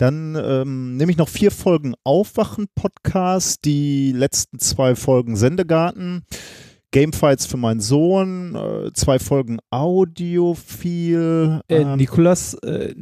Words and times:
Dann 0.00 0.34
ähm, 0.34 0.96
nehme 0.96 1.12
ich 1.12 1.18
noch 1.18 1.28
vier 1.28 1.50
Folgen 1.50 1.94
Aufwachen-Podcast, 2.04 3.66
die 3.66 4.12
letzten 4.12 4.58
zwei 4.58 4.94
Folgen 4.94 5.36
Sendegarten. 5.36 6.24
Gamefights 6.90 7.44
für 7.44 7.58
meinen 7.58 7.80
Sohn, 7.80 8.54
äh, 8.54 8.92
zwei 8.94 9.18
Folgen 9.18 9.58
Audiophil. 9.68 11.60
Äh, 11.68 11.84
Nikolas, 11.96 12.54
äh, 12.62 12.94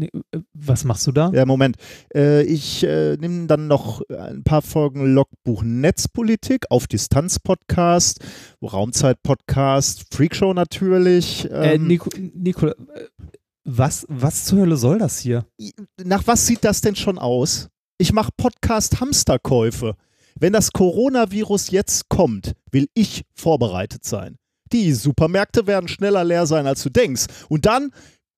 was 0.52 0.82
machst 0.82 1.06
du 1.06 1.12
da? 1.12 1.30
Ja, 1.32 1.46
Moment. 1.46 1.76
Äh, 2.12 2.42
ich 2.42 2.82
äh, 2.82 3.16
nehme 3.16 3.46
dann 3.46 3.68
noch 3.68 4.02
ein 4.10 4.42
paar 4.42 4.62
Folgen 4.62 5.14
Logbuch 5.14 5.62
Netzpolitik 5.62 6.64
auf 6.68 6.88
Distanz 6.88 7.38
Podcast, 7.38 8.24
Raumzeit 8.60 9.22
Podcast, 9.22 10.12
Freakshow 10.12 10.52
natürlich. 10.52 11.48
Ähm, 11.52 11.86
Nico, 11.86 12.10
Nikolas, 12.34 12.74
was, 13.68 14.06
was 14.08 14.46
zur 14.46 14.60
Hölle 14.60 14.76
soll 14.76 14.98
das 14.98 15.18
hier? 15.18 15.46
Nach 16.02 16.26
was 16.26 16.46
sieht 16.46 16.64
das 16.64 16.80
denn 16.80 16.96
schon 16.96 17.18
aus? 17.18 17.68
Ich 17.98 18.12
mache 18.12 18.30
Podcast 18.36 19.00
Hamsterkäufe. 19.00 19.94
Wenn 20.40 20.52
das 20.52 20.72
Coronavirus 20.72 21.70
jetzt 21.70 22.08
kommt, 22.08 22.52
will 22.70 22.88
ich 22.94 23.24
vorbereitet 23.34 24.04
sein. 24.04 24.36
Die 24.72 24.92
Supermärkte 24.92 25.66
werden 25.66 25.88
schneller 25.88 26.24
leer 26.24 26.46
sein, 26.46 26.66
als 26.66 26.82
du 26.82 26.90
denkst. 26.90 27.26
Und 27.48 27.66
dann, 27.66 27.90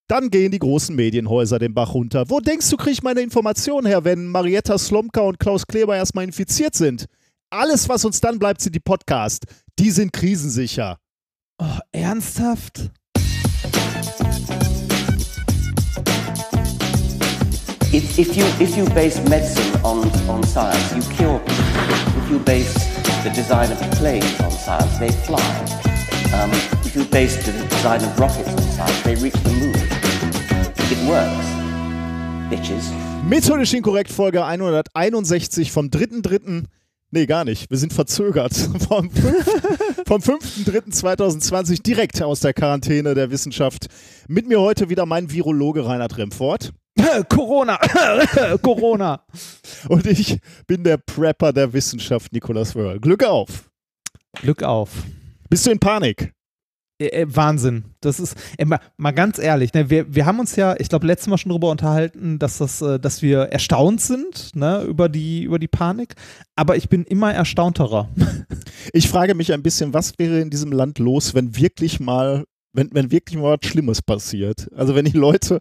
dann 0.08 0.30
gehen 0.30 0.50
die 0.50 0.58
großen 0.58 0.96
Medienhäuser 0.96 1.58
den 1.58 1.74
Bach 1.74 1.94
runter. 1.94 2.28
Wo 2.28 2.40
denkst 2.40 2.68
du, 2.70 2.76
kriege 2.76 2.92
ich 2.92 3.02
meine 3.02 3.20
Informationen 3.20 3.86
her, 3.86 4.04
wenn 4.04 4.26
Marietta 4.26 4.78
Slomka 4.78 5.20
und 5.20 5.38
Klaus 5.38 5.66
Kleber 5.66 5.96
erstmal 5.96 6.24
infiziert 6.24 6.74
sind? 6.74 7.06
Alles, 7.50 7.88
was 7.88 8.04
uns 8.04 8.20
dann 8.20 8.38
bleibt, 8.38 8.60
sind 8.62 8.74
die 8.74 8.80
Podcasts. 8.80 9.46
Die 9.78 9.90
sind 9.90 10.12
krisensicher. 10.12 10.98
Oh, 11.58 11.78
ernsthaft? 11.92 12.90
If, 17.92 18.20
if, 18.20 18.36
you, 18.36 18.44
if 18.60 18.76
you 18.76 18.84
base 18.94 19.18
medicine 19.28 19.80
on, 19.84 20.08
on 20.28 20.44
science, 20.44 20.94
you 20.94 21.02
cure 21.16 21.40
people. 21.40 22.22
If 22.22 22.30
you 22.30 22.38
base 22.38 22.72
the 23.24 23.30
design 23.30 23.72
of 23.72 23.80
planes 23.98 24.40
on 24.40 24.52
science, 24.52 24.96
they 24.98 25.10
fly. 25.10 25.42
Um, 26.32 26.52
if 26.86 26.94
you 26.94 27.04
base 27.06 27.44
the 27.44 27.50
design 27.66 28.00
of 28.04 28.16
rockets 28.16 28.48
on 28.48 28.62
science, 28.62 29.02
they 29.02 29.16
reach 29.16 29.34
the 29.42 29.50
moon. 29.50 29.74
It 30.88 31.08
works. 31.08 31.46
Bitches. 32.48 32.92
Methodisch 33.28 33.74
inkorrekt 33.74 34.12
Folge 34.12 34.44
161 34.44 35.72
vom 35.72 35.86
3.3. 35.86 36.66
Nee, 37.10 37.26
gar 37.26 37.44
nicht. 37.44 37.70
Wir 37.70 37.78
sind 37.78 37.92
verzögert. 37.92 38.54
Vom, 38.88 39.10
5, 39.10 39.44
vom 40.06 40.20
5.3.2020 40.20 41.82
direkt 41.82 42.22
aus 42.22 42.38
der 42.38 42.54
Quarantäne 42.54 43.14
der 43.14 43.32
Wissenschaft. 43.32 43.88
Mit 44.28 44.46
mir 44.46 44.60
heute 44.60 44.90
wieder 44.90 45.06
mein 45.06 45.32
Virologe 45.32 45.84
Reinhard 45.84 46.16
Remfort. 46.18 46.72
Corona, 47.28 47.76
Corona. 48.62 49.22
Und 49.88 50.06
ich 50.06 50.38
bin 50.66 50.84
der 50.84 50.96
Prepper 50.98 51.52
der 51.52 51.72
Wissenschaft, 51.72 52.32
Nikolaus 52.32 52.74
Wörl. 52.74 53.00
Glück 53.00 53.24
auf. 53.24 53.70
Glück 54.40 54.62
auf. 54.62 54.90
Bist 55.48 55.66
du 55.66 55.70
in 55.70 55.78
Panik? 55.78 56.32
Äh, 57.00 57.22
äh, 57.22 57.26
Wahnsinn. 57.28 57.84
Das 58.00 58.20
ist, 58.20 58.36
äh, 58.58 58.64
mal, 58.64 58.80
mal, 58.96 59.12
ganz 59.12 59.38
ehrlich, 59.38 59.72
ne, 59.72 59.90
wir, 59.90 60.14
wir 60.14 60.26
haben 60.26 60.38
uns 60.38 60.56
ja, 60.56 60.76
ich 60.78 60.88
glaube, 60.88 61.06
letztes 61.06 61.28
Mal 61.28 61.38
schon 61.38 61.50
darüber 61.50 61.70
unterhalten, 61.70 62.38
dass, 62.38 62.58
das, 62.58 62.82
äh, 62.82 63.00
dass 63.00 63.22
wir 63.22 63.40
erstaunt 63.40 64.00
sind 64.00 64.54
ne, 64.54 64.82
über, 64.82 65.08
die, 65.08 65.42
über 65.42 65.58
die 65.58 65.68
Panik. 65.68 66.14
Aber 66.56 66.76
ich 66.76 66.88
bin 66.88 67.04
immer 67.04 67.32
erstaunterer. 67.32 68.08
Ich 68.92 69.08
frage 69.08 69.34
mich 69.34 69.52
ein 69.52 69.62
bisschen, 69.62 69.92
was 69.92 70.18
wäre 70.18 70.40
in 70.40 70.50
diesem 70.50 70.72
Land 70.72 70.98
los, 70.98 71.34
wenn 71.34 71.54
wirklich 71.54 72.00
mal, 72.00 72.44
wenn, 72.72 72.88
wenn 72.92 73.12
wirklich 73.12 73.38
mal 73.38 73.56
was 73.58 73.68
Schlimmes 73.68 74.00
passiert? 74.00 74.68
Also 74.74 74.94
wenn 74.94 75.04
die 75.04 75.16
Leute, 75.16 75.60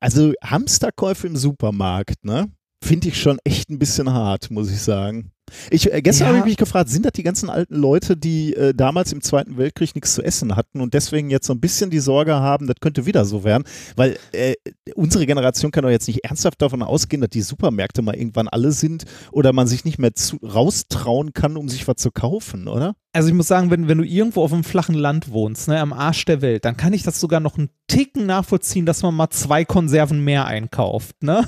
also 0.00 0.32
Hamsterkäufe 0.42 1.26
im 1.26 1.36
Supermarkt, 1.36 2.24
ne? 2.24 2.50
Finde 2.82 3.08
ich 3.08 3.20
schon 3.20 3.38
echt 3.44 3.68
ein 3.70 3.78
bisschen 3.78 4.10
hart, 4.12 4.50
muss 4.50 4.70
ich 4.70 4.80
sagen. 4.80 5.32
Ich, 5.70 5.92
äh, 5.92 6.02
gestern 6.02 6.26
ja. 6.26 6.28
habe 6.28 6.38
ich 6.38 6.44
mich 6.44 6.56
gefragt, 6.56 6.88
sind 6.88 7.04
das 7.04 7.12
die 7.12 7.22
ganzen 7.22 7.50
alten 7.50 7.74
Leute, 7.74 8.16
die 8.16 8.54
äh, 8.54 8.74
damals 8.74 9.12
im 9.12 9.20
Zweiten 9.20 9.56
Weltkrieg 9.56 9.94
nichts 9.94 10.14
zu 10.14 10.22
essen 10.22 10.56
hatten 10.56 10.80
und 10.80 10.94
deswegen 10.94 11.30
jetzt 11.30 11.46
so 11.46 11.52
ein 11.52 11.60
bisschen 11.60 11.90
die 11.90 12.00
Sorge 12.00 12.34
haben, 12.34 12.66
das 12.66 12.76
könnte 12.80 13.06
wieder 13.06 13.24
so 13.24 13.44
werden? 13.44 13.64
Weil 13.96 14.18
äh, 14.32 14.54
unsere 14.94 15.26
Generation 15.26 15.70
kann 15.70 15.82
doch 15.82 15.90
jetzt 15.90 16.08
nicht 16.08 16.24
ernsthaft 16.24 16.60
davon 16.62 16.82
ausgehen, 16.82 17.20
dass 17.20 17.30
die 17.30 17.42
Supermärkte 17.42 18.02
mal 18.02 18.14
irgendwann 18.14 18.48
alle 18.48 18.72
sind 18.72 19.04
oder 19.32 19.52
man 19.52 19.66
sich 19.66 19.84
nicht 19.84 19.98
mehr 19.98 20.14
zu, 20.14 20.36
raustrauen 20.36 21.32
kann, 21.32 21.56
um 21.56 21.68
sich 21.68 21.86
was 21.88 21.96
zu 21.96 22.10
kaufen, 22.10 22.68
oder? 22.68 22.94
Also 23.12 23.28
ich 23.28 23.34
muss 23.34 23.48
sagen, 23.48 23.70
wenn, 23.70 23.88
wenn 23.88 23.98
du 23.98 24.04
irgendwo 24.04 24.42
auf 24.42 24.52
einem 24.52 24.64
flachen 24.64 24.94
Land 24.94 25.30
wohnst, 25.30 25.68
ne, 25.68 25.80
am 25.80 25.92
Arsch 25.92 26.24
der 26.26 26.42
Welt, 26.42 26.64
dann 26.64 26.76
kann 26.76 26.92
ich 26.92 27.02
das 27.02 27.18
sogar 27.18 27.40
noch 27.40 27.58
einen 27.58 27.70
Ticken 27.88 28.26
nachvollziehen, 28.26 28.86
dass 28.86 29.02
man 29.02 29.14
mal 29.14 29.30
zwei 29.30 29.64
Konserven 29.64 30.22
mehr 30.22 30.46
einkauft, 30.46 31.22
ne? 31.22 31.44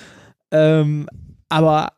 ähm, 0.50 1.08
aber 1.50 1.92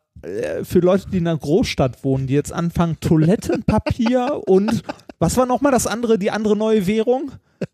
für 0.64 0.80
Leute, 0.80 1.08
die 1.10 1.18
in 1.18 1.28
einer 1.28 1.38
Großstadt 1.38 2.02
wohnen, 2.04 2.26
die 2.26 2.34
jetzt 2.34 2.52
anfangen, 2.52 2.98
Toilettenpapier 3.00 4.42
und 4.46 4.82
was 5.18 5.36
war 5.36 5.46
nochmal 5.46 5.72
das 5.72 5.86
andere, 5.86 6.18
die 6.18 6.30
andere 6.30 6.56
neue 6.56 6.86
Währung? 6.86 7.32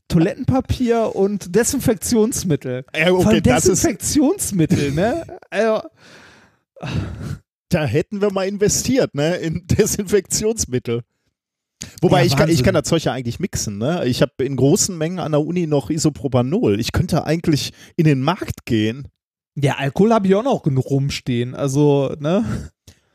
Toilettenpapier 0.09 1.17
und 1.17 1.55
Desinfektionsmittel. 1.55 2.85
Ja, 2.97 3.13
okay, 3.13 3.23
Von 3.23 3.43
Desinfektionsmittel, 3.43 4.93
ne? 4.93 5.27
Also, 5.51 5.83
da 7.69 7.85
hätten 7.85 8.21
wir 8.21 8.33
mal 8.33 8.47
investiert, 8.47 9.15
ne? 9.15 9.37
In 9.37 9.67
Desinfektionsmittel. 9.67 11.03
Wobei 12.01 12.21
ja, 12.21 12.27
ich, 12.27 12.37
kann, 12.37 12.49
ich 12.49 12.63
kann 12.63 12.75
das 12.75 12.85
Zeug 12.85 13.05
ja 13.05 13.13
eigentlich 13.13 13.41
mixen. 13.41 13.79
Ne? 13.79 14.05
Ich 14.07 14.23
habe 14.23 14.33
in 14.45 14.57
großen 14.57 14.97
Mengen 14.97 15.19
an 15.19 15.33
der 15.33 15.41
Uni 15.41 15.67
noch 15.67 15.91
Isopropanol. 15.91 16.79
Ich 16.79 16.93
könnte 16.93 17.25
eigentlich 17.25 17.73
in 17.97 18.05
den 18.05 18.21
Markt 18.21 18.67
gehen 18.67 19.09
ja, 19.55 19.77
Alkohol 19.77 20.13
habe 20.13 20.27
ich 20.27 20.35
auch 20.35 20.43
noch 20.43 20.63
genug 20.63 20.91
rumstehen. 20.91 21.55
Also, 21.55 22.15
ne? 22.19 22.71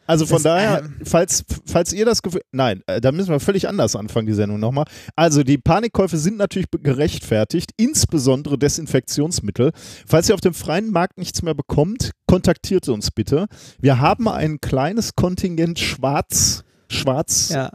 Also 0.07 0.25
von 0.25 0.35
das, 0.35 0.43
daher, 0.43 0.83
äh, 0.83 0.87
falls, 1.03 1.43
falls 1.65 1.91
ihr 1.91 2.05
das 2.05 2.21
Gefühl. 2.21 2.41
Nein, 2.53 2.81
äh, 2.87 3.01
da 3.01 3.11
müssen 3.11 3.29
wir 3.29 3.41
völlig 3.41 3.67
anders 3.67 3.93
anfangen, 3.95 4.25
die 4.25 4.33
Sendung 4.33 4.59
nochmal. 4.59 4.85
Also, 5.17 5.43
die 5.43 5.57
Panikkäufe 5.57 6.17
sind 6.17 6.37
natürlich 6.37 6.67
gerechtfertigt, 6.71 7.71
insbesondere 7.75 8.57
Desinfektionsmittel. 8.57 9.71
Falls 10.05 10.29
ihr 10.29 10.35
auf 10.35 10.41
dem 10.41 10.53
freien 10.53 10.91
Markt 10.91 11.17
nichts 11.17 11.41
mehr 11.41 11.55
bekommt, 11.55 12.11
kontaktiert 12.25 12.87
uns 12.87 13.11
bitte. 13.11 13.47
Wir 13.79 13.99
haben 13.99 14.29
ein 14.29 14.61
kleines 14.61 15.15
Kontingent 15.15 15.79
schwarz. 15.79 16.63
Schwarz. 16.89 17.49
Ja. 17.49 17.73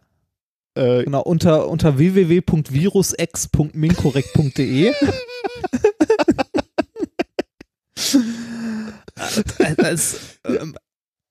Äh, 0.74 1.04
genau, 1.04 1.20
unter, 1.20 1.68
unter 1.68 1.98
www.virusex.minkorrekt.de. 1.98 4.94
das, 9.76 10.20
ähm, 10.44 10.74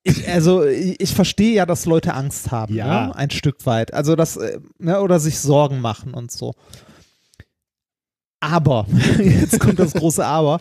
ich, 0.03 0.27
also 0.27 0.65
ich, 0.65 1.13
verstehe 1.13 1.53
ja, 1.53 1.65
dass 1.65 1.85
Leute 1.85 2.13
Angst 2.13 2.51
haben, 2.51 2.73
ja. 2.73 3.07
ne? 3.07 3.15
ein 3.15 3.29
Stück 3.29 3.65
weit. 3.65 3.93
Also 3.93 4.15
das, 4.15 4.37
äh, 4.37 4.59
ne? 4.79 4.99
oder 5.01 5.19
sich 5.19 5.39
Sorgen 5.39 5.79
machen 5.79 6.13
und 6.13 6.31
so. 6.31 6.53
Aber, 8.39 8.87
jetzt 9.19 9.59
kommt 9.59 9.77
das 9.79 9.93
große 9.93 10.25
Aber, 10.25 10.59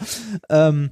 ähm, 0.50 0.90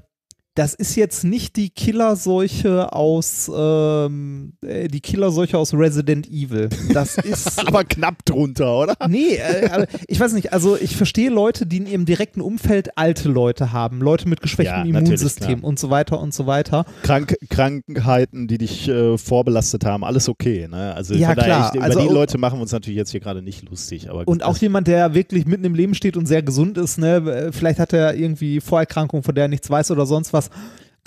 das 0.59 0.75
ist 0.75 0.97
jetzt 0.97 1.23
nicht 1.23 1.55
die 1.55 1.71
Killerseuche 1.71 2.93
aus 2.93 3.49
ähm, 3.55 4.55
äh, 4.61 4.89
die 4.89 5.01
Killerseuche 5.01 5.57
aus 5.57 5.73
Resident 5.73 6.27
Evil. 6.29 6.69
Das 6.93 7.17
ist 7.19 7.65
aber 7.65 7.85
knapp 7.85 8.25
drunter, 8.25 8.77
oder? 8.77 8.95
Nee, 9.09 9.37
äh, 9.37 9.87
ich 10.09 10.19
weiß 10.19 10.33
nicht. 10.33 10.53
Also 10.53 10.77
ich 10.77 10.97
verstehe 10.97 11.31
Leute, 11.31 11.65
die 11.65 11.77
in 11.77 11.87
ihrem 11.87 12.07
direkten 12.07 12.41
Umfeld 12.41 12.99
alte 12.99 13.29
Leute 13.29 13.73
haben, 13.73 14.01
Leute 14.01 14.29
mit 14.29 14.41
geschwächtem 14.41 14.93
ja, 14.93 14.99
Immunsystem 14.99 15.63
und 15.63 15.79
so 15.79 15.91
weiter 15.91 16.19
und 16.19 16.35
so 16.35 16.49
weiter. 16.49 16.85
Krank 17.05 17.37
Krankheiten, 17.51 18.49
die 18.49 18.59
dich 18.59 18.89
äh, 18.89 19.17
vorbelastet 19.17 19.85
haben, 19.85 20.03
alles 20.03 20.29
okay. 20.29 20.67
Ne? 20.69 20.93
Also 20.93 21.15
ja, 21.15 21.37
klar. 21.37 21.73
über 21.73 21.85
also, 21.85 22.01
die 22.01 22.13
Leute 22.13 22.37
machen 22.37 22.59
wir 22.59 22.63
uns 22.63 22.73
natürlich 22.73 22.97
jetzt 22.97 23.13
hier 23.13 23.21
gerade 23.21 23.43
nicht 23.43 23.69
lustig. 23.71 24.11
Aber 24.11 24.27
und 24.27 24.43
auch 24.43 24.57
jemand, 24.59 24.89
der 24.89 25.15
wirklich 25.15 25.47
mitten 25.47 25.65
im 25.65 25.75
Leben 25.77 25.95
steht 25.95 26.17
und 26.17 26.27
sehr 26.27 26.43
gesund 26.43 26.79
ist. 26.79 26.99
Ne? 26.99 27.53
Vielleicht 27.53 27.79
hat 27.79 27.93
er 27.93 28.17
irgendwie 28.17 28.61
Vorerkrankungen, 28.61 29.23
von 29.23 29.37
der 29.37 29.45
er 29.45 29.49
nichts 29.49 29.71
weiß 29.71 29.93
oder 29.93 30.05
sonst 30.05 30.33
was 30.33 30.48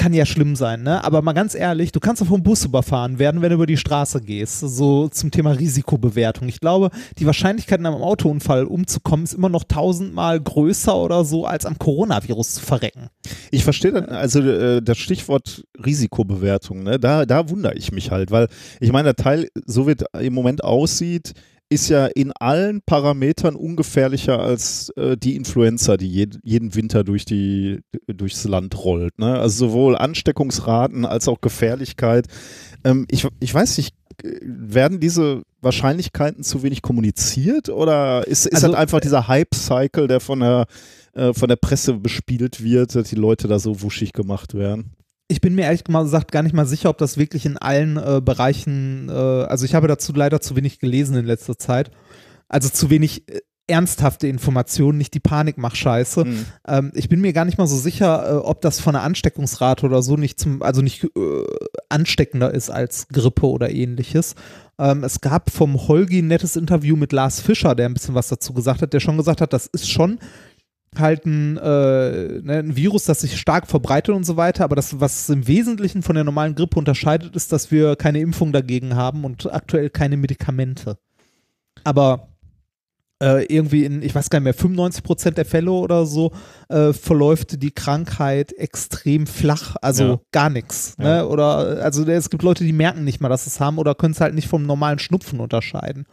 kann 0.02 0.14
ja 0.14 0.26
schlimm 0.26 0.56
sein, 0.56 0.82
ne? 0.82 1.04
Aber 1.04 1.22
mal 1.22 1.34
ganz 1.34 1.54
ehrlich, 1.54 1.92
du 1.92 2.00
kannst 2.00 2.24
doch 2.24 2.28
vom 2.28 2.42
Bus 2.42 2.66
überfahren 2.66 3.20
werden, 3.20 3.44
wenn 3.44 3.50
du 3.50 3.56
über 3.56 3.68
die 3.68 3.78
Straße 3.78 4.20
gehst. 4.20 4.62
So 4.62 5.10
zum 5.10 5.30
Thema 5.30 5.52
Risikobewertung. 5.52 6.48
Ich 6.48 6.60
glaube, 6.60 6.90
die 7.20 7.28
Wahrscheinlichkeit, 7.28 7.80
in 7.80 7.86
einem 7.86 8.02
Autounfall 8.02 8.64
umzukommen, 8.64 9.26
ist 9.26 9.36
immer 9.36 9.50
noch 9.50 9.64
tausendmal 9.64 10.42
größer 10.42 10.96
oder 10.96 11.24
so, 11.24 11.46
als 11.46 11.68
am 11.68 11.78
Coronavirus 11.78 12.56
zu 12.56 12.62
verrecken. 12.62 13.10
Ich 13.52 13.64
verstehe 13.64 13.92
dann, 13.92 14.06
also 14.06 14.42
äh, 14.42 14.82
das 14.82 14.98
Stichwort 14.98 15.66
Risikobewertung, 15.86 16.82
ne? 16.82 17.00
Da, 17.00 17.28
da 17.28 17.48
wundere 17.50 17.76
ich 17.76 17.92
mich 17.92 18.10
halt, 18.10 18.32
weil 18.32 18.48
ich 18.80 18.92
meine, 18.92 19.14
der 19.14 19.24
Teil, 19.24 19.50
so 19.68 19.88
wie 19.88 19.92
es 19.92 20.20
im 20.20 20.34
Moment 20.34 20.64
aussieht, 20.64 21.34
ist 21.72 21.88
ja 21.88 22.06
in 22.08 22.34
allen 22.34 22.82
Parametern 22.82 23.56
ungefährlicher 23.56 24.40
als 24.40 24.90
äh, 24.98 25.16
die 25.16 25.38
Influenza, 25.38 25.96
die 25.96 26.10
je, 26.10 26.28
jeden 26.44 26.76
Winter 26.76 27.06
durch 27.06 27.24
die, 27.24 27.80
durchs 28.08 28.44
Land 28.44 28.84
rollt. 28.84 29.18
Ne? 29.18 29.40
Also 29.40 29.68
sowohl 29.68 29.96
Ansteckungsraten 29.96 31.06
als 31.06 31.30
auch 31.30 31.40
Gefährlichkeit. 31.40 32.28
Ähm, 32.84 33.08
ich, 33.10 33.26
ich 33.40 33.54
weiß 33.54 33.78
nicht, 33.78 33.96
werden 34.42 35.00
diese 35.00 35.44
Wahrscheinlichkeiten 35.62 36.44
zu 36.44 36.62
wenig 36.62 36.82
kommuniziert 36.82 37.70
oder 37.70 38.28
ist, 38.28 38.48
ist 38.48 38.56
also, 38.56 38.68
das 38.68 38.76
einfach 38.76 39.00
dieser 39.00 39.30
Hype-Cycle, 39.30 40.08
der 40.08 40.20
von 40.20 40.42
der, 40.42 40.66
äh, 41.14 41.34
von 41.34 41.48
der 41.48 41.56
Presse 41.56 41.94
bespielt 41.94 42.62
wird, 42.62 42.96
dass 42.96 43.08
die 43.08 43.16
Leute 43.16 43.48
da 43.48 43.60
so 43.60 43.82
wuschig 43.82 44.12
gemacht 44.12 44.56
werden? 44.56 44.92
Ich 45.32 45.40
bin 45.40 45.56
mir 45.56 45.64
ehrlich 45.64 45.86
gesagt 45.86 46.34
gar 46.34 46.44
nicht 46.44 46.54
mal 46.54 46.66
sicher, 46.66 46.90
ob 46.90 46.98
das 46.98 47.18
wirklich 47.18 47.46
in 47.46 47.58
allen 47.58 47.96
äh, 47.96 48.20
Bereichen, 48.22 49.08
äh, 49.08 49.14
also 49.14 49.64
ich 49.64 49.74
habe 49.74 49.88
dazu 49.88 50.12
leider 50.14 50.42
zu 50.42 50.58
wenig 50.58 50.80
gelesen 50.80 51.16
in 51.16 51.26
letzter 51.26 51.58
Zeit. 51.58 51.90
Also 52.50 52.68
zu 52.68 52.90
wenig 52.90 53.30
äh, 53.30 53.40
ernsthafte 53.68 54.28
Informationen, 54.28 54.98
nicht 54.98 55.14
die 55.14 55.22
Panikmach-Scheiße. 55.22 56.26
Mhm. 56.26 56.46
Ähm, 56.68 56.92
ich 56.96 57.08
bin 57.08 57.22
mir 57.22 57.32
gar 57.32 57.46
nicht 57.46 57.58
mal 57.58 57.68
so 57.68 57.78
sicher, 57.78 58.30
äh, 58.30 58.36
ob 58.40 58.60
das 58.60 58.82
von 58.82 58.92
der 58.92 59.04
Ansteckungsrate 59.04 59.86
oder 59.86 60.02
so 60.02 60.18
nicht 60.18 60.38
zum, 60.38 60.62
also 60.62 60.82
nicht 60.82 61.06
äh, 61.06 61.10
ansteckender 61.88 62.54
ist 62.54 62.70
als 62.70 63.08
Grippe 63.08 63.48
oder 63.48 63.72
ähnliches. 63.72 64.36
Ähm, 64.78 65.06
es 65.06 65.22
gab 65.22 65.50
vom 65.50 65.88
Holgi 65.88 66.20
ein 66.20 66.28
nettes 66.28 66.58
Interview 66.58 66.98
mit 66.98 67.14
Lars 67.14 67.40
Fischer, 67.40 67.74
der 67.74 67.86
ein 67.86 67.94
bisschen 67.94 68.16
was 68.16 68.28
dazu 68.28 68.52
gesagt 68.52 68.82
hat, 68.82 68.92
der 68.92 69.00
schon 69.00 69.16
gesagt 69.16 69.40
hat, 69.40 69.54
das 69.54 69.68
ist 69.68 69.90
schon 69.90 70.20
halt 70.98 71.26
ein, 71.26 71.58
äh, 71.58 72.42
ne, 72.42 72.60
ein 72.60 72.76
Virus, 72.76 73.06
das 73.06 73.22
sich 73.22 73.40
stark 73.40 73.68
verbreitet 73.68 74.14
und 74.14 74.26
so 74.26 74.36
weiter, 74.38 74.64
aber 74.64 74.76
das, 74.76 75.00
was 75.00 75.30
im 75.30 75.48
Wesentlichen 75.48 76.04
von 76.04 76.16
der 76.16 76.24
normalen 76.24 76.56
Grippe 76.56 76.78
unterscheidet, 76.78 77.36
ist, 77.36 77.52
dass 77.52 77.72
wir 77.72 77.96
keine 77.96 78.20
Impfung 78.20 78.52
dagegen 78.52 78.96
haben 78.96 79.24
und 79.24 79.52
aktuell 79.54 79.90
keine 79.90 80.18
Medikamente. 80.18 80.98
Aber 81.84 82.28
äh, 83.22 83.46
irgendwie 83.46 83.86
in, 83.86 84.02
ich 84.02 84.14
weiß 84.16 84.30
gar 84.30 84.40
nicht 84.40 84.46
mehr, 84.46 84.54
95 84.54 85.04
Prozent 85.04 85.38
der 85.38 85.46
Fälle 85.46 85.72
oder 85.72 86.06
so 86.06 86.32
äh, 86.70 86.92
verläuft 86.92 87.62
die 87.62 87.72
Krankheit 87.72 88.52
extrem 88.54 89.28
flach, 89.28 89.76
also 89.82 90.04
Ja. 90.04 90.20
gar 90.32 90.50
nichts. 90.50 90.98
Ne? 90.98 91.18
Ja. 91.18 91.26
Oder 91.26 91.82
also 91.84 92.04
es 92.06 92.30
gibt 92.30 92.44
Leute, 92.44 92.64
die 92.64 92.74
merken 92.74 93.04
nicht 93.04 93.22
mal, 93.22 93.30
dass 93.30 93.46
sie 93.46 93.50
es 93.50 93.60
haben 93.60 93.78
oder 93.78 93.96
können 93.96 94.14
es 94.14 94.22
halt 94.22 94.34
nicht 94.34 94.48
vom 94.48 94.66
normalen 94.66 95.00
Schnupfen 95.00 95.40
unterscheiden. 95.40 96.06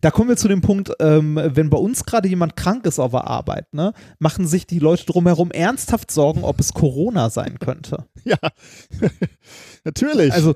Da 0.00 0.10
kommen 0.10 0.28
wir 0.28 0.36
zu 0.36 0.48
dem 0.48 0.60
Punkt, 0.60 0.92
ähm, 1.00 1.38
wenn 1.42 1.70
bei 1.70 1.78
uns 1.78 2.04
gerade 2.04 2.28
jemand 2.28 2.56
krank 2.56 2.86
ist 2.86 2.98
auf 2.98 3.10
der 3.10 3.26
Arbeit, 3.26 3.72
ne, 3.74 3.92
machen 4.18 4.46
sich 4.46 4.66
die 4.66 4.78
Leute 4.78 5.04
drumherum 5.06 5.50
ernsthaft 5.50 6.10
Sorgen, 6.10 6.42
ob 6.44 6.58
es 6.60 6.72
Corona 6.72 7.30
sein 7.30 7.58
könnte. 7.58 8.04
Ja, 8.24 8.36
natürlich. 9.84 10.32
Also 10.32 10.54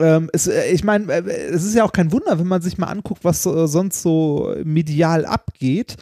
ähm, 0.00 0.30
es, 0.32 0.46
äh, 0.46 0.70
ich 0.70 0.84
meine, 0.84 1.12
äh, 1.12 1.22
es 1.50 1.64
ist 1.64 1.74
ja 1.74 1.84
auch 1.84 1.92
kein 1.92 2.12
Wunder, 2.12 2.38
wenn 2.38 2.46
man 2.46 2.62
sich 2.62 2.78
mal 2.78 2.86
anguckt, 2.86 3.24
was 3.24 3.44
äh, 3.44 3.66
sonst 3.66 4.02
so 4.02 4.54
medial 4.62 5.24
abgeht. 5.24 5.96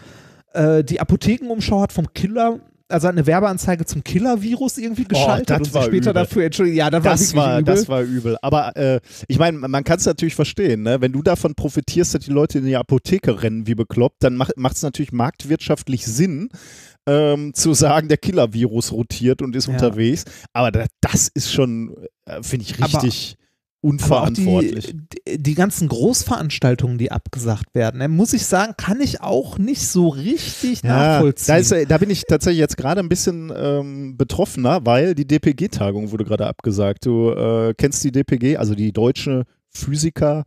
Äh, 0.53 0.85
die 0.85 1.01
Apothekenumschau 1.01 1.81
hat 1.81 1.93
vom 1.93 2.13
Killer, 2.13 2.61
also 2.89 3.09
hat 3.09 3.15
eine 3.15 3.27
Werbeanzeige 3.27 3.85
zum 3.87 4.05
Killer-Virus 4.05 4.79
irgendwie 4.79 5.05
geschaltet 5.05 5.51
das 5.51 5.59
und 5.59 5.65
sich 5.65 5.75
war 5.75 5.83
später 5.85 6.11
übel. 6.11 6.23
dafür 6.23 6.45
entschuldigt. 6.45 6.77
Ja, 6.77 6.91
das, 6.91 7.03
das 7.03 7.35
war 7.35 7.47
war, 7.47 7.61
übel. 7.61 7.75
das 7.75 7.89
war 7.89 8.03
übel. 8.03 8.37
Aber 8.43 8.77
äh, 8.77 9.01
ich 9.27 9.39
meine, 9.39 9.59
man 9.59 9.85
kann 9.85 9.99
es 9.99 10.07
natürlich 10.07 10.35
verstehen, 10.35 10.83
ne? 10.83 11.01
wenn 11.01 11.13
du 11.13 11.23
davon 11.23 11.55
profitierst, 11.55 12.15
dass 12.15 12.25
die 12.25 12.31
Leute 12.31 12.59
in 12.59 12.67
die 12.67 12.77
Apotheke 12.77 13.43
rennen 13.43 13.67
wie 13.67 13.75
bekloppt, 13.75 14.23
dann 14.23 14.37
macht 14.37 14.77
es 14.77 14.83
natürlich 14.83 15.13
marktwirtschaftlich 15.13 16.05
Sinn, 16.07 16.51
ähm, 17.07 17.53
zu 17.55 17.75
sagen, 17.75 18.09
der 18.09 18.17
Killer-Virus 18.19 18.93
rotiert 18.93 19.43
und 19.43 19.55
ist 19.57 19.67
Ja. 19.67 19.75
unterwegs. 19.75 20.25
Aber 20.53 20.71
da, 20.71 20.87
das 21.01 21.29
ist 21.29 21.53
schon, 21.53 21.95
äh, 22.27 22.43
finde 22.43 22.65
ich, 22.65 22.79
richtig 22.79 23.37
Aber 23.39 23.44
unverantwortlich. 23.85 24.95
die, 25.27 25.43
die 25.43 25.55
ganzen 25.55 25.89
Großveranstaltungen, 25.89 26.97
die 26.97 27.13
abgesagt 27.13 27.75
werden, 27.75 27.99
ne, 27.99 28.09
muss 28.09 28.33
ich 28.33 28.47
sagen, 28.47 28.75
kann 28.79 29.01
ich 29.01 29.21
auch 29.21 29.59
nicht 29.59 29.87
so 29.87 30.09
richtig 30.09 30.83
nachvollziehen. 30.83 31.55
Da, 31.55 31.57
ist, 31.59 31.91
da 31.91 31.99
bin 31.99 32.09
ich 32.09 32.23
tatsächlich 32.23 32.61
jetzt 32.61 32.79
gerade 32.79 33.01
ein 33.01 33.11
bisschen 33.11 33.53
ähm, 33.55 34.17
betroffener, 34.17 34.87
weil 34.87 35.15
die 35.15 35.27
DPG-Tagung 35.27 36.11
wurde 36.11 36.25
gerade 36.25 36.47
abgesagt. 36.47 37.05
Du 37.05 37.31
äh, 37.31 37.75
kennst 37.77 38.03
die 38.05 38.13
DPG, 38.13 38.57
also 38.57 38.75
die 38.75 38.93
Deutsche 38.93 39.45
Physiker. 39.69 40.45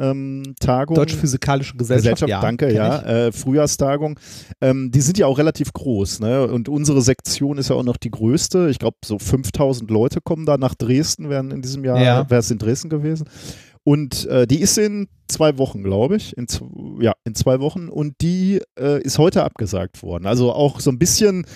Ähm, 0.00 0.54
Tagung. 0.58 0.96
Deutsche 0.96 1.16
Physikalische 1.16 1.76
Gesellschaft, 1.76 2.26
ja, 2.26 2.40
danke, 2.40 2.72
ja. 2.72 3.02
Äh, 3.02 3.32
Frühjahrstagung. 3.32 4.18
Ähm, 4.60 4.90
die 4.90 5.00
sind 5.00 5.18
ja 5.18 5.26
auch 5.26 5.38
relativ 5.38 5.72
groß, 5.72 6.20
ne? 6.20 6.46
Und 6.48 6.68
unsere 6.68 7.02
Sektion 7.02 7.58
ist 7.58 7.68
ja 7.70 7.76
auch 7.76 7.82
noch 7.84 7.96
die 7.98 8.10
größte. 8.10 8.68
Ich 8.70 8.78
glaube, 8.78 8.96
so 9.04 9.18
5000 9.18 9.90
Leute 9.90 10.20
kommen 10.20 10.46
da 10.46 10.56
nach 10.56 10.74
Dresden, 10.74 11.28
wären 11.28 11.50
in 11.50 11.62
diesem 11.62 11.84
Jahr, 11.84 12.00
Ja. 12.02 12.30
wäre 12.30 12.40
es 12.40 12.50
in 12.50 12.58
Dresden 12.58 12.88
gewesen. 12.88 13.28
Und 13.84 14.26
äh, 14.26 14.46
die 14.46 14.60
ist 14.60 14.76
in 14.78 15.08
zwei 15.28 15.56
Wochen, 15.58 15.82
glaube 15.82 16.16
ich. 16.16 16.36
In, 16.36 16.46
ja, 17.00 17.12
in 17.24 17.34
zwei 17.34 17.60
Wochen. 17.60 17.88
Und 17.88 18.14
die 18.20 18.60
äh, 18.78 19.00
ist 19.02 19.18
heute 19.18 19.42
abgesagt 19.44 20.02
worden. 20.02 20.26
Also 20.26 20.52
auch 20.52 20.80
so 20.80 20.90
ein 20.90 20.98
bisschen, 20.98 21.46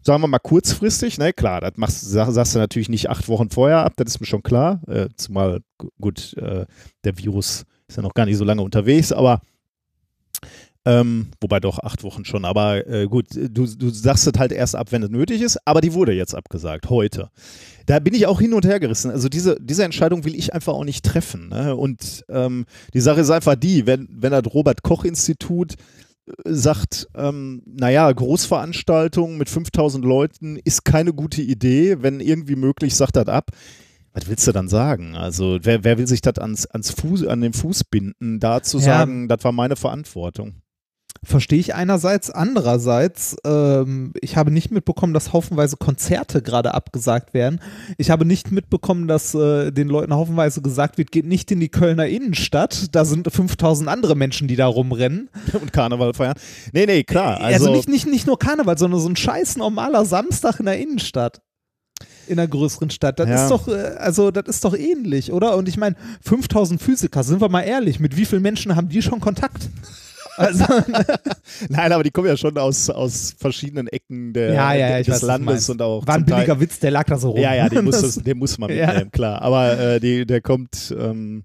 sagen 0.00 0.22
wir 0.22 0.28
mal, 0.28 0.38
kurzfristig. 0.38 1.18
Ne, 1.18 1.32
klar, 1.32 1.60
das 1.60 1.72
machst, 1.76 2.00
sag, 2.02 2.30
sagst 2.30 2.54
du 2.54 2.60
natürlich 2.60 2.88
nicht 2.88 3.10
acht 3.10 3.28
Wochen 3.28 3.50
vorher 3.50 3.78
ab, 3.84 3.94
das 3.96 4.08
ist 4.14 4.20
mir 4.20 4.26
schon 4.26 4.42
klar. 4.44 4.80
Äh, 4.86 5.08
zumal, 5.16 5.60
gu- 5.78 5.88
gut, 6.00 6.34
äh, 6.36 6.66
der 7.04 7.18
Virus 7.18 7.64
ist 7.92 7.96
ja 7.96 8.02
noch 8.02 8.14
gar 8.14 8.26
nicht 8.26 8.38
so 8.38 8.44
lange 8.44 8.62
unterwegs, 8.62 9.12
aber 9.12 9.42
ähm, 10.84 11.28
wobei 11.40 11.60
doch 11.60 11.78
acht 11.78 12.02
Wochen 12.02 12.24
schon, 12.24 12.44
aber 12.44 12.86
äh, 12.88 13.06
gut, 13.06 13.26
du, 13.34 13.66
du 13.66 13.90
sagst 13.90 14.26
es 14.26 14.32
halt 14.36 14.50
erst 14.50 14.74
ab, 14.74 14.90
wenn 14.90 15.02
es 15.02 15.10
nötig 15.10 15.40
ist, 15.40 15.58
aber 15.64 15.80
die 15.80 15.92
wurde 15.92 16.12
jetzt 16.12 16.34
abgesagt, 16.34 16.90
heute. 16.90 17.30
Da 17.86 18.00
bin 18.00 18.14
ich 18.14 18.26
auch 18.26 18.40
hin 18.40 18.52
und 18.52 18.64
her 18.64 18.80
gerissen. 18.80 19.10
Also 19.12 19.28
diese, 19.28 19.56
diese 19.60 19.84
Entscheidung 19.84 20.24
will 20.24 20.34
ich 20.34 20.52
einfach 20.54 20.72
auch 20.72 20.84
nicht 20.84 21.04
treffen. 21.04 21.50
Ne? 21.50 21.76
Und 21.76 22.24
ähm, 22.28 22.64
die 22.94 23.00
Sache 23.00 23.20
ist 23.20 23.30
einfach 23.30 23.54
die, 23.54 23.86
wenn, 23.86 24.08
wenn 24.10 24.32
das 24.32 24.42
Robert-Koch-Institut 24.52 25.74
äh, 25.74 26.32
sagt, 26.46 27.08
ähm, 27.14 27.62
naja, 27.64 28.10
Großveranstaltung 28.10 29.36
mit 29.36 29.48
5000 29.48 30.04
Leuten 30.04 30.56
ist 30.56 30.84
keine 30.84 31.12
gute 31.12 31.42
Idee, 31.42 32.02
wenn 32.02 32.18
irgendwie 32.18 32.56
möglich, 32.56 32.96
sagt 32.96 33.14
das 33.14 33.28
ab. 33.28 33.50
Was 34.14 34.28
willst 34.28 34.46
du 34.46 34.52
dann 34.52 34.68
sagen? 34.68 35.16
Also 35.16 35.58
wer, 35.62 35.84
wer 35.84 35.96
will 35.98 36.06
sich 36.06 36.20
das 36.20 36.38
ans, 36.38 36.66
ans 36.66 36.90
Fuß, 36.90 37.26
an 37.26 37.40
den 37.40 37.52
Fuß 37.54 37.84
binden, 37.84 38.40
da 38.40 38.62
zu 38.62 38.78
Ja. 38.78 38.84
sagen, 38.84 39.28
das 39.28 39.42
war 39.44 39.52
meine 39.52 39.76
Verantwortung? 39.76 40.56
Verstehe 41.24 41.60
ich 41.60 41.74
einerseits. 41.74 42.30
Andererseits, 42.30 43.36
ähm, 43.46 44.12
ich 44.20 44.36
habe 44.36 44.50
nicht 44.50 44.72
mitbekommen, 44.72 45.14
dass 45.14 45.32
haufenweise 45.32 45.76
Konzerte 45.76 46.42
gerade 46.42 46.74
abgesagt 46.74 47.32
werden. 47.32 47.60
Ich 47.96 48.10
habe 48.10 48.24
nicht 48.24 48.50
mitbekommen, 48.50 49.06
dass 49.06 49.32
äh, 49.34 49.70
den 49.70 49.88
Leuten 49.88 50.12
haufenweise 50.14 50.62
gesagt 50.62 50.98
wird, 50.98 51.12
geht 51.12 51.24
nicht 51.26 51.50
in 51.52 51.60
die 51.60 51.68
Kölner 51.68 52.06
Innenstadt. 52.08 52.94
Da 52.94 53.04
sind 53.04 53.30
5000 53.32 53.88
andere 53.88 54.16
Menschen, 54.16 54.48
die 54.48 54.56
da 54.56 54.66
rumrennen. 54.66 55.28
und 55.60 55.72
Karneval 55.72 56.12
feiern. 56.12 56.34
Nee, 56.72 56.86
nee, 56.86 57.04
klar. 57.04 57.40
Also, 57.40 57.66
Also, 57.66 57.76
nicht, 57.76 57.88
nicht, 57.88 58.06
nicht 58.08 58.26
nur 58.26 58.38
Karneval, 58.38 58.76
sondern 58.76 58.98
so 59.00 59.08
ein 59.08 59.16
scheiß 59.16 59.56
normaler 59.58 60.04
Samstag 60.04 60.58
in 60.58 60.66
der 60.66 60.80
Innenstadt. 60.80 61.40
In 62.32 62.38
einer 62.38 62.48
größeren 62.48 62.90
Stadt. 62.90 63.18
Das 63.20 63.28
Ja. 63.28 63.44
ist 63.44 63.50
doch, 63.50 63.68
äh, 63.68 63.72
also, 63.98 64.30
das 64.30 64.44
ist 64.48 64.64
doch 64.64 64.74
ähnlich, 64.76 65.32
oder? 65.32 65.56
Und 65.56 65.68
ich 65.68 65.76
meine, 65.76 65.96
5000 66.22 66.80
Physiker, 66.82 67.22
sind 67.22 67.40
wir 67.40 67.48
mal 67.48 67.62
ehrlich, 67.62 68.00
mit 68.00 68.16
wie 68.16 68.24
vielen 68.24 68.42
Menschen 68.42 68.74
haben 68.74 68.88
die 68.88 69.02
schon 69.02 69.20
Kontakt? 69.20 69.68
Also, 70.38 70.64
nein, 71.68 71.92
aber 71.92 72.02
die 72.02 72.10
kommen 72.10 72.26
ja 72.26 72.38
schon 72.38 72.56
aus, 72.56 72.88
aus 72.88 73.34
verschiedenen 73.38 73.86
Ecken 73.88 74.32
der, 74.32 74.54
Ja, 74.54 74.72
ja, 74.72 74.98
des 74.98 75.08
weiß, 75.08 75.22
Landes 75.22 75.68
und 75.68 75.82
auch 75.82 76.06
war 76.06 76.14
ein 76.14 76.20
zum 76.22 76.28
Teil- 76.28 76.36
billiger 76.46 76.58
Witz, 76.58 76.78
der 76.78 76.90
lag 76.90 77.04
da 77.04 77.18
so 77.18 77.32
rum. 77.32 77.40
Ja, 77.40 77.54
ja, 77.54 77.68
den 77.68 77.84
muss, 77.84 78.00
Das- 78.00 78.14
den 78.16 78.38
muss 78.38 78.56
man 78.56 78.70
mitnehmen, 78.74 79.10
klar. 79.12 79.42
Aber 79.42 79.78
äh, 79.78 80.00
die, 80.00 80.24
der 80.24 80.40
kommt, 80.40 80.94
ähm, 80.98 81.44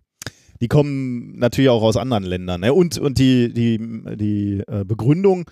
die 0.62 0.70
kommen 0.70 1.38
natürlich 1.38 1.70
auch 1.70 1.84
aus 1.84 1.98
anderen 1.98 2.24
Ländern. 2.24 2.62
Ne? 2.62 2.74
Und, 2.74 2.98
und 2.98 3.18
die, 3.20 3.54
die, 3.54 3.78
die 4.16 4.64
äh, 4.66 4.86
Begründung, 4.86 5.44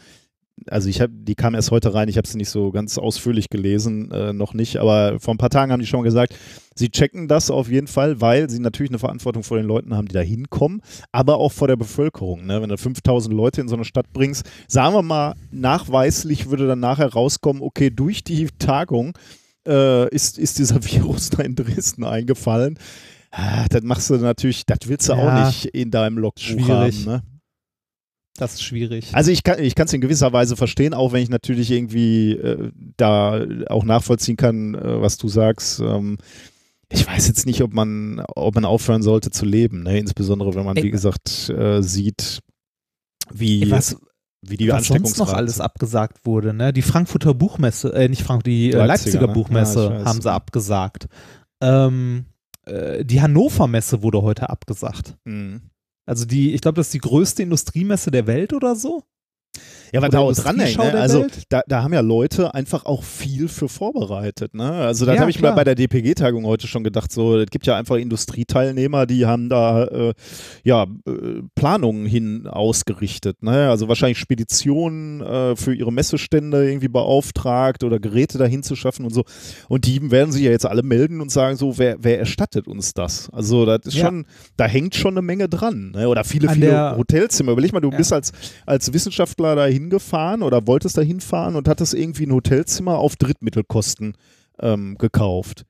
also 0.70 0.88
ich 0.90 1.02
habe, 1.02 1.12
die 1.14 1.36
kam 1.36 1.54
erst 1.54 1.72
heute 1.72 1.94
rein, 1.94 2.08
ich 2.08 2.18
habe 2.18 2.28
sie 2.28 2.38
nicht 2.38 2.50
so 2.50 2.72
ganz 2.72 2.98
ausführlich 2.98 3.50
gelesen, 3.50 4.10
äh, 4.12 4.32
noch 4.34 4.54
nicht, 4.54 4.78
aber 4.78 5.20
vor 5.20 5.34
ein 5.34 5.38
paar 5.38 5.50
Tagen 5.50 5.72
haben 5.72 5.82
die 5.82 5.86
schon 5.86 6.04
gesagt, 6.04 6.34
sie 6.76 6.90
checken 6.90 7.28
das 7.28 7.52
auf 7.52 7.70
jeden 7.70 7.88
Fall, 7.88 8.22
weil 8.22 8.50
sie 8.50 8.60
natürlich 8.60 8.90
eine 8.90 9.00
Verantwortung 9.00 9.44
vor 9.44 9.58
den 9.58 9.66
Leuten 9.66 9.94
haben, 9.96 10.08
die 10.08 10.14
da 10.14 10.22
hinkommen, 10.22 10.82
aber 11.12 11.38
auch 11.38 11.52
vor 11.52 11.68
der 11.68 11.76
Bevölkerung. 11.76 12.46
Ne? 12.46 12.62
Wenn 12.62 12.70
du 12.70 12.78
5000 12.78 13.36
Leute 13.36 13.62
in 13.62 13.68
so 13.68 13.76
eine 13.76 13.86
Stadt 13.86 14.12
bringst, 14.14 14.46
sagen 14.68 14.96
wir 14.96 15.02
mal, 15.02 15.36
nachweislich 15.52 16.50
würde 16.50 16.68
dann 16.68 16.80
nachher 16.80 17.12
rauskommen, 17.12 17.62
okay, 17.62 17.90
durch 17.90 18.24
die 18.24 18.48
Tagung 18.58 19.18
äh, 19.68 20.08
ist, 20.10 20.38
ist 20.40 20.58
dieser 20.60 20.84
Virus 20.86 21.30
da 21.32 21.44
in 21.44 21.56
Dresden 21.56 22.04
eingefallen. 22.06 22.80
Ah, 23.32 23.66
das 23.70 23.84
machst 23.84 24.10
du 24.10 24.16
natürlich, 24.16 24.66
das 24.66 24.78
willst 24.86 25.10
du 25.10 25.14
Ja. 25.14 25.20
auch 25.20 25.46
nicht 25.48 25.66
in 25.66 25.92
deinem 25.92 26.18
Logbuch 26.18 26.42
Schwierig. 26.42 26.70
haben. 26.70 27.04
Ne? 27.06 27.24
Das 28.38 28.56
ist 28.56 28.64
schwierig. 28.64 29.10
Also 29.14 29.32
ich 29.32 29.44
kann 29.44 29.58
es 29.60 29.94
in 29.94 30.02
gewisser 30.02 30.34
Weise 30.34 30.58
verstehen, 30.58 30.94
auch 30.94 31.14
wenn 31.14 31.24
ich 31.24 31.30
natürlich 31.30 31.72
irgendwie 31.72 32.34
äh, 32.34 32.72
da 32.98 33.46
auch 33.68 33.86
nachvollziehen 33.86 34.36
kann, 34.36 34.76
äh, 34.76 35.02
was 35.02 35.18
du 35.18 35.30
sagst. 35.30 35.80
Ähm, 35.80 36.18
ich 36.92 37.08
weiß 37.08 37.28
jetzt 37.28 37.46
nicht, 37.46 37.62
ob 37.62 37.74
man, 37.74 38.22
ob 38.36 38.56
man 38.56 38.66
aufhören 38.66 39.02
sollte 39.02 39.32
zu 39.32 39.46
leben, 39.46 39.84
ne? 39.84 39.98
insbesondere 39.98 40.54
wenn 40.54 40.66
man, 40.66 40.78
Ey, 40.78 40.84
wie 40.84 40.92
gesagt, 40.92 41.50
äh, 41.50 41.82
sieht, 41.82 42.40
wie, 43.32 43.72
was, 43.72 43.98
wie 44.42 44.58
die 44.58 44.70
was 44.70 44.88
sonst 44.88 45.18
noch 45.18 45.34
alles 45.34 45.60
abgesagt 45.60 46.26
wurde, 46.26 46.54
ne? 46.54 46.74
Die 46.74 46.84
Frankfurter 46.84 47.34
Buchmesse, 47.34 47.94
äh, 47.94 48.08
nicht 48.08 48.22
Frankfurt, 48.22 48.48
die 48.48 48.72
äh, 48.72 48.76
Leipziger, 48.76 48.88
Leipziger 48.88 49.28
ne? 49.28 49.34
Buchmesse 49.34 49.98
Ja, 50.00 50.06
haben 50.06 50.22
sie 50.22 50.32
abgesagt. 50.32 51.08
Ähm, 51.62 52.26
äh, 52.66 53.04
die 53.04 53.22
Hannover 53.22 53.68
Messe 53.68 54.04
wurde 54.04 54.22
heute 54.22 54.50
abgesagt. 54.50 55.16
Mhm. 55.24 55.62
Also 56.06 56.26
die, 56.26 56.54
ich 56.54 56.62
glaube, 56.62 56.76
das 56.78 56.88
ist 56.88 56.94
die 56.94 57.00
größte 57.00 57.44
Industriemesse 57.44 58.12
der 58.12 58.28
Welt 58.28 58.54
oder 58.54 58.76
so. 58.76 59.04
Ja, 59.94 60.02
Oder 60.02 60.10
da 60.10 60.20
auch 60.20 60.34
dran 60.34 60.60
hängt, 60.60 60.78
ne? 60.78 60.94
Also 61.00 61.26
da, 61.48 61.62
da 61.68 61.82
haben 61.84 61.94
ja 61.94 62.02
Leute 62.02 62.54
einfach 62.54 62.86
auch 62.86 63.04
viel 63.04 63.48
für 63.48 63.70
vorbereitet. 63.70 64.54
Ne? 64.54 64.70
Also 64.70 65.06
das 65.06 65.16
Ja, 65.16 65.22
habe 65.22 65.32
ich 65.32 65.38
mir 65.38 65.44
klar. 65.44 65.56
bei 65.56 65.64
der 65.64 65.76
DPG-Tagung 65.76 66.46
heute 66.46 66.68
schon 66.68 66.84
gedacht. 66.84 67.14
So, 67.14 67.38
es 67.38 67.50
gibt 67.50 67.66
ja 67.66 67.78
einfach 67.78 67.96
Industrieteilnehmer, 67.96 69.06
die 69.06 69.26
haben 69.26 69.48
da 69.48 69.86
äh, 69.86 70.14
ja 70.64 70.84
äh, 71.08 71.42
Planungen 71.56 72.06
hin 72.08 72.46
ausgerichtet. 72.48 73.42
Ne? 73.42 73.70
Also 73.70 73.88
wahrscheinlich 73.88 74.18
Speditionen 74.20 75.22
äh, 75.22 75.56
für 75.56 75.74
ihre 75.74 75.94
Messestände 75.94 76.68
irgendwie 76.68 76.90
beauftragt 76.90 77.84
oder 77.84 78.00
Geräte 78.00 78.38
dahin 78.38 78.64
zu 78.64 78.76
schaffen 78.76 79.06
und 79.06 79.14
so. 79.14 79.24
Und 79.70 79.86
die 79.86 80.12
werden 80.12 80.32
sich 80.34 80.44
ja 80.44 80.52
jetzt 80.52 80.66
alle 80.66 80.84
melden 80.84 81.22
und 81.22 81.32
sagen 81.32 81.56
so, 81.56 81.78
wer, 81.78 81.98
wer 82.00 82.20
erstattet 82.20 82.68
uns 82.68 82.94
das? 82.94 83.30
Also 83.32 83.66
das 83.66 83.80
ist 83.86 83.94
Ja. 83.96 84.08
schon, 84.08 84.26
da 84.58 84.66
hängt 84.66 84.96
schon 84.96 85.14
eine 85.14 85.22
Menge 85.22 85.48
dran. 85.48 85.92
Ne? 85.92 86.10
Oder 86.10 86.24
viele, 86.26 86.50
An 86.50 86.56
viele 86.56 86.98
Hotelzimmer. 86.98 87.54
Überleg 87.54 87.72
mal, 87.72 87.80
du 87.80 87.92
Ja. 87.92 87.98
bist 87.98 88.12
als, 88.12 88.32
als 88.66 88.92
Wissenschaftler 88.92 89.45
da 89.54 89.66
hingefahren 89.66 90.42
oder 90.42 90.66
wolltest 90.66 90.98
da 90.98 91.02
hinfahren 91.02 91.56
und 91.56 91.68
hattest 91.68 91.94
irgendwie 91.94 92.26
ein 92.26 92.34
Hotelzimmer 92.34 92.98
auf 92.98 93.18
Drittmittelkosten 93.18 94.16
ähm, 94.60 94.96
gekauft. 94.98 95.66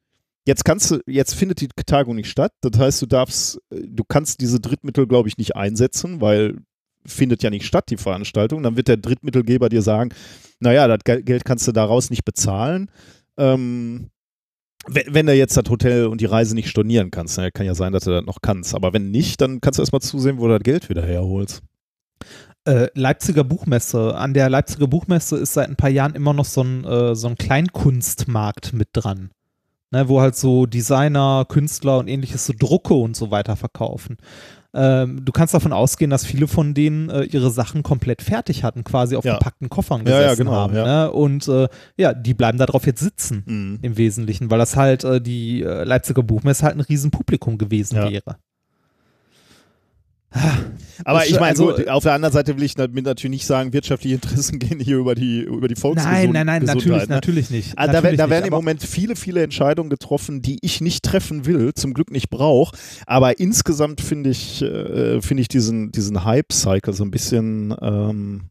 Jetzt 0.47 0.63
kannst 0.63 0.91
du, 0.91 0.99
jetzt 1.07 1.33
findet 1.33 1.59
die 1.59 1.67
Tagung 1.67 2.15
nicht 2.15 2.29
statt. 2.29 2.53
Das 2.61 2.79
heißt, 2.79 3.01
du 3.01 3.07
darfst, 3.07 3.59
du 3.71 4.03
kannst 4.07 4.41
diese 4.41 4.59
Drittmittel, 4.59 5.07
glaube 5.07 5.27
ich, 5.27 5.37
nicht 5.37 5.55
einsetzen, 5.55 6.21
weil 6.21 6.59
findet 7.05 7.43
ja 7.43 7.49
nicht 7.49 7.65
statt, 7.65 7.85
die 7.89 7.97
Veranstaltung. 7.97 8.63
Dann 8.63 8.77
wird 8.77 8.87
der 8.87 8.97
Drittmittelgeber 8.97 9.69
dir 9.69 9.81
sagen, 9.81 10.11
naja, 10.59 10.87
das 10.87 10.99
Gel- 11.03 11.23
Geld 11.23 11.45
kannst 11.45 11.67
du 11.67 11.71
daraus 11.71 12.09
nicht 12.09 12.25
bezahlen. 12.25 12.89
Ähm, 13.37 14.09
wenn, 14.87 15.13
wenn 15.13 15.25
du 15.25 15.33
jetzt 15.33 15.57
das 15.57 15.69
Hotel 15.69 16.05
und 16.05 16.21
die 16.21 16.25
Reise 16.25 16.53
nicht 16.53 16.69
stornieren 16.69 17.11
kannst, 17.11 17.37
ne, 17.37 17.51
kann 17.51 17.65
ja 17.65 17.73
sein, 17.73 17.91
dass 17.91 18.03
du 18.03 18.11
das 18.11 18.25
noch 18.25 18.37
kannst. 18.41 18.75
Aber 18.75 18.93
wenn 18.93 19.11
nicht, 19.11 19.41
dann 19.41 19.61
kannst 19.61 19.79
du 19.79 19.81
erstmal 19.81 20.01
zusehen, 20.01 20.37
wo 20.37 20.47
du 20.47 20.53
das 20.53 20.63
Geld 20.63 20.89
wieder 20.89 21.03
herholst. 21.03 21.61
Äh, 22.65 22.87
Leipziger 22.95 23.43
Buchmesse. 23.43 24.15
An 24.15 24.33
der 24.33 24.49
Leipziger 24.49 24.87
Buchmesse 24.87 25.37
ist 25.37 25.53
seit 25.53 25.69
ein 25.69 25.75
paar 25.75 25.89
Jahren 25.89 26.15
immer 26.15 26.33
noch 26.33 26.45
so 26.45 26.61
ein, 26.63 26.83
äh, 26.83 27.15
so 27.15 27.27
ein 27.27 27.37
Kleinkunstmarkt 27.37 28.73
mit 28.73 28.89
dran. 28.93 29.29
Ne, 29.91 30.09
wo 30.09 30.19
halt 30.19 30.35
so 30.35 30.65
Designer, 30.65 31.45
Künstler 31.47 31.99
und 31.99 32.07
ähnliches 32.07 32.45
so 32.47 32.53
Drucke 32.57 32.95
und 32.95 33.15
so 33.15 33.29
weiter 33.29 33.55
verkaufen. 33.55 34.17
Ähm, 34.73 35.23
du 35.23 35.31
kannst 35.31 35.53
davon 35.53 35.71
ausgehen, 35.71 36.09
dass 36.09 36.25
viele 36.25 36.47
von 36.47 36.73
denen 36.73 37.09
äh, 37.09 37.21
ihre 37.23 37.49
Sachen 37.51 37.81
komplett 37.83 38.21
fertig 38.23 38.63
hatten, 38.63 38.83
quasi 38.83 39.15
auf 39.15 39.23
Ja. 39.23 39.35
gepackten 39.37 39.69
Koffern 39.69 39.99
Ja, 39.99 40.05
gesessen 40.05 40.27
ja, 40.27 40.35
genau, 40.35 40.51
haben. 40.51 40.75
ja. 40.75 40.85
Ne? 41.05 41.11
Und 41.11 41.47
äh, 41.47 41.69
ja, 41.97 42.13
die 42.13 42.33
bleiben 42.33 42.57
da 42.57 42.65
drauf 42.65 42.85
jetzt 42.87 42.99
sitzen. 42.99 43.43
Mhm. 43.45 43.79
Im 43.83 43.95
Wesentlichen, 43.95 44.49
weil 44.49 44.57
das 44.57 44.75
halt 44.75 45.03
äh, 45.05 45.21
die 45.21 45.61
äh, 45.61 45.83
Leipziger 45.85 46.23
Buchmesse 46.23 46.65
halt 46.65 46.75
ein 46.75 46.81
Riesenpublikum 46.81 47.57
gewesen 47.57 47.95
Ja. 47.95 48.09
wäre. 48.09 48.35
Aber 51.03 51.19
Das- 51.19 51.27
ich 51.29 51.33
meine, 51.35 51.47
also, 51.47 51.67
gut, 51.73 51.87
auf 51.87 52.03
der 52.03 52.13
anderen 52.13 52.33
Seite 52.33 52.55
will 52.57 52.63
ich 52.63 52.77
natürlich 52.77 53.23
nicht 53.29 53.45
sagen, 53.45 53.73
wirtschaftliche 53.73 54.15
Interessen 54.15 54.59
gehen 54.59 54.79
hier 54.79 54.97
über 54.97 55.15
die, 55.15 55.41
über 55.41 55.67
die 55.67 55.75
Volksgesundheit. 55.75 56.23
Nein, 56.31 56.45
nein, 56.45 56.63
nein, 56.63 56.75
natürlich, 56.75 57.01
ne? 57.07 57.15
natürlich 57.15 57.49
nicht. 57.49 57.73
Ah, 57.75 57.87
da, 57.87 57.93
natürlich 57.93 58.03
werden- 58.03 58.17
da 58.17 58.29
werden 58.29 58.41
nicht, 58.43 58.47
im 58.47 58.53
aber- 58.53 58.61
Moment 58.61 58.83
viele, 58.83 59.15
viele 59.15 59.43
Entscheidungen 59.43 59.89
getroffen, 59.89 60.41
die 60.41 60.57
ich 60.61 60.81
nicht 60.81 61.03
treffen 61.03 61.45
will, 61.45 61.73
zum 61.73 61.93
Glück 61.93 62.11
nicht 62.11 62.29
brauche. 62.29 62.75
Aber 63.05 63.39
insgesamt 63.39 64.01
finde 64.01 64.29
ich, 64.31 64.61
äh, 64.61 65.21
finde 65.21 65.41
ich 65.41 65.47
diesen, 65.47 65.91
diesen 65.91 66.23
Hype-Cycle 66.25 66.93
so 66.93 67.03
ein 67.03 67.11
bisschen, 67.11 67.75
ähm, 67.81 68.49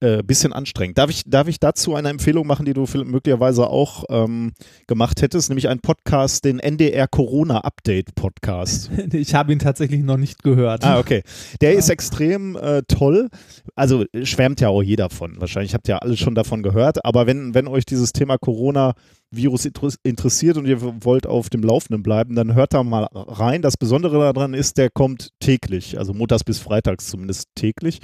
äh, 0.00 0.22
bisschen 0.22 0.52
anstrengend. 0.52 0.98
Darf 0.98 1.10
ich, 1.10 1.22
darf 1.26 1.48
ich 1.48 1.60
dazu 1.60 1.94
eine 1.94 2.08
Empfehlung 2.08 2.46
machen, 2.46 2.66
die 2.66 2.72
du 2.72 2.86
möglicherweise 3.04 3.68
auch 3.68 4.04
ähm, 4.10 4.52
gemacht 4.86 5.22
hättest, 5.22 5.48
nämlich 5.48 5.68
einen 5.68 5.80
Podcast, 5.80 6.44
den 6.44 6.58
NDR 6.58 7.08
Corona 7.08 7.58
Update 7.60 8.14
Podcast. 8.14 8.90
Ich 9.18 9.34
habe 9.34 9.52
ihn 9.52 9.58
tatsächlich 9.58 10.02
noch 10.02 10.16
nicht 10.16 10.42
gehört. 10.42 10.84
Ah, 10.84 10.98
okay. 10.98 11.22
Der 11.60 11.74
ist 11.74 11.88
extrem 11.88 12.56
äh, 12.56 12.82
toll. 12.86 13.28
Also 13.74 14.04
schwärmt 14.22 14.60
ja 14.60 14.68
auch 14.68 14.82
jeder 14.82 15.10
von. 15.10 15.40
Wahrscheinlich 15.40 15.74
habt 15.74 15.88
ihr 15.88 16.02
alle 16.02 16.16
schon 16.16 16.34
davon 16.34 16.62
gehört. 16.62 17.04
Aber 17.04 17.26
wenn, 17.26 17.54
wenn 17.54 17.66
euch 17.66 17.84
dieses 17.84 18.12
Thema 18.12 18.38
Corona-Virus 18.38 19.17
inter- 19.32 19.94
interessiert 20.02 20.56
und 20.56 20.66
ihr 20.66 20.80
wollt 21.04 21.26
auf 21.26 21.50
dem 21.50 21.62
Laufenden 21.62 22.02
bleiben, 22.02 22.34
dann 22.34 22.54
hört 22.54 22.74
da 22.74 22.82
mal 22.82 23.08
rein. 23.12 23.62
Das 23.62 23.76
Besondere 23.76 24.32
daran 24.32 24.54
ist, 24.54 24.78
der 24.78 24.90
kommt 24.90 25.30
täglich, 25.40 25.98
also 25.98 26.14
montags 26.14 26.44
bis 26.44 26.58
freitags 26.58 27.08
zumindest 27.08 27.48
täglich. 27.54 28.00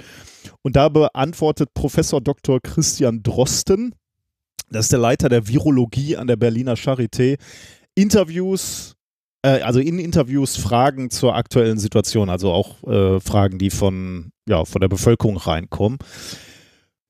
Und 0.61 0.75
da 0.75 0.89
beantwortet 0.89 1.73
Professor 1.73 2.21
Dr. 2.21 2.59
Christian 2.61 3.23
Drosten, 3.23 3.95
das 4.69 4.85
ist 4.85 4.91
der 4.91 4.99
Leiter 4.99 5.29
der 5.29 5.47
Virologie 5.47 6.17
an 6.17 6.27
der 6.27 6.35
Berliner 6.35 6.75
Charité, 6.75 7.37
Interviews 7.95 8.95
äh, 9.45 9.61
also 9.61 9.79
in 9.79 9.99
Interviews 9.99 10.57
Fragen 10.57 11.09
zur 11.11 11.35
aktuellen 11.35 11.77
Situation, 11.77 12.29
also 12.29 12.51
auch 12.51 12.83
äh, 12.83 13.19
Fragen, 13.19 13.59
die 13.59 13.69
von, 13.69 14.31
ja, 14.49 14.65
von 14.65 14.81
der 14.81 14.87
Bevölkerung 14.87 15.37
reinkommen. 15.37 15.99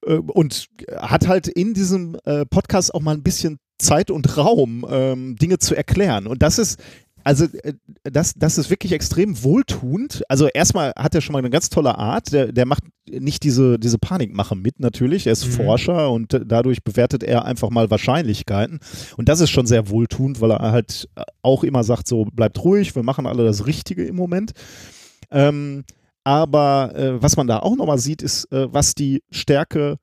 Äh, 0.05 0.15
und 0.15 0.67
hat 0.98 1.27
halt 1.27 1.48
in 1.48 1.74
diesem 1.74 2.17
äh, 2.25 2.45
Podcast 2.45 2.93
auch 2.93 3.01
mal 3.01 3.15
ein 3.15 3.24
bisschen 3.24 3.57
Zeit 3.77 4.12
und 4.12 4.38
Raum, 4.38 4.86
ähm, 4.89 5.36
Dinge 5.36 5.60
zu 5.60 5.75
erklären. 5.75 6.27
Und 6.27 6.41
das 6.41 6.60
ist, 6.60 6.79
also 7.25 7.46
äh, 7.63 7.74
das, 8.03 8.34
das 8.36 8.58
ist 8.58 8.70
wirklich 8.70 8.91
extrem 8.91 9.44
wohltuend. 9.44 10.24
Also 10.29 10.48
erstmal 10.48 10.94
hat 10.96 11.15
er 11.15 11.22
schon 11.22 11.34
mal 11.34 11.39
eine 11.39 11.50
ganz 11.50 11.70
tolle 11.70 11.98
Art. 11.98 12.32
Der, 12.32 12.51
der 12.51 12.65
macht 12.65 12.84
nicht 13.10 13.44
diese, 13.44 13.79
diese 13.79 13.98
Panikmache 13.98 14.55
mit 14.55 14.79
natürlich. 14.79 15.25
Er 15.25 15.34
ist 15.34 15.46
Mhm. 15.48 15.51
Forscher 15.51 16.12
und 16.12 16.39
dadurch 16.46 16.84
bewertet 16.84 17.24
er 17.24 17.46
einfach 17.46 17.70
mal 17.72 17.89
Wahrscheinlichkeiten. 17.89 18.79
Und 19.17 19.27
das 19.27 19.41
ist 19.41 19.50
schon 19.50 19.65
sehr 19.65 19.89
wohltuend, 19.89 20.39
weil 20.39 20.51
er 20.51 20.72
halt 20.72 21.10
auch 21.41 21.63
immer 21.63 21.84
sagt, 21.84 22.08
so 22.08 22.25
bleibt 22.25 22.63
ruhig, 22.63 22.96
wir 22.96 23.03
machen 23.03 23.25
alle 23.25 23.44
das 23.44 23.65
Richtige 23.65 24.05
im 24.05 24.15
Moment. 24.15 24.51
Ähm, 25.32 25.84
aber 26.24 26.94
äh, 26.96 27.22
was 27.22 27.38
man 27.38 27.48
da 27.48 27.60
auch 27.60 27.75
nochmal 27.75 28.00
sieht, 28.00 28.22
ist, 28.22 28.51
äh, 28.51 28.72
was 28.74 28.96
die 28.96 29.24
Stärke 29.32 29.98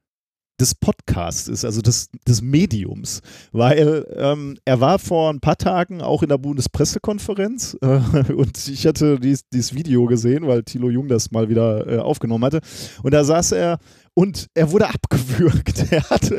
des 0.63 0.77
Podcasts 0.77 1.49
ist, 1.49 1.65
also 1.65 1.83
des, 1.83 2.09
des 2.27 2.41
Mediums. 2.41 3.21
Weil 3.51 4.07
ähm, 4.17 4.57
er 4.65 4.81
war 4.81 4.99
vor 4.99 5.31
ein 5.31 5.41
paar 5.41 5.59
Tagen 5.59 6.01
auch 6.01 6.23
in 6.23 6.29
der 6.29 6.39
Bundespressekonferenz 6.39 7.77
äh, 7.83 8.33
und 8.33 8.69
ich 8.69 8.87
hatte 8.87 9.19
dies, 9.19 9.49
dieses 9.53 9.75
Video 9.75 10.07
gesehen, 10.07 10.47
weil 10.47 10.63
Thilo 10.63 10.89
Jung 10.89 11.09
das 11.09 11.33
mal 11.33 11.49
wieder 11.49 11.87
äh, 11.87 11.99
aufgenommen 11.99 12.45
hatte. 12.45 12.61
Und 13.03 13.13
da 13.13 13.25
saß 13.25 13.53
er 13.53 13.79
und 14.15 14.47
er 14.55 14.71
wurde 14.71 14.89
abgewürgt. 14.95 15.85
Er 15.91 16.09
hatte 16.09 16.37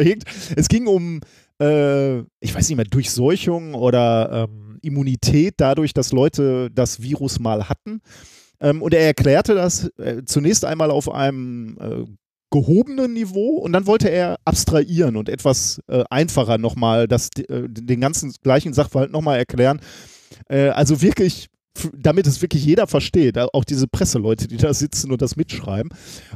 es 0.56 0.68
ging 0.68 0.88
um, 0.88 1.20
äh, 1.62 2.20
ich 2.40 2.56
weiß 2.56 2.70
nicht 2.70 2.78
mehr, 2.78 2.86
Durchseuchung 2.86 3.76
oder 3.76 4.48
ähm, 4.50 4.80
Immunität 4.82 5.56
dadurch, 5.58 5.94
dass 5.94 6.12
Leute 6.12 6.70
das 6.72 7.02
Virus 7.02 7.40
mal 7.40 7.70
hatten. 7.70 8.02
Ähm, 8.60 8.82
und 8.82 8.94
er 8.94 9.02
erklärte 9.02 9.54
das 9.54 9.90
äh, 9.98 10.24
zunächst 10.26 10.66
einmal 10.66 10.90
auf 10.90 11.12
einem 11.12 11.78
äh, 11.80 12.06
gehobenen 12.54 13.14
Niveau 13.14 13.58
und 13.58 13.74
dann 13.74 13.88
wollte 13.88 14.10
er 14.10 14.38
abstrahieren 14.46 15.16
und 15.16 15.28
etwas 15.28 15.82
äh, 15.88 16.04
einfacher 16.12 16.60
nochmal 16.60 17.08
das, 17.08 17.30
äh, 17.50 17.68
den 17.68 18.00
ganzen 18.00 18.32
gleichen 18.44 18.74
Sachverhalt 18.74 19.12
nochmal 19.12 19.40
erklären. 19.40 19.82
Äh, 20.50 20.70
also 20.70 21.02
wirklich, 21.02 21.50
damit 21.94 22.28
es 22.28 22.42
wirklich 22.42 22.66
jeder 22.66 22.88
versteht, 22.88 23.38
äh, 23.38 23.48
auch 23.52 23.64
diese 23.64 23.88
Presseleute, 23.88 24.48
die 24.48 24.58
da 24.58 24.74
sitzen 24.74 25.12
und 25.12 25.22
das 25.22 25.36
mitschreiben. 25.36 25.92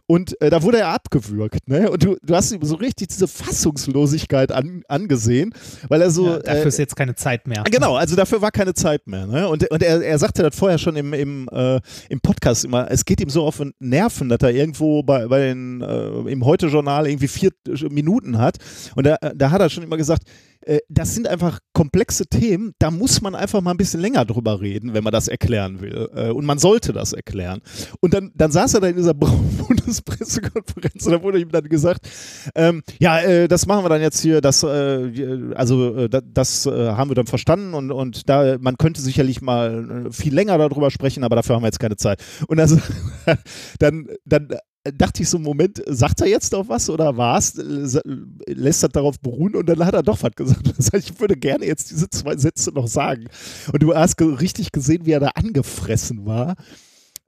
Und 0.06 0.40
äh, 0.42 0.50
da 0.50 0.64
wurde 0.64 0.80
er 0.80 0.90
abgewürgt. 0.90 1.68
Ne? 1.68 1.90
Und 1.90 2.04
du, 2.04 2.18
du 2.24 2.36
hast 2.36 2.52
ihm 2.52 2.64
so 2.64 2.76
richtig 2.76 3.10
diese 3.10 3.28
Fassungslosigkeit 3.28 4.52
an, 4.52 4.84
angesehen, 4.88 5.54
weil 5.90 6.02
er 6.02 6.10
so. 6.10 6.28
ja, 6.28 6.40
dafür 6.40 6.66
äh, 6.66 6.68
ist 6.68 6.80
jetzt 6.80 6.96
keine 6.96 7.16
Zeit 7.16 7.48
mehr. 7.48 7.64
Genau, 7.72 7.96
also 7.96 8.16
dafür 8.16 8.42
war 8.42 8.52
keine 8.52 8.74
Zeit 8.74 9.08
mehr. 9.08 9.28
Ne? 9.28 9.48
Und, 9.48 9.70
und 9.70 9.84
er, 9.84 10.02
er 10.02 10.20
sagte 10.20 10.44
das 10.44 10.56
vorher 10.56 10.78
schon 10.78 10.96
im, 10.96 11.14
im, 11.14 11.48
äh, 11.52 11.80
im 12.10 12.20
Podcast 12.20 12.66
immer, 12.66 12.90
es 12.90 13.06
geht 13.06 13.22
ihm 13.22 13.30
so 13.30 13.44
auf 13.44 13.58
den 13.58 13.74
Nerven, 13.80 14.30
dass 14.30 14.40
er 14.42 14.52
irgendwo 14.52 15.04
bei, 15.04 15.28
bei 15.28 15.40
den, 15.40 15.82
äh, 15.82 16.32
im 16.32 16.46
Heute-Journal 16.46 17.08
irgendwie 17.08 17.28
vier 17.28 17.52
Minuten 17.90 18.38
hat. 18.38 18.58
Und 18.96 19.06
da, 19.06 19.18
da 19.36 19.52
hat 19.52 19.62
er 19.62 19.70
schon 19.70 19.84
immer 19.84 19.98
gesagt, 19.98 20.24
äh, 20.28 20.32
das 20.90 21.14
sind 21.14 21.28
einfach 21.28 21.60
komplexe 21.74 22.26
Themen, 22.26 22.74
da 22.80 22.92
muss 22.92 23.22
man 23.22 23.36
einfach 23.36 23.62
mal 23.62 23.72
ein 23.72 23.78
bisschen 23.78 24.02
länger 24.02 24.26
drüber 24.26 24.60
reden, 24.62 24.94
wenn 24.94 25.04
man 25.04 25.14
das 25.14 25.28
erklären 25.28 25.80
will. 25.82 26.10
Äh, 26.16 26.32
und 26.32 26.46
man 26.46 26.58
sollte 26.58 26.94
das 26.94 27.14
erklären. 27.14 27.62
Und 28.02 28.14
dann, 28.14 28.32
dann 28.36 28.52
saß 28.52 28.74
er 28.76 28.82
da 28.82 28.88
in 28.88 28.96
dieser 28.96 29.14
Bundespressekonferenz 29.14 31.06
und 31.06 31.12
da 31.12 31.22
wurde 31.22 31.40
ihm 31.40 31.52
dann 31.52 31.70
gesagt, 31.70 32.08
ähm, 32.56 32.84
ja, 33.00 33.20
äh, 33.20 33.48
das 33.48 33.66
machen 33.68 33.86
wir 33.86 33.90
dann 33.90 34.02
jetzt 34.02 34.20
hier, 34.22 34.42
das, 34.42 34.64
äh, 34.64 35.54
also 35.56 35.96
äh, 35.96 36.10
das, 36.10 36.24
das 36.34 36.66
äh, 36.66 36.92
haben 36.92 37.10
wir 37.12 37.16
dann 37.16 37.28
verstanden 37.28 37.74
und, 37.74 37.92
und 37.92 38.28
da, 38.30 38.58
man 38.60 38.78
könnte 38.78 39.02
sicherlich 39.02 39.42
mal 39.42 40.08
äh, 40.08 40.12
viel 40.12 40.34
länger 40.34 40.58
darüber 40.58 40.92
sprechen, 40.92 41.24
aber 41.24 41.36
dafür 41.36 41.56
haben 41.56 41.64
wir 41.64 41.68
jetzt 41.68 41.80
keine 41.80 41.98
Zeit. 41.98 42.24
Und 42.48 42.60
also, 42.60 42.80
dann, 43.80 44.08
dann 44.26 44.50
dachte 44.92 45.24
ich 45.24 45.30
so, 45.30 45.40
Moment, 45.40 45.82
sagt 45.88 46.22
er 46.22 46.28
jetzt 46.28 46.52
noch 46.52 46.68
was 46.70 46.90
oder 46.90 47.18
was? 47.18 47.54
Lässt 48.48 48.84
er 48.84 48.90
darauf 48.90 49.20
beruhen 49.20 49.56
und 49.56 49.68
dann 49.68 49.86
hat 49.86 49.94
er 49.94 50.04
doch 50.04 50.22
was 50.22 50.36
gesagt. 50.36 50.68
Heißt, 50.68 50.94
ich 50.94 51.20
würde 51.20 51.36
gerne 51.36 51.66
jetzt 51.66 51.92
diese 51.92 52.10
zwei 52.10 52.36
Sätze 52.38 52.72
noch 52.72 52.88
sagen. 52.88 53.26
Und 53.72 53.84
du 53.84 53.96
hast 53.96 54.20
richtig 54.22 54.72
gesehen, 54.72 55.06
wie 55.06 55.12
er 55.12 55.20
da 55.20 55.30
angefressen 55.30 56.26
war. 56.26 56.56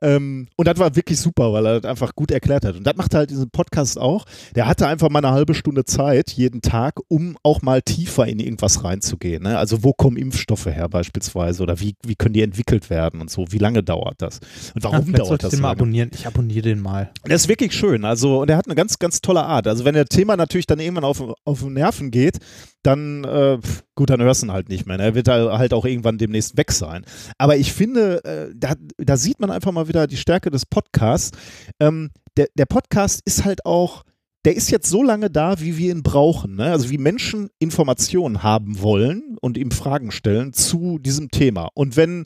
Ähm, 0.02 0.48
und 0.56 0.68
das 0.68 0.78
war 0.78 0.96
wirklich 0.96 1.20
super, 1.20 1.52
weil 1.54 1.66
er 1.66 1.82
das 1.82 1.90
einfach 1.90 2.16
gut 2.16 2.32
erklärt 2.32 2.66
hat. 2.66 2.76
Und 2.76 2.86
das 2.86 2.96
macht 2.96 3.14
er 3.14 3.20
halt 3.20 3.30
diesen 3.30 3.50
Podcast 3.50 4.00
auch. 4.00 4.26
Der 4.56 4.68
hatte 4.68 4.88
einfach 4.88 5.10
mal 5.10 5.20
eine 5.20 5.32
halbe 5.32 5.54
Stunde 5.54 5.86
Zeit 5.86 6.32
jeden 6.32 6.62
Tag, 6.62 7.00
um 7.08 7.38
auch 7.44 7.62
mal 7.62 7.82
tiefer 7.82 8.28
in 8.28 8.40
irgendwas 8.40 8.84
reinzugehen. 8.84 9.44
Ne? 9.44 9.58
Also 9.58 9.84
wo 9.84 9.94
kommen 9.94 10.18
Impfstoffe 10.18 10.68
her 10.68 10.90
beispielsweise 10.90 11.64
oder 11.64 11.80
wie, 11.80 11.96
wie 12.06 12.16
können 12.16 12.34
die 12.34 12.42
entwickelt 12.42 12.90
werden 12.90 13.22
und 13.22 13.30
so? 13.30 13.46
Wie 13.50 13.58
lange 13.58 13.84
dauert 13.84 14.22
das? 14.22 14.40
Und 14.76 14.84
warum 14.84 15.12
ja, 15.12 15.18
dauert 15.20 15.44
das 15.44 15.52
den 15.52 15.58
so 15.58 15.62
mal 15.64 15.72
abonnieren. 15.72 16.12
Ich 16.14 16.28
abonniere 16.28 16.62
den 16.62 16.82
mal. 16.82 17.12
Der 17.28 17.36
ist 17.36 17.48
wirklich 17.48 17.74
schön. 17.74 18.06
Also, 18.06 18.42
und 18.42 18.50
er 18.50 18.58
hat 18.58 18.68
eine 18.68 18.76
ganz, 18.76 19.00
ganz 19.00 19.22
tolle 19.22 19.44
Art. 19.44 19.68
Also, 19.68 19.86
wenn 19.86 19.96
der 19.96 20.06
Thema 20.06 20.38
natürlich 20.38 20.68
dann 20.68 20.80
irgendwann 20.80 21.04
auf, 21.04 21.24
auf 21.44 21.60
den 21.60 21.74
Nerven 21.74 22.12
geht, 22.12 22.40
dann, 22.84 23.24
äh, 23.26 23.60
gut, 23.96 24.10
dann 24.10 24.22
hörst 24.22 24.42
du 24.42 24.48
ihn 24.48 24.54
halt 24.54 24.70
nicht 24.70 24.86
mehr. 24.86 24.98
ne? 24.98 25.04
Er 25.04 25.16
wird 25.16 25.28
da 25.28 25.58
halt 25.58 25.74
auch 25.74 25.86
irgendwann 25.86 26.18
demnächst 26.18 26.58
weg 26.58 26.72
sein. 26.72 27.06
Aber 27.38 27.58
ich 27.58 27.74
finde, 27.74 28.24
äh, 28.24 28.54
da, 28.56 28.76
da 28.98 29.18
sieht 29.18 29.40
man 29.40 29.52
einfach 29.52 29.72
mal 29.72 29.88
wieder 29.88 30.08
die 30.08 30.18
Stärke 30.18 30.50
des 30.50 30.66
Podcasts. 30.66 31.38
Ähm, 31.80 32.12
der, 32.38 32.48
der 32.56 32.66
Podcast 32.66 33.22
ist 33.26 33.44
halt 33.44 33.66
auch, 33.66 34.04
der 34.46 34.56
ist 34.56 34.72
jetzt 34.72 34.90
so 34.90 35.04
lange 35.04 35.30
da, 35.30 35.60
wie 35.60 35.78
wir 35.78 35.92
ihn 35.92 36.04
brauchen. 36.04 36.56
Ne? 36.56 36.72
Also 36.72 36.90
wie 36.90 36.98
Menschen 36.98 37.50
Informationen 37.60 38.44
haben 38.44 38.82
wollen 38.82 39.38
und 39.42 39.58
ihm 39.58 39.72
Fragen 39.72 40.12
stellen 40.12 40.54
zu 40.54 40.98
diesem 41.00 41.30
Thema. 41.30 41.68
Und 41.74 41.98
wenn, 41.98 42.26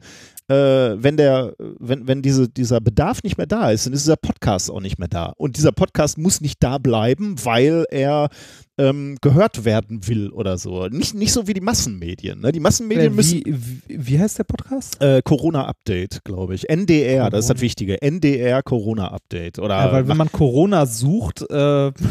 äh, 0.49 1.01
wenn 1.01 1.15
der, 1.17 1.53
wenn, 1.79 2.07
wenn 2.07 2.21
diese, 2.21 2.49
dieser 2.49 2.81
Bedarf 2.81 3.23
nicht 3.23 3.37
mehr 3.37 3.47
da 3.47 3.71
ist, 3.71 3.85
dann 3.85 3.93
ist 3.93 4.03
dieser 4.05 4.17
Podcast 4.17 4.69
auch 4.69 4.81
nicht 4.81 4.99
mehr 4.99 5.07
da. 5.07 5.33
Und 5.37 5.57
dieser 5.57 5.71
Podcast 5.71 6.17
muss 6.17 6.41
nicht 6.41 6.61
da 6.61 6.77
bleiben, 6.77 7.35
weil 7.43 7.85
er 7.89 8.29
ähm, 8.77 9.17
gehört 9.21 9.63
werden 9.65 10.07
will 10.07 10.29
oder 10.29 10.57
so. 10.57 10.87
Nicht, 10.87 11.13
nicht 11.13 11.31
so 11.31 11.47
wie 11.47 11.53
die 11.53 11.61
Massenmedien. 11.61 12.41
Ne? 12.41 12.51
Die 12.51 12.59
Massenmedien 12.59 13.13
Äh, 13.13 13.15
müssen. 13.15 13.41
wie, 13.45 13.55
wie, 13.87 14.07
wie 14.07 14.19
heißt 14.19 14.37
der 14.39 14.43
Podcast? 14.43 15.01
Äh, 15.01 15.21
Corona-Update, 15.23 16.23
glaube 16.25 16.55
ich. 16.55 16.69
NDR, 16.69 17.29
das 17.29 17.41
ist 17.45 17.49
das 17.49 17.55
Corona. 17.55 17.61
Wichtige. 17.61 18.01
NDR 18.01 18.63
Corona-Update. 18.63 19.59
Oder 19.59 19.75
Ja, 19.85 19.91
weil 19.91 20.07
wenn 20.07 20.17
man 20.17 20.31
Corona 20.31 20.85
sucht, 20.85 21.41
äh, 21.49 21.91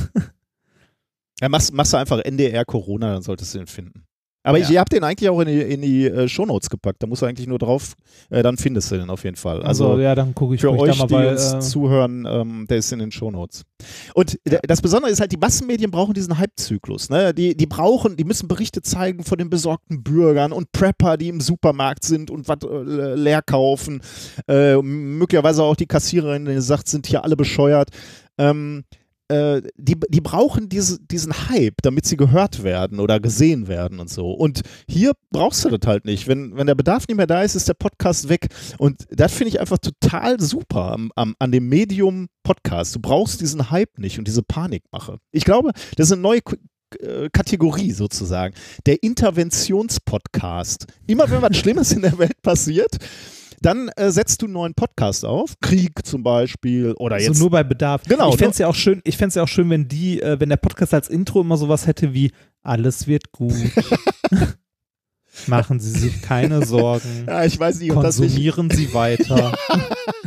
Ja, 1.40 1.48
machst, 1.48 1.72
machst 1.72 1.92
du 1.92 1.96
einfach 1.96 2.20
NDR 2.20 2.64
Corona, 2.64 3.14
dann 3.14 3.22
solltest 3.22 3.54
du 3.54 3.58
ihn 3.58 3.66
finden. 3.66 4.04
Aber 4.44 4.58
Ja. 4.58 4.64
ich, 4.64 4.70
ihr 4.70 4.80
habt 4.80 4.92
den 4.92 5.04
eigentlich 5.04 5.28
auch 5.28 5.40
in 5.40 5.48
die, 5.48 5.60
in 5.60 5.82
die 5.82 6.06
äh, 6.06 6.28
Shownotes 6.28 6.68
gepackt. 6.68 7.02
Da 7.02 7.06
musst 7.06 7.22
du 7.22 7.26
eigentlich 7.26 7.46
nur 7.46 7.58
drauf, 7.58 7.94
äh, 8.30 8.42
dann 8.42 8.56
findest 8.56 8.90
du 8.90 8.96
den 8.96 9.08
auf 9.10 9.22
jeden 9.24 9.36
Fall. 9.36 9.62
Also, 9.62 9.90
also 9.90 10.00
ja, 10.02 10.14
dann 10.14 10.34
gucke 10.34 10.54
ich 10.56 10.60
für 10.60 10.70
euch, 10.72 10.90
da 10.90 10.96
mal 10.96 11.06
die 11.06 11.14
bei. 11.14 11.30
uns 11.30 11.52
Äh, 11.52 11.60
zuhören, 11.60 12.26
ähm, 12.28 12.66
der 12.68 12.78
ist 12.78 12.90
in 12.92 12.98
den 12.98 13.12
Shownotes. 13.12 13.62
Und 14.14 14.34
d- 14.46 14.58
das 14.66 14.82
Besondere 14.82 15.10
ist 15.12 15.20
halt, 15.20 15.30
die 15.32 15.36
Massenmedien 15.36 15.90
brauchen 15.90 16.14
diesen 16.14 16.38
Hype-Zyklus. 16.38 17.08
Ne? 17.10 17.32
Die, 17.34 17.56
die 17.56 17.66
brauchen, 17.66 18.16
die 18.16 18.24
müssen 18.24 18.48
Berichte 18.48 18.82
zeigen 18.82 19.22
von 19.24 19.38
den 19.38 19.48
besorgten 19.50 20.02
Bürgern 20.02 20.52
und 20.52 20.72
Prepper, 20.72 21.16
die 21.16 21.28
im 21.28 21.40
Supermarkt 21.40 22.04
sind 22.04 22.30
und 22.30 22.48
was 22.48 22.58
äh, 22.64 23.14
leer 23.14 23.42
kaufen. 23.42 24.00
Äh, 24.48 24.76
möglicherweise 24.82 25.62
auch 25.62 25.76
die 25.76 25.86
Kassiererin, 25.86 26.44
die 26.46 26.60
sagt, 26.60 26.88
sind 26.88 27.06
hier 27.06 27.22
alle 27.24 27.36
bescheuert. 27.36 27.90
Ähm, 28.38 28.84
äh, 29.32 29.62
die, 29.76 29.96
die 30.08 30.20
brauchen 30.20 30.68
diese, 30.68 31.00
diesen 31.00 31.32
Hype, 31.48 31.76
damit 31.82 32.06
sie 32.06 32.16
gehört 32.16 32.62
werden 32.62 33.00
oder 33.00 33.18
gesehen 33.18 33.66
werden 33.66 33.98
und 33.98 34.10
so. 34.10 34.30
Und 34.30 34.60
hier 34.86 35.12
brauchst 35.30 35.64
du 35.64 35.70
das 35.70 35.86
halt 35.86 36.04
nicht. 36.04 36.28
Wenn, 36.28 36.56
wenn 36.56 36.66
der 36.66 36.74
Bedarf 36.74 37.08
nicht 37.08 37.16
mehr 37.16 37.26
da 37.26 37.42
ist, 37.42 37.54
ist 37.54 37.68
der 37.68 37.74
Podcast 37.74 38.28
weg. 38.28 38.48
Und 38.78 39.06
das 39.10 39.32
finde 39.32 39.48
ich 39.48 39.60
einfach 39.60 39.78
total 39.78 40.38
super 40.40 40.92
am, 40.92 41.10
am, 41.16 41.34
an 41.38 41.50
dem 41.50 41.68
Medium 41.68 42.28
Podcast. 42.42 42.94
Du 42.94 43.00
brauchst 43.00 43.40
diesen 43.40 43.70
Hype 43.70 43.98
nicht 43.98 44.18
und 44.18 44.28
diese 44.28 44.42
Panikmache. 44.42 45.18
Ich 45.30 45.44
glaube, 45.44 45.70
das 45.96 46.08
ist 46.08 46.12
eine 46.12 46.22
neue 46.22 46.40
äh, 47.00 47.30
Kategorie 47.32 47.92
sozusagen. 47.92 48.54
Der 48.86 49.02
Interventionspodcast. 49.02 50.86
Immer 51.06 51.30
wenn 51.30 51.40
was 51.40 51.56
Schlimmes 51.56 51.92
in 51.92 52.02
der 52.02 52.18
Welt 52.18 52.42
passiert, 52.42 52.98
dann 53.62 53.88
äh, 53.96 54.10
setzt 54.10 54.42
du 54.42 54.46
einen 54.46 54.54
neuen 54.54 54.74
Podcast 54.74 55.24
auf. 55.24 55.54
Krieg 55.60 56.04
zum 56.04 56.22
Beispiel 56.22 56.92
oder 56.98 57.16
also 57.16 57.28
jetzt 57.28 57.38
nur 57.38 57.50
bei 57.50 57.62
Bedarf. 57.62 58.02
Genau, 58.08 58.30
Ich 58.30 58.36
fände 58.36 58.50
es 58.50 58.58
ja 58.58 58.66
auch 58.66 58.74
schön, 58.74 59.00
ich 59.04 59.16
fänd's 59.16 59.34
ja 59.34 59.42
auch 59.42 59.48
schön, 59.48 59.70
wenn 59.70 59.88
die, 59.88 60.20
äh, 60.20 60.38
wenn 60.40 60.48
der 60.48 60.56
Podcast 60.56 60.94
als 60.94 61.08
Intro 61.08 61.40
immer 61.40 61.56
sowas 61.56 61.86
hätte 61.86 62.12
wie 62.12 62.32
Alles 62.62 63.06
wird 63.06 63.32
gut. 63.32 63.54
Machen 65.46 65.80
Sie 65.80 65.90
sich 65.90 66.22
keine 66.22 66.64
Sorgen. 66.66 67.02
Ja, 67.26 67.44
ich 67.44 67.58
weiß 67.58 67.80
nicht, 67.80 67.92
ob 67.92 68.02
das 68.02 68.18
nicht, 68.18 68.30
Konsumieren 68.30 68.70
Sie 68.70 68.92
weiter. 68.92 69.56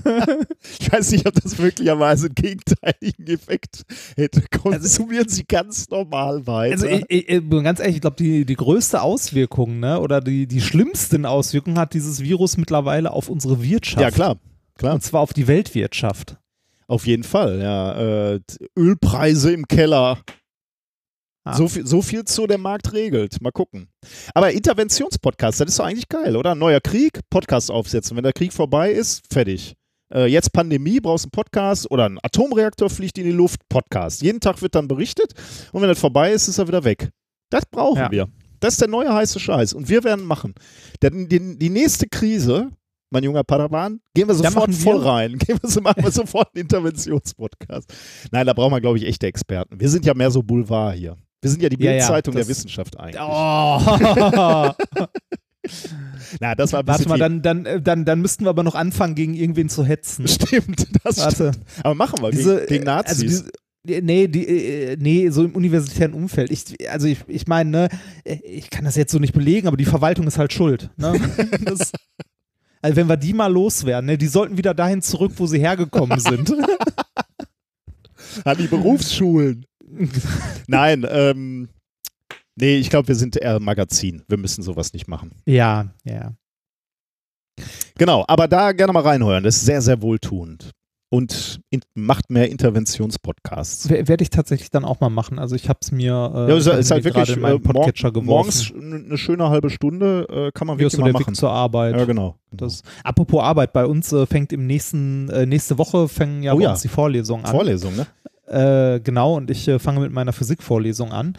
ich 0.79 0.91
weiß 0.91 1.11
nicht, 1.11 1.27
ob 1.27 1.33
das 1.41 1.57
möglicherweise 1.57 2.27
einen 2.27 2.35
gegenteiligen 2.35 3.27
Effekt 3.27 3.83
hätte. 4.15 4.41
Konsumieren 4.51 5.29
Sie 5.29 5.43
ganz 5.45 5.89
normal 5.89 6.47
weiter. 6.47 6.73
Also 6.73 6.87
ich, 6.87 7.29
ich, 7.29 7.49
ganz 7.49 7.79
ehrlich, 7.79 7.95
ich 7.95 8.01
glaube, 8.01 8.17
die, 8.17 8.45
die 8.45 8.55
größte 8.55 9.01
Auswirkung, 9.01 9.79
ne, 9.79 9.99
oder 9.99 10.21
die, 10.21 10.47
die 10.47 10.61
schlimmsten 10.61 11.25
Auswirkungen 11.25 11.77
hat 11.77 11.93
dieses 11.93 12.21
Virus 12.21 12.57
mittlerweile 12.57 13.11
auf 13.11 13.29
unsere 13.29 13.61
Wirtschaft. 13.61 14.01
ja, 14.01 14.11
klar. 14.11 14.37
Klar, 14.77 14.95
Und 14.95 15.01
zwar 15.01 15.21
auf 15.21 15.33
die 15.33 15.47
Weltwirtschaft. 15.47 16.37
auf 16.87 17.07
jeden 17.07 17.23
Fall. 17.23 17.59
Ja, 17.61 18.33
äh, 18.33 18.39
Ölpreise 18.77 19.53
im 19.53 19.67
Keller. 19.67 20.17
Ah. 21.47 21.53
So, 21.55 21.67
viel, 21.67 21.85
so 21.85 22.01
viel 22.01 22.25
zu 22.25 22.47
der 22.47 22.57
Markt 22.57 22.91
regelt. 22.93 23.39
Mal 23.41 23.51
gucken. 23.51 23.87
Aber 24.33 24.51
Interventionspodcast, 24.51 25.61
das 25.61 25.69
ist 25.69 25.79
doch 25.79 25.85
eigentlich 25.85 26.09
geil, 26.09 26.35
oder? 26.35 26.55
Neuer 26.55 26.81
Krieg, 26.81 27.19
Podcast 27.29 27.69
aufsetzen. 27.71 28.17
Wenn 28.17 28.23
der 28.23 28.33
Krieg 28.33 28.51
vorbei 28.51 28.91
ist, 28.91 29.21
fertig. 29.31 29.75
Äh, 30.13 30.25
jetzt 30.25 30.51
Pandemie, 30.53 30.99
brauchst 30.99 31.25
einen 31.25 31.31
Podcast 31.31 31.89
oder 31.91 32.05
ein 32.09 32.17
Atomreaktor 32.23 32.89
fliegt 32.89 33.17
in 33.19 33.25
die 33.25 33.31
Luft, 33.31 33.59
Podcast. 33.69 34.21
Jeden 34.21 34.39
Tag 34.39 34.61
wird 34.61 34.75
dann 34.75 34.87
berichtet 34.87 35.33
und 35.71 35.81
wenn 35.81 35.89
das 35.89 35.99
vorbei 35.99 36.31
ist, 36.31 36.47
ist 36.47 36.57
er 36.57 36.67
wieder 36.67 36.83
weg. 36.83 37.09
Das 37.51 37.63
brauchen 37.65 37.97
Ja. 37.99 38.11
wir. 38.11 38.27
Das 38.59 38.73
ist 38.75 38.81
der 38.81 38.87
neue 38.87 39.13
heiße 39.13 39.39
Scheiß 39.39 39.73
und 39.73 39.87
wir 39.89 40.03
werden 40.03 40.25
machen. 40.25 40.55
Denn 41.03 41.27
die, 41.29 41.57
die 41.59 41.69
nächste 41.69 42.07
Krise, 42.07 42.69
mein 43.11 43.23
junger 43.23 43.43
Padawan, 43.43 43.99
gehen 44.15 44.27
wir 44.27 44.33
sofort 44.35 44.55
machen 44.55 44.73
voll 44.73 44.99
wir- 45.01 45.05
rein. 45.05 45.37
Gehen 45.37 45.59
wir, 45.61 45.69
so- 45.69 45.81
machen 45.81 46.03
wir 46.03 46.11
sofort 46.11 46.49
einen 46.55 46.63
Interventionspodcast. 46.63 47.93
Nein, 48.31 48.45
da 48.47 48.53
brauchen 48.53 48.73
wir, 48.73 48.81
glaube 48.81 48.97
ich, 48.97 49.05
echte 49.05 49.27
Experten. 49.27 49.79
Wir 49.79 49.89
sind 49.89 50.05
ja 50.05 50.13
mehr 50.13 50.31
so 50.31 50.41
Boulevard 50.41 50.95
hier. 50.97 51.17
Wir 51.45 51.51
sind 51.51 51.61
ja 51.61 51.69
die 51.69 51.77
Ja, 51.83 51.91
ja, 51.91 51.97
Bildzeitung 51.99 52.33
der 52.33 52.47
Wissenschaft 52.47 52.99
eigentlich. 52.99 53.21
Oh. 53.21 53.79
Na, 56.39 56.55
das 56.55 56.73
war 56.73 56.79
ein 56.79 56.87
Warte 56.87 57.03
bisschen 57.03 57.09
mal, 57.09 57.15
viel. 57.15 57.19
dann, 57.19 57.41
dann, 57.43 57.65
äh, 57.67 57.79
dann, 57.79 58.03
dann 58.03 58.19
müssten 58.19 58.45
wir 58.45 58.49
aber 58.49 58.63
noch 58.63 58.73
anfangen, 58.73 59.13
gegen 59.13 59.35
irgendwen 59.35 59.69
zu 59.69 59.85
hetzen. 59.85 60.27
Stimmt, 60.27 60.87
das 61.03 61.19
Warte. 61.19 61.51
stimmt. 61.53 61.59
Aber 61.83 61.93
machen 61.93 62.19
wir 62.19 62.31
Diese, 62.31 62.55
gegen, 62.61 62.67
gegen 62.67 62.83
äh, 62.83 62.85
Nazis. 62.87 63.11
Also 63.21 63.49
diese, 63.83 64.01
nee, 64.01 64.27
die, 64.27 64.47
äh, 64.47 64.97
nee, 64.99 65.29
so 65.29 65.43
im 65.43 65.51
universitären 65.51 66.13
Umfeld. 66.13 66.49
Ich, 66.49 66.89
also 66.91 67.05
ich, 67.05 67.19
ich 67.27 67.45
meine, 67.45 67.69
ne, 67.69 67.89
ich 68.43 68.71
kann 68.71 68.83
das 68.85 68.95
jetzt 68.95 69.11
so 69.11 69.19
nicht 69.19 69.33
belegen, 69.33 69.67
aber 69.67 69.77
die 69.77 69.85
Verwaltung 69.85 70.25
ist 70.25 70.39
halt 70.39 70.51
schuld. 70.51 70.89
Ne? 70.97 71.13
Das, 71.63 71.91
also 72.81 72.95
wenn 72.95 73.07
wir 73.07 73.17
die 73.17 73.33
mal 73.33 73.53
loswerden, 73.53 74.07
ne, 74.07 74.17
die 74.17 74.25
sollten 74.25 74.57
wieder 74.57 74.73
dahin 74.73 75.03
zurück, 75.03 75.33
wo 75.35 75.45
sie 75.45 75.59
hergekommen 75.59 76.19
sind. 76.19 76.55
An 78.43 78.57
die 78.57 78.65
Berufsschulen. 78.67 79.67
Nein, 80.67 81.05
ähm, 81.09 81.69
nee, 82.55 82.77
ich 82.77 82.89
glaube, 82.89 83.07
wir 83.07 83.15
sind 83.15 83.35
eher 83.37 83.59
Magazin. 83.59 84.23
Wir 84.27 84.37
müssen 84.37 84.61
sowas 84.63 84.93
nicht 84.93 85.07
machen. 85.07 85.31
ja, 85.45 85.93
ja. 86.03 86.33
Genau, 87.97 88.25
aber 88.27 88.49
da 88.49 88.73
gerne 88.73 88.91
mal 88.91 89.03
reinhören. 89.03 89.43
Das 89.45 89.55
ist 89.55 89.65
sehr, 89.65 89.81
sehr 89.81 90.01
wohltuend. 90.01 90.71
Und 91.09 91.61
in, 91.69 91.79
macht 91.93 92.29
mehr 92.29 92.49
Interventionspodcasts. 92.49 93.89
Werde 93.89 94.21
ich 94.21 94.29
tatsächlich 94.29 94.69
dann 94.71 94.83
auch 94.83 94.99
mal 94.99 95.09
machen. 95.09 95.39
Also 95.39 95.55
ich 95.55 95.69
habe 95.69 95.79
es 95.81 95.91
mir, 95.93 96.11
äh, 96.35 96.49
Ja, 96.49 96.57
ist, 96.57 96.67
ist 96.67 96.91
halt 96.91 97.03
gerade 97.03 97.15
wirklich 97.15 97.35
in 97.37 97.41
meinen 97.41 97.61
äh, 97.63 97.63
mor 97.63 97.73
Podcatcher 97.73 98.11
geworfen. 98.11 98.25
morgens 98.25 98.73
eine 99.05 99.17
schöne 99.17 99.49
halbe 99.49 99.69
Stunde 99.69 100.27
äh, 100.29 100.51
kann 100.51 100.67
man 100.67 100.77
wirklich 100.77 100.91
so 100.91 100.99
mal 100.99 101.05
der 101.05 101.13
machen. 101.13 101.27
Weg 101.27 101.35
zur 101.37 101.51
Arbeit. 101.51 101.95
Ja, 101.95 102.03
genau. 102.03 102.35
Das, 102.51 102.81
apropos 103.05 103.41
Arbeit, 103.41 103.71
bei 103.71 103.85
uns 103.85 104.11
äh, 104.11 104.25
fängt 104.25 104.51
im 104.51 104.67
nächsten, 104.67 105.29
äh, 105.29 105.45
nächste 105.45 105.77
Woche 105.77 106.09
fängen 106.09 106.43
ja 106.43 106.53
Oh 106.53 106.59
ja. 106.59 106.71
uns 106.71 106.81
die 106.81 106.89
Vorlesungen 106.89 107.45
an. 107.45 107.51
Vorlesung, 107.51 107.95
ne? 107.95 108.07
Äh, 108.47 108.99
genau, 108.99 109.35
und 109.35 109.49
ich 109.49 109.67
äh, 109.67 109.79
fange 109.79 109.99
mit 109.99 110.11
meiner 110.11 110.33
Physikvorlesung 110.33 111.11
an. 111.11 111.37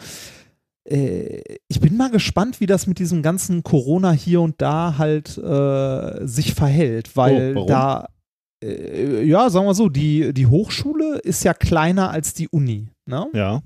Äh, 0.85 1.41
ich 1.67 1.79
bin 1.79 1.97
mal 1.97 2.11
gespannt, 2.11 2.59
wie 2.59 2.65
das 2.65 2.87
mit 2.87 2.99
diesem 2.99 3.21
ganzen 3.21 3.63
Corona 3.63 4.11
hier 4.11 4.41
und 4.41 4.61
da 4.61 4.97
halt 4.97 5.37
äh, 5.37 6.25
sich 6.25 6.53
verhält, 6.53 7.15
weil 7.15 7.57
Oh, 7.57 7.65
da, 7.65 8.07
ja, 8.63 9.51
sagen 9.51 9.67
wir 9.67 9.75
so, 9.75 9.87
die, 9.87 10.33
die 10.33 10.47
Hochschule 10.47 11.19
ist 11.19 11.43
ja 11.43 11.53
kleiner 11.53 12.09
als 12.09 12.33
die 12.33 12.49
Uni. 12.49 12.87
Ne? 13.05 13.27
Ja. 13.33 13.61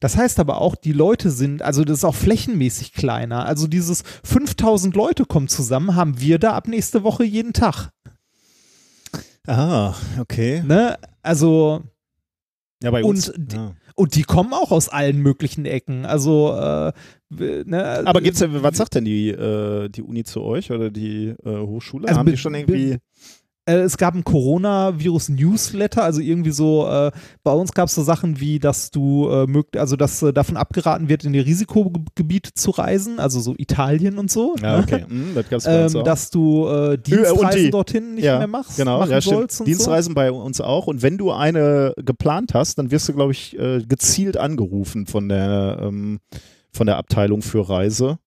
Das 0.00 0.16
heißt 0.16 0.40
aber 0.40 0.60
auch, 0.60 0.76
die 0.76 0.92
Leute 0.92 1.30
sind, 1.30 1.62
also 1.62 1.84
das 1.84 1.98
ist 1.98 2.04
auch 2.04 2.14
flächenmäßig 2.14 2.92
kleiner. 2.92 3.46
Also 3.46 3.66
dieses 3.66 4.02
5000 4.24 4.94
Leute 4.96 5.24
kommen 5.24 5.48
zusammen, 5.48 5.94
haben 5.94 6.20
wir 6.20 6.38
da 6.38 6.52
ab 6.52 6.68
nächste 6.68 7.02
Woche 7.02 7.24
jeden 7.24 7.52
Tag. 7.52 7.90
Ah, 9.46 9.94
okay. 10.18 10.62
Ne? 10.66 10.96
Also, 11.22 11.82
Ja, 12.84 12.90
bei 12.90 13.02
uns. 13.04 13.28
Und 13.30 13.52
die- 13.52 13.56
ja. 13.56 13.72
Und 13.96 14.16
die 14.16 14.22
kommen 14.24 14.52
auch 14.52 14.72
aus 14.72 14.88
allen 14.88 15.18
möglichen 15.18 15.66
Ecken. 15.66 16.04
Also, 16.04 16.52
äh, 16.52 16.92
ne, 17.30 18.02
Aber 18.04 18.20
gibt's 18.20 18.40
denn, 18.40 18.62
was 18.62 18.76
sagt 18.76 18.96
denn 18.96 19.04
die, 19.04 19.28
äh, 19.28 19.88
die 19.88 20.02
Uni 20.02 20.24
zu 20.24 20.42
euch 20.42 20.72
oder 20.72 20.90
die 20.90 21.28
äh, 21.44 21.58
Hochschule? 21.58 22.08
Also 22.08 22.18
Haben 22.18 22.30
die 22.30 22.36
schon 22.36 22.54
irgendwie. 22.54 22.98
Äh, 23.66 23.76
es 23.80 23.96
gab 23.96 24.14
ein 24.14 24.24
Coronavirus-Newsletter, 24.24 26.02
also 26.02 26.20
irgendwie 26.20 26.50
so, 26.50 26.86
äh, 26.86 27.10
bei 27.42 27.52
uns 27.52 27.72
gab 27.72 27.88
es 27.88 27.94
so 27.94 28.02
Sachen 28.02 28.38
wie, 28.40 28.58
dass 28.58 28.90
du 28.90 29.28
äh, 29.30 29.46
mögt, 29.46 29.76
also 29.76 29.96
dass 29.96 30.22
äh, 30.22 30.32
davon 30.32 30.56
abgeraten 30.56 31.08
wird, 31.08 31.24
in 31.24 31.32
die 31.32 31.40
Risikogebiete 31.40 32.52
zu 32.54 32.72
reisen, 32.72 33.18
also 33.18 33.40
so 33.40 33.54
Italien 33.56 34.18
und 34.18 34.30
so. 34.30 34.54
Ja, 34.60 34.76
ne? 34.76 34.82
okay. 34.82 35.04
Hm, 35.08 35.34
das 35.34 35.48
gab's 35.48 35.64
bei 35.64 35.84
uns 35.84 35.94
Ähm, 35.94 36.00
auch. 36.00 36.04
dass 36.04 36.30
du 36.30 36.66
äh, 36.66 36.90
und 36.90 37.06
Dienstreisen 37.06 37.62
die- 37.64 37.70
dorthin 37.70 38.14
nicht 38.16 38.24
ja, 38.24 38.38
mehr 38.38 38.46
machst, 38.48 38.76
genau, 38.76 38.98
machen 38.98 39.10
ja, 39.12 39.20
sollst 39.20 39.60
und 39.60 39.66
Dienstreisen 39.66 40.14
bei 40.14 40.30
uns 40.30 40.60
auch. 40.60 40.86
Und 40.86 41.02
wenn 41.02 41.16
du 41.16 41.32
eine 41.32 41.94
geplant 41.96 42.54
hast, 42.54 42.78
dann 42.78 42.90
wirst 42.90 43.08
du, 43.08 43.14
glaube 43.14 43.32
ich, 43.32 43.58
äh, 43.58 43.82
gezielt 43.88 44.36
angerufen 44.36 45.06
von 45.06 45.28
der, 45.28 45.78
ähm, 45.82 46.20
von 46.70 46.86
der 46.86 46.96
Abteilung 46.98 47.40
für 47.42 47.68
Reise. 47.68 48.18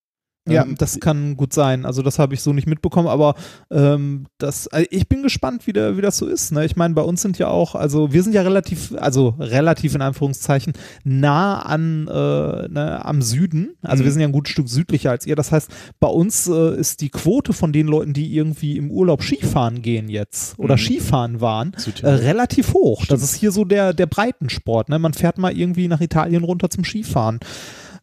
Ja, 0.49 0.63
Ähm, 0.63 0.75
das 0.77 0.99
kann 0.99 1.35
gut 1.37 1.53
sein. 1.53 1.85
Also 1.85 2.01
das 2.01 2.19
habe 2.19 2.33
ich 2.33 2.41
so 2.41 2.53
nicht 2.53 2.67
mitbekommen, 2.67 3.07
aber 3.07 3.35
ähm, 3.71 4.25
das, 4.37 4.67
also 4.67 4.85
ich 4.89 5.07
bin 5.07 5.23
gespannt, 5.23 5.67
wie, 5.67 5.73
der, 5.73 5.97
wie 5.97 6.01
das 6.01 6.17
so 6.17 6.25
ist. 6.25 6.51
Ne? 6.51 6.65
Ich 6.65 6.75
meine, 6.75 6.93
bei 6.93 7.01
uns 7.01 7.21
sind 7.21 7.37
ja 7.37 7.47
auch, 7.47 7.75
also 7.75 8.11
wir 8.13 8.23
sind 8.23 8.33
ja 8.33 8.41
relativ, 8.41 8.93
also 8.97 9.35
relativ 9.39 9.95
in 9.95 10.01
Anführungszeichen 10.01 10.73
nah 11.03 11.59
an 11.59 12.07
äh, 12.07 12.67
ne, 12.67 12.99
am 13.03 13.21
Süden. 13.21 13.71
Also 13.81 14.03
Mhm. 14.03 14.05
wir 14.05 14.11
sind 14.11 14.21
ja 14.21 14.27
ein 14.27 14.31
gutes 14.33 14.51
Stück 14.51 14.69
südlicher 14.69 15.11
als 15.11 15.25
ihr. 15.25 15.35
Das 15.35 15.51
heißt, 15.51 15.69
bei 15.99 16.07
uns 16.07 16.47
äh, 16.47 16.75
ist 16.79 17.01
die 17.01 17.09
Quote 17.09 17.53
von 17.53 17.71
den 17.73 17.87
Leuten, 17.87 18.13
die 18.13 18.33
irgendwie 18.35 18.77
im 18.77 18.91
Urlaub 18.91 19.21
Skifahren 19.23 19.81
gehen 19.81 20.09
jetzt 20.09 20.57
oder 20.59 20.75
Mhm. 20.75 20.79
Skifahren 20.79 21.41
waren, 21.41 21.73
äh, 22.03 22.07
relativ 22.09 22.73
hoch. 22.73 23.03
Stimmt. 23.03 23.11
Das 23.21 23.23
ist 23.23 23.35
hier 23.35 23.51
so 23.51 23.65
der, 23.65 23.93
der 23.93 24.05
Breitensport. 24.05 24.89
Ne? 24.89 24.99
Man 24.99 25.13
fährt 25.13 25.37
mal 25.37 25.55
irgendwie 25.57 25.87
nach 25.87 26.01
Italien 26.01 26.43
runter 26.43 26.69
zum 26.69 26.83
Skifahren. 26.83 27.39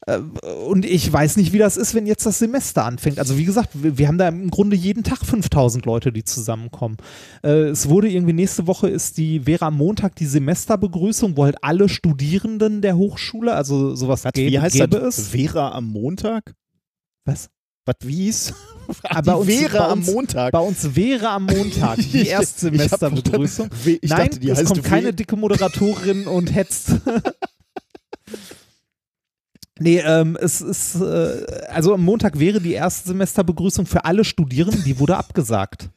Äh, 0.06 0.18
Und 0.18 0.84
ich 0.84 1.10
weiß 1.12 1.36
nicht, 1.36 1.52
wie 1.52 1.58
das 1.58 1.76
ist, 1.76 1.94
wenn 1.94 2.06
jetzt 2.06 2.26
das 2.26 2.38
Semester 2.38 2.84
anfängt. 2.84 3.18
Also 3.18 3.38
wie 3.38 3.44
gesagt, 3.44 3.70
wir, 3.74 4.06
haben 4.08 4.18
da 4.18 4.28
im 4.28 4.50
Grunde 4.50 4.76
jeden 4.76 5.02
Tag 5.04 5.24
5000 5.24 5.86
Leute, 5.86 6.12
die 6.12 6.24
zusammenkommen. 6.24 6.96
Äh, 7.42 7.68
es 7.68 7.88
wurde 7.88 8.08
irgendwie 8.10 8.32
nächste 8.34 8.66
Woche 8.66 8.88
ist 8.88 9.16
die, 9.16 9.46
wäre 9.46 9.66
am 9.66 9.76
Montag 9.76 10.16
die 10.16 10.26
Semesterbegrüßung, 10.26 11.36
wo 11.36 11.44
halt 11.44 11.56
alle 11.62 11.88
Studierenden 11.88 12.82
der 12.82 12.96
Hochschule, 12.96 13.54
also 13.54 13.94
sowas 13.94 14.24
Was, 14.24 14.32
gäbe, 14.32 14.50
wie 14.52 14.60
heißt 14.60 14.76
gäbe 14.76 14.98
das? 15.00 15.18
es. 15.18 15.28
Vera 15.28 15.72
am 15.72 15.86
Montag? 15.86 16.54
Was? 17.24 17.48
Was, 17.86 17.96
wie 18.02 18.14
hieß? 18.14 18.52
Ah, 19.04 19.20
uns- 19.32 19.46
Vera 19.46 19.78
bei 19.78 19.88
am 19.88 19.98
uns- 20.00 20.12
Montag. 20.12 20.52
Bei 20.52 20.58
uns 20.58 20.94
wäre 20.94 21.30
am 21.30 21.46
Montag 21.46 21.96
die 22.12 22.26
Erstsemesterbegrüßung. 22.26 23.70
Nein, 23.86 23.98
dachte, 24.08 24.38
die 24.40 24.50
es 24.50 24.62
kommt 24.66 24.84
keine 24.84 25.14
dicke 25.14 25.36
Moderatorin 25.36 26.26
und 26.26 26.54
hetzt. 26.54 26.90
Nee, 29.80 30.00
ähm, 30.04 30.38
es 30.40 30.60
ist, 30.60 31.00
äh, 31.00 31.46
also 31.68 31.94
am 31.94 32.04
Montag 32.04 32.38
wäre 32.38 32.60
die 32.60 32.74
Erstsemesterbegrüßung 32.74 33.86
für 33.86 34.04
alle 34.04 34.24
Studierenden, 34.24 34.84
die 34.84 35.00
wurde 35.00 35.16
abgesagt. 35.16 35.90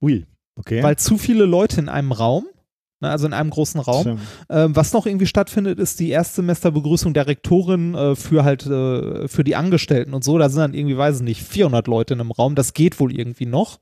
Ui, 0.00 0.24
okay. 0.56 0.82
Weil 0.82 0.96
zu 0.96 1.18
viele 1.18 1.44
Leute 1.44 1.80
in 1.80 1.88
einem 1.88 2.12
Raum, 2.12 2.46
ne, 3.00 3.10
also 3.10 3.26
in 3.26 3.32
einem 3.32 3.50
großen 3.50 3.80
Raum. 3.80 4.20
Ähm, 4.48 4.76
was 4.76 4.92
noch 4.92 5.06
irgendwie 5.06 5.26
stattfindet, 5.26 5.80
ist 5.80 5.98
die 5.98 6.10
Erstsemesterbegrüßung 6.10 7.14
der 7.14 7.26
Rektorin 7.26 7.94
äh, 7.94 8.14
für 8.14 8.44
halt, 8.44 8.64
äh, 8.66 9.26
für 9.26 9.42
die 9.42 9.56
Angestellten 9.56 10.14
und 10.14 10.22
so. 10.22 10.38
Da 10.38 10.48
sind 10.48 10.60
dann 10.60 10.74
irgendwie, 10.74 10.96
weiß 10.96 11.16
ich 11.16 11.22
nicht, 11.22 11.42
400 11.42 11.88
Leute 11.88 12.14
in 12.14 12.20
einem 12.20 12.30
Raum. 12.30 12.54
Das 12.54 12.74
geht 12.74 13.00
wohl 13.00 13.12
irgendwie 13.12 13.46
noch. 13.46 13.80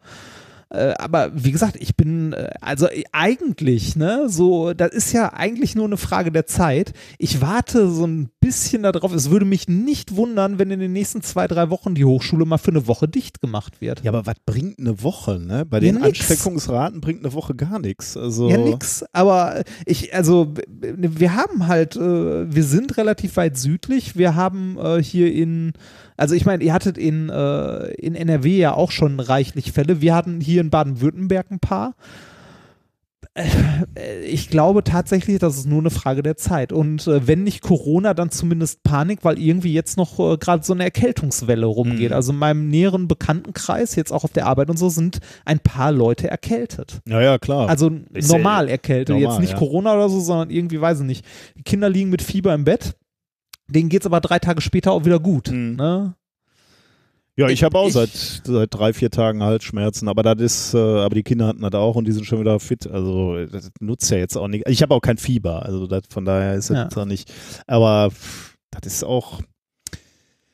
Äh, 0.75 0.95
aber 0.99 1.31
wie 1.35 1.53
gesagt, 1.53 1.77
ich 1.79 1.95
bin, 1.97 2.33
äh, 2.33 2.51
also 2.61 2.87
äh, 2.89 3.05
eigentlich, 3.13 3.95
ne, 3.95 4.29
so, 4.29 4.75
das 4.75 4.91
ist 4.93 5.13
ja 5.13 5.33
eigentlich 5.33 5.77
nur 5.77 5.85
eine 5.87 5.97
Frage 5.97 6.33
der 6.33 6.47
Zeit. 6.47 6.93
Ich 7.19 7.41
warte 7.41 7.89
so 7.91 8.07
ein 8.07 8.29
bisschen 8.41 8.83
darauf. 8.83 9.13
Es 9.15 9.31
würde 9.31 9.45
mich 9.45 9.69
nicht 9.69 10.17
wundern, 10.17 10.59
wenn 10.59 10.71
in 10.73 10.81
den 10.81 10.93
nächsten 10.93 11.23
zwei, 11.23 11.47
drei 11.47 11.71
Wochen 11.71 11.95
die 11.95 12.05
Hochschule 12.05 12.45
mal 12.45 12.59
für 12.59 12.73
eine 12.73 12.89
Woche 12.89 13.07
dicht 13.07 13.41
gemacht 13.41 13.81
wird. 13.81 14.03
Ja, 14.03 14.11
aber 14.11 14.27
was 14.27 14.35
bringt 14.45 14.81
eine 14.81 15.03
Woche, 15.03 15.39
ne? 15.39 15.65
Bei 15.65 15.77
Ja, 15.79 15.93
den 15.93 15.95
nix. 15.97 16.07
Ansteckungsraten 16.07 17.01
bringt 17.01 17.25
eine 17.25 17.33
Woche 17.35 17.55
gar 17.55 17.79
nichts. 17.79 18.17
Also, 18.17 18.49
Ja, 18.51 18.59
nix, 18.59 19.05
aber 19.13 19.63
ich, 19.87 20.13
also 20.15 20.55
wir 20.81 21.35
haben 21.35 21.67
halt, 21.69 21.95
wir 21.97 22.65
sind 22.65 22.97
relativ 22.97 23.37
weit 23.37 23.57
südlich. 23.57 24.17
Wir 24.17 24.35
haben 24.35 24.79
hier 25.01 25.33
in, 25.33 25.73
also 26.17 26.35
ich 26.35 26.47
meine, 26.47 26.63
ihr 26.63 26.73
hattet 26.73 26.99
in, 26.99 27.29
äh, 27.29 27.87
in 27.95 28.15
NRW 28.15 28.57
ja 28.57 28.75
auch 28.75 28.91
schon 28.91 29.21
reichlich 29.21 29.73
Fälle. 29.73 30.01
Wir 30.01 30.15
hatten 30.15 30.41
hier 30.41 30.61
in 30.61 30.71
Baden-Württemberg 30.71 31.51
ein 31.51 31.61
paar. 31.61 31.95
Äh, 33.35 33.45
Ich 34.27 34.49
glaube 34.49 34.85
tatsächlich, 34.85 35.39
das 35.39 35.57
ist 35.57 35.67
nur 35.67 35.81
eine 35.81 35.91
Frage 35.91 36.23
der 36.23 36.37
Zeit. 36.37 36.73
Und 36.73 37.07
äh, 37.07 37.27
wenn 37.27 37.43
nicht 37.43 37.63
Corona, 37.63 38.15
dann 38.15 38.31
zumindest 38.31 38.83
Panik, 38.83 39.21
weil 39.23 39.39
irgendwie 39.39 39.73
jetzt 39.73 39.97
noch 39.97 40.19
äh, 40.19 40.37
gerade 40.37 40.65
so 40.65 40.73
eine 40.73 40.85
Erkältungswelle 40.85 41.67
rumgeht. 41.67 42.11
Mhm. 42.11 42.17
Also 42.17 42.33
in 42.33 42.39
meinem 42.39 42.69
näheren 42.69 43.09
Bekanntenkreis, 43.09 43.97
jetzt 43.97 44.13
auch 44.13 44.25
auf 44.25 44.33
der 44.33 44.47
Arbeit 44.47 44.71
und 44.71 44.79
so, 44.79 44.89
sind 44.89 45.19
ein 45.45 45.59
paar 45.59 45.93
Leute 45.93 46.29
erkältet. 46.29 47.01
ja, 47.07 47.21
ja, 47.21 47.39
klar. 47.39 47.69
Also 47.69 47.91
ja 47.91 48.27
normal 48.29 48.69
erkältet, 48.69 49.17
normal, 49.17 49.33
jetzt 49.33 49.41
nicht 49.41 49.53
ja. 49.53 49.59
Corona 49.59 49.95
oder 49.95 50.09
so, 50.09 50.21
sondern 50.21 50.51
irgendwie, 50.51 50.81
weiß 50.81 51.01
ich 51.01 51.07
nicht. 51.07 51.25
Die 51.57 51.63
Kinder 51.63 51.89
liegen 51.91 52.11
mit 52.11 52.23
Fieber 52.23 52.55
im 52.55 52.65
Bett, 52.65 52.95
denen 53.75 53.89
geht 53.91 54.03
es 54.03 54.07
aber 54.07 54.21
drei 54.21 54.39
Tage 54.39 54.61
später 54.63 54.93
auch 54.93 55.05
wieder 55.05 55.21
gut. 55.21 55.51
Mhm. 55.51 55.77
Ne? 55.77 56.15
ja, 57.37 57.49
ich 57.49 57.65
habe 57.65 57.77
auch 57.79 57.89
ich- 57.89 57.93
seit, 57.95 58.11
seit 58.45 58.73
drei, 58.73 58.93
vier 58.93 59.11
Tagen 59.11 59.43
Halsschmerzen, 59.43 60.09
aber 60.09 60.23
das 60.23 60.41
ist, 60.41 60.75
äh, 60.75 60.79
aber 60.79 61.15
die 61.17 61.25
Kinder 61.25 61.49
hatten 61.49 61.63
das 61.63 61.75
auch 61.75 61.97
und 61.97 62.07
die 62.07 62.13
sind 62.13 62.25
schon 62.27 62.39
wieder 62.41 62.61
fit. 62.61 62.87
Also 62.87 63.45
das 63.47 63.71
nutzt 63.81 64.11
ja 64.11 64.19
jetzt 64.19 64.37
auch 64.37 64.47
nicht. 64.49 64.69
Ich 64.69 64.83
habe 64.83 64.95
auch 64.95 65.01
kein 65.01 65.19
Fieber, 65.19 65.65
also 65.65 65.87
das, 65.89 66.03
von 66.11 66.25
daher 66.25 66.55
ist 66.55 66.71
Ja. 66.71 66.85
das 66.85 66.97
auch 66.97 67.05
nicht. 67.07 67.33
Aber 67.67 68.11
das 68.71 68.93
ist 68.93 69.05
auch. 69.05 69.41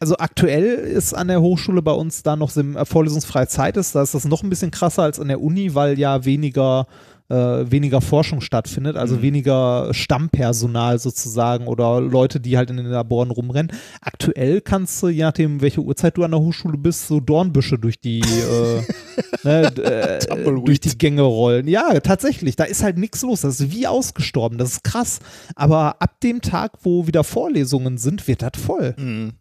Also 0.02 0.16
aktuell 0.16 0.64
ist 0.64 1.12
an 1.12 1.28
der 1.28 1.42
Hochschule 1.42 1.82
bei 1.82 1.92
uns 1.92 2.22
da 2.22 2.34
noch 2.34 2.56
äh, 2.56 2.84
vorlesungsfreie 2.86 3.48
Zeit 3.48 3.76
ist. 3.76 3.94
Da 3.94 4.00
ist 4.02 4.14
das 4.14 4.24
noch 4.24 4.42
ein 4.42 4.48
bisschen 4.48 4.70
krasser 4.70 5.02
als 5.02 5.20
an 5.20 5.28
der 5.28 5.42
Uni, 5.42 5.74
weil 5.74 5.98
ja 5.98 6.24
weniger 6.24 6.86
äh, 7.30 7.70
weniger 7.70 8.00
Forschung 8.00 8.40
stattfindet, 8.40 8.96
also 8.96 9.16
Mhm. 9.16 9.22
weniger 9.22 9.94
Stammpersonal 9.94 10.98
sozusagen 10.98 11.68
oder 11.68 12.00
Leute, 12.00 12.40
die 12.40 12.56
halt 12.56 12.70
in 12.70 12.76
den 12.76 12.86
Laboren 12.86 13.30
rumrennen. 13.30 13.72
Aktuell 14.00 14.60
kannst 14.60 15.02
du, 15.02 15.08
je 15.08 15.22
nachdem, 15.22 15.60
welche 15.60 15.80
Uhrzeit 15.80 16.16
du 16.16 16.24
an 16.24 16.32
der 16.32 16.40
Hochschule 16.40 16.76
bist, 16.76 17.06
so 17.06 17.20
Dornbüsche 17.20 17.78
durch 17.78 18.00
die, 18.00 18.20
äh, 18.20 18.82
ne, 19.44 19.66
äh, 19.76 20.44
durch 20.64 20.80
die 20.80 20.98
Gänge 20.98 21.22
rollen. 21.22 21.68
Ja, 21.68 21.98
tatsächlich, 22.00 22.56
da 22.56 22.64
ist 22.64 22.82
halt 22.82 22.98
nichts 22.98 23.22
los. 23.22 23.42
Das 23.42 23.60
ist 23.60 23.72
wie 23.72 23.86
ausgestorben. 23.86 24.58
Das 24.58 24.72
ist 24.72 24.84
krass. 24.84 25.20
Aber 25.54 26.02
ab 26.02 26.20
dem 26.20 26.40
Tag, 26.42 26.72
wo 26.82 27.06
wieder 27.06 27.24
Vorlesungen 27.24 27.96
sind, 27.98 28.26
wird 28.26 28.42
das 28.42 28.60
voll. 28.60 28.94
Mhm. 28.98 29.32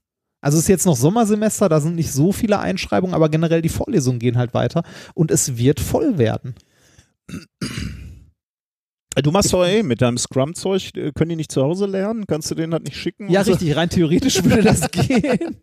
Also 0.41 0.57
es 0.57 0.63
ist 0.63 0.69
jetzt 0.69 0.85
noch 0.85 0.95
Sommersemester, 0.95 1.67
da 1.67 1.81
sind 1.81 1.95
nicht 1.95 2.13
so 2.13 2.31
viele 2.31 2.59
Einschreibungen, 2.59 3.13
aber 3.13 3.27
generell 3.27 3.61
die 3.61 3.67
Vorlesungen 3.67 4.19
gehen 4.19 4.37
halt 4.37 4.53
weiter 4.53 4.83
und 5.13 5.31
es 5.31 5.57
wird 5.57 5.81
voll 5.81 6.17
werden. 6.17 6.55
Du 9.21 9.31
machst 9.31 9.51
doch 9.51 9.65
eh 9.65 9.83
mit 9.83 10.01
deinem 10.01 10.17
Scrum-Zeug, 10.17 10.91
äh, 10.95 11.11
können 11.11 11.29
die 11.29 11.35
nicht 11.35 11.51
zu 11.51 11.61
Hause 11.61 11.87
lernen? 11.87 12.25
Kannst 12.25 12.51
du 12.51 12.55
denen 12.55 12.71
das 12.71 12.81
nicht 12.83 12.95
schicken? 12.95 13.29
Ja, 13.29 13.41
richtig, 13.41 13.75
rein 13.75 13.89
theoretisch 13.89 14.41
würde 14.43 14.61
das 14.63 14.89
gehen. 14.91 15.57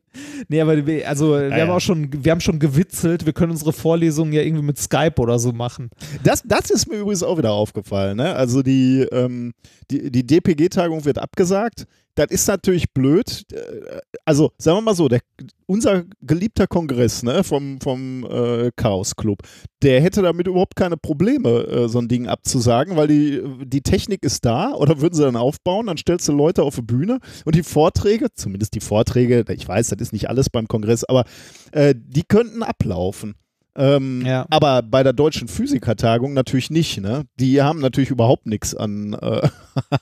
Nee, 0.48 0.61
aber 0.61 0.85
wir, 0.87 1.09
also 1.09 1.33
wir 1.33 1.48
Ja, 1.48 1.57
haben 1.61 1.68
ja. 1.68 1.74
auch 1.74 1.81
schon, 1.81 2.11
wir 2.24 2.33
haben 2.33 2.40
schon 2.40 2.59
gewitzelt, 2.59 3.24
wir 3.24 3.33
können 3.33 3.52
unsere 3.52 3.72
Vorlesungen 3.72 4.33
ja 4.33 4.42
irgendwie 4.42 4.64
mit 4.64 4.79
Skype 4.79 5.14
oder 5.18 5.38
so 5.38 5.52
machen. 5.52 5.90
Das, 6.22 6.42
das 6.44 6.70
ist 6.70 6.87
mir 6.88 6.96
übrigens 6.96 7.22
auch 7.22 7.38
wieder 7.38 7.52
aufgefallen. 7.52 8.18
Ne? 8.18 8.35
Also 8.35 8.62
die, 8.62 9.07
ähm, 9.12 9.55
die, 9.90 10.11
die 10.11 10.26
DPG-Tagung 10.26 11.05
wird 11.05 11.18
abgesagt. 11.18 11.87
Das 12.16 12.31
ist 12.31 12.48
natürlich 12.48 12.92
blöd. 12.92 13.44
Äh, 13.52 14.00
Also 14.24 14.50
sagen 14.59 14.79
wir 14.79 14.83
mal 14.83 14.94
so, 14.94 15.07
der, 15.09 15.20
unser 15.66 16.05
geliebter 16.20 16.66
Kongress 16.66 17.22
ne, 17.22 17.44
vom, 17.44 17.81
vom 17.81 18.24
äh, 18.24 18.72
Chaos 18.74 19.14
Club, 19.14 19.42
der 19.83 20.00
hätte 20.00 20.22
damit 20.22 20.48
überhaupt 20.48 20.74
keine 20.74 20.96
Probleme, 20.96 21.48
äh, 21.66 21.88
so 21.88 22.00
ein 22.00 22.09
Ding 22.09 22.26
abzusagen, 22.26 22.96
weil 22.96 23.07
die, 23.07 23.42
die 23.64 23.83
Technik 23.83 24.24
ist 24.24 24.44
da 24.44 24.72
oder 24.72 25.00
würden 25.00 25.14
sie 25.14 25.22
dann 25.22 25.37
aufbauen, 25.37 25.87
dann 25.87 25.98
stellst 25.98 26.26
du 26.26 26.33
Leute 26.33 26.62
auf 26.64 26.76
die 26.76 26.83
Bühne 26.83 27.20
und 27.44 27.55
die 27.55 27.62
Vorträge, 27.62 28.29
zumindest 28.35 28.74
die 28.74 28.81
Vorträge, 28.81 29.44
ich 29.50 29.68
weiß, 29.68 29.88
das 29.90 30.00
ist 30.00 30.12
nicht 30.12 30.29
alles 30.29 30.50
beim 30.50 30.66
Kongress, 30.66 31.05
aber 31.05 31.24
äh, 31.72 31.94
die 31.96 32.24
könnten 32.24 32.62
ablaufen. 32.62 33.35
Ähm, 33.76 34.22
Ja. 34.24 34.46
Aber 34.50 34.82
bei 34.82 35.02
der 35.02 35.12
deutschen 35.12 35.48
Physikertagung 35.48 36.32
natürlich 36.32 36.70
nicht. 36.70 37.00
Ne? 37.00 37.24
Die 37.38 37.60
haben 37.62 37.80
natürlich 37.80 38.10
überhaupt 38.10 38.46
nichts 38.46 38.74
an, 38.74 39.12
äh, 39.14 39.48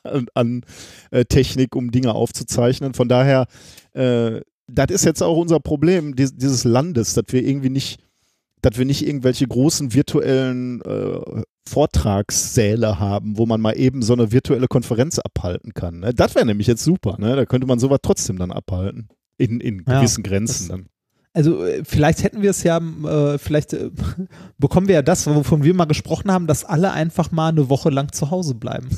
an- 0.35 0.63
äh, 1.11 1.25
Technik, 1.25 1.75
um 1.77 1.91
Dinge 1.91 2.15
aufzuzeichnen. 2.15 2.95
Von 2.95 3.09
daher, 3.09 3.47
äh, 3.95 4.41
das 4.67 4.87
ist 4.91 5.05
jetzt 5.05 5.23
auch 5.23 5.37
unser 5.37 5.61
Problem 5.61 6.17
dies, 6.17 6.35
dieses 6.37 6.65
Landes, 6.65 7.15
dass 7.15 7.25
wir 7.29 7.45
irgendwie 7.45 7.71
nicht, 7.71 8.01
dass 8.63 8.79
wir 8.79 8.87
nicht 8.87 9.07
irgendwelche 9.07 9.47
großen 9.47 9.93
virtuellen 9.93 10.81
äh, 10.83 11.43
Vortragssäle 11.69 12.99
haben, 12.99 13.37
wo 13.39 13.47
man 13.47 13.61
mal 13.61 13.73
eben 13.79 14.03
so 14.03 14.13
eine 14.13 14.33
virtuelle 14.33 14.69
Konferenz 14.69 15.19
abhalten 15.19 15.75
kann. 15.75 16.01
Ne? 16.01 16.15
Das 16.15 16.35
wäre 16.35 16.47
nämlich 16.47 16.67
jetzt 16.67 16.85
super. 16.85 17.17
Ne? 17.19 17.37
Da 17.37 17.45
könnte 17.47 17.67
man 17.67 17.79
sowas 17.79 17.99
trotzdem 18.03 18.39
dann 18.39 18.51
abhalten. 18.53 19.09
In, 19.37 19.61
in 19.61 19.85
Ja, 19.89 19.99
gewissen 19.99 20.23
Grenzen 20.23 20.69
das- 20.69 20.77
dann. 20.79 20.87
Also 21.35 21.65
äh, 21.65 21.83
vielleicht 21.85 22.23
hätten 22.23 22.43
wir 22.43 22.51
es 22.51 22.63
ja, 22.63 22.79
äh, 22.79 23.39
vielleicht 23.39 23.73
äh, 23.73 23.91
bekommen 24.59 24.87
wir 24.87 24.95
ja 24.95 25.03
das, 25.03 25.27
wovon 25.27 25.65
wir 25.65 25.75
mal 25.75 25.85
gesprochen 25.85 26.31
haben, 26.31 26.47
dass 26.47 26.65
alle 26.65 26.93
einfach 26.93 27.33
mal 27.33 27.49
eine 27.49 27.69
Woche 27.69 27.91
lang 27.91 28.13
zu 28.13 28.31
Hause 28.31 28.55
bleiben. 28.55 28.89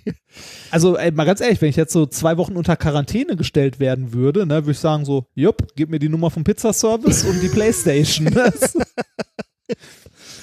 also 0.72 0.96
ey, 0.96 1.12
mal 1.12 1.24
ganz 1.24 1.40
ehrlich, 1.40 1.62
wenn 1.62 1.70
ich 1.70 1.76
jetzt 1.76 1.92
so 1.92 2.04
zwei 2.06 2.36
Wochen 2.36 2.56
unter 2.56 2.76
Quarantäne 2.76 3.36
gestellt 3.36 3.78
werden 3.78 4.12
würde, 4.12 4.44
ne, 4.44 4.56
würde 4.56 4.72
ich 4.72 4.80
sagen 4.80 5.04
so, 5.04 5.26
jupp, 5.34 5.68
gib 5.76 5.88
mir 5.88 6.00
die 6.00 6.08
Nummer 6.08 6.30
vom 6.30 6.42
Pizzaservice 6.42 7.24
und 7.24 7.40
die 7.40 7.48
Playstation. 7.54 8.26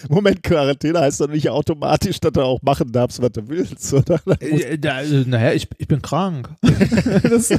Moment, 0.10 0.44
Quarantäne 0.44 1.00
heißt 1.00 1.22
doch 1.22 1.28
nicht 1.28 1.50
automatisch, 1.50 2.20
dass 2.20 2.34
du 2.34 2.42
auch 2.42 2.62
machen 2.62 2.92
darfst, 2.92 3.22
was 3.22 3.32
du 3.32 3.48
willst, 3.48 3.94
oder? 3.94 4.20
Äh, 4.40 4.78
da, 4.78 5.02
äh, 5.02 5.24
naja, 5.26 5.54
ich, 5.54 5.68
ich 5.78 5.88
bin 5.88 6.02
krank. 6.02 6.50
das, 7.24 7.54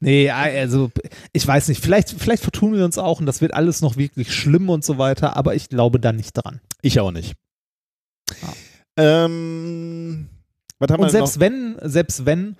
nee, 0.00 0.30
also 0.30 0.90
ich 1.32 1.46
weiß 1.46 1.68
nicht, 1.68 1.82
vielleicht, 1.82 2.10
vielleicht 2.10 2.42
vertun 2.42 2.74
wir 2.74 2.84
uns 2.84 2.98
auch 2.98 3.20
und 3.20 3.26
das 3.26 3.40
wird 3.40 3.54
alles 3.54 3.80
noch 3.80 3.96
wirklich 3.96 4.32
schlimm 4.34 4.68
und 4.68 4.84
so 4.84 4.98
weiter, 4.98 5.36
aber 5.36 5.54
ich 5.54 5.68
glaube 5.68 6.00
da 6.00 6.12
nicht 6.12 6.32
dran. 6.32 6.60
Ich 6.82 7.00
auch 7.00 7.12
nicht. 7.12 7.34
Ah. 8.42 8.52
Ähm, 8.98 10.28
Und 10.78 11.10
selbst 11.10 11.36
noch? 11.36 11.40
wenn, 11.40 11.76
selbst 11.82 12.26
wenn 12.26 12.56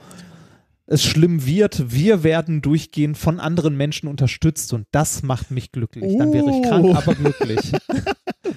es 0.90 1.05
schlimm 1.05 1.44
wird, 1.44 1.92
wir 1.92 2.22
werden 2.24 2.62
durchgehend 2.62 3.18
von 3.18 3.40
anderen 3.40 3.77
Menschen 3.77 4.09
unterstützt 4.09 4.72
und 4.72 4.87
das 4.90 5.22
macht 5.22 5.51
mich 5.51 5.70
glücklich. 5.70 6.16
Dann 6.16 6.33
wäre 6.33 6.51
ich 6.51 6.62
krank, 6.62 6.85
Uh. 6.85 6.94
aber 6.94 7.14
glücklich. 7.14 7.72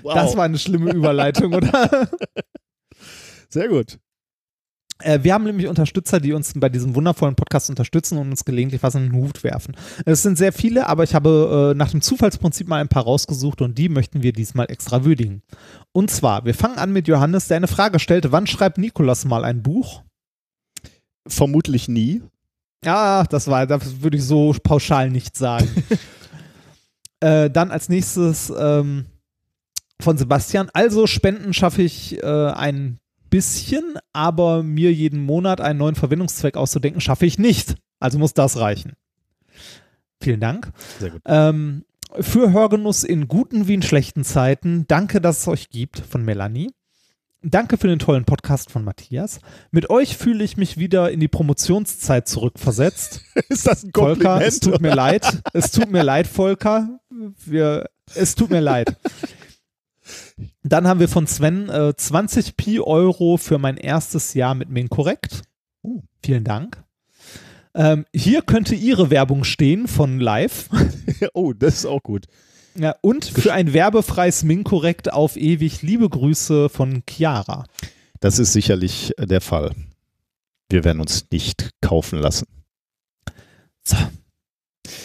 Wow. 0.03 0.15
Das 0.15 0.35
war 0.35 0.45
eine 0.45 0.57
schlimme 0.57 0.93
Überleitung, 0.93 1.53
oder? 1.53 2.09
Sehr 3.49 3.67
gut. 3.67 3.99
Äh, 5.03 5.19
wir 5.21 5.33
haben 5.33 5.43
nämlich 5.43 5.67
Unterstützer, 5.67 6.19
die 6.19 6.33
uns 6.33 6.53
bei 6.55 6.69
diesem 6.69 6.95
wundervollen 6.95 7.35
Podcast 7.35 7.69
unterstützen 7.69 8.17
und 8.17 8.31
uns 8.31 8.43
gelegentlich 8.43 8.81
was 8.81 8.95
in 8.95 9.03
den 9.03 9.13
Hut 9.13 9.43
werfen. 9.43 9.75
Es 10.05 10.23
sind 10.23 10.39
sehr 10.39 10.53
viele, 10.53 10.87
aber 10.87 11.03
ich 11.03 11.13
habe 11.13 11.71
äh, 11.71 11.77
nach 11.77 11.91
dem 11.91 12.01
Zufallsprinzip 12.01 12.67
mal 12.67 12.81
ein 12.81 12.87
paar 12.87 13.03
rausgesucht 13.03 13.61
und 13.61 13.77
die 13.77 13.89
möchten 13.89 14.23
wir 14.23 14.33
diesmal 14.33 14.71
extra 14.71 15.03
würdigen. 15.03 15.43
Und 15.91 16.09
zwar, 16.09 16.45
wir 16.45 16.55
fangen 16.55 16.79
an 16.79 16.93
mit 16.93 17.07
Johannes, 17.07 17.47
der 17.47 17.57
eine 17.57 17.67
Frage 17.67 17.99
stellt, 17.99 18.31
wann 18.31 18.47
schreibt 18.47 18.79
Nikolas 18.79 19.25
mal 19.25 19.43
ein 19.45 19.61
Buch? 19.61 20.01
Vermutlich 21.27 21.87
nie. 21.87 22.21
Ja, 22.83 23.23
das 23.23 23.47
war, 23.47 23.67
das 23.67 24.01
würde 24.01 24.17
ich 24.17 24.23
so 24.23 24.55
pauschal 24.63 25.09
nicht 25.09 25.37
sagen. 25.37 25.69
äh, 27.19 27.49
dann 27.49 27.71
als 27.71 27.89
nächstes 27.89 28.51
ähm, 28.57 29.05
von 29.99 30.17
Sebastian. 30.17 30.69
Also 30.73 31.07
Spenden 31.07 31.53
schaffe 31.53 31.83
ich 31.83 32.21
äh, 32.21 32.51
ein 32.51 32.99
bisschen, 33.29 33.97
aber 34.13 34.63
mir 34.63 34.91
jeden 34.91 35.23
Monat 35.23 35.61
einen 35.61 35.79
neuen 35.79 35.95
Verwendungszweck 35.95 36.57
auszudenken, 36.57 37.01
schaffe 37.01 37.25
ich 37.25 37.37
nicht. 37.37 37.75
Also 37.99 38.17
muss 38.17 38.33
das 38.33 38.57
reichen. 38.59 38.93
Vielen 40.19 40.39
Dank. 40.39 40.71
Sehr 40.99 41.11
gut. 41.11 41.21
Ähm, 41.25 41.85
für 42.19 42.51
Hörgenuss 42.51 43.03
in 43.03 43.27
guten 43.27 43.67
wie 43.67 43.75
in 43.75 43.81
schlechten 43.81 44.23
Zeiten. 44.23 44.85
Danke, 44.87 45.21
dass 45.21 45.39
es 45.39 45.47
euch 45.47 45.69
gibt, 45.69 45.99
von 45.99 46.25
Melanie. 46.25 46.71
Danke 47.43 47.77
für 47.77 47.87
den 47.87 47.97
tollen 47.97 48.23
Podcast 48.23 48.69
von 48.69 48.83
Matthias. 48.83 49.39
Mit 49.71 49.89
euch 49.89 50.15
fühle 50.15 50.43
ich 50.43 50.57
mich 50.57 50.77
wieder 50.77 51.09
in 51.09 51.19
die 51.19 51.27
Promotionszeit 51.27 52.27
zurückversetzt. 52.27 53.21
Ist 53.49 53.65
das 53.65 53.83
ein 53.83 53.91
Kompliment? 53.91 54.23
Volker, 54.23 54.45
es 54.45 54.59
tut 54.59 54.79
mir 54.79 54.93
leid. 54.93 55.41
Es 55.51 55.71
tut 55.71 55.89
mir 55.89 56.03
leid, 56.03 56.27
Volker. 56.27 56.99
Wir, 57.43 57.89
es 58.13 58.35
tut 58.35 58.51
mir 58.51 58.59
leid. 58.59 58.95
Dann 60.61 60.87
haben 60.87 60.99
wir 60.99 61.07
von 61.07 61.25
Sven 61.25 61.67
äh, 61.69 61.95
20 61.95 62.57
Pi 62.57 62.79
Euro 62.79 63.37
für 63.37 63.57
mein 63.57 63.77
erstes 63.77 64.35
Jahr 64.35 64.53
mit 64.53 64.69
Minkorrekt. 64.69 65.41
Oh. 65.81 66.03
Vielen 66.23 66.43
Dank. 66.43 66.83
Ähm, 67.73 68.05
hier 68.13 68.43
könnte 68.43 68.75
Ihre 68.75 69.09
Werbung 69.09 69.45
stehen 69.45 69.87
von 69.87 70.19
Live. 70.19 70.69
oh, 71.33 71.53
das 71.53 71.73
ist 71.75 71.85
auch 71.87 72.03
gut. 72.03 72.27
Ja, 72.75 72.95
und 73.01 73.25
für 73.25 73.53
ein 73.53 73.73
werbefreies 73.73 74.43
Minkorrekt 74.43 75.11
auf 75.11 75.35
ewig 75.35 75.81
liebe 75.81 76.09
Grüße 76.09 76.69
von 76.69 77.03
Chiara. 77.09 77.65
Das 78.19 78.39
ist 78.39 78.53
sicherlich 78.53 79.17
äh, 79.17 79.25
der 79.25 79.41
Fall. 79.41 79.71
Wir 80.69 80.83
werden 80.83 81.01
uns 81.01 81.25
nicht 81.31 81.71
kaufen 81.81 82.19
lassen. 82.19 82.45
So. 83.83 83.97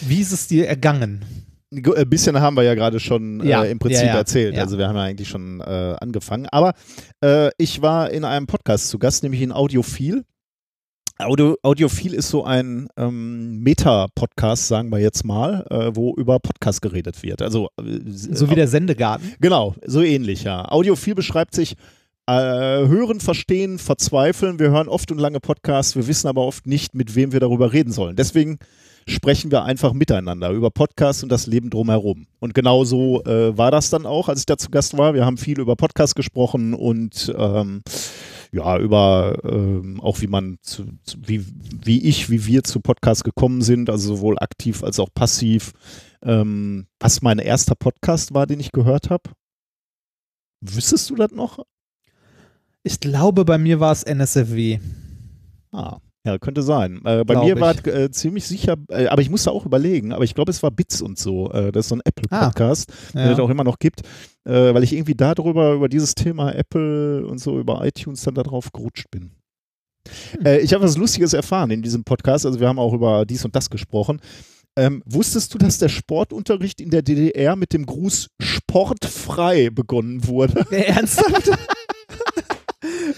Wie 0.01 0.21
ist 0.21 0.31
es 0.31 0.47
dir 0.47 0.67
ergangen? 0.67 1.25
Ein 1.71 1.83
äh, 1.83 2.05
bisschen 2.05 2.39
haben 2.39 2.55
wir 2.55 2.63
ja 2.63 2.75
gerade 2.75 2.99
schon 2.99 3.45
Ja, 3.45 3.63
äh, 3.63 3.71
im 3.71 3.79
Prinzip 3.79 4.05
ja, 4.05 4.13
ja, 4.13 4.17
erzählt. 4.17 4.57
Also 4.57 4.77
wir 4.77 4.87
haben 4.87 4.95
ja 4.95 5.03
eigentlich 5.03 5.27
schon 5.27 5.59
äh, 5.59 5.95
angefangen. 5.99 6.47
Aber 6.49 6.73
äh, 7.21 7.49
ich 7.57 7.81
war 7.81 8.09
in 8.11 8.23
einem 8.23 8.47
Podcast 8.47 8.87
zu 8.87 8.99
Gast, 8.99 9.23
nämlich 9.23 9.41
in 9.41 9.51
Audiophil. 9.51 10.23
Audio, 11.19 11.57
Audiophil 11.63 12.13
ist 12.13 12.29
so 12.29 12.43
ein 12.43 12.89
ähm, 12.95 13.59
Meta-Podcast, 13.63 14.67
sagen 14.67 14.91
wir 14.91 14.99
jetzt 14.99 15.25
mal, 15.25 15.65
äh, 15.71 15.95
wo 15.95 16.13
über 16.15 16.39
Podcast 16.39 16.81
geredet 16.81 17.23
wird. 17.23 17.41
Also 17.41 17.69
äh, 17.79 17.99
So 18.05 18.51
wie 18.51 18.55
der 18.55 18.67
Sendegarten. 18.67 19.33
Genau, 19.39 19.73
so 19.85 20.01
ähnlich, 20.01 20.43
ja. 20.43 20.69
Audiophil 20.71 21.15
beschreibt 21.15 21.55
sich 21.55 21.75
äh, 22.27 22.33
hören, 22.33 23.19
verstehen, 23.19 23.79
verzweifeln. 23.79 24.59
Wir 24.59 24.69
hören 24.69 24.89
oft 24.89 25.11
und 25.11 25.17
lange 25.17 25.39
Podcasts, 25.39 25.95
wir 25.95 26.07
wissen 26.07 26.27
aber 26.27 26.43
oft 26.43 26.67
nicht, 26.67 26.93
mit 26.93 27.15
wem 27.15 27.31
wir 27.31 27.39
darüber 27.39 27.73
reden 27.73 27.91
sollen. 27.91 28.15
Deswegen 28.15 28.59
sprechen 29.07 29.49
wir 29.49 29.63
einfach 29.63 29.93
miteinander 29.93 30.51
über 30.51 30.69
Podcasts 30.69 31.23
und 31.23 31.31
das 31.31 31.47
Leben 31.47 31.71
drumherum. 31.71 32.27
Und 32.39 32.53
genau 32.53 32.83
so 32.83 33.23
äh, 33.23 33.57
war 33.57 33.71
das 33.71 33.89
dann 33.89 34.05
auch, 34.05 34.29
als 34.29 34.41
ich 34.41 34.45
da 34.45 34.57
zu 34.57 34.69
Gast 34.69 34.97
war. 34.97 35.15
Wir 35.15 35.25
haben 35.25 35.37
viel 35.37 35.59
über 35.59 35.75
Podcasts 35.75 36.13
gesprochen 36.13 36.73
und 36.75 37.33
ähm, 37.35 37.81
ja, 38.51 38.77
über 38.79 39.39
ähm, 39.43 39.99
auch 40.01 40.21
wie 40.21 40.27
man 40.27 40.57
zu, 40.61 40.85
zu, 41.03 41.17
wie, 41.25 41.45
wie 41.83 42.07
ich, 42.07 42.29
wie 42.29 42.45
wir 42.45 42.63
zu 42.63 42.79
Podcasts 42.79 43.23
gekommen 43.23 43.61
sind, 43.61 43.89
also 43.89 44.15
sowohl 44.15 44.39
aktiv 44.39 44.83
als 44.83 44.99
auch 44.99 45.09
passiv. 45.13 45.73
Ähm, 46.23 46.87
was 46.99 47.21
mein 47.21 47.39
erster 47.39 47.75
Podcast 47.75 48.33
war, 48.33 48.47
den 48.47 48.59
ich 48.59 48.71
gehört 48.71 49.09
habe. 49.09 49.31
Wüsstest 50.61 51.09
du 51.09 51.15
das 51.15 51.31
noch? 51.31 51.59
Ich 52.83 52.99
glaube, 52.99 53.45
bei 53.45 53.57
mir 53.57 53.79
war 53.79 53.91
es 53.91 54.03
NSFW. 54.03 54.79
Ah, 55.71 55.99
ja, 56.27 56.37
könnte 56.37 56.61
sein. 56.61 57.01
Äh, 57.05 57.23
bei 57.25 57.43
mir 57.43 57.59
war 57.59 57.73
ich. 57.73 57.85
es 57.85 57.93
äh, 57.93 58.11
ziemlich 58.11 58.45
sicher, 58.45 58.75
äh, 58.89 59.07
aber 59.07 59.21
ich 59.21 59.29
musste 59.29 59.51
auch 59.51 59.65
überlegen, 59.65 60.11
aber 60.11 60.23
ich 60.25 60.35
glaube, 60.35 60.51
es 60.51 60.61
war 60.61 60.71
Bits 60.71 61.01
und 61.01 61.17
so. 61.17 61.49
Äh, 61.51 61.71
das 61.71 61.85
ist 61.85 61.89
so 61.89 61.95
ein 61.95 62.01
Apple-Podcast, 62.03 62.91
den 63.13 63.21
es 63.31 63.37
Ja. 63.37 63.43
auch 63.43 63.49
immer 63.49 63.63
noch 63.63 63.79
gibt, 63.79 64.01
äh, 64.45 64.73
weil 64.73 64.83
ich 64.83 64.93
irgendwie 64.93 65.15
darüber, 65.15 65.73
über 65.73 65.87
dieses 65.89 66.15
Thema 66.15 66.53
Apple 66.53 67.25
und 67.25 67.39
so, 67.39 67.57
über 67.59 67.85
iTunes 67.85 68.21
dann 68.23 68.35
da 68.35 68.43
drauf 68.43 68.71
gerutscht 68.73 69.09
bin. 69.09 69.31
Hm. 70.37 70.45
Äh, 70.45 70.59
ich 70.59 70.73
habe 70.73 70.83
was 70.83 70.97
Lustiges 70.97 71.33
erfahren 71.33 71.71
in 71.71 71.81
diesem 71.81 72.03
Podcast, 72.03 72.45
also 72.45 72.59
wir 72.59 72.67
haben 72.67 72.79
auch 72.79 72.93
über 72.93 73.25
dies 73.25 73.45
und 73.45 73.55
das 73.55 73.69
gesprochen. 73.69 74.19
Ähm, 74.77 75.01
wusstest 75.05 75.53
du, 75.53 75.57
dass 75.57 75.79
der 75.79 75.89
Sportunterricht 75.89 76.79
in 76.81 76.91
der 76.91 77.01
DDR 77.01 77.55
mit 77.55 77.73
dem 77.73 77.85
Gruß 77.85 78.27
sportfrei 78.39 79.69
begonnen 79.71 80.27
wurde? 80.27 80.65
Ernsthaft? 80.71 81.49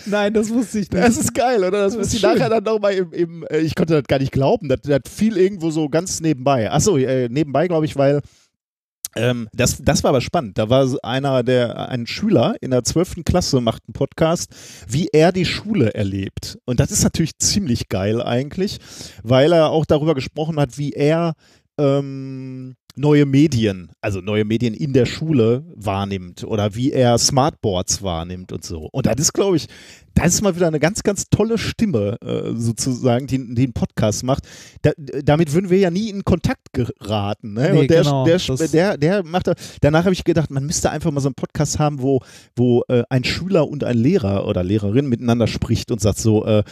Nein, 0.09 0.33
das 0.33 0.49
wusste 0.49 0.79
ich 0.79 0.91
nicht. 0.91 1.03
Das 1.03 1.17
ist 1.17 1.33
geil, 1.33 1.59
oder? 1.59 1.71
Das 1.71 1.93
Das 1.93 1.97
muss 1.97 2.07
ist 2.07 2.13
ich 2.15 2.19
schön. 2.21 2.31
nachher 2.33 2.49
dann 2.49 2.63
nochmal 2.63 2.93
im, 2.93 3.11
im 3.13 3.45
äh, 3.49 3.59
ich 3.59 3.75
konnte 3.75 3.93
das 3.93 4.03
gar 4.07 4.19
nicht 4.19 4.31
glauben, 4.31 4.69
das, 4.69 4.81
das 4.81 5.01
fiel 5.09 5.37
irgendwo 5.37 5.71
so 5.71 5.89
ganz 5.89 6.19
nebenbei. 6.21 6.71
Achso, 6.71 6.97
äh, 6.97 7.29
nebenbei 7.29 7.67
glaube 7.67 7.85
ich, 7.85 7.95
weil 7.95 8.21
ähm, 9.15 9.47
das, 9.53 9.77
das 9.81 10.03
war 10.03 10.09
aber 10.09 10.21
spannend. 10.21 10.57
Da 10.57 10.69
war 10.69 10.87
einer, 11.03 11.43
der, 11.43 11.89
ein 11.89 12.05
Schüler 12.05 12.55
in 12.61 12.71
der 12.71 12.83
12. 12.83 13.23
Klasse 13.25 13.59
macht 13.59 13.83
einen 13.87 13.93
Podcast, 13.93 14.51
wie 14.87 15.07
er 15.11 15.31
die 15.31 15.45
Schule 15.45 15.93
erlebt. 15.93 16.57
Und 16.65 16.79
das 16.79 16.91
ist 16.91 17.03
natürlich 17.03 17.37
ziemlich 17.39 17.89
geil 17.89 18.21
eigentlich, 18.21 18.77
weil 19.23 19.51
er 19.51 19.69
auch 19.71 19.85
darüber 19.85 20.13
gesprochen 20.13 20.59
hat, 20.59 20.77
wie 20.77 20.91
er 20.91 21.33
ähm, 21.79 22.75
neue 22.99 23.25
Medien, 23.25 23.91
also 24.01 24.19
neue 24.19 24.43
Medien 24.45 24.73
in 24.73 24.91
der 24.93 25.05
Schule 25.05 25.63
wahrnimmt 25.75 26.43
oder 26.43 26.75
wie 26.75 26.91
er 26.91 27.17
Smartboards 27.17 28.03
wahrnimmt 28.03 28.51
und 28.51 28.65
so. 28.65 28.89
Und 28.91 29.05
das 29.05 29.15
ist, 29.19 29.33
glaube 29.33 29.55
ich, 29.57 29.67
das 30.15 30.33
ist 30.33 30.41
mal 30.41 30.55
wieder 30.55 30.67
eine 30.67 30.79
ganz, 30.79 31.01
ganz 31.03 31.29
tolle 31.29 31.57
Stimme, 31.57 32.17
äh, 32.21 32.51
sozusagen, 32.55 33.25
die, 33.27 33.55
die 33.55 33.63
einen 33.63 33.73
Podcast 33.73 34.23
macht. 34.23 34.43
Da, 34.81 34.91
damit 35.23 35.53
würden 35.53 35.69
wir 35.69 35.77
ja 35.77 35.89
nie 35.91 36.09
in 36.09 36.25
Kontakt 36.25 36.73
geraten. 36.73 37.53
Ne? 37.53 37.69
Nee, 37.71 37.79
und 37.81 37.89
der, 37.89 38.03
genau, 38.03 38.25
der, 38.25 38.37
der, 38.67 38.97
der 38.97 39.23
macht, 39.23 39.47
da- 39.47 39.55
danach 39.81 40.03
habe 40.03 40.13
ich 40.13 40.25
gedacht, 40.25 40.51
man 40.51 40.65
müsste 40.65 40.89
einfach 40.89 41.11
mal 41.11 41.21
so 41.21 41.29
einen 41.29 41.35
Podcast 41.35 41.79
haben, 41.79 42.01
wo, 42.01 42.19
wo 42.55 42.83
äh, 42.89 43.03
ein 43.09 43.23
Schüler 43.23 43.69
und 43.69 43.83
ein 43.85 43.97
Lehrer 43.97 44.45
oder 44.45 44.63
Lehrerin 44.63 45.07
miteinander 45.07 45.47
spricht 45.47 45.89
und 45.91 46.01
sagt 46.01 46.17
so, 46.19 46.45
äh, 46.45 46.63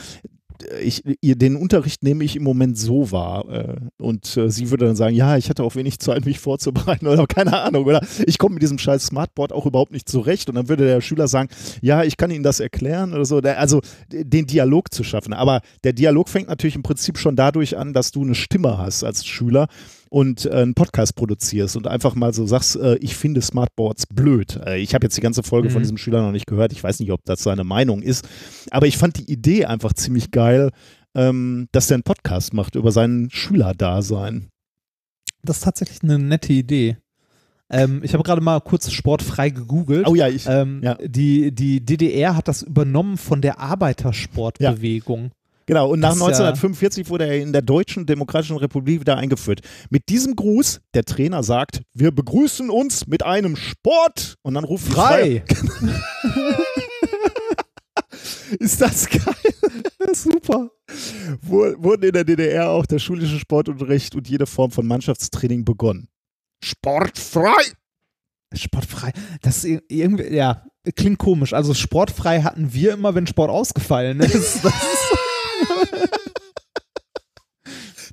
ich, 0.81 1.03
den 1.21 1.55
Unterricht 1.55 2.03
nehme 2.03 2.23
ich 2.23 2.35
im 2.35 2.43
Moment 2.43 2.77
so 2.77 3.11
wahr. 3.11 3.49
Äh, 3.49 3.75
und 3.97 4.37
äh, 4.37 4.49
sie 4.49 4.69
würde 4.71 4.85
dann 4.85 4.95
sagen, 4.95 5.15
ja, 5.15 5.37
ich 5.37 5.49
hatte 5.49 5.63
auch 5.63 5.75
wenig 5.75 5.99
Zeit, 5.99 6.25
mich 6.25 6.39
vorzubereiten 6.39 7.07
oder 7.07 7.27
keine 7.27 7.59
Ahnung. 7.59 7.85
Oder 7.85 8.05
ich 8.25 8.37
komme 8.37 8.53
mit 8.53 8.63
diesem 8.63 8.77
scheiß 8.77 9.07
Smartboard 9.07 9.51
auch 9.51 9.65
überhaupt 9.65 9.91
nicht 9.91 10.09
zurecht. 10.09 10.49
Und 10.49 10.55
dann 10.55 10.69
würde 10.69 10.85
der 10.85 11.01
Schüler 11.01 11.27
sagen, 11.27 11.49
ja, 11.81 12.03
ich 12.03 12.17
kann 12.17 12.31
Ihnen 12.31 12.43
das 12.43 12.59
erklären 12.59 13.13
oder 13.13 13.25
so. 13.25 13.37
Also 13.37 13.81
den 14.11 14.47
Dialog 14.47 14.93
zu 14.93 15.03
schaffen. 15.03 15.33
Aber 15.33 15.61
der 15.83 15.93
Dialog 15.93 16.29
fängt 16.29 16.49
natürlich 16.49 16.75
im 16.75 16.83
Prinzip 16.83 17.17
schon 17.17 17.35
dadurch 17.35 17.77
an, 17.77 17.93
dass 17.93 18.11
du 18.11 18.23
eine 18.23 18.35
Stimme 18.35 18.77
hast 18.77 19.03
als 19.03 19.25
Schüler 19.25 19.67
und 20.09 20.45
äh, 20.45 20.49
einen 20.51 20.73
Podcast 20.73 21.15
produzierst 21.15 21.75
und 21.75 21.87
einfach 21.87 22.15
mal 22.15 22.33
so 22.33 22.45
sagst, 22.45 22.75
äh, 22.77 22.95
ich 22.97 23.15
finde 23.15 23.41
Smartboards 23.41 24.05
blöd. 24.07 24.59
Äh, 24.65 24.79
ich 24.79 24.93
habe 24.93 25.05
jetzt 25.05 25.17
die 25.17 25.21
ganze 25.21 25.43
Folge 25.43 25.69
von 25.69 25.79
Mhm. 25.79 25.83
diesem 25.83 25.97
Schüler 25.97 26.21
noch 26.21 26.31
nicht 26.31 26.47
gehört. 26.47 26.71
Ich 26.71 26.83
weiß 26.83 26.99
nicht, 26.99 27.11
ob 27.11 27.23
das 27.25 27.43
seine 27.43 27.63
Meinung 27.63 28.01
ist. 28.01 28.27
Aber 28.71 28.87
ich 28.87 28.97
fand 28.97 29.17
die 29.17 29.31
Idee 29.31 29.65
einfach 29.65 29.93
ziemlich 29.93 30.31
geil, 30.31 30.71
ähm, 31.15 31.67
dass 31.71 31.87
der 31.87 31.95
einen 31.95 32.03
Podcast 32.03 32.53
macht 32.53 32.75
über 32.75 32.91
sein 32.91 33.29
Schülerdasein. 33.31 34.49
Das 35.43 35.57
ist 35.57 35.63
tatsächlich 35.63 36.03
eine 36.03 36.19
nette 36.19 36.53
Idee. 36.53 36.97
Ähm, 37.69 38.01
ich 38.03 38.13
habe 38.13 38.23
gerade 38.23 38.41
mal 38.41 38.61
kurz 38.61 38.89
sportfrei 38.91 39.49
gegoogelt. 39.49 40.07
Oh 40.07 40.15
ja, 40.15 40.27
ich. 40.29 40.45
Ähm, 40.47 40.79
Ja. 40.83 40.95
die, 41.03 41.51
die 41.53 41.83
DDR 41.85 42.35
hat 42.37 42.47
das 42.47 42.61
übernommen 42.61 43.17
von 43.17 43.41
der 43.41 43.59
Arbeitersportbewegung. 43.59 45.31
Genau, 45.67 45.89
und 45.91 45.99
nach 45.99 46.10
Das 46.10 46.15
ist 46.17 46.21
ja- 46.21 46.47
1945 46.47 47.10
wurde 47.10 47.27
er 47.27 47.39
in 47.41 47.51
der 47.53 47.62
Deutschen 47.62 48.06
Demokratischen 48.06 48.56
Republik 48.58 49.01
wieder 49.01 49.17
eingeführt. 49.17 49.60
Mit 49.89 50.08
diesem 50.10 50.36
Gruß, 50.36 50.80
der 50.95 51.03
Trainer 51.03 51.43
sagt, 51.43 51.82
wir 51.93 52.12
begrüßen 52.12 52.69
uns 52.69 53.06
mit 53.06 53.23
einem 53.23 53.56
Sport 53.58 54.36
und 54.43 54.53
dann 54.56 54.63
ruft 54.63 54.88
die 54.88 54.91
Frei! 54.91 55.43
Ist 58.60 58.80
das 58.82 59.10
geil? 59.10 59.36
Super. 60.13 60.69
Wurden 61.41 62.03
in 62.03 62.13
der 62.13 62.23
DDR 62.23 62.69
auch 62.69 62.86
der 62.86 62.99
schulische 62.99 63.38
Sportunterricht 63.38 64.15
und 64.15 64.27
jede 64.30 64.45
Form 64.47 64.71
von 64.71 64.88
Mannschaftstraining 64.88 65.65
begonnen. 65.65 66.08
Sportfrei! 66.63 67.51
Sportfrei. 68.53 69.12
Das 69.41 69.65
irgendwie, 69.65 70.34
ja, 70.34 70.63
klingt 70.95 71.17
komisch. 71.19 71.51
Also 71.53 71.73
sportfrei 71.73 72.41
hatten 72.41 72.73
wir 72.73 72.93
immer, 72.93 73.13
wenn 73.15 73.27
Sport 73.27 73.51
ausgefallen 73.51 74.21
ist. 74.21 74.63
Das 74.63 74.73
ist 74.73 75.26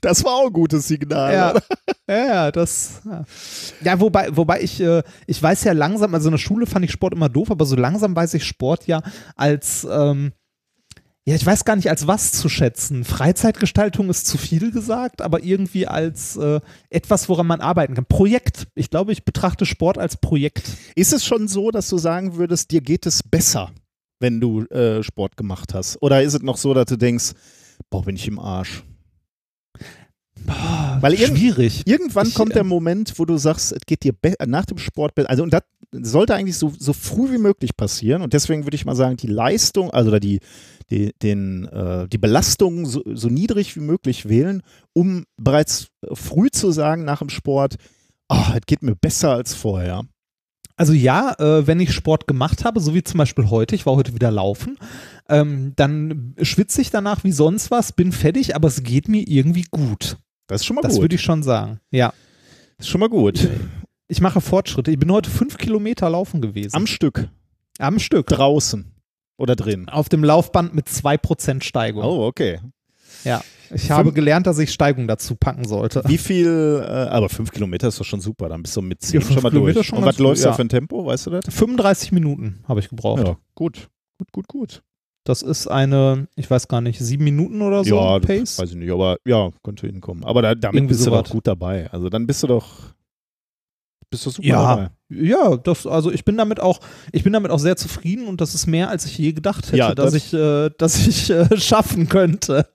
Das 0.05 0.23
war 0.23 0.33
auch 0.33 0.47
ein 0.49 0.53
gutes 0.53 0.87
Signal. 0.87 1.33
ja, 2.09 2.27
ja, 2.27 2.53
das. 2.53 3.01
Ja, 3.07 3.25
ja 3.83 4.01
wobei, 4.01 4.37
wobei 4.37 4.61
ich, 4.61 4.79
äh, 4.81 5.03
ich 5.27 5.43
weiß 5.43 5.65
ja 5.65 5.73
langsam, 5.73 6.15
also 6.15 6.29
in 6.29 6.33
der 6.33 6.39
Schule 6.39 6.67
fand 6.67 6.85
ich 6.85 6.93
Sport 6.93 7.15
immer 7.15 7.31
doof, 7.31 7.51
aber 7.51 7.65
so 7.65 7.75
langsam 7.75 8.15
weiß 8.15 8.35
ich 8.35 8.45
Sport 8.45 8.87
ja 8.87 9.03
als, 9.35 9.87
ähm, 9.91 10.33
ja, 11.27 11.35
ich 11.35 11.47
weiß 11.47 11.65
gar 11.65 11.77
nicht, 11.77 11.89
als 11.89 12.07
was 12.07 12.33
zu 12.33 12.51
schätzen. 12.51 13.03
Freizeitgestaltung 13.05 14.11
ist 14.11 14.27
zu 14.27 14.37
viel 14.37 14.73
gesagt, 14.73 15.23
aber 15.23 15.43
irgendwie 15.43 15.87
als 15.87 16.37
äh, 16.37 16.61
etwas, 16.91 17.31
woran 17.31 17.47
man 17.47 17.63
arbeiten 17.63 17.95
kann. 17.95 18.05
Projekt. 18.05 18.67
Ich 18.75 18.91
glaube, 18.91 19.13
ich 19.13 19.25
betrachte 19.25 19.65
Sport 19.65 19.97
als 19.97 20.19
Projekt. 20.19 20.71
Ist 20.97 21.15
es 21.15 21.25
schon 21.25 21.49
so, 21.49 21.71
dass 21.71 21.89
du 21.89 21.97
sagen 21.97 22.37
würdest, 22.37 22.73
dir 22.73 22.83
geht 22.83 23.07
es 23.07 23.23
besser, 23.23 23.71
wenn 24.21 24.39
du 24.39 24.67
äh, 24.67 25.03
Sport 25.03 25.39
gemacht 25.39 25.73
hast? 25.73 25.97
Oder 26.03 26.23
ist 26.23 26.35
es 26.35 26.43
noch 26.43 26.59
so, 26.59 26.75
dass 26.75 26.87
du 26.87 26.99
denkst, 26.99 27.33
boah, 27.91 28.03
bin 28.03 28.17
ich 28.17 28.27
im 28.29 28.39
Arsch? 28.39 28.83
Boah, 30.47 30.99
Weil 31.01 31.17
schwierig. 31.17 31.87
Irgendwann 31.87 32.27
Ich, 32.27 32.35
kommt 32.35 32.51
äh, 32.53 32.55
der 32.55 32.65
Moment, 32.65 33.19
wo 33.19 33.25
du 33.25 33.37
sagst, 33.39 33.73
es 33.73 33.81
geht 33.87 34.03
dir 34.03 34.13
be- 34.13 34.35
nach 34.47 34.67
dem 34.67 34.79
Sport 34.79 35.15
besser. 35.15 35.31
Also, 35.31 35.43
und 35.43 35.53
das 35.55 35.63
sollte 35.93 36.35
eigentlich 36.35 36.59
so, 36.59 36.73
so 36.77 36.93
früh 36.93 37.33
wie 37.33 37.39
möglich 37.39 37.77
passieren. 37.77 38.21
Und 38.21 38.33
deswegen 38.33 38.65
würde 38.65 38.75
ich 38.75 38.85
mal 38.85 38.97
sagen, 38.97 39.17
die 39.17 39.29
Leistung, 39.29 39.91
also 39.91 40.11
oder 40.11 40.21
die, 40.21 40.41
die, 40.91 41.13
den, 41.23 41.67
äh, 41.67 42.09
die 42.09 42.19
Belastung 42.19 42.85
so, 42.85 43.03
so 43.15 43.29
niedrig 43.29 43.77
wie 43.77 43.81
möglich 43.81 44.29
wählen, 44.29 44.63
um 44.93 45.25
bereits 45.37 45.87
früh 46.13 46.51
zu 46.51 46.73
sagen 46.73 47.05
nach 47.05 47.21
dem 47.21 47.31
Sport, 47.31 47.77
oh, 48.29 48.43
es 48.55 48.63
geht 48.67 48.83
mir 48.83 48.97
besser 48.97 49.33
als 49.33 49.55
vorher. 49.55 50.03
Also 50.77 50.93
ja, 50.93 51.35
äh, 51.39 51.67
wenn 51.69 51.79
ich 51.79 51.93
Sport 51.93 52.27
gemacht 52.27 52.65
habe, 52.65 52.81
so 52.81 52.95
wie 52.95 53.05
zum 53.05 53.19
Beispiel 53.19 53.49
heute, 53.49 53.77
ich 53.77 53.87
war 53.87 53.95
heute 53.95 54.13
wieder 54.15 54.33
laufen, 54.33 54.77
ähm, 55.29 55.73
dann 55.77 56.35
schwitze 56.43 56.81
ich 56.81 56.91
danach 56.91 57.25
wie 57.25 57.33
sonst 57.33 57.71
was, 57.71 57.93
bin 57.93 58.13
fertig, 58.13 58.55
aber 58.57 58.69
es 58.69 58.83
geht 58.83 59.09
mir 59.09 59.23
irgendwie 59.27 59.65
gut. 59.71 60.17
Das 60.47 60.61
ist 60.61 60.67
schon 60.67 60.77
mal 60.77 60.83
Das 60.83 60.95
gut. 60.95 61.03
würde 61.03 61.15
ich 61.15 61.23
schon 61.23 61.43
sagen. 61.43 61.81
Ja. 61.91 62.13
Das 62.77 62.87
ist 62.87 62.91
schon 62.91 63.01
mal 63.01 63.09
gut. 63.09 63.49
Ich 64.09 64.21
mache 64.21 64.41
Fortschritte. 64.41 64.91
Ich 64.91 64.99
bin 64.99 65.11
heute 65.11 65.31
fünf 65.31 65.57
Kilometer 65.57 66.11
laufen 66.11 66.41
gewesen. 66.43 66.77
Am 66.77 66.87
Stück. 66.87 67.29
Am 67.79 67.99
Stück. 67.99 68.27
Draußen. 68.27 68.93
Oder 69.39 69.57
drin. 69.57 69.89
Auf 69.89 70.09
dem 70.09 70.23
Laufband 70.23 70.75
mit 70.75 70.87
2% 70.89 71.63
Steigung. 71.63 72.05
Oh, 72.05 72.27
okay. 72.27 72.61
Ja. 73.25 73.43
Ich 73.73 73.91
habe 73.91 74.05
Fünf- 74.05 74.15
gelernt, 74.15 74.47
dass 74.47 74.59
ich 74.59 74.71
Steigung 74.73 75.09
dazu 75.09 75.35
packen 75.35 75.67
sollte. 75.67 76.03
Wie 76.07 76.19
viel, 76.19 76.85
äh, 76.87 76.91
aber 77.09 77.29
fünf 77.31 77.51
Kilometer 77.51 77.89
ist 77.89 77.99
doch 77.99 78.05
schon 78.05 78.21
super, 78.21 78.49
dann 78.51 78.63
bist 78.63 78.77
du 78.77 78.83
mit 78.83 79.01
zehn 79.01 79.21
Ja, 79.23 79.27
schon 79.27 79.43
mal 79.43 79.49
Kilometer 79.51 79.75
durch. 79.77 79.87
schon 79.87 79.99
Und 79.99 80.05
was 80.05 80.19
läufst 80.19 80.45
du 80.45 80.49
ja. 80.51 80.55
für 80.55 80.63
ein 80.63 80.69
Tempo, 80.69 81.07
weißt 81.07 81.27
du 81.27 81.31
das? 81.31 81.43
35 81.53 82.13
Minuten 82.13 82.63
habe 82.69 82.81
ich 82.81 82.89
gebraucht. 82.91 83.27
Ja, 83.27 83.37
gut. 83.55 83.89
Gut, 84.19 84.31
gut, 84.33 84.49
gut. 84.49 84.83
Das 85.25 85.41
ist 85.43 85.67
eine, 85.69 86.29
ich 86.37 86.51
weiß 86.51 86.69
gar 86.69 86.81
nicht, 86.83 86.99
sieben 87.01 87.25
Minuten 87.25 87.63
oder 87.63 87.83
so 87.83 87.97
ja, 87.97 88.19
Pace. 88.19 88.59
weiß 88.59 88.71
ich 88.71 88.77
nicht, 88.77 88.91
aber 88.93 89.17
ja, 89.25 89.51
könnte 89.63 89.87
hinkommen. 89.87 90.23
Aber 90.25 90.43
da, 90.43 90.55
damit 90.55 90.75
Irgendwie 90.77 90.89
bist 90.95 91.01
du 91.01 91.05
sowas. 91.11 91.23
doch 91.25 91.31
gut 91.31 91.47
dabei. 91.47 91.91
Also 91.93 92.11
dann 92.11 92.27
bist 92.27 92.43
du 92.43 92.47
doch, 92.47 92.93
bist 94.11 94.27
du 94.27 94.31
super 94.31 94.47
Ja. 94.47 94.77
dabei. 94.77 94.91
Ja, 95.11 95.57
das, 95.57 95.87
also 95.87 96.11
ich 96.13 96.25
bin 96.27 96.37
damit 96.37 96.61
auch, 96.61 96.79
ich 97.13 97.25
bin 97.25 97.33
damit 97.33 97.51
auch 97.51 97.59
sehr 97.59 97.77
zufrieden 97.77 98.27
und 98.27 98.41
das 98.43 98.55
ist 98.55 98.67
mehr, 98.67 98.91
als 98.91 99.07
ich 99.07 99.17
je 99.17 99.33
gedacht 99.33 99.67
hätte, 99.69 99.77
Ja, 99.79 99.95
dass 99.95 100.13
das- 100.13 100.15
ich, 100.27 100.35
äh, 100.35 100.71
dass 100.77 101.07
ich 101.07 101.31
äh, 101.31 101.57
schaffen 101.59 102.09
könnte. 102.09 102.69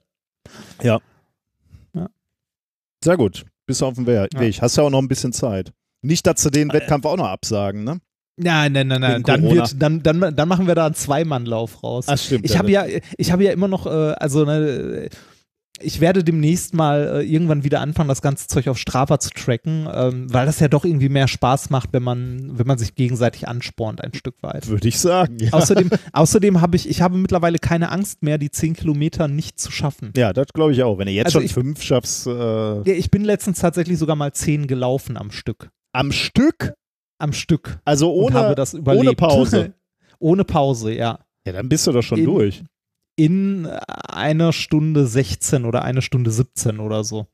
Sehr 3.04 3.16
gut. 3.16 3.46
Bist 3.66 3.82
du 3.82 3.86
auf 3.86 3.94
dem 3.94 4.06
We- 4.08 4.28
Ja. 4.34 4.40
Weg. 4.40 4.62
Hast 4.62 4.76
ja 4.76 4.84
auch 4.84 4.90
noch 4.90 5.00
ein 5.02 5.08
bisschen 5.08 5.32
Zeit. 5.32 5.72
Nicht, 6.02 6.26
dass 6.28 6.42
sie 6.42 6.50
Äh, 6.50 6.52
den 6.52 6.74
Wettkampf 6.74 7.06
auch 7.06 7.16
noch 7.18 7.28
absagen, 7.28 7.84
ne? 7.84 8.00
Nein, 8.42 8.72
nein, 8.72 8.88
nein, 8.88 9.02
nein. 9.02 9.24
Dann, 9.24 9.44
wird, 9.44 9.82
dann, 9.82 10.02
dann, 10.02 10.36
dann 10.36 10.48
machen 10.48 10.66
wir 10.68 10.76
da 10.76 10.86
einen 10.86 10.96
Zweimannlauf 10.96 11.84
raus. 11.84 12.06
Ach, 12.08 12.18
stimmt. 12.18 12.46
Ich 12.46 12.58
habe 12.58 12.72
ja, 12.72 12.86
ich 13.18 13.32
habe 13.32 13.44
ja 13.44 13.52
immer 13.52 13.68
noch, 13.68 13.86
äh, 13.86 13.90
also 13.90 14.46
ne, 14.46 15.10
ich 15.82 16.02
werde 16.02 16.26
demnächst 16.26 16.74
mal 16.74 17.22
äh, 17.22 17.24
irgendwann 17.24 17.64
wieder 17.64 17.80
anfangen, 17.80 18.10
das 18.10 18.22
ganze 18.22 18.48
Zeug 18.48 18.68
auf 18.68 18.78
Strava 18.78 19.18
zu 19.20 19.30
tracken, 19.30 19.88
ähm, 19.94 20.28
weil 20.34 20.46
das 20.46 20.60
ja 20.60 20.68
doch 20.68 20.84
irgendwie 20.84 21.08
mehr 21.08 21.30
Spaß 21.30 21.70
macht, 21.70 21.94
wenn 21.94 22.04
man, 22.04 22.58
wenn 22.58 22.68
man 22.68 22.78
sich 22.78 22.96
gegenseitig 22.96 23.48
anspornt 23.48 24.04
ein 24.04 24.14
Stück 24.14 24.36
weit. 24.44 24.68
Würde 24.68 24.90
ich 24.90 25.00
sagen, 25.00 25.38
ja. 25.40 25.54
Außerdem, 25.54 25.90
außerdem 26.12 26.60
habe 26.60 26.76
ich, 26.76 26.90
ich 26.90 27.02
habe 27.02 27.18
mittlerweile 27.18 27.60
keine 27.60 27.92
Angst 27.92 28.24
mehr, 28.24 28.38
die 28.38 28.52
10 28.52 28.74
Kilometer 28.76 29.30
nicht 29.30 29.58
zu 29.58 29.72
schaffen. 29.72 30.12
Ja, 30.18 30.34
das 30.34 30.48
glaube 30.54 30.74
ich 30.74 30.84
auch. 30.84 30.98
Wenn 30.98 31.06
du 31.08 31.14
jetzt 31.14 31.28
Also 31.28 31.40
schon 31.40 31.46
ich- 31.46 31.54
fünf 31.54 31.82
schaffst, 31.82 32.28
äh, 32.28 32.32
Ja, 32.32 32.84
ich 32.86 33.10
bin 33.10 33.24
letztens 33.24 33.60
tatsächlich 33.60 33.98
sogar 33.98 34.18
mal 34.18 34.34
10 34.34 34.68
gelaufen 34.68 35.16
am 35.16 35.32
Stück. 35.32 35.70
am 35.94 36.12
Stück, 36.12 36.74
Am 37.20 37.34
Stück. 37.34 37.80
also 37.86 38.12
ohne, 38.14 38.56
ohne 38.86 39.14
Pause. 39.14 39.74
ohne 40.20 40.44
Pause, 40.46 40.94
ja. 40.94 41.20
Ja, 41.46 41.54
dann 41.54 41.70
bist 41.70 41.86
du 41.88 41.92
doch 41.92 42.02
schon 42.02 42.20
In- 42.20 42.26
durch. 42.26 42.64
In 43.16 43.66
einer 43.68 44.54
Stunde 44.54 45.06
16 45.06 45.66
oder 45.66 45.84
eine 45.84 46.02
Stunde 46.02 46.32
17 46.32 46.80
oder 46.80 47.04
so. 47.04 47.28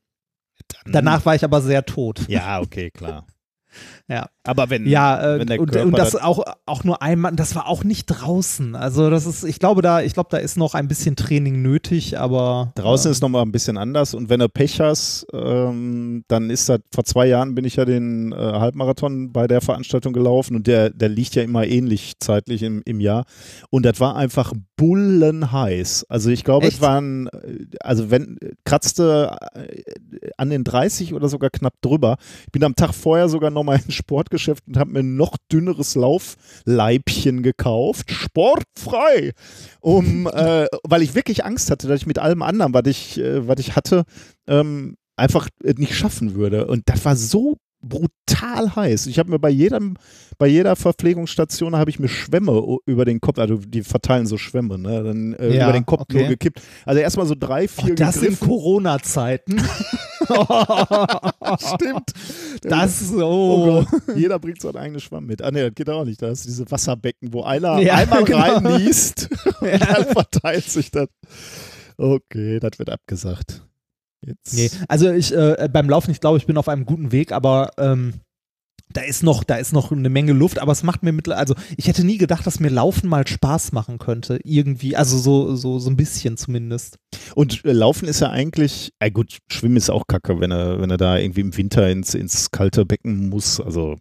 Dann- 0.84 0.92
Danach 0.92 1.24
war 1.24 1.34
ich 1.36 1.44
aber 1.44 1.60
sehr 1.62 1.84
tot. 1.86 2.28
Ja, 2.28 2.60
okay, 2.60 2.90
klar. 2.90 3.26
Ja. 4.08 4.26
Aber 4.44 4.70
wenn, 4.70 4.86
Ja, 4.86 5.34
äh, 5.34 5.40
wenn 5.40 5.48
der 5.48 5.60
und, 5.60 5.72
Körper 5.72 5.86
und 5.86 5.98
das 5.98 6.14
auch, 6.14 6.44
auch 6.64 6.84
nur 6.84 7.02
einmal, 7.02 7.32
das 7.34 7.56
war 7.56 7.66
auch 7.66 7.82
nicht 7.82 8.06
draußen. 8.06 8.76
Also 8.76 9.10
das 9.10 9.26
ist, 9.26 9.42
ich 9.42 9.58
glaube, 9.58 9.82
da, 9.82 10.00
ich 10.00 10.14
glaube, 10.14 10.28
da 10.30 10.36
ist 10.36 10.56
noch 10.56 10.74
ein 10.74 10.86
bisschen 10.86 11.16
Training 11.16 11.62
nötig, 11.62 12.16
aber 12.16 12.72
Draußen 12.76 13.08
ähm, 13.08 13.12
ist 13.12 13.20
nochmal 13.20 13.42
ein 13.42 13.50
bisschen 13.50 13.76
anders 13.76 14.14
und 14.14 14.28
wenn 14.28 14.38
du 14.38 14.48
Pech 14.48 14.80
hast, 14.80 15.26
ähm, 15.32 16.24
dann 16.28 16.50
ist 16.50 16.68
das, 16.68 16.80
vor 16.94 17.04
zwei 17.04 17.26
Jahren 17.26 17.56
bin 17.56 17.64
ich 17.64 17.76
ja 17.76 17.84
den 17.84 18.30
äh, 18.30 18.36
Halbmarathon 18.36 19.32
bei 19.32 19.48
der 19.48 19.60
Veranstaltung 19.60 20.12
gelaufen 20.12 20.54
und 20.54 20.68
der, 20.68 20.90
der 20.90 21.08
liegt 21.08 21.34
ja 21.34 21.42
immer 21.42 21.66
ähnlich 21.66 22.12
zeitlich 22.20 22.62
im, 22.62 22.82
im 22.84 23.00
Jahr 23.00 23.24
und 23.70 23.84
das 23.84 23.98
war 23.98 24.14
einfach 24.14 24.52
bullenheiß. 24.76 26.06
Also 26.08 26.30
ich 26.30 26.44
glaube, 26.44 26.68
es 26.68 26.80
waren, 26.80 27.26
äh, 27.28 27.66
also 27.80 28.10
wenn, 28.10 28.38
kratzte 28.64 29.36
äh, 29.54 30.30
an 30.36 30.50
den 30.50 30.64
30 30.64 31.14
oder 31.14 31.28
sogar 31.28 31.50
knapp 31.50 31.74
drüber. 31.80 32.16
Ich 32.44 32.52
bin 32.52 32.62
am 32.62 32.76
Tag 32.76 32.92
vorher 32.94 33.28
sogar 33.28 33.50
nochmal 33.50 33.80
ins 33.86 33.94
Sportgeschäft 33.96 34.64
und 34.66 34.76
habe 34.76 34.92
mir 34.92 35.00
ein 35.00 35.16
noch 35.16 35.36
dünneres 35.50 35.94
Laufleibchen 35.94 37.42
gekauft, 37.42 38.10
sportfrei 38.10 39.32
um, 39.80 40.26
äh, 40.32 40.66
weil 40.84 41.02
ich 41.02 41.14
wirklich 41.14 41.44
Angst 41.44 41.70
hatte, 41.70 41.88
dass 41.88 42.00
ich 42.00 42.06
mit 42.06 42.18
allem 42.18 42.42
anderen, 42.42 42.74
was 42.74 42.86
ich, 42.86 43.18
äh, 43.18 43.46
was 43.46 43.58
ich 43.58 43.74
hatte, 43.76 44.04
ähm, 44.46 44.96
einfach 45.16 45.48
nicht 45.62 45.94
schaffen 45.94 46.34
würde. 46.34 46.66
Und 46.66 46.82
das 46.86 47.04
war 47.04 47.16
so 47.16 47.56
brutal 47.82 48.74
heiß. 48.74 49.06
Ich 49.06 49.18
habe 49.18 49.30
mir 49.30 49.38
bei 49.38 49.50
jedem, 49.50 49.96
bei 50.38 50.46
jeder 50.46 50.76
Verpflegungsstation 50.76 51.76
habe 51.76 51.90
ich 51.90 51.98
mir 51.98 52.08
Schwämme 52.08 52.78
über 52.86 53.04
den 53.04 53.20
Kopf, 53.20 53.38
also 53.38 53.56
die 53.56 53.82
verteilen 53.82 54.26
so 54.26 54.38
Schwämme, 54.38 54.78
ne, 54.78 55.02
dann 55.04 55.34
äh, 55.34 55.56
Ja, 55.56 55.64
über 55.64 55.72
den 55.72 55.86
Kopf 55.86 56.02
okay. 56.02 56.18
nur 56.20 56.28
gekippt. 56.28 56.60
Also 56.84 57.00
erstmal 57.00 57.26
so 57.26 57.34
drei, 57.38 57.64
oh, 57.64 57.82
vier 57.82 57.94
das 57.94 58.16
in 58.16 58.22
gegriffen. 58.22 58.48
Corona-Zeiten. 58.48 59.62
Stimmt. 61.74 62.12
Das 62.62 63.12
Oh 63.12 63.16
so. 63.16 63.86
Gott, 63.90 64.16
jeder 64.16 64.38
bringt 64.38 64.60
so 64.60 64.68
ein 64.68 64.76
eigenes 64.76 65.02
Schwamm 65.02 65.26
mit. 65.26 65.42
Ah 65.42 65.50
ne, 65.50 65.64
das 65.64 65.74
geht 65.74 65.88
auch 65.90 66.04
nicht. 66.04 66.20
Da 66.20 66.28
du 66.28 66.48
diese 66.48 66.70
Wasserbecken, 66.70 67.32
wo 67.32 67.42
einer 67.42 67.78
Ja, 67.78 67.94
einmal 67.94 68.24
genau. 68.24 68.38
reinniest 68.38 69.28
und 69.60 69.68
dann 69.80 70.04
verteilt 70.06 70.64
sich 70.64 70.90
das. 70.90 71.08
Okay, 71.96 72.60
das 72.60 72.78
wird 72.78 72.90
abgesagt. 72.90 73.62
Jetzt. 74.24 74.54
Nee, 74.54 74.70
also 74.88 75.10
ich 75.10 75.32
äh, 75.34 75.68
beim 75.72 75.88
Laufen, 75.88 76.10
ich 76.10 76.20
glaube, 76.20 76.38
ich 76.38 76.46
bin 76.46 76.56
auf 76.56 76.68
einem 76.68 76.84
guten 76.84 77.12
Weg, 77.12 77.32
aber 77.32 77.70
ähm, 77.78 78.14
da 78.92 79.00
ist 79.02 79.22
noch, 79.22 79.44
da 79.44 79.56
ist 79.56 79.72
noch 79.72 79.92
eine 79.92 80.08
Menge 80.08 80.32
Luft, 80.32 80.58
aber 80.58 80.72
es 80.72 80.82
macht 80.82 81.02
mir 81.02 81.12
mittlerweile, 81.12 81.40
also 81.40 81.54
ich 81.76 81.88
hätte 81.88 82.04
nie 82.04 82.18
gedacht, 82.18 82.46
dass 82.46 82.60
mir 82.60 82.70
Laufen 82.70 83.08
mal 83.08 83.26
Spaß 83.26 83.72
machen 83.72 83.98
könnte, 83.98 84.38
irgendwie, 84.44 84.96
also 84.96 85.18
so, 85.18 85.56
so, 85.56 85.78
so 85.78 85.90
ein 85.90 85.96
bisschen 85.96 86.36
zumindest. 86.36 86.98
Und 87.34 87.64
äh, 87.64 87.72
Laufen 87.72 88.08
ist 88.08 88.20
ja 88.20 88.30
eigentlich, 88.30 88.92
äh 89.00 89.10
gut, 89.10 89.38
Schwimmen 89.48 89.76
ist 89.76 89.90
auch 89.90 90.06
kacke, 90.06 90.40
wenn 90.40 90.50
er, 90.50 90.80
wenn 90.80 90.90
er 90.90 90.96
da 90.96 91.18
irgendwie 91.18 91.40
im 91.40 91.56
Winter 91.56 91.90
ins, 91.90 92.14
ins 92.14 92.50
kalte 92.50 92.86
Becken 92.86 93.28
muss. 93.28 93.60
Also 93.60 93.96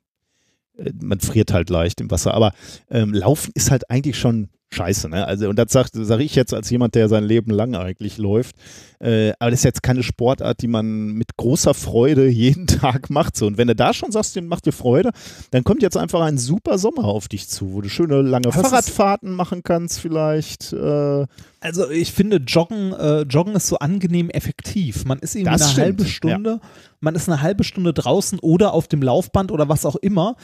äh, 0.77 0.91
man 1.01 1.19
friert 1.19 1.51
halt 1.51 1.69
leicht 1.69 1.99
im 2.01 2.11
Wasser. 2.11 2.33
Aber 2.33 2.53
ähm, 2.89 3.13
Laufen 3.13 3.51
ist 3.55 3.71
halt 3.71 3.89
eigentlich 3.89 4.17
schon 4.17 4.49
scheiße, 4.75 5.09
ne? 5.09 5.25
Also, 5.25 5.49
und 5.49 5.57
das 5.57 5.71
sage 5.71 5.89
sag 5.93 6.19
ich 6.19 6.35
jetzt 6.35 6.53
als 6.53 6.69
jemand, 6.69 6.95
der 6.95 7.09
sein 7.09 7.23
Leben 7.23 7.51
lang 7.51 7.75
eigentlich 7.75 8.17
läuft. 8.17 8.55
Äh, 8.99 9.33
aber 9.39 9.51
das 9.51 9.59
ist 9.61 9.63
jetzt 9.65 9.83
keine 9.83 10.03
Sportart, 10.03 10.61
die 10.61 10.67
man 10.67 11.13
mit 11.13 11.35
großer 11.38 11.73
Freude 11.73 12.27
jeden 12.27 12.67
Tag 12.67 13.09
macht. 13.09 13.35
So. 13.38 13.45
Und 13.47 13.57
wenn 13.57 13.67
du 13.67 13.75
da 13.75 13.93
schon 13.93 14.11
sagst, 14.11 14.35
den 14.35 14.47
macht 14.47 14.65
dir 14.65 14.71
Freude, 14.71 15.11
dann 15.51 15.63
kommt 15.63 15.81
jetzt 15.81 15.97
einfach 15.97 16.21
ein 16.21 16.38
super 16.38 16.77
Sommer 16.77 17.05
auf 17.05 17.27
dich 17.27 17.47
zu, 17.47 17.73
wo 17.73 17.81
du 17.81 17.89
schöne 17.89 18.21
lange 18.21 18.47
ist- 18.49 18.55
Fahrradfahrten 18.55 19.31
machen 19.33 19.63
kannst, 19.63 19.99
vielleicht. 19.99 20.71
Äh, 20.73 21.25
Also 21.59 21.89
ich 21.89 22.11
finde, 22.13 22.38
Joggen, 22.38 22.93
äh, 22.93 23.21
Joggen 23.21 23.55
ist 23.55 23.67
so 23.67 23.77
angenehm 23.79 24.29
effektiv. 24.29 25.05
Man 25.05 25.19
ist 25.19 25.35
irgendwie 25.35 25.51
Das 25.53 25.61
eine 25.63 25.71
stimmt, 25.71 25.85
halbe 25.85 26.05
Stunde, 26.05 26.59
man 26.99 27.15
ist 27.15 27.27
eine 27.29 27.41
halbe 27.41 27.63
Stunde 27.63 27.93
draußen 27.93 28.39
oder 28.39 28.73
auf 28.73 28.88
dem 28.88 29.01
Laufband 29.01 29.51
oder 29.51 29.67
was 29.69 29.85
auch 29.85 29.95
immer. 29.97 30.35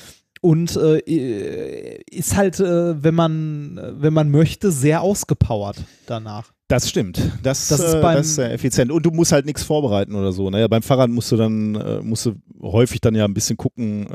Und 0.41 0.75
äh, 0.75 1.99
ist 2.09 2.35
halt, 2.35 2.59
äh, 2.59 3.03
wenn 3.03 3.13
man, 3.13 3.79
wenn 3.99 4.13
man 4.13 4.31
möchte, 4.31 4.71
sehr 4.71 5.01
ausgepowert 5.01 5.77
danach. 6.07 6.51
Das 6.67 6.89
stimmt. 6.89 7.19
Das, 7.43 7.67
Das 7.67 7.79
ist 7.79 7.93
äh, 7.95 8.01
beim- 8.01 8.17
das 8.17 8.27
ist 8.27 8.35
sehr 8.35 8.51
effizient. 8.53 8.91
Und 8.91 9.05
du 9.05 9.11
musst 9.11 9.31
halt 9.33 9.45
nichts 9.45 9.61
vorbereiten 9.61 10.15
oder 10.15 10.31
so. 10.31 10.49
Ne? 10.49 10.67
Beim 10.67 10.81
Fahrrad 10.81 11.09
musst 11.09 11.31
du 11.31 11.37
dann, 11.37 11.75
äh, 11.75 12.01
musst 12.01 12.25
du 12.25 12.35
häufig 12.61 13.01
dann 13.01 13.13
ja 13.13 13.25
ein 13.25 13.33
bisschen 13.33 13.57
gucken. 13.57 14.07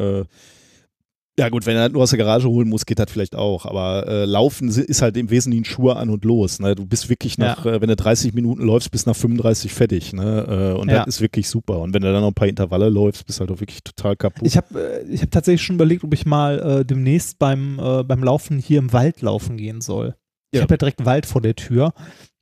Ja 1.39 1.51
gut, 1.51 1.66
wenn 1.66 1.74
du 1.74 1.80
halt 1.82 1.93
nur 1.93 2.03
aus 2.03 2.11
der 2.11 2.18
Garage 2.18 2.49
holen 2.49 2.66
musst, 2.68 2.87
geht 2.87 2.99
das 2.99 3.11
vielleicht 3.11 3.37
auch. 3.37 3.66
Aber 3.66 4.07
äh, 4.09 4.24
Laufen 4.24 4.68
ist 4.68 5.03
halt 5.03 5.18
im 5.18 5.28
Wesentlichen 5.28 5.66
Schuhe 5.66 5.97
an 5.97 6.09
und 6.09 6.24
los. 6.24 6.61
Ne? 6.61 6.74
Du 6.74 6.87
bist 6.87 7.11
wirklich 7.11 7.37
nach, 7.37 7.66
äh, 7.66 7.78
wenn 7.80 7.89
du 7.89 7.97
30 7.97 8.32
Minuten 8.32 8.62
läufst, 8.62 8.91
bist 8.91 9.07
nach 9.07 9.14
35 9.14 9.70
fertig. 9.72 10.14
Ne? 10.14 10.72
Äh, 10.74 10.80
und 10.80 10.89
Ja. 10.91 11.05
das 11.05 11.16
ist 11.16 11.20
wirklich 11.20 11.47
super. 11.51 11.80
Und 11.80 11.93
wenn 11.93 12.01
du 12.01 12.11
dann 12.11 12.22
noch 12.22 12.28
ein 12.28 12.34
paar 12.34 12.49
Intervalle 12.49 12.89
läufst, 12.89 13.26
bist 13.26 13.39
du 13.39 13.41
halt 13.41 13.51
auch 13.51 13.61
wirklich 13.61 13.82
total 13.84 14.16
kaputt. 14.16 14.47
Ich 14.47 14.57
habe 14.57 15.03
äh, 15.03 15.05
ich 15.12 15.20
hab 15.20 15.30
tatsächlich 15.30 15.61
schon 15.62 15.76
überlegt, 15.76 16.05
ob 16.05 16.14
ich 16.14 16.24
mal 16.24 16.59
äh, 16.80 16.84
demnächst 16.87 17.39
beim, 17.39 17.78
äh, 17.80 18.03
beim 18.03 18.24
Laufen 18.24 18.59
hier 18.59 18.78
im 18.78 18.95
Wald 18.95 19.20
laufen 19.20 19.59
gehen 19.59 19.82
soll. 19.82 20.14
Ich 20.53 20.57
Ja. 20.59 20.62
habe 20.62 20.72
ja 20.72 20.78
direkt 20.78 21.05
Wald 21.05 21.26
vor 21.26 21.43
der 21.43 21.55
Tür. 21.55 21.93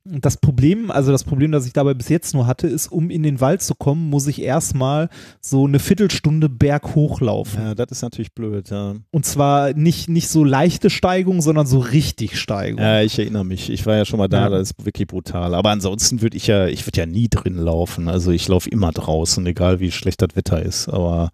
Das 0.07 0.37
Problem, 0.37 0.91
also 0.91 1.11
das 1.11 1.23
Problem, 1.23 1.51
das 1.51 1.65
ich 1.65 1.73
dabei 1.73 1.95
bis 1.95 2.09
jetzt 2.09 2.35
nur 2.35 2.45
hatte, 2.45 2.67
ist, 2.67 2.91
um 2.91 3.09
in 3.09 3.23
den 3.23 3.41
Wald 3.41 3.63
zu 3.63 3.73
kommen, 3.73 4.07
muss 4.11 4.27
ich 4.27 4.39
erstmal 4.39 5.09
so 5.41 5.65
eine 5.65 5.79
Viertelstunde 5.79 6.47
berghoch 6.47 7.21
laufen. 7.21 7.59
ja, 7.59 7.73
das 7.73 7.87
ist 7.89 8.01
natürlich 8.03 8.31
blöd. 8.33 8.69
Ja. 8.69 8.93
Und 9.09 9.25
zwar 9.25 9.73
nicht, 9.73 10.07
nicht 10.07 10.29
so 10.29 10.43
leichte 10.43 10.91
Steigung, 10.91 11.41
sondern 11.41 11.65
so 11.65 11.79
richtig 11.79 12.39
Steigung. 12.39 12.79
Ja, 12.79 13.01
ich 13.01 13.17
erinnere 13.17 13.45
mich. 13.45 13.71
Ich 13.71 13.87
war 13.87 13.95
ja 13.97 14.05
schon 14.05 14.19
mal 14.19 14.27
da, 14.27 14.41
Ja. 14.43 14.49
das 14.49 14.69
ist 14.71 14.85
wirklich 14.85 15.07
brutal. 15.07 15.55
Aber 15.55 15.71
ansonsten 15.71 16.21
würde 16.21 16.37
ich 16.37 16.45
ja, 16.45 16.67
ich 16.67 16.85
würde 16.85 16.99
ja 16.99 17.07
nie 17.07 17.27
drin 17.27 17.55
laufen. 17.57 18.07
Also 18.07 18.29
ich 18.29 18.47
laufe 18.47 18.69
immer 18.69 18.91
draußen, 18.91 19.43
egal 19.47 19.79
wie 19.79 19.91
schlecht 19.91 20.21
das 20.21 20.35
Wetter 20.35 20.61
ist. 20.61 20.87
Aber 20.87 21.31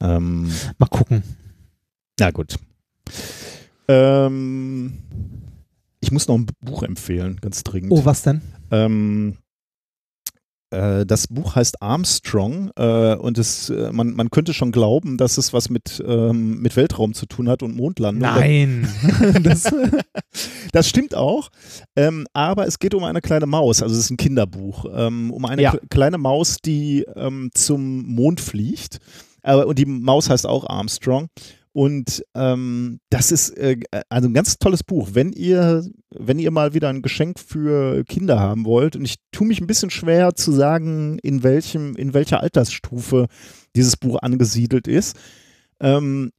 ähm, 0.00 0.50
Mal 0.78 0.86
gucken. 0.86 1.22
na 2.18 2.30
gut. 2.30 2.54
Ähm, 3.88 4.94
ich 6.02 6.10
muss 6.12 6.28
noch 6.28 6.34
ein 6.36 6.46
Buch 6.60 6.82
empfehlen, 6.82 7.38
ganz 7.40 7.62
dringend. 7.64 7.92
Oh, 7.92 8.04
was 8.04 8.22
denn? 8.22 8.42
Ähm, 8.70 9.38
äh, 10.70 11.04
das 11.06 11.26
Buch 11.28 11.54
heißt 11.54 11.82
Armstrong 11.82 12.70
äh, 12.76 13.14
und 13.14 13.38
es, 13.38 13.68
äh, 13.70 13.92
man, 13.92 14.12
man 14.14 14.30
könnte 14.30 14.52
schon 14.54 14.72
glauben, 14.72 15.16
dass 15.18 15.36
es 15.38 15.52
was 15.52 15.68
mit, 15.70 16.02
ähm, 16.06 16.60
mit 16.60 16.76
Weltraum 16.76 17.12
zu 17.14 17.26
tun 17.26 17.48
hat 17.48 17.62
und 17.62 17.76
Mondlandung. 17.76 18.22
Nein. 18.22 18.88
das, 19.42 19.72
Das 20.72 20.88
stimmt 20.88 21.14
auch, 21.14 21.50
ähm, 21.94 22.26
aber 22.32 22.66
es 22.66 22.78
geht 22.78 22.94
um 22.94 23.04
eine 23.04 23.20
kleine 23.20 23.46
Maus, 23.46 23.82
also 23.82 23.94
es 23.94 24.04
ist 24.06 24.10
ein 24.10 24.16
Kinderbuch, 24.16 24.86
ähm, 24.94 25.30
um 25.30 25.44
eine 25.44 25.62
Ja. 25.62 25.72
kle- 25.74 25.88
kleine 25.90 26.18
Maus, 26.18 26.56
die 26.64 27.04
ähm, 27.16 27.50
zum 27.54 28.06
Mond 28.06 28.40
fliegt. 28.40 28.98
Äh, 29.42 29.56
und 29.56 29.78
die 29.78 29.84
Maus 29.86 30.30
heißt 30.30 30.46
auch 30.46 30.66
Armstrong. 30.68 31.28
Und 31.72 32.22
ähm, 32.34 33.00
das 33.08 33.32
ist 33.32 33.50
äh, 33.56 33.78
also 34.10 34.28
ein 34.28 34.34
ganz 34.34 34.58
tolles 34.58 34.84
Buch. 34.84 35.10
Wenn 35.12 35.32
ihr, 35.32 35.84
wenn 36.10 36.38
ihr 36.38 36.50
mal 36.50 36.74
wieder 36.74 36.90
ein 36.90 37.02
Geschenk 37.02 37.38
für 37.38 38.04
Kinder 38.04 38.38
haben 38.38 38.66
wollt, 38.66 38.94
und 38.94 39.04
ich 39.04 39.16
tue 39.32 39.46
mich 39.46 39.60
ein 39.60 39.66
bisschen 39.66 39.90
schwer 39.90 40.34
zu 40.34 40.52
sagen, 40.52 41.18
in 41.22 41.42
welchem, 41.42 41.96
in 41.96 42.12
welcher 42.12 42.40
Altersstufe 42.40 43.26
dieses 43.74 43.96
Buch 43.96 44.18
angesiedelt 44.20 44.86
ist. 44.86 45.16
Ähm, 45.80 46.30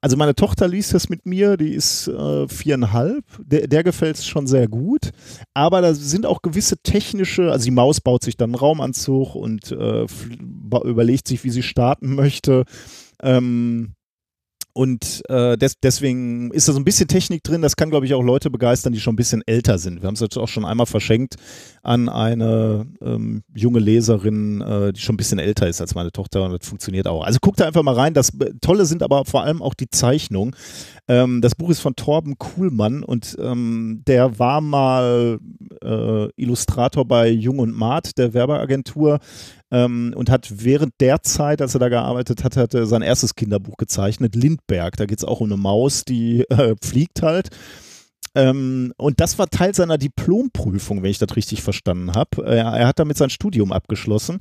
also 0.00 0.16
meine 0.16 0.34
Tochter 0.34 0.68
liest 0.68 0.94
das 0.94 1.08
mit 1.08 1.26
mir, 1.26 1.56
die 1.56 1.74
ist 1.74 2.08
äh, 2.08 2.48
viereinhalb, 2.48 3.24
der, 3.38 3.66
der 3.66 3.84
gefällt 3.84 4.16
es 4.16 4.26
schon 4.26 4.46
sehr 4.46 4.68
gut, 4.68 5.10
aber 5.54 5.82
da 5.82 5.94
sind 5.94 6.24
auch 6.24 6.42
gewisse 6.42 6.78
technische, 6.78 7.50
also 7.50 7.64
die 7.64 7.72
Maus 7.72 8.00
baut 8.00 8.22
sich 8.22 8.36
dann 8.36 8.50
einen 8.50 8.54
Raumanzug 8.54 9.34
und 9.34 9.72
äh, 9.72 10.06
überlegt 10.84 11.28
sich, 11.28 11.44
wie 11.44 11.50
sie 11.50 11.62
starten 11.62 12.14
möchte. 12.14 12.64
Ähm, 13.22 13.95
und 14.76 15.22
äh, 15.30 15.56
des, 15.56 15.80
deswegen 15.80 16.50
ist 16.50 16.68
da 16.68 16.74
so 16.74 16.78
ein 16.78 16.84
bisschen 16.84 17.08
Technik 17.08 17.42
drin. 17.42 17.62
Das 17.62 17.76
kann, 17.76 17.88
glaube 17.88 18.04
ich, 18.04 18.12
auch 18.12 18.22
Leute 18.22 18.50
begeistern, 18.50 18.92
die 18.92 19.00
schon 19.00 19.14
ein 19.14 19.16
bisschen 19.16 19.42
älter 19.46 19.78
sind. 19.78 20.02
Wir 20.02 20.06
haben 20.06 20.16
es 20.16 20.20
jetzt 20.20 20.36
auch 20.36 20.48
schon 20.48 20.66
einmal 20.66 20.84
verschenkt 20.84 21.36
an 21.82 22.10
eine 22.10 22.86
ähm, 23.00 23.42
junge 23.54 23.78
Leserin, 23.78 24.60
äh, 24.60 24.92
die 24.92 25.00
schon 25.00 25.14
ein 25.14 25.16
bisschen 25.16 25.38
älter 25.38 25.66
ist 25.66 25.80
als 25.80 25.94
meine 25.94 26.12
Tochter 26.12 26.44
und 26.44 26.52
das 26.52 26.68
funktioniert 26.68 27.08
auch. 27.08 27.24
Also 27.24 27.38
guckt 27.40 27.58
da 27.58 27.64
einfach 27.66 27.82
mal 27.82 27.94
rein. 27.94 28.12
Das 28.12 28.28
äh, 28.38 28.52
Tolle 28.60 28.84
sind 28.84 29.02
aber 29.02 29.24
vor 29.24 29.44
allem 29.44 29.62
auch 29.62 29.72
die 29.72 29.88
Zeichnungen. 29.88 30.54
Ähm, 31.08 31.40
das 31.40 31.54
Buch 31.54 31.70
ist 31.70 31.80
von 31.80 31.94
Torben 31.94 32.36
Kuhlmann 32.38 33.04
und 33.04 33.36
ähm, 33.40 34.02
der 34.06 34.38
war 34.38 34.60
mal 34.60 35.38
äh, 35.82 36.28
Illustrator 36.36 37.04
bei 37.04 37.28
Jung 37.28 37.60
und 37.60 37.76
Maat, 37.76 38.18
der 38.18 38.34
Werbeagentur 38.34 39.20
ähm, 39.70 40.12
und 40.16 40.30
hat 40.30 40.48
während 40.64 40.94
der 41.00 41.22
Zeit, 41.22 41.62
als 41.62 41.74
er 41.74 41.80
da 41.80 41.88
gearbeitet 41.88 42.42
hat, 42.42 42.56
hat 42.56 42.74
er 42.74 42.86
sein 42.86 43.02
erstes 43.02 43.34
Kinderbuch 43.34 43.76
gezeichnet, 43.76 44.34
Lindberg. 44.34 44.96
Da 44.96 45.06
geht 45.06 45.18
es 45.18 45.24
auch 45.24 45.40
um 45.40 45.46
eine 45.46 45.56
Maus, 45.56 46.04
die 46.04 46.42
äh, 46.50 46.74
fliegt 46.82 47.22
halt. 47.22 47.50
Ähm, 48.36 48.92
und 48.98 49.18
das 49.20 49.38
war 49.38 49.48
Teil 49.48 49.74
seiner 49.74 49.96
Diplomprüfung, 49.96 51.02
wenn 51.02 51.10
ich 51.10 51.18
das 51.18 51.34
richtig 51.36 51.62
verstanden 51.62 52.12
habe. 52.14 52.44
Er, 52.44 52.66
er 52.66 52.86
hat 52.86 52.98
damit 52.98 53.16
sein 53.16 53.30
Studium 53.30 53.72
abgeschlossen 53.72 54.40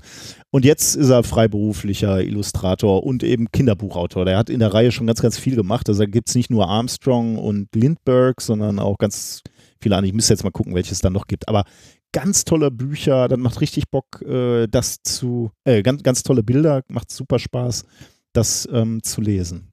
und 0.52 0.66
jetzt 0.66 0.96
ist 0.96 1.10
er 1.10 1.24
freiberuflicher 1.24 2.22
Illustrator 2.22 3.04
und 3.04 3.24
eben 3.24 3.50
Kinderbuchautor. 3.52 4.26
Der 4.26 4.38
hat 4.38 4.50
in 4.50 4.60
der 4.60 4.74
Reihe 4.74 4.92
schon 4.92 5.08
ganz, 5.08 5.22
ganz 5.22 5.40
viel 5.40 5.56
gemacht. 5.56 5.88
Also 5.88 6.04
da 6.04 6.10
gibt 6.10 6.28
es 6.28 6.36
nicht 6.36 6.50
nur 6.50 6.68
Armstrong 6.68 7.38
und 7.38 7.74
Lindbergh, 7.74 8.42
sondern 8.42 8.80
auch 8.80 8.98
ganz 8.98 9.42
viele 9.80 9.96
andere. 9.96 10.10
Ich 10.10 10.14
müsste 10.14 10.34
jetzt 10.34 10.44
mal 10.44 10.52
gucken, 10.52 10.76
welches 10.76 10.94
es 10.94 11.00
dann 11.00 11.14
noch 11.14 11.28
gibt. 11.28 11.48
Aber 11.48 11.64
ganz 12.12 12.44
tolle 12.44 12.72
Bücher, 12.72 13.30
dann 13.30 13.40
macht 13.40 13.62
richtig 13.62 13.90
Bock, 13.90 14.22
äh, 14.24 14.68
das 14.68 15.04
zu, 15.04 15.52
äh, 15.64 15.84
ganz, 15.84 16.04
ganz 16.04 16.24
tolle 16.24 16.44
Bilder, 16.44 16.82
macht 16.90 17.12
super 17.12 17.40
Spaß, 17.40 17.86
das 18.34 18.68
ähm, 18.74 19.04
zu 19.04 19.22
lesen. 19.22 19.72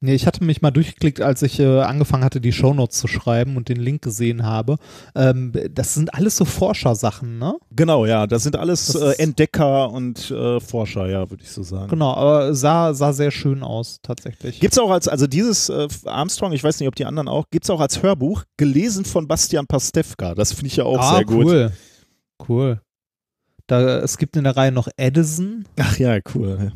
Nee, 0.00 0.14
ich 0.14 0.26
hatte 0.26 0.44
mich 0.44 0.62
mal 0.62 0.70
durchgeklickt, 0.70 1.20
als 1.20 1.42
ich 1.42 1.58
äh, 1.58 1.80
angefangen 1.80 2.24
hatte, 2.24 2.40
die 2.40 2.52
Shownotes 2.52 2.98
zu 2.98 3.08
schreiben 3.08 3.56
und 3.56 3.68
den 3.68 3.78
Link 3.78 4.02
gesehen 4.02 4.44
habe. 4.44 4.76
Ähm, 5.14 5.52
das 5.72 5.94
sind 5.94 6.14
alles 6.14 6.36
so 6.36 6.44
Forschersachen, 6.44 7.38
ne? 7.38 7.56
Genau, 7.72 8.06
ja, 8.06 8.26
das 8.28 8.44
sind 8.44 8.54
alles 8.56 8.86
Das 8.86 9.02
äh, 9.18 9.22
Entdecker 9.22 9.90
und 9.90 10.30
äh, 10.30 10.60
Forscher, 10.60 11.08
ja, 11.08 11.28
würde 11.30 11.42
ich 11.42 11.50
so 11.50 11.62
sagen. 11.64 11.88
Genau, 11.88 12.14
aber 12.14 12.54
sah, 12.54 12.94
sah 12.94 13.12
sehr 13.12 13.30
schön 13.32 13.62
aus, 13.64 13.98
tatsächlich. 14.02 14.60
Gibt 14.60 14.72
es 14.72 14.78
auch 14.78 14.90
als, 14.90 15.08
also 15.08 15.26
dieses 15.26 15.68
äh, 15.68 15.88
Armstrong, 16.04 16.52
ich 16.52 16.62
weiß 16.62 16.78
nicht, 16.78 16.88
ob 16.88 16.94
die 16.94 17.04
anderen 17.04 17.28
auch, 17.28 17.46
gibt 17.50 17.64
es 17.64 17.70
auch 17.70 17.80
als 17.80 18.02
Hörbuch, 18.02 18.44
gelesen 18.56 19.04
von 19.04 19.26
Bastian 19.26 19.66
Pastewka. 19.66 20.34
Das 20.34 20.52
finde 20.52 20.68
ich 20.68 20.76
ja 20.76 20.84
auch 20.84 20.98
ah, 21.00 21.16
sehr 21.16 21.24
gut. 21.24 21.44
cool. 21.44 21.72
Cool. 22.48 22.80
Da, 23.66 23.98
es 23.98 24.16
gibt 24.16 24.36
in 24.36 24.44
der 24.44 24.56
Reihe 24.56 24.72
noch 24.72 24.88
Edison, 24.96 25.66
Ach 25.78 25.98
ja, 25.98 26.18
cool. 26.34 26.72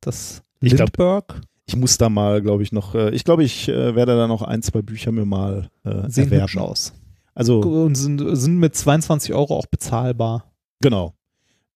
das 0.00 0.42
Ich 0.60 0.74
glaub- 0.74 0.88
Lindbergh. 0.96 1.40
Ich 1.68 1.76
muss 1.76 1.98
da 1.98 2.08
mal, 2.08 2.40
glaube 2.42 2.62
ich, 2.62 2.70
noch, 2.72 2.94
äh, 2.94 3.10
ich 3.10 3.24
glaube, 3.24 3.42
ich 3.44 3.68
äh, 3.68 3.94
werde 3.96 4.16
da 4.16 4.28
noch 4.28 4.42
ein, 4.42 4.62
zwei 4.62 4.82
Bücher 4.82 5.10
mir 5.12 5.24
mal 5.26 5.68
äh, 5.84 6.08
Sehen 6.08 6.24
erwerben. 6.30 6.58
aus. 6.58 6.92
Also, 7.34 7.60
Und 7.60 7.96
sind, 7.96 8.22
sind 8.36 8.58
mit 8.58 8.74
22 8.76 9.34
Euro 9.34 9.56
auch 9.56 9.66
bezahlbar. 9.66 10.52
genau. 10.80 11.12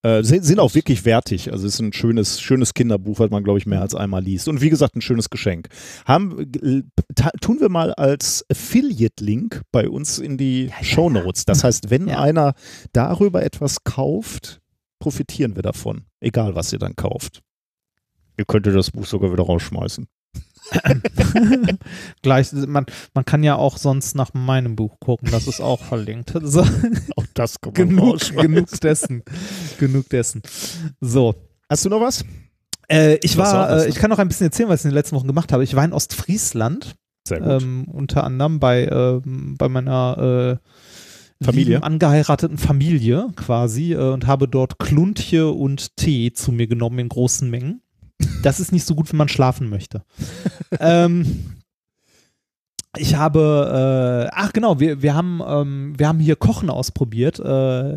Äh, 0.03 0.23
sind, 0.23 0.43
sind 0.43 0.59
auch 0.59 0.73
wirklich 0.73 1.05
wertig. 1.05 1.51
Also 1.51 1.67
es 1.67 1.75
ist 1.75 1.79
ein 1.79 1.93
schönes, 1.93 2.41
schönes 2.41 2.73
Kinderbuch, 2.73 3.19
was 3.19 3.29
man, 3.29 3.43
glaube 3.43 3.59
ich, 3.59 3.67
mehr 3.67 3.81
als 3.81 3.93
einmal 3.93 4.23
liest. 4.23 4.47
Und 4.47 4.59
wie 4.59 4.71
gesagt, 4.71 4.95
ein 4.95 5.01
schönes 5.01 5.29
Geschenk. 5.29 5.67
Haben, 6.07 6.51
tun 7.39 7.59
wir 7.59 7.69
mal 7.69 7.93
als 7.93 8.43
Affiliate-Link 8.49 9.61
bei 9.71 9.87
uns 9.87 10.17
in 10.17 10.39
die 10.39 10.65
Ja, 10.65 10.73
ja, 10.79 10.83
Shownotes. 10.83 11.45
Das 11.45 11.63
heißt, 11.63 11.91
wenn 11.91 12.07
Ja. 12.07 12.19
einer 12.19 12.55
darüber 12.93 13.43
etwas 13.43 13.83
kauft, 13.83 14.59
profitieren 14.97 15.55
wir 15.55 15.61
davon. 15.61 16.05
Egal, 16.19 16.55
was 16.55 16.73
ihr 16.73 16.79
dann 16.79 16.95
kauft. 16.95 17.41
Ihr 18.37 18.45
könntet 18.45 18.75
das 18.75 18.91
Buch 18.91 19.05
sogar 19.05 19.31
wieder 19.31 19.43
rausschmeißen. 19.43 20.07
Gleich, 22.21 22.53
man, 22.53 22.85
man 23.13 23.25
kann 23.25 23.43
ja 23.43 23.55
auch 23.55 23.77
sonst 23.77 24.15
nach 24.15 24.33
meinem 24.33 24.75
Buch 24.75 24.99
gucken, 24.99 25.29
das 25.31 25.47
ist 25.47 25.61
auch 25.61 25.81
verlinkt. 25.81 26.33
So, 26.43 26.61
Auch 27.15 27.25
das 27.33 27.59
kann 27.61 27.73
genug, 27.73 28.19
genug 28.35 28.69
dessen. 28.79 29.23
Genug 29.79 30.09
dessen. 30.09 30.41
So. 30.99 31.35
Hast 31.69 31.85
du 31.85 31.89
noch 31.89 32.01
was? 32.01 32.25
Äh, 32.89 33.17
ich 33.21 33.35
auch 33.35 33.43
war, 33.43 33.69
was, 33.69 33.83
äh, 33.83 33.85
ne? 33.85 33.89
ich 33.89 33.95
kann 33.95 34.09
noch 34.09 34.19
ein 34.19 34.27
bisschen 34.27 34.47
erzählen, 34.47 34.69
was 34.69 34.81
ich 34.81 34.85
in 34.85 34.91
den 34.91 34.95
letzten 34.95 35.15
Wochen 35.15 35.27
gemacht 35.27 35.51
habe. 35.53 35.63
Ich 35.63 35.75
war 35.75 35.85
in 35.85 35.93
Ostfriesland, 35.93 36.95
Sehr 37.27 37.39
gut. 37.39 37.61
ähm, 37.61 37.85
unter 37.85 38.23
anderem 38.23 38.59
bei, 38.59 38.87
ähm, 38.87 39.55
bei 39.57 39.69
meiner 39.69 40.59
äh, 41.41 41.45
Familie? 41.45 41.83
angeheirateten 41.83 42.57
Familie 42.57 43.29
quasi 43.35 43.93
äh, 43.93 44.11
und 44.11 44.27
habe 44.27 44.47
dort 44.47 44.79
Kluntje 44.79 45.49
und 45.49 45.95
Tee 45.95 46.33
zu 46.33 46.51
mir 46.51 46.67
genommen 46.67 46.99
in 46.99 47.09
großen 47.09 47.49
Mengen. 47.49 47.81
Das 48.43 48.59
ist 48.59 48.71
nicht 48.71 48.85
so 48.85 48.95
gut, 48.95 49.11
wenn 49.11 49.17
man 49.17 49.29
schlafen 49.29 49.69
möchte. 49.69 50.03
ähm, 50.79 51.60
ich 52.97 53.15
habe, 53.15 54.27
äh, 54.29 54.31
ach 54.35 54.51
genau, 54.51 54.81
wir, 54.81 55.01
wir, 55.01 55.13
haben, 55.15 55.41
ähm, 55.47 55.93
wir 55.97 56.09
haben 56.09 56.19
hier 56.19 56.35
Kochen 56.35 56.69
ausprobiert. 56.69 57.39
Äh, 57.39 57.95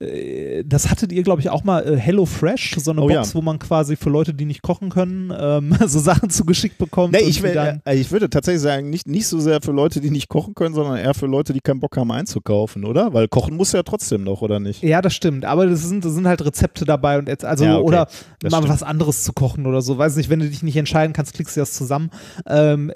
äh, 0.00 0.64
das 0.66 0.90
hattet 0.90 1.12
ihr, 1.12 1.22
glaube 1.22 1.40
ich, 1.40 1.48
auch 1.48 1.64
mal 1.64 1.80
äh, 1.86 1.96
Hello 1.96 2.26
Fresh, 2.26 2.76
so 2.78 2.90
eine 2.90 3.00
Oh, 3.00 3.08
Box, 3.08 3.30
ja. 3.30 3.34
wo 3.34 3.40
man 3.40 3.58
quasi 3.58 3.96
für 3.96 4.10
Leute, 4.10 4.34
die 4.34 4.44
nicht 4.44 4.60
kochen 4.60 4.90
können, 4.90 5.32
ähm, 5.34 5.74
so 5.86 5.98
Sachen 5.98 6.28
zugeschickt 6.28 6.76
bekommt. 6.76 7.14
Nee, 7.14 7.20
ich, 7.20 7.42
will, 7.42 7.56
äh, 7.86 7.96
ich 7.96 8.10
würde 8.12 8.28
tatsächlich 8.28 8.60
sagen, 8.60 8.90
nicht, 8.90 9.08
nicht 9.08 9.26
so 9.26 9.40
sehr 9.40 9.62
für 9.62 9.72
Leute, 9.72 10.02
die 10.02 10.10
nicht 10.10 10.28
kochen 10.28 10.54
können, 10.54 10.74
sondern 10.74 10.98
eher 10.98 11.14
für 11.14 11.26
Leute, 11.26 11.54
die 11.54 11.60
keinen 11.60 11.80
Bock 11.80 11.96
haben 11.96 12.12
einzukaufen, 12.12 12.84
oder? 12.84 13.14
Weil 13.14 13.28
kochen 13.28 13.56
muss 13.56 13.72
ja 13.72 13.82
trotzdem 13.82 14.24
noch, 14.24 14.42
oder 14.42 14.60
nicht? 14.60 14.82
ja, 14.82 15.00
das 15.00 15.14
stimmt, 15.14 15.46
aber 15.46 15.66
das 15.66 15.88
sind, 15.88 16.04
das 16.04 16.12
sind 16.12 16.28
halt 16.28 16.44
Rezepte 16.44 16.84
dabei 16.84 17.18
und 17.18 17.28
jetzt, 17.28 17.46
also, 17.46 17.64
Ja, 17.64 17.76
okay. 17.78 17.86
oder 17.86 18.08
Das 18.40 18.50
mal 18.50 18.58
stimmt. 18.58 18.74
was 18.74 18.82
anderes 18.82 19.24
zu 19.24 19.32
kochen 19.32 19.64
oder 19.64 19.80
so. 19.80 19.96
Weiß 19.96 20.16
nicht, 20.16 20.28
wenn 20.28 20.40
du 20.40 20.48
dich 20.50 20.62
nicht 20.62 20.76
entscheiden 20.76 21.14
kannst, 21.14 21.32
klickst 21.32 21.56
du 21.56 21.60
das 21.60 21.72
zusammen. 21.72 22.10
Ähm, 22.46 22.92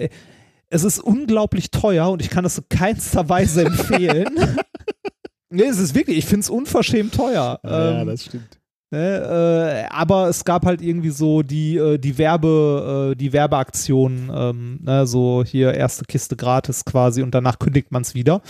es 0.69 0.83
ist 0.83 0.99
unglaublich 0.99 1.71
teuer 1.71 2.09
und 2.09 2.21
ich 2.21 2.29
kann 2.29 2.45
es 2.45 2.57
in 2.57 2.65
keinster 2.69 3.27
Weise 3.29 3.65
empfehlen. 3.65 4.39
nee, 5.49 5.63
es 5.63 5.79
ist 5.79 5.95
wirklich, 5.95 6.17
ich 6.17 6.25
finde 6.25 6.41
es 6.41 6.49
unverschämt 6.49 7.13
teuer. 7.13 7.59
ja, 7.63 8.01
Ähm, 8.01 8.07
das 8.07 8.25
stimmt. 8.25 8.59
Ne, 8.91 9.85
äh, 9.87 9.93
aber 9.93 10.29
es 10.29 10.45
gab 10.45 10.65
halt 10.65 10.81
irgendwie 10.81 11.11
so 11.11 11.43
die, 11.43 11.77
äh, 11.77 11.99
die 11.99 12.17
Werbe, 12.17 13.11
äh, 13.11 13.15
die 13.15 13.33
Werbeaktion, 13.33 14.31
ähm, 14.33 14.79
ne, 14.81 15.05
so 15.05 15.43
hier 15.45 15.75
erste 15.75 16.05
Kiste 16.05 16.35
gratis 16.35 16.85
quasi 16.85 17.21
und 17.21 17.35
danach 17.35 17.59
kündigt 17.59 17.91
man 17.91 18.01
es 18.01 18.15
wieder. 18.15 18.41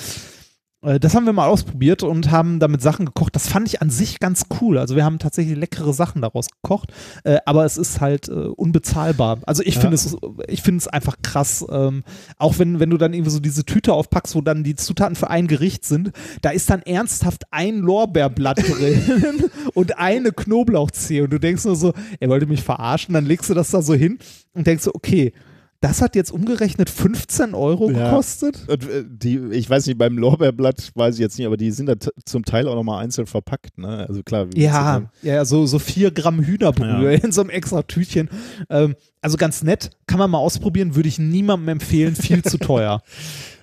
Äh, 0.81 0.99
das 0.99 1.15
haben 1.15 1.25
wir 1.25 1.33
mal 1.33 1.47
ausprobiert 1.47 2.03
und 2.03 2.31
haben 2.31 2.59
damit 2.59 2.81
Sachen 2.81 3.05
gekocht. 3.05 3.35
Das 3.35 3.47
fand 3.47 3.67
ich 3.67 3.81
an 3.81 3.89
sich 3.89 4.19
ganz 4.19 4.43
cool. 4.61 4.77
Also 4.77 4.95
wir 4.95 5.03
haben 5.03 5.19
tatsächlich 5.19 5.57
leckere 5.57 5.93
Sachen 5.93 6.21
daraus 6.21 6.47
gekocht, 6.49 6.91
äh, 7.23 7.37
aber 7.45 7.65
es 7.65 7.77
ist 7.77 8.01
halt 8.01 8.29
äh, 8.29 8.31
unbezahlbar. 8.31 9.39
Also 9.45 9.63
ich 9.63 9.75
Ja. 9.75 9.81
finde 9.81 9.95
es, 9.95 10.15
ich 10.47 10.61
finde 10.61 10.79
es 10.79 10.87
einfach 10.87 11.17
krass. 11.21 11.65
Ähm, 11.69 12.03
auch 12.37 12.59
wenn, 12.59 12.79
wenn 12.79 12.89
du 12.89 12.97
dann 12.97 13.13
irgendwie 13.13 13.31
so 13.31 13.39
diese 13.39 13.65
Tüte 13.65 13.93
aufpackst, 13.93 14.35
wo 14.35 14.41
dann 14.41 14.63
die 14.63 14.75
Zutaten 14.75 15.15
für 15.15 15.29
ein 15.29 15.47
Gericht 15.47 15.85
sind, 15.85 16.11
da 16.41 16.49
ist 16.51 16.69
dann 16.69 16.81
ernsthaft 16.81 17.43
ein 17.51 17.77
Lorbeerblatt 17.79 18.59
drin 18.59 19.45
und 19.73 19.97
eine 19.97 20.31
Knoblauchzehe. 20.31 21.23
Und 21.23 21.31
du 21.31 21.39
denkst 21.39 21.65
nur 21.65 21.75
so, 21.75 21.93
er 22.19 22.29
wollte 22.29 22.45
mich 22.45 22.63
verarschen. 22.63 23.13
Dann 23.13 23.25
legst 23.25 23.49
du 23.49 23.53
das 23.53 23.71
da 23.71 23.81
so 23.81 23.93
hin 23.93 24.19
und 24.53 24.67
denkst 24.67 24.83
so, 24.83 24.91
okay, 24.93 25.33
das 25.81 26.01
hat 26.01 26.15
jetzt 26.15 26.31
umgerechnet 26.31 26.89
15 26.89 27.53
Euro 27.53 27.89
Ja. 27.89 28.09
gekostet. 28.09 28.67
Äh, 28.67 28.77
die, 29.07 29.37
ich 29.51 29.69
weiß 29.69 29.85
nicht, 29.87 29.97
beim 29.97 30.17
Lorbeerblatt 30.17 30.91
weiß 30.95 31.15
ich 31.15 31.21
jetzt 31.21 31.37
nicht, 31.37 31.47
aber 31.47 31.55
die 31.57 31.71
sind 31.71 31.85
da 31.87 31.93
zum 32.25 32.43
Teil 32.43 32.67
auch 32.67 32.75
nochmal 32.75 33.03
einzeln 33.03 33.27
verpackt, 33.27 33.77
ne? 33.77 34.05
Also 34.07 34.21
klar. 34.23 34.47
Ja, 34.55 35.03
ja, 35.21 35.45
so, 35.45 35.65
so 35.65 35.79
vier 35.79 36.11
Gramm 36.11 36.39
Hühnerbrühe 36.41 37.13
Ja. 37.13 37.19
in 37.23 37.31
so 37.31 37.41
einem 37.41 37.49
extra 37.49 37.83
Tütchen. 37.83 38.29
Ähm, 38.69 38.95
also 39.21 39.37
ganz 39.37 39.63
nett, 39.63 39.91
kann 40.05 40.19
man 40.19 40.29
mal 40.29 40.37
ausprobieren, 40.39 40.95
würde 40.95 41.07
ich 41.09 41.17
niemandem 41.19 41.69
empfehlen, 41.69 42.15
viel 42.15 42.43
zu 42.43 42.57
teuer. 42.57 43.01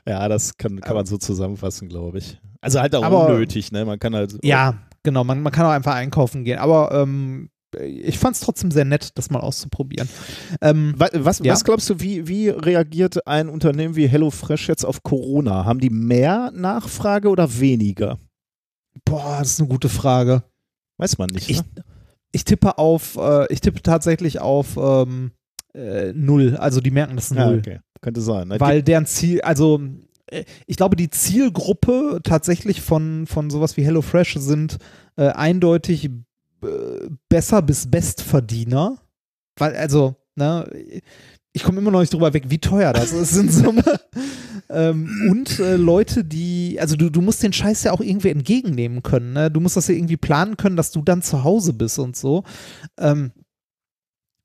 Ja, 0.09 0.29
das 0.29 0.57
kann, 0.57 0.81
kann 0.81 0.95
man 0.95 1.05
so 1.05 1.17
zusammenfassen, 1.19 1.89
glaube 1.89 2.19
ich. 2.19 2.39
Also 2.61 2.81
halt 2.81 2.95
auch 2.95 3.03
Aber- 3.03 3.27
unnötig, 3.27 3.73
ne? 3.73 3.85
Man 3.85 3.99
kann 3.99 4.15
halt. 4.15 4.39
Ja, 4.45 4.75
genau, 5.03 5.25
man, 5.25 5.43
man 5.43 5.53
kann 5.53 5.67
auch 5.67 5.71
einfach 5.71 5.97
einkaufen 5.97 6.45
gehen, 6.45 6.61
aber 6.61 6.93
ähm, 6.93 7.51
ich 7.79 8.19
fand 8.19 8.37
es 8.37 8.41
trotzdem 8.43 8.71
sehr 8.71 8.85
nett, 8.85 9.11
das 9.17 9.31
mal 9.31 9.41
auszuprobieren. 9.41 10.09
Ähm, 10.61 10.95
Was, 10.97 11.11
was, 11.15 11.39
Ja. 11.41 11.53
was 11.53 11.65
glaubst 11.65 11.91
du, 11.91 12.01
wie, 12.01 12.27
wie 12.29 12.49
reagiert 12.49 13.27
ein 13.27 13.49
Unternehmen 13.49 13.97
wie 13.97 14.07
HelloFresh 14.09 14.69
jetzt 14.69 14.85
auf 14.85 15.03
Corona? 15.03 15.65
Haben 15.65 15.81
die 15.81 15.91
mehr 15.91 16.51
Nachfrage 16.55 17.29
oder 17.29 17.59
weniger? 17.61 18.19
boah, 19.05 19.37
das 19.41 19.53
ist 19.53 19.61
eine 19.61 19.69
gute 19.69 19.89
Frage. 19.91 20.43
Weiß 20.97 21.19
man 21.19 21.29
nicht. 21.29 21.51
Ich, 21.51 21.59
ne? 21.59 21.85
ich 22.33 22.45
tippe 22.45 22.79
auf, 22.79 23.17
äh, 23.17 23.47
ich 23.53 23.61
tippe 23.61 23.83
tatsächlich 23.83 24.41
auf 24.41 24.77
ähm, 24.79 25.33
äh, 25.75 26.13
null. 26.15 26.57
Also 26.57 26.81
die 26.81 26.91
merken 26.91 27.17
das 27.17 27.29
Ja, 27.31 27.47
null. 27.47 27.59
okay. 27.59 27.81
Könnte 28.01 28.23
sein. 28.23 28.49
Ne? 28.49 28.59
Weil 28.59 28.83
deren 28.83 29.05
Ziel, 29.05 29.43
also 29.43 29.81
äh, 30.31 30.45
ich 30.67 30.77
glaube, 30.79 30.97
die 30.97 31.11
Zielgruppe 31.11 32.21
tatsächlich 32.25 32.81
von, 32.81 33.27
von 33.27 33.51
sowas 33.51 33.77
wie 33.77 33.85
HelloFresh 33.85 34.37
sind 34.39 34.79
äh, 35.17 35.29
eindeutig 35.29 36.09
besser 37.29 37.63
bis 37.63 37.91
Bestverdiener. 37.91 38.99
Weil, 39.59 39.75
also, 39.77 40.17
ne, 40.35 40.69
ich 41.53 41.63
komme 41.63 41.79
immer 41.79 41.91
noch 41.91 42.01
nicht 42.01 42.13
drüber 42.13 42.35
weg, 42.35 42.45
wie 42.49 42.59
teuer 42.59 42.93
das 42.93 43.13
ist 43.13 43.37
in 43.37 43.51
Summe. 43.51 43.83
ähm, 44.69 45.09
und 45.31 45.59
äh, 45.59 45.77
Leute, 45.77 46.25
die, 46.25 46.79
also 46.79 46.97
du, 46.97 47.11
du 47.11 47.23
musst 47.23 47.43
den 47.43 47.55
Scheiß 47.55 47.85
ja 47.85 47.93
auch 47.93 48.01
irgendwie 48.01 48.29
entgegennehmen 48.29 49.03
können. 49.03 49.33
Ne? 49.33 49.51
Du 49.51 49.61
musst 49.61 49.77
das 49.77 49.89
ja 49.89 49.95
irgendwie 49.95 50.19
planen 50.19 50.57
können, 50.59 50.77
dass 50.77 50.91
du 50.93 51.01
dann 51.01 51.23
zu 51.23 51.45
Hause 51.45 51.73
bist 51.73 51.99
und 51.99 52.15
so. 52.17 52.45
Ähm, 52.99 53.33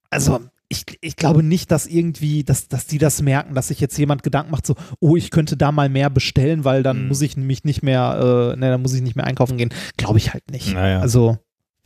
also, 0.10 0.40
ich, 0.70 0.86
ich 1.02 1.18
glaube 1.18 1.44
nicht, 1.44 1.70
dass 1.70 1.86
irgendwie, 1.86 2.46
dass, 2.46 2.70
dass 2.70 2.88
die 2.88 2.98
das 2.98 3.22
merken, 3.22 3.56
dass 3.56 3.68
sich 3.68 3.82
jetzt 3.82 3.98
jemand 3.98 4.24
Gedanken 4.24 4.52
macht, 4.52 4.66
so, 4.66 4.76
oh, 5.02 5.18
ich 5.18 5.30
könnte 5.32 5.58
da 5.58 5.74
mal 5.74 5.90
mehr 5.90 6.10
bestellen, 6.10 6.64
weil 6.64 6.82
dann 6.82 7.02
Mhm. 7.04 7.08
muss 7.10 7.22
ich 7.22 7.36
nämlich 7.36 7.66
nicht 7.66 7.84
mehr, 7.84 8.54
äh, 8.56 8.58
ne, 8.58 8.70
dann 8.70 8.82
muss 8.82 8.94
ich 8.94 9.02
nicht 9.02 9.18
mehr 9.18 9.26
einkaufen 9.26 9.58
gehen. 9.58 9.74
Glaube 9.98 10.18
ich 10.18 10.32
halt 10.34 10.50
nicht. 10.50 10.74
Naja. 10.74 11.02
Also, 11.02 11.38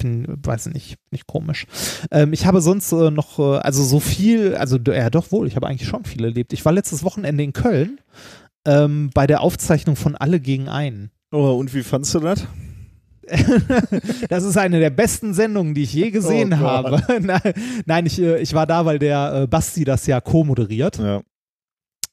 find, 0.06 0.46
weiß 0.48 0.68
nicht, 0.68 0.98
nicht 1.12 1.28
komisch. 1.28 1.66
Ähm, 2.12 2.34
ich 2.34 2.46
habe 2.46 2.62
sonst 2.62 2.92
äh, 2.92 3.12
noch, 3.12 3.40
äh, 3.40 3.58
also 3.58 3.84
so 3.84 4.00
viel, 4.00 4.56
also 4.56 4.78
ja 4.78 5.10
doch 5.10 5.32
wohl, 5.32 5.48
ich 5.48 5.56
habe 5.56 5.68
eigentlich 5.68 5.88
schon 5.90 6.06
viel 6.06 6.24
erlebt. 6.24 6.54
Ich 6.54 6.64
war 6.66 6.72
letztes 6.72 7.04
Wochenende 7.04 7.44
in 7.44 7.54
Köln 7.54 8.00
ähm, 8.68 9.10
bei 9.14 9.28
der 9.28 9.42
Aufzeichnung 9.42 9.96
von 9.96 10.16
Alle 10.16 10.40
gegen 10.40 10.70
einen. 10.70 11.12
Oh, 11.32 11.54
und 11.54 11.74
wie 11.74 11.84
fandst 11.84 12.14
du 12.16 12.20
das? 12.20 12.46
das 14.30 14.44
ist 14.44 14.56
eine 14.58 14.80
der 14.80 14.92
besten 14.92 15.34
Sendungen, 15.34 15.74
die 15.74 15.84
ich 15.84 15.94
je 15.94 16.12
gesehen 16.12 16.54
Oh 16.54 16.58
habe. 16.58 17.02
nein, 17.86 18.06
ich, 18.06 18.22
äh, 18.22 18.40
ich 18.40 18.54
war 18.54 18.68
da, 18.68 18.86
weil 18.86 19.00
der 19.00 19.42
äh, 19.44 19.48
Basti 19.48 19.84
das 19.84 20.06
ja 20.06 20.22
co-moderiert, 20.22 21.00
Ja. 21.00 21.22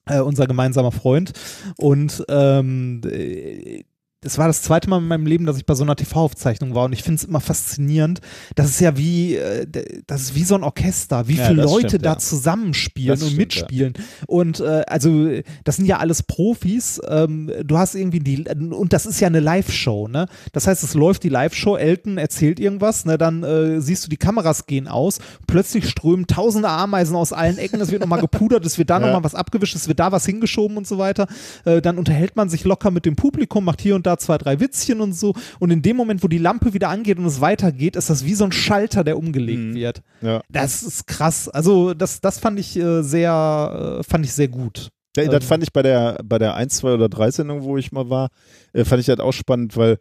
äh, 0.06 0.20
unser 0.20 0.46
gemeinsamer 0.46 0.90
Freund. 0.92 1.32
Und 1.76 2.24
ähm, 2.28 3.02
äh, 3.04 3.82
das 4.22 4.38
war 4.38 4.46
das 4.46 4.62
zweite 4.62 4.88
Mal 4.88 4.98
in 4.98 5.08
meinem 5.08 5.26
Leben, 5.26 5.46
dass 5.46 5.58
ich 5.58 5.66
bei 5.66 5.74
so 5.74 5.82
einer 5.82 5.96
TV-Aufzeichnung 5.96 6.74
war. 6.74 6.84
Und 6.84 6.92
ich 6.92 7.02
finde 7.02 7.16
es 7.16 7.24
immer 7.24 7.40
faszinierend. 7.40 8.20
Das 8.54 8.70
ist 8.70 8.80
ja 8.80 8.96
wie, 8.96 9.34
äh, 9.34 9.66
das 10.06 10.22
ist 10.22 10.34
wie 10.36 10.44
so 10.44 10.54
ein 10.54 10.62
Orchester, 10.62 11.26
wie 11.26 11.34
Ja, 11.36 11.48
viele 11.48 11.62
Leute 11.64 11.88
stimmt, 11.88 12.04
da 12.06 12.12
ja. 12.12 12.18
zusammenspielen 12.18 13.08
Das 13.10 13.22
und 13.22 13.26
stimmt, 13.32 13.38
mitspielen. 13.38 13.92
Und 14.28 14.60
äh, 14.60 14.82
also, 14.86 15.28
das 15.64 15.76
sind 15.76 15.86
ja 15.86 15.98
alles 15.98 16.22
Profis. 16.22 17.00
Ähm, 17.08 17.50
du 17.64 17.76
hast 17.78 17.96
irgendwie 17.96 18.20
die, 18.20 18.44
und 18.48 18.92
das 18.92 19.06
ist 19.06 19.18
ja 19.20 19.26
eine 19.26 19.40
Live-Show, 19.40 20.06
ne? 20.06 20.26
Das 20.52 20.68
heißt, 20.68 20.84
es 20.84 20.94
läuft 20.94 21.24
die 21.24 21.28
Live-Show, 21.28 21.76
Elton 21.76 22.16
erzählt 22.16 22.60
irgendwas, 22.60 23.04
ne? 23.04 23.18
Dann 23.18 23.42
äh, 23.42 23.80
siehst 23.80 24.04
du, 24.04 24.08
die 24.08 24.16
Kameras 24.18 24.66
gehen 24.66 24.86
aus, 24.86 25.18
plötzlich 25.48 25.88
strömen 25.88 26.28
tausende 26.28 26.68
Ameisen 26.68 27.16
aus 27.16 27.32
allen 27.32 27.58
Ecken, 27.58 27.80
es 27.80 27.90
wird 27.90 28.02
nochmal 28.02 28.20
gepudert, 28.20 28.64
es 28.64 28.78
wird 28.78 28.88
da 28.90 28.94
Ja. 29.00 29.06
nochmal 29.06 29.24
was 29.24 29.34
abgewischt, 29.34 29.74
es 29.74 29.88
wird 29.88 29.98
da 29.98 30.12
was 30.12 30.24
hingeschoben 30.26 30.76
und 30.76 30.86
so 30.86 30.96
weiter. 30.98 31.26
Äh, 31.64 31.82
dann 31.82 31.98
unterhält 31.98 32.36
man 32.36 32.48
sich 32.48 32.62
locker 32.62 32.92
mit 32.92 33.04
dem 33.04 33.16
Publikum, 33.16 33.64
macht 33.64 33.80
hier 33.80 33.96
und 33.96 34.06
da 34.06 34.11
zwei, 34.18 34.38
drei 34.38 34.60
Witzchen 34.60 35.00
und 35.00 35.12
so. 35.14 35.34
Und 35.58 35.70
in 35.70 35.82
dem 35.82 35.96
Moment, 35.96 36.22
wo 36.22 36.28
die 36.28 36.38
Lampe 36.38 36.74
wieder 36.74 36.88
angeht 36.88 37.18
und 37.18 37.26
es 37.26 37.40
weitergeht, 37.40 37.96
ist 37.96 38.10
das 38.10 38.24
wie 38.24 38.34
so 38.34 38.44
ein 38.44 38.52
Schalter, 38.52 39.04
der 39.04 39.18
umgelegt 39.18 39.60
Mhm. 39.60 39.74
wird. 39.74 40.02
ja. 40.20 40.40
Das 40.50 40.82
ist 40.82 41.06
krass. 41.06 41.48
Also, 41.48 41.94
das, 41.94 42.20
das 42.20 42.38
fand 42.38 42.58
ich 42.58 42.76
äh, 42.78 43.02
sehr, 43.02 43.98
äh, 44.00 44.02
fand 44.02 44.24
ich 44.24 44.32
sehr 44.32 44.48
gut. 44.48 44.88
Ja, 45.16 45.26
das 45.28 45.44
fand 45.44 45.62
ich 45.62 45.72
bei 45.72 45.82
der, 45.82 46.18
bei 46.24 46.38
der 46.38 46.54
1, 46.54 46.76
2 46.76 46.94
oder 46.94 47.08
3 47.10 47.30
Sendung, 47.30 47.62
wo 47.64 47.76
ich 47.76 47.92
mal 47.92 48.08
war, 48.08 48.28
äh, 48.72 48.84
fand 48.84 49.00
ich 49.00 49.06
das 49.06 49.20
auch 49.20 49.32
spannend, 49.32 49.76
weil 49.76 49.98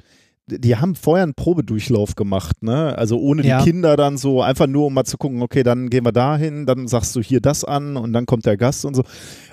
die 0.47 0.75
haben 0.75 0.95
vorher 0.95 1.23
einen 1.23 1.33
Probedurchlauf 1.35 2.15
gemacht, 2.15 2.63
ne? 2.63 2.97
Also 2.97 3.19
ohne 3.19 3.45
Ja. 3.45 3.59
die 3.59 3.65
Kinder 3.71 3.95
dann 3.95 4.17
so, 4.17 4.41
einfach 4.41 4.67
nur 4.67 4.87
um 4.87 4.93
mal 4.93 5.05
zu 5.05 5.17
gucken, 5.17 5.41
okay, 5.41 5.63
dann 5.63 5.89
gehen 5.89 6.03
wir 6.03 6.11
dahin, 6.11 6.65
dann 6.65 6.87
sagst 6.87 7.15
du 7.15 7.21
hier 7.21 7.39
das 7.41 7.63
an 7.63 7.95
und 7.95 8.11
dann 8.11 8.25
kommt 8.25 8.45
der 8.45 8.57
Gast 8.57 8.83
und 8.85 8.95
so. 8.95 9.03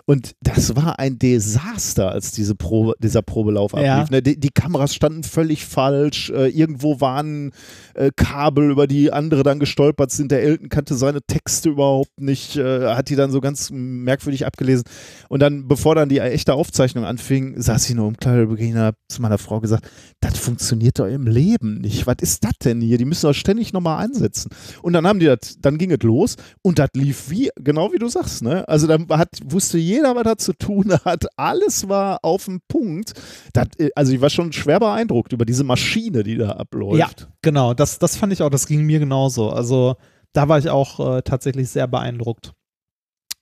Und 0.09 0.33
das 0.41 0.75
war 0.75 0.99
ein 0.99 1.19
Desaster, 1.19 2.11
als 2.11 2.33
diese 2.33 2.55
Probe, 2.55 2.95
dieser 2.99 3.21
Probelauf 3.21 3.73
Ja. 3.75 3.97
ablief. 3.97 4.11
Ne? 4.11 4.23
Die, 4.23 4.41
die 4.41 4.49
Kameras 4.49 4.95
standen 4.95 5.23
völlig 5.23 5.67
falsch. 5.67 6.31
Äh, 6.31 6.49
irgendwo 6.49 7.03
waren 7.03 7.53
äh, 7.95 8.11
Kabel, 8.17 8.71
über 8.71 8.87
die 8.87 9.13
andere 9.13 9.43
dann 9.43 9.59
gestolpert 9.59 10.11
sind. 10.11 10.33
Der 10.33 10.43
Elton 10.43 10.71
kannte 10.71 10.95
seine 10.95 11.21
Texte 11.21 11.69
überhaupt 11.69 12.19
nicht, 12.23 12.57
äh, 12.57 12.87
hat 12.95 13.11
die 13.11 13.17
dann 13.17 13.31
so 13.31 13.43
ganz 13.43 13.69
merkwürdig 13.71 14.47
abgelesen. 14.47 14.85
Und 15.29 15.41
dann, 15.41 15.69
bevor 15.69 15.95
dann 15.95 16.09
die 16.09 16.21
echte 16.21 16.55
Aufzeichnung 16.55 17.05
anfing, 17.05 17.61
saß 17.61 17.91
ich 17.91 17.95
nur 17.95 18.09
im 18.09 18.17
Kleiderbeginn 18.17 18.77
und 18.77 18.81
habe 18.81 18.97
zu 19.09 19.21
meiner 19.21 19.37
Frau 19.37 19.61
gesagt, 19.61 19.91
das 20.21 20.39
funktioniert 20.39 20.99
doch 20.99 21.07
im 21.07 21.27
Leben 21.27 21.83
nicht. 21.83 22.07
Was 22.07 22.17
ist 22.23 22.45
das 22.45 22.53
denn 22.65 22.81
hier? 22.81 22.97
Die 22.97 23.05
müssen 23.05 23.27
doch 23.27 23.35
ständig 23.35 23.75
nochmal 23.75 24.03
einsetzen. 24.07 24.49
Und 24.81 24.95
dann 24.95 25.07
haben 25.07 25.19
die 25.21 25.27
das, 25.27 25.59
dann 25.61 25.77
ging 25.77 25.91
es 25.91 26.03
los 26.03 26.37
und 26.63 26.79
das 26.79 26.89
lief 26.95 27.29
wie, 27.29 27.51
genau 27.63 27.93
wie 27.93 27.99
du 27.99 28.09
sagst, 28.09 28.43
ne? 28.43 28.67
Also 28.67 28.87
dann 28.87 29.07
hat, 29.11 29.29
wusste 29.45 29.77
jeder, 29.77 29.98
was 30.03 30.27
er 30.27 30.39
zu 30.39 30.53
tun 30.53 30.93
hat. 31.05 31.27
Alles 31.37 31.89
war 31.89 32.19
auf 32.23 32.45
dem 32.45 32.61
Punkt. 32.69 33.15
Das, 33.53 33.69
äh, 33.79 33.91
also 33.95 34.13
ich 34.13 34.21
war 34.21 34.31
schon 34.31 34.53
schwer 34.53 34.81
beeindruckt 34.81 35.33
über 35.33 35.45
diese 35.45 35.65
Maschine, 35.65 36.23
die 36.23 36.37
da 36.37 36.53
abläuft. 36.53 36.99
Ja, 36.99 37.09
genau. 37.43 37.75
Das, 37.75 37.99
das 37.99 38.17
fand 38.17 38.33
ich 38.33 38.43
auch, 38.43 38.51
das 38.51 38.67
ging 38.67 38.85
mir 38.85 38.99
genauso. 38.99 39.51
Also, 39.51 39.97
da 40.33 40.49
war 40.49 40.59
ich 40.59 40.69
auch 40.69 41.17
äh, 41.17 41.23
tatsächlich 41.23 41.69
sehr 41.71 41.87
beeindruckt. 41.87 42.53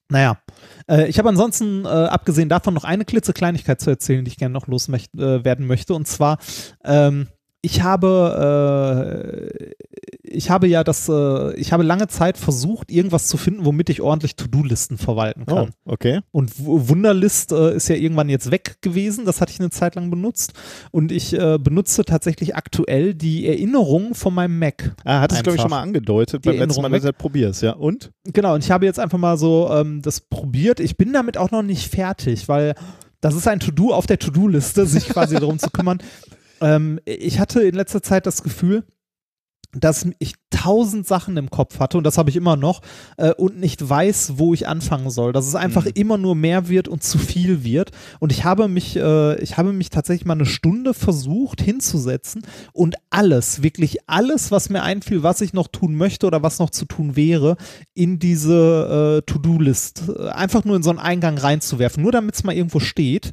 Naja, 0.09 0.39
äh, 0.89 1.09
ich 1.09 1.19
habe 1.19 1.29
ansonsten, 1.29 1.85
äh, 1.85 1.89
abgesehen 1.89 2.49
davon, 2.49 2.75
noch 2.75 2.85
eine 2.85 3.05
klitzekleinigkeit 3.05 3.81
zu 3.81 3.91
erzählen, 3.91 4.25
die 4.25 4.31
ich 4.31 4.37
gerne 4.37 4.53
noch 4.53 4.69
loswerden 4.69 5.65
äh, 5.65 5.67
möchte. 5.67 5.95
Und 5.95 6.07
zwar, 6.07 6.39
ähm, 6.85 7.29
ich 7.61 7.83
habe, 7.83 9.51
äh, 9.53 9.73
ich 10.37 10.51
habe 10.51 10.69
ja 10.69 10.85
das, 10.85 11.09
äh, 11.09 11.55
ich 11.55 11.73
habe 11.73 11.83
lange 11.83 12.09
Zeit 12.09 12.37
versucht, 12.37 12.91
irgendwas 12.91 13.27
zu 13.27 13.37
finden, 13.37 13.65
womit 13.65 13.89
ich 13.89 14.03
ordentlich 14.03 14.37
To-Do-Listen 14.37 14.99
verwalten 14.99 15.47
kann. 15.47 15.71
Oh, 15.87 15.93
okay. 15.93 16.21
Und 16.31 16.53
Wunderlist 16.59 17.53
äh, 17.53 17.75
ist 17.75 17.89
ja 17.89 17.97
irgendwann 17.97 18.29
jetzt 18.29 18.51
weg 18.51 18.77
gewesen. 18.83 19.25
Das 19.25 19.41
hatte 19.41 19.53
ich 19.53 19.61
eine 19.61 19.71
Zeit 19.71 19.95
lang 19.95 20.11
benutzt. 20.11 20.53
Und 20.91 21.11
ich 21.11 21.33
äh, 21.33 21.59
benutze 21.59 22.05
tatsächlich 22.05 22.55
aktuell 22.55 23.15
die 23.15 23.49
Erinnerungen 23.49 24.15
von 24.15 24.35
meinem 24.35 24.59
Mac. 24.59 24.95
Ah, 25.05 25.21
hat 25.21 25.33
es, 25.33 25.43
glaube 25.43 25.57
ich, 25.57 25.63
schon 25.63 25.71
mal 25.71 25.83
angedeutet 25.83 26.45
Die 26.45 26.51
beim 26.51 26.59
letzten 26.59 26.83
Mal, 26.83 26.89
Erinnerung 26.89 26.93
dass 26.93 27.03
du 27.03 27.13
das 27.13 27.19
probierst, 27.19 27.63
ja. 27.63 27.73
Und? 27.73 28.11
Genau, 28.25 28.55
und 28.55 28.63
ich 28.63 28.71
habe 28.71 28.85
jetzt 28.85 29.01
einfach 29.01 29.19
mal 29.19 29.39
so 29.39 29.71
ähm, 29.73 30.03
das 30.03 30.21
probiert. 30.21 30.81
Ich 30.81 30.97
bin 30.97 31.13
damit 31.13 31.39
auch 31.39 31.51
noch 31.51 31.63
nicht 31.63 31.91
fertig, 31.91 32.49
weil 32.49 32.75
das 33.21 33.35
ist 33.35 33.49
ein 33.49 33.61
To-Do 33.61 33.93
auf 33.95 34.07
der 34.07 34.19
To-Do-Liste, 34.19 34.87
sich 34.87 35.09
quasi 35.09 35.37
darum 35.37 35.59
zu 35.59 35.71
kümmern. 35.71 35.99
Ähm, 36.59 37.01
ich 37.05 37.39
hatte 37.39 37.61
in 37.61 37.75
letzter 37.75 38.03
Zeit 38.03 38.25
das 38.25 38.43
Gefühl, 38.43 38.85
dass 39.81 40.07
ich 40.19 40.35
tausend 40.51 41.07
Sachen 41.07 41.37
im 41.37 41.51
Kopf 41.51 41.79
hatte 41.81 41.99
und 41.99 42.05
das 42.05 42.19
habe 42.19 42.31
ich 42.31 42.37
immer 42.37 42.57
noch 42.57 42.81
äh, 43.17 43.33
und 43.33 43.59
nicht 43.59 43.89
weiß, 43.89 44.35
wo 44.37 44.55
ich 44.55 44.67
anfangen 44.69 45.11
soll. 45.11 45.33
Dass 45.33 45.47
es 45.47 45.55
einfach 45.55 45.85
Mhm. 45.85 45.93
immer 45.95 46.19
nur 46.19 46.35
mehr 46.35 46.69
wird 46.69 46.89
und 46.89 47.03
zu 47.03 47.19
viel 47.19 47.65
wird. 47.65 47.91
Und 48.21 48.33
ich 48.33 48.45
habe 48.45 48.69
mich, 48.69 48.97
äh, 48.97 49.41
ich 49.43 49.57
habe 49.59 49.73
mich 49.73 49.91
tatsächlich 49.91 50.25
mal 50.27 50.35
eine 50.35 50.47
Stunde 50.47 50.95
versucht 50.95 51.61
hinzusetzen 51.61 52.43
und 52.73 52.97
alles, 53.11 53.63
wirklich 53.63 53.99
alles, 54.09 54.51
was 54.51 54.69
mir 54.71 54.83
einfiel, 54.83 55.23
was 55.23 55.41
ich 55.41 55.53
noch 55.53 55.69
tun 55.69 55.95
möchte 55.95 56.27
oder 56.27 56.43
was 56.43 56.59
noch 56.59 56.71
zu 56.71 56.85
tun 56.85 57.17
wäre, 57.17 57.57
in 57.95 58.19
diese 58.19 59.23
äh, 59.27 59.31
To-Do-List 59.31 60.05
äh, 60.09 60.29
einfach 60.29 60.65
nur 60.65 60.77
in 60.77 60.83
so 60.83 60.91
einen 60.91 60.99
Eingang 60.99 61.39
reinzuwerfen, 61.39 62.03
nur 62.03 62.13
damit 62.13 62.35
es 62.35 62.45
mal 62.45 62.55
irgendwo 62.55 62.81
steht. 62.81 63.33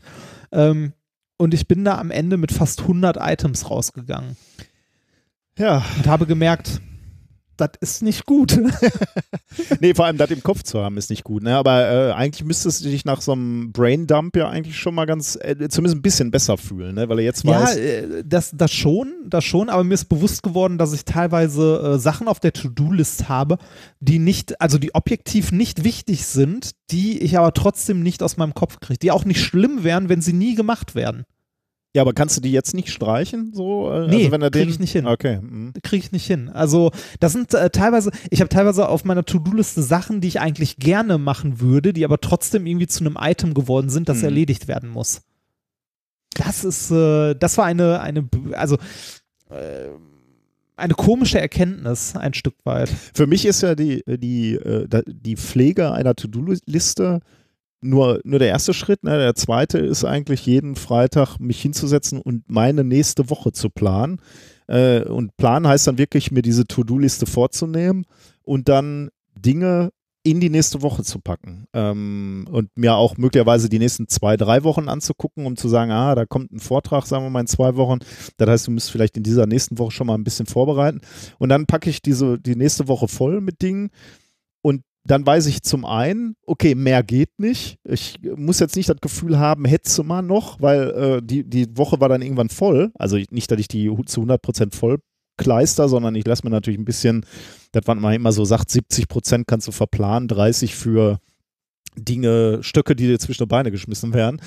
Ähm, 0.52 0.94
und 1.38 1.54
ich 1.54 1.68
bin 1.68 1.84
da 1.84 1.98
am 1.98 2.12
Ende 2.12 2.38
mit 2.38 2.52
fast 2.52 2.82
100 2.82 3.18
Items 3.20 3.70
rausgegangen 3.70 4.38
Ja. 5.58 5.84
und 5.97 6.08
habe 6.08 6.26
gemerkt, 6.26 6.82
das 7.58 7.70
ist 7.80 8.04
nicht 8.04 8.26
gut. 8.26 8.60
Nee, 9.80 9.93
vor 9.93 10.06
allem 10.06 10.18
das 10.18 10.32
im 10.32 10.41
Kopf 10.41 10.64
zu 10.64 10.80
haben 10.80 10.97
ist 10.97 11.12
nicht 11.12 11.24
gut, 11.24 11.43
ne? 11.43 11.56
Aber 11.56 11.88
äh, 11.88 12.12
eigentlich 12.14 12.43
müsstest 12.43 12.84
du 12.84 12.89
dich 12.89 13.06
nach 13.06 13.22
so 13.22 13.34
einem 13.34 13.72
Braindump 13.72 14.36
ja 14.36 14.49
eigentlich 14.49 14.80
schon 14.80 14.95
mal 14.95 15.06
ganz, 15.06 15.38
äh, 15.39 15.70
zumindest 15.70 15.97
ein 15.97 16.01
bisschen 16.01 16.32
besser 16.32 16.58
fühlen, 16.58 16.95
ne? 16.95 17.08
Weil 17.08 17.20
er 17.20 17.26
jetzt 17.26 17.43
ja, 17.43 17.62
weiß, 17.62 17.76
äh, 17.76 18.24
das, 18.26 18.51
das 18.56 18.72
schon, 18.72 19.14
das 19.28 19.43
schon, 19.43 19.70
aber 19.70 19.84
mir 19.84 19.93
ist 19.93 20.06
bewusst 20.10 20.41
geworden, 20.41 20.80
dass 20.80 20.91
ich 20.93 21.06
teilweise 21.06 21.93
äh, 21.95 21.99
Sachen 21.99 22.28
auf 22.28 22.39
der 22.39 22.54
To-Do-List 22.54 23.30
habe, 23.30 23.60
die 23.99 24.18
nicht, 24.18 24.60
also 24.60 24.80
die 24.80 24.95
objektiv 24.95 25.51
nicht 25.51 25.84
wichtig 25.84 26.26
sind, 26.26 26.72
die 26.89 27.20
ich 27.20 27.38
aber 27.38 27.54
trotzdem 27.54 28.01
nicht 28.01 28.24
aus 28.24 28.38
meinem 28.38 28.56
Kopf 28.56 28.80
kriege, 28.80 28.97
die 28.97 29.12
auch 29.12 29.26
nicht 29.26 29.41
schlimm 29.41 29.84
wären, 29.84 30.10
wenn 30.10 30.22
sie 30.22 30.34
nie 30.34 30.56
gemacht 30.56 30.95
werden. 30.95 31.26
Ja, 31.96 32.02
aber 32.02 32.14
kannst 32.14 32.36
du 32.38 32.41
die 32.41 32.52
jetzt 32.52 32.74
nicht 32.74 32.89
streichen? 32.89 33.52
So, 33.54 33.91
äh, 33.91 34.08
Nee, 34.08 34.16
also 34.18 34.32
wenn 34.32 34.41
er 34.41 34.50
krieg 34.52 34.64
den, 34.64 34.70
ich 34.70 34.80
nicht 34.80 34.91
hin. 34.91 35.06
Okay. 35.06 35.39
mhm. 35.41 35.74
kriege 35.84 36.06
ich 36.06 36.12
nicht 36.12 36.26
hin. 36.26 36.50
Also 36.50 36.91
das 37.20 37.34
sind 37.34 37.54
äh, 37.54 37.70
teilweise, 37.70 38.12
ich 38.32 38.39
habe 38.41 38.50
teilweise 38.50 38.89
auf 38.89 39.06
meiner 39.06 39.24
To-Do-Liste 39.26 39.82
Sachen, 39.84 40.20
die 40.20 40.28
ich 40.28 40.39
eigentlich 40.39 40.78
gerne 40.78 41.18
machen 41.18 41.60
würde, 41.60 41.94
die 41.94 42.04
aber 42.06 42.20
trotzdem 42.20 42.66
irgendwie 42.66 42.88
zu 42.88 43.04
einem 43.06 43.18
Item 43.20 43.54
geworden 43.54 43.89
sind, 43.89 44.10
das 44.10 44.20
Mhm. 44.20 44.24
erledigt 44.26 44.68
werden 44.68 44.89
muss. 44.89 45.22
Das 46.36 46.64
ist, 46.64 46.89
äh, 46.89 47.36
das 47.36 47.58
war 47.58 47.66
eine, 47.66 48.02
eine, 48.02 48.28
also 48.54 48.78
äh, 49.50 49.89
eine 50.76 50.96
komische 50.96 51.39
Erkenntnis 51.39 52.16
ein 52.16 52.34
Stück 52.34 52.56
weit. 52.64 52.89
Für 53.14 53.28
mich 53.28 53.46
ist 53.46 53.62
ja 53.62 53.76
die, 53.76 54.04
die, 54.08 54.56
äh, 54.56 54.88
die 55.06 55.36
Pflege 55.38 55.91
einer 55.91 56.16
To-Do-Liste 56.16 57.20
nur, 57.84 58.19
nur 58.23 58.39
der 58.39 58.49
erste 58.49 58.73
Schritt. 58.73 59.03
Ne? 59.03 59.17
Der 59.17 59.36
zweite 59.36 59.79
ist 59.79 60.03
eigentlich 60.05 60.45
jeden 60.45 60.75
Freitag 60.75 61.39
mich 61.39 61.61
hinzusetzen 61.61 62.21
und 62.21 62.43
meine 62.47 62.84
nächste 62.84 63.29
Woche 63.29 63.51
zu 63.51 63.69
planen. 63.69 64.19
Äh, 64.67 65.03
und 65.03 65.36
planen 65.38 65.67
heißt 65.67 65.88
dann 65.88 65.97
wirklich, 65.97 66.31
mir 66.31 66.41
diese 66.41 66.65
To-Do-Liste 66.65 67.25
vorzunehmen 67.25 68.05
und 68.43 68.69
dann 68.69 69.09
Dinge 69.36 69.91
in 70.25 70.39
die 70.39 70.49
nächste 70.49 70.81
Woche 70.81 71.03
zu 71.03 71.19
packen. 71.19 71.65
Ähm, 71.73 72.47
und 72.49 72.69
mir 72.75 72.95
auch 72.95 73.17
möglicherweise 73.17 73.67
die 73.67 73.79
nächsten 73.79 74.07
zwei, 74.07 74.38
drei 74.38 74.63
Wochen 74.63 74.88
anzugucken, 74.88 75.45
um 75.45 75.57
zu 75.57 75.67
sagen, 75.67 75.91
ah, 75.91 76.15
da 76.15 76.25
kommt 76.25 76.51
ein 76.51 76.59
Vortrag, 76.59 77.05
sagen 77.05 77.25
wir 77.25 77.29
mal 77.29 77.41
in 77.41 77.47
zwei 77.47 77.75
Wochen. 77.75 77.99
Das 78.38 78.49
heißt, 78.49 78.67
du 78.67 78.71
musst 78.71 78.89
vielleicht 78.89 79.17
in 79.17 79.23
dieser 79.23 79.45
nächsten 79.45 79.77
Woche 79.77 79.91
schon 79.91 80.07
mal 80.07 80.15
ein 80.15 80.23
bisschen 80.23 80.45
vorbereiten. 80.45 81.01
Und 81.39 81.49
dann 81.49 81.65
packe 81.65 81.89
ich 81.89 82.01
diese, 82.01 82.39
die 82.39 82.55
nächste 82.55 82.88
Woche 82.88 83.09
voll 83.09 83.41
mit 83.41 83.61
Dingen 83.61 83.89
und 84.61 84.81
dann 85.06 85.26
weiß 85.26 85.47
ich 85.47 85.64
zum 85.64 85.86
einen, 85.86 86.36
okay, 86.45 86.76
mehr 86.76 87.04
geht 87.04 87.38
nicht. 87.38 87.78
Ich 87.84 88.20
muss 88.36 88.60
jetzt 88.60 88.76
nicht 88.76 88.89
das 88.89 89.01
Gefühl 89.01 89.38
haben, 89.38 89.66
hätte 89.66 89.89
mal 90.04 90.22
noch, 90.22 90.62
weil 90.62 90.91
äh, 90.91 91.22
die, 91.22 91.43
die 91.43 91.78
Woche 91.78 91.99
war 91.99 92.10
dann 92.10 92.22
irgendwann 92.22 92.49
voll. 92.49 92.91
Also 92.95 93.18
nicht, 93.30 93.51
dass 93.51 93.60
ich 93.60 93.68
die 93.68 93.91
zu 94.06 94.22
100% 94.22 94.74
voll 94.74 94.99
kleister, 95.38 95.89
sondern 95.89 96.16
ich 96.16 96.26
lasse 96.26 96.45
mir 96.45 96.51
natürlich 96.51 96.80
ein 96.80 96.86
bisschen, 96.86 97.26
das 97.72 97.86
man 97.88 98.14
immer 98.14 98.32
so 98.32 98.45
sagt, 98.45 98.70
70% 98.70 99.43
kannst 99.45 99.68
du 99.68 99.72
verplanen, 99.72 100.28
30 100.28 100.76
für 100.76 101.20
Dinge, 101.98 102.60
Stöcke, 102.62 102.96
die 102.96 103.08
dir 103.08 103.20
zwischen 103.20 103.44
die 103.44 103.48
Beine 103.48 103.72
geschmissen 103.72 104.14
werden. 104.14 104.41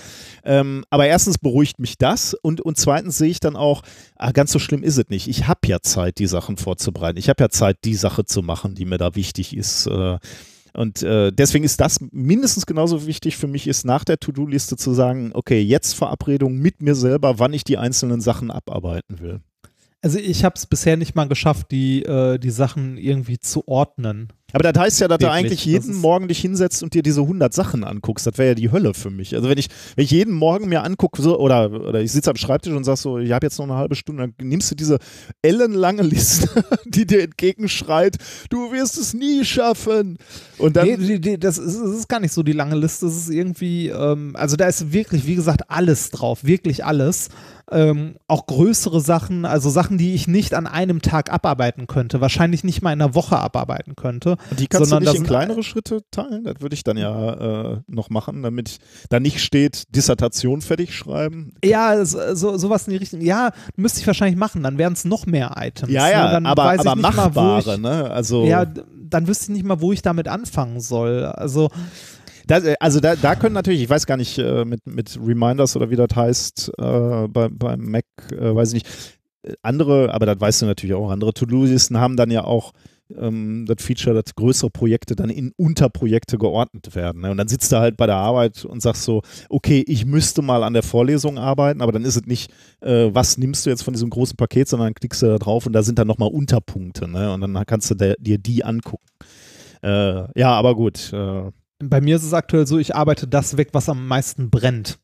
Ähm, 0.45 0.85
aber 0.91 1.07
erstens 1.07 1.39
beruhigt 1.39 1.79
mich 1.79 1.99
das 1.99 2.35
und, 2.35 2.61
und 2.61 2.77
zweitens 2.77 3.19
sehe 3.19 3.31
ich 3.31 3.41
dann 3.41 3.57
auch, 3.57 3.83
ah, 4.17 4.33
ganz 4.33 4.53
so 4.53 4.59
schlimm 4.59 4.83
ist 4.83 4.99
es 4.99 5.09
nicht. 5.09 5.29
Ich 5.29 5.47
habe 5.49 5.61
ja 5.67 5.81
Zeit, 5.81 6.19
die 6.19 6.27
Sachen 6.27 6.57
vorzubereiten. 6.57 7.19
Ich 7.19 7.29
habe 7.29 7.43
ja 7.43 7.49
Zeit, 7.49 7.79
die 7.85 7.95
Sache 7.95 8.25
zu 8.25 8.43
machen, 8.43 8.75
die 8.75 8.85
mir 8.85 8.99
da 8.99 9.15
wichtig 9.15 9.57
ist. 9.57 9.87
Äh, 9.87 10.19
und 10.77 11.03
äh, 11.03 11.33
deswegen 11.33 11.65
ist 11.65 11.81
das 11.81 11.99
mindestens 12.13 12.67
genauso 12.67 13.07
wichtig 13.07 13.39
für 13.39 13.47
mich, 13.47 13.67
ist 13.67 13.87
nach 13.87 14.05
der 14.05 14.19
To-Do-Liste 14.19 14.77
zu 14.77 14.93
sagen, 14.93 15.31
okay, 15.33 15.61
jetzt 15.61 15.95
Verabredung 15.95 16.59
mit 16.59 16.83
mir 16.83 16.95
selber, 16.95 17.39
wann 17.39 17.55
ich 17.55 17.65
die 17.65 17.79
einzelnen 17.79 18.21
Sachen 18.21 18.51
abarbeiten 18.51 19.21
will. 19.21 19.41
Also 20.03 20.19
ich 20.19 20.45
habe 20.45 20.55
es 20.57 20.67
bisher 20.67 20.99
nicht 20.99 21.15
mal 21.15 21.27
geschafft, 21.27 21.71
die, 21.71 22.03
äh, 22.03 22.39
die 22.39 22.51
Sachen 22.51 22.99
irgendwie 22.99 23.41
zu 23.41 23.67
ordnen. 23.67 24.29
Aber 24.53 24.73
das 24.73 24.81
heißt 24.81 25.01
ja, 25.01 25.09
dass 25.09 25.19
du 25.19 25.27
Wirklich, 25.27 25.39
eigentlich 25.39 25.59
das 25.59 25.65
jeden 25.65 25.97
Morgen 25.97 26.29
dich 26.29 26.39
hinsetzt 26.39 26.83
und 26.83 26.95
dir 26.95 27.03
diese 27.03 27.23
100 27.23 27.53
Sachen 27.53 27.83
anguckst. 27.83 28.27
Das 28.27 28.39
wäre 28.39 28.51
ja 28.51 28.55
die 28.55 28.71
Hölle 28.71 28.95
für 28.95 29.11
mich. 29.11 29.35
Also 29.35 29.49
wenn 29.49 29.59
ich, 29.59 29.69
wenn 29.97 30.05
ich 30.05 30.11
jeden 30.13 30.33
Morgen 30.33 30.69
mir 30.69 30.85
angucke, 30.85 31.21
so, 31.21 31.39
oder, 31.39 31.71
oder 31.71 32.01
ich 32.01 32.13
sitze 32.13 32.31
am 32.31 32.37
Schreibtisch 32.37 32.73
und 32.73 32.85
sag 32.85 32.97
so, 32.97 33.19
ich 33.19 33.33
habe 33.33 33.45
jetzt 33.45 33.59
noch 33.59 33.65
eine 33.65 33.75
halbe 33.75 33.97
Stunde, 33.97 34.33
dann 34.37 34.49
nimmst 34.49 34.71
du 34.71 34.77
diese 34.77 34.99
ellenlange 35.43 36.03
Liste, 36.03 36.49
die 36.87 37.07
dir 37.07 37.25
entgegenschreit, 37.25 38.17
du 38.49 38.71
wirst 38.73 38.99
es 38.99 39.15
nie 39.15 39.45
schaffen. 39.45 40.17
Und 40.59 40.77
dann, 40.77 40.87
nee, 40.87 41.37
das, 41.37 41.59
ist, 41.59 41.81
das 41.81 41.91
ist 41.91 42.09
gar 42.09 42.21
nicht 42.21 42.33
so 42.33 42.43
die 42.45 42.53
lange 42.53 42.77
Liste. 42.77 43.07
Es 43.07 43.17
ist 43.17 43.31
irgendwie, 43.31 43.89
ähm, 43.89 44.35
also 44.37 44.57
da 44.57 44.67
ist 44.67 44.93
wirklich, 44.93 45.27
wie 45.27 45.35
gesagt, 45.35 45.71
alles 45.71 46.11
drauf, 46.11 46.45
wirklich 46.45 46.85
alles. 46.85 47.29
Ähm, 47.69 48.15
auch 48.29 48.47
größere 48.47 49.01
Sachen, 49.01 49.45
also 49.45 49.71
Sachen, 49.71 49.99
die 49.99 50.15
ich 50.15 50.29
nicht 50.29 50.55
an 50.55 50.69
einem 50.69 51.03
Tag 51.03 51.33
abarbeiten 51.33 51.89
könnte, 51.89 52.21
wahrscheinlich 52.21 52.63
nicht 52.63 52.81
mal 52.81 52.93
in 52.93 53.03
einer 53.03 53.17
Woche 53.17 53.39
abarbeiten 53.39 53.97
könnte. 53.97 54.36
Die 54.59 54.67
kannst 54.67 54.87
du 54.87 54.91
sondern 54.91 55.03
nicht 55.05 55.15
das 55.15 55.21
in 55.21 55.27
kleinere 55.27 55.63
Schritte 55.63 56.01
teilen. 56.11 56.45
Das 56.45 56.61
würde 56.61 56.75
ich 56.75 56.85
dann 56.85 56.97
ja 56.97 57.73
äh, 57.73 57.81
noch 57.87 58.11
machen, 58.11 58.43
damit 58.43 58.79
da 59.11 59.21
nicht 59.21 59.41
steht, 59.41 59.85
Dissertation 59.95 60.61
fertig 60.61 60.95
schreiben. 60.95 61.53
Ja, 61.65 62.05
so, 62.05 62.35
so, 62.35 62.57
sowas 62.57 62.87
in 62.87 62.93
die 62.93 62.99
Richtung. 62.99 63.21
Ja, 63.21 63.53
müsste 63.77 64.01
ich 64.01 64.07
wahrscheinlich 64.07 64.39
machen, 64.39 64.63
dann 64.63 64.79
wären 64.79 64.93
es 64.93 65.05
noch 65.05 65.27
mehr 65.27 65.55
Items. 65.57 65.93
Ja, 65.93 66.05
ne? 66.05 66.13
ja, 66.13 66.31
dann 66.33 66.47
aber, 66.47 66.65
weiß 66.65 66.81
ich 66.83 66.87
aber 66.87 66.97
nicht 66.97 67.17
mal, 67.17 67.27
machbare, 67.27 67.75
ich, 67.75 67.81
ne? 67.81 68.11
Also, 68.11 68.45
Ja, 68.45 68.67
dann 69.09 69.29
wüsste 69.29 69.45
ich 69.45 69.59
nicht 69.59 69.65
mal, 69.67 69.81
wo 69.81 69.93
ich 69.93 70.03
damit 70.03 70.29
anfangen 70.29 70.81
soll. 70.81 71.25
Also, 71.25 71.71
Das, 72.47 72.65
äh, 72.65 72.75
also 72.81 73.01
da, 73.01 73.17
da 73.17 73.35
können 73.35 73.55
natürlich, 73.55 73.83
ich 73.83 73.91
weiß 73.91 74.07
gar 74.07 74.17
nicht, 74.17 74.39
äh, 74.39 74.65
mit, 74.65 74.87
mit 74.87 75.19
Reminders 75.25 75.77
oder 75.77 75.91
wie 75.91 75.97
das 75.97 76.09
heißt, 76.15 76.73
äh, 76.79 77.29
bei, 77.29 77.49
beim 77.49 77.81
Mac, 77.91 78.05
äh, 78.33 78.55
weiß 78.55 78.69
ich 78.69 78.75
nicht, 78.75 78.87
äh, 79.43 79.55
andere, 79.63 80.13
aber 80.15 80.27
das 80.27 80.41
weißt 80.41 80.63
du 80.63 80.67
natürlich 80.67 80.95
auch, 80.95 81.11
andere 81.11 81.33
To-Do-Listen 81.33 81.99
haben 81.99 82.17
dann 82.17 82.31
ja 82.31 82.45
auch 82.45 82.73
ähm, 83.17 83.65
das 83.67 83.85
Feature, 83.85 84.15
dass 84.15 84.35
größere 84.35 84.71
Projekte 84.71 85.17
dann 85.17 85.31
in 85.31 85.53
Unterprojekte 85.57 86.39
geordnet 86.39 86.95
werden. 86.95 87.23
Ne? 87.23 87.31
Und 87.31 87.37
dann 87.37 87.49
sitzt 87.49 87.73
du 87.73 87.77
halt 87.77 87.97
bei 87.97 88.07
der 88.07 88.17
Arbeit 88.17 88.65
und 88.65 88.81
sagst 88.83 89.05
so, 89.05 89.23
okay, 89.49 89.85
ich 89.87 90.07
müsste 90.07 90.43
mal 90.43 90.63
an 90.63 90.73
der 90.73 90.83
Vorlesung 90.83 91.39
arbeiten, 91.39 91.81
aber 91.81 91.93
dann 91.93 92.05
ist 92.05 92.17
es 92.17 92.27
nicht, 92.27 92.53
äh, 92.81 93.09
was 93.13 93.39
nimmst 93.39 93.67
du 93.67 93.71
jetzt 93.71 93.83
von 93.83 93.95
diesem 93.95 94.11
großen 94.11 94.37
Paket, 94.37 94.69
sondern 94.69 94.95
klickst 94.95 95.23
du 95.23 95.27
da 95.27 95.39
drauf 95.39 95.67
und 95.67 95.73
da 95.73 95.83
sind 95.83 95.99
dann 95.99 96.07
nochmal 96.07 96.31
Unterpunkte. 96.31 97.09
Ne? 97.09 97.33
Und 97.33 97.41
dann 97.41 97.67
kannst 97.67 97.91
du 97.91 97.95
der, 97.95 98.17
dir 98.19 98.39
die 98.39 98.65
angucken. 98.65 99.07
Äh, 99.83 100.39
ja, 100.39 100.51
aber 100.53 100.75
gut. 100.75 101.13
Äh, 101.13 101.51
bei 101.79 102.01
mir 102.01 102.17
ist 102.17 102.25
es 102.25 102.33
aktuell 102.33 102.67
so, 102.67 102.79
ich 102.79 102.95
arbeite 102.95 103.27
das 103.27 103.57
weg, 103.57 103.69
was 103.73 103.89
am 103.89 104.07
meisten 104.07 104.51
brennt. 104.51 104.99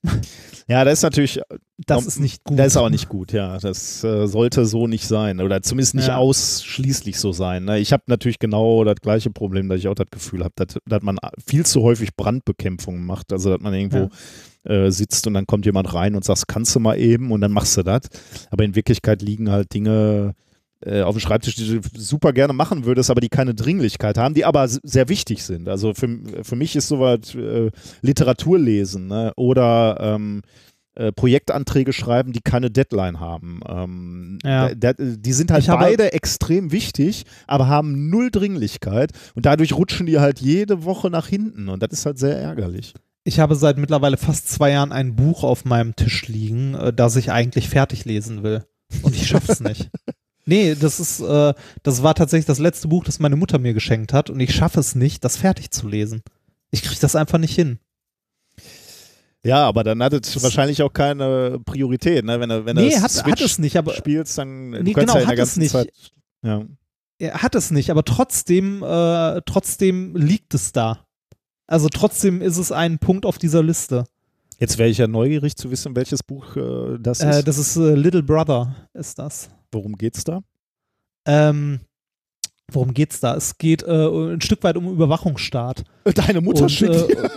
Ja, 0.68 0.84
das 0.84 0.94
ist 1.00 1.02
natürlich, 1.02 1.40
Das 1.86 2.00
Ja, 2.02 2.08
ist 2.08 2.20
nicht 2.20 2.44
gut. 2.44 2.58
das 2.58 2.68
ist 2.68 2.76
auch 2.76 2.88
nicht 2.88 3.08
gut, 3.08 3.32
ja. 3.32 3.58
Das 3.58 4.02
äh, 4.04 4.26
sollte 4.26 4.64
so 4.64 4.86
nicht 4.86 5.06
sein 5.06 5.40
oder 5.40 5.60
zumindest 5.62 5.94
nicht 5.96 6.08
Ja. 6.08 6.16
ausschließlich 6.16 7.18
so 7.18 7.32
sein. 7.32 7.64
Ne? 7.64 7.78
Ich 7.80 7.92
habe 7.92 8.04
natürlich 8.06 8.38
genau 8.38 8.84
das 8.84 8.96
gleiche 9.02 9.30
Problem, 9.30 9.68
dass 9.68 9.80
ich 9.80 9.88
auch 9.88 9.94
das 9.94 10.06
Gefühl 10.10 10.44
habe, 10.44 10.52
dass, 10.56 10.78
dass 10.86 11.02
man 11.02 11.18
viel 11.44 11.66
zu 11.66 11.82
häufig 11.82 12.14
Brandbekämpfung 12.16 13.04
macht. 13.04 13.32
Also, 13.32 13.50
dass 13.50 13.60
man 13.60 13.74
irgendwo 13.74 14.08
äh, 14.64 14.90
sitzt 14.90 15.26
und 15.26 15.34
dann 15.34 15.46
kommt 15.46 15.66
jemand 15.66 15.92
rein 15.92 16.14
und 16.14 16.24
sagt, 16.24 16.46
kannst 16.46 16.74
du 16.76 16.80
mal 16.80 16.96
eben 16.98 17.32
und 17.32 17.40
dann 17.40 17.52
machst 17.52 17.76
du 17.76 17.82
das. 17.82 18.02
Aber 18.50 18.64
in 18.64 18.76
Wirklichkeit 18.76 19.20
liegen 19.20 19.50
halt 19.50 19.74
Dinge 19.74 20.34
auf 21.02 21.14
dem 21.14 21.20
Schreibtisch, 21.20 21.54
die 21.54 21.80
du 21.80 21.80
super 21.96 22.32
gerne 22.32 22.52
machen 22.52 22.84
würdest, 22.84 23.10
aber 23.10 23.20
die 23.20 23.28
keine 23.28 23.54
Dringlichkeit 23.54 24.18
haben, 24.18 24.34
die 24.34 24.44
aber 24.44 24.66
sehr 24.68 25.08
wichtig 25.08 25.44
sind. 25.44 25.68
Also 25.68 25.94
für, 25.94 26.08
für 26.42 26.56
mich 26.56 26.74
ist 26.76 26.88
sowas 26.88 27.34
äh, 27.34 27.70
Literatur 28.00 28.58
lesen 28.58 29.06
ne? 29.06 29.32
oder 29.36 29.96
ähm, 30.00 30.42
äh, 30.94 31.10
Projektanträge 31.12 31.92
schreiben, 31.92 32.32
die 32.32 32.40
keine 32.40 32.70
Deadline 32.70 33.18
haben. 33.20 33.60
Ähm, 33.66 34.38
Ja. 34.44 34.74
da, 34.74 34.92
da, 34.92 35.04
die 35.16 35.32
sind 35.32 35.50
halt 35.50 35.62
Ich 35.62 35.70
beide 35.70 36.12
extrem 36.12 36.70
wichtig, 36.72 37.24
aber 37.46 37.66
haben 37.68 38.10
null 38.10 38.30
Dringlichkeit 38.30 39.12
und 39.34 39.46
dadurch 39.46 39.72
rutschen 39.74 40.06
die 40.06 40.18
halt 40.18 40.40
jede 40.40 40.84
Woche 40.84 41.08
nach 41.08 41.28
hinten 41.28 41.68
und 41.68 41.82
das 41.82 41.92
ist 41.92 42.06
halt 42.06 42.18
sehr 42.18 42.36
ärgerlich. 42.38 42.92
Ich 43.24 43.38
habe 43.38 43.54
seit 43.54 43.78
mittlerweile 43.78 44.16
fast 44.16 44.50
zwei 44.50 44.72
Jahren 44.72 44.92
ein 44.92 45.14
Buch 45.14 45.44
auf 45.44 45.64
meinem 45.64 45.94
Tisch 45.96 46.28
liegen, 46.28 46.74
äh, 46.74 46.92
das 46.92 47.16
ich 47.16 47.30
eigentlich 47.30 47.68
fertig 47.68 48.04
lesen 48.04 48.42
will. 48.42 48.64
Und 49.02 49.14
ich 49.14 49.26
schaff's 49.28 49.60
nicht. 49.60 49.90
Nee, 50.44 50.74
das 50.74 50.98
ist, 50.98 51.20
äh, 51.20 51.54
das 51.82 52.02
war 52.02 52.14
tatsächlich 52.14 52.46
das 52.46 52.58
letzte 52.58 52.88
Buch, 52.88 53.04
das 53.04 53.20
meine 53.20 53.36
Mutter 53.36 53.58
mir 53.58 53.74
geschenkt 53.74 54.12
hat 54.12 54.28
und 54.30 54.40
ich 54.40 54.54
schaffe 54.54 54.80
es 54.80 54.94
nicht, 54.94 55.24
das 55.24 55.36
fertig 55.36 55.70
zu 55.70 55.88
lesen. 55.88 56.22
Ich 56.70 56.82
kriege 56.82 57.00
das 57.00 57.14
einfach 57.14 57.38
nicht 57.38 57.54
hin. 57.54 57.78
Ja, 59.44 59.66
aber 59.66 59.82
dann 59.82 60.02
hat 60.02 60.12
es 60.12 60.42
wahrscheinlich 60.42 60.82
auch 60.82 60.92
keine 60.92 61.60
Priorität, 61.64 62.24
ne? 62.24 62.38
Wenn 62.38 62.48
du, 62.48 62.64
wenn 62.64 62.76
nee, 62.76 62.96
hat, 62.96 63.10
Switch 63.10 63.40
hat 63.40 63.40
es 63.40 63.58
nicht, 63.58 63.76
aber 63.76 63.94
spielst, 63.94 64.38
dann 64.38 64.70
Nee, 64.70 64.92
genau, 64.92 65.18
ja 65.18 65.26
hat 65.26 65.38
es 65.38 65.56
nicht. 65.56 65.72
Zeit. 65.72 65.92
Ja. 66.44 66.64
er 67.18 67.42
hat 67.42 67.54
es 67.54 67.70
nicht, 67.70 67.90
aber 67.90 68.04
trotzdem, 68.04 68.82
äh, 68.82 69.40
trotzdem 69.44 70.16
liegt 70.16 70.54
es 70.54 70.72
da. 70.72 71.06
Also 71.66 71.88
trotzdem 71.88 72.40
ist 72.42 72.56
es 72.56 72.72
ein 72.72 72.98
Punkt 72.98 73.26
auf 73.26 73.38
dieser 73.38 73.62
Liste. 73.62 74.04
Jetzt 74.58 74.78
wäre 74.78 74.88
ich 74.88 74.98
ja 74.98 75.08
neugierig 75.08 75.56
zu 75.56 75.70
wissen, 75.70 75.96
welches 75.96 76.22
Buch 76.22 76.56
äh, 76.56 76.98
das 77.00 77.20
ist. 77.20 77.24
Äh, 77.24 77.42
das 77.42 77.58
ist 77.58 77.76
äh, 77.76 77.94
Little 77.94 78.22
Brother, 78.22 78.88
ist 78.92 79.18
das. 79.18 79.50
Worum 79.72 79.96
geht's 79.96 80.24
da? 80.24 80.40
Ähm, 81.26 81.80
worum 82.70 82.94
geht's 82.94 83.20
da? 83.20 83.34
Es 83.34 83.58
geht 83.58 83.82
äh, 83.82 84.06
ein 84.06 84.40
Stück 84.40 84.62
weit 84.64 84.76
um 84.76 84.88
Überwachungsstaat. 84.92 85.84
Deine 86.14 86.40
Mutter 86.40 86.64
Und, 86.64 86.68
schickt. 86.70 86.94
äh, 86.94 87.30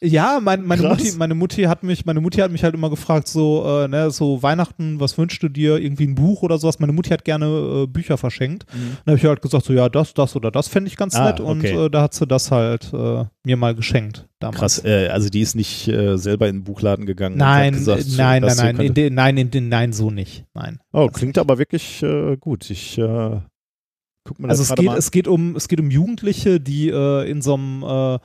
ja, 0.00 0.38
mein, 0.40 0.64
meine, 0.64 0.82
Krass. 0.82 0.98
Mutti, 0.98 1.16
meine 1.16 1.34
Mutti 1.34 1.62
hat 1.64 1.82
mich, 1.82 2.06
meine 2.06 2.20
Mutti 2.20 2.38
hat 2.38 2.52
mich 2.52 2.62
halt 2.62 2.74
immer 2.74 2.88
gefragt, 2.88 3.26
so, 3.26 3.64
äh, 3.84 3.88
ne, 3.88 4.10
so 4.12 4.42
Weihnachten, 4.42 5.00
was 5.00 5.18
wünschst 5.18 5.42
du 5.42 5.48
dir? 5.48 5.78
Irgendwie 5.78 6.06
ein 6.06 6.14
Buch 6.14 6.42
oder 6.42 6.56
sowas. 6.58 6.78
Meine 6.78 6.92
Mutti 6.92 7.10
hat 7.10 7.24
gerne 7.24 7.46
äh, 7.46 7.86
Bücher 7.88 8.16
verschenkt. 8.16 8.64
Mhm. 8.72 8.96
Dann 9.04 9.12
habe 9.12 9.18
ich 9.18 9.24
halt 9.24 9.42
gesagt, 9.42 9.64
so 9.64 9.72
ja, 9.72 9.88
das, 9.88 10.14
das 10.14 10.36
oder 10.36 10.50
das 10.52 10.68
fände 10.68 10.88
ich 10.88 10.96
ganz 10.96 11.16
Ah, 11.16 11.24
nett. 11.30 11.40
Und 11.40 11.58
okay. 11.60 11.86
äh, 11.86 11.90
da 11.90 12.02
hat 12.02 12.14
sie 12.14 12.26
das 12.26 12.50
halt 12.52 12.92
äh, 12.94 13.24
mir 13.44 13.56
mal 13.56 13.74
geschenkt 13.74 14.28
damals. 14.38 14.58
Krass, 14.60 14.84
äh, 14.84 15.08
also 15.08 15.28
die 15.30 15.40
ist 15.40 15.56
nicht 15.56 15.88
äh, 15.88 16.16
selber 16.16 16.48
in 16.48 16.58
den 16.58 16.64
Buchladen 16.64 17.04
gegangen. 17.04 17.32
und 17.34 17.38
Nein, 17.38 17.72
gesagt, 17.72 18.04
nein, 18.16 18.42
nein, 18.42 18.56
nein, 18.56 18.76
in 18.80 18.94
de, 18.94 19.10
nein, 19.10 19.36
in 19.36 19.50
de, 19.50 19.60
nein, 19.60 19.92
so 19.92 20.10
nicht. 20.10 20.44
Nein. 20.54 20.78
Oh, 20.92 21.08
klingt 21.08 21.38
aber 21.38 21.58
wirklich 21.58 22.04
gut. 22.40 22.70
Ich 22.70 23.00
guck 24.24 24.38
mir 24.38 24.48
Also 24.48 24.60
das 24.60 24.60
es 24.60 24.68
gerade 24.68 24.82
geht, 24.82 24.86
mal 24.86 24.92
an. 24.92 24.98
es 24.98 25.10
geht 25.10 25.26
um, 25.28 25.56
es 25.56 25.66
geht 25.68 25.80
um 25.80 25.90
Jugendliche, 25.90 26.60
die 26.60 26.88
in 26.90 27.42
so 27.42 27.54
einem, 27.54 28.18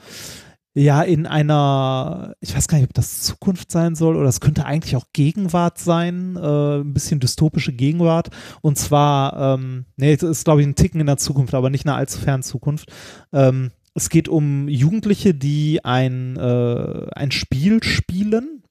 ja, 0.76 1.03
in 1.03 1.28
einer, 1.28 2.36
ich 2.39 2.55
weiß 2.55 2.67
gar 2.67 2.78
nicht, 2.78 2.88
ob 2.88 2.93
das 2.93 3.21
Zukunft 3.21 3.71
sein 3.71 3.93
soll 3.95 4.15
oder 4.15 4.28
es 4.28 4.39
könnte 4.39 4.65
eigentlich 4.65 4.95
auch 4.95 5.05
Gegenwart 5.13 5.78
sein, 5.78 6.36
äh, 6.36 6.80
ein 6.80 6.93
bisschen 6.93 7.19
dystopische 7.19 7.74
Gegenwart. 7.74 8.30
Und 8.61 8.78
zwar, 8.78 9.55
ähm, 9.55 9.86
nee, 9.97 10.13
es 10.13 10.24
ist 10.24 10.45
glaube 10.45 10.61
ich 10.61 10.67
ein 10.67 10.76
Ticken 10.76 10.99
in 10.99 11.07
der 11.07 11.17
Zukunft, 11.17 11.53
aber 11.53 11.69
nicht 11.69 11.86
in 11.86 11.91
einer 11.91 11.99
allzu 11.99 12.19
fernen 12.19 12.43
Zukunft. 12.43 12.91
Ähm, 13.32 13.71
es 13.93 14.09
geht 14.09 14.28
um 14.28 14.67
Jugendliche, 14.67 15.36
die 15.36 15.86
ein, 15.86 16.38
äh, 16.38 17.07
ein 17.13 17.30
Spiel 17.30 17.84
spielen, 17.84 18.62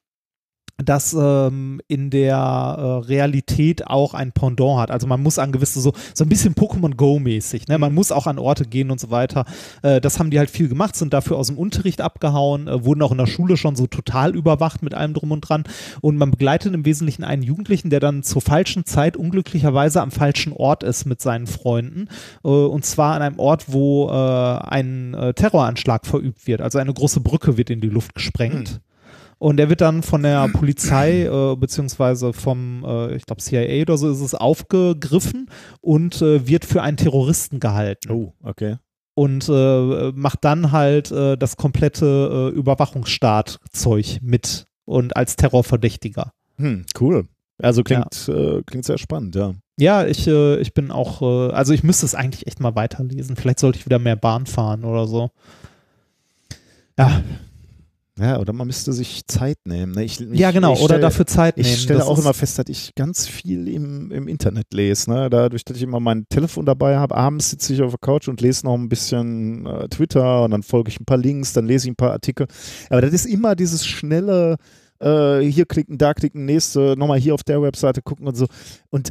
das 0.85 1.13
ähm, 1.19 1.81
in 1.89 2.11
der 2.11 2.37
äh, 2.37 3.07
Realität 3.07 3.87
auch 3.87 4.15
ein 4.15 4.33
Pendant 4.33 4.81
hat. 4.81 4.91
Also 4.91 5.07
man 5.07 5.23
muss 5.23 5.39
an 5.39 5.53
gewisse, 5.53 5.81
so, 5.81 5.93
so 6.15 6.25
ein 6.25 6.29
bisschen 6.29 6.55
Pokémon 6.55 6.95
Go-mäßig, 6.95 7.69
ne? 7.69 7.79
Man 7.79 7.95
muss 7.95 8.13
auch 8.13 8.27
an 8.27 8.39
Orte 8.39 8.65
gehen 8.65 8.91
und 8.91 9.01
so 9.01 9.11
weiter. 9.11 9.45
Äh, 9.83 10.01
das 10.01 10.19
haben 10.19 10.31
die 10.31 10.39
halt 10.39 10.51
viel 10.51 10.69
gemacht, 10.69 10.97
sind 10.97 11.13
dafür 11.13 11.37
aus 11.39 11.49
dem 11.49 11.59
Unterricht 11.59 12.01
abgehauen, 12.01 12.69
äh, 12.69 12.85
wurden 12.85 13.03
auch 13.03 13.13
in 13.13 13.19
der 13.19 13.27
Schule 13.27 13.57
schon 13.57 13.77
so 13.77 13.87
total 13.87 14.35
überwacht 14.35 14.83
mit 14.83 14.95
allem 14.95 15.15
drum 15.15 15.33
und 15.33 15.41
dran. 15.43 15.65
Und 16.01 16.17
man 16.17 16.31
begleitet 16.31 16.75
im 16.75 16.85
Wesentlichen 16.85 17.25
einen 17.25 17.43
Jugendlichen, 17.43 17.91
der 17.91 18.01
dann 18.01 18.23
zur 18.23 18.43
falschen 18.43 18.85
Zeit 18.85 19.17
unglücklicherweise 19.17 20.01
am 20.01 20.11
falschen 20.11 20.53
Ort 20.53 20.83
ist 20.83 21.05
mit 21.05 21.21
seinen 21.21 21.47
Freunden. 21.47 22.09
Äh, 22.45 22.49
und 22.49 22.85
zwar 22.85 23.15
an 23.15 23.23
einem 23.23 23.39
Ort, 23.39 23.73
wo 23.73 24.09
äh, 24.09 24.13
ein 24.13 25.15
äh, 25.15 25.35
Terroranschlag 25.35 26.07
verübt 26.07 26.47
wird. 26.47 26.61
Also 26.61 26.79
eine 26.79 26.93
große 26.93 27.21
Brücke 27.21 27.57
wird 27.57 27.71
in 27.71 27.81
die 27.81 27.89
Luft 27.89 28.15
gesprengt. 28.15 28.81
Und 29.43 29.59
er 29.59 29.69
wird 29.69 29.81
dann 29.81 30.05
von 30.05 30.23
der 30.23 30.47
Polizei 30.53 31.25
äh, 31.25 31.57
beziehungsweise 31.57 32.33
vom, 32.33 32.85
äh, 32.87 33.17
ich 33.17 33.27
glaube 33.27 33.43
CIA 33.43 33.83
oder 33.83 33.97
so 33.99 34.09
ist 34.09 34.21
es, 34.21 34.37
aufgegriffen 34.37 35.51
und 35.81 36.23
äh, 36.23 36.47
wird 36.47 36.65
für 36.65 36.81
einen 36.81 36.97
Terroristen 36.97 37.59
gehalten. 37.59 38.13
Oh, 38.13 38.35
okay. 38.45 38.77
Und 39.15 39.49
äh, 39.49 40.13
macht 40.13 40.45
dann 40.45 40.71
halt 40.71 41.11
äh, 41.11 41.37
das 41.37 41.57
komplette 41.57 42.53
äh, 42.55 42.57
Überwachungsstaat-Zeug 42.57 44.21
mit 44.23 44.69
und 44.85 45.17
als 45.17 45.35
Terrorverdächtiger. 45.35 46.33
Hm, 46.59 46.87
cool. 47.01 47.25
Also 47.61 47.83
klingt, 47.83 48.29
äh, 48.29 48.63
klingt 48.65 48.85
sehr 48.85 48.99
spannend, 48.99 49.35
ja. 49.35 49.55
Ja, 49.77 50.07
ich, 50.07 50.29
äh, 50.29 50.59
ich 50.61 50.73
bin 50.73 50.93
auch, 50.93 51.21
äh, 51.21 51.53
also 51.53 51.73
ich 51.73 51.83
müsste 51.83 52.07
es 52.07 52.15
eigentlich 52.15 52.47
echt 52.47 52.61
mal 52.61 52.77
weiterlesen. 52.77 53.35
Vielleicht 53.35 53.59
sollte 53.59 53.81
ich 53.81 53.87
wieder 53.87 53.99
mehr 53.99 54.15
Bahn 54.15 54.47
fahren 54.47 54.85
oder 54.85 55.09
so. 55.09 55.31
Ja, 56.97 57.23
Ja, 58.19 58.39
oder 58.39 58.53
man 58.53 58.67
müsste 58.67 58.93
sich 58.93 59.27
Zeit 59.27 59.57
nehmen. 59.65 59.93
Ne? 59.93 60.05
Ich, 60.05 60.21
ich, 60.21 60.39
ja 60.39 60.51
genau. 60.51 60.75
ich 60.75 60.81
oder 60.81 60.95
stell- 60.95 61.01
dafür 61.01 61.27
Zeit 61.27 61.57
nehmen. 61.57 61.69
Ich 61.69 61.81
stelle 61.81 62.05
auch 62.05 62.19
immer 62.19 62.35
fest, 62.35 62.59
dass 62.59 62.67
ich 62.69 62.95
ganz 62.95 63.27
viel 63.27 63.67
im, 63.69 64.11
im 64.11 64.29
Internet 64.29 64.67
lese. 64.75 65.11
Ne? 65.11 65.31
Dadurch, 65.31 65.65
dass 65.65 65.79
ich 65.79 65.83
immer 65.83 65.99
mein 65.99 66.27
Telefon 66.29 66.67
dabei 66.67 66.99
habe, 66.99 67.15
abends 67.17 67.51
sitze 67.51 67.73
ich 67.73 67.81
auf 67.81 67.93
der 67.93 67.99
Couch 67.99 68.29
und 68.29 68.43
lese 68.43 68.67
noch 68.67 68.75
ein 68.75 68.91
bisschen 68.91 69.65
äh, 69.65 69.89
Twitter 69.89 70.45
und 70.45 70.51
dann 70.51 70.63
folge 70.63 70.91
ich 70.91 71.01
ein 71.01 71.07
paar 71.07 71.17
Links, 71.17 71.55
dann 71.55 71.65
lese 71.67 71.87
ich 71.87 71.93
ein 71.93 71.97
paar 71.97 72.13
Artikel. 72.13 72.47
Aber 72.91 73.01
das 73.01 73.15
ist 73.15 73.25
immer 73.25 73.57
dieses 73.57 73.87
schnelle, 73.87 74.57
äh, 75.01 75.41
hier 75.41 75.65
klicken, 75.65 75.97
da 75.97 76.13
klicken, 76.13 76.45
nächste, 76.45 76.95
nochmal 76.99 77.19
hier 77.19 77.33
auf 77.33 77.45
der 77.45 77.63
Webseite 77.63 78.03
gucken 78.03 78.27
und 78.27 78.37
so. 78.37 78.47
Und 78.91 79.09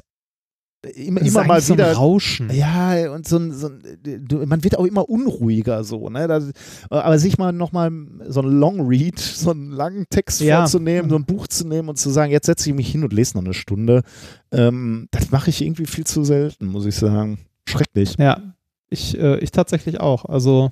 immer, 0.95 1.21
immer 1.21 1.43
mal 1.43 1.53
eigentlich 1.55 1.65
so 1.65 1.73
ein 1.73 1.79
wieder. 1.79 1.93
Rauschen. 1.93 2.49
Ja, 2.53 3.11
und 3.13 3.27
so 3.27 3.37
ein, 3.37 3.51
so 3.53 3.67
ein, 3.67 3.81
du- 4.27 4.45
man 4.45 4.63
wird 4.63 4.77
auch 4.77 4.85
immer 4.85 5.07
unruhiger 5.09 5.83
so, 5.83 6.09
ne? 6.09 6.27
Das, 6.27 6.51
aber 6.89 7.19
sich 7.19 7.37
mal 7.37 7.51
nochmal 7.51 7.91
so 8.27 8.41
ein 8.41 8.47
Long 8.49 8.81
Read, 8.87 9.19
so 9.19 9.51
einen 9.51 9.71
langen 9.71 10.05
Text 10.09 10.41
Ja. 10.41 10.61
vorzunehmen, 10.61 11.09
so 11.09 11.15
ein 11.17 11.25
Buch 11.25 11.47
zu 11.47 11.67
nehmen 11.67 11.87
und 11.89 11.97
zu 11.97 12.09
sagen, 12.09 12.31
jetzt 12.31 12.47
setze 12.47 12.69
ich 12.69 12.75
mich 12.75 12.91
hin 12.91 13.03
und 13.03 13.13
lese 13.13 13.37
noch 13.37 13.43
eine 13.45 13.53
Stunde, 13.53 14.01
ähm, 14.51 15.07
das 15.11 15.29
mache 15.31 15.49
ich 15.51 15.61
irgendwie 15.61 15.85
viel 15.85 16.05
zu 16.05 16.23
selten, 16.23 16.65
muss 16.65 16.85
ich 16.85 16.95
sagen. 16.95 17.37
Schrecklich. 17.67 18.15
Ja, 18.17 18.41
ich, 18.89 19.17
äh, 19.19 19.37
ich 19.39 19.51
tatsächlich 19.51 19.99
auch. 19.99 20.25
Also, 20.25 20.71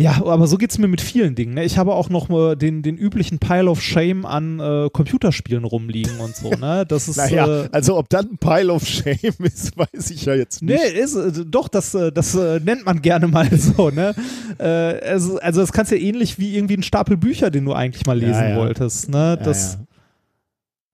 ja, 0.00 0.12
aber 0.24 0.46
so 0.46 0.58
geht 0.58 0.70
es 0.70 0.78
mir 0.78 0.86
mit 0.86 1.00
vielen 1.00 1.34
Dingen. 1.34 1.54
Ne? 1.54 1.64
Ich 1.64 1.76
habe 1.76 1.92
auch 1.92 2.08
noch 2.08 2.30
äh, 2.30 2.54
den, 2.54 2.82
den 2.82 2.96
üblichen 2.96 3.40
Pile 3.40 3.68
of 3.68 3.82
Shame 3.82 4.24
an 4.24 4.60
äh, 4.60 4.88
Computerspielen 4.92 5.64
rumliegen 5.64 6.20
und 6.20 6.36
so. 6.36 6.50
Ne? 6.50 6.86
Das 6.86 7.08
ist. 7.08 7.16
Naja, 7.16 7.64
äh, 7.64 7.68
also 7.72 7.98
ob 7.98 8.08
dann 8.08 8.30
ein 8.30 8.38
Pile 8.38 8.72
of 8.72 8.86
Shame 8.86 9.34
ist, 9.42 9.76
weiß 9.76 10.10
ich 10.10 10.24
ja 10.24 10.34
jetzt 10.34 10.62
nicht. 10.62 10.80
Nee, 10.80 11.00
ist, 11.00 11.16
äh, 11.16 11.44
doch, 11.44 11.66
das, 11.66 11.94
äh, 11.94 12.12
das 12.12 12.36
äh, 12.36 12.60
nennt 12.60 12.86
man 12.86 13.02
gerne 13.02 13.26
mal 13.26 13.50
so, 13.58 13.90
ne? 13.90 14.14
Äh, 14.58 14.64
also, 14.64 15.38
also 15.40 15.60
das 15.62 15.72
kannst 15.72 15.90
ja 15.90 15.98
ähnlich 15.98 16.38
wie 16.38 16.56
irgendwie 16.56 16.76
ein 16.76 16.84
Stapel 16.84 17.16
Bücher, 17.16 17.50
den 17.50 17.64
du 17.64 17.72
eigentlich 17.72 18.06
mal 18.06 18.20
Ja, 18.22 18.28
lesen 18.28 18.48
ja. 18.50 18.56
wolltest, 18.56 19.08
ne? 19.08 19.18
Ja, 19.18 19.36
Das, 19.36 19.78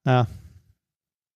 ja. 0.07 0.13
ja. 0.13 0.27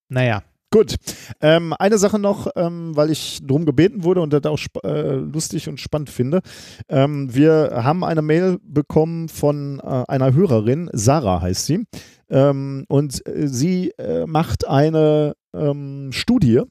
Naja. 0.09 0.41
Gut. 0.71 0.95
Ähm, 1.41 1.73
eine 1.79 1.97
Sache 1.97 2.19
noch, 2.19 2.47
ähm, 2.55 2.95
weil 2.95 3.09
ich 3.09 3.39
drum 3.41 3.65
gebeten 3.65 4.03
wurde 4.03 4.21
und 4.21 4.31
das 4.31 4.45
auch 4.45 4.59
äh, 4.83 5.15
lustig 5.15 5.67
und 5.67 5.79
spannend 5.79 6.11
finde. 6.11 6.41
Ähm, 6.87 7.33
wir 7.33 7.71
haben 7.83 8.03
eine 8.03 8.21
Mail 8.21 8.59
bekommen 8.61 9.29
von 9.29 9.79
äh, 9.79 10.03
einer 10.07 10.33
Hörerin, 10.33 10.89
Sarah 10.93 11.41
heißt 11.41 11.65
sie, 11.65 11.85
ähm, 12.29 12.85
und 12.87 13.25
äh, 13.27 13.47
sie 13.47 13.91
äh, 13.97 14.27
macht 14.27 14.67
eine 14.67 15.33
ähm, 15.55 16.11
Studie 16.11 16.61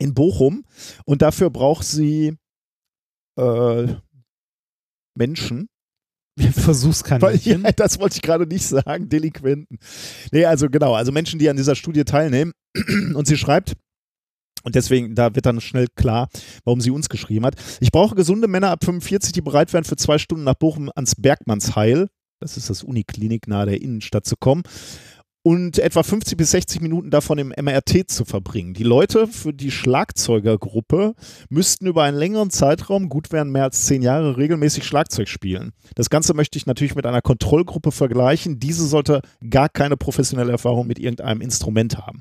in 0.00 0.14
Bochum 0.14 0.64
und 1.04 1.22
dafür 1.22 1.50
braucht 1.50 1.84
sie 1.84 2.36
äh, 3.36 3.86
Menschen, 5.14 5.68
Versuch's 6.52 7.04
kein 7.04 7.20
weil, 7.22 7.32
Mädchen. 7.34 7.62
ja, 7.62 7.72
das 7.72 7.98
wollte 7.98 8.16
ich 8.16 8.22
gerade 8.22 8.46
nicht 8.46 8.66
sagen, 8.66 9.08
Delinquenten. 9.08 9.78
Nee, 10.32 10.44
also 10.44 10.68
genau, 10.68 10.94
also 10.94 11.12
Menschen, 11.12 11.38
die 11.38 11.48
an 11.48 11.56
dieser 11.56 11.74
Studie 11.74 12.04
teilnehmen. 12.04 12.52
Und 13.14 13.26
sie 13.26 13.36
schreibt, 13.36 13.74
und 14.64 14.74
deswegen, 14.74 15.14
da 15.14 15.34
wird 15.34 15.46
dann 15.46 15.60
schnell 15.60 15.86
klar, 15.94 16.28
warum 16.64 16.80
sie 16.80 16.90
uns 16.90 17.08
geschrieben 17.08 17.46
hat. 17.46 17.54
Ich 17.80 17.92
brauche 17.92 18.16
gesunde 18.16 18.48
Männer 18.48 18.70
ab 18.70 18.84
45, 18.84 19.32
die 19.32 19.40
bereit 19.40 19.72
wären, 19.72 19.84
für 19.84 19.96
zwei 19.96 20.18
Stunden 20.18 20.44
nach 20.44 20.54
Bochum 20.54 20.90
ans 20.94 21.14
Bergmannsheil, 21.14 22.08
das 22.40 22.56
ist 22.56 22.68
das 22.68 22.82
Uniklinik 22.82 23.46
nahe 23.46 23.66
der 23.66 23.80
Innenstadt, 23.80 24.26
zu 24.26 24.36
kommen 24.36 24.64
und 25.48 25.78
etwa 25.78 26.02
50 26.02 26.36
bis 26.36 26.50
60 26.50 26.82
Minuten 26.82 27.08
davon 27.08 27.38
im 27.38 27.54
MRT 27.58 28.10
zu 28.10 28.26
verbringen. 28.26 28.74
Die 28.74 28.82
Leute 28.82 29.26
für 29.26 29.54
die 29.54 29.70
Schlagzeugergruppe 29.70 31.14
müssten 31.48 31.86
über 31.86 32.02
einen 32.02 32.18
längeren 32.18 32.50
Zeitraum, 32.50 33.08
gut 33.08 33.32
wären 33.32 33.50
mehr 33.50 33.64
als 33.64 33.86
zehn 33.86 34.02
Jahre, 34.02 34.36
regelmäßig 34.36 34.84
Schlagzeug 34.84 35.26
spielen. 35.26 35.72
Das 35.94 36.10
Ganze 36.10 36.34
möchte 36.34 36.58
ich 36.58 36.66
natürlich 36.66 36.94
mit 36.96 37.06
einer 37.06 37.22
Kontrollgruppe 37.22 37.92
vergleichen. 37.92 38.60
Diese 38.60 38.86
sollte 38.86 39.22
gar 39.48 39.70
keine 39.70 39.96
professionelle 39.96 40.52
Erfahrung 40.52 40.86
mit 40.86 40.98
irgendeinem 40.98 41.40
Instrument 41.40 41.96
haben. 41.96 42.20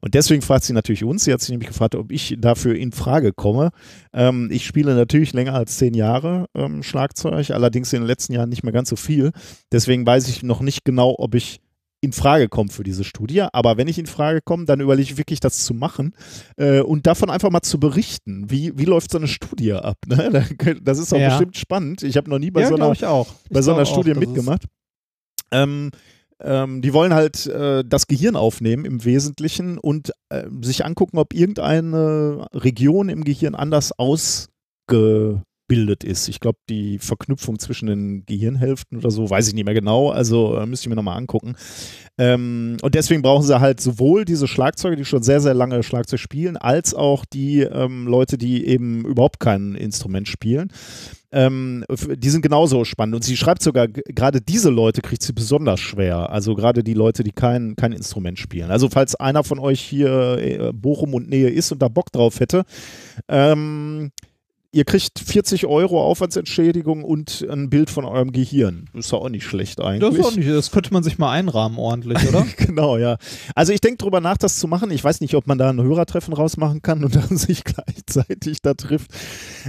Und 0.00 0.14
deswegen 0.14 0.40
fragt 0.40 0.62
sie 0.62 0.72
natürlich 0.72 1.02
uns. 1.02 1.24
Sie 1.24 1.32
hat 1.32 1.40
sich 1.40 1.50
nämlich 1.50 1.70
gefragt, 1.70 1.96
ob 1.96 2.12
ich 2.12 2.36
dafür 2.38 2.76
in 2.76 2.92
Frage 2.92 3.32
komme. 3.32 3.70
Ähm, 4.12 4.48
ich 4.52 4.64
spiele 4.64 4.94
natürlich 4.94 5.32
länger 5.32 5.54
als 5.54 5.76
zehn 5.76 5.94
Jahre 5.94 6.46
ähm, 6.54 6.84
Schlagzeug, 6.84 7.50
allerdings 7.50 7.92
in 7.92 8.02
den 8.02 8.06
letzten 8.06 8.32
Jahren 8.32 8.48
nicht 8.48 8.62
mehr 8.62 8.72
ganz 8.72 8.90
so 8.90 8.96
viel. 8.96 9.32
Deswegen 9.72 10.06
weiß 10.06 10.28
ich 10.28 10.44
noch 10.44 10.60
nicht 10.60 10.84
genau, 10.84 11.16
ob 11.18 11.34
ich 11.34 11.60
in 12.02 12.12
Frage 12.12 12.48
komme 12.48 12.70
für 12.70 12.82
diese 12.82 13.04
Studie. 13.04 13.42
Aber 13.52 13.76
wenn 13.76 13.88
ich 13.88 13.98
in 13.98 14.06
Frage 14.06 14.40
komme, 14.42 14.64
dann 14.64 14.80
überlege 14.80 15.12
ich 15.12 15.18
wirklich, 15.18 15.40
das 15.40 15.64
zu 15.64 15.74
machen 15.74 16.14
äh, 16.56 16.80
und 16.80 17.06
davon 17.06 17.30
einfach 17.30 17.50
mal 17.50 17.62
zu 17.62 17.78
berichten. 17.78 18.50
Wie, 18.50 18.76
wie 18.78 18.86
läuft 18.86 19.10
so 19.10 19.18
eine 19.18 19.28
Studie 19.28 19.74
ab? 19.74 19.98
Ne? 20.06 20.46
Das 20.82 20.98
ist 20.98 21.12
auch 21.12 21.18
Ja. 21.18 21.28
bestimmt 21.28 21.56
spannend. 21.56 22.02
Ich 22.02 22.16
habe 22.16 22.30
noch 22.30 22.38
nie 22.38 22.50
bei 22.50 22.62
ja, 22.62 22.68
so 22.68 22.74
einer 22.76 22.94
bei 23.50 23.62
so 23.62 23.72
einer 23.72 23.82
auch, 23.82 23.86
Studie 23.86 24.14
mitgemacht. 24.14 24.64
Ähm, 25.52 25.90
ähm, 26.42 26.80
die 26.80 26.92
wollen 26.94 27.12
halt 27.12 27.46
äh, 27.46 27.84
das 27.86 28.06
Gehirn 28.06 28.36
aufnehmen 28.36 28.84
im 28.84 29.04
Wesentlichen 29.04 29.76
und 29.78 30.12
äh, 30.30 30.44
sich 30.62 30.84
angucken, 30.86 31.18
ob 31.18 31.34
irgendeine 31.34 32.46
Region 32.54 33.08
im 33.10 33.24
Gehirn 33.24 33.54
anders 33.54 33.92
ausgebildet 35.70 36.04
ist. 36.04 36.28
Ich 36.28 36.40
glaube, 36.40 36.58
die 36.68 36.98
Verknüpfung 36.98 37.58
zwischen 37.58 37.86
den 37.86 38.24
Gehirnhälften 38.26 38.98
oder 38.98 39.10
so, 39.10 39.30
weiß 39.30 39.48
ich 39.48 39.54
nicht 39.54 39.64
mehr 39.64 39.74
genau. 39.74 40.10
Also 40.10 40.56
äh, 40.56 40.66
müsste 40.66 40.84
ich 40.84 40.88
mir 40.88 40.96
nochmal 40.96 41.16
angucken. 41.16 41.54
Ähm, 42.18 42.76
und 42.82 42.94
deswegen 42.94 43.22
brauchen 43.22 43.46
sie 43.46 43.60
halt 43.60 43.80
sowohl 43.80 44.24
diese 44.24 44.48
Schlagzeuge, 44.48 44.96
die 44.96 45.04
schon 45.04 45.22
sehr, 45.22 45.40
sehr 45.40 45.54
lange 45.54 45.82
Schlagzeug 45.82 46.18
spielen, 46.18 46.56
als 46.56 46.94
auch 46.94 47.24
die 47.24 47.60
ähm, 47.60 48.06
Leute, 48.06 48.36
die 48.36 48.66
eben 48.66 49.04
überhaupt 49.04 49.40
kein 49.40 49.74
Instrument 49.74 50.28
spielen. 50.28 50.72
Ähm, 51.32 51.84
die 51.88 52.30
sind 52.30 52.42
genauso 52.42 52.84
spannend. 52.84 53.14
Und 53.14 53.24
sie 53.24 53.36
schreibt 53.36 53.62
sogar, 53.62 53.86
gerade 53.86 54.40
diese 54.40 54.70
Leute 54.70 55.00
kriegt 55.00 55.22
sie 55.22 55.32
besonders 55.32 55.78
schwer. 55.78 56.30
Also 56.30 56.56
gerade 56.56 56.82
die 56.82 56.94
Leute, 56.94 57.22
die 57.22 57.30
kein, 57.30 57.76
kein 57.76 57.92
Instrument 57.92 58.38
spielen. 58.38 58.70
Also 58.70 58.88
falls 58.88 59.14
einer 59.14 59.44
von 59.44 59.60
euch 59.60 59.80
hier 59.80 60.38
äh, 60.38 60.72
Bochum 60.72 61.14
und 61.14 61.28
Nähe 61.28 61.50
ist 61.50 61.70
und 61.70 61.80
da 61.80 61.88
Bock 61.88 62.10
drauf 62.10 62.40
hätte, 62.40 62.64
ähm, 63.28 64.10
ihr 64.72 64.84
kriegt 64.84 65.18
40 65.18 65.66
Euro 65.66 66.02
Aufwandsentschädigung 66.02 67.02
und 67.04 67.46
ein 67.50 67.70
Bild 67.70 67.90
von 67.90 68.04
eurem 68.04 68.32
Gehirn. 68.32 68.88
Ist 68.94 69.10
ja 69.12 69.18
auch 69.18 69.28
nicht 69.28 69.44
schlecht 69.44 69.80
eigentlich. 69.80 70.10
Das, 70.10 70.18
ist 70.18 70.32
auch 70.32 70.36
nicht, 70.36 70.48
das 70.48 70.70
könnte 70.70 70.92
man 70.92 71.02
sich 71.02 71.18
mal 71.18 71.32
einrahmen 71.32 71.78
ordentlich, 71.78 72.28
oder? 72.28 72.46
Genau, 72.56 72.98
ja. 72.98 73.16
Also 73.54 73.72
ich 73.72 73.80
denke 73.80 73.98
drüber 73.98 74.20
nach, 74.20 74.36
das 74.36 74.58
zu 74.58 74.68
machen. 74.68 74.90
Ich 74.90 75.02
weiß 75.02 75.20
nicht, 75.20 75.34
ob 75.34 75.46
man 75.46 75.58
da 75.58 75.70
ein 75.70 75.82
Hörertreffen 75.82 76.34
rausmachen 76.34 76.82
kann 76.82 77.02
und 77.04 77.14
dann 77.16 77.36
sich 77.36 77.64
gleichzeitig 77.64 78.62
da 78.62 78.74
trifft. 78.74 79.10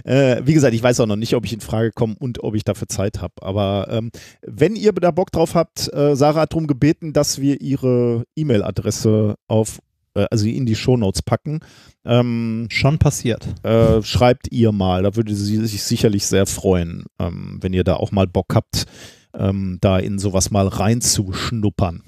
Äh, 0.03 0.41
wie 0.45 0.53
gesagt, 0.53 0.73
ich 0.73 0.83
weiß 0.83 0.99
auch 0.99 1.07
noch 1.07 1.15
nicht, 1.15 1.33
ob 1.35 1.45
ich 1.45 1.53
in 1.53 1.61
Frage 1.61 1.91
komme 1.91 2.15
und 2.19 2.43
ob 2.43 2.55
ich 2.55 2.63
dafür 2.63 2.87
Zeit 2.87 3.21
habe. 3.21 3.33
Aber 3.41 3.87
ähm, 3.89 4.11
wenn 4.41 4.75
ihr 4.75 4.91
da 4.93 5.11
Bock 5.11 5.31
drauf 5.31 5.55
habt, 5.55 5.91
äh, 5.93 6.15
Sarah 6.15 6.41
hat 6.41 6.53
darum 6.53 6.67
gebeten, 6.67 7.13
dass 7.13 7.39
wir 7.39 7.61
ihre 7.61 8.23
E-Mail-Adresse 8.35 9.35
auf, 9.47 9.79
äh, 10.13 10.25
also 10.31 10.47
in 10.47 10.65
die 10.65 10.75
Shownotes 10.75 11.21
packen. 11.21 11.59
Ähm, 12.05 12.67
Schon 12.69 12.97
passiert. 12.97 13.45
äh, 13.63 14.01
schreibt 14.01 14.51
ihr 14.51 14.71
mal. 14.71 15.03
Da 15.03 15.15
würde 15.15 15.33
sie 15.35 15.65
sich 15.65 15.83
sicherlich 15.83 16.25
sehr 16.25 16.45
freuen, 16.45 17.05
ähm, 17.19 17.59
wenn 17.61 17.73
ihr 17.73 17.83
da 17.83 17.95
auch 17.95 18.11
mal 18.11 18.27
Bock 18.27 18.53
habt, 18.55 18.85
ähm, 19.33 19.77
da 19.81 19.99
in 19.99 20.19
sowas 20.19 20.51
mal 20.51 20.67
reinzuschnuppern. 20.67 22.03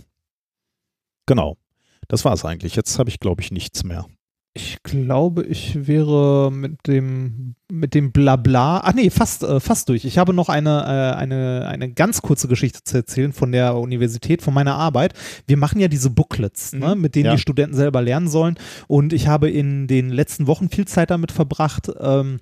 Genau. 1.25 1.57
Das 2.07 2.25
war's 2.25 2.43
eigentlich. 2.45 2.75
Jetzt 2.75 2.99
habe 2.99 3.09
ich, 3.09 3.19
glaube 3.19 3.41
ich, 3.41 3.51
nichts 3.51 3.83
mehr. 3.83 4.05
Ich 4.55 4.83
glaube, 4.83 5.43
ich 5.45 5.87
wäre 5.87 6.51
mit 6.51 6.85
dem 6.85 7.55
mit 7.71 7.95
dem 7.95 8.11
Blabla. 8.11 8.81
Ach 8.83 8.93
nee, 8.93 9.09
fast 9.09 9.41
äh, 9.41 9.59
fast 9.59 9.89
durch. 9.89 10.05
Ich 10.05 10.19
habe 10.19 10.31
noch 10.31 10.47
eine 10.47 10.69
äh, 10.83 11.17
eine 11.17 11.65
eine 11.67 11.91
ganz 11.91 12.21
kurze 12.21 12.47
Geschichte 12.47 12.83
zu 12.83 12.97
erzählen 12.97 13.33
von 13.33 13.51
der 13.51 13.75
Universität, 13.77 14.43
von 14.43 14.53
meiner 14.53 14.75
Arbeit. 14.75 15.15
Wir 15.47 15.57
machen 15.57 15.79
ja 15.79 15.87
diese 15.87 16.11
Booklets, 16.11 16.71
Mhm. 16.73 16.79
ne, 16.79 16.95
mit 16.95 17.15
denen 17.15 17.25
Ja. 17.25 17.31
die 17.33 17.41
Studenten 17.41 17.75
selber 17.75 18.03
lernen 18.03 18.27
sollen. 18.27 18.55
Und 18.87 19.11
ich 19.11 19.25
habe 19.27 19.49
in 19.49 19.87
den 19.87 20.09
letzten 20.09 20.45
Wochen 20.45 20.69
viel 20.69 20.85
Zeit 20.85 21.09
damit 21.09 21.31
verbracht. 21.31 21.89
Ähm, 21.99 22.39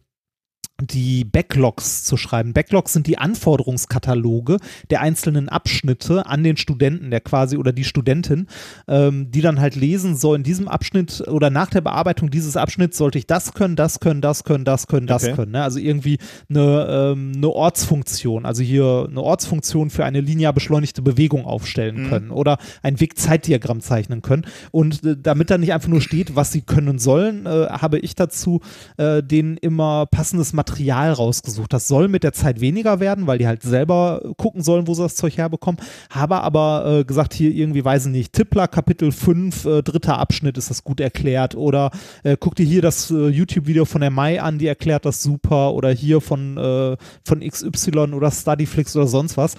die 0.81 1.23
Backlogs 1.23 2.03
zu 2.03 2.17
schreiben. 2.17 2.53
Backlogs 2.53 2.93
sind 2.93 3.07
die 3.07 3.17
Anforderungskataloge 3.17 4.57
der 4.89 5.01
einzelnen 5.01 5.49
Abschnitte 5.49 6.25
an 6.25 6.43
den 6.43 6.57
Studenten, 6.57 7.11
der 7.11 7.21
quasi 7.21 7.57
oder 7.57 7.71
die 7.71 7.83
Studentin, 7.83 8.47
ähm, 8.87 9.31
die 9.31 9.41
dann 9.41 9.59
halt 9.59 9.75
lesen 9.75 10.15
soll, 10.15 10.37
in 10.37 10.43
diesem 10.43 10.67
Abschnitt 10.67 11.23
oder 11.27 11.49
nach 11.49 11.69
der 11.69 11.81
Bearbeitung 11.81 12.29
dieses 12.29 12.57
Abschnitts 12.57 12.97
sollte 12.97 13.17
ich 13.17 13.27
das 13.27 13.53
können, 13.53 13.75
das 13.75 13.99
können, 13.99 14.21
das 14.21 14.43
können, 14.43 14.65
das 14.65 14.87
können, 14.87 15.07
das 15.07 15.23
Okay. 15.23 15.33
können. 15.35 15.51
Ne? 15.51 15.63
Also 15.63 15.79
irgendwie 15.79 16.17
eine, 16.49 16.87
ähm, 17.13 17.33
eine 17.35 17.49
Ortsfunktion, 17.49 18.45
also 18.45 18.63
hier 18.63 19.07
eine 19.09 19.21
Ortsfunktion 19.21 19.89
für 19.89 20.05
eine 20.05 20.21
linear 20.21 20.53
beschleunigte 20.53 21.01
Bewegung 21.01 21.45
aufstellen 21.45 22.03
Mhm. 22.05 22.09
können 22.09 22.31
oder 22.31 22.57
ein 22.81 22.99
Wegzeitdiagramm 22.99 23.81
zeichnen 23.81 24.21
können. 24.21 24.45
Und 24.71 25.03
äh, 25.03 25.15
damit 25.21 25.49
da 25.49 25.57
nicht 25.57 25.73
einfach 25.73 25.89
nur 25.89 26.01
steht, 26.01 26.35
was 26.35 26.51
sie 26.51 26.61
können 26.61 26.99
sollen, 26.99 27.45
äh, 27.45 27.67
habe 27.69 27.99
ich 27.99 28.15
dazu 28.15 28.61
äh, 28.97 29.21
denen 29.21 29.57
immer 29.57 30.05
passendes 30.05 30.53
Material 30.53 30.70
rausgesucht. 30.79 31.73
Das 31.73 31.87
soll 31.87 32.07
mit 32.07 32.23
der 32.23 32.33
Zeit 32.33 32.61
weniger 32.61 32.99
werden, 32.99 33.27
weil 33.27 33.37
die 33.37 33.47
halt 33.47 33.63
selber 33.63 34.21
gucken 34.37 34.61
sollen, 34.61 34.87
wo 34.87 34.93
sie 34.93 35.03
das 35.03 35.15
Zeug 35.15 35.37
herbekommen. 35.37 35.79
Habe 36.09 36.41
aber 36.41 36.99
äh, 36.99 37.03
gesagt, 37.03 37.33
hier 37.33 37.51
irgendwie, 37.51 37.83
weiß 37.83 38.05
ich 38.05 38.11
nicht, 38.11 38.33
Tippler 38.33 38.67
Kapitel 38.67 39.11
5, 39.11 39.65
äh, 39.65 39.83
dritter 39.83 40.19
Abschnitt 40.19 40.57
ist 40.57 40.69
das 40.69 40.83
gut 40.83 40.99
erklärt. 40.99 41.55
Oder 41.55 41.91
äh, 42.23 42.37
guck 42.39 42.55
dir 42.55 42.65
hier 42.65 42.81
das 42.81 43.11
äh, 43.11 43.27
YouTube-Video 43.27 43.85
von 43.85 44.01
der 44.01 44.11
Mai 44.11 44.41
an, 44.41 44.57
die 44.57 44.67
erklärt 44.67 45.05
das 45.05 45.21
super. 45.21 45.73
Oder 45.73 45.91
hier 45.91 46.21
von, 46.21 46.57
äh, 46.57 46.97
von 47.25 47.39
XY 47.41 48.13
oder 48.13 48.31
Studyflix 48.31 48.95
oder 48.95 49.07
sonst 49.07 49.37
was. 49.37 49.55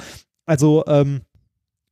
Also 0.46 0.84
ähm, 0.86 1.22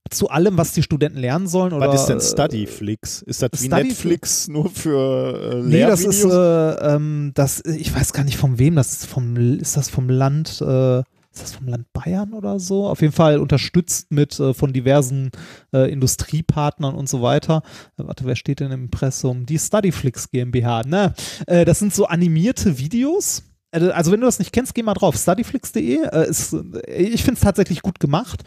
zu 0.08 0.28
allem, 0.28 0.56
was 0.58 0.72
die 0.72 0.82
Studenten 0.82 1.18
lernen 1.18 1.46
sollen. 1.46 1.72
Oder, 1.72 1.88
Was 1.88 2.02
ist 2.02 2.06
denn 2.08 2.18
äh, 2.18 2.20
Studyflix? 2.20 3.22
Ist 3.22 3.42
das 3.42 3.50
wie 3.54 3.66
Studyflix- 3.68 3.86
Netflix 3.86 4.48
nur 4.48 4.70
für 4.70 5.62
äh, 5.64 5.68
Nee, 5.68 5.82
das 5.82 6.04
ist, 6.04 6.24
äh, 6.24 6.94
ähm, 6.94 7.32
das, 7.34 7.62
ich 7.64 7.94
weiß 7.94 8.12
gar 8.12 8.24
nicht 8.24 8.36
von 8.36 8.58
wem, 8.58 8.76
das 8.76 8.92
ist 8.92 9.06
vom, 9.06 9.36
ist 9.58 9.76
das 9.76 9.88
vom 9.88 10.08
Land, 10.08 10.60
äh, 10.62 10.98
ist 11.32 11.42
das 11.42 11.52
vom 11.52 11.68
Land 11.68 11.86
Bayern 11.92 12.32
oder 12.32 12.58
so? 12.58 12.88
Auf 12.88 13.02
jeden 13.02 13.12
Fall 13.12 13.38
unterstützt 13.38 14.10
mit 14.10 14.40
äh, 14.40 14.52
von 14.52 14.72
diversen 14.72 15.30
äh, 15.72 15.88
Industriepartnern 15.92 16.96
und 16.96 17.08
so 17.08 17.22
weiter. 17.22 17.62
Äh, 17.96 18.02
warte, 18.04 18.24
wer 18.24 18.34
steht 18.34 18.58
denn 18.58 18.72
im 18.72 18.84
Impressum? 18.84 19.46
Die 19.46 19.58
Studyflix 19.60 20.28
GmbH. 20.30 20.82
Ne? 20.86 21.14
Äh, 21.46 21.64
das 21.64 21.78
sind 21.78 21.94
so 21.94 22.06
animierte 22.06 22.78
Videos. 22.78 23.44
Äh, 23.70 23.90
Also 23.90 24.10
wenn 24.10 24.18
du 24.20 24.26
das 24.26 24.40
nicht 24.40 24.52
kennst, 24.52 24.74
geh 24.74 24.82
mal 24.82 24.94
drauf. 24.94 25.14
Studyflix.de 25.16 25.98
äh, 26.02 26.28
ist, 26.28 26.52
äh, 26.52 26.96
ich 26.96 27.22
finde 27.22 27.38
es 27.38 27.44
tatsächlich 27.44 27.82
gut 27.82 28.00
gemacht. 28.00 28.42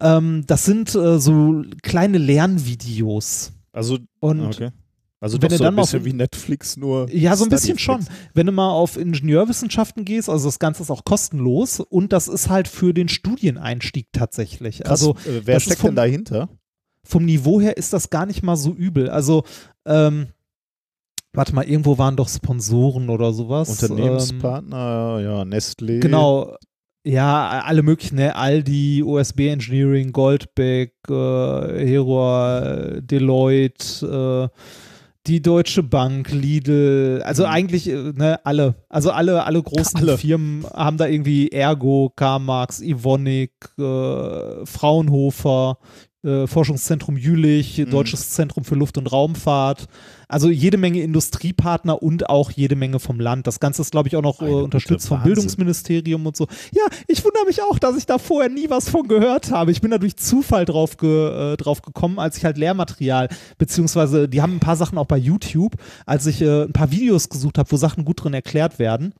Ähm, 0.00 0.44
das 0.46 0.64
sind 0.64 0.94
äh, 0.94 1.18
so 1.18 1.62
kleine 1.82 2.18
Lernvideos. 2.18 3.52
Also, 3.72 3.98
Und 4.20 4.40
okay. 4.46 4.70
Also 5.20 5.42
wenn 5.42 5.48
doch 5.50 5.56
so 5.58 5.64
dann 5.64 5.74
ein 5.74 5.80
bisschen 5.82 5.98
auf- 6.00 6.04
wie 6.06 6.12
Netflix, 6.12 6.76
nur 6.76 7.10
Ja, 7.12 7.34
so 7.34 7.44
ein 7.44 7.50
bisschen 7.50 7.76
schon. 7.78 8.06
Wenn 8.34 8.46
du 8.46 8.52
mal 8.52 8.70
auf 8.70 8.96
Ingenieurwissenschaften 8.96 10.04
gehst, 10.04 10.28
also 10.28 10.46
das 10.46 10.60
Ganze 10.60 10.82
ist 10.84 10.90
auch 10.92 11.04
kostenlos 11.04 11.80
und 11.80 12.12
das 12.12 12.28
ist 12.28 12.48
halt 12.48 12.68
für 12.68 12.94
den 12.94 13.08
Studieneinstieg 13.08 14.06
tatsächlich. 14.12 14.78
Krass, 14.78 14.90
Also 14.90 15.16
äh, 15.28 15.40
wer 15.44 15.58
steckt 15.58 15.80
vom- 15.80 15.88
denn 15.90 15.96
dahinter? 15.96 16.48
vom 17.02 17.24
Niveau 17.24 17.60
her 17.60 17.76
ist 17.76 17.92
das 17.92 18.10
gar 18.10 18.26
nicht 18.26 18.44
mal 18.44 18.54
so 18.56 18.72
übel. 18.72 19.10
Also, 19.10 19.42
ähm, 19.86 20.28
warte 21.32 21.52
mal, 21.54 21.64
irgendwo 21.64 21.98
waren 21.98 22.14
doch 22.16 22.28
Sponsoren 22.28 23.08
oder 23.10 23.32
sowas. 23.32 23.82
Ähm, 23.82 23.90
Unternehmenspartner, 23.90 25.20
ja, 25.20 25.42
Nestlé. 25.42 25.98
Genau. 26.00 26.54
Ja, 27.08 27.62
alle 27.64 27.82
möglichen, 27.82 28.16
ne? 28.16 28.36
Aldi, 28.36 29.02
USB 29.02 29.48
Engineering, 29.48 30.12
Goldbeck, 30.12 30.92
äh, 31.08 31.12
Hero, 31.12 32.58
äh, 32.58 33.00
Deloitte, 33.00 34.50
äh, 34.52 34.58
die 35.26 35.40
Deutsche 35.40 35.82
Bank, 35.82 36.30
Lidl, 36.32 37.22
also 37.24 37.44
Mhm. 37.44 37.48
eigentlich 37.50 37.88
äh, 37.88 38.12
ne, 38.14 38.40
alle, 38.44 38.74
also 38.90 39.10
alle, 39.10 39.44
alle 39.44 39.62
großen 39.62 40.00
Alle. 40.00 40.18
Firmen 40.18 40.66
haben 40.74 40.98
da 40.98 41.06
irgendwie 41.06 41.48
Ergo, 41.48 42.12
Carmax, 42.14 42.82
Ivonic, 42.82 43.52
äh, 43.78 44.66
Fraunhofer, 44.66 45.78
äh, 46.24 46.46
Forschungszentrum 46.46 47.16
Jülich, 47.16 47.78
Mhm. 47.78 47.90
Deutsches 47.90 48.30
Zentrum 48.30 48.64
für 48.64 48.74
Luft- 48.74 48.98
und 48.98 49.06
Raumfahrt. 49.06 49.86
Also 50.26 50.50
jede 50.50 50.76
Menge 50.76 51.00
Industriepartner 51.02 52.02
und 52.02 52.28
auch 52.28 52.50
jede 52.50 52.76
Menge 52.76 52.98
vom 52.98 53.18
Land. 53.20 53.46
Das 53.46 53.60
Ganze 53.60 53.82
ist, 53.82 53.92
glaube 53.92 54.08
ich, 54.08 54.16
auch 54.16 54.22
noch 54.22 54.42
äh, 54.42 54.46
unterstützt 54.46 55.08
vom 55.08 55.18
Wahnsinn. 55.18 55.34
Bildungsministerium 55.34 56.26
und 56.26 56.36
so. 56.36 56.46
Ja, 56.72 56.82
ich 57.06 57.24
wundere 57.24 57.46
mich 57.46 57.62
auch, 57.62 57.78
dass 57.78 57.96
ich 57.96 58.04
da 58.04 58.18
vorher 58.18 58.50
nie 58.50 58.68
was 58.68 58.90
von 58.90 59.08
gehört 59.08 59.50
habe. 59.50 59.70
Ich 59.70 59.80
bin 59.80 59.90
da 59.90 59.98
durch 59.98 60.16
Zufall 60.16 60.64
drauf, 60.64 60.96
ge, 60.96 61.52
äh, 61.52 61.56
drauf 61.56 61.82
gekommen, 61.82 62.18
als 62.18 62.36
ich 62.36 62.44
halt 62.44 62.58
Lehrmaterial, 62.58 63.28
beziehungsweise 63.56 64.28
die 64.28 64.42
haben 64.42 64.56
ein 64.56 64.60
paar 64.60 64.76
Sachen 64.76 64.98
auch 64.98 65.06
bei 65.06 65.16
YouTube, 65.18 65.76
als 66.04 66.26
ich 66.26 66.42
äh, 66.42 66.64
ein 66.64 66.72
paar 66.72 66.90
Videos 66.90 67.28
gesucht 67.28 67.58
habe, 67.58 67.70
wo 67.70 67.76
Sachen 67.76 68.04
gut 68.04 68.22
drin 68.24 68.34
erklärt 68.34 68.78
werden. 68.78 69.14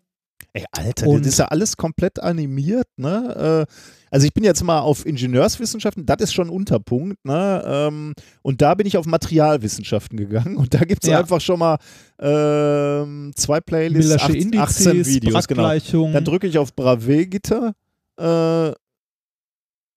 Ey, 0.53 0.65
Alter, 0.73 1.07
Und- 1.07 1.21
das 1.25 1.33
ist 1.35 1.39
ja 1.39 1.47
alles 1.47 1.77
komplett 1.77 2.21
animiert, 2.21 2.87
ne? 2.97 3.67
Äh, 3.69 3.73
also 4.11 4.27
ich 4.27 4.33
bin 4.33 4.43
jetzt 4.45 4.65
mal 4.65 4.81
auf 4.81 5.05
Ingenieurswissenschaften, 5.05 6.07
das 6.07 6.21
ist 6.23 6.33
schon 6.33 6.47
ein 6.49 6.51
Unterpunkt, 6.51 7.23
ne? 7.25 7.63
Ähm, 7.67 8.15
und 8.43 8.63
da 8.63 8.75
bin 8.75 8.87
ich 8.87 8.97
auf 8.97 9.05
Materialwissenschaften 9.07 10.17
gegangen 10.17 10.57
und 10.57 10.73
da 10.73 10.79
gibt 10.81 11.05
es 11.05 11.11
Ja. 11.11 11.19
einfach 11.19 11.41
schon 11.43 11.59
mal 11.59 11.77
ähm, 12.19 13.33
zwei 13.37 13.61
Playlists, 13.61 14.13
18, 14.23 14.35
Indizes, 14.37 14.87
18 14.87 15.07
Videos, 15.07 15.47
genau. 15.47 15.69
Dann 16.13 16.25
drücke 16.25 16.47
ich 16.47 16.57
auf 16.59 16.75
Brave-Gitter. 16.75 17.75
Äh, 18.19 18.73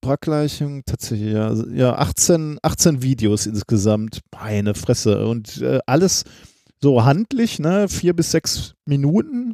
Bragleichung, 0.02 0.84
tatsächlich, 0.86 1.34
ja. 1.34 1.48
Also, 1.48 1.68
Ja, 1.70 1.94
18, 1.96 2.58
18 2.64 3.02
Videos 3.04 3.46
insgesamt. 3.46 4.22
Meine 4.34 4.74
Fresse. 4.74 5.26
Und 5.28 5.62
äh, 5.62 5.80
alles 5.86 6.24
so 6.82 7.06
handlich, 7.06 7.60
ne? 7.60 7.88
Vier 7.88 8.16
bis 8.16 8.32
sechs 8.32 8.74
Minuten. 8.86 9.54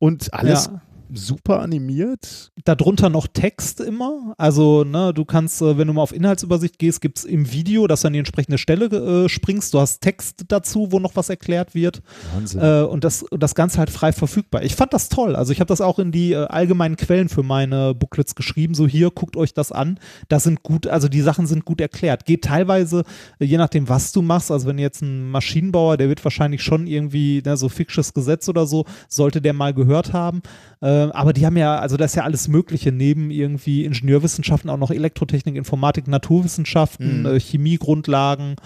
Und 0.00 0.34
alles 0.34 0.66
ja. 0.66 0.80
Super 1.12 1.60
animiert. 1.60 2.52
Darunter 2.64 3.08
noch 3.08 3.26
Text 3.26 3.80
immer. 3.80 4.34
Also, 4.38 4.84
ne, 4.84 5.12
du 5.14 5.24
kannst, 5.24 5.60
äh, 5.62 5.78
wenn 5.78 5.86
du 5.86 5.94
mal 5.94 6.02
auf 6.02 6.12
Inhaltsübersicht 6.12 6.78
gehst, 6.78 7.00
gibt 7.00 7.18
es 7.18 7.24
im 7.24 7.52
Video, 7.52 7.86
dass 7.86 8.02
du 8.02 8.08
an 8.08 8.12
die 8.12 8.18
entsprechende 8.18 8.58
Stelle 8.58 8.86
äh, 8.86 9.28
springst. 9.28 9.74
Du 9.74 9.80
hast 9.80 10.00
Text 10.00 10.44
dazu, 10.48 10.88
wo 10.90 10.98
noch 10.98 11.16
was 11.16 11.28
erklärt 11.28 11.74
wird. 11.74 12.02
Wahnsinn. 12.34 12.60
Äh, 12.60 12.82
und 12.82 13.04
das, 13.04 13.24
das 13.30 13.54
Ganze 13.54 13.78
halt 13.78 13.90
frei 13.90 14.12
verfügbar. 14.12 14.62
Ich 14.62 14.76
fand 14.76 14.92
das 14.92 15.08
toll. 15.08 15.36
Also, 15.36 15.52
ich 15.52 15.60
habe 15.60 15.68
das 15.68 15.80
auch 15.80 15.98
in 15.98 16.12
die 16.12 16.32
äh, 16.32 16.46
allgemeinen 16.46 16.96
Quellen 16.96 17.28
für 17.28 17.42
meine 17.42 17.94
Booklets 17.94 18.34
geschrieben. 18.34 18.74
So, 18.74 18.86
hier, 18.86 19.10
guckt 19.10 19.36
euch 19.36 19.54
das 19.54 19.72
an. 19.72 19.98
Das 20.28 20.44
sind 20.44 20.62
gut, 20.62 20.86
also 20.86 21.08
die 21.08 21.22
Sachen 21.22 21.46
sind 21.46 21.64
gut 21.64 21.80
erklärt. 21.80 22.24
Geht 22.24 22.44
teilweise, 22.44 23.04
äh, 23.38 23.44
je 23.44 23.58
nachdem, 23.58 23.88
was 23.88 24.12
du 24.12 24.22
machst. 24.22 24.50
Also, 24.50 24.66
wenn 24.66 24.78
jetzt 24.78 25.02
ein 25.02 25.30
Maschinenbauer, 25.30 25.96
der 25.96 26.08
wird 26.08 26.24
wahrscheinlich 26.24 26.62
schon 26.62 26.86
irgendwie, 26.86 27.42
ne, 27.44 27.56
so 27.56 27.68
Ficksches 27.68 28.14
Gesetz 28.14 28.48
oder 28.48 28.66
so, 28.66 28.84
sollte 29.08 29.40
der 29.40 29.52
mal 29.52 29.74
gehört 29.74 30.12
haben. 30.12 30.42
Äh, 30.80 30.99
aber 31.12 31.32
die 31.32 31.46
haben 31.46 31.56
ja, 31.56 31.78
also 31.78 31.96
das 31.96 32.12
ist 32.12 32.14
ja 32.16 32.24
alles 32.24 32.48
Mögliche 32.48 32.92
neben 32.92 33.30
irgendwie 33.30 33.84
Ingenieurwissenschaften 33.84 34.70
auch 34.70 34.76
noch 34.78 34.90
Elektrotechnik, 34.90 35.56
Informatik, 35.56 36.06
Naturwissenschaften, 36.08 37.20
Mhm. 37.20 37.26
äh, 37.26 37.40
Chemiegrundlagen 37.40 38.56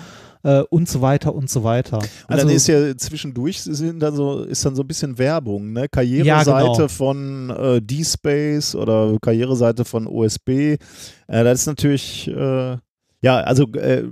äh, 0.43 0.61
und 0.71 0.89
so 0.89 1.01
weiter 1.01 1.35
und 1.35 1.49
so 1.49 1.65
weiter. 1.65 1.99
Und 1.99 2.09
Also, 2.29 2.47
dann 2.47 2.55
ist 2.57 2.67
ja 2.67 2.97
zwischendurch 2.97 3.63
sind 3.63 4.01
dann 4.01 4.15
so, 4.15 4.43
ist 4.45 4.65
dann 4.65 4.75
so 4.75 4.83
ein 4.83 4.87
bisschen 4.89 5.17
Werbung, 5.19 5.73
ne? 5.73 5.83
Ja, 5.83 5.89
Karriereseite 5.89 6.73
genau. 6.77 6.89
von 6.89 7.51
äh, 7.51 7.81
D-Space 7.81 8.75
oder 8.75 9.17
Karriereseite 9.23 9.85
von 9.85 10.07
OSB. 10.07 10.49
Äh, 10.49 10.79
das 11.27 11.61
ist 11.61 11.67
natürlich, 11.67 12.29
äh, 12.29 12.77
ja, 13.25 13.39
also 13.39 13.67
äh, 13.73 14.05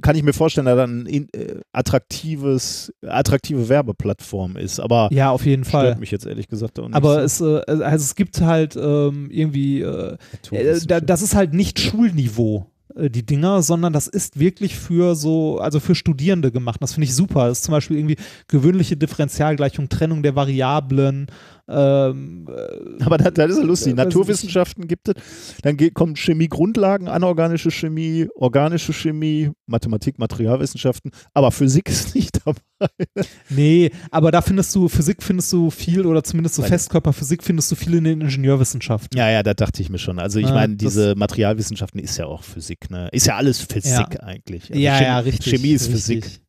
kann 0.00 0.16
ich 0.16 0.24
mir 0.24 0.32
vorstellen, 0.32 0.64
dass 0.64 0.76
dann 0.76 1.06
in, 1.06 1.28
äh, 1.32 1.60
attraktives, 1.70 2.92
attraktive 3.06 3.68
Werbeplattform 3.68 4.56
ist. 4.56 4.80
Aber 4.80 5.08
ja, 5.12 5.30
auf 5.30 5.46
jeden 5.46 5.64
Fall. 5.64 5.86
stört 5.86 6.00
mich 6.00 6.10
jetzt 6.10 6.26
ehrlich 6.26 6.48
gesagt 6.48 6.80
auch 6.80 6.88
nicht. 6.88 6.96
Aber 6.96 7.28
so. 7.28 7.58
es, 7.58 7.68
äh, 7.68 7.84
also 7.84 8.02
es 8.02 8.16
gibt 8.16 8.40
halt 8.40 8.74
ähm, 8.74 9.30
irgendwie, 9.30 9.82
äh, 9.82 10.16
äh, 10.50 10.80
da, 10.84 10.98
das 10.98 11.22
ist 11.22 11.36
halt 11.36 11.54
nicht 11.54 11.78
Schulniveau, 11.78 12.66
äh, 12.96 13.10
die 13.10 13.24
Dinger, 13.24 13.62
sondern 13.62 13.92
das 13.92 14.08
ist 14.08 14.40
wirklich 14.40 14.76
für 14.76 15.14
so, 15.14 15.58
also 15.58 15.78
für 15.78 15.94
Studierende 15.94 16.50
gemacht. 16.50 16.82
Das 16.82 16.94
finde 16.94 17.04
ich 17.04 17.14
super. 17.14 17.46
Das 17.46 17.58
ist 17.58 17.64
zum 17.66 17.72
Beispiel 17.72 17.96
irgendwie 17.96 18.16
gewöhnliche 18.48 18.96
Differentialgleichung, 18.96 19.88
Trennung 19.88 20.24
der 20.24 20.34
Variablen. 20.34 21.28
Ähm, 21.72 22.48
äh, 22.48 23.02
Aber 23.04 23.18
das, 23.18 23.32
das 23.34 23.50
ist 23.52 23.58
ja 23.58 23.64
lustig. 23.64 23.94
Naturwissenschaften 23.94 24.86
gibt 24.86 25.08
es, 25.08 25.14
dann 25.62 25.76
geht, 25.76 25.94
kommt 25.94 26.18
Chemie 26.18 26.48
Grundlagen, 26.48 27.08
anorganische 27.08 27.70
Chemie, 27.70 28.28
organische 28.34 28.92
Chemie, 28.92 29.50
Mathematik, 29.66 30.18
Materialwissenschaften, 30.18 31.10
aber 31.34 31.50
Physik 31.50 31.88
ist 31.88 32.14
nicht 32.14 32.38
dabei. 32.44 32.60
nee, 33.48 33.90
aber 34.10 34.30
da 34.30 34.42
findest 34.42 34.74
du, 34.74 34.88
Physik 34.88 35.22
findest 35.22 35.52
du 35.52 35.70
viel 35.70 36.04
oder 36.06 36.22
zumindest 36.24 36.56
so 36.56 36.62
Festkörperphysik 36.62 37.42
findest 37.42 37.70
du 37.70 37.76
viel 37.76 37.94
in 37.94 38.04
den 38.04 38.20
Ingenieurwissenschaften. 38.20 39.16
Ja, 39.18 39.30
ja, 39.30 39.42
da 39.42 39.54
dachte 39.54 39.80
ich 39.82 39.88
mir 39.88 39.98
schon. 39.98 40.18
Also 40.18 40.38
ich 40.38 40.46
Ja, 40.46 40.52
meine, 40.54 40.76
das- 40.76 40.92
diese 40.92 41.14
Materialwissenschaften 41.14 42.00
ist 42.00 42.16
ja 42.18 42.26
auch 42.26 42.42
Physik, 42.42 42.90
ne? 42.90 43.08
Ist 43.12 43.26
ja 43.26 43.36
alles 43.36 43.60
Physik 43.60 44.22
eigentlich. 44.22 44.64
Also 44.70 44.80
ja, 44.82 44.94
Chemie, 44.94 45.04
ja, 45.06 45.18
richtig. 45.20 45.50
Chemie 45.54 45.72
ist 45.72 45.88
richtig. 45.88 46.24
Physik. 46.24 46.41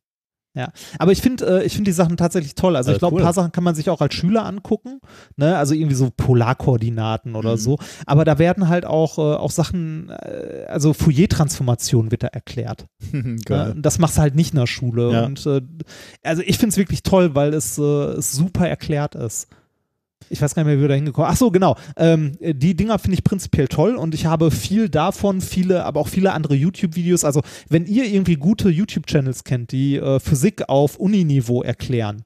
Ja, 0.56 0.68
aber 1.00 1.10
ich 1.10 1.20
finde 1.20 1.62
äh, 1.62 1.64
ich 1.64 1.72
finde 1.72 1.88
die 1.88 1.94
Sachen 1.94 2.16
tatsächlich 2.16 2.54
toll. 2.54 2.76
Also 2.76 2.90
Äh, 2.90 2.94
ich 2.94 2.98
glaube, 3.00 3.16
cool. 3.16 3.22
ein 3.22 3.24
paar 3.24 3.32
Sachen 3.32 3.50
kann 3.50 3.64
man 3.64 3.74
sich 3.74 3.90
auch 3.90 4.00
als 4.00 4.14
Schüler 4.14 4.46
angucken, 4.46 5.00
ne? 5.36 5.56
Also 5.56 5.74
irgendwie 5.74 5.96
so 5.96 6.10
Polarkoordinaten 6.16 7.34
oder 7.34 7.52
Mhm. 7.52 7.56
so. 7.58 7.78
Aber 8.06 8.24
da 8.24 8.38
werden 8.38 8.68
halt 8.68 8.84
auch, 8.86 9.18
äh, 9.18 9.22
auch 9.36 9.50
Sachen, 9.50 10.10
äh, 10.10 10.64
also 10.68 10.92
Fourier-Transformation 10.92 12.10
wird 12.10 12.22
da 12.22 12.28
erklärt. 12.28 12.86
Ne? 13.12 13.74
Das 13.76 13.98
machst 13.98 14.16
du 14.16 14.20
halt 14.22 14.34
nicht 14.34 14.52
in 14.54 14.58
der 14.60 14.66
Schule. 14.66 15.10
Ja. 15.12 15.24
Und 15.24 15.44
äh, 15.46 15.60
also 16.22 16.42
ich 16.46 16.58
finde 16.58 16.70
es 16.70 16.76
wirklich 16.76 17.02
toll, 17.02 17.34
weil 17.34 17.52
es, 17.54 17.78
äh, 17.78 17.82
es 17.82 18.32
super 18.32 18.68
erklärt 18.68 19.14
ist. 19.14 19.48
Ich 20.30 20.40
weiß 20.40 20.54
gar 20.54 20.62
nicht 20.62 20.68
mehr, 20.68 20.78
wie 20.78 20.82
wir 20.82 20.88
da 20.88 20.94
hingekommen 20.94 21.30
Ach 21.30 21.36
so, 21.36 21.50
genau. 21.50 21.76
Ähm, 21.96 22.32
die 22.40 22.74
Dinger 22.74 22.98
finde 22.98 23.14
ich 23.14 23.24
prinzipiell 23.24 23.68
toll 23.68 23.96
und 23.96 24.14
ich 24.14 24.26
habe 24.26 24.50
viel 24.50 24.88
davon, 24.88 25.40
viele, 25.40 25.84
aber 25.84 26.00
auch 26.00 26.08
viele 26.08 26.32
andere 26.32 26.54
YouTube-Videos. 26.54 27.24
Also, 27.24 27.42
wenn 27.68 27.86
ihr 27.86 28.04
irgendwie 28.06 28.36
gute 28.36 28.70
YouTube-Channels 28.70 29.44
kennt, 29.44 29.72
die 29.72 29.96
äh, 29.96 30.20
Physik 30.20 30.68
auf 30.68 30.96
Uniniveau 30.96 31.62
erklären, 31.62 32.24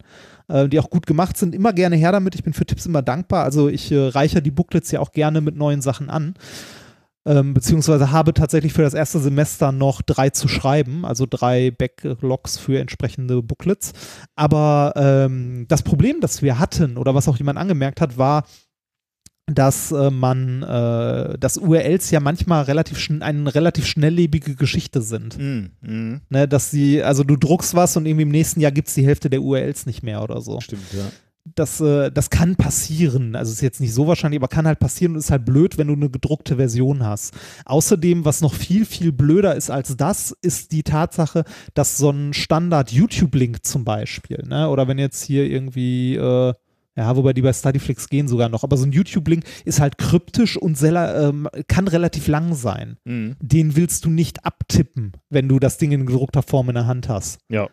äh, 0.48 0.68
die 0.68 0.78
auch 0.78 0.90
gut 0.90 1.06
gemacht 1.06 1.36
sind, 1.36 1.54
immer 1.54 1.72
gerne 1.72 1.96
her 1.96 2.12
damit. 2.12 2.34
Ich 2.34 2.44
bin 2.44 2.52
für 2.52 2.66
Tipps 2.66 2.86
immer 2.86 3.02
dankbar. 3.02 3.44
Also, 3.44 3.68
ich 3.68 3.90
äh, 3.90 4.08
reiche 4.08 4.42
die 4.42 4.52
Booklets 4.52 4.90
ja 4.90 5.00
auch 5.00 5.12
gerne 5.12 5.40
mit 5.40 5.56
neuen 5.56 5.82
Sachen 5.82 6.08
an. 6.08 6.34
Ähm, 7.28 7.52
beziehungsweise 7.52 8.10
habe 8.10 8.32
tatsächlich 8.32 8.72
für 8.72 8.80
das 8.80 8.94
erste 8.94 9.18
Semester 9.18 9.70
noch 9.70 10.00
drei 10.00 10.30
zu 10.30 10.48
schreiben, 10.48 11.04
also 11.04 11.26
drei 11.28 11.70
Backlogs 11.70 12.56
für 12.56 12.80
entsprechende 12.80 13.42
Booklets. 13.42 13.92
Aber 14.34 14.94
ähm, 14.96 15.66
das 15.68 15.82
Problem, 15.82 16.22
das 16.22 16.40
wir 16.40 16.58
hatten 16.58 16.96
oder 16.96 17.14
was 17.14 17.28
auch 17.28 17.36
jemand 17.36 17.58
angemerkt 17.58 18.00
hat, 18.00 18.16
war, 18.16 18.44
dass 19.44 19.92
äh, 19.92 20.10
man, 20.10 20.62
äh, 20.62 21.38
dass 21.38 21.58
URLs 21.58 22.10
ja 22.10 22.20
manchmal 22.20 22.64
relativ 22.64 22.98
schn 22.98 23.22
eine 23.22 23.54
relativ 23.54 23.86
schnelllebige 23.86 24.54
Geschichte 24.54 25.02
sind. 25.02 25.38
Mhm. 25.38 25.70
Mhm. 25.82 26.20
Ne, 26.30 26.48
dass 26.48 26.70
sie, 26.70 27.02
also 27.02 27.24
du 27.24 27.36
druckst 27.36 27.74
was 27.74 27.94
und 27.98 28.06
irgendwie 28.06 28.22
im 28.22 28.30
nächsten 28.30 28.60
Jahr 28.60 28.72
gibt 28.72 28.88
es 28.88 28.94
die 28.94 29.04
Hälfte 29.04 29.28
der 29.28 29.42
URLs 29.42 29.84
nicht 29.84 30.02
mehr 30.02 30.22
oder 30.22 30.40
so 30.40 30.60
Stimmt, 30.60 30.92
ja. 30.94 31.04
Das, 31.54 31.80
äh, 31.80 32.10
das 32.10 32.30
kann 32.30 32.56
passieren. 32.56 33.36
Also 33.36 33.52
ist 33.52 33.60
jetzt 33.60 33.80
nicht 33.80 33.94
so 33.94 34.06
wahrscheinlich, 34.06 34.40
aber 34.40 34.48
kann 34.48 34.66
halt 34.66 34.78
passieren 34.78 35.12
und 35.12 35.18
ist 35.18 35.30
halt 35.30 35.44
blöd, 35.44 35.78
wenn 35.78 35.88
du 35.88 35.94
eine 35.94 36.10
gedruckte 36.10 36.56
Version 36.56 37.04
hast. 37.04 37.34
Außerdem, 37.64 38.24
was 38.24 38.40
noch 38.40 38.54
viel, 38.54 38.84
viel 38.84 39.12
blöder 39.12 39.54
ist 39.56 39.70
als 39.70 39.96
das, 39.96 40.34
ist 40.42 40.72
die 40.72 40.82
Tatsache, 40.82 41.44
dass 41.74 41.96
so 41.96 42.10
ein 42.10 42.32
Standard-YouTube-Link 42.32 43.64
zum 43.64 43.84
Beispiel, 43.84 44.44
ne, 44.46 44.68
oder 44.68 44.88
wenn 44.88 44.98
jetzt 44.98 45.22
hier 45.22 45.44
irgendwie, 45.44 46.16
äh, 46.16 46.54
ja, 46.96 47.16
wobei 47.16 47.32
die 47.32 47.42
bei 47.42 47.52
Studyflix 47.52 48.08
gehen 48.08 48.26
sogar 48.26 48.48
noch, 48.48 48.64
aber 48.64 48.76
so 48.76 48.84
ein 48.84 48.92
YouTube-Link 48.92 49.44
ist 49.64 49.80
halt 49.80 49.98
kryptisch 49.98 50.56
und 50.56 50.76
sehr, 50.76 51.16
ähm, 51.16 51.48
kann 51.68 51.86
relativ 51.86 52.26
lang 52.26 52.54
sein. 52.54 52.96
Mhm. 53.04 53.36
Den 53.40 53.76
willst 53.76 54.04
du 54.04 54.10
nicht 54.10 54.44
abtippen, 54.44 55.12
wenn 55.30 55.48
du 55.48 55.60
das 55.60 55.78
Ding 55.78 55.92
in 55.92 56.06
gedruckter 56.06 56.42
Form 56.42 56.68
in 56.70 56.74
der 56.74 56.86
Hand 56.86 57.08
hast. 57.08 57.38
Ja. 57.48 57.68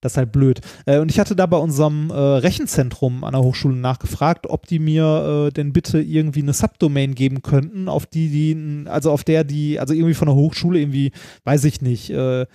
Das 0.00 0.12
ist 0.12 0.16
halt 0.18 0.30
blöd. 0.32 0.60
Äh, 0.86 0.98
und 0.98 1.10
ich 1.10 1.18
hatte 1.18 1.34
da 1.34 1.46
bei 1.46 1.56
unserem 1.56 2.10
äh, 2.10 2.14
Rechenzentrum 2.14 3.24
an 3.24 3.32
der 3.32 3.42
Hochschule 3.42 3.74
nachgefragt, 3.76 4.46
ob 4.48 4.66
die 4.66 4.78
mir 4.78 5.48
äh, 5.48 5.52
denn 5.52 5.72
bitte 5.72 6.00
irgendwie 6.00 6.42
eine 6.42 6.52
Subdomain 6.52 7.14
geben 7.16 7.42
könnten, 7.42 7.88
auf 7.88 8.06
die 8.06 8.28
die, 8.28 8.86
also 8.88 9.10
auf 9.10 9.24
der 9.24 9.42
die, 9.44 9.80
also 9.80 9.94
irgendwie 9.94 10.14
von 10.14 10.26
der 10.26 10.36
Hochschule 10.36 10.78
irgendwie, 10.78 11.10
weiß 11.44 11.64
ich 11.64 11.80
nicht, 11.82 12.10
äh, 12.10 12.46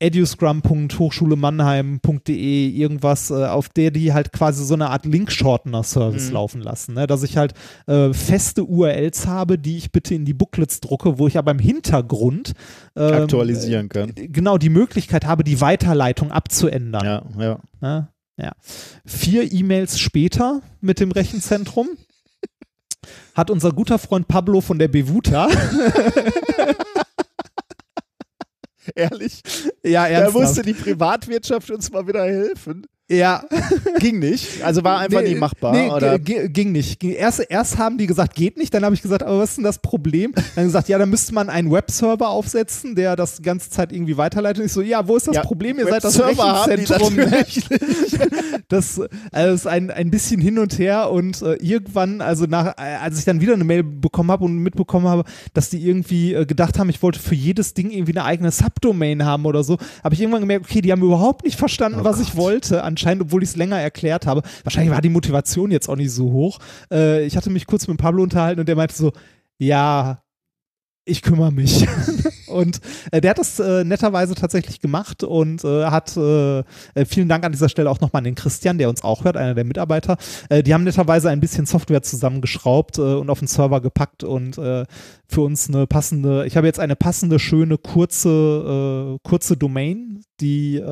eduscrum.hochschulemannheim.de 0.00 2.68
irgendwas, 2.70 3.30
äh, 3.30 3.46
auf 3.46 3.68
der 3.68 3.90
die 3.90 4.12
halt 4.12 4.32
quasi 4.32 4.64
so 4.64 4.74
eine 4.74 4.90
Art 4.90 5.06
Link-Shortener-Service 5.06 6.28
Mhm. 6.28 6.34
laufen 6.34 6.60
lassen, 6.62 6.94
ne? 6.94 7.06
dass 7.06 7.22
ich 7.22 7.36
halt 7.36 7.54
äh, 7.86 8.12
feste 8.12 8.64
URLs 8.64 9.26
habe, 9.26 9.58
die 9.58 9.76
ich 9.76 9.92
bitte 9.92 10.14
in 10.14 10.24
die 10.24 10.34
Booklets 10.34 10.80
drucke, 10.80 11.18
wo 11.18 11.26
ich 11.26 11.38
aber 11.38 11.50
im 11.50 11.58
Hintergrund 11.58 12.52
ähm, 12.98 13.22
Aktualisieren 13.22 13.88
kann. 13.88 14.12
genau 14.14 14.58
die 14.58 14.68
Möglichkeit 14.68 15.24
habe, 15.26 15.44
die 15.44 15.60
Weiterleitung 15.60 16.32
abzuändern. 16.32 17.04
Ja, 17.04 17.22
ja. 17.38 17.58
Ne? 17.80 18.08
Ja. 18.36 18.52
Vier 19.04 19.52
E-Mails 19.52 19.98
später 19.98 20.62
mit 20.80 21.00
dem 21.00 21.10
Rechenzentrum 21.10 21.88
hat 23.34 23.50
unser 23.50 23.72
guter 23.72 23.98
Freund 23.98 24.28
Pablo 24.28 24.60
von 24.60 24.78
der 24.78 24.88
Bevuta, 24.88 25.48
Ehrlich? 28.94 29.42
ja, 29.84 30.04
Da 30.04 30.08
ernsthaft, 30.08 30.34
musste 30.34 30.62
die 30.62 30.72
Privatwirtschaft 30.72 31.70
uns 31.70 31.90
mal 31.90 32.06
wieder 32.06 32.24
helfen. 32.24 32.86
Ja, 33.10 33.42
Ging 34.00 34.18
nicht. 34.18 34.62
Also 34.62 34.84
war 34.84 34.98
einfach 34.98 35.22
Nee, 35.22 35.30
nicht 35.30 35.40
machbar. 35.40 35.72
Nee, 35.72 35.90
oder? 35.90 36.18
ging 36.18 36.72
nicht. 36.72 37.02
Erst, 37.02 37.40
erst 37.48 37.78
haben 37.78 37.98
die 37.98 38.06
gesagt, 38.06 38.34
geht 38.34 38.56
nicht. 38.56 38.72
Dann 38.74 38.84
habe 38.84 38.94
ich 38.94 39.02
gesagt, 39.02 39.22
aber 39.22 39.38
was 39.38 39.50
ist 39.50 39.56
denn 39.56 39.64
das 39.64 39.78
Problem? 39.78 40.32
Dann 40.54 40.64
gesagt, 40.66 40.88
ja, 40.88 40.98
dann 40.98 41.08
müsste 41.10 41.34
man 41.34 41.48
einen 41.48 41.70
Webserver 41.72 42.28
aufsetzen, 42.28 42.94
der 42.94 43.16
das 43.16 43.36
die 43.36 43.42
ganze 43.42 43.70
Zeit 43.70 43.92
irgendwie 43.92 44.16
weiterleitet. 44.16 44.60
Und 44.60 44.66
ich 44.66 44.72
so, 44.72 44.82
ja, 44.82 45.06
wo 45.08 45.16
ist 45.16 45.26
das 45.26 45.36
Ja, 45.36 45.42
Problem? 45.42 45.78
Ihr 45.78 45.86
seid 45.86 46.04
das 46.04 46.14
die 46.14 46.20
Rechenzentrum. 46.20 47.16
Das 48.68 49.00
also 49.32 49.54
ist 49.54 49.66
ein, 49.66 49.90
ein 49.90 50.10
bisschen 50.10 50.40
hin 50.40 50.58
und 50.58 50.78
her 50.78 51.10
und 51.10 51.40
äh, 51.42 51.54
irgendwann, 51.54 52.20
also 52.20 52.44
nach, 52.46 52.74
äh, 52.78 52.96
als 53.02 53.18
ich 53.18 53.24
dann 53.24 53.40
wieder 53.40 53.54
eine 53.54 53.64
Mail 53.64 53.82
bekommen 53.82 54.30
habe 54.30 54.44
und 54.44 54.58
mitbekommen 54.58 55.08
habe, 55.08 55.24
dass 55.54 55.70
die 55.70 55.84
irgendwie 55.86 56.34
äh, 56.34 56.44
gedacht 56.46 56.78
haben, 56.78 56.88
ich 56.90 57.02
wollte 57.02 57.18
für 57.18 57.34
jedes 57.34 57.74
Ding 57.74 57.90
irgendwie 57.90 58.12
eine 58.12 58.24
eigene 58.24 58.50
Subdomain 58.50 59.24
haben 59.24 59.46
oder 59.46 59.64
so, 59.64 59.78
habe 60.04 60.14
ich 60.14 60.20
irgendwann 60.20 60.40
gemerkt, 60.42 60.66
okay, 60.68 60.80
die 60.80 60.92
haben 60.92 61.02
überhaupt 61.02 61.44
nicht 61.44 61.58
verstanden, 61.58 62.00
Oh 62.02 62.04
was 62.04 62.20
ich 62.20 62.28
Gott. 62.32 62.36
wollte, 62.36 62.82
anscheinend, 62.98 63.22
obwohl 63.22 63.42
ich 63.42 63.50
es 63.50 63.56
länger 63.56 63.78
erklärt 63.80 64.26
habe. 64.26 64.42
Wahrscheinlich 64.64 64.92
war 64.92 65.00
die 65.00 65.08
Motivation 65.08 65.70
jetzt 65.70 65.88
auch 65.88 65.96
nicht 65.96 66.12
so 66.12 66.32
hoch. 66.32 66.58
Äh, 66.92 67.24
ich 67.24 67.36
hatte 67.36 67.50
mich 67.50 67.66
kurz 67.66 67.86
mit 67.86 67.98
Pablo 67.98 68.22
unterhalten 68.22 68.60
und 68.60 68.68
der 68.68 68.76
meinte 68.76 68.96
so, 68.96 69.12
ja, 69.58 70.22
ich 71.04 71.22
kümmere 71.22 71.52
mich. 71.52 71.86
und 72.48 72.80
äh, 73.12 73.20
der 73.20 73.30
hat 73.30 73.38
das 73.38 73.58
äh, 73.60 73.84
netterweise 73.84 74.34
tatsächlich 74.34 74.80
gemacht 74.80 75.24
und 75.24 75.64
äh, 75.64 75.86
hat 75.86 76.16
äh, 76.16 76.58
äh, 76.58 76.64
vielen 77.06 77.28
Dank 77.28 77.44
an 77.44 77.52
dieser 77.52 77.68
Stelle 77.68 77.88
auch 77.88 78.00
nochmal 78.00 78.20
an 78.20 78.24
den 78.24 78.34
Christian, 78.34 78.78
der 78.78 78.90
uns 78.90 79.02
auch 79.02 79.24
hört, 79.24 79.36
einer 79.36 79.54
der 79.54 79.64
Mitarbeiter. 79.64 80.18
Äh, 80.50 80.62
die 80.62 80.74
haben 80.74 80.84
netterweise 80.84 81.30
ein 81.30 81.40
bisschen 81.40 81.64
Software 81.64 82.02
zusammengeschraubt 82.02 82.98
und 82.98 83.30
auf 83.30 83.38
den 83.38 83.48
Server 83.48 83.80
gepackt 83.80 84.24
und 84.24 84.56
für 84.56 85.40
uns 85.40 85.68
eine 85.68 85.86
passende, 85.86 86.44
ich 86.46 86.56
habe 86.56 86.66
jetzt 86.66 86.80
eine 86.80 86.96
passende, 86.96 87.38
schöne, 87.38 87.78
kurze, 87.78 89.18
kurze 89.22 89.56
Domain, 89.56 90.22
die 90.40 90.82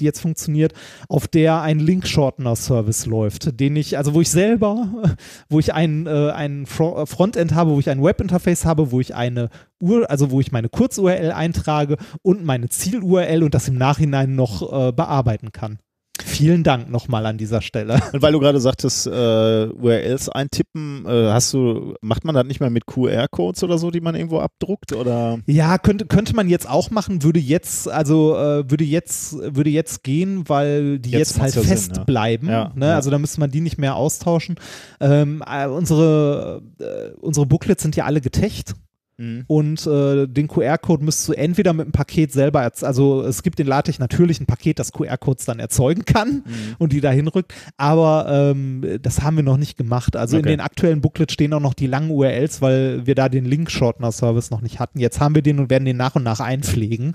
die 0.00 0.04
jetzt 0.04 0.20
funktioniert, 0.20 0.72
auf 1.08 1.28
der 1.28 1.62
ein 1.62 1.78
Link-Shortener-Service 1.78 3.06
läuft, 3.06 3.60
den 3.60 3.76
ich, 3.76 3.96
also 3.96 4.14
wo 4.14 4.20
ich 4.20 4.30
selber, 4.30 4.88
wo 5.48 5.58
ich 5.58 5.72
ein, 5.72 6.06
äh, 6.06 6.30
ein 6.30 6.66
Frontend 6.66 7.54
habe, 7.54 7.70
wo 7.70 7.78
ich 7.78 7.90
ein 7.90 8.02
Webinterface 8.02 8.64
habe, 8.64 8.90
wo 8.90 9.00
ich 9.00 9.14
eine 9.14 9.50
Ur, 9.80 10.10
also 10.10 10.30
wo 10.30 10.40
ich 10.40 10.52
meine 10.52 10.68
Kurz-URL 10.68 11.32
eintrage 11.32 11.96
und 12.22 12.44
meine 12.44 12.68
Ziel-URL 12.68 13.42
und 13.42 13.54
das 13.54 13.68
im 13.68 13.76
Nachhinein 13.76 14.34
noch 14.34 14.62
äh, 14.62 14.92
bearbeiten 14.92 15.52
kann. 15.52 15.78
Vielen 16.22 16.62
Dank 16.62 16.90
nochmal 16.90 17.26
an 17.26 17.38
dieser 17.38 17.60
Stelle. 17.60 18.00
Und 18.12 18.22
weil 18.22 18.32
du 18.32 18.38
gerade 18.38 18.60
sagtest, 18.60 19.06
äh, 19.06 19.10
URLs 19.10 20.28
eintippen, 20.28 21.04
äh, 21.06 21.30
hast 21.30 21.52
du, 21.52 21.94
macht 22.02 22.24
man 22.24 22.36
das 22.36 22.44
nicht 22.46 22.60
mehr 22.60 22.70
mit 22.70 22.86
QR-Codes 22.86 23.64
oder 23.64 23.78
so, 23.78 23.90
die 23.90 24.00
man 24.00 24.14
irgendwo 24.14 24.38
abdruckt? 24.38 24.92
Oder? 24.92 25.38
Ja, 25.46 25.76
könnte, 25.78 26.06
könnte 26.06 26.36
man 26.36 26.48
jetzt 26.48 26.68
auch 26.68 26.90
machen, 26.90 27.24
würde 27.24 27.40
jetzt, 27.40 27.88
also 27.88 28.36
äh, 28.36 28.70
würde 28.70 28.84
jetzt, 28.84 29.34
würde 29.38 29.70
jetzt 29.70 30.04
gehen, 30.04 30.48
weil 30.48 31.00
die 31.00 31.10
jetzt, 31.10 31.36
jetzt 31.36 31.40
halt 31.40 31.54
fest 31.54 31.86
Sinn, 31.86 31.94
ja. 31.96 32.04
bleiben. 32.04 32.48
Ja, 32.48 32.72
ne? 32.76 32.86
ja. 32.86 32.94
Also 32.94 33.10
da 33.10 33.18
müsste 33.18 33.40
man 33.40 33.50
die 33.50 33.60
nicht 33.60 33.78
mehr 33.78 33.96
austauschen. 33.96 34.54
Ähm, 35.00 35.42
äh, 35.46 35.66
unsere, 35.66 36.62
äh, 36.78 37.10
unsere 37.20 37.46
Booklets 37.46 37.82
sind 37.82 37.96
ja 37.96 38.04
alle 38.04 38.20
getecht. 38.20 38.74
Mhm. 39.16 39.44
Und 39.46 39.86
äh, 39.86 40.26
den 40.26 40.48
QR-Code 40.48 41.04
müsstest 41.04 41.28
du 41.28 41.32
entweder 41.32 41.72
mit 41.72 41.86
dem 41.86 41.92
Paket 41.92 42.32
selber, 42.32 42.70
also 42.82 43.22
es 43.22 43.42
gibt 43.42 43.60
in 43.60 43.66
LaTeX 43.66 43.98
natürlich 43.98 44.40
ein 44.40 44.46
Paket, 44.46 44.78
das 44.78 44.92
QR-Codes 44.92 45.44
dann 45.44 45.60
erzeugen 45.60 46.04
kann 46.04 46.42
mhm. 46.44 46.76
und 46.78 46.92
die 46.92 47.00
da 47.00 47.10
hinrückt, 47.10 47.54
aber 47.76 48.26
ähm, 48.28 48.98
das 49.02 49.22
haben 49.22 49.36
wir 49.36 49.44
noch 49.44 49.56
nicht 49.56 49.76
gemacht. 49.76 50.16
Also 50.16 50.36
okay. 50.36 50.46
in 50.46 50.58
den 50.58 50.60
aktuellen 50.60 51.00
Booklets 51.00 51.32
stehen 51.32 51.52
auch 51.52 51.60
noch 51.60 51.74
die 51.74 51.86
langen 51.86 52.10
URLs, 52.10 52.60
weil 52.60 53.06
wir 53.06 53.14
da 53.14 53.28
den 53.28 53.44
Link-Shortener-Service 53.44 54.50
noch 54.50 54.62
nicht 54.62 54.80
hatten. 54.80 54.98
Jetzt 54.98 55.20
haben 55.20 55.34
wir 55.34 55.42
den 55.42 55.60
und 55.60 55.70
werden 55.70 55.84
den 55.84 55.96
nach 55.96 56.16
und 56.16 56.24
nach 56.24 56.40
einpflegen. 56.40 57.14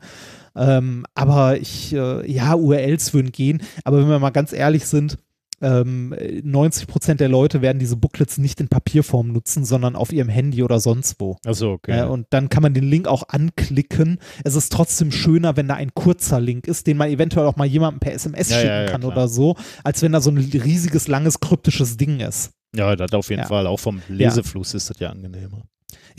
Ähm, 0.55 1.05
aber 1.15 1.57
ich, 1.57 1.93
äh, 1.93 2.29
ja, 2.31 2.55
URLs 2.55 3.13
würden 3.13 3.31
gehen, 3.31 3.61
aber 3.83 3.99
wenn 3.99 4.09
wir 4.09 4.19
mal 4.19 4.29
ganz 4.31 4.53
ehrlich 4.53 4.85
sind, 4.85 5.17
ähm, 5.61 6.15
90 6.43 6.87
Prozent 6.87 7.19
der 7.19 7.29
Leute 7.29 7.61
werden 7.61 7.79
diese 7.79 7.95
Booklets 7.95 8.37
nicht 8.37 8.59
in 8.59 8.67
Papierform 8.67 9.31
nutzen, 9.31 9.65
sondern 9.65 9.95
auf 9.95 10.11
ihrem 10.11 10.29
Handy 10.29 10.63
oder 10.63 10.79
sonst 10.79 11.15
wo. 11.19 11.37
Achso, 11.45 11.73
okay. 11.73 11.99
Äh, 11.99 12.03
und 12.05 12.27
dann 12.29 12.49
kann 12.49 12.63
man 12.63 12.73
den 12.73 12.83
Link 12.83 13.07
auch 13.07 13.23
anklicken. 13.29 14.19
Es 14.43 14.55
ist 14.55 14.71
trotzdem 14.71 15.11
schöner, 15.11 15.57
wenn 15.57 15.67
da 15.67 15.75
ein 15.75 15.93
kurzer 15.93 16.39
Link 16.39 16.67
ist, 16.67 16.87
den 16.87 16.97
man 16.97 17.09
eventuell 17.09 17.45
auch 17.45 17.55
mal 17.55 17.65
jemandem 17.65 17.99
per 17.99 18.13
SMS 18.13 18.49
ja, 18.49 18.57
schicken 18.57 18.67
ja, 18.69 18.81
ja, 18.83 18.91
kann 18.91 19.01
klar. 19.01 19.13
oder 19.13 19.27
so, 19.27 19.55
als 19.83 20.01
wenn 20.01 20.11
da 20.11 20.21
so 20.21 20.31
ein 20.31 20.37
riesiges, 20.37 21.07
langes, 21.07 21.39
kryptisches 21.39 21.97
Ding 21.97 22.19
ist. 22.19 22.51
Ja, 22.75 22.95
das 22.95 23.11
auf 23.13 23.29
jeden 23.29 23.45
Fall. 23.45 23.65
Auch 23.67 23.79
vom 23.79 24.01
Lesefluss 24.07 24.73
ist 24.73 24.89
das 24.89 24.99
ja 24.99 25.09
angenehmer. 25.09 25.63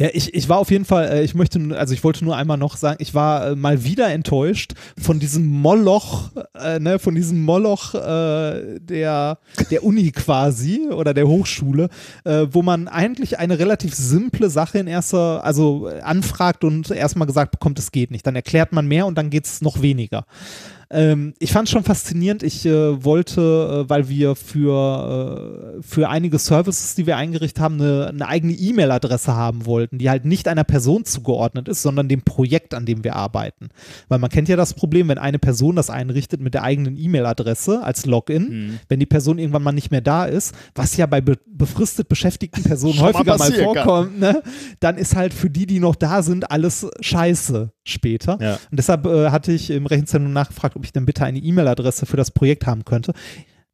Ja, 0.01 0.09
ich, 0.15 0.33
ich 0.33 0.49
war 0.49 0.57
auf 0.57 0.71
jeden 0.71 0.87
Fall, 0.87 1.11
äh, 1.11 1.23
ich 1.23 1.35
möchte, 1.35 1.61
also 1.77 1.93
ich 1.93 2.03
wollte 2.03 2.25
nur 2.25 2.35
einmal 2.35 2.57
noch 2.57 2.79
sagen, 2.79 2.97
ich 3.03 3.13
war 3.13 3.49
äh, 3.49 3.55
mal 3.55 3.85
wieder 3.85 4.09
enttäuscht 4.09 4.73
von 4.99 5.21
diesem 5.21 5.47
Moloch, 5.47 6.31
äh, 6.55 6.79
ne, 6.79 6.99
von 6.99 7.15
diesem 7.15 7.43
Moloch 7.43 7.95
äh, 7.95 8.81
der, 8.81 9.37
der 9.71 9.85
Uni 9.85 10.11
quasi 10.11 10.89
oder 10.91 11.13
der 11.13 11.29
Hochschule, 11.29 11.91
äh, 12.25 12.47
wo 12.51 12.63
man 12.63 12.89
eigentlich 12.89 13.39
eine 13.39 13.59
relativ 13.59 13.95
simple 13.95 14.49
Sache 14.49 14.79
in 14.79 14.87
erster, 14.87 15.45
also 15.45 15.91
anfragt 16.03 16.65
und 16.65 16.91
erstmal 16.91 17.27
gesagt 17.27 17.51
bekommt, 17.51 17.79
es 17.79 17.93
geht 17.93 18.11
nicht. 18.11 18.27
Dann 18.27 18.37
erklärt 18.37 18.73
man 18.73 18.89
mehr 18.89 19.05
und 19.05 19.19
dann 19.19 19.29
geht 19.29 19.45
es 19.45 19.61
noch 19.61 19.83
weniger. 19.83 20.25
Ähm, 20.93 21.35
ich 21.39 21.53
fand 21.53 21.69
es 21.69 21.73
schon 21.73 21.85
faszinierend. 21.85 22.43
Ich 22.43 22.67
äh, 22.67 23.05
wollte, 23.05 23.85
äh, 23.87 23.91
weil 23.91 24.09
wir 24.09 24.35
für, 24.35 25.79
äh, 25.79 25.83
für 25.83 26.09
einige 26.09 26.39
Services, 26.39 26.97
die 26.97 27.07
wir 27.07 27.17
eingerichtet 27.17 27.63
haben, 27.63 27.81
eine, 27.81 28.09
eine 28.09 28.27
eigene 28.27 28.53
E-Mail-Adresse 28.53 29.35
haben 29.35 29.67
wollten, 29.67 29.99
die 29.99 30.11
halt 30.11 30.25
nicht 30.25 30.49
einer 30.49 30.65
Person 30.65 31.05
zugeordnet 31.05 31.69
ist, 31.69 31.83
sondern 31.83 32.09
dem 32.09 32.23
Projekt, 32.23 32.75
an 32.75 32.87
dem 32.87 33.05
wir 33.05 33.15
arbeiten. 33.15 33.69
Weil 34.09 34.19
man 34.19 34.31
kennt 34.31 34.49
ja 34.49 34.57
das 34.57 34.75
Problem, 34.75 35.09
wenn 35.09 35.19
eine 35.19 35.39
Person 35.39 35.77
das 35.77 35.91
einrichtet 35.91 36.41
mit 36.41 36.55
der 36.55 36.65
eigenen 36.65 36.97
E-Mail-Adresse 36.97 37.85
als 37.85 38.05
Login, 38.07 38.49
mhm. 38.49 38.81
wenn 38.89 38.99
die 38.99 39.07
Person 39.07 39.39
irgendwann 39.39 39.63
mal 39.63 39.73
nicht 39.73 39.93
mehr 39.93 40.01
da 40.01 40.25
ist, 40.25 40.55
was 40.75 40.97
ja 40.97 41.07
bei 41.07 41.21
be 41.21 41.39
befristet 41.47 42.09
beschäftigten 42.09 42.63
Personen 42.63 43.01
häufiger 43.01 43.37
mal, 43.37 43.51
mal 43.51 43.53
vorkommt, 43.53 44.19
ne? 44.19 44.43
dann 44.81 44.97
ist 44.97 45.15
halt 45.15 45.35
für 45.35 45.51
die, 45.51 45.67
die 45.67 45.79
noch 45.79 45.95
da 45.95 46.23
sind, 46.23 46.51
alles 46.51 46.87
scheiße 47.01 47.71
später. 47.85 48.39
Ja. 48.41 48.55
Und 48.71 48.79
deshalb 48.79 49.07
äh, 49.07 49.31
hatte 49.31 49.53
ich 49.53 49.71
im 49.71 49.87
Rechenzentrum 49.87 50.33
nachgefragt, 50.33 50.77
ob 50.81 50.85
ich 50.85 50.93
denn 50.93 51.07
bitte 51.07 51.25
eine 51.25 51.39
E-Mail-Adresse 51.39 52.07
für 52.07 52.17
das 52.17 52.31
Projekt 52.31 52.67
haben 52.67 52.85
könnte. 52.85 53.13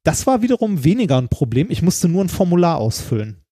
Das 0.05 0.27
war 0.27 0.43
wiederum 0.43 0.85
weniger 0.85 1.19
ein 1.19 1.29
Problem. 1.29 1.71
Ich 1.71 1.83
musste 1.83 2.09
nur 2.09 2.23
ein 2.23 2.29
Formular 2.29 2.79
ausfüllen. 2.79 3.45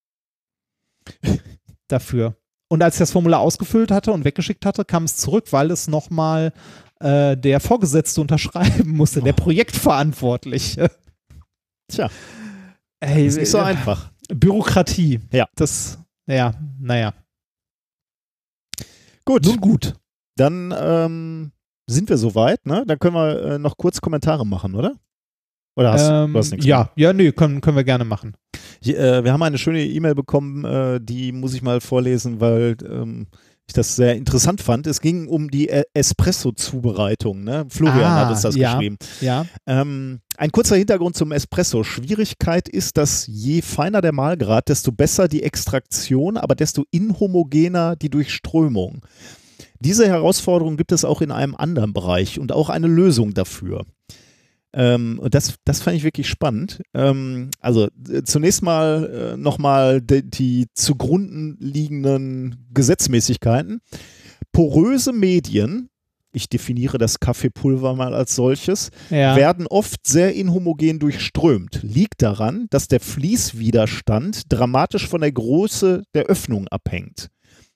Dafür. 1.88 2.36
Und 2.68 2.82
als 2.82 2.96
ich 2.96 3.00
das 3.00 3.12
Formular 3.12 3.40
ausgefüllt 3.40 3.90
hatte 3.90 4.12
und 4.12 4.24
weggeschickt 4.24 4.66
hatte, 4.66 4.84
kam 4.84 5.05
es 5.05 5.16
zurück, 5.16 5.52
weil 5.52 5.70
es 5.70 5.86
nochmal 5.86 6.52
äh, 7.00 7.36
der 7.36 7.61
Vorgesetzte 7.61 8.20
unterschreiben 8.20 8.90
musste, 8.96 9.20
oh. 9.20 9.24
der 9.24 9.34
Projektverantwortliche. 9.34 10.90
Tja. 11.88 12.11
Ey, 13.00 13.26
ist 13.26 13.38
nicht 13.38 13.50
so 13.50 13.59
einfach. 13.59 14.11
Bürokratie. 14.28 15.20
Ja. 15.30 15.46
Das, 15.55 15.98
ja, 16.26 16.55
naja. 16.80 17.14
Gut. 19.24 19.44
Nun 19.44 19.61
gut. 19.61 19.94
Dann 20.36 20.74
ähm, 20.76 21.52
sind 21.87 22.09
wir 22.09 22.16
soweit, 22.16 22.64
ne? 22.66 22.85
Dann 22.87 22.99
können 22.99 23.14
wir 23.14 23.43
äh, 23.43 23.59
noch 23.59 23.76
kurz 23.76 24.01
Kommentare 24.01 24.47
machen, 24.47 24.74
oder? 24.74 24.95
Oder 25.76 25.93
hast 25.93 26.09
ähm, 26.09 26.32
du 26.32 26.39
hast 26.39 26.51
nichts 26.53 26.66
Ja, 26.66 26.91
mehr? 26.97 27.09
ja, 27.09 27.12
nee, 27.12 27.32
können, 27.32 27.61
können 27.61 27.76
wir 27.76 27.85
gerne 27.85 28.05
machen. 28.05 28.37
Ich, 28.80 28.97
äh, 28.97 29.24
wir 29.24 29.32
haben 29.32 29.43
eine 29.43 29.59
schöne 29.59 29.85
E-Mail 29.85 30.14
bekommen, 30.14 30.64
äh, 30.64 31.01
die 31.03 31.32
muss 31.32 31.55
ich 31.55 31.62
mal 31.62 31.80
vorlesen, 31.80 32.41
weil 32.41 32.76
ähm, 32.89 33.26
ich 33.66 33.72
das 33.72 33.97
sehr 33.97 34.14
interessant 34.14 34.61
fand. 34.61 34.87
Es 34.87 35.01
ging 35.01 35.26
um 35.26 35.51
die 35.51 35.68
e-, 35.68 35.85
Espresso-Zubereitung. 35.95 37.45
Ne? 37.45 37.66
Florian 37.70 38.05
ah, 38.05 38.26
hat 38.26 38.37
es 38.37 38.43
das 38.43 38.57
ja, 38.57 38.74
geschrieben. 38.74 38.99
Ja. 39.20 39.47
Ähm, 39.66 40.20
ein 40.37 40.53
kurzer 40.53 40.76
Hintergrund 40.76 41.16
zum 41.16 41.32
Espresso. 41.32 41.82
Schwierigkeit 41.82 42.68
ist, 42.68 42.97
dass 42.99 43.26
je 43.26 43.62
feiner 43.62 44.01
der 44.03 44.12
Mahlgrad, 44.12 44.68
desto 44.68 44.93
besser 44.93 45.28
die 45.28 45.43
Extraktion, 45.43 46.37
aber 46.37 46.55
desto 46.55 46.85
inhomogener 46.91 47.97
die 47.97 48.11
Durchströmung. 48.11 49.01
Diese 49.85 50.09
Herausforderung 50.09 50.78
gibt 50.78 50.93
es 50.93 51.05
auch 51.05 51.20
in 51.20 51.30
einem 51.30 51.55
anderen 51.55 51.93
Bereich 51.93 52.41
und 52.41 52.53
auch 52.53 52.70
eine 52.70 52.87
Lösung 52.87 53.35
dafür. 53.35 53.85
Ähm, 54.72 55.18
und 55.20 55.35
das, 55.35 55.55
das 55.64 55.82
fand 55.82 55.97
ich 55.97 56.05
wirklich 56.05 56.28
spannend. 56.28 56.80
Ähm, 56.95 57.51
also 57.61 57.89
äh, 58.09 58.22
zunächst 58.24 58.62
mal 58.62 59.35
äh, 59.35 59.37
nochmal 59.37 60.01
die, 60.01 60.28
die 60.28 60.66
zugrunde 60.74 61.57
liegenden 61.61 62.66
Gesetzmäßigkeiten. 62.72 63.80
Poröse 64.53 65.12
Medien, 65.12 65.91
ich 66.32 66.49
definiere 66.49 66.97
das 66.97 67.20
Kaffeepulver 67.20 67.95
mal 67.95 68.14
als 68.14 68.35
solches, 68.35 68.91
ja. 69.11 69.37
werden 69.37 69.66
oft 69.66 70.07
sehr 70.07 70.35
inhomogen 70.35 70.99
durchströmt. 70.99 71.80
Liegt 71.82 72.22
daran, 72.22 72.66
dass 72.70 72.89
der 72.89 73.01
Fließwiderstand 73.01 74.53
dramatisch 74.53 75.07
von 75.07 75.20
der 75.20 75.32
Größe 75.32 76.05
der 76.14 76.24
Öffnung 76.24 76.68
abhängt 76.68 77.30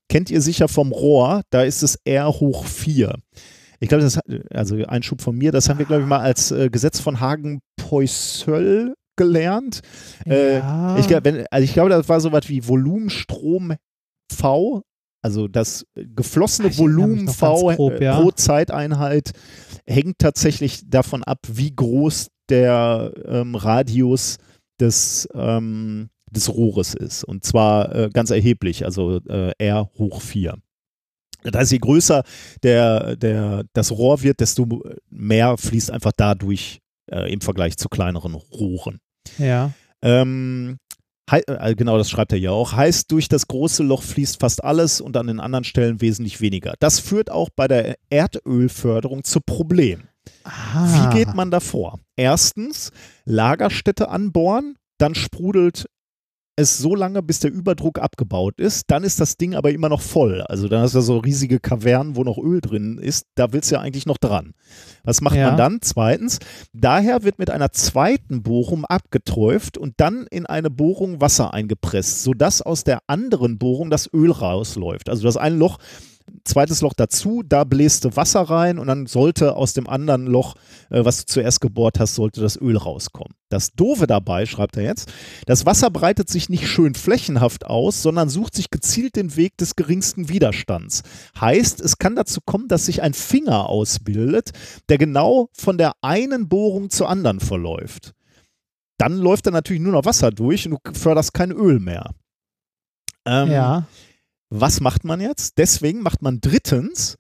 kennt 0.09 0.31
ihr 0.31 0.41
sicher 0.41 0.69
vom 0.69 0.93
Rohr, 0.93 1.43
da 1.51 1.63
ist 1.63 1.83
es 1.83 1.99
R 2.05 2.29
hoch 2.29 2.65
4. 2.65 3.15
Ich 3.81 3.89
glaube, 3.89 4.03
das 4.03 4.19
also 4.51 4.77
ein 4.87 5.03
Schub 5.03 5.23
von 5.23 5.37
mir, 5.37 5.53
das 5.53 5.69
haben 5.69 5.79
wir, 5.79 5.87
glaube 5.87 6.03
ich, 6.03 6.09
mal 6.09 6.21
als 6.21 6.51
äh, 6.51 6.69
Gesetz 6.69 6.99
von 7.01 7.21
Hagen-Poiseuille 7.21 8.95
gelernt. 9.17 9.83
Äh, 10.27 10.59
ich, 10.99 11.11
wenn, 11.11 11.47
also 11.51 11.65
ich 11.65 11.75
glaube, 11.75 11.91
das 11.91 12.09
war 12.09 12.21
so 12.21 12.33
was 12.33 12.49
wie 12.49 12.67
Volumenstrom 12.67 13.75
V, 14.33 14.83
also 15.23 15.49
das 15.49 15.85
geflossene 15.95 16.77
Volumen 16.77 17.29
V 17.29 17.75
grob, 17.75 18.01
äh, 18.01 18.05
ja. 18.05 18.21
pro 18.21 18.31
Zeiteinheit 18.31 19.33
hängt 19.87 20.19
tatsächlich 20.19 20.89
davon 20.89 21.25
ab, 21.25 21.41
wie 21.49 21.75
groß 21.75 22.29
der 22.49 23.13
ähm, 23.27 23.55
Radius 23.55 24.39
des 24.81 25.29
ähm, 25.35 26.09
des 26.31 26.49
Rohres 26.49 26.95
ist. 26.95 27.25
Und 27.25 27.45
zwar 27.45 27.95
äh, 27.95 28.11
ganz 28.13 28.31
erheblich, 28.31 28.85
also 28.85 29.21
äh, 29.29 29.53
R 29.59 29.91
hoch 29.99 30.21
4. 30.21 30.57
Das 31.43 31.55
heißt, 31.55 31.73
je 31.73 31.79
größer 31.79 32.25
der, 32.63 33.17
der, 33.17 33.65
das 33.73 33.93
Rohr 33.93 34.23
wird, 34.23 34.41
desto 34.41 34.83
mehr 35.09 35.57
fließt 35.57 35.91
einfach 35.91 36.13
dadurch 36.17 36.81
äh, 37.11 37.33
im 37.33 37.41
Vergleich 37.41 37.77
zu 37.77 37.89
kleineren 37.89 38.35
Rohren. 38.35 38.99
Ja. 39.39 39.73
Ähm, 40.03 40.79
äh, 41.31 41.75
genau, 41.75 41.99
das 41.99 42.11
schreibt 42.11 42.33
er 42.33 42.39
ja 42.39 42.51
auch. 42.51 42.73
Heißt, 42.73 43.11
durch 43.13 43.29
das 43.29 43.47
große 43.47 43.83
Loch 43.83 44.03
fließt 44.03 44.41
fast 44.41 44.65
alles 44.65 45.01
und 45.01 45.17
an 45.17 45.27
den 45.27 45.41
anderen 45.41 45.65
Stellen 45.65 46.01
wesentlich 46.01 46.41
weniger. 46.41 46.75
Das 46.81 47.01
führt 47.01 47.31
auch 47.31 47.51
bei 47.55 47.69
der 47.69 47.97
Erdölförderung 48.11 49.25
zu 49.25 49.41
Problemen. 49.41 50.09
Ah. 50.45 51.11
Wie 51.13 51.19
geht 51.19 51.35
man 51.35 51.51
davor? 51.51 52.01
Erstens, 52.17 52.91
Lagerstätte 53.25 54.09
anbohren, 54.09 54.77
dann 54.99 55.15
sprudelt 55.15 55.87
es 56.59 56.77
so 56.77 56.97
lange, 56.97 57.23
bis 57.23 57.39
der 57.39 57.53
Überdruck 57.53 58.01
abgebaut 58.01 58.59
ist. 58.59 58.91
Dann 58.91 59.05
ist 59.05 59.21
das 59.21 59.37
Ding 59.37 59.55
aber 59.55 59.71
immer 59.71 59.89
noch 59.89 60.01
voll. 60.01 60.43
Also 60.43 60.67
dann 60.67 60.83
hast 60.83 60.95
du 60.95 61.01
so 61.01 61.19
riesige 61.19 61.61
Kavernen, 61.61 62.17
wo 62.17 62.25
noch 62.25 62.37
Öl 62.37 62.61
drin 62.61 62.99
ist. 62.99 63.27
Da 63.37 63.53
willst 63.53 63.71
du 63.71 63.77
ja 63.77 63.81
eigentlich 63.81 64.07
noch 64.07 64.19
dran. 64.19 64.55
Was 65.05 65.21
macht 65.21 65.37
ja. 65.37 65.49
man 65.49 65.57
dann? 65.57 65.79
Zweitens, 65.83 66.41
daher 66.73 67.23
wird 67.23 67.39
mit 67.39 67.51
einer 67.51 67.71
zweiten 67.71 68.43
Bohrung 68.43 68.85
abgeträuft 68.85 69.79
und 69.79 69.95
dann 69.99 70.27
in 70.31 70.47
eine 70.47 70.69
Bohrung 70.69 71.21
Wasser 71.21 71.55
eingepresst, 71.55 72.25
sodass 72.25 72.61
aus 72.61 72.83
der 72.83 73.03
anderen 73.07 73.59
Bohrung 73.59 73.89
das 73.89 74.13
Öl 74.13 74.33
rausläuft. 74.33 75.09
Also 75.09 75.23
das 75.23 75.37
eine 75.37 75.57
Loch 75.57 75.79
zweites 76.45 76.81
Loch 76.81 76.95
dazu, 76.95 77.43
da 77.47 77.65
bläste 77.65 78.17
Wasser 78.17 78.43
rein 78.43 78.79
und 78.79 78.87
dann 78.87 79.07
sollte 79.07 79.57
aus 79.57 79.73
dem 79.73 79.89
anderen 79.89 80.27
Loch, 80.27 80.55
äh, 80.91 81.05
was 81.05 81.19
du 81.19 81.27
zuerst 81.27 81.61
gebohrt 81.61 81.99
hast, 82.01 82.15
sollte 82.15 82.41
das 82.41 82.61
Öl 82.61 82.77
rauskommen. 82.77 83.35
Das 83.49 83.73
Doofe 83.73 84.07
dabei, 84.07 84.47
schreibt 84.47 84.77
er 84.77 84.83
jetzt, 84.83 85.11
das 85.47 85.67
Wasser 85.67 85.91
breitet 85.91 86.29
sich 86.29 86.49
nicht 86.49 86.69
schön 86.69 86.95
flächenhaft 86.95 87.67
aus, 87.67 88.03
sondern 88.03 88.29
sucht 88.29 88.55
sich 88.55 88.71
gezielt 88.71 89.17
den 89.17 89.37
Weg 89.37 89.57
des 89.57 89.77
geringsten 89.77 90.29
Widerstands. 90.29 91.03
Heißt, 91.41 91.81
es 91.81 91.99
kann 91.99 92.17
dazu 92.17 92.41
kommen, 92.45 92.69
dass 92.69 92.87
sich 92.87 93.03
ein 93.03 93.15
Finger 93.15 93.69
ausbildet, 93.69 94.51
der 94.89 94.99
genau 94.99 95.49
von 95.53 95.79
der 95.79 95.93
einen 96.03 96.49
Bohrung 96.49 96.91
zur 96.91 97.09
anderen 97.09 97.41
verläuft. 97.41 98.15
Dann 98.99 99.17
läuft 99.17 99.47
da 99.47 99.51
natürlich 99.51 99.81
nur 99.81 99.93
noch 99.93 100.05
Wasser 100.05 100.31
durch 100.31 100.67
und 100.67 100.73
du 100.73 100.93
förderst 100.93 101.33
kein 101.33 101.53
Öl 101.53 101.79
mehr. 101.79 102.11
Ähm, 103.25 103.51
ja. 103.51 103.87
Was 104.51 104.81
macht 104.81 105.05
man 105.05 105.21
jetzt? 105.21 105.59
Deswegen 105.59 106.01
macht 106.01 106.23
man 106.23 106.41
drittens, 106.41 107.17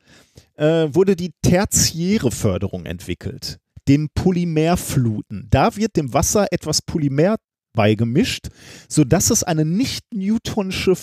äh, 0.56 0.88
wurde 0.90 1.14
die 1.14 1.32
tertiäre 1.42 2.30
Förderung 2.30 2.86
entwickelt, 2.86 3.58
dem 3.86 4.08
Polymerfluten. 4.14 5.46
Da 5.50 5.76
wird 5.76 5.96
dem 5.96 6.14
Wasser 6.14 6.46
etwas 6.52 6.80
Polymer 6.80 7.36
beigemischt, 7.74 8.48
sodass 8.88 9.30
es 9.30 9.42
eine 9.44 9.64
nicht 9.64 10.04
newtonsche 10.12 10.94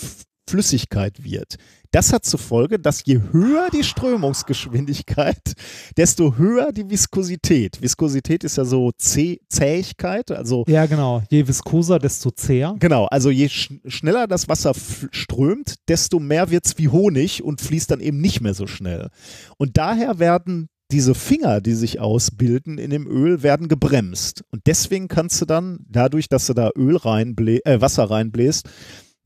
Flüssigkeit 0.48 1.24
wird. 1.24 1.56
Das 1.96 2.12
hat 2.12 2.26
zur 2.26 2.38
Folge, 2.38 2.78
dass 2.78 3.06
je 3.06 3.22
höher 3.32 3.70
die 3.72 3.82
Strömungsgeschwindigkeit, 3.82 5.54
desto 5.96 6.36
höher 6.36 6.70
die 6.70 6.90
Viskosität. 6.90 7.80
Viskosität 7.80 8.44
ist 8.44 8.58
ja 8.58 8.66
so 8.66 8.92
Zäh 8.98 9.38
Zähigkeit, 9.48 10.30
also 10.30 10.66
Ja, 10.68 10.84
genau. 10.84 11.22
Je 11.30 11.48
viskoser, 11.48 11.98
desto 11.98 12.30
zäher. 12.32 12.74
Genau, 12.80 13.06
also 13.06 13.30
je 13.30 13.48
sch 13.48 13.72
schneller 13.86 14.26
das 14.26 14.46
Wasser 14.46 14.74
strömt, 15.10 15.76
desto 15.88 16.20
mehr 16.20 16.50
wird 16.50 16.66
es 16.66 16.76
wie 16.76 16.88
Honig 16.88 17.42
und 17.42 17.62
fließt 17.62 17.90
dann 17.90 18.00
eben 18.00 18.20
nicht 18.20 18.42
mehr 18.42 18.52
so 18.52 18.66
schnell. 18.66 19.08
Und 19.56 19.78
daher 19.78 20.18
werden 20.18 20.68
diese 20.90 21.14
Finger, 21.14 21.62
die 21.62 21.72
sich 21.72 21.98
ausbilden 21.98 22.76
in 22.76 22.90
dem 22.90 23.06
Öl, 23.06 23.42
werden 23.42 23.68
gebremst. 23.68 24.44
Und 24.50 24.66
deswegen 24.66 25.08
kannst 25.08 25.40
du 25.40 25.46
dann, 25.46 25.78
dadurch, 25.88 26.28
dass 26.28 26.46
du 26.46 26.52
da 26.52 26.70
Öl 26.76 26.96
reinblä 26.96 27.60
äh, 27.64 27.80
Wasser 27.80 28.04
reinbläst, 28.04 28.68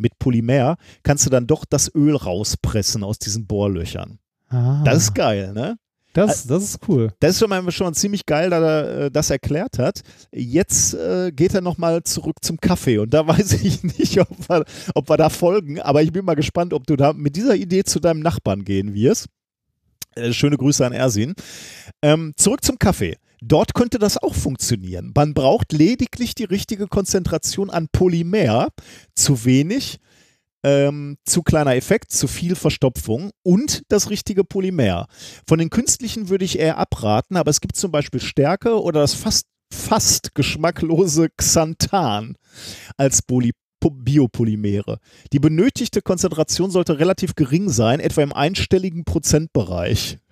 mit 0.01 0.19
Polymer, 0.19 0.77
kannst 1.03 1.27
du 1.27 1.31
dann 1.31 1.47
doch 1.47 1.65
das 1.65 1.95
Öl 1.95 2.17
rauspressen 2.17 3.05
aus 3.05 3.19
diesen 3.19 3.47
Bohrlöchern. 3.47 4.19
Ah, 4.49 4.83
Das 4.85 4.97
ist 5.05 5.15
geil, 5.15 5.53
ne? 5.53 5.77
das, 6.13 6.47
das 6.47 6.65
ist 6.65 6.89
cool. 6.89 7.13
Das 7.21 7.33
ist 7.33 7.39
schon 7.39 7.51
mal 7.51 7.71
schon 7.71 7.95
ziemlich 7.95 8.27
geil, 8.27 8.51
da 8.51 8.59
er 8.59 8.99
äh, 8.99 9.11
das 9.11 9.31
erklärt 9.31 9.79
hat. 9.79 10.01
Jetzt 10.33 10.95
äh, 10.95 11.31
geht 11.31 11.55
er 11.55 11.61
nochmal 11.61 12.03
zurück 12.03 12.39
zum 12.43 12.59
Kaffee 12.59 12.99
und 12.99 13.15
da 13.15 13.27
weiß 13.29 13.53
ich 13.63 13.85
nicht, 13.85 14.19
ob 14.19 14.49
wir, 14.49 14.65
ob 14.95 15.09
wir 15.09 15.17
da 15.17 15.29
folgen, 15.29 15.81
aber 15.81 16.03
ich 16.03 16.13
bin 16.13 16.25
mal 16.25 16.35
gespannt, 16.35 16.73
ob 16.75 16.87
du 16.87 16.97
da 16.97 17.13
mit 17.13 17.37
dieser 17.37 17.55
Idee 17.55 17.85
zu 17.85 18.01
deinem 18.01 18.21
Nachbarn 18.21 18.65
gehen 18.65 18.95
wirst. 18.95 19.27
Äh, 20.17 20.33
schöne 20.33 20.57
Grüße 20.57 20.85
an 20.85 20.93
Ersin. 20.93 21.35
Ähm, 22.03 22.33
zurück 22.37 22.65
zum 22.65 22.79
Kaffee. 22.79 23.17
Dort 23.43 23.75
könnte 23.75 23.99
das 23.99 24.19
auch 24.19 24.35
funktionieren. 24.35 25.13
Man 25.15 25.35
braucht 25.35 25.73
lediglich 25.73 26.35
die 26.35 26.45
richtige 26.45 26.87
Konzentration 26.87 27.71
an 27.71 27.89
Polymer, 27.91 28.69
zu 29.15 29.45
wenig, 29.45 29.99
ähm, 30.63 31.17
zu 31.25 31.43
kleiner 31.43 31.75
Effekt, 31.75 32.13
zu 32.13 32.29
viel 32.29 32.55
Verstopfung 32.55 33.31
und 33.43 33.83
das 33.89 34.11
richtige 34.11 34.45
Polymer. 34.45 35.07
Von 35.47 35.59
den 35.59 35.71
künstlichen 35.71 36.29
würde 36.29 36.45
ich 36.45 36.59
eher 36.59 36.79
abraten, 36.79 37.37
aber 37.37 37.51
es 37.51 37.61
gibt 37.61 37.77
zum 37.77 37.91
Beispiel 37.91 38.21
Stärke 38.21 38.81
oder 38.81 39.01
das 39.01 39.15
fast, 39.15 39.47
fast 39.73 40.35
geschmacklose 40.35 41.31
Xanthan 41.37 42.37
als 42.99 43.23
Poly 43.23 43.53
Biopolymere. 43.89 44.99
Die 45.33 45.39
benötigte 45.39 46.03
Konzentration 46.03 46.71
sollte 46.71 46.99
relativ 46.99 47.35
gering 47.35 47.71
sein, 47.71 48.01
etwa 48.01 48.23
im 48.23 48.33
einstelligen 48.33 49.05
Prozentbereich. 49.05 50.19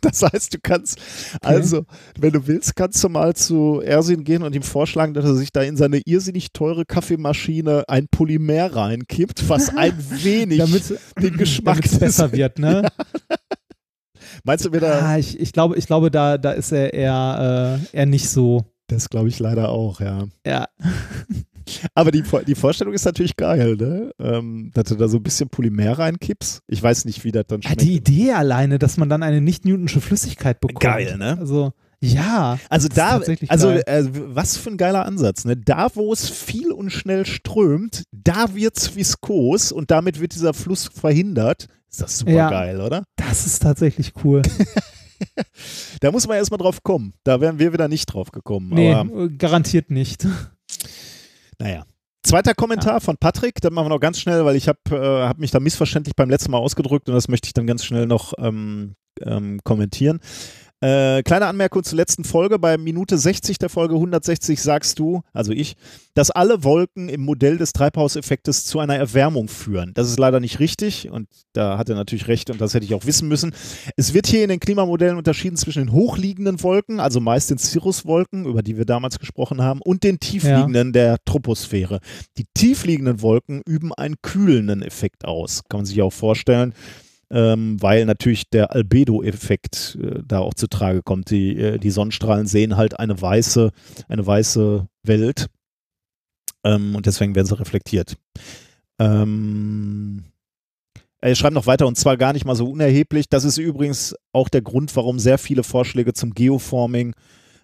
Das 0.00 0.20
heißt, 0.20 0.52
du 0.52 0.58
kannst, 0.62 0.98
also, 1.40 1.86
wenn 2.20 2.32
du 2.34 2.46
willst, 2.46 2.76
kannst 2.76 3.02
du 3.02 3.08
mal 3.08 3.34
zu 3.34 3.80
Ersin 3.80 4.22
gehen 4.22 4.42
und 4.42 4.54
ihm 4.54 4.62
vorschlagen, 4.62 5.14
dass 5.14 5.24
er 5.24 5.34
sich 5.34 5.50
da 5.50 5.62
in 5.62 5.78
seine 5.78 6.02
irrsinnig 6.04 6.52
teure 6.52 6.84
Kaffeemaschine 6.84 7.84
ein 7.88 8.08
Polymer 8.08 8.76
reinkippt, 8.76 9.48
was 9.48 9.74
ein 9.74 9.94
wenig 10.22 10.62
den 11.18 11.36
Geschmack 11.38 11.86
es 11.86 11.98
besser 11.98 12.32
wird, 12.32 12.58
ne? 12.58 12.86
Meinst 14.44 14.66
du 14.66 14.70
mir 14.70 14.80
da? 14.80 15.00
Ah, 15.00 15.18
ich, 15.18 15.40
ich 15.40 15.52
glaube, 15.52 15.78
ich 15.78 15.86
glaube 15.86 16.10
da, 16.10 16.36
da 16.36 16.52
ist 16.52 16.70
er 16.70 16.92
eher, 16.92 17.80
äh, 17.92 17.96
eher 17.96 18.06
nicht 18.06 18.28
so. 18.28 18.64
Das 18.88 19.08
glaube 19.08 19.28
ich 19.28 19.38
leider 19.38 19.70
auch, 19.70 20.00
ja. 20.00 20.26
Ja. 20.46 20.68
Aber 21.94 22.10
die, 22.10 22.22
die 22.46 22.54
Vorstellung 22.54 22.94
ist 22.94 23.04
natürlich 23.04 23.36
geil, 23.36 23.76
ne? 23.76 24.10
Ähm, 24.18 24.70
dass 24.74 24.84
du 24.84 24.94
da 24.96 25.08
so 25.08 25.18
ein 25.18 25.22
bisschen 25.22 25.48
Polymer 25.48 25.98
reinkippst. 25.98 26.60
Ich 26.66 26.82
weiß 26.82 27.04
nicht, 27.04 27.24
wie 27.24 27.32
das 27.32 27.46
dann 27.46 27.60
ja. 27.60 27.68
schmeckt. 27.68 27.82
Die 27.82 27.94
Idee 27.94 28.32
alleine, 28.32 28.78
dass 28.78 28.96
man 28.96 29.08
dann 29.08 29.22
eine 29.22 29.40
nicht-newtonsche 29.40 30.00
Flüssigkeit 30.00 30.60
bekommt. 30.60 30.80
Geil, 30.80 31.16
ne? 31.16 31.38
Also, 31.38 31.72
ja. 32.00 32.58
Also 32.68 32.88
da, 32.88 33.20
also 33.48 33.70
äh, 33.70 34.04
was 34.12 34.56
für 34.56 34.70
ein 34.70 34.76
geiler 34.76 35.06
Ansatz, 35.06 35.44
ne? 35.44 35.56
Da, 35.56 35.88
wo 35.94 36.12
es 36.12 36.28
viel 36.28 36.70
und 36.72 36.90
schnell 36.90 37.24
strömt, 37.26 38.04
da 38.12 38.54
wird's 38.54 38.94
viskos 38.94 39.72
und 39.72 39.90
damit 39.90 40.20
wird 40.20 40.34
dieser 40.34 40.54
Fluss 40.54 40.90
verhindert. 40.92 41.66
Ist 41.90 42.02
das 42.02 42.18
super 42.18 42.32
Ja. 42.32 42.50
geil, 42.50 42.80
oder? 42.80 43.04
Das 43.16 43.46
ist 43.46 43.62
tatsächlich 43.62 44.12
cool. 44.24 44.42
Da 46.00 46.10
muss 46.10 46.26
man 46.26 46.36
erstmal 46.36 46.58
drauf 46.58 46.82
kommen. 46.82 47.14
Da 47.22 47.40
wären 47.40 47.58
wir 47.58 47.72
wieder 47.72 47.88
nicht 47.88 48.06
drauf 48.06 48.30
gekommen. 48.32 48.70
Nee, 48.74 49.28
garantiert 49.38 49.90
nicht. 49.90 50.26
Naja. 51.58 51.84
Zweiter 52.22 52.54
Kommentar 52.54 53.02
von 53.02 53.18
Patrick, 53.18 53.60
dann 53.60 53.74
machen 53.74 53.86
wir 53.86 53.90
noch 53.90 54.00
ganz 54.00 54.18
schnell, 54.18 54.46
weil 54.46 54.56
ich 54.56 54.66
habe 54.66 54.78
äh, 54.90 55.28
hab 55.28 55.38
mich 55.38 55.50
da 55.50 55.60
missverständlich 55.60 56.16
beim 56.16 56.30
letzten 56.30 56.52
Mal 56.52 56.58
ausgedrückt 56.58 57.08
und 57.08 57.14
das 57.14 57.28
möchte 57.28 57.48
ich 57.48 57.52
dann 57.52 57.66
ganz 57.66 57.84
schnell 57.84 58.06
noch 58.06 58.32
ähm, 58.38 58.94
ähm, 59.20 59.60
kommentieren. 59.62 60.20
Äh, 60.84 61.22
kleine 61.22 61.46
Anmerkung 61.46 61.82
zur 61.82 61.96
letzten 61.96 62.24
Folge. 62.24 62.58
Bei 62.58 62.76
Minute 62.76 63.16
60 63.16 63.56
der 63.56 63.70
Folge 63.70 63.94
160 63.94 64.60
sagst 64.60 64.98
du, 64.98 65.22
also 65.32 65.50
ich, 65.50 65.76
dass 66.12 66.30
alle 66.30 66.62
Wolken 66.62 67.08
im 67.08 67.22
Modell 67.22 67.56
des 67.56 67.72
Treibhauseffektes 67.72 68.66
zu 68.66 68.80
einer 68.80 68.94
Erwärmung 68.94 69.48
führen. 69.48 69.92
Das 69.94 70.10
ist 70.10 70.18
leider 70.18 70.40
nicht 70.40 70.60
richtig 70.60 71.10
und 71.10 71.26
da 71.54 71.78
hat 71.78 71.88
er 71.88 71.94
natürlich 71.94 72.28
recht 72.28 72.50
und 72.50 72.60
das 72.60 72.74
hätte 72.74 72.84
ich 72.84 72.92
auch 72.92 73.06
wissen 73.06 73.28
müssen. 73.28 73.54
Es 73.96 74.12
wird 74.12 74.26
hier 74.26 74.42
in 74.42 74.50
den 74.50 74.60
Klimamodellen 74.60 75.16
unterschieden 75.16 75.56
zwischen 75.56 75.86
den 75.86 75.92
hochliegenden 75.92 76.62
Wolken, 76.62 77.00
also 77.00 77.18
meist 77.18 77.48
den 77.48 77.56
Cirruswolken, 77.56 78.44
über 78.44 78.62
die 78.62 78.76
wir 78.76 78.84
damals 78.84 79.18
gesprochen 79.18 79.62
haben, 79.62 79.80
und 79.80 80.02
den 80.02 80.20
tiefliegenden 80.20 80.92
der 80.92 81.16
Troposphäre. 81.24 82.00
Die 82.36 82.44
tiefliegenden 82.52 83.22
Wolken 83.22 83.62
üben 83.64 83.94
einen 83.94 84.16
kühlenden 84.20 84.82
Effekt 84.82 85.24
aus. 85.24 85.62
Kann 85.66 85.78
man 85.78 85.86
sich 85.86 86.02
auch 86.02 86.12
vorstellen 86.12 86.74
ähm, 87.34 87.82
weil 87.82 88.06
natürlich 88.06 88.48
der 88.48 88.70
Albedo-Effekt 88.70 89.98
äh, 90.00 90.22
da 90.24 90.38
auch 90.38 90.54
zu 90.54 90.68
Trage 90.68 91.02
kommt. 91.02 91.30
Die, 91.30 91.58
äh, 91.58 91.78
die 91.78 91.90
Sonnenstrahlen 91.90 92.46
sehen 92.46 92.76
halt 92.76 93.00
eine 93.00 93.20
weiße, 93.20 93.72
eine 94.08 94.26
weiße 94.26 94.86
Welt 95.02 95.48
ähm, 96.62 96.94
und 96.94 97.06
deswegen 97.06 97.34
werden 97.34 97.46
sie 97.46 97.58
reflektiert. 97.58 98.16
Ähm, 99.00 100.22
er 101.20 101.34
schreibt 101.34 101.54
noch 101.54 101.66
weiter 101.66 101.88
und 101.88 101.98
zwar 101.98 102.16
gar 102.16 102.32
nicht 102.32 102.44
mal 102.44 102.54
so 102.54 102.70
unerheblich. 102.70 103.28
Das 103.28 103.44
ist 103.44 103.58
übrigens 103.58 104.14
auch 104.32 104.48
der 104.48 104.62
Grund, 104.62 104.94
warum 104.94 105.18
sehr 105.18 105.38
viele 105.38 105.64
Vorschläge 105.64 106.12
zum 106.12 106.34
Geoforming 106.34 107.14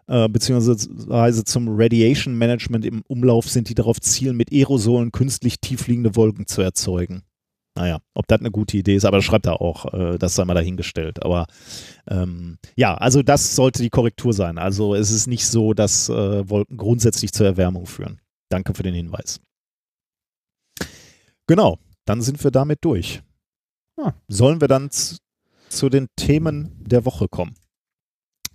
äh, 0.09 0.29
beziehungsweise 0.29 1.45
zum 1.45 1.69
Radiation 1.69 2.37
Management 2.37 2.85
im 2.85 3.03
Umlauf 3.07 3.49
sind, 3.49 3.69
die 3.69 3.77
darauf 3.77 4.01
zielen, 4.01 4.37
mit 4.37 4.51
Aerosolen 4.51 5.13
künstlich 5.13 5.61
tiefliegende 5.61 6.17
Wolken 6.17 6.49
zu 6.49 6.61
erzeugen. 6.61 7.23
Naja, 7.81 8.01
ob 8.13 8.27
das 8.29 8.41
eine 8.41 8.51
gute 8.51 8.77
Idee 8.77 8.97
ist, 8.97 9.07
aber 9.07 9.17
das 9.17 9.25
schreibt 9.25 9.47
er 9.47 9.63
auch, 9.63 9.95
äh, 9.95 10.19
das 10.19 10.35
sei 10.35 10.45
mal 10.45 10.53
dahingestellt. 10.53 11.23
Aber 11.23 11.47
ähm, 12.07 12.59
ja, 12.77 12.95
also 12.95 13.23
das 13.23 13.57
sollte 13.57 13.83
die 13.83 13.89
Korrektur 13.89 14.35
sein. 14.35 14.59
Also 14.59 14.95
es 14.95 15.11
ist 15.11 15.27
nicht 15.27 15.47
so, 15.47 15.73
dass 15.73 16.11
äh, 16.11 16.47
Wolken 16.51 16.77
grundsätzlich 16.77 17.33
zur 17.33 17.47
Erwärmung 17.47 17.87
führen. 17.87 18.21
Danke 18.51 18.75
für 18.75 18.83
den 18.83 18.93
Hinweis. 18.93 19.41
Genau, 21.47 21.79
dann 22.05 22.21
sind 22.21 22.45
wir 22.45 22.51
damit 22.51 22.85
durch. 22.85 23.23
Ah. 23.97 24.13
Sollen 24.29 24.61
wir 24.61 24.69
dann 24.69 24.91
zu 24.91 25.89
den 25.89 26.09
Themen 26.17 26.85
der 26.85 27.07
Woche 27.07 27.29
kommen? 27.29 27.55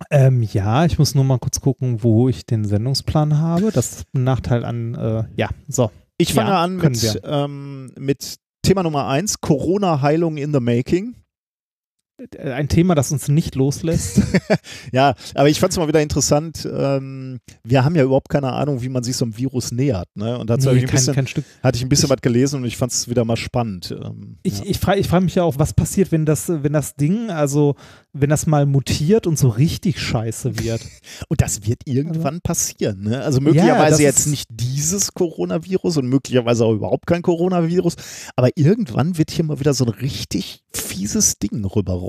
Ähm, 0.08 0.42
ja, 0.42 0.84
ich 0.84 1.00
muss 1.00 1.16
nur 1.16 1.24
mal 1.24 1.40
kurz 1.40 1.60
gucken, 1.60 2.04
wo 2.04 2.28
ich 2.28 2.46
den 2.46 2.64
Sendungsplan 2.64 3.38
habe. 3.38 3.72
Das 3.72 3.90
ist 3.90 4.06
ein 4.14 4.22
Nachteil 4.22 4.64
an, 4.64 4.94
äh, 4.94 5.24
ja, 5.34 5.48
so. 5.66 5.90
Ich 6.16 6.32
fange 6.32 6.50
Ja, 6.50 6.62
an 6.62 6.76
mit, 6.76 7.20
ähm, 7.24 7.92
mit 7.98 8.38
Thema 8.66 8.82
Nummer 8.82 9.06
eins, 9.06 9.40
Corona-Heilung 9.40 10.38
in 10.38 10.50
the 10.50 10.58
Making. 10.58 11.14
Ein 12.38 12.68
Thema, 12.68 12.94
das 12.94 13.12
uns 13.12 13.28
nicht 13.28 13.54
loslässt. 13.56 14.22
ja, 14.92 15.14
aber 15.34 15.48
ich 15.50 15.60
fand 15.60 15.72
es 15.72 15.78
mal 15.78 15.86
wieder 15.86 16.00
interessant. 16.00 16.66
Ähm, 16.70 17.40
wir 17.62 17.84
haben 17.84 17.94
ja 17.94 18.04
überhaupt 18.04 18.30
keine 18.30 18.52
Ahnung, 18.52 18.80
wie 18.82 18.88
man 18.88 19.02
sich 19.02 19.16
so 19.16 19.26
einem 19.26 19.36
Virus 19.36 19.70
nähert. 19.70 20.08
Ne? 20.14 20.38
Und 20.38 20.48
dazu 20.48 20.70
Nee, 20.70 20.76
ich 20.76 20.82
ein 20.84 20.86
kein- 20.88 20.96
bisschen, 20.96 21.14
kein 21.14 21.26
Stück. 21.26 21.44
hatte 21.62 21.76
ich 21.76 21.82
ein 21.84 21.88
bisschen 21.90 22.06
Ich- 22.06 22.10
was 22.12 22.20
gelesen 22.22 22.60
und 22.60 22.64
ich 22.64 22.76
fand 22.78 22.92
es 22.92 23.08
wieder 23.08 23.24
mal 23.26 23.36
spannend. 23.36 23.94
Ähm, 24.02 24.38
Ich, 24.42 24.60
ja. 24.60 24.64
ich 24.66 24.78
frage 24.78 25.04
frag 25.04 25.22
mich 25.22 25.34
ja 25.34 25.42
auch, 25.42 25.58
was 25.58 25.74
passiert, 25.74 26.10
wenn 26.10 26.24
das, 26.24 26.48
wenn 26.48 26.72
das 26.72 26.94
Ding, 26.96 27.28
also 27.30 27.74
wenn 28.14 28.30
das 28.30 28.46
mal 28.46 28.64
mutiert 28.64 29.26
und 29.26 29.38
so 29.38 29.48
richtig 29.48 30.00
scheiße 30.00 30.58
wird. 30.58 30.80
Und 31.28 31.40
das 31.42 31.66
wird 31.66 31.82
irgendwann 31.84 32.40
passieren. 32.40 33.02
Ne? 33.02 33.20
Also 33.22 33.40
möglicherweise 33.40 33.90
das 33.92 34.00
jetzt 34.00 34.26
nicht 34.26 34.48
dieses 34.50 35.12
Coronavirus 35.12 35.96
und 35.98 36.06
möglicherweise 36.08 36.64
auch 36.64 36.72
überhaupt 36.72 37.06
kein 37.06 37.20
Coronavirus, 37.22 37.96
aber 38.36 38.48
irgendwann 38.54 39.18
wird 39.18 39.30
hier 39.30 39.44
mal 39.44 39.58
wieder 39.60 39.74
so 39.74 39.84
ein 39.84 39.90
richtig 39.90 40.62
fieses 40.72 41.38
Ding 41.38 41.64
rüberrollen. 41.64 42.05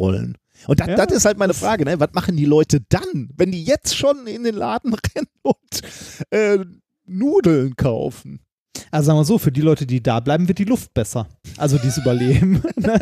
Und 0.68 0.80
das, 0.80 0.88
Ja, 0.88 0.96
das 1.06 1.12
ist 1.18 1.26
halt 1.26 1.38
meine 1.38 1.54
Frage, 1.54 1.86
ne? 1.86 2.00
was 2.00 2.14
machen 2.14 2.36
die 2.36 2.46
Leute 2.46 2.80
dann, 2.90 3.30
wenn 3.36 3.52
die 3.52 3.64
jetzt 3.64 3.96
schon 3.96 4.26
in 4.28 4.44
den 4.44 4.56
Laden 4.56 4.94
rennen 5.16 5.28
und 5.44 5.82
äh, 6.32 6.60
Nudeln 7.06 7.76
kaufen? 7.76 8.40
Also 8.92 9.08
sagen 9.08 9.20
wir 9.20 9.26
so, 9.26 9.38
für 9.38 9.52
die 9.52 9.62
Leute, 9.62 9.86
die 9.86 10.02
da 10.02 10.20
bleiben, 10.20 10.48
wird 10.48 10.60
die 10.60 10.64
Luft 10.64 10.94
besser. 10.94 11.28
Also 11.58 11.78
die 11.78 11.88
es 11.88 11.98
überleben. 11.98 12.64
Ne? 12.76 13.00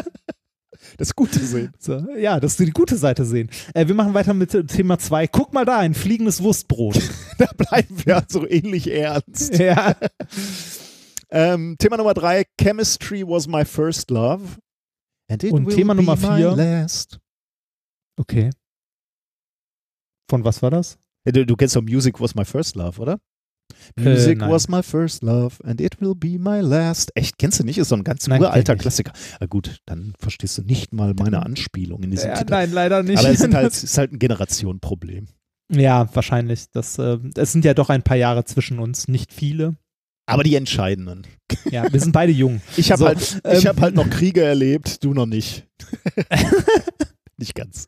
Das 0.97 1.15
Gute 1.15 1.39
sehen. 1.39 1.72
so, 1.80 2.05
ja, 2.17 2.39
dass 2.39 2.59
wir 2.59 2.65
die 2.65 2.72
gute 2.72 2.95
Seite 2.95 3.26
sehen. 3.26 3.49
Äh, 3.73 3.88
wir 3.88 3.95
machen 3.95 4.13
weiter 4.13 4.34
mit 4.34 4.51
Thema 4.67 4.99
2. 4.99 5.27
Guck 5.27 5.51
mal 5.53 5.65
da, 5.65 5.77
ein 5.80 5.93
fliegendes 5.93 6.43
Wurstbrot. 6.43 6.99
Da 7.38 7.47
bleiben 7.57 7.97
wir 8.05 8.23
so 8.30 8.47
ähnlich 8.47 8.89
ernst. 8.91 9.57
ja. 9.57 9.95
Ähm, 11.30 11.76
Thema 11.80 11.97
Nummer 11.97 12.13
drei, 12.13 12.45
Chemistry 12.61 13.27
was 13.27 13.47
my 13.47 13.65
first 13.65 14.09
love. 14.11 14.43
Und 15.30 15.69
Thema 15.69 15.93
Nummer 15.93 16.18
vier. 16.18 16.56
last. 16.56 17.19
Okay. 18.19 18.49
Von 20.30 20.43
was 20.43 20.61
war 20.61 20.72
das? 20.72 20.97
Du, 21.26 21.45
du 21.45 21.56
kennst 21.56 21.76
doch 21.76 21.81
Music 21.81 22.19
was 22.19 22.35
my 22.35 22.45
first 22.45 22.76
love, 22.76 22.99
oder? 23.02 23.19
Music 23.97 24.38
nein. 24.38 24.52
was 24.52 24.68
my 24.69 24.84
first 24.84 25.23
love 25.23 25.56
and 25.64 25.81
it 25.81 25.99
will 25.99 26.14
be 26.15 26.38
my 26.39 26.60
last. 26.61 27.11
Echt, 27.15 27.38
kennst 27.39 27.60
du 27.60 27.64
nicht? 27.64 27.77
Ist 27.80 27.89
so 27.89 27.95
ein 27.95 28.03
ganz 28.03 28.27
Nein, 28.27 28.41
uralter. 28.41 28.76
Klassiker. 28.76 29.11
Na 29.39 29.47
gut, 29.47 29.80
dann 29.85 30.14
verstehst 30.19 30.57
du 30.57 30.61
nicht 30.61 30.93
mal 30.93 31.14
meine 31.15 31.43
Anspielung 31.43 32.03
in 32.03 32.11
diesem 32.11 32.30
Ja, 32.30 32.35
Titel. 32.38 32.52
nein, 32.52 32.72
leider 32.72 33.02
nicht. 33.03 33.18
Aber 33.19 33.30
es 33.30 33.39
sind 33.39 33.56
halt, 33.56 33.73
ist 33.73 33.97
halt 33.97 34.11
ein 34.14 34.19
Generationenproblem. 34.19 35.27
ja, 35.72 36.07
wahrscheinlich. 36.14 36.69
Das, 36.72 36.99
äh, 36.99 37.18
es 37.35 37.52
sind 37.52 37.65
ja 37.65 37.73
doch 37.73 37.89
ein 37.89 38.03
paar 38.03 38.18
Jahre 38.18 38.45
zwischen 38.45 38.77
uns, 38.80 39.07
nicht 39.07 39.34
viele. 39.34 39.76
Aber 40.27 40.43
die 40.43 40.56
entscheidenden. 40.56 41.23
Ja, 41.69 41.91
wir 41.91 41.99
sind 41.99 42.11
beide 42.11 42.31
jung. 42.31 42.61
Ich 42.77 42.91
habe 42.91 42.99
So, 42.99 43.06
halt, 43.07 43.19
ich 43.19 43.64
ähm, 43.64 43.68
hab 43.68 43.80
halt 43.81 43.95
noch 43.95 44.10
Kriege 44.10 44.43
erlebt, 44.43 45.03
du 45.03 45.14
noch 45.14 45.26
nicht. 45.27 45.68
nicht 47.38 47.53
ganz. 47.56 47.85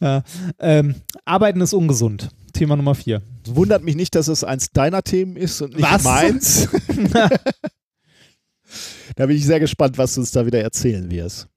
Ja, 0.00 0.22
ähm, 0.58 0.96
Arbeiten 1.24 1.60
ist 1.60 1.72
ungesund. 1.72 2.30
Thema 2.52 2.74
Nummer 2.76 2.94
4. 2.96 3.22
Wundert 3.46 3.84
mich 3.84 3.94
nicht, 3.96 4.14
dass 4.16 4.28
es 4.28 4.42
eins 4.44 4.72
deiner 4.72 5.02
Themen 5.02 5.36
ist 5.36 5.62
und 5.62 5.74
nicht 5.76 5.82
Was? 5.82 6.02
meins. 6.02 6.68
da 9.16 9.26
bin 9.26 9.36
ich 9.36 9.46
sehr 9.46 9.60
gespannt, 9.60 9.98
was 9.98 10.14
du 10.14 10.20
uns 10.20 10.32
da 10.32 10.44
wieder 10.46 10.60
erzählen 10.60 11.08
wirst. 11.10 11.48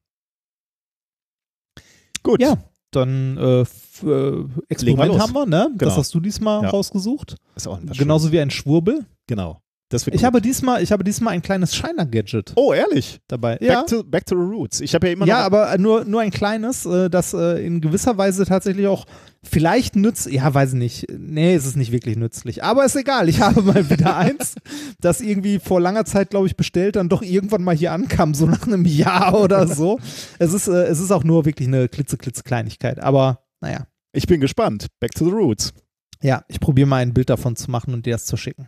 Gut. 2.21 2.41
Ja, 2.41 2.63
dann 2.91 3.37
äh, 3.37 3.61
äh, 3.61 3.65
wir 4.01 4.49
Experiment 4.69 5.13
los. 5.13 5.19
haben 5.21 5.33
wir, 5.33 5.45
ne? 5.45 5.69
Genau. 5.77 5.89
Das 5.89 5.97
hast 5.97 6.13
du 6.13 6.19
diesmal 6.19 6.63
Ja. 6.63 6.69
rausgesucht. 6.69 7.35
Ist 7.55 7.67
auch 7.67 7.79
ein 7.79 7.87
Genauso 7.87 8.31
wie 8.31 8.39
ein 8.39 8.51
Schwurbel. 8.51 9.05
Genau. 9.27 9.62
Das 9.93 10.05
wird 10.05 10.15
Ich 10.15 10.21
gut. 10.21 10.25
habe 10.25 10.41
diesmal, 10.41 10.81
ich 10.81 10.91
habe 10.91 11.03
diesmal 11.03 11.33
ein 11.33 11.41
kleines 11.41 11.75
Shiner-Gadget 11.75 12.53
Oh, 12.55 12.73
ehrlich? 12.73 13.19
dabei. 13.27 13.57
Back, 13.57 13.87
to, 13.87 14.03
back 14.03 14.25
to 14.25 14.35
the 14.35 14.41
roots. 14.41 14.81
Ich 14.81 14.95
habe 14.95 15.07
ja 15.07 15.13
immer 15.13 15.25
Ja, 15.27 15.39
aber 15.45 15.77
nur, 15.77 16.03
nur 16.05 16.21
ein 16.21 16.31
kleines, 16.31 16.85
äh, 16.85 17.09
das 17.09 17.33
äh, 17.33 17.63
in 17.65 17.79
gewisser 17.79 18.17
Weise 18.17 18.45
tatsächlich 18.45 18.87
auch 18.87 19.05
vielleicht 19.43 19.95
nützt. 19.95 20.31
Ja, 20.31 20.51
weiß 20.53 20.73
ich 20.73 20.79
nicht. 20.79 21.05
Nee, 21.15 21.53
es 21.53 21.65
ist 21.65 21.75
nicht 21.75 21.91
wirklich 21.91 22.15
nützlich. 22.17 22.63
Aber 22.63 22.85
ist 22.85 22.95
egal. 22.95 23.29
Ich 23.29 23.39
habe 23.41 23.61
mal 23.61 23.89
wieder 23.89 24.17
eins, 24.17 24.55
das 24.99 25.21
irgendwie 25.21 25.59
vor 25.59 25.79
langer 25.79 26.05
Zeit, 26.05 26.31
glaube 26.31 26.47
ich, 26.47 26.57
bestellt, 26.57 26.95
dann 26.95 27.09
doch 27.09 27.21
irgendwann 27.21 27.63
mal 27.63 27.75
hier 27.75 27.91
ankam, 27.91 28.33
so 28.33 28.45
nach 28.47 28.65
einem 28.65 28.85
Jahr 28.85 29.39
oder 29.39 29.67
so. 29.67 29.99
Es 30.39 30.53
ist, 30.53 30.67
äh, 30.67 30.85
es 30.85 30.99
ist 30.99 31.11
auch 31.11 31.23
nur 31.23 31.45
wirklich 31.45 31.67
eine 31.67 31.87
klitzeklitze 31.87 32.43
Kleinigkeit. 32.43 32.99
Aber 32.99 33.43
naja. 33.61 33.85
Ich 34.11 34.27
bin 34.27 34.41
gespannt. 34.41 34.87
Back 34.99 35.11
to 35.15 35.25
the 35.25 35.31
roots. 35.31 35.73
Ja, 36.21 36.43
ich 36.47 36.59
probiere 36.59 36.87
mal 36.87 36.97
ein 36.97 37.13
Bild 37.13 37.29
davon 37.29 37.55
zu 37.55 37.69
machen 37.69 37.93
und 37.93 38.05
dir 38.05 38.13
das 38.13 38.25
zu 38.25 38.37
schicken. 38.37 38.67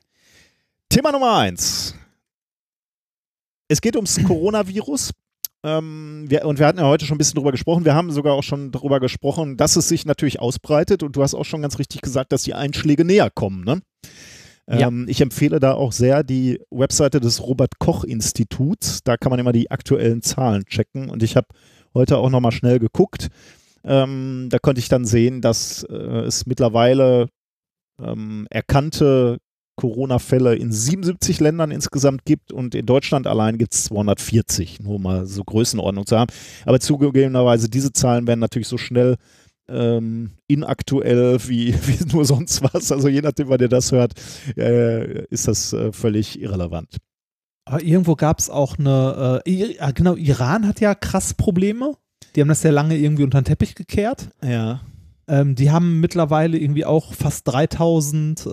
Thema 0.96 1.12
Nummer 1.12 1.36
eins. 1.36 1.94
Es 3.68 3.82
geht 3.82 3.98
ums 3.98 4.18
Coronavirus. 4.24 5.12
Ähm, 5.62 6.24
wir, 6.30 6.46
und 6.46 6.58
wir 6.58 6.66
hatten 6.66 6.80
ja 6.80 6.86
heute 6.86 7.06
schon 7.06 7.16
ein 7.16 7.18
bisschen 7.18 7.36
drüber 7.36 7.52
gesprochen. 7.52 7.84
Wir 7.84 7.94
haben 7.94 8.12
sogar 8.12 8.34
auch 8.34 8.44
schon 8.44 8.72
darüber 8.72 9.02
gesprochen, 9.02 9.58
dass 9.58 9.76
es 9.76 9.90
sich 9.90 10.06
natürlich 10.06 10.40
ausbreitet. 10.40 11.04
Und 11.04 11.18
du 11.18 11.22
hast 11.22 11.34
auch 11.34 11.44
schon 11.44 11.62
ganz 11.62 11.80
richtig 11.80 12.00
gesagt, 12.00 12.32
dass 12.32 12.44
die 12.44 12.54
Einschläge 12.54 13.04
näher 13.04 13.30
kommen. 13.30 13.66
Ne? 13.66 13.82
Ja. 14.70 14.88
Ähm, 14.88 15.06
ich 15.10 15.20
empfehle 15.20 15.60
da 15.60 15.74
auch 15.74 15.92
sehr 15.92 16.24
die 16.24 16.62
Webseite 16.72 17.20
des 17.20 17.42
Robert-Koch-Instituts. 17.42 19.04
Da 19.04 19.18
kann 19.18 19.32
man 19.32 19.40
immer 19.40 19.52
die 19.52 19.72
aktuellen 19.72 20.22
Zahlen 20.22 20.64
checken. 20.64 21.10
Und 21.10 21.24
ich 21.24 21.36
habe 21.36 21.48
heute 21.94 22.20
auch 22.20 22.30
nochmal 22.30 22.54
schnell 22.54 22.80
geguckt. 22.80 23.28
Ähm, 23.84 24.48
da 24.50 24.60
konnte 24.60 24.80
ich 24.80 24.88
dann 24.88 25.04
sehen, 25.04 25.42
dass 25.42 25.84
äh, 25.84 25.94
es 25.94 26.46
mittlerweile 26.46 27.28
ähm, 28.00 28.48
erkannte 28.50 29.40
Corona-Fälle 29.76 30.56
in 30.56 30.72
77 30.72 31.40
Ländern 31.40 31.72
insgesamt 31.72 32.26
gibt 32.26 32.52
und 32.52 32.76
in 32.76 32.86
Deutschland 32.86 33.28
allein 33.28 33.58
gibt 33.58 33.74
es 33.74 33.86
240, 33.86 34.80
nur 34.80 35.00
mal 35.00 35.26
so 35.26 35.44
Größenordnung 35.44 36.06
zu 36.06 36.18
haben. 36.18 36.32
Aber 36.66 36.80
zugegebenerweise, 36.80 37.70
diese 37.70 37.92
Zahlen 37.92 38.28
werden 38.28 38.40
natürlich 38.40 38.68
so 38.68 38.78
schnell 38.78 39.18
ähm, 39.68 40.32
inaktuell 40.48 41.40
wie, 41.48 41.74
wie 41.88 42.14
nur 42.14 42.26
sonst 42.26 42.62
was. 42.64 42.92
Also 42.92 43.08
je 43.08 43.22
nachdem, 43.22 43.50
wann 43.50 43.60
ihr 43.60 43.70
das 43.70 43.92
hört, 43.92 44.14
äh, 44.58 45.26
ist 45.26 45.48
das 45.48 45.74
äh, 45.74 45.92
völlig 45.92 46.40
irrelevant. 46.42 46.98
Aber 47.66 47.82
irgendwo 47.82 48.16
gab 48.16 48.40
es 48.40 48.50
auch 48.50 48.78
eine, 48.78 49.42
äh, 49.46 49.78
ah, 49.80 49.92
genau, 49.92 50.16
Iran 50.16 50.68
hat 50.68 50.80
ja 50.80 50.94
krass 50.94 51.34
Probleme. 51.34 51.94
Die 52.36 52.42
haben 52.42 52.48
das 52.48 52.64
ja 52.64 52.72
lange 52.72 52.96
irgendwie 52.96 53.24
unter 53.24 53.42
den 53.42 53.46
Teppich 53.46 53.76
gekehrt. 53.76 54.30
Ja. 54.44 54.82
Ähm, 55.28 55.56
die 55.56 55.72
haben 55.72 56.00
mittlerweile 56.00 56.58
irgendwie 56.58 56.86
auch 56.86 57.14
fast 57.14 57.48
3000, 57.48 58.46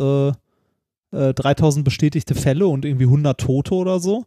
äh, 1.13 1.31
äh, 1.31 1.35
3000 1.35 1.85
bestätigte 1.85 2.35
Fälle 2.35 2.67
und 2.67 2.85
irgendwie 2.85 3.05
100 3.05 3.39
Tote 3.41 3.75
oder 3.75 4.01
so. 4.01 4.25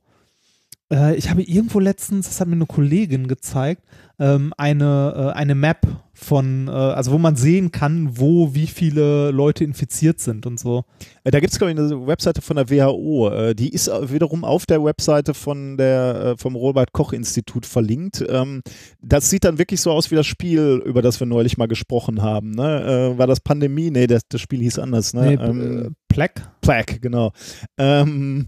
Äh, 0.91 1.15
ich 1.15 1.29
habe 1.29 1.41
irgendwo 1.41 1.79
letztens, 1.79 2.27
das 2.27 2.39
hat 2.39 2.47
mir 2.47 2.55
eine 2.55 2.65
Kollegin 2.67 3.27
gezeigt, 3.27 3.83
ähm, 4.19 4.53
eine, 4.57 5.33
äh, 5.33 5.37
eine 5.37 5.55
Map 5.55 5.87
von, 6.13 6.67
äh, 6.67 6.71
also 6.71 7.11
wo 7.11 7.17
man 7.17 7.35
sehen 7.35 7.71
kann, 7.71 8.17
wo 8.19 8.53
wie 8.53 8.67
viele 8.67 9.31
Leute 9.31 9.63
infiziert 9.63 10.19
sind 10.21 10.45
und 10.45 10.59
so. 10.59 10.85
Äh, 11.23 11.31
Da 11.31 11.39
gibt 11.39 11.51
es, 11.51 11.57
glaube 11.57 11.73
ich, 11.73 11.77
eine 11.79 12.07
Webseite 12.07 12.41
von 12.41 12.55
der 12.55 12.69
WHO. 12.69 13.53
Die 13.53 13.69
ist 13.69 13.87
wiederum 13.87 14.45
auf 14.45 14.65
der 14.65 14.83
Webseite 14.83 15.33
von 15.33 15.75
der, 15.75 16.35
vom 16.37 16.55
Robert-Koch-Institut 16.55 17.65
verlinkt. 17.65 18.23
Ähm, 18.29 18.61
Das 19.01 19.29
sieht 19.29 19.43
dann 19.43 19.57
wirklich 19.57 19.81
so 19.81 19.91
aus 19.91 20.11
wie 20.11 20.15
das 20.15 20.27
Spiel, 20.27 20.81
über 20.85 21.01
das 21.01 21.19
wir 21.19 21.27
neulich 21.27 21.57
mal 21.57 21.67
gesprochen 21.67 22.21
haben. 22.21 22.51
Ne? 22.51 23.13
Äh, 23.15 23.17
War 23.17 23.27
das 23.27 23.41
Pandemie? 23.41 23.91
Nee, 23.91 24.07
das, 24.07 24.21
das 24.29 24.39
Spiel 24.39 24.61
hieß 24.61 24.79
anders. 24.79 25.13
Ne? 25.13 25.35
Nee, 25.35 25.43
ähm, 25.43 25.95
Plague. 26.15 26.43
Plague, 26.61 26.99
genau. 27.01 27.33
Ähm, 27.77 28.47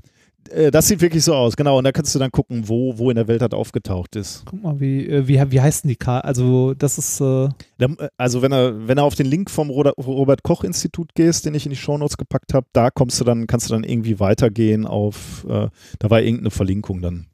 äh, 0.49 0.71
das 0.71 0.87
sieht 0.87 1.01
wirklich 1.01 1.21
so 1.21 1.35
aus, 1.35 1.57
genau. 1.57 1.77
Und 1.77 1.83
da 1.83 1.91
kannst 1.91 2.15
du 2.15 2.19
dann 2.19 2.31
gucken, 2.31 2.69
wo, 2.69 2.97
wo 2.97 3.09
in 3.09 3.17
der 3.17 3.27
Welt 3.27 3.41
das 3.41 3.51
aufgetaucht 3.51 4.15
ist. 4.15 4.43
Guck 4.45 4.63
mal, 4.63 4.79
wie, 4.79 5.05
äh, 5.05 5.27
wie, 5.27 5.33
wie 5.51 5.59
heißt 5.59 5.83
denn 5.83 5.89
die 5.89 5.97
Karte? 5.97 6.25
Also, 6.25 6.73
das 6.75 6.97
ist, 6.97 7.19
äh, 7.19 7.49
Da, 7.77 7.87
äh, 7.87 8.07
also 8.15 8.41
wenn 8.41 8.53
er, 8.53 8.87
wenn 8.87 8.97
er 8.97 9.03
auf 9.03 9.15
den 9.15 9.25
Link 9.25 9.49
vom 9.49 9.69
Robert 9.69 10.43
Koch 10.43 10.63
Institut 10.63 11.13
gehst, 11.13 11.45
den 11.45 11.55
ich 11.55 11.65
in 11.65 11.71
die 11.71 11.75
Shownotes 11.75 12.15
gepackt 12.15 12.53
habe, 12.53 12.67
da 12.71 12.89
kommst 12.89 13.19
du 13.19 13.25
dann, 13.25 13.47
kannst 13.47 13.69
du 13.69 13.73
dann 13.73 13.83
irgendwie 13.83 14.21
weitergehen 14.21 14.87
auf, 14.87 15.45
äh, 15.49 15.67
da 15.99 16.09
war 16.09 16.21
irgendeine 16.21 16.51
Verlinkung 16.51 17.01
dann 17.01 17.27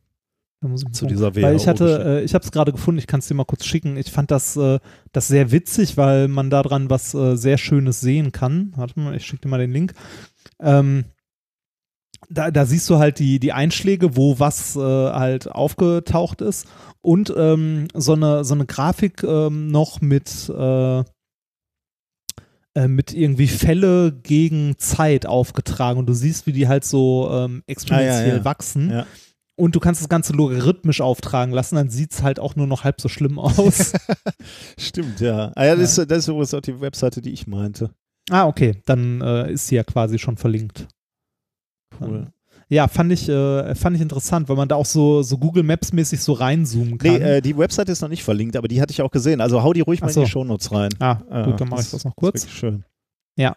zu 0.91 1.06
dieser. 1.06 1.35
Weil 1.35 1.56
ich 1.56 1.68
hatte, 1.68 2.19
äh, 2.22 2.23
ich 2.23 2.34
habe 2.34 2.44
es 2.44 2.52
gerade 2.52 2.72
gefunden, 2.72 2.99
ich 2.99 3.07
kann 3.07 3.19
es 3.19 3.27
dir 3.27 3.34
mal 3.34 3.45
kurz 3.45 3.65
schicken. 3.65 3.98
Ich 3.98 4.11
fand 4.11 4.31
das, 4.31 4.56
äh, 4.57 4.80
das 5.11 5.27
sehr 5.27 5.52
witzig, 5.52 5.98
weil 5.98 6.27
man 6.27 6.49
daran 6.49 6.90
was 6.90 7.14
äh, 7.14 7.35
sehr 7.35 7.57
Schönes 7.57 8.02
sehen 8.02 8.31
kann. 8.31 8.73
Warte 8.76 8.99
mal, 8.99 9.15
ich 9.15 9.26
schicke 9.26 9.44
dir 9.44 9.49
mal 9.49 9.60
den 9.60 9.72
Link. 9.72 9.94
Ähm, 10.60 11.06
da, 12.30 12.52
da 12.52 12.65
siehst 12.65 12.90
du 12.90 12.98
halt 12.98 13.19
die, 13.19 13.40
die 13.40 13.53
Einschläge, 13.53 14.15
wo 14.15 14.40
was 14.40 14.76
äh, 14.76 14.80
halt 14.80 15.52
aufgetaucht 15.52 16.41
ist 16.41 16.68
und 17.02 17.34
ähm, 17.35 17.88
so, 17.94 18.14
eine, 18.14 18.44
so 18.45 18.53
eine 18.53 18.65
Grafik 18.65 19.23
ähm, 19.23 19.68
noch 19.68 19.99
mit, 20.02 20.49
äh, 20.49 20.99
äh, 22.76 22.88
mit 22.88 23.14
irgendwie 23.14 23.48
Fälle 23.48 24.14
gegen 24.14 24.76
Zeit 24.77 25.26
aufgetragen 25.26 25.99
und 25.99 26.07
du 26.07 26.14
siehst, 26.14 26.48
wie 26.48 26.53
die 26.53 26.68
halt 26.68 26.85
so 26.85 27.30
ähm, 27.31 27.61
exponentiell 27.68 28.31
Ah, 28.31 28.38
ja. 28.38 28.45
wachsen. 28.45 28.90
Ja. 28.90 29.06
Und 29.56 29.76
du 29.76 29.80
kannst 29.80 30.02
das 30.02 30.10
Ganze 30.10 30.34
logarithmisch 30.34 31.00
auftragen 31.02 31.54
lassen, 31.54 31.76
dann 31.76 31.90
sieht 31.90 32.12
es 32.12 32.24
halt 32.24 32.40
auch 32.40 32.56
nur 32.56 32.66
noch 32.66 32.84
halb 32.84 33.00
so 33.00 33.08
schlimm 33.08 33.38
aus. 33.38 33.94
Stimmt, 34.78 35.20
ja. 35.20 35.52
Ah, 35.56 35.66
ja, 35.66 35.76
das, 35.76 35.98
Ist, 35.98 36.10
das 36.10 36.18
ist 36.20 36.28
übrigens 36.28 36.54
auch 36.56 36.62
die 36.62 36.82
Webseite, 36.82 37.22
die 37.22 37.32
ich 37.32 37.46
meinte. 37.46 37.92
ah, 38.32 38.48
okay, 38.48 38.82
dann 38.86 39.22
äh, 39.22 39.52
ist 39.52 39.68
sie 39.68 39.76
ja 39.76 39.84
quasi 39.84 40.18
schon 40.18 40.38
verlinkt. 40.38 40.88
Cool. 42.02 42.28
Ja, 42.70 42.88
fand 42.88 43.12
ich, 43.12 43.30
äh, 43.30 43.76
fand 43.76 43.96
ich 43.96 44.02
interessant, 44.02 44.50
weil 44.50 44.56
man 44.56 44.68
da 44.68 44.76
auch 44.76 44.86
so, 44.86 45.22
so 45.22 45.38
Google 45.38 45.62
Maps-mäßig 45.64 46.22
so 46.22 46.34
reinzoomen 46.34 46.98
kann. 46.98 47.12
Nee, 47.12 47.18
äh, 47.38 47.42
die 47.42 47.56
Website 47.56 47.90
ist 47.90 48.02
noch 48.02 48.10
nicht 48.10 48.24
verlinkt, 48.24 48.56
aber 48.56 48.68
die 48.68 48.82
hatte 48.82 48.92
ich 48.92 49.02
auch 49.04 49.12
gesehen. 49.12 49.42
Also 49.42 49.62
hau 49.62 49.74
die 49.74 49.82
ruhig 49.82 50.02
mal 50.02 50.08
Ach 50.08 50.12
so. 50.14 50.22
in 50.22 50.26
die 50.26 50.32
Shownotes 50.32 50.72
rein. 50.72 50.90
ah, 51.00 51.20
Äh, 51.30 51.44
gut, 51.44 51.62
dann 51.62 51.68
mache 51.70 51.82
ich 51.82 51.92
das 51.92 52.04
noch 52.06 52.16
kurz. 52.16 52.48
Schön. 52.50 52.84
Ja. 53.38 53.56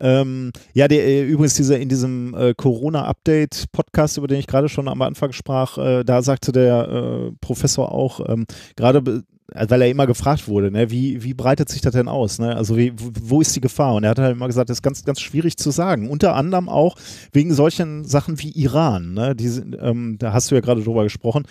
Ähm, 0.00 0.52
ja, 0.74 0.88
der, 0.88 1.06
äh, 1.06 1.24
übrigens 1.24 1.54
dieser 1.54 1.78
in 1.78 1.88
diesem 1.88 2.34
äh, 2.34 2.54
Corona-Update-Podcast, 2.54 4.18
über 4.18 4.28
den 4.28 4.38
ich 4.38 4.46
gerade 4.46 4.68
schon 4.68 4.88
am 4.88 5.02
Anfang 5.02 5.32
sprach, 5.32 5.78
äh, 5.78 6.04
da 6.04 6.22
sagte 6.22 6.52
der 6.52 6.88
äh, 6.88 7.32
Professor 7.40 7.92
auch, 7.92 8.20
ähm, 8.28 8.46
gerade 8.76 9.24
weil 9.54 9.80
er 9.82 9.88
immer 9.88 10.06
gefragt 10.06 10.46
wurde, 10.46 10.70
ne, 10.70 10.90
wie, 10.90 11.22
wie 11.24 11.32
breitet 11.32 11.68
sich 11.70 11.80
das 11.80 11.92
denn 11.92 12.08
aus? 12.08 12.38
Ne? 12.38 12.54
Also 12.54 12.76
wie, 12.76 12.92
wo- 12.96 13.40
ist 13.40 13.56
die 13.56 13.60
Gefahr? 13.62 13.94
Und 13.94 14.04
er 14.04 14.10
hat 14.10 14.18
halt 14.18 14.36
immer 14.36 14.46
gesagt, 14.46 14.68
das 14.68 14.78
ist 14.78 14.82
ganz, 14.82 15.04
ganz 15.04 15.20
schwierig 15.20 15.56
zu 15.56 15.70
sagen. 15.70 16.10
Unter 16.10 16.34
anderem 16.34 16.68
auch 16.68 16.96
wegen 17.32 17.54
solchen 17.54 18.04
Sachen 18.04 18.38
wie 18.40 18.50
Iran. 18.50 19.14
Ne? 19.14 19.34
Die, 19.34 19.46
ähm, 19.46 20.16
da 20.18 20.32
hast 20.32 20.50
du 20.50 20.54
ja 20.54 20.60
gerade 20.60 20.82
drüber 20.82 21.02
gesprochen. 21.04 21.44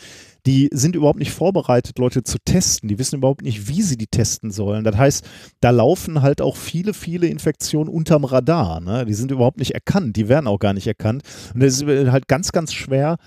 Die 0.46 0.70
sind 0.72 0.96
überhaupt 0.96 1.20
nicht 1.20 1.32
vorbereitet, 1.32 1.98
Leute 1.98 2.24
zu 2.24 2.38
testen. 2.46 2.88
Die 2.88 3.00
wissen 3.00 3.18
überhaupt 3.18 3.42
nicht, 3.42 3.68
wie 3.68 3.82
sie 3.82 3.98
die 3.98 4.08
testen 4.08 4.52
sollen. 4.52 4.84
Das 4.84 4.96
heißt, 4.96 5.26
da 5.60 5.72
laufen 5.72 6.22
halt 6.22 6.40
auch 6.40 6.56
viele, 6.56 6.94
viele 6.94 7.28
Infektionen 7.28 7.90
unterm 7.90 8.26
Radar. 8.26 8.80
Ne? 8.80 9.06
Die 9.06 9.16
sind 9.16 9.32
überhaupt 9.32 9.58
nicht 9.58 9.72
erkannt. 9.74 10.16
Die 10.16 10.30
werden 10.30 10.48
auch 10.48 10.60
gar 10.60 10.74
nicht 10.74 10.88
erkannt. 10.88 11.24
Und 11.54 11.64
es 11.64 11.82
ist 11.82 12.12
halt 12.12 12.28
ganz, 12.28 12.52
ganz 12.52 12.74
schwer, 12.74 13.18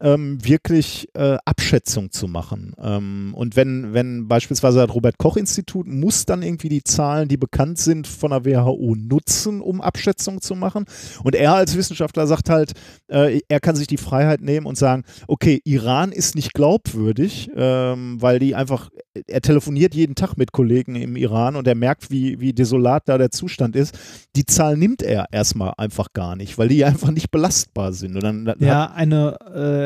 ähm, 0.00 0.38
wirklich 0.44 1.08
äh, 1.14 1.36
Abschätzung 1.44 2.10
zu 2.10 2.26
machen. 2.26 2.74
Ähm, 2.82 3.34
und 3.36 3.56
wenn, 3.56 3.92
wenn 3.92 4.28
beispielsweise 4.28 4.78
das 4.78 4.94
Robert-Koch-Institut 4.94 5.86
muss 5.86 6.24
dann 6.24 6.42
irgendwie 6.42 6.68
die 6.68 6.82
Zahlen, 6.82 7.28
die 7.28 7.36
bekannt 7.36 7.78
sind 7.78 8.06
von 8.06 8.30
der 8.30 8.44
WHO, 8.44 8.94
nutzen, 8.96 9.60
um 9.60 9.80
Abschätzung 9.80 10.40
zu 10.40 10.54
machen. 10.54 10.84
Und 11.22 11.34
er 11.34 11.54
als 11.54 11.76
Wissenschaftler 11.76 12.26
sagt 12.26 12.48
halt, 12.48 12.72
äh, 13.08 13.40
er 13.48 13.60
kann 13.60 13.76
sich 13.76 13.86
die 13.86 13.98
Freiheit 13.98 14.40
nehmen 14.40 14.66
und 14.66 14.78
sagen, 14.78 15.04
okay, 15.28 15.60
Iran 15.64 16.12
ist 16.12 16.34
nicht 16.34 16.54
glaubwürdig, 16.54 17.50
ähm, 17.54 18.20
weil 18.20 18.38
die 18.38 18.54
einfach, 18.54 18.90
er 19.26 19.40
telefoniert 19.40 19.94
jeden 19.94 20.14
Tag 20.14 20.36
mit 20.36 20.52
Kollegen 20.52 20.94
im 20.94 21.16
Iran 21.16 21.56
und 21.56 21.66
er 21.66 21.74
merkt, 21.74 22.10
wie, 22.10 22.38
wie 22.40 22.52
desolat 22.52 23.08
da 23.08 23.18
der 23.18 23.30
Zustand 23.30 23.74
ist. 23.74 23.98
Die 24.36 24.46
Zahl 24.46 24.76
nimmt 24.76 25.02
er 25.02 25.26
erstmal 25.32 25.72
einfach 25.76 26.12
gar 26.12 26.36
nicht, 26.36 26.58
weil 26.58 26.68
die 26.68 26.84
einfach 26.84 27.10
nicht 27.10 27.30
belastbar 27.30 27.92
sind. 27.92 28.14
Und 28.14 28.22
dann, 28.22 28.54
Ja, 28.60 28.90
eine, 28.92 29.36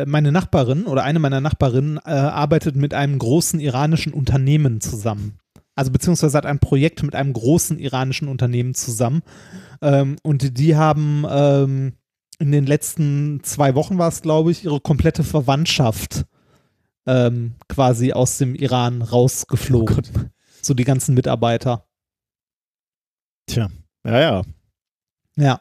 äh, 0.05 0.09
meine 0.09 0.31
Nachbarin 0.31 0.85
oder 0.85 1.05
eine 1.05 1.19
meiner 1.21 1.41
Nachbarinnen 1.41 1.99
äh, 2.05 2.11
arbeitet 2.11 2.77
mit 2.77 2.93
einem 2.93 3.19
großen 3.19 3.61
iranischen 3.61 4.13
Unternehmen 4.13 4.81
zusammen. 4.81 5.39
Also 5.75 5.91
beziehungsweise 5.91 6.37
hat 6.37 6.47
ein 6.47 6.61
Projekt 6.61 7.03
mit 7.03 7.15
einem 7.15 7.33
großen 7.33 7.79
iranischen 7.79 8.29
Unternehmen 8.29 8.75
zusammen. 8.75 9.23
Ähm, 9.81 10.17
und 10.23 10.59
die 10.59 10.77
haben 10.77 11.25
ähm, 11.29 11.93
in 12.39 12.53
den 12.53 12.67
letzten 12.67 13.41
zwei 13.43 13.75
Wochen 13.75 13.99
war 13.99 14.09
es, 14.09 14.23
glaube 14.23 14.51
ich, 14.51 14.65
ihre 14.65 14.81
komplette 14.81 15.25
Verwandtschaft 15.25 16.27
ähm, 17.07 17.55
quasi 17.69 18.13
aus 18.13 18.39
dem 18.39 18.55
Iran 18.55 19.03
rausgeflogen. 19.03 20.31
so 20.63 20.75
die 20.75 20.85
ganzen 20.85 21.15
Mitarbeiter. 21.15 21.87
Tja, 23.47 23.71
ja, 24.07 24.21
ja. 24.21 24.43
Ja. 25.37 25.61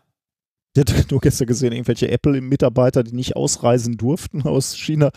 Ich 0.76 0.80
hatte 0.80 1.06
nur 1.12 1.22
gestern 1.22 1.46
gesehen, 1.46 1.72
irgendwelche 1.72 2.10
Apple-Mitarbeiter, 2.10 3.04
die 3.04 3.14
nicht 3.14 3.36
ausreisen 3.36 3.96
durften 3.96 4.42
aus 4.42 4.76
China, 4.76 5.12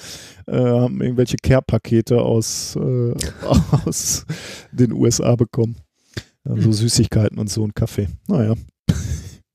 äh, 0.46 0.56
haben 0.58 1.00
irgendwelche 1.00 1.38
Care-Pakete 1.38 2.20
aus, 2.20 2.76
äh, 2.76 3.14
aus 3.86 4.26
den 4.72 4.92
USA 4.92 5.34
bekommen. 5.34 5.76
So 6.48 6.70
Süßigkeiten 6.70 7.38
und 7.38 7.50
so 7.50 7.64
und 7.64 7.74
Kaffee. 7.74 8.08
Naja. 8.28 8.54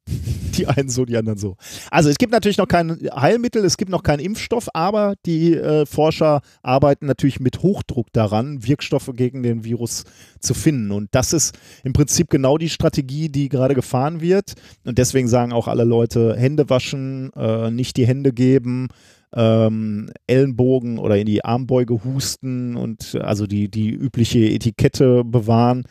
Die 0.58 0.68
einen 0.68 0.90
so, 0.90 1.06
die 1.06 1.16
anderen 1.16 1.38
so. 1.38 1.56
Also 1.92 2.10
es 2.10 2.18
gibt 2.18 2.34
natürlich 2.34 2.58
noch 2.58 2.68
kein 2.68 2.98
Heilmittel, 3.16 3.64
es 3.64 3.78
gibt 3.78 3.90
noch 3.90 4.04
keinen 4.04 4.20
Impfstoff, 4.20 4.68
aber 4.74 5.16
die 5.26 5.56
äh, 5.56 5.86
Forscher 5.86 6.42
arbeiten 6.62 7.06
natürlich 7.06 7.40
mit 7.40 7.64
Hochdruck 7.64 8.08
daran, 8.12 8.68
Wirkstoffe 8.68 9.12
gegen 9.14 9.44
den 9.44 9.64
Virus 9.64 10.04
zu 10.42 10.54
finden. 10.54 10.92
Und 10.92 11.08
das 11.12 11.32
ist 11.32 11.58
im 11.86 11.94
Prinzip 11.94 12.30
genau 12.30 12.58
die 12.58 12.70
Strategie, 12.70 13.30
die 13.30 13.48
gerade 13.48 13.76
gefahren 13.76 14.20
wird. 14.20 14.56
Und 14.84 14.98
deswegen 14.98 15.30
sagen 15.30 15.54
auch 15.54 15.70
alle 15.70 15.86
Leute, 15.86 16.36
Hände 16.36 16.70
waschen, 16.70 17.32
äh, 17.34 17.72
nicht 17.72 17.96
die 17.96 18.06
Hände 18.06 18.34
geben, 18.34 18.90
ähm, 19.34 20.10
Ellenbogen 20.28 20.98
oder 20.98 21.18
in 21.18 21.26
die 21.26 21.46
Armbeuge 21.46 22.04
husten 22.04 22.76
und 22.76 23.16
äh, 23.16 23.20
also 23.20 23.48
die, 23.48 23.70
die 23.70 23.90
übliche 23.90 24.40
Etikette 24.40 25.24
bewahren. 25.24 25.84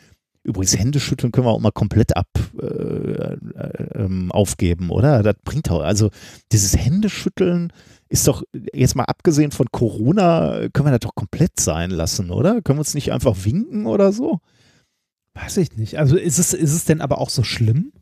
Übrigens, 0.43 0.77
Hände 0.77 0.99
schütteln 0.99 1.31
können 1.31 1.45
wir 1.45 1.51
auch 1.51 1.59
mal 1.59 1.71
komplett 1.71 2.17
ab 2.17 2.27
äh, 2.59 2.65
äh, 2.65 3.37
ähm, 3.95 4.31
aufgeben, 4.31 4.89
oder? 4.89 5.21
Das 5.21 5.35
bringt 5.43 5.69
auch, 5.69 5.81
also 5.81 6.09
dieses 6.51 6.75
Händeschütteln 6.75 7.71
ist 8.09 8.27
doch, 8.27 8.43
jetzt 8.73 8.95
mal 8.95 9.05
abgesehen 9.05 9.51
von 9.51 9.67
Corona, 9.71 10.67
können 10.73 10.87
wir 10.87 10.91
das 10.91 11.01
doch 11.01 11.15
komplett 11.15 11.59
sein 11.59 11.91
lassen, 11.91 12.31
oder? 12.31 12.61
Können 12.61 12.77
wir 12.77 12.81
uns 12.81 12.95
nicht 12.95 13.13
einfach 13.13 13.35
winken 13.45 13.85
oder 13.85 14.11
so? 14.11 14.39
Weiß 15.33 15.57
ich 15.57 15.77
nicht. 15.77 15.97
Also 15.97 16.17
ist 16.17 16.39
es, 16.39 16.53
ist 16.53 16.73
es 16.73 16.85
denn 16.85 17.01
aber 17.01 17.19
auch 17.19 17.29
so 17.29 17.43
schlimm? 17.43 17.93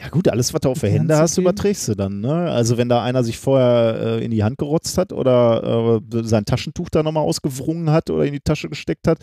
Ja 0.00 0.08
gut, 0.08 0.28
alles, 0.28 0.54
was 0.54 0.62
du 0.62 0.70
auf 0.70 0.80
Die 0.80 0.88
Hände 0.88 1.16
hast, 1.16 1.34
zu 1.34 1.42
geben? 1.42 1.50
überträgst 1.50 1.86
du 1.88 1.94
dann. 1.94 2.20
Ne? 2.20 2.32
Also 2.32 2.78
wenn 2.78 2.88
da 2.88 3.02
einer 3.02 3.22
sich 3.24 3.38
vorher 3.38 4.18
äh, 4.20 4.24
in 4.24 4.30
die 4.30 4.42
Hand 4.42 4.58
gerotzt 4.58 4.96
hat 4.98 5.12
oder 5.12 6.00
äh, 6.02 6.22
sein 6.22 6.44
Taschentuch 6.44 6.88
da 6.88 7.02
nochmal 7.02 7.24
ausgewrungen 7.24 7.90
hat 7.90 8.08
oder 8.08 8.24
in 8.24 8.32
die 8.32 8.40
Tasche 8.40 8.68
gesteckt 8.68 9.06
hat, 9.06 9.18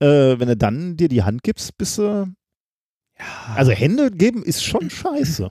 äh, 0.00 0.38
wenn 0.38 0.48
du 0.48 0.56
dann 0.56 0.96
dir 0.96 1.08
die 1.08 1.22
Hand 1.22 1.42
gibst, 1.42 1.76
bist 1.78 1.98
du... 1.98 2.26
Ja. 3.18 3.54
Also 3.54 3.72
Hände 3.72 4.10
geben 4.10 4.42
ist 4.42 4.64
schon 4.64 4.88
scheiße. 4.88 5.50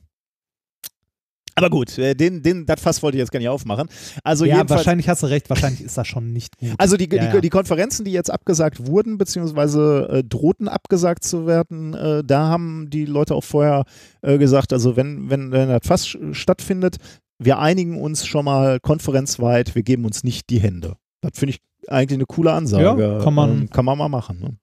Aber 1.59 1.69
gut, 1.69 1.97
äh, 1.97 2.15
den, 2.15 2.41
den, 2.41 2.65
das 2.65 2.79
Fass 2.79 3.03
wollte 3.03 3.17
ich 3.17 3.19
jetzt 3.19 3.31
gar 3.31 3.39
nicht 3.39 3.49
aufmachen. 3.49 3.89
Also 4.23 4.45
ja, 4.45 4.67
wahrscheinlich 4.69 5.09
hast 5.09 5.23
du 5.23 5.27
recht, 5.27 5.49
wahrscheinlich 5.49 5.81
ist 5.81 5.97
das 5.97 6.07
schon 6.07 6.31
nicht 6.31 6.57
gut. 6.57 6.69
also 6.77 6.95
die, 6.95 7.09
Ja, 7.13 7.27
die, 7.27 7.35
ja. 7.35 7.41
die 7.41 7.49
Konferenzen, 7.49 8.05
die 8.05 8.13
jetzt 8.13 8.31
abgesagt 8.31 8.87
wurden, 8.87 9.17
beziehungsweise 9.17 10.07
äh, 10.09 10.23
drohten 10.23 10.69
abgesagt 10.69 11.25
zu 11.25 11.47
werden, 11.47 11.93
äh, 11.93 12.23
da 12.23 12.47
haben 12.47 12.89
die 12.89 13.03
Leute 13.03 13.35
auch 13.35 13.43
vorher 13.43 13.83
äh, 14.21 14.37
gesagt, 14.37 14.71
also 14.71 14.95
wenn, 14.95 15.29
wenn, 15.29 15.51
wenn 15.51 15.67
das 15.67 15.85
Fass 15.85 16.17
stattfindet, 16.31 16.95
wir 17.39 17.59
einigen 17.59 17.99
uns 17.99 18.25
schon 18.25 18.45
mal 18.45 18.79
konferenzweit, 18.79 19.75
wir 19.75 19.83
geben 19.83 20.05
uns 20.05 20.23
nicht 20.23 20.49
die 20.49 20.59
Hände. 20.59 20.95
Das 21.21 21.37
finde 21.37 21.55
ich 21.55 21.59
eigentlich 21.87 22.17
eine 22.17 22.25
coole 22.25 22.51
Ansage. 22.51 23.01
Ja, 23.01 23.19
kann 23.23 23.33
man- 23.33 23.51
ähm, 23.61 23.69
kann 23.69 23.85
man 23.85 23.97
mal 23.97 24.09
machen. 24.09 24.39
Ne? 24.39 24.57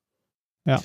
Ja. 0.66 0.80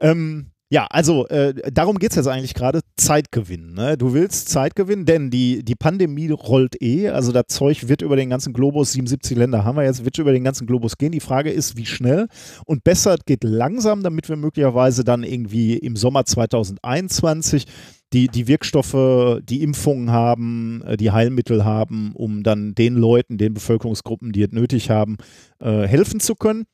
Ähm, 0.00 0.50
ja, 0.70 0.86
also 0.90 1.28
äh, 1.28 1.54
darum 1.72 1.98
geht 1.98 2.10
es 2.10 2.16
jetzt 2.16 2.26
eigentlich 2.26 2.54
gerade, 2.54 2.80
Zeit 2.96 3.30
gewinnen. 3.30 3.74
Ne? 3.74 3.96
Du 3.96 4.12
willst 4.12 4.48
Zeit 4.48 4.74
gewinnen, 4.74 5.04
denn 5.04 5.30
die, 5.30 5.62
die 5.64 5.76
Pandemie 5.76 6.30
rollt 6.30 6.80
eh, 6.82 7.10
also 7.10 7.30
das 7.30 7.44
Zeug 7.48 7.86
wird 7.86 8.02
über 8.02 8.16
den 8.16 8.30
ganzen 8.30 8.52
Globus, 8.52 8.92
77 8.92 9.36
Länder 9.36 9.64
haben 9.64 9.76
wir 9.76 9.84
jetzt, 9.84 10.04
wird 10.04 10.18
über 10.18 10.32
den 10.32 10.42
ganzen 10.42 10.66
Globus 10.66 10.96
gehen. 10.96 11.12
Die 11.12 11.20
Frage 11.20 11.50
ist, 11.50 11.76
wie 11.76 11.86
schnell 11.86 12.26
und 12.66 12.82
besser, 12.82 13.14
es 13.14 13.24
geht 13.24 13.44
langsam, 13.44 14.02
damit 14.02 14.28
wir 14.28 14.36
möglicherweise 14.36 15.04
dann 15.04 15.22
irgendwie 15.22 15.76
im 15.76 15.94
Sommer 15.96 16.24
2021 16.24 17.66
die, 18.14 18.28
die 18.28 18.46
Wirkstoffe, 18.48 19.40
die 19.42 19.62
Impfungen 19.62 20.10
haben, 20.10 20.82
äh, 20.86 20.96
die 20.96 21.10
Heilmittel 21.10 21.64
haben, 21.64 22.12
um 22.14 22.42
dann 22.42 22.74
den 22.74 22.94
Leuten, 22.94 23.36
den 23.38 23.52
Bevölkerungsgruppen, 23.54 24.32
die 24.32 24.42
es 24.42 24.52
nötig 24.52 24.88
haben, 24.88 25.16
äh, 25.60 25.86
helfen 25.86 26.20
zu 26.20 26.34
können. 26.36 26.64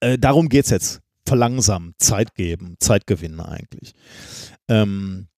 Äh, 0.00 0.18
darum 0.18 0.48
geht 0.48 0.64
es 0.64 0.70
jetzt. 0.70 1.00
Verlangsamen, 1.26 1.94
Zeit 1.98 2.34
geben, 2.34 2.76
Zeit 2.80 3.06
gewinnen 3.06 3.40
eigentlich. 3.40 3.92
Ähm, 4.68 5.28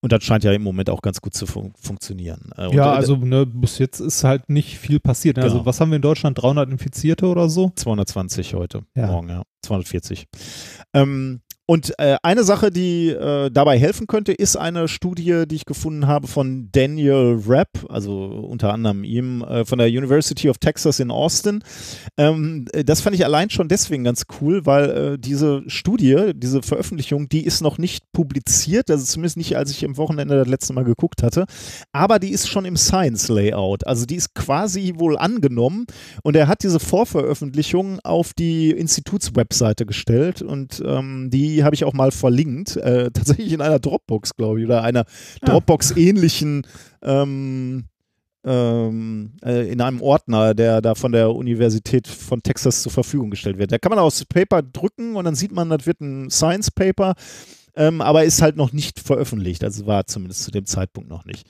und 0.00 0.12
das 0.12 0.22
scheint 0.24 0.44
ja 0.44 0.52
im 0.52 0.62
Moment 0.62 0.90
auch 0.90 1.02
ganz 1.02 1.20
gut 1.20 1.34
zu 1.34 1.46
fun 1.46 1.72
funktionieren. 1.80 2.50
Äh, 2.56 2.66
und, 2.66 2.74
ja, 2.74 2.92
also 2.92 3.16
ne, 3.16 3.46
bis 3.46 3.78
jetzt 3.78 4.00
ist 4.00 4.22
halt 4.24 4.48
nicht 4.48 4.78
viel 4.78 5.00
passiert. 5.00 5.36
ne? 5.36 5.42
Also 5.44 5.56
Genau. 5.56 5.66
was 5.66 5.80
haben 5.80 5.90
wir 5.90 5.96
in 5.96 6.02
Deutschland? 6.02 6.40
300 6.40 6.70
Infizierte 6.70 7.26
oder 7.26 7.48
so? 7.48 7.72
220 7.74 8.54
heute, 8.54 8.82
Ja. 8.96 9.06
morgen, 9.08 9.28
ja. 9.28 9.42
240. 9.62 10.26
Ähm, 10.94 11.40
und 11.70 11.92
äh, 11.98 12.16
eine 12.22 12.44
Sache, 12.44 12.70
die 12.70 13.10
äh, 13.10 13.50
dabei 13.50 13.78
helfen 13.78 14.06
könnte, 14.06 14.32
ist 14.32 14.56
eine 14.56 14.88
Studie, 14.88 15.44
die 15.46 15.56
ich 15.56 15.66
gefunden 15.66 16.06
habe 16.06 16.26
von 16.26 16.70
Daniel 16.72 17.42
Rapp, 17.46 17.84
also 17.90 18.24
unter 18.24 18.72
anderem 18.72 19.04
ihm, 19.04 19.42
äh, 19.42 19.66
von 19.66 19.78
der 19.78 19.88
University 19.88 20.48
of 20.48 20.56
Texas 20.56 20.98
in 20.98 21.10
Austin. 21.10 21.62
Ähm, 22.16 22.64
äh, 22.72 22.84
das 22.84 23.02
fand 23.02 23.16
ich 23.16 23.26
allein 23.26 23.50
schon 23.50 23.68
deswegen 23.68 24.02
ganz 24.02 24.24
cool, 24.40 24.64
weil 24.64 24.90
äh, 24.90 25.18
diese 25.18 25.62
Studie, 25.66 26.32
diese 26.34 26.62
Veröffentlichung, 26.62 27.28
die 27.28 27.44
ist 27.44 27.60
noch 27.60 27.76
nicht 27.76 28.02
publiziert, 28.12 28.90
also 28.90 29.04
zumindest 29.04 29.36
nicht, 29.36 29.58
als 29.58 29.70
ich 29.70 29.84
am 29.84 29.98
Wochenende 29.98 30.38
das 30.38 30.48
letzte 30.48 30.72
Mal 30.72 30.84
geguckt 30.84 31.22
hatte, 31.22 31.44
aber 31.92 32.18
die 32.18 32.30
ist 32.30 32.48
schon 32.48 32.64
im 32.64 32.78
Science 32.78 33.28
Layout, 33.28 33.86
also 33.86 34.06
die 34.06 34.16
ist 34.16 34.34
quasi 34.34 34.94
wohl 34.96 35.18
angenommen. 35.18 35.84
Und 36.22 36.34
er 36.34 36.48
hat 36.48 36.62
diese 36.62 36.80
Vorveröffentlichung 36.80 38.00
auf 38.04 38.32
die 38.32 38.70
Institutswebseite 38.70 39.84
gestellt. 39.84 40.40
Und 40.40 40.82
ähm, 40.84 41.28
die 41.30 41.57
habe 41.64 41.74
ich 41.74 41.84
auch 41.84 41.92
mal 41.94 42.10
verlinkt, 42.10 42.76
äh, 42.76 43.10
tatsächlich 43.12 43.52
in 43.52 43.60
einer 43.60 43.78
Dropbox, 43.78 44.34
glaube 44.36 44.60
ich, 44.60 44.66
oder 44.66 44.82
einer 44.82 45.04
Ah. 45.42 45.46
Dropbox-ähnlichen 45.46 46.66
ähm, 47.02 47.84
ähm, 48.44 49.32
äh, 49.44 49.70
in 49.70 49.80
einem 49.80 50.00
Ordner, 50.00 50.54
der 50.54 50.80
da 50.80 50.94
von 50.94 51.12
der 51.12 51.34
Universität 51.34 52.06
von 52.06 52.42
Texas 52.42 52.82
zur 52.82 52.92
Verfügung 52.92 53.30
gestellt 53.30 53.58
wird. 53.58 53.72
Da 53.72 53.78
kann 53.78 53.90
man 53.90 53.98
aufs 53.98 54.24
Paper 54.24 54.62
drücken 54.62 55.16
und 55.16 55.24
dann 55.24 55.34
sieht 55.34 55.52
man, 55.52 55.70
das 55.70 55.86
wird 55.86 56.00
ein 56.00 56.30
Science 56.30 56.70
Paper. 56.70 57.14
ähm, 57.76 58.00
aber 58.00 58.24
ist 58.24 58.42
halt 58.42 58.56
noch 58.56 58.72
nicht 58.72 58.98
veröffentlicht. 59.00 59.62
Also 59.64 59.86
war 59.86 60.06
zumindest 60.06 60.42
zu 60.44 60.50
dem 60.50 60.66
Zeitpunkt 60.66 61.08
noch 61.10 61.24
nicht. 61.24 61.46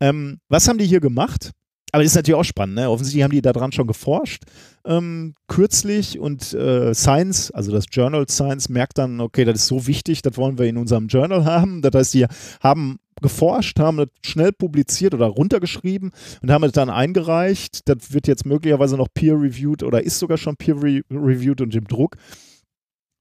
Ähm, 0.00 0.38
was 0.48 0.68
haben 0.68 0.78
die 0.78 0.86
hier 0.86 1.00
gemacht? 1.00 1.52
Aber 1.92 2.02
ist 2.02 2.14
natürlich 2.14 2.38
auch 2.38 2.44
spannend, 2.44 2.76
ne? 2.76 2.90
Offensichtlich 2.90 3.24
haben 3.24 3.32
die 3.32 3.40
daran 3.40 3.72
schon 3.72 3.86
geforscht, 3.86 4.42
ähm, 4.84 5.34
kürzlich 5.46 6.18
und 6.18 6.52
äh, 6.52 6.92
Science, 6.94 7.50
also 7.50 7.72
das 7.72 7.84
Journal 7.90 8.28
Science, 8.28 8.68
merkt 8.68 8.98
dann, 8.98 9.20
okay, 9.20 9.44
das 9.44 9.60
ist 9.60 9.66
so 9.68 9.86
wichtig, 9.86 10.20
das 10.22 10.36
wollen 10.36 10.58
wir 10.58 10.66
in 10.66 10.76
unserem 10.76 11.08
Journal 11.08 11.44
haben. 11.46 11.80
Das 11.80 11.94
heißt, 11.94 12.14
die 12.14 12.26
haben 12.60 12.98
geforscht, 13.20 13.78
haben 13.80 13.96
das 13.96 14.08
schnell 14.24 14.52
publiziert 14.52 15.14
oder 15.14 15.26
runtergeschrieben 15.26 16.12
und 16.42 16.50
haben 16.50 16.64
es 16.64 16.72
dann 16.72 16.90
eingereicht. 16.90 17.88
Das 17.88 18.12
wird 18.12 18.28
jetzt 18.28 18.46
möglicherweise 18.46 18.96
noch 18.96 19.08
peer-reviewed 19.12 19.82
oder 19.82 20.02
ist 20.02 20.18
sogar 20.18 20.36
schon 20.36 20.56
peer-reviewed 20.56 21.60
und 21.60 21.74
im 21.74 21.86
Druck. 21.86 22.16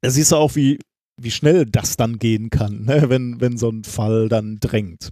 Da 0.02 0.10
siehst 0.10 0.32
du 0.32 0.36
auch, 0.36 0.56
wie, 0.56 0.80
wie 1.20 1.32
schnell 1.32 1.66
das 1.66 1.98
dann 1.98 2.20
gehen 2.20 2.50
kann, 2.50 2.84
ne? 2.84 3.10
wenn, 3.10 3.42
wenn 3.42 3.58
so 3.58 3.70
ein 3.70 3.84
Fall 3.84 4.30
dann 4.30 4.60
drängt. 4.60 5.10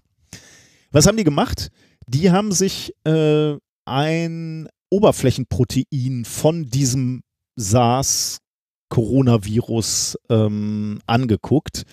Was 0.91 1.07
haben 1.07 1.17
die 1.17 1.23
gemacht? 1.23 1.71
Die 2.07 2.31
haben 2.31 2.51
sich 2.51 2.93
äh, 3.05 3.55
ein 3.85 4.67
Oberflächenprotein 4.89 6.25
von 6.25 6.65
diesem 6.65 7.21
SARS-Coronavirus 7.55 10.17
ähm, 10.29 10.99
angeguckt. 11.07 11.83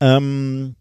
Ähm, 0.00 0.76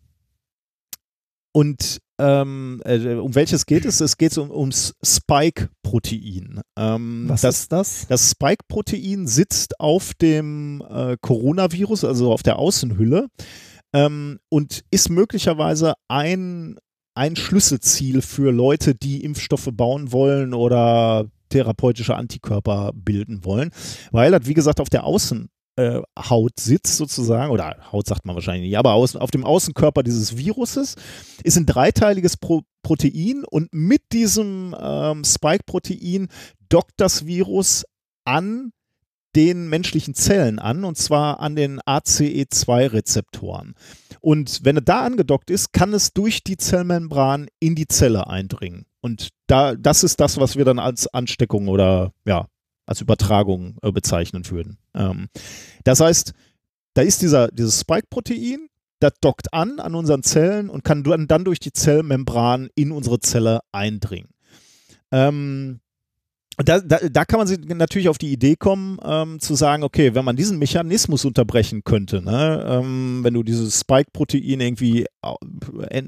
und 1.53 1.99
ähm, 2.19 2.81
äh, 2.85 3.15
um 3.15 3.33
welches 3.35 3.65
geht 3.65 3.85
es? 3.85 3.99
Es 4.01 4.17
geht 4.17 4.37
um, 4.37 4.51
ums 4.51 4.93
Spike-Protein. 5.03 6.61
Ähm, 6.77 7.25
Was 7.27 7.41
das, 7.41 7.61
ist 7.61 7.71
das? 7.71 8.05
Das 8.07 8.29
Spike-Protein 8.31 9.25
sitzt 9.27 9.79
auf 9.79 10.13
dem 10.15 10.83
äh, 10.89 11.17
Coronavirus, 11.21 12.03
also 12.05 12.31
auf 12.31 12.43
der 12.43 12.59
Außenhülle, 12.59 13.29
ähm, 13.93 14.39
und 14.49 14.83
ist 14.91 15.09
möglicherweise 15.09 15.93
ein 16.07 16.77
ein 17.15 17.35
Schlüsselziel 17.35 18.21
für 18.21 18.51
Leute, 18.51 18.95
die 18.95 19.23
Impfstoffe 19.23 19.69
bauen 19.71 20.11
wollen 20.11 20.53
oder 20.53 21.27
therapeutische 21.49 22.15
Antikörper 22.15 22.91
bilden 22.95 23.45
wollen, 23.45 23.71
weil 24.11 24.31
das, 24.31 24.47
wie 24.47 24.55
gesagt, 24.55 24.79
auf 24.79 24.89
der 24.89 25.03
Außenhaut 25.03 25.49
äh, 25.77 26.59
sitzt 26.59 26.97
sozusagen, 26.97 27.51
oder 27.51 27.77
Haut 27.91 28.07
sagt 28.07 28.25
man 28.25 28.35
wahrscheinlich 28.35 28.69
nicht, 28.69 28.77
aber 28.77 28.93
aus, 28.93 29.15
auf 29.15 29.31
dem 29.31 29.45
Außenkörper 29.45 30.01
dieses 30.01 30.37
Viruses 30.37 30.95
ist 31.43 31.57
ein 31.57 31.65
dreiteiliges 31.65 32.37
Pro 32.37 32.61
Protein 32.81 33.45
und 33.49 33.69
mit 33.71 34.01
diesem 34.11 34.75
ähm, 34.77 35.23
Spike-Protein 35.23 36.27
dockt 36.67 36.91
das 36.97 37.25
Virus 37.25 37.85
an 38.25 38.73
den 39.35 39.67
menschlichen 39.67 40.13
Zellen 40.13 40.59
an, 40.59 40.83
und 40.83 40.97
zwar 40.97 41.39
an 41.39 41.55
den 41.55 41.79
ACE2-Rezeptoren. 41.81 43.75
Und 44.21 44.61
wenn 44.63 44.77
er 44.77 44.81
da 44.81 45.01
angedockt 45.01 45.49
ist, 45.49 45.73
kann 45.73 45.93
es 45.93 46.13
durch 46.13 46.43
die 46.43 46.57
Zellmembran 46.57 47.47
in 47.59 47.75
die 47.75 47.87
Zelle 47.87 48.27
eindringen. 48.27 48.85
Und 49.01 49.29
da, 49.47 49.75
das 49.75 50.03
ist 50.03 50.19
das, 50.19 50.37
was 50.37 50.55
wir 50.55 50.65
dann 50.65 50.79
als 50.79 51.07
Ansteckung 51.13 51.67
oder 51.67 52.13
ja, 52.25 52.47
als 52.85 53.01
Übertragung 53.01 53.77
äh, 53.81 53.91
bezeichnen 53.91 54.49
würden. 54.49 54.77
Ähm, 54.93 55.27
das 55.83 55.99
heißt, 55.99 56.33
da 56.93 57.01
ist 57.01 57.21
dieser, 57.21 57.49
dieses 57.49 57.81
Spike-Protein, 57.81 58.69
das 58.99 59.13
dockt 59.19 59.53
an 59.53 59.79
an 59.79 59.95
unseren 59.95 60.23
Zellen 60.23 60.69
und 60.69 60.83
kann 60.83 61.03
dann, 61.03 61.27
dann 61.27 61.43
durch 61.43 61.59
die 61.59 61.73
Zellmembran 61.73 62.69
in 62.75 62.91
unsere 62.91 63.19
Zelle 63.19 63.59
eindringen. 63.73 64.29
Ähm, 65.11 65.81
da, 66.57 66.79
da, 66.79 66.99
da, 67.09 67.25
kann 67.25 67.39
man 67.39 67.77
natürlich 67.77 68.09
auf 68.09 68.17
die 68.17 68.31
Idee 68.31 68.55
kommen, 68.55 68.99
ähm, 69.03 69.39
zu 69.39 69.55
sagen, 69.55 69.83
okay, 69.83 70.13
wenn 70.13 70.25
man 70.25 70.35
diesen 70.35 70.59
Mechanismus 70.59 71.25
unterbrechen 71.25 71.83
könnte, 71.83 72.21
ne, 72.21 72.63
ähm, 72.67 73.21
wenn 73.23 73.33
du 73.33 73.43
dieses 73.43 73.79
Spike-Protein 73.79 74.61
irgendwie 74.61 75.05
äh, 75.23 76.03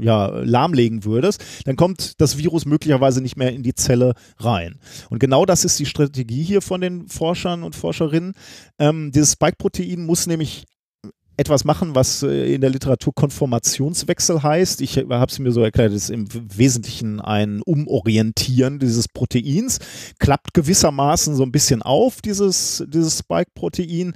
ja, 0.00 0.28
lahmlegen 0.28 1.04
würdest, 1.04 1.44
dann 1.64 1.76
kommt 1.76 2.20
das 2.20 2.38
Virus 2.38 2.64
möglicherweise 2.64 3.20
nicht 3.20 3.36
mehr 3.36 3.52
in 3.52 3.62
die 3.62 3.74
Zelle 3.74 4.14
rein. 4.38 4.78
Und 5.10 5.18
genau 5.18 5.44
das 5.44 5.64
ist 5.64 5.78
die 5.78 5.86
Strategie 5.86 6.42
hier 6.42 6.62
von 6.62 6.80
den 6.80 7.08
Forschern 7.08 7.62
und 7.62 7.76
Forscherinnen. 7.76 8.34
Ähm, 8.78 9.12
dieses 9.12 9.32
Spike-Protein 9.32 10.06
muss 10.06 10.26
nämlich 10.26 10.64
etwas 11.36 11.64
machen, 11.64 11.94
was 11.94 12.22
äh, 12.22 12.54
in 12.54 12.60
der 12.60 12.70
Literatur 12.70 13.14
Konformationswechsel 13.14 14.42
heißt. 14.42 14.80
Ich 14.80 14.96
habe 14.98 15.26
es 15.26 15.38
mir 15.38 15.52
so 15.52 15.62
erklärt, 15.62 15.92
es 15.92 16.04
ist 16.04 16.10
im 16.10 16.26
Wesentlichen 16.32 17.20
ein 17.20 17.62
Umorientieren 17.62 18.78
dieses 18.78 19.08
Proteins, 19.08 19.78
klappt 20.18 20.54
gewissermaßen 20.54 21.34
so 21.34 21.42
ein 21.42 21.52
bisschen 21.52 21.82
auf, 21.82 22.20
dieses, 22.22 22.84
dieses 22.88 23.18
Spike-Protein. 23.18 24.14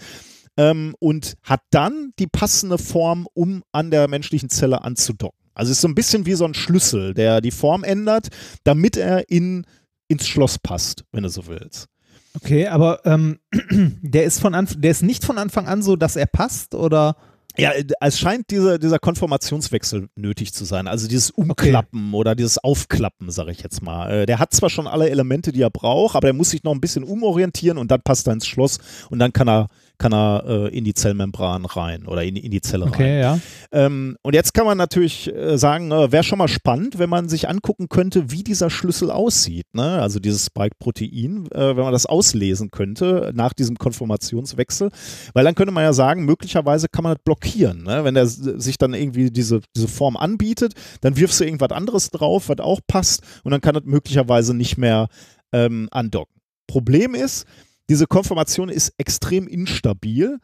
Ähm, 0.56 0.94
und 0.98 1.34
hat 1.44 1.60
dann 1.70 2.12
die 2.18 2.26
passende 2.26 2.76
Form, 2.76 3.28
um 3.34 3.62
an 3.70 3.90
der 3.92 4.08
menschlichen 4.08 4.50
Zelle 4.50 4.82
anzudocken. 4.82 5.38
Also 5.54 5.70
es 5.70 5.78
ist 5.78 5.82
so 5.82 5.88
ein 5.88 5.94
bisschen 5.94 6.26
wie 6.26 6.34
so 6.34 6.44
ein 6.44 6.54
Schlüssel, 6.54 7.14
der 7.14 7.40
die 7.40 7.52
Form 7.52 7.84
ändert, 7.84 8.28
damit 8.64 8.96
er 8.96 9.30
in, 9.30 9.64
ins 10.08 10.26
Schloss 10.26 10.58
passt, 10.58 11.04
wenn 11.12 11.22
du 11.22 11.28
so 11.28 11.46
willst. 11.46 11.86
Okay, 12.34 12.66
aber 12.68 13.00
ähm, 13.04 13.38
der 14.02 14.24
ist 14.24 14.40
von 14.40 14.54
Anf 14.54 14.74
der 14.78 14.90
ist 14.90 15.02
nicht 15.02 15.24
von 15.24 15.38
Anfang 15.38 15.66
an 15.66 15.82
so, 15.82 15.96
dass 15.96 16.16
er 16.16 16.26
passt, 16.26 16.74
oder? 16.74 17.16
Ja, 17.58 17.72
es 18.00 18.18
scheint 18.18 18.50
dieser, 18.50 18.78
dieser 18.78 18.98
Konformationswechsel 18.98 20.08
nötig 20.14 20.54
zu 20.54 20.64
sein. 20.64 20.86
Also 20.86 21.08
dieses 21.08 21.30
Umklappen 21.30 22.08
okay. 22.08 22.16
oder 22.16 22.34
dieses 22.34 22.58
Aufklappen, 22.58 23.30
sage 23.30 23.50
ich 23.50 23.60
jetzt 23.60 23.82
mal. 23.82 24.10
Äh, 24.10 24.26
der 24.26 24.38
hat 24.38 24.54
zwar 24.54 24.70
schon 24.70 24.86
alle 24.86 25.10
Elemente, 25.10 25.50
die 25.50 25.60
er 25.60 25.70
braucht, 25.70 26.14
aber 26.14 26.28
er 26.28 26.32
muss 26.32 26.50
sich 26.50 26.62
noch 26.62 26.72
ein 26.72 26.80
bisschen 26.80 27.02
umorientieren 27.02 27.76
und 27.76 27.90
dann 27.90 28.02
passt 28.02 28.28
er 28.28 28.34
ins 28.34 28.46
Schloss 28.46 28.78
und 29.10 29.18
dann 29.18 29.32
kann 29.32 29.48
er 29.48 29.66
kann 30.00 30.12
er 30.12 30.44
äh, 30.46 30.76
in 30.76 30.84
die 30.84 30.94
Zellmembran 30.94 31.66
rein 31.66 32.06
oder 32.06 32.24
in, 32.24 32.34
in 32.34 32.50
die 32.50 32.62
Zelle 32.62 32.86
okay, 32.86 33.20
rein. 33.20 33.20
Ja. 33.20 33.38
Ähm, 33.70 34.16
und 34.22 34.34
jetzt 34.34 34.54
kann 34.54 34.64
man 34.64 34.78
natürlich 34.78 35.32
äh, 35.32 35.58
sagen, 35.58 35.92
äh, 35.92 36.10
wäre 36.10 36.24
schon 36.24 36.38
mal 36.38 36.48
spannend, 36.48 36.98
wenn 36.98 37.10
man 37.10 37.28
sich 37.28 37.48
angucken 37.48 37.88
könnte, 37.88 38.30
wie 38.30 38.42
dieser 38.42 38.70
Schlüssel 38.70 39.10
aussieht. 39.10 39.66
Ne? 39.74 40.00
Also 40.00 40.18
dieses 40.18 40.46
Spike-Protein, 40.46 41.46
äh, 41.52 41.76
wenn 41.76 41.84
man 41.84 41.92
das 41.92 42.06
auslesen 42.06 42.70
könnte 42.70 43.30
nach 43.34 43.52
diesem 43.52 43.76
Konformationswechsel. 43.76 44.90
Weil 45.34 45.44
dann 45.44 45.54
könnte 45.54 45.72
man 45.72 45.84
ja 45.84 45.92
sagen, 45.92 46.24
möglicherweise 46.24 46.88
kann 46.88 47.04
man 47.04 47.14
das 47.14 47.22
blockieren. 47.22 47.82
Ne? 47.82 48.02
Wenn 48.02 48.16
er 48.16 48.26
sich 48.26 48.78
dann 48.78 48.94
irgendwie 48.94 49.30
diese, 49.30 49.60
diese 49.76 49.88
Form 49.88 50.16
anbietet, 50.16 50.72
dann 51.02 51.16
wirfst 51.18 51.40
du 51.40 51.44
irgendwas 51.44 51.70
anderes 51.72 52.10
drauf, 52.10 52.48
was 52.48 52.58
auch 52.58 52.80
passt 52.86 53.22
und 53.44 53.50
dann 53.50 53.60
kann 53.60 53.74
das 53.74 53.84
möglicherweise 53.84 54.54
nicht 54.54 54.78
mehr 54.78 55.08
ähm, 55.52 55.88
andocken. 55.90 56.40
Problem 56.66 57.14
ist, 57.14 57.46
diese 57.90 58.06
Konformation 58.06 58.68
ist 58.68 58.94
extrem 58.98 59.48
instabil 59.48 60.38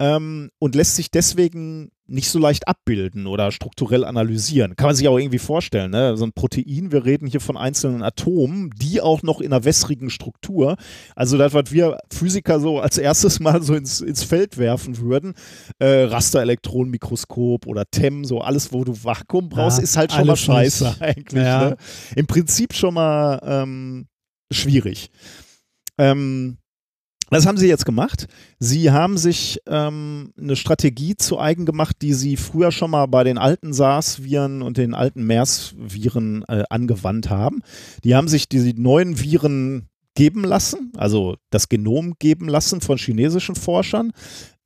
ähm, 0.00 0.50
und 0.58 0.74
lässt 0.74 0.96
sich 0.96 1.10
deswegen 1.10 1.90
nicht 2.06 2.28
so 2.28 2.38
leicht 2.38 2.68
abbilden 2.68 3.26
oder 3.26 3.50
strukturell 3.52 4.04
analysieren. 4.04 4.76
Kann 4.76 4.88
man 4.88 4.96
sich 4.96 5.08
auch 5.08 5.16
irgendwie 5.16 5.38
vorstellen, 5.38 5.92
ne? 5.92 6.18
So 6.18 6.26
ein 6.26 6.34
Protein, 6.34 6.92
wir 6.92 7.06
reden 7.06 7.26
hier 7.26 7.40
von 7.40 7.56
einzelnen 7.56 8.02
Atomen, 8.02 8.70
die 8.76 9.00
auch 9.00 9.22
noch 9.22 9.40
in 9.40 9.50
einer 9.50 9.64
wässrigen 9.64 10.10
Struktur. 10.10 10.76
Also 11.16 11.38
das, 11.38 11.54
was 11.54 11.72
wir 11.72 11.96
Physiker 12.12 12.60
so 12.60 12.80
als 12.80 12.98
erstes 12.98 13.40
mal 13.40 13.62
so 13.62 13.74
ins, 13.74 14.02
ins 14.02 14.22
Feld 14.22 14.58
werfen 14.58 14.98
würden, 14.98 15.32
äh, 15.78 16.02
Rasterelektronenmikroskop 16.02 17.66
oder 17.66 17.84
TEM, 17.90 18.26
so 18.26 18.42
alles, 18.42 18.74
wo 18.74 18.84
du 18.84 18.92
Vakuum 18.92 19.48
brauchst, 19.48 19.78
ja, 19.78 19.84
ist 19.84 19.96
halt 19.96 20.12
schon 20.12 20.26
mal 20.26 20.36
scheiße 20.36 20.84
nicht. 20.84 21.00
eigentlich. 21.02 21.44
Ja. 21.44 21.70
Ne? 21.70 21.76
Im 22.14 22.26
Prinzip 22.26 22.74
schon 22.74 22.92
mal 22.92 23.40
ähm, 23.42 24.06
schwierig. 24.52 25.10
Ähm, 25.96 26.59
was 27.30 27.46
haben 27.46 27.56
sie 27.56 27.68
jetzt 27.68 27.86
gemacht? 27.86 28.26
Sie 28.58 28.90
haben 28.90 29.16
sich 29.16 29.60
ähm, 29.66 30.32
eine 30.38 30.56
Strategie 30.56 31.16
zu 31.16 31.38
eigen 31.38 31.64
gemacht, 31.64 31.96
die 32.02 32.12
sie 32.12 32.36
früher 32.36 32.72
schon 32.72 32.90
mal 32.90 33.06
bei 33.06 33.24
den 33.24 33.38
alten 33.38 33.72
SARS-Viren 33.72 34.62
und 34.62 34.76
den 34.76 34.94
alten 34.94 35.24
MERS-Viren 35.24 36.44
äh, 36.48 36.64
angewandt 36.68 37.30
haben. 37.30 37.62
Die 38.04 38.14
haben 38.14 38.28
sich 38.28 38.48
diese 38.48 38.70
neuen 38.70 39.20
Viren 39.20 39.88
geben 40.14 40.44
lassen, 40.44 40.92
also 40.96 41.36
das 41.50 41.68
Genom 41.68 42.14
geben 42.18 42.48
lassen 42.48 42.80
von 42.80 42.98
chinesischen 42.98 43.54
Forschern 43.54 44.12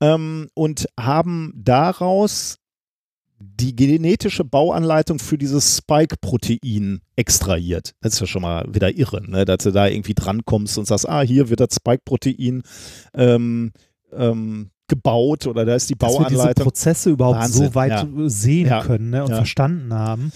ähm, 0.01 0.47
und 0.55 0.87
haben 0.99 1.53
daraus 1.55 2.57
die 3.59 3.75
genetische 3.75 4.43
Bauanleitung 4.43 5.19
für 5.19 5.37
dieses 5.37 5.77
Spike-Protein 5.77 7.01
extrahiert. 7.15 7.93
Das 8.01 8.13
ist 8.13 8.19
ja 8.19 8.27
schon 8.27 8.41
mal 8.41 8.65
wieder 8.73 8.95
irre, 8.95 9.21
ne? 9.29 9.45
dass 9.45 9.63
du 9.63 9.71
da 9.71 9.87
irgendwie 9.87 10.13
drankommst 10.13 10.77
und 10.77 10.85
sagst, 10.85 11.07
ah, 11.07 11.21
hier 11.21 11.49
wird 11.49 11.59
das 11.59 11.75
Spike-Protein 11.75 12.63
ähm, 13.13 13.71
ähm, 14.13 14.71
gebaut 14.87 15.47
oder 15.47 15.65
da 15.65 15.75
ist 15.75 15.89
die 15.89 15.95
Bauanleitung. 15.95 16.37
Dass 16.37 16.45
wir 16.45 16.53
diese 16.53 16.63
Prozesse 16.63 17.09
überhaupt 17.11 17.39
Wahnsinn, 17.39 17.67
so 17.67 17.75
weit 17.75 17.91
ja. 17.91 18.07
sehen 18.27 18.67
ja. 18.67 18.83
können 18.83 19.09
ne? 19.09 19.23
und 19.23 19.31
ja. 19.31 19.37
verstanden 19.37 19.93
haben. 19.93 20.31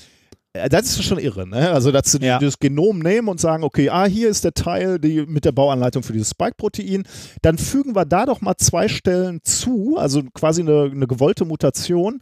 Äh, 0.54 0.70
das 0.70 0.86
ist 0.86 1.04
schon 1.04 1.20
irre, 1.20 1.48
ne? 1.48 1.72
Also, 1.72 1.92
dass 1.92 2.12
sie 2.12 2.20
ja. 2.20 2.40
das 2.40 2.60
Genom 2.60 3.00
nehmen 3.00 3.28
und 3.28 3.40
sagen, 3.40 3.64
okay, 3.64 3.90
ah, 3.90 4.06
hier 4.06 4.30
ist 4.30 4.44
der 4.44 4.54
Teil 4.54 5.00
die, 5.00 5.26
mit 5.26 5.46
der 5.46 5.52
Bauanleitung 5.52 6.04
für 6.04 6.14
dieses 6.14 6.32
Spike-Protein. 6.32 7.04
Dann 7.42 7.58
fügen 7.58 7.96
wir 7.96 8.06
da 8.06 8.26
doch 8.26 8.42
mal 8.42 8.58
zwei 8.58 8.88
Stellen 8.88 9.40
zu, 9.44 9.98
also 9.98 10.24
quasi 10.34 10.62
eine, 10.62 10.90
eine 10.92 11.08
gewollte 11.08 11.46
Mutation, 11.46 12.20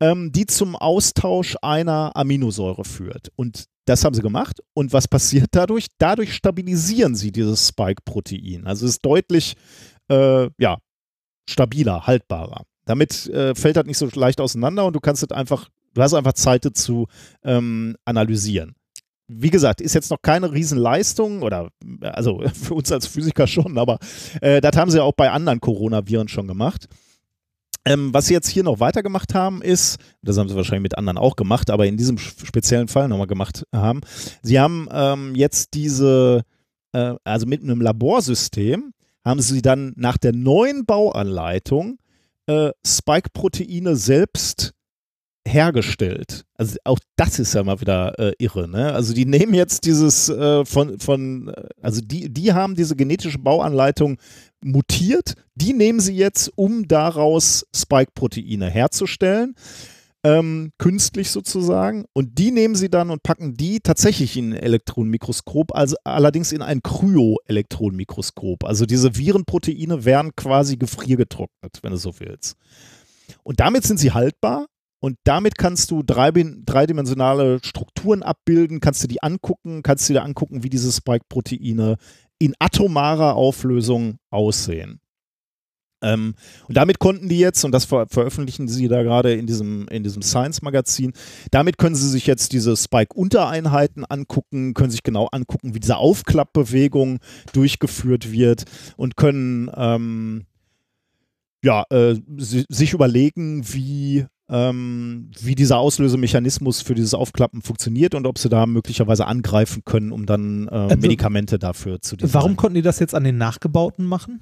ähm, 0.00 0.32
die 0.32 0.46
zum 0.46 0.76
Austausch 0.76 1.56
einer 1.62 2.12
Aminosäure 2.14 2.84
führt. 2.84 3.30
Und 3.36 3.66
das 3.86 4.04
haben 4.04 4.14
sie 4.14 4.22
gemacht. 4.22 4.60
Und 4.74 4.92
was 4.92 5.08
passiert 5.08 5.48
dadurch? 5.52 5.86
Dadurch 5.98 6.34
stabilisieren 6.34 7.14
sie 7.14 7.32
dieses 7.32 7.68
Spike-Protein. 7.68 8.66
Also 8.66 8.86
es 8.86 8.92
ist 8.92 9.04
deutlich, 9.04 9.54
äh, 10.10 10.48
ja, 10.58 10.78
stabiler, 11.48 12.06
haltbarer. 12.06 12.64
Damit 12.84 13.26
äh, 13.28 13.54
fällt 13.54 13.76
das 13.76 13.86
nicht 13.86 13.98
so 13.98 14.08
leicht 14.14 14.40
auseinander 14.40 14.84
und 14.84 14.94
du 14.94 15.00
kannst 15.00 15.22
es 15.22 15.30
einfach, 15.30 15.68
du 15.98 16.04
hast 16.04 16.14
einfach 16.14 16.34
Zeit 16.34 16.64
zu 16.74 17.08
ähm, 17.42 17.96
analysieren. 18.04 18.76
Wie 19.26 19.50
gesagt, 19.50 19.80
ist 19.80 19.94
jetzt 19.94 20.10
noch 20.10 20.22
keine 20.22 20.52
Riesenleistung 20.52 21.42
oder 21.42 21.70
also 22.00 22.42
für 22.54 22.74
uns 22.74 22.92
als 22.92 23.08
Physiker 23.08 23.48
schon, 23.48 23.76
aber 23.76 23.98
äh, 24.40 24.60
das 24.60 24.76
haben 24.76 24.92
sie 24.92 25.02
auch 25.02 25.12
bei 25.12 25.30
anderen 25.30 25.60
Coronaviren 25.60 26.28
schon 26.28 26.46
gemacht. 26.46 26.86
Ähm, 27.84 28.14
was 28.14 28.26
sie 28.26 28.34
jetzt 28.34 28.48
hier 28.48 28.62
noch 28.62 28.78
weitergemacht 28.78 29.34
haben, 29.34 29.60
ist, 29.60 29.98
das 30.22 30.38
haben 30.38 30.48
sie 30.48 30.54
wahrscheinlich 30.54 30.82
mit 30.82 30.98
anderen 30.98 31.18
auch 31.18 31.34
gemacht, 31.34 31.68
aber 31.68 31.86
in 31.86 31.96
diesem 31.96 32.16
speziellen 32.18 32.88
Fall 32.88 33.08
nochmal 33.08 33.26
gemacht 33.26 33.64
haben, 33.74 34.00
sie 34.42 34.60
haben 34.60 34.88
ähm, 34.92 35.34
jetzt 35.34 35.74
diese, 35.74 36.42
äh, 36.92 37.14
also 37.24 37.46
mit 37.46 37.62
einem 37.62 37.80
Laborsystem, 37.80 38.92
haben 39.24 39.40
sie 39.40 39.62
dann 39.62 39.94
nach 39.96 40.16
der 40.16 40.32
neuen 40.32 40.86
Bauanleitung 40.86 41.98
äh, 42.46 42.70
Spike-Proteine 42.86 43.96
selbst 43.96 44.74
hergestellt. 45.48 46.44
Also 46.54 46.76
auch 46.84 46.98
das 47.16 47.38
ist 47.38 47.54
ja 47.54 47.64
mal 47.64 47.80
wieder 47.80 48.18
äh, 48.18 48.32
irre. 48.38 48.68
Ne? 48.68 48.92
Also 48.92 49.14
die 49.14 49.26
nehmen 49.26 49.54
jetzt 49.54 49.84
dieses 49.84 50.28
äh, 50.28 50.64
von, 50.64 50.98
von, 51.00 51.52
also 51.80 52.00
die, 52.00 52.32
die 52.32 52.52
haben 52.52 52.74
diese 52.74 52.94
genetische 52.94 53.38
Bauanleitung 53.38 54.18
mutiert, 54.62 55.34
die 55.54 55.72
nehmen 55.72 56.00
sie 56.00 56.14
jetzt, 56.14 56.52
um 56.56 56.86
daraus 56.86 57.66
Spike-Proteine 57.74 58.70
herzustellen. 58.70 59.54
Ähm, 60.24 60.72
künstlich 60.78 61.30
sozusagen. 61.30 62.04
Und 62.12 62.38
die 62.38 62.50
nehmen 62.50 62.74
sie 62.74 62.90
dann 62.90 63.10
und 63.10 63.22
packen 63.22 63.54
die 63.54 63.78
tatsächlich 63.78 64.36
in 64.36 64.52
ein 64.52 64.58
Elektronenmikroskop, 64.58 65.74
also 65.74 65.94
allerdings 66.02 66.50
in 66.50 66.60
ein 66.60 66.82
Kryo-Elektronenmikroskop. 66.82 68.64
Also 68.64 68.84
diese 68.84 69.16
Virenproteine 69.16 70.04
werden 70.04 70.32
quasi 70.34 70.76
gefriergetrocknet, 70.76 71.78
wenn 71.82 71.92
du 71.92 71.98
so 71.98 72.18
willst. 72.18 72.56
Und 73.44 73.60
damit 73.60 73.84
sind 73.84 73.98
sie 73.98 74.12
haltbar 74.12 74.66
und 75.00 75.16
damit 75.24 75.58
kannst 75.58 75.90
du 75.90 76.02
drei, 76.02 76.30
dreidimensionale 76.32 77.60
Strukturen 77.62 78.22
abbilden, 78.22 78.80
kannst 78.80 79.02
du 79.02 79.06
die 79.06 79.22
angucken, 79.22 79.82
kannst 79.82 80.08
du 80.08 80.14
dir 80.14 80.22
angucken, 80.22 80.62
wie 80.62 80.70
diese 80.70 80.90
Spike-Proteine 80.90 81.96
in 82.38 82.54
atomarer 82.58 83.34
Auflösung 83.34 84.18
aussehen. 84.30 85.00
Ähm, 86.00 86.34
und 86.68 86.76
damit 86.76 87.00
konnten 87.00 87.28
die 87.28 87.38
jetzt, 87.38 87.64
und 87.64 87.72
das 87.72 87.84
ver 87.84 88.06
veröffentlichen 88.08 88.68
sie 88.68 88.88
da 88.88 89.02
gerade 89.02 89.34
in 89.34 89.46
diesem, 89.46 89.88
in 89.88 90.04
diesem 90.04 90.22
Science-Magazin, 90.22 91.12
damit 91.50 91.78
können 91.78 91.96
sie 91.96 92.08
sich 92.08 92.26
jetzt 92.26 92.52
diese 92.52 92.76
Spike-Untereinheiten 92.76 94.04
angucken, 94.04 94.74
können 94.74 94.90
sich 94.90 95.02
genau 95.02 95.26
angucken, 95.32 95.74
wie 95.74 95.80
diese 95.80 95.96
Aufklappbewegung 95.96 97.18
durchgeführt 97.52 98.30
wird 98.30 98.64
und 98.96 99.16
können 99.16 99.70
ähm, 99.74 100.46
ja, 101.64 101.84
äh, 101.90 102.14
sich 102.36 102.92
überlegen, 102.92 103.64
wie 103.72 104.26
ähm, 104.50 105.30
wie 105.40 105.54
dieser 105.54 105.78
Auslösemechanismus 105.78 106.80
für 106.80 106.94
dieses 106.94 107.14
Aufklappen 107.14 107.62
funktioniert 107.62 108.14
und 108.14 108.26
ob 108.26 108.38
sie 108.38 108.48
da 108.48 108.66
möglicherweise 108.66 109.26
angreifen 109.26 109.82
können, 109.84 110.10
um 110.12 110.26
dann 110.26 110.68
äh, 110.68 110.96
Medikamente 110.96 111.58
dafür 111.58 112.00
zu 112.00 112.16
designen. 112.16 112.34
Warum 112.34 112.56
konnten 112.56 112.76
die 112.76 112.82
das 112.82 112.98
jetzt 112.98 113.14
an 113.14 113.24
den 113.24 113.36
Nachgebauten 113.36 114.04
machen? 114.06 114.40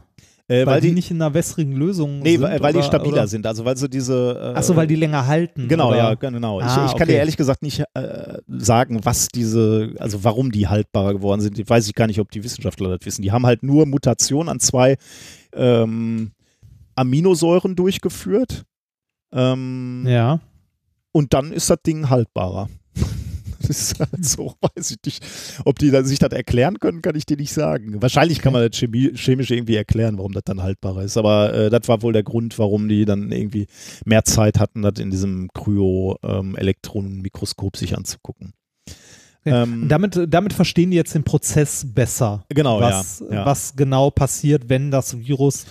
Äh, 0.49 0.59
weil, 0.59 0.67
weil, 0.67 0.81
die, 0.81 0.89
die 0.89 0.95
nicht 0.95 1.11
in 1.11 1.21
einer 1.21 1.35
wässrigen 1.35 1.73
Lösung 1.75 2.21
nee, 2.21 2.35
sind? 2.35 2.43
weil, 2.43 2.63
weil 2.63 2.73
die 2.73 2.79
oder- 2.79 2.87
stabiler 2.87 3.13
oder? 3.15 3.27
sind. 3.27 3.49
Also 3.49 3.65
weil 3.65 3.77
sie 3.77 3.89
diese. 3.89 4.53
Äh, 4.55 4.59
Achso, 4.59 4.77
weil 4.77 4.87
die 4.87 4.95
länger 4.95 5.27
halten. 5.27 5.67
Genau, 5.67 5.89
oder? 5.89 5.97
ja, 5.97 6.15
genau. 6.15 6.61
ich, 6.61 6.67
Ah, 6.67 6.85
ich 6.87 6.93
kann 6.93 7.03
okay. 7.03 7.07
dir 7.07 7.19
ehrlich 7.19 7.37
gesagt 7.37 7.63
nicht 7.63 7.83
äh, 7.95 8.39
sagen, 8.47 9.01
was 9.03 9.27
diese, 9.27 9.95
also 9.99 10.23
warum 10.23 10.53
die 10.53 10.69
haltbarer 10.69 11.15
geworden 11.15 11.41
sind. 11.41 11.59
Ich 11.59 11.69
weiß 11.69 11.89
ich 11.89 11.95
gar 11.95 12.07
nicht, 12.07 12.21
ob 12.21 12.31
die 12.31 12.45
Wissenschaftler 12.45 12.97
das 12.97 13.05
wissen. 13.05 13.23
Die 13.23 13.33
haben 13.33 13.45
halt 13.45 13.65
nur 13.65 13.87
Mutationen 13.87 14.49
an 14.49 14.61
zwei 14.61 14.99
ähm, 15.53 16.31
Aminosäuren 16.95 17.75
durchgeführt. 17.75 18.65
Ähm, 19.37 20.05
Ja. 20.07 20.41
Und 21.13 21.35
dann 21.35 21.53
ist 21.53 21.71
das 21.71 21.79
Ding 21.87 22.11
haltbarer. 22.11 22.69
Das 23.67 23.81
ist 23.81 23.99
halt 23.99 24.25
so, 24.25 24.55
weiß 24.61 24.93
ich 24.93 24.99
nicht. 25.05 25.27
Ob 25.65 25.77
die 25.81 25.91
sich 26.05 26.21
das 26.21 26.31
erklären 26.31 26.79
können, 26.79 27.03
kann 27.03 27.17
ich 27.17 27.27
dir 27.27 27.37
nicht 27.37 27.53
sagen. 27.53 28.01
Wahrscheinlich 28.01 28.41
kann 28.41 28.53
man 28.53 28.69
das 28.69 28.79
chemie, 28.79 29.11
chemisch 29.15 29.51
irgendwie 29.51 29.75
erklären, 29.75 30.19
warum 30.19 30.31
das 30.33 30.45
dann 30.45 30.63
haltbarer 30.63 31.03
ist. 31.03 31.17
Aber 31.17 31.53
äh, 31.53 31.69
das 31.69 31.89
war 31.89 32.01
wohl 32.03 32.13
der 32.13 32.23
Grund, 32.23 32.57
warum 32.61 32.89
die 32.89 33.05
dann 33.07 33.33
irgendwie 33.33 33.67
mehr 34.05 34.25
Zeit 34.25 34.61
hatten, 34.61 34.83
das 34.83 35.01
in 35.01 35.11
diesem 35.11 35.49
Kryo-Elektronenmikroskop 35.53 37.77
sich 37.77 37.97
anzugucken. 37.97 38.53
Okay. 39.47 39.63
Ähm, 39.63 39.89
damit, 39.89 40.19
damit 40.29 40.53
verstehen 40.53 40.91
die 40.91 40.97
jetzt 40.97 41.15
den 41.15 41.23
Prozess 41.23 41.87
besser. 41.87 42.45
Genau, 42.49 42.81
was, 42.81 43.23
ja, 43.31 43.37
ja. 43.37 43.47
was 43.47 43.77
genau 43.77 44.11
passiert, 44.11 44.69
wenn 44.69 44.91
das 44.91 45.19
Virus 45.19 45.67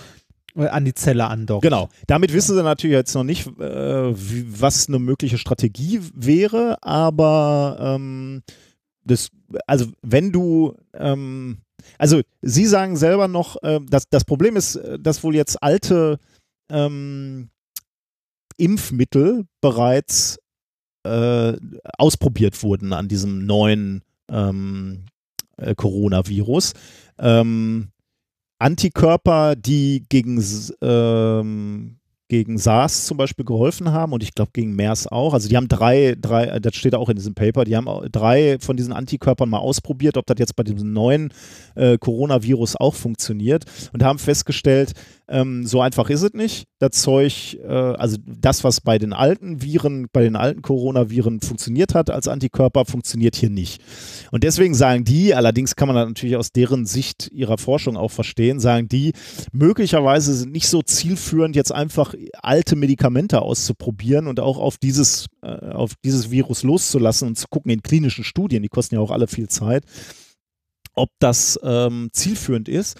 an 0.55 0.85
die 0.85 0.93
Zelle 0.93 1.27
andockt. 1.27 1.63
Genau. 1.63 1.89
Damit 2.07 2.33
wissen 2.33 2.55
sie 2.55 2.63
natürlich 2.63 2.95
jetzt 2.95 3.13
noch 3.13 3.23
nicht, 3.23 3.47
äh, 3.59 4.13
wie, 4.15 4.61
was 4.61 4.87
eine 4.87 4.99
mögliche 4.99 5.37
Strategie 5.37 5.99
wäre, 6.13 6.77
aber 6.81 7.77
ähm, 7.79 8.43
das, 9.03 9.29
also 9.67 9.87
wenn 10.01 10.31
du, 10.31 10.75
ähm, 10.93 11.59
also 11.97 12.21
sie 12.41 12.65
sagen 12.65 12.97
selber 12.97 13.27
noch, 13.27 13.61
äh, 13.63 13.79
dass 13.87 14.09
das 14.09 14.25
Problem 14.25 14.55
ist, 14.55 14.75
äh, 14.75 14.97
dass 14.99 15.23
wohl 15.23 15.35
jetzt 15.35 15.61
alte 15.61 16.19
ähm, 16.69 17.49
Impfmittel 18.57 19.45
bereits 19.61 20.39
äh, 21.03 21.53
ausprobiert 21.97 22.61
wurden 22.63 22.93
an 22.93 23.07
diesem 23.07 23.45
neuen 23.45 24.03
ähm, 24.29 25.05
äh, 25.57 25.75
Coronavirus. 25.75 26.73
Ähm, 27.19 27.89
Antikörper, 28.59 29.55
die 29.55 30.05
gegen, 30.09 30.43
ähm, 30.81 31.97
gegen 32.27 32.57
SARS 32.57 33.05
zum 33.05 33.17
Beispiel 33.17 33.45
geholfen 33.45 33.91
haben 33.91 34.13
und 34.13 34.23
ich 34.23 34.33
glaube 34.33 34.51
gegen 34.53 34.75
MERS 34.75 35.07
auch. 35.07 35.33
Also 35.33 35.47
die 35.47 35.57
haben 35.57 35.67
drei, 35.67 36.15
drei, 36.19 36.45
äh, 36.45 36.61
das 36.61 36.75
steht 36.75 36.95
auch 36.95 37.09
in 37.09 37.15
diesem 37.15 37.35
Paper, 37.35 37.65
die 37.65 37.75
haben 37.75 37.87
drei 38.11 38.57
von 38.59 38.77
diesen 38.77 38.93
Antikörpern 38.93 39.49
mal 39.49 39.59
ausprobiert, 39.59 40.17
ob 40.17 40.25
das 40.25 40.37
jetzt 40.39 40.55
bei 40.55 40.63
diesem 40.63 40.91
neuen 40.93 41.33
äh, 41.75 41.97
Coronavirus 41.97 42.77
auch 42.77 42.95
funktioniert 42.95 43.65
und 43.93 44.03
haben 44.03 44.19
festgestellt, 44.19 44.93
ähm, 45.27 45.65
so 45.65 45.81
einfach 45.81 46.09
ist 46.09 46.21
es 46.21 46.33
nicht. 46.33 46.67
Das 46.79 46.91
Zeug, 46.91 47.57
äh, 47.63 47.67
also 47.67 48.17
das, 48.25 48.63
was 48.63 48.81
bei 48.81 48.99
den 48.99 49.11
alten 49.11 49.61
Viren, 49.61 50.07
bei 50.11 50.21
den 50.21 50.35
alten 50.35 50.61
Coronaviren 50.61 51.41
funktioniert 51.41 51.95
hat 51.95 52.11
als 52.11 52.27
Antikörper, 52.27 52.85
funktioniert 52.85 53.35
hier 53.35 53.49
nicht. 53.49 53.81
Und 54.31 54.43
deswegen 54.43 54.75
sagen 54.75 55.03
die, 55.03 55.33
allerdings 55.33 55.75
kann 55.75 55.87
man 55.87 55.95
das 55.95 56.07
natürlich 56.07 56.37
aus 56.37 56.51
deren 56.51 56.85
Sicht 56.85 57.31
ihrer 57.31 57.57
Forschung 57.57 57.97
auch 57.97 58.11
verstehen, 58.11 58.59
sagen 58.59 58.87
die, 58.87 59.13
möglicherweise 59.51 60.33
sind 60.33 60.51
nicht 60.51 60.67
so 60.67 60.83
zielführend, 60.83 61.55
jetzt 61.55 61.71
einfach 61.71 62.13
alte 62.41 62.75
Medikamente 62.75 63.41
auszuprobieren 63.41 64.27
und 64.27 64.39
auch 64.39 64.59
auf 64.59 64.77
dieses, 64.77 65.25
äh, 65.41 65.47
auf 65.47 65.93
dieses 66.03 66.29
Virus 66.29 66.61
loszulassen 66.61 67.29
und 67.29 67.35
zu 67.35 67.47
gucken 67.49 67.71
in 67.71 67.81
klinischen 67.81 68.23
Studien, 68.23 68.61
die 68.61 68.69
kosten 68.69 68.95
ja 68.95 69.01
auch 69.01 69.11
alle 69.11 69.27
viel 69.27 69.47
Zeit, 69.47 69.85
ob 70.95 71.09
das 71.19 71.59
ähm, 71.63 72.09
zielführend 72.11 72.69
ist, 72.69 72.97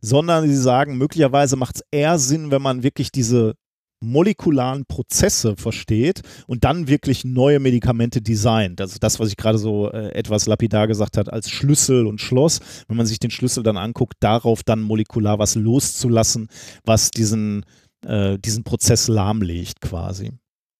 sondern 0.00 0.48
sie 0.48 0.56
sagen, 0.56 0.96
möglicherweise 0.96 1.56
macht 1.56 1.76
es 1.76 1.82
eher 1.90 2.18
Sinn, 2.18 2.50
wenn 2.50 2.62
man 2.62 2.82
wirklich 2.82 3.10
diese 3.10 3.54
molekularen 4.00 4.84
Prozesse 4.86 5.56
versteht 5.56 6.22
und 6.46 6.64
dann 6.64 6.88
wirklich 6.88 7.24
neue 7.24 7.58
Medikamente 7.58 8.22
designt. 8.22 8.80
Also 8.80 8.98
das, 9.00 9.18
was 9.18 9.28
ich 9.28 9.36
gerade 9.36 9.58
so 9.58 9.90
äh, 9.90 10.12
etwas 10.12 10.46
lapidar 10.46 10.86
gesagt 10.86 11.16
hat, 11.16 11.32
als 11.32 11.50
Schlüssel 11.50 12.06
und 12.06 12.20
Schloss. 12.20 12.60
Wenn 12.86 12.96
man 12.96 13.06
sich 13.06 13.18
den 13.18 13.30
Schlüssel 13.30 13.62
dann 13.62 13.76
anguckt, 13.76 14.14
darauf 14.20 14.62
dann 14.62 14.80
molekular 14.80 15.38
was 15.38 15.56
loszulassen, 15.56 16.48
was 16.84 17.10
diesen, 17.10 17.64
äh, 18.06 18.38
diesen 18.38 18.64
Prozess 18.64 19.08
lahmlegt 19.08 19.80
quasi. 19.80 20.30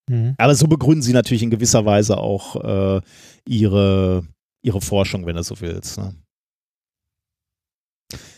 Mhm. 0.08 0.34
Aber 0.38 0.54
so 0.54 0.68
begründen 0.68 1.02
sie 1.02 1.12
natürlich 1.12 1.42
in 1.42 1.50
gewisser 1.50 1.84
Weise 1.84 2.18
auch 2.18 2.56
äh, 2.96 3.00
ihre, 3.46 4.24
ihre 4.62 4.80
Forschung, 4.80 5.26
wenn 5.26 5.36
du 5.36 5.42
so 5.42 5.60
willst. 5.60 5.98
Ne? 5.98 6.14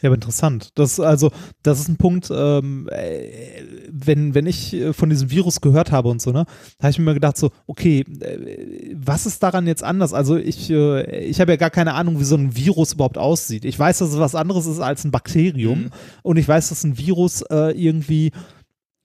Ja, 0.03 0.09
aber 0.09 0.17
interessant. 0.17 0.71
Das, 0.75 0.99
also, 0.99 1.31
das 1.63 1.79
ist 1.79 1.89
ein 1.89 1.97
Punkt, 1.97 2.29
ähm, 2.35 2.89
äh, 2.91 3.63
wenn, 3.89 4.35
wenn 4.35 4.47
ich 4.47 4.75
äh, 4.75 4.93
von 4.93 5.11
diesem 5.11 5.31
Virus 5.31 5.61
gehört 5.61 5.93
habe 5.93 6.09
und 6.09 6.21
so, 6.21 6.33
ne, 6.33 6.45
habe 6.81 6.91
ich 6.91 6.99
mir 6.99 7.15
gedacht, 7.15 7.37
so, 7.37 7.51
okay, 7.69 8.01
äh, 8.21 8.97
was 8.97 9.27
ist 9.27 9.43
daran 9.45 9.69
jetzt 9.69 9.85
anders? 9.85 10.13
Also 10.13 10.37
ich, 10.37 10.71
äh, 10.71 11.25
ich 11.25 11.41
habe 11.41 11.53
ja 11.53 11.57
gar 11.57 11.71
keine 11.71 11.95
Ahnung, 11.95 12.19
wie 12.19 12.25
so 12.25 12.35
ein 12.37 12.57
Virus 12.57 12.95
überhaupt 12.95 13.17
aussieht. 13.19 13.65
Ich 13.65 13.79
weiß, 13.79 13.99
dass 13.99 14.11
es 14.11 14.19
was 14.19 14.35
anderes 14.35 14.67
ist 14.67 14.81
als 14.81 15.05
ein 15.05 15.13
Bakterium 15.13 15.83
Mhm. 15.83 15.91
und 16.23 16.37
ich 16.37 16.49
weiß, 16.49 16.71
dass 16.71 16.83
ein 16.83 16.99
Virus 16.99 17.43
äh, 17.43 17.71
irgendwie 17.81 18.33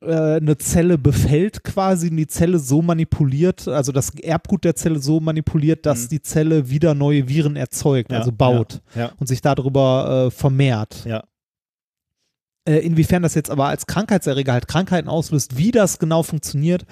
eine 0.02 0.58
Zelle 0.58 0.98
befällt 0.98 1.64
quasi 1.64 2.10
und 2.10 2.18
die 2.18 2.28
Zelle 2.28 2.60
so 2.60 2.82
manipuliert, 2.82 3.68
also 3.68 3.92
das 3.92 4.14
Erbgut 4.16 4.64
der 4.64 4.76
Zelle 4.76 5.00
so 5.00 5.20
manipuliert, 5.20 5.86
dass 5.86 6.04
Mhm. 6.06 6.10
die 6.10 6.22
Zelle 6.22 6.70
wieder 6.70 6.94
neue 6.94 7.28
Viren 7.28 7.56
erzeugt, 7.56 8.12
Ja, 8.12 8.20
also 8.20 8.32
baut 8.32 8.82
Ja, 8.96 9.12
und 9.20 9.28
sich 9.28 9.42
darüber 9.42 10.28
äh, 10.28 10.32
vermehrt. 10.32 11.06
ja. 11.06 11.24
Äh, 12.68 12.80
inwiefern 12.80 13.22
das 13.22 13.36
jetzt 13.36 13.52
aber 13.52 13.68
als 13.68 13.86
Krankheitserreger 13.86 14.54
halt 14.54 14.68
Krankheiten 14.68 15.08
auslöst, 15.08 15.56
wie 15.58 15.70
das 15.72 16.00
genau 16.00 16.24
funktioniert, 16.24 16.86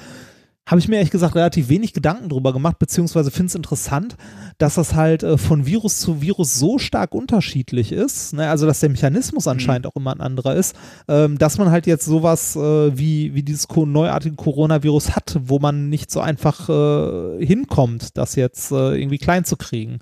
habe 0.65 0.79
ich 0.79 0.87
mir 0.87 0.95
ehrlich 0.95 1.11
gesagt 1.11 1.35
relativ 1.35 1.67
wenig 1.67 1.93
Gedanken 1.93 2.29
drüber 2.29 2.53
gemacht, 2.53 2.79
beziehungsweise 2.79 3.31
finde 3.31 3.47
es 3.47 3.55
interessant, 3.55 4.15
dass 4.57 4.75
das 4.75 4.95
halt 4.95 5.21
äh, 5.23 5.37
von 5.37 5.65
Virus 5.65 5.99
zu 5.99 6.21
Virus 6.21 6.55
so 6.55 6.79
stark 6.79 7.13
unterschiedlich 7.13 7.91
ist, 7.91 8.33
ne? 8.33 8.49
also 8.49 8.65
dass 8.65 8.79
der 8.79 8.89
Mechanismus 8.89 9.47
anscheinend 9.47 9.85
mhm. 9.85 9.89
auch 9.91 9.95
immer 9.97 10.15
ein 10.15 10.21
anderer 10.21 10.55
ist, 10.55 10.75
ähm, 11.09 11.37
dass 11.37 11.57
man 11.57 11.69
halt 11.69 11.85
jetzt 11.85 12.05
sowas 12.05 12.55
äh, 12.55 12.97
wie, 12.97 13.33
wie 13.35 13.43
dieses 13.43 13.67
neuartige 13.69 14.35
Coronavirus 14.35 15.15
hat, 15.15 15.37
wo 15.41 15.59
man 15.59 15.89
nicht 15.89 16.09
so 16.09 16.21
einfach 16.21 16.69
äh, 16.69 17.45
hinkommt, 17.45 18.17
das 18.17 18.35
jetzt 18.35 18.71
äh, 18.71 18.97
irgendwie 18.97 19.17
klein 19.17 19.43
zu 19.43 19.57
kriegen. 19.57 19.99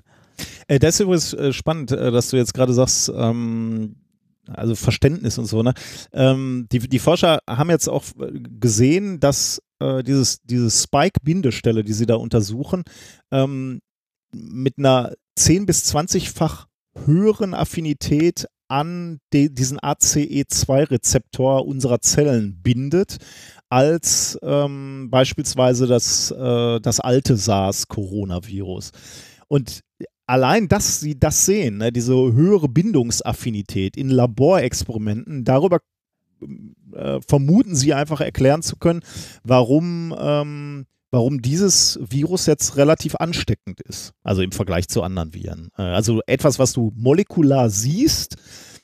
Äh, 0.68 0.78
das 0.78 0.94
ist 0.94 1.00
übrigens 1.00 1.34
äh, 1.34 1.52
spannend, 1.52 1.90
dass 1.90 2.30
du 2.30 2.36
jetzt 2.36 2.54
gerade 2.54 2.72
sagst, 2.72 3.10
ähm 3.14 3.96
also 4.48 4.74
Verständnis 4.74 5.38
und 5.38 5.46
so, 5.46 5.62
ne? 5.62 5.72
Ähm, 6.12 6.66
die, 6.72 6.80
die 6.80 6.98
Forscher 6.98 7.38
haben 7.48 7.70
jetzt 7.70 7.88
auch 7.88 8.02
gesehen, 8.58 9.20
dass 9.20 9.62
äh, 9.82 10.02
dieses, 10.02 10.40
dieses 10.42 10.82
Spike-Bindestelle, 10.84 11.84
die 11.84 11.92
sie 11.92 12.06
da 12.06 12.16
untersuchen, 12.16 12.84
ähm, 13.30 13.80
mit 14.32 14.78
einer 14.78 15.12
10 15.36 15.66
bis 15.66 15.94
20-fach 15.94 16.66
höheren 17.04 17.54
Affinität 17.54 18.46
an 18.68 19.18
diesen 19.32 19.78
ACE2-Rezeptor 19.78 21.66
unserer 21.66 22.00
Zellen 22.00 22.62
bindet, 22.62 23.18
als 23.68 24.38
ähm, 24.42 25.08
beispielsweise 25.10 25.86
das, 25.86 26.30
äh, 26.30 26.80
das 26.80 27.00
alte 27.00 27.36
SARS-Coronavirus. 27.36 28.92
Und 29.48 29.80
allein, 30.26 30.68
dass 30.68 31.00
sie 31.00 31.18
das 31.18 31.44
sehen, 31.44 31.78
ne, 31.78 31.92
diese 31.92 32.14
höhere 32.14 32.68
Bindungsaffinität 32.68 33.98
in 33.98 34.08
Laborexperimenten, 34.08 35.44
darüber 35.44 35.80
äh, 36.94 37.20
vermuten 37.26 37.74
sie 37.74 37.94
einfach 37.94 38.20
erklären 38.20 38.62
zu 38.62 38.76
können, 38.76 39.00
warum, 39.44 40.14
ähm, 40.18 40.86
warum 41.10 41.42
dieses 41.42 41.98
Virus 42.02 42.46
jetzt 42.46 42.76
relativ 42.76 43.16
ansteckend 43.16 43.80
ist. 43.80 44.12
Also 44.22 44.42
im 44.42 44.52
Vergleich 44.52 44.88
zu 44.88 45.02
anderen 45.02 45.34
Viren. 45.34 45.68
Äh, 45.76 45.82
also 45.82 46.20
etwas, 46.26 46.58
was 46.58 46.72
du 46.72 46.92
molekular 46.94 47.70
siehst, 47.70 48.36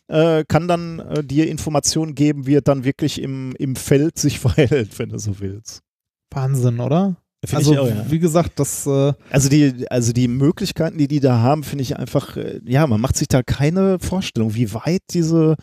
äh, 0.09 0.45
kann 0.49 0.69
dann 0.69 1.01
äh, 1.01 1.23
dir 1.23 1.49
Informationen 1.49 2.15
geben, 2.15 2.47
wie 2.47 2.55
es 2.55 2.65
dann 2.65 2.85
wirklich 2.85 3.21
im, 3.21 3.55
im 3.59 3.77
Feld 3.77 4.19
sich 4.19 4.39
verhält, 4.41 4.99
wenn 4.99 5.11
du 5.11 5.19
so 5.19 5.41
willst. 5.41 5.83
Wahnsinn, 6.31 6.81
oder? 6.81 7.17
Find 7.45 7.59
also, 7.59 7.79
auch, 7.79 7.89
ja. 7.89 8.11
wie 8.11 8.19
gesagt, 8.19 8.59
das. 8.59 8.87
Äh 8.87 9.13
also, 9.31 9.49
die, 9.49 9.87
also, 9.91 10.13
die 10.13 10.27
Möglichkeiten, 10.27 10.99
die 10.99 11.07
die 11.07 11.21
da 11.21 11.39
haben, 11.39 11.63
finde 11.63 11.83
ich 11.83 11.97
einfach, 11.97 12.37
äh, 12.37 12.61
ja, 12.65 12.87
man 12.89 13.01
macht 13.01 13.17
sich 13.17 13.29
da 13.29 13.45
keine 13.45 14.01
Vorstellung, 14.01 14.55
wie 14.57 14.75
weit 14.75 15.03
diese, 15.13 15.55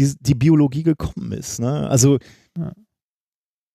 die, 0.00 0.16
die 0.20 0.34
Biologie 0.34 0.82
gekommen 0.82 1.32
ist. 1.32 1.60
Ne? 1.60 1.88
Also, 1.88 2.18
ja. 2.56 2.72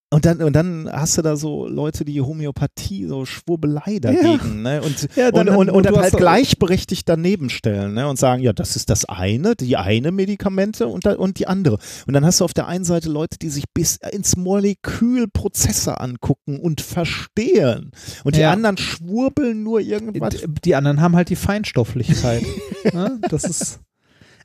Und 0.08 0.24
dann, 0.24 0.40
und 0.40 0.52
dann 0.54 0.88
hast 0.90 1.18
du 1.18 1.22
da 1.22 1.34
so 1.34 1.66
Leute, 1.66 2.04
die 2.04 2.20
Homöopathie, 2.20 3.06
so 3.06 3.24
Schwurbelei 3.24 3.98
dagegen, 3.98 4.64
ja. 4.64 4.78
ne? 4.78 4.82
Und, 4.82 5.08
ja, 5.16 5.32
dann, 5.32 5.48
und, 5.48 5.56
und, 5.56 5.70
und, 5.70 5.86
dann 5.86 5.96
halt 5.96 6.16
gleichberechtigt 6.16 7.08
daneben 7.08 7.50
stellen, 7.50 7.94
ne? 7.94 8.08
Und 8.08 8.16
sagen, 8.16 8.40
ja, 8.40 8.52
das 8.52 8.76
ist 8.76 8.88
das 8.88 9.04
eine, 9.06 9.56
die 9.56 9.76
eine 9.76 10.12
Medikamente 10.12 10.86
und, 10.86 11.06
da, 11.06 11.16
und 11.16 11.40
die 11.40 11.48
andere. 11.48 11.78
Und 12.06 12.14
dann 12.14 12.24
hast 12.24 12.38
du 12.38 12.44
auf 12.44 12.54
der 12.54 12.68
einen 12.68 12.84
Seite 12.84 13.08
Leute, 13.08 13.36
die 13.38 13.48
sich 13.48 13.64
bis 13.74 13.96
ins 13.96 14.36
Molekülprozesse 14.36 16.00
angucken 16.00 16.60
und 16.60 16.82
verstehen. 16.82 17.90
Und 18.22 18.36
die 18.36 18.40
ja. 18.40 18.52
anderen 18.52 18.76
schwurbeln 18.76 19.64
nur 19.64 19.80
irgendwas. 19.80 20.36
Die, 20.36 20.46
die 20.64 20.76
anderen 20.76 21.00
haben 21.00 21.16
halt 21.16 21.30
die 21.30 21.36
Feinstofflichkeit. 21.36 22.44
ne? 22.92 23.20
Das 23.28 23.42
ist. 23.42 23.80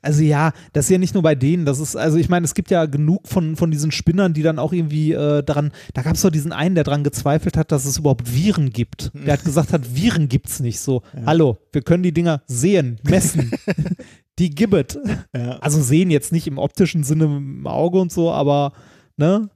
Also 0.02 0.22
ja, 0.22 0.52
das 0.72 0.86
ist 0.86 0.90
ja 0.90 0.98
nicht 0.98 1.14
nur 1.14 1.22
bei 1.22 1.36
denen, 1.36 1.64
das 1.64 1.78
ist, 1.78 1.94
also 1.94 2.18
ich 2.18 2.28
meine, 2.28 2.44
es 2.44 2.54
gibt 2.54 2.72
ja 2.72 2.86
genug 2.86 3.28
von, 3.28 3.54
von 3.54 3.70
diesen 3.70 3.92
Spinnern, 3.92 4.34
die 4.34 4.42
dann 4.42 4.58
auch 4.58 4.72
irgendwie 4.72 5.12
äh, 5.12 5.44
daran, 5.44 5.70
da 5.94 6.02
gab 6.02 6.16
es 6.16 6.22
doch 6.22 6.30
diesen 6.30 6.52
einen, 6.52 6.74
der 6.74 6.82
daran 6.82 7.04
gezweifelt 7.04 7.56
hat, 7.56 7.70
dass 7.70 7.84
es 7.84 7.98
überhaupt 7.98 8.34
Viren 8.34 8.70
gibt. 8.70 9.12
Der 9.26 9.34
hat 9.34 9.44
gesagt 9.44 9.72
hat, 9.72 9.94
Viren 9.94 10.28
gibt 10.28 10.48
es 10.48 10.58
nicht 10.60 10.80
so. 10.80 11.02
Ja. 11.14 11.26
Hallo, 11.26 11.58
wir 11.72 11.82
können 11.82 12.02
die 12.02 12.12
Dinger 12.12 12.42
sehen, 12.46 12.98
messen. 13.04 13.52
die 14.38 14.50
gibt 14.50 14.98
ja. 15.36 15.58
Also 15.60 15.80
sehen 15.80 16.10
jetzt 16.10 16.32
nicht 16.32 16.46
im 16.46 16.58
optischen 16.58 17.04
Sinne 17.04 17.24
im 17.24 17.66
Auge 17.66 18.00
und 18.00 18.10
so, 18.10 18.32
aber 18.32 18.72
ne, 19.16 19.50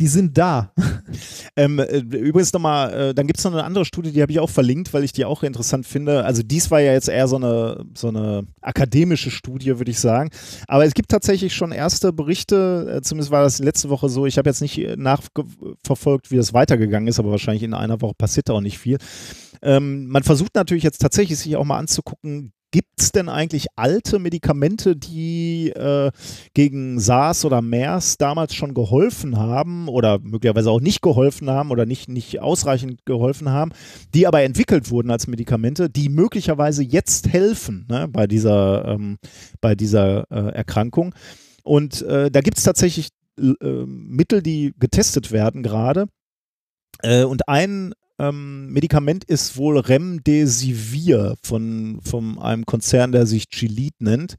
die 0.00 0.08
sind 0.08 0.36
da. 0.36 0.72
Ähm, 1.56 1.80
äh, 1.80 1.98
übrigens 1.98 2.52
nochmal, 2.52 2.92
äh, 3.10 3.14
dann 3.14 3.26
gibt 3.26 3.38
es 3.38 3.44
noch 3.44 3.52
eine 3.52 3.64
andere 3.64 3.84
Studie, 3.84 4.12
die 4.12 4.22
habe 4.22 4.30
ich 4.30 4.38
auch 4.38 4.48
verlinkt, 4.48 4.94
weil 4.94 5.02
ich 5.02 5.12
die 5.12 5.24
auch 5.24 5.42
interessant 5.42 5.84
finde. 5.84 6.24
Also 6.24 6.42
dies 6.42 6.70
war 6.70 6.80
ja 6.80 6.92
jetzt 6.92 7.08
eher 7.08 7.26
so 7.26 7.36
eine, 7.36 7.84
so 7.94 8.08
eine 8.08 8.46
akademische 8.60 9.30
Studie, 9.30 9.76
würde 9.78 9.90
ich 9.90 9.98
sagen. 9.98 10.30
Aber 10.68 10.84
es 10.84 10.94
gibt 10.94 11.10
tatsächlich 11.10 11.54
schon 11.54 11.72
erste 11.72 12.12
Berichte, 12.12 12.98
äh, 12.98 13.02
zumindest 13.02 13.32
war 13.32 13.42
das 13.42 13.58
letzte 13.58 13.90
Woche 13.90 14.08
so. 14.08 14.24
Ich 14.26 14.38
habe 14.38 14.48
jetzt 14.48 14.62
nicht 14.62 14.78
nachverfolgt, 14.96 16.30
wie 16.30 16.36
das 16.36 16.54
weitergegangen 16.54 17.08
ist, 17.08 17.18
aber 17.18 17.32
wahrscheinlich 17.32 17.64
in 17.64 17.74
einer 17.74 18.00
Woche 18.00 18.14
passiert 18.16 18.48
da 18.48 18.54
auch 18.54 18.60
nicht 18.60 18.78
viel. 18.78 18.98
Ähm, 19.60 20.06
man 20.06 20.22
versucht 20.22 20.54
natürlich 20.54 20.84
jetzt 20.84 21.00
tatsächlich 21.00 21.38
sich 21.38 21.56
auch 21.56 21.64
mal 21.64 21.78
anzugucken, 21.78 22.52
Gibt 22.72 23.00
es 23.00 23.10
denn 23.10 23.28
eigentlich 23.28 23.66
alte 23.74 24.18
Medikamente, 24.18 24.94
die 24.94 25.70
äh, 25.70 26.12
gegen 26.54 27.00
SARS 27.00 27.44
oder 27.44 27.62
MERS 27.62 28.16
damals 28.16 28.54
schon 28.54 28.74
geholfen 28.74 29.36
haben 29.36 29.88
oder 29.88 30.20
möglicherweise 30.20 30.70
auch 30.70 30.80
nicht 30.80 31.02
geholfen 31.02 31.50
haben 31.50 31.72
oder 31.72 31.84
nicht, 31.84 32.08
nicht 32.08 32.40
ausreichend 32.40 33.04
geholfen 33.06 33.48
haben, 33.48 33.72
die 34.14 34.26
aber 34.26 34.42
entwickelt 34.42 34.90
wurden 34.90 35.10
als 35.10 35.26
Medikamente, 35.26 35.90
die 35.90 36.08
möglicherweise 36.08 36.84
jetzt 36.84 37.28
helfen 37.28 37.86
ne, 37.88 38.06
bei 38.06 38.28
dieser, 38.28 38.84
ähm, 38.86 39.18
bei 39.60 39.74
dieser 39.74 40.30
äh, 40.30 40.54
Erkrankung? 40.54 41.14
Und 41.64 42.02
äh, 42.02 42.30
da 42.30 42.40
gibt 42.40 42.58
es 42.58 42.64
tatsächlich 42.64 43.08
äh, 43.38 43.84
Mittel, 43.86 44.42
die 44.42 44.74
getestet 44.78 45.32
werden 45.32 45.62
gerade. 45.62 46.06
Äh, 47.02 47.24
und 47.24 47.48
ein 47.48 47.94
ähm, 48.20 48.70
Medikament 48.72 49.24
ist 49.24 49.56
wohl 49.56 49.78
Remdesivir 49.78 51.36
von, 51.42 52.00
von 52.02 52.38
einem 52.38 52.66
Konzern, 52.66 53.12
der 53.12 53.26
sich 53.26 53.48
Gilead 53.48 53.94
nennt. 54.00 54.36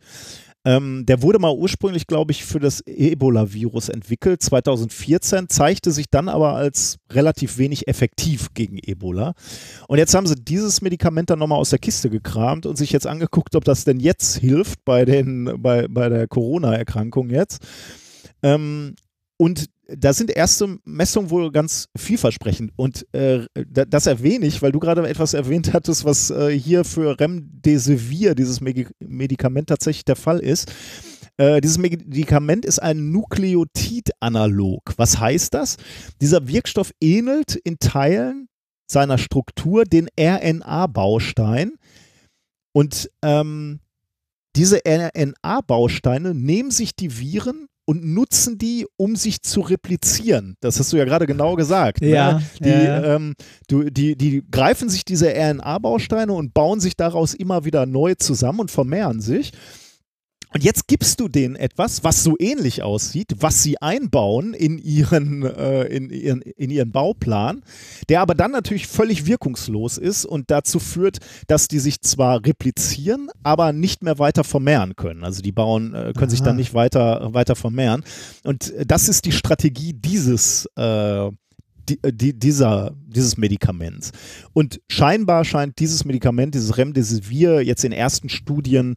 Ähm, 0.63 1.05
der 1.07 1.23
wurde 1.23 1.39
mal 1.39 1.55
ursprünglich, 1.55 2.05
glaube 2.05 2.31
ich, 2.31 2.45
für 2.45 2.59
das 2.59 2.81
Ebola-Virus 2.85 3.89
entwickelt, 3.89 4.43
2014, 4.43 5.49
zeigte 5.49 5.91
sich 5.91 6.05
dann 6.11 6.29
aber 6.29 6.53
als 6.53 6.97
relativ 7.11 7.57
wenig 7.57 7.87
effektiv 7.87 8.53
gegen 8.53 8.77
Ebola. 8.77 9.33
Und 9.87 9.97
jetzt 9.97 10.13
haben 10.13 10.27
sie 10.27 10.35
dieses 10.35 10.81
Medikament 10.81 11.31
dann 11.31 11.39
nochmal 11.39 11.57
aus 11.57 11.71
der 11.71 11.79
Kiste 11.79 12.11
gekramt 12.11 12.67
und 12.67 12.77
sich 12.77 12.91
jetzt 12.91 13.07
angeguckt, 13.07 13.55
ob 13.55 13.65
das 13.65 13.85
denn 13.85 13.99
jetzt 13.99 14.37
hilft 14.37 14.85
bei, 14.85 15.03
den, 15.03 15.55
bei, 15.57 15.87
bei 15.87 16.09
der 16.09 16.27
Corona-Erkrankung 16.27 17.31
jetzt. 17.31 17.63
Ähm, 18.43 18.95
und 19.41 19.71
da 19.87 20.13
sind 20.13 20.29
erste 20.29 20.77
Messungen 20.85 21.31
wohl 21.31 21.51
ganz 21.51 21.87
vielversprechend. 21.97 22.73
Und 22.75 23.11
äh, 23.11 23.47
das 23.65 24.05
erwähne 24.05 24.45
ich, 24.45 24.61
weil 24.61 24.71
du 24.71 24.77
gerade 24.77 25.01
etwas 25.09 25.33
erwähnt 25.33 25.73
hattest, 25.73 26.05
was 26.05 26.29
äh, 26.29 26.51
hier 26.51 26.83
für 26.83 27.19
Remdesivir, 27.19 28.35
dieses 28.35 28.61
Medikament, 28.61 29.69
tatsächlich 29.69 30.05
der 30.05 30.15
Fall 30.15 30.41
ist. 30.41 30.71
Äh, 31.37 31.59
dieses 31.59 31.79
Medikament 31.79 32.65
ist 32.65 32.83
ein 32.83 33.09
Nukleotid-Analog. 33.09 34.93
Was 34.97 35.19
heißt 35.19 35.55
das? 35.55 35.77
Dieser 36.21 36.47
Wirkstoff 36.47 36.91
ähnelt 37.01 37.55
in 37.55 37.79
Teilen 37.79 38.47
seiner 38.85 39.17
Struktur 39.17 39.85
den 39.85 40.07
RNA-Baustein. 40.19 41.77
Und 42.73 43.09
ähm, 43.23 43.79
diese 44.55 44.81
RNA-Bausteine 44.85 46.35
nehmen 46.35 46.69
sich 46.69 46.95
die 46.95 47.17
Viren 47.17 47.69
und 47.85 48.05
nutzen 48.05 48.57
die, 48.57 48.87
um 48.97 49.15
sich 49.15 49.41
zu 49.41 49.61
replizieren. 49.61 50.55
Das 50.61 50.79
hast 50.79 50.93
du 50.93 50.97
ja 50.97 51.05
gerade 51.05 51.27
genau 51.27 51.55
gesagt. 51.55 52.01
Ne? 52.01 52.09
Ja, 52.09 52.33
ne? 52.33 52.43
die, 52.59 52.69
ja. 52.69 53.15
Ähm, 53.15 53.33
du, 53.67 53.83
die, 53.89 54.15
die 54.15 54.43
greifen 54.49 54.89
sich 54.89 55.03
diese 55.05 55.33
RNA-Bausteine 55.33 56.31
und 56.31 56.53
bauen 56.53 56.79
sich 56.79 56.95
daraus 56.95 57.33
immer 57.33 57.65
wieder 57.65 57.85
neu 57.85 58.15
zusammen 58.15 58.61
und 58.61 58.71
vermehren 58.71 59.21
sich. 59.21 59.51
Und 60.53 60.63
jetzt 60.63 60.87
gibst 60.87 61.19
du 61.19 61.29
denen 61.29 61.55
etwas, 61.55 62.03
was 62.03 62.23
so 62.23 62.35
ähnlich 62.37 62.83
aussieht, 62.83 63.35
was 63.39 63.63
sie 63.63 63.81
einbauen 63.81 64.53
in 64.53 64.77
ihren, 64.77 65.43
äh, 65.43 65.83
in, 65.83 66.09
ihren, 66.09 66.41
in 66.41 66.69
ihren 66.69 66.91
Bauplan, 66.91 67.63
der 68.09 68.21
aber 68.21 68.35
dann 68.35 68.51
natürlich 68.51 68.87
völlig 68.87 69.25
wirkungslos 69.25 69.97
ist 69.97 70.25
und 70.25 70.51
dazu 70.51 70.79
führt, 70.79 71.19
dass 71.47 71.69
die 71.69 71.79
sich 71.79 72.01
zwar 72.01 72.45
replizieren, 72.45 73.29
aber 73.43 73.71
nicht 73.71 74.03
mehr 74.03 74.19
weiter 74.19 74.43
vermehren 74.43 74.95
können. 74.97 75.23
Also 75.23 75.41
die 75.41 75.53
bauen, 75.53 75.93
äh, 75.93 76.11
können 76.13 76.23
Aha. 76.23 76.29
sich 76.29 76.41
dann 76.41 76.57
nicht 76.57 76.73
weiter, 76.73 77.33
weiter 77.33 77.55
vermehren. 77.55 78.03
Und 78.43 78.73
das 78.85 79.07
ist 79.07 79.25
die 79.25 79.31
Strategie 79.31 79.93
dieses 79.93 80.65
äh, 80.75 81.29
die, 81.87 81.99
äh, 82.01 82.13
die, 82.13 82.37
dieser, 82.37 82.91
dieses 83.07 83.37
Medikaments. 83.37 84.11
Und 84.53 84.81
scheinbar 84.89 85.45
scheint 85.45 85.79
dieses 85.79 86.05
Medikament, 86.05 86.55
dieses 86.55 86.77
Remdesivir, 86.77 87.61
jetzt 87.61 87.83
in 87.83 87.91
ersten 87.91 88.29
Studien 88.29 88.95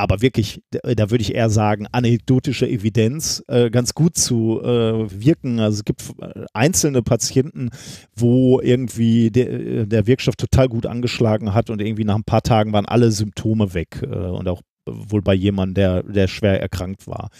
aber 0.00 0.22
wirklich, 0.22 0.62
da 0.70 1.10
würde 1.10 1.22
ich 1.22 1.34
eher 1.34 1.50
sagen, 1.50 1.86
anekdotische 1.92 2.66
Evidenz 2.68 3.44
äh, 3.48 3.70
ganz 3.70 3.94
gut 3.94 4.16
zu 4.16 4.60
äh, 4.62 4.66
wirken. 5.10 5.60
Also 5.60 5.78
es 5.78 5.84
gibt 5.84 6.02
äh, 6.20 6.46
einzelne 6.52 7.02
Patienten, 7.02 7.70
wo 8.16 8.60
irgendwie 8.60 9.30
der, 9.30 9.50
äh, 9.50 9.86
der 9.86 10.06
Wirkstoff 10.06 10.36
total 10.36 10.68
gut 10.68 10.86
angeschlagen 10.86 11.54
hat 11.54 11.70
und 11.70 11.80
irgendwie 11.80 12.04
nach 12.04 12.16
ein 12.16 12.24
paar 12.24 12.42
Tagen 12.42 12.72
waren 12.72 12.86
alle 12.86 13.12
Symptome 13.12 13.74
weg 13.74 14.02
äh, 14.02 14.06
und 14.06 14.48
auch 14.48 14.62
wohl 14.86 15.22
bei 15.22 15.34
jemandem, 15.34 15.74
der, 15.74 16.02
der 16.02 16.28
schwer 16.28 16.60
erkrankt 16.60 17.06
war. 17.06 17.30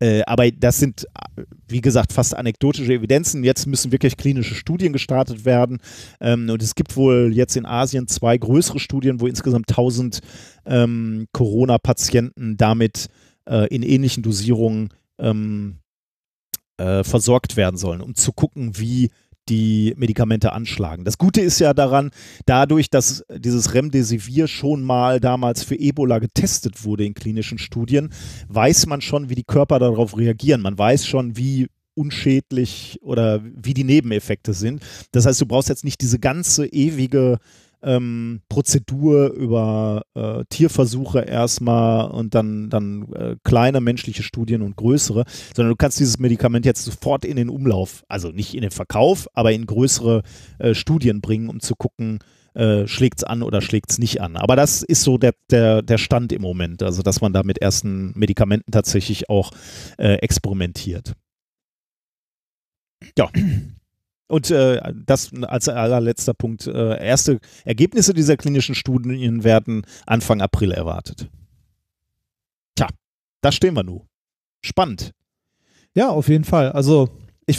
Äh, 0.00 0.22
aber 0.26 0.50
das 0.50 0.78
sind 0.78 1.06
wie 1.70 1.80
gesagt, 1.80 2.12
fast 2.12 2.36
anekdotische 2.36 2.92
Evidenzen. 2.92 3.44
Jetzt 3.44 3.66
müssen 3.66 3.92
wirklich 3.92 4.16
klinische 4.16 4.54
Studien 4.54 4.92
gestartet 4.92 5.44
werden. 5.44 5.78
Ähm, 6.20 6.48
und 6.50 6.62
es 6.62 6.74
gibt 6.74 6.96
wohl 6.96 7.32
jetzt 7.32 7.56
in 7.56 7.66
Asien 7.66 8.08
zwei 8.08 8.36
größere 8.36 8.80
Studien, 8.80 9.20
wo 9.20 9.26
insgesamt 9.26 9.70
1000 9.70 10.20
ähm, 10.66 11.26
Corona-Patienten 11.32 12.56
damit 12.56 13.08
äh, 13.48 13.66
in 13.68 13.82
ähnlichen 13.82 14.22
Dosierungen 14.22 14.90
ähm, 15.18 15.78
äh, 16.76 17.04
versorgt 17.04 17.56
werden 17.56 17.76
sollen, 17.76 18.00
um 18.00 18.14
zu 18.14 18.32
gucken, 18.32 18.78
wie 18.78 19.10
die 19.48 19.94
Medikamente 19.96 20.52
anschlagen. 20.52 21.04
Das 21.04 21.18
Gute 21.18 21.40
ist 21.40 21.58
ja 21.58 21.74
daran, 21.74 22.10
dadurch, 22.46 22.90
dass 22.90 23.24
dieses 23.34 23.74
Remdesivir 23.74 24.46
schon 24.46 24.82
mal 24.82 25.20
damals 25.20 25.64
für 25.64 25.76
Ebola 25.76 26.18
getestet 26.18 26.84
wurde 26.84 27.04
in 27.04 27.14
klinischen 27.14 27.58
Studien, 27.58 28.12
weiß 28.48 28.86
man 28.86 29.00
schon, 29.00 29.28
wie 29.28 29.34
die 29.34 29.44
Körper 29.44 29.78
darauf 29.78 30.16
reagieren. 30.16 30.60
Man 30.62 30.78
weiß 30.78 31.06
schon, 31.06 31.36
wie 31.36 31.68
unschädlich 31.94 32.98
oder 33.02 33.42
wie 33.44 33.74
die 33.74 33.84
Nebeneffekte 33.84 34.54
sind. 34.54 34.82
Das 35.12 35.26
heißt, 35.26 35.40
du 35.40 35.46
brauchst 35.46 35.68
jetzt 35.68 35.84
nicht 35.84 36.00
diese 36.00 36.18
ganze 36.18 36.66
ewige 36.66 37.38
ähm, 37.82 38.42
Prozedur 38.48 39.32
über 39.32 40.02
äh, 40.14 40.44
Tierversuche 40.48 41.20
erstmal 41.20 42.10
und 42.10 42.34
dann, 42.34 42.70
dann 42.70 43.12
äh, 43.12 43.36
kleine 43.44 43.80
menschliche 43.80 44.22
Studien 44.22 44.62
und 44.62 44.76
größere, 44.76 45.24
sondern 45.54 45.72
du 45.72 45.76
kannst 45.76 45.98
dieses 46.00 46.18
Medikament 46.18 46.66
jetzt 46.66 46.84
sofort 46.84 47.24
in 47.24 47.36
den 47.36 47.48
Umlauf, 47.48 48.04
also 48.08 48.30
nicht 48.30 48.54
in 48.54 48.62
den 48.62 48.70
Verkauf, 48.70 49.28
aber 49.34 49.52
in 49.52 49.66
größere 49.66 50.22
äh, 50.58 50.74
Studien 50.74 51.20
bringen, 51.20 51.48
um 51.48 51.60
zu 51.60 51.74
gucken, 51.74 52.18
äh, 52.54 52.86
schlägt 52.86 53.18
es 53.18 53.24
an 53.24 53.42
oder 53.42 53.60
schlägt 53.60 53.90
es 53.90 53.98
nicht 53.98 54.20
an. 54.20 54.36
Aber 54.36 54.56
das 54.56 54.82
ist 54.82 55.02
so 55.02 55.18
der, 55.18 55.34
der, 55.50 55.82
der 55.82 55.98
Stand 55.98 56.32
im 56.32 56.42
Moment, 56.42 56.82
also 56.82 57.02
dass 57.02 57.20
man 57.20 57.32
da 57.32 57.42
mit 57.42 57.58
ersten 57.58 58.12
Medikamenten 58.18 58.72
tatsächlich 58.72 59.30
auch 59.30 59.52
äh, 59.98 60.14
experimentiert. 60.14 61.14
Ja. 63.16 63.30
Und 64.30 64.48
äh, 64.50 64.80
das 64.94 65.32
als 65.42 65.68
allerletzter 65.68 66.34
Punkt. 66.34 66.68
Äh, 66.68 67.04
erste 67.04 67.40
Ergebnisse 67.64 68.14
dieser 68.14 68.36
klinischen 68.36 68.76
Studien 68.76 69.42
werden 69.42 69.82
Anfang 70.06 70.40
April 70.40 70.70
erwartet. 70.70 71.28
Tja, 72.76 72.86
da 73.40 73.50
stehen 73.50 73.74
wir 73.74 73.82
nun. 73.82 74.02
Spannend. 74.62 75.12
Ja, 75.94 76.10
auf 76.10 76.28
jeden 76.28 76.44
Fall. 76.44 76.70
Also 76.70 77.08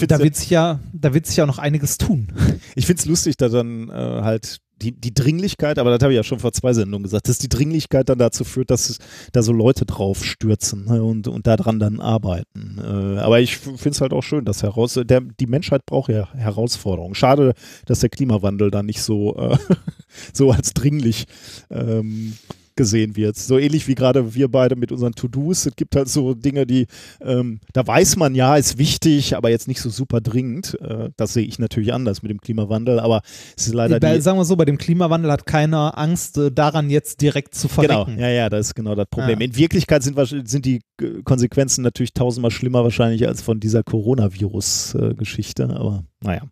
da 0.07 0.19
wird 0.19 0.37
sich 0.37 0.49
ja, 0.49 0.79
da 0.93 1.13
wird 1.13 1.25
sich 1.25 1.35
ja 1.35 1.45
noch 1.45 1.57
einiges 1.57 1.97
tun. 1.97 2.31
Ich 2.75 2.85
finde 2.85 3.01
es 3.01 3.05
lustig, 3.05 3.35
da 3.35 3.49
dann 3.49 3.89
äh, 3.89 4.21
halt 4.21 4.61
die, 4.81 4.91
die 4.91 5.13
Dringlichkeit, 5.13 5.79
aber 5.79 5.91
das 5.91 6.01
habe 6.03 6.13
ich 6.13 6.17
ja 6.17 6.23
schon 6.23 6.39
vor 6.39 6.51
zwei 6.51 6.73
Sendungen 6.73 7.03
gesagt, 7.03 7.29
dass 7.29 7.37
die 7.37 7.49
Dringlichkeit 7.49 8.09
dann 8.09 8.17
dazu 8.17 8.43
führt, 8.43 8.71
dass 8.71 8.97
da 9.31 9.41
so 9.41 9.51
Leute 9.51 9.85
drauf 9.85 10.25
stürzen 10.25 10.85
ne, 10.85 11.03
und, 11.03 11.27
und 11.27 11.47
daran 11.47 11.79
dann 11.79 11.99
arbeiten. 11.99 12.79
Äh, 12.79 13.19
aber 13.19 13.39
ich 13.39 13.57
finde 13.57 13.89
es 13.89 14.01
halt 14.01 14.13
auch 14.13 14.23
schön, 14.23 14.45
dass 14.45 14.63
heraus, 14.63 14.99
der, 15.03 15.21
die 15.21 15.47
Menschheit 15.47 15.85
braucht 15.85 16.09
ja 16.09 16.33
Herausforderungen. 16.33 17.15
Schade, 17.15 17.53
dass 17.85 17.99
der 17.99 18.09
Klimawandel 18.09 18.71
da 18.71 18.83
nicht 18.83 19.01
so, 19.01 19.35
äh, 19.35 19.57
so 20.33 20.51
als 20.51 20.73
dringlich 20.73 21.25
ähm, 21.69 22.33
gesehen 22.75 23.15
wird. 23.15 23.37
So 23.37 23.57
ähnlich 23.57 23.87
wie 23.87 23.95
gerade 23.95 24.33
wir 24.33 24.49
beide 24.49 24.75
mit 24.75 24.91
unseren 24.91 25.13
To-Dos. 25.13 25.65
Es 25.65 25.75
gibt 25.75 25.95
halt 25.95 26.09
so 26.09 26.33
Dinge, 26.33 26.65
die, 26.65 26.87
ähm, 27.21 27.59
da 27.73 27.85
weiß 27.85 28.15
man 28.17 28.35
ja, 28.35 28.55
ist 28.55 28.77
wichtig, 28.77 29.35
aber 29.35 29.49
jetzt 29.49 29.67
nicht 29.67 29.81
so 29.81 29.89
super 29.89 30.21
dringend. 30.21 30.77
Äh, 30.81 31.09
das 31.17 31.33
sehe 31.33 31.45
ich 31.45 31.59
natürlich 31.59 31.93
anders 31.93 32.21
mit 32.21 32.31
dem 32.31 32.39
Klimawandel, 32.41 32.99
aber 32.99 33.21
es 33.57 33.67
ist 33.67 33.73
leider. 33.73 33.99
Bei, 33.99 34.15
die, 34.15 34.21
sagen 34.21 34.37
wir 34.37 34.45
so, 34.45 34.55
bei 34.55 34.65
dem 34.65 34.77
Klimawandel 34.77 35.31
hat 35.31 35.45
keiner 35.45 35.97
Angst, 35.97 36.37
äh, 36.37 36.51
daran 36.51 36.89
jetzt 36.89 37.21
direkt 37.21 37.55
zu 37.55 37.67
verrecken. 37.67 38.15
Genau, 38.15 38.21
ja, 38.21 38.29
ja, 38.29 38.49
das 38.49 38.67
ist 38.67 38.75
genau 38.75 38.95
das 38.95 39.07
Problem. 39.09 39.39
Ja. 39.39 39.45
In 39.45 39.55
Wirklichkeit 39.55 40.03
sind, 40.03 40.17
sind 40.47 40.65
die 40.65 40.81
Konsequenzen 41.23 41.81
natürlich 41.83 42.13
tausendmal 42.13 42.51
schlimmer 42.51 42.83
wahrscheinlich 42.83 43.27
als 43.27 43.41
von 43.41 43.59
dieser 43.59 43.83
Coronavirus-Geschichte, 43.83 45.69
aber 45.69 46.03
naja. 46.21 46.43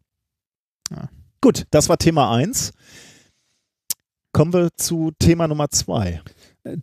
Ja. 0.91 1.09
Gut, 1.41 1.65
das 1.71 1.87
war 1.87 1.97
Thema 1.97 2.33
1. 2.35 2.73
Kommen 4.31 4.53
wir 4.53 4.69
zu 4.75 5.11
Thema 5.17 5.47
Nummer 5.47 5.69
zwei. 5.69 6.21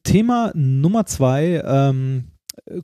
Thema 0.02 0.50
Nummer 0.54 1.06
zwei, 1.06 1.62
ähm, 1.64 2.24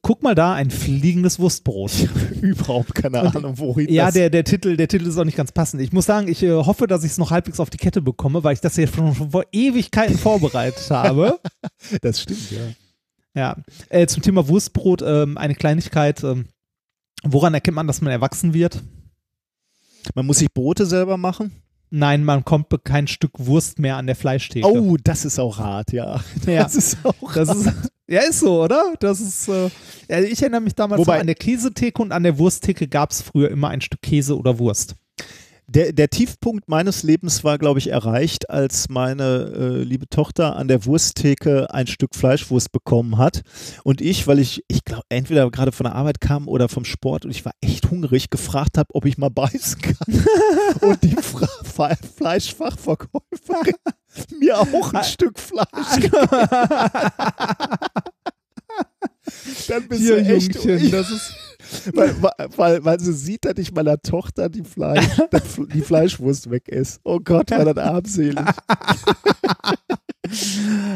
guck 0.02 0.22
mal 0.22 0.34
da, 0.34 0.54
ein 0.54 0.70
fliegendes 0.70 1.38
Wurstbrot. 1.38 1.92
Überhaupt 2.40 2.94
keine 2.94 3.20
Ahnung, 3.20 3.58
wohin 3.58 3.92
Ja, 3.92 4.10
der, 4.10 4.30
der, 4.30 4.44
Titel, 4.44 4.76
der 4.76 4.88
Titel 4.88 5.06
ist 5.06 5.18
auch 5.18 5.24
nicht 5.24 5.36
ganz 5.36 5.52
passend. 5.52 5.82
Ich 5.82 5.92
muss 5.92 6.06
sagen, 6.06 6.28
ich 6.28 6.42
äh, 6.42 6.50
hoffe, 6.50 6.86
dass 6.86 7.04
ich 7.04 7.12
es 7.12 7.18
noch 7.18 7.30
halbwegs 7.30 7.60
auf 7.60 7.70
die 7.70 7.78
Kette 7.78 8.02
bekomme, 8.02 8.44
weil 8.44 8.54
ich 8.54 8.60
das 8.60 8.76
jetzt 8.76 8.94
schon 8.94 9.14
vor 9.14 9.44
Ewigkeiten 9.52 10.18
vorbereitet 10.18 10.90
habe. 10.90 11.38
Das 12.00 12.20
stimmt, 12.20 12.50
ja. 12.50 12.60
Ja, 13.34 13.56
äh, 13.88 14.06
zum 14.06 14.22
Thema 14.22 14.46
Wurstbrot 14.46 15.02
ähm, 15.02 15.36
eine 15.36 15.54
Kleinigkeit. 15.54 16.22
Ähm, 16.22 16.46
woran 17.24 17.54
erkennt 17.54 17.74
man, 17.74 17.86
dass 17.86 18.00
man 18.00 18.12
erwachsen 18.12 18.54
wird? 18.54 18.82
Man 20.14 20.26
muss 20.26 20.38
sich 20.38 20.52
Brote 20.52 20.86
selber 20.86 21.16
machen. 21.16 21.61
Nein, 21.94 22.24
man 22.24 22.42
kommt 22.42 22.68
kein 22.84 23.06
Stück 23.06 23.32
Wurst 23.36 23.78
mehr 23.78 23.96
an 23.96 24.06
der 24.06 24.16
Fleischtheke. 24.16 24.66
Oh, 24.66 24.96
das 24.96 25.26
ist 25.26 25.38
auch 25.38 25.58
hart, 25.58 25.92
ja. 25.92 26.20
ja. 26.46 26.62
Das 26.62 26.74
ist 26.74 26.96
auch 27.04 27.34
das 27.34 27.50
hart. 27.50 27.58
Ist, 27.58 27.92
ja, 28.08 28.20
ist 28.22 28.40
so, 28.40 28.62
oder? 28.62 28.94
Das 28.98 29.20
ist, 29.20 29.46
äh, 29.48 30.24
ich 30.24 30.40
erinnere 30.40 30.62
mich 30.62 30.74
damals 30.74 31.00
Wobei, 31.00 31.20
an 31.20 31.26
der 31.26 31.34
Käsetheke 31.34 32.00
und 32.00 32.12
an 32.12 32.22
der 32.22 32.38
Wursttheke 32.38 32.88
gab 32.88 33.10
es 33.10 33.20
früher 33.20 33.50
immer 33.50 33.68
ein 33.68 33.82
Stück 33.82 34.00
Käse 34.00 34.38
oder 34.38 34.58
Wurst 34.58 34.96
der, 35.74 35.92
der 35.92 36.10
Tiefpunkt 36.10 36.68
meines 36.68 37.02
Lebens 37.02 37.44
war, 37.44 37.56
glaube 37.56 37.78
ich, 37.78 37.88
erreicht, 37.88 38.50
als 38.50 38.88
meine 38.90 39.52
äh, 39.56 39.82
liebe 39.82 40.06
Tochter 40.08 40.56
an 40.56 40.68
der 40.68 40.84
Wursttheke 40.84 41.72
ein 41.72 41.86
Stück 41.86 42.14
Fleischwurst 42.14 42.72
bekommen 42.72 43.16
hat. 43.16 43.40
Und 43.82 44.00
ich, 44.00 44.26
weil 44.26 44.38
ich, 44.38 44.62
ich 44.68 44.84
glaube, 44.84 45.04
entweder 45.08 45.50
gerade 45.50 45.72
von 45.72 45.84
der 45.84 45.94
Arbeit 45.94 46.20
kam 46.20 46.46
oder 46.46 46.68
vom 46.68 46.84
Sport 46.84 47.24
und 47.24 47.30
ich 47.30 47.44
war 47.44 47.52
echt 47.60 47.90
hungrig, 47.90 48.28
gefragt 48.30 48.76
habe, 48.76 48.94
ob 48.94 49.06
ich 49.06 49.16
mal 49.16 49.30
beißen 49.30 49.80
kann. 49.80 50.24
und 50.82 51.02
die 51.02 51.16
Fra 51.16 51.48
Fleischfachverkäuferin 52.16 53.74
mir 54.40 54.60
auch 54.60 54.92
ein 54.92 55.04
Stück 55.04 55.38
Fleisch 55.38 55.66
Dann 59.68 59.88
bist 59.88 60.02
Hier, 60.02 60.16
du 60.16 60.34
echt, 60.34 60.54
Jungchen, 60.54 60.90
das 60.90 61.10
ist 61.10 61.34
weil, 61.94 62.14
weil, 62.56 62.84
weil 62.84 63.00
sie 63.00 63.12
sieht, 63.12 63.44
dass 63.44 63.58
ich 63.58 63.72
meiner 63.72 64.00
Tochter 64.00 64.48
die, 64.48 64.64
Fleisch, 64.64 65.06
die 65.74 65.80
Fleischwurst 65.80 66.50
weg 66.50 66.68
ist. 66.68 67.00
Oh 67.04 67.18
Gott, 67.20 67.50
war 67.50 67.64
das 67.64 67.76
armselig. 67.76 68.38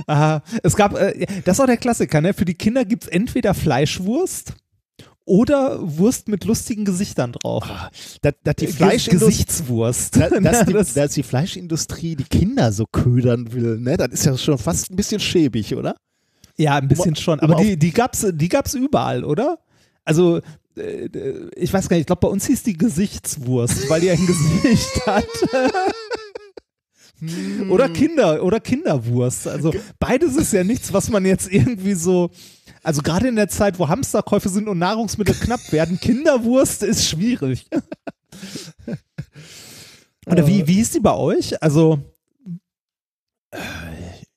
Aha. 0.07 0.43
Es 0.63 0.77
gab, 0.77 0.95
äh, 0.99 1.27
das 1.45 1.57
ist 1.57 1.61
auch 1.61 1.67
der 1.67 1.77
Klassiker, 1.77 2.21
ne? 2.21 2.33
Für 2.33 2.45
die 2.45 2.55
Kinder 2.55 2.85
gibt 2.85 3.05
es 3.05 3.09
entweder 3.09 3.55
Fleischwurst 3.55 4.55
oder 5.25 5.79
Wurst 5.81 6.29
mit 6.29 6.45
lustigen 6.45 6.85
Gesichtern 6.85 7.33
drauf. 7.33 7.65
Ah, 7.67 7.91
dass, 8.23 8.35
dass 8.45 8.57
die 8.57 8.69
Fleischgesichtswurst. 8.69 10.17
Dass, 10.17 10.31
dass, 10.31 10.67
die, 10.67 10.73
dass 10.73 11.13
die 11.13 11.23
Fleischindustrie 11.23 12.17
die 12.17 12.25
Kinder 12.25 12.73
so 12.73 12.87
ködern 12.87 13.53
will, 13.53 13.79
ne? 13.79 13.97
Das 13.97 14.09
ist 14.13 14.25
ja 14.25 14.39
schon 14.39 14.59
fast 14.59 14.91
ein 14.91 14.97
bisschen 14.97 15.21
schäbig, 15.21 15.75
oder? 15.75 15.97
Ja, 16.57 16.77
ein 16.77 16.89
bisschen 16.89 17.11
um, 17.11 17.17
schon. 17.17 17.41
Aber 17.41 17.57
um 17.59 17.63
die, 17.63 17.77
die 17.77 17.93
gab 17.93 18.15
es 18.15 18.27
die 18.33 18.49
gab's 18.49 18.75
überall, 18.75 19.25
oder? 19.25 19.59
Also, 20.05 20.39
äh, 20.39 20.43
ich 20.77 21.73
weiß 21.73 21.89
gar 21.89 21.97
nicht, 21.97 22.03
ich 22.03 22.07
glaube, 22.07 22.21
bei 22.21 22.29
uns 22.29 22.47
hieß 22.47 22.63
die 22.63 22.77
Gesichtswurst, 22.77 23.89
weil 23.89 24.01
die 24.01 24.11
ein 24.11 24.27
Gesicht 24.27 25.07
hat. 25.07 25.25
Hm. 27.19 27.71
Oder 27.71 27.89
Kinder, 27.89 28.43
oder 28.43 28.61
Kinderwurst. 28.61 29.49
Also 29.49 29.73
beides 29.99 30.37
ist 30.37 30.53
ja 30.53 30.65
nichts, 30.65 30.93
was 30.93 31.09
man 31.09 31.25
jetzt 31.25 31.51
irgendwie 31.51 31.95
so. 31.95 32.31
Also 32.83 33.03
gerade 33.03 33.29
in 33.29 33.37
der 33.37 33.49
Zeit, 33.49 33.79
wo 33.79 33.89
Hamsterkäufe 33.89 34.49
sind 34.49 34.69
und 34.69 34.79
Nahrungsmittel 34.79 35.35
knapp 35.35 35.73
werden, 35.73 35.99
Kinderwurst 35.99 36.83
ist 36.83 37.09
schwierig. 37.09 37.67
Oder 40.27 40.47
wie, 40.47 40.67
wie 40.67 40.81
ist 40.81 40.95
die 40.95 41.01
bei 41.01 41.15
euch? 41.15 41.63
Also 41.63 42.01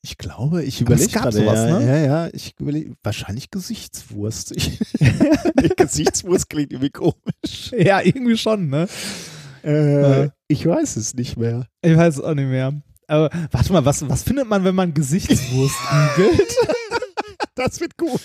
ich 0.01 0.17
glaube, 0.17 0.63
ich 0.63 0.79
überlege 0.81 1.11
gerade. 1.11 1.31
Sowas, 1.37 1.59
ja, 1.59 1.79
ne? 1.79 1.87
ja, 1.87 1.97
ja, 1.97 2.29
ich 2.31 2.55
überlege, 2.59 2.93
wahrscheinlich 3.03 3.51
Gesichtswurst. 3.51 4.53
Ich, 4.55 4.79
Gesichtswurst 5.75 6.49
klingt 6.49 6.71
irgendwie 6.71 6.91
komisch. 6.91 7.71
Ja, 7.77 8.01
irgendwie 8.01 8.37
schon, 8.37 8.69
ne? 8.69 8.87
Äh, 9.63 10.23
ja. 10.23 10.29
Ich 10.47 10.65
weiß 10.65 10.95
es 10.95 11.13
nicht 11.15 11.37
mehr. 11.37 11.67
Ich 11.81 11.95
weiß 11.95 12.15
es 12.15 12.21
auch 12.21 12.33
nicht 12.33 12.47
mehr. 12.47 12.81
Aber 13.07 13.29
warte 13.51 13.73
mal, 13.73 13.83
was, 13.83 14.07
was 14.07 14.23
findet 14.23 14.47
man, 14.47 14.63
wenn 14.63 14.75
man 14.75 14.93
Gesichtswurst 14.93 15.75
googelt? 16.15 16.55
Das 17.55 17.81
wird 17.81 17.97
gut. 17.97 18.21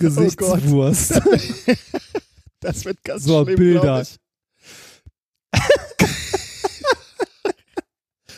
Gesichtswurst. 0.00 1.22
Oh 1.24 1.36
das 2.58 2.84
wird 2.84 3.04
ganz 3.04 3.22
so, 3.22 3.44
schlimm, 3.44 3.56
Bilder. 3.56 4.04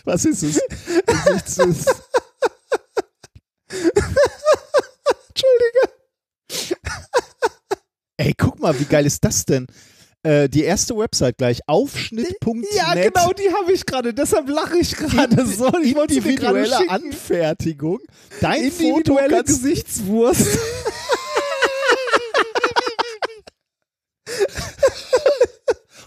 Was 0.04 0.24
ist 0.26 0.42
es? 0.42 0.60
Gesichtswurst. 1.06 2.02
Entschuldige. 5.28 5.80
Ey, 8.16 8.34
guck 8.36 8.58
mal, 8.60 8.78
wie 8.78 8.84
geil 8.84 9.06
ist 9.06 9.24
das 9.24 9.44
denn? 9.44 9.66
Äh, 10.24 10.48
die 10.48 10.64
erste 10.64 10.96
Website 10.96 11.38
gleich, 11.38 11.60
aufschnitt.net. 11.68 12.66
Ja, 12.74 12.94
genau, 12.94 13.32
die 13.32 13.52
habe 13.52 13.72
ich 13.72 13.86
gerade, 13.86 14.12
deshalb 14.12 14.48
lache 14.48 14.76
ich 14.78 14.96
gerade 14.96 15.46
so. 15.46 15.68
Ich 15.80 15.94
individuelle 15.94 16.90
Anfertigung. 16.90 18.00
Dein 18.40 18.64
individuelle 18.64 19.36
Foto 19.36 19.46
Gesichtswurst. 19.46 20.58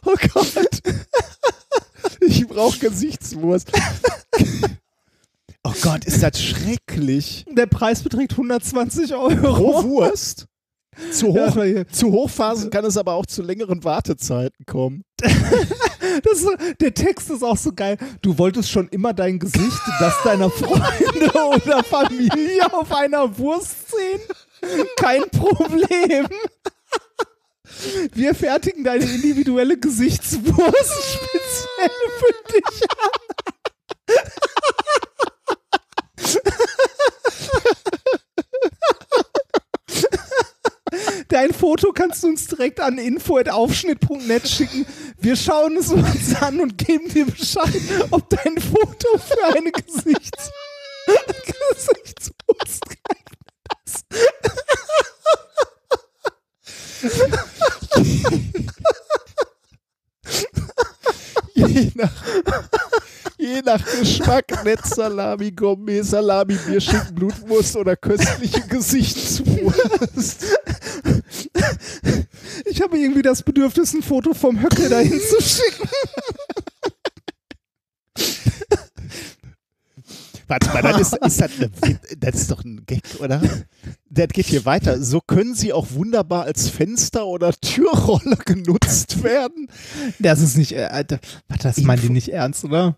oh 0.06 0.16
Gott. 0.34 0.82
Ich 2.20 2.46
brauche 2.48 2.80
Gesichtswurst. 2.80 3.72
oh 5.64 5.74
Gott, 5.82 6.06
ist 6.06 6.24
das 6.24 6.42
schrecklich. 6.42 7.46
Der 7.50 7.66
Preis 7.68 8.02
beträgt 8.04 8.32
120 8.34 9.14
Euro. 9.16 9.54
Pro 9.54 9.84
Wurst? 9.84 10.46
Zu, 11.14 11.28
Ja, 11.34 11.48
hoch, 11.56 11.64
hier- 11.64 11.88
zu 11.88 12.12
Hochphasen 12.12 12.70
kann 12.70 12.84
es 12.84 12.98
aber 12.98 13.14
auch 13.14 13.26
zu 13.26 13.42
längeren 13.42 13.84
Wartezeiten 13.84 14.66
kommen. 14.66 15.04
Das, 16.24 16.46
der 16.82 16.94
Text 16.94 17.30
ist 17.30 17.42
auch 17.42 17.56
so 17.56 17.72
geil. 17.74 17.98
Du 18.22 18.38
wolltest 18.38 18.70
schon 18.70 18.90
immer 18.90 19.14
dein 19.14 19.40
Gesicht, 19.40 19.80
das 20.00 20.14
deiner 20.26 20.50
Freunde 20.50 21.32
oder 21.56 21.84
Familie 21.86 22.74
auf 22.74 22.92
einer 22.92 23.38
Wurst 23.38 23.76
sehen? 23.92 24.20
Kein 24.98 25.22
Problem. 25.30 26.28
Wir 28.14 28.36
fertigen 28.36 28.84
deine 28.84 29.06
individuelle 29.06 29.78
Gesichtswurst 29.78 30.44
speziell 31.14 31.92
für 32.20 32.54
dich 32.54 32.82
an. 32.90 34.18
Dein 41.32 41.54
Foto 41.54 41.94
kannst 41.94 42.24
du 42.24 42.28
uns 42.28 42.48
direkt 42.48 42.82
an 42.82 42.98
info.aufschnitt.net 42.98 44.50
schicken. 44.50 44.86
Wir 45.18 45.38
schauen 45.38 45.78
es 45.78 45.90
uns 45.90 46.36
an 46.42 46.60
und 46.60 46.78
geben 46.78 47.08
dir 47.08 47.26
Bescheid, 47.26 47.82
ob 48.12 48.30
dein 48.30 48.60
Foto 48.60 49.18
für 49.18 49.56
eine 49.56 49.72
Gesichts 49.72 50.52
geeignet 52.86 53.38
ist. 53.86 54.04
Je 61.56 61.92
nach, 61.96 62.12
je 63.42 63.62
nach 63.66 63.84
Geschmack 64.00 64.64
Netzsalami, 64.64 65.52
Gourmet, 65.52 66.04
Salami, 66.04 66.56
Bierschinken, 66.68 67.16
Blutwurst 67.16 67.76
oder 67.76 67.96
köstliche 67.96 68.62
Gesichtswurst. 68.68 70.46
Ich 72.66 72.82
habe 72.82 72.98
irgendwie 72.98 73.22
das 73.22 73.42
Bedürfnis, 73.42 73.94
ein 73.94 74.04
Foto 74.04 74.34
vom 74.34 74.62
Höcke 74.62 74.88
dahin 74.88 75.20
zu 75.20 75.42
schicken. 75.42 75.90
Warte 80.48 80.70
mal, 80.72 80.82
das 80.82 81.00
ist, 81.00 81.14
ist 81.14 81.42
das, 81.42 81.52
eine, 81.58 81.72
das 82.18 82.36
ist 82.36 82.52
doch 82.52 82.64
ein 82.66 82.86
Gag, 82.86 83.02
oder? 83.20 83.42
Das 84.10 84.28
geht 84.28 84.48
hier 84.48 84.66
weiter. 84.66 85.02
So 85.02 85.22
können 85.22 85.56
sie 85.56 85.72
auch 85.72 85.92
wunderbar 85.92 86.44
als 86.44 86.68
Fenster 86.68 87.26
oder 87.26 87.54
Türrolle 87.54 88.36
genutzt 88.46 89.24
werden. 89.24 89.70
Das 90.20 90.42
ist 90.42 90.58
nicht, 90.58 90.74
äh, 90.74 90.84
Alter, 90.92 91.20
warte, 91.48 91.70
das 91.70 91.78
meinen 91.78 92.02
die 92.02 92.10
nicht 92.10 92.30
ernst, 92.30 92.66
oder? 92.66 92.98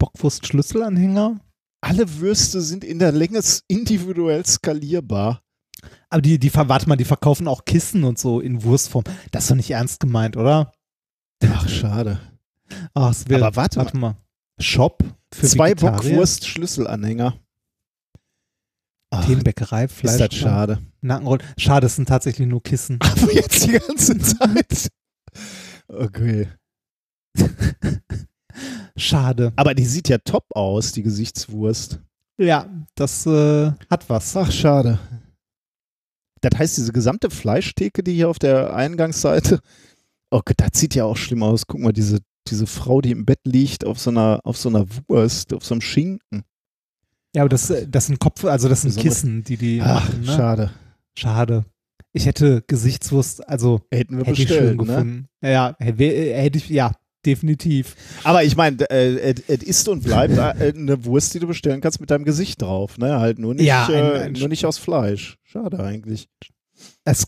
Bockwurst-Schlüsselanhänger? 0.00 1.38
Alle 1.82 2.18
Würste 2.18 2.60
sind 2.60 2.82
in 2.82 2.98
der 2.98 3.12
Länge 3.12 3.40
individuell 3.68 4.44
skalierbar. 4.44 5.42
Aber 6.08 6.20
die, 6.20 6.38
die, 6.38 6.52
warte 6.52 6.88
mal, 6.88 6.96
die 6.96 7.04
verkaufen 7.04 7.46
auch 7.46 7.64
Kissen 7.64 8.02
und 8.02 8.18
so 8.18 8.40
in 8.40 8.64
Wurstform. 8.64 9.04
Das 9.30 9.44
ist 9.44 9.50
doch 9.50 9.56
nicht 9.56 9.70
ernst 9.70 10.00
gemeint, 10.00 10.36
oder? 10.36 10.72
Ach, 11.44 11.68
schade. 11.68 12.20
Ach, 12.94 13.10
es 13.10 13.28
wäre, 13.28 13.46
Aber 13.46 13.56
warte 13.56 13.76
warte 13.78 13.96
mal. 13.96 14.16
Shop 14.60 15.02
für 15.32 15.46
Zwei? 15.46 15.74
Bockwurst-Schlüsselanhänger. 15.74 17.38
Ach, 19.12 19.24
Themenbäckerei, 19.24 19.84
ist 19.84 19.94
Fleisch, 19.94 20.18
das 20.18 20.34
schade. 20.34 20.82
Nackenroll. 21.00 21.38
Schade, 21.56 21.86
es 21.86 21.96
sind 21.96 22.08
tatsächlich 22.08 22.46
nur 22.46 22.62
Kissen. 22.62 22.98
Aber 23.00 23.32
jetzt 23.32 23.64
die 23.66 23.72
ganze 23.72 24.18
Zeit. 24.18 24.88
Okay. 25.88 26.48
Schade. 29.00 29.52
Aber 29.56 29.74
die 29.74 29.84
sieht 29.84 30.08
ja 30.08 30.18
top 30.18 30.44
aus, 30.54 30.92
die 30.92 31.02
Gesichtswurst. 31.02 32.00
Ja, 32.38 32.66
das 32.94 33.26
äh, 33.26 33.72
hat 33.90 34.08
was. 34.08 34.36
Ach, 34.36 34.50
schade. 34.50 34.98
Das 36.40 36.58
heißt, 36.58 36.78
diese 36.78 36.92
gesamte 36.92 37.30
Fleischtheke, 37.30 38.02
die 38.02 38.14
hier 38.14 38.28
auf 38.28 38.38
der 38.38 38.74
Eingangsseite, 38.74 39.60
oh 40.30 40.40
Gott, 40.44 40.56
das 40.56 40.78
sieht 40.78 40.94
ja 40.94 41.04
auch 41.04 41.16
schlimm 41.16 41.42
aus. 41.42 41.66
Guck 41.66 41.80
mal, 41.80 41.92
diese, 41.92 42.20
diese 42.46 42.66
Frau, 42.66 43.00
die 43.00 43.10
im 43.10 43.26
Bett 43.26 43.40
liegt, 43.44 43.84
auf 43.84 43.98
so 43.98 44.10
einer, 44.10 44.40
auf 44.44 44.56
so 44.56 44.68
einer 44.68 44.86
Wurst, 45.08 45.52
auf 45.52 45.64
so 45.64 45.74
einem 45.74 45.82
Schinken. 45.82 46.44
Ja, 47.34 47.42
aber 47.42 47.48
das, 47.48 47.70
äh, 47.70 47.86
das 47.88 48.06
sind 48.06 48.20
Kopf, 48.20 48.44
also 48.44 48.68
das 48.68 48.82
sind 48.82 48.96
Kissen, 48.96 49.44
die 49.44 49.56
die 49.56 49.80
Ach, 49.82 50.02
machen. 50.08 50.20
Ne? 50.20 50.26
schade. 50.26 50.70
Schade. 51.14 51.64
Ich 52.12 52.26
hätte 52.26 52.64
Gesichtswurst, 52.66 53.46
also 53.48 53.82
Hätten 53.90 54.18
wir 54.18 54.24
hätte 54.24 54.42
ich 54.42 54.48
schön 54.48 54.76
bestellt, 54.76 54.80
ne? 54.80 54.86
gefunden. 54.86 55.28
Ja, 55.42 55.76
hätte 55.78 56.58
ich, 56.58 56.68
ja, 56.68 56.92
definitiv. 57.26 57.94
Aber 58.24 58.44
ich 58.44 58.56
meine, 58.56 58.88
äh, 58.90 59.32
es 59.32 59.42
es 59.48 59.62
ist 59.62 59.88
und 59.88 60.02
bleibt 60.04 60.36
äh, 60.38 60.72
eine 60.74 61.04
Wurst, 61.04 61.34
die 61.34 61.38
du 61.40 61.46
bestellen 61.46 61.80
kannst 61.80 62.00
mit 62.00 62.10
deinem 62.10 62.24
Gesicht 62.24 62.62
drauf, 62.62 62.98
ne? 62.98 63.18
Halt 63.20 63.38
nur 63.38 63.54
nicht, 63.54 63.66
Ja, 63.66 63.86
ein- 63.86 63.92
äh, 63.94 64.18
ein- 64.24 64.32
nur 64.32 64.48
nicht 64.48 64.64
aus 64.66 64.78
Fleisch. 64.78 65.38
Schade 65.44 65.80
eigentlich. 65.80 66.28
Es, 67.04 67.26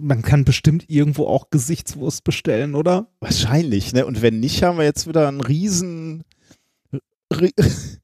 man 0.00 0.22
kann 0.22 0.44
bestimmt 0.44 0.84
irgendwo 0.88 1.26
auch 1.26 1.50
Gesichtswurst 1.50 2.24
bestellen, 2.24 2.74
oder? 2.74 3.08
Wahrscheinlich, 3.20 3.92
ne? 3.92 4.06
Und 4.06 4.22
wenn 4.22 4.40
nicht, 4.40 4.62
haben 4.62 4.78
wir 4.78 4.84
jetzt 4.84 5.06
wieder 5.06 5.28
einen 5.28 5.40
riesen 5.42 6.24
ri- 7.32 7.52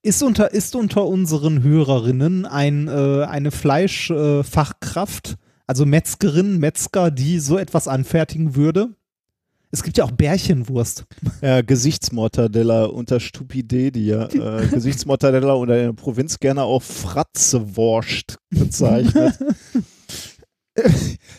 Ist 0.00 0.22
unter, 0.22 0.52
ist 0.52 0.76
unter 0.76 1.04
unseren 1.06 1.64
Hörerinnen 1.64 2.46
ein, 2.46 2.86
äh, 2.86 3.24
eine 3.24 3.50
Fleischfachkraft, 3.50 4.46
äh, 4.46 4.48
Fachkraft, 4.48 5.34
also 5.66 5.84
Metzgerin, 5.84 6.58
Metzger, 6.58 7.10
die 7.10 7.40
so 7.40 7.58
etwas 7.58 7.88
anfertigen 7.88 8.54
würde? 8.54 8.90
Es 9.70 9.82
gibt 9.82 9.98
ja 9.98 10.04
auch 10.04 10.10
Bärchenwurst. 10.10 11.04
Ja, 11.42 11.60
Gesichtsmortadella 11.60 12.86
unter 12.86 13.20
Stupidedia. 13.20 14.28
Äh, 14.28 14.66
Gesichtsmortadella 14.72 15.54
oder 15.54 15.78
in 15.78 15.86
der 15.86 15.92
Provinz 15.92 16.38
gerne 16.38 16.62
auch 16.62 16.82
Fratzewurst 16.82 18.38
bezeichnet. 18.50 19.38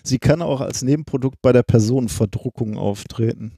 Sie 0.03 0.19
kann 0.19 0.41
auch 0.41 0.61
als 0.61 0.81
Nebenprodukt 0.81 1.37
bei 1.41 1.53
der 1.53 1.63
Personenverdruckung 1.63 2.77
auftreten. 2.77 3.57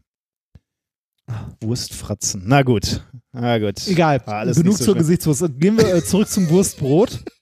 Wurstfratzen. 1.62 2.44
Na 2.46 2.62
gut. 2.62 3.06
Na 3.32 3.58
gut. 3.58 3.88
Egal, 3.88 4.20
alles 4.26 4.58
genug 4.58 4.78
so 4.78 4.86
zur. 4.86 4.96
Gesichtswurst. 4.96 5.46
Gehen 5.58 5.78
wir 5.78 5.94
äh, 5.94 6.04
zurück 6.04 6.28
zum 6.28 6.50
Wurstbrot. 6.50 7.24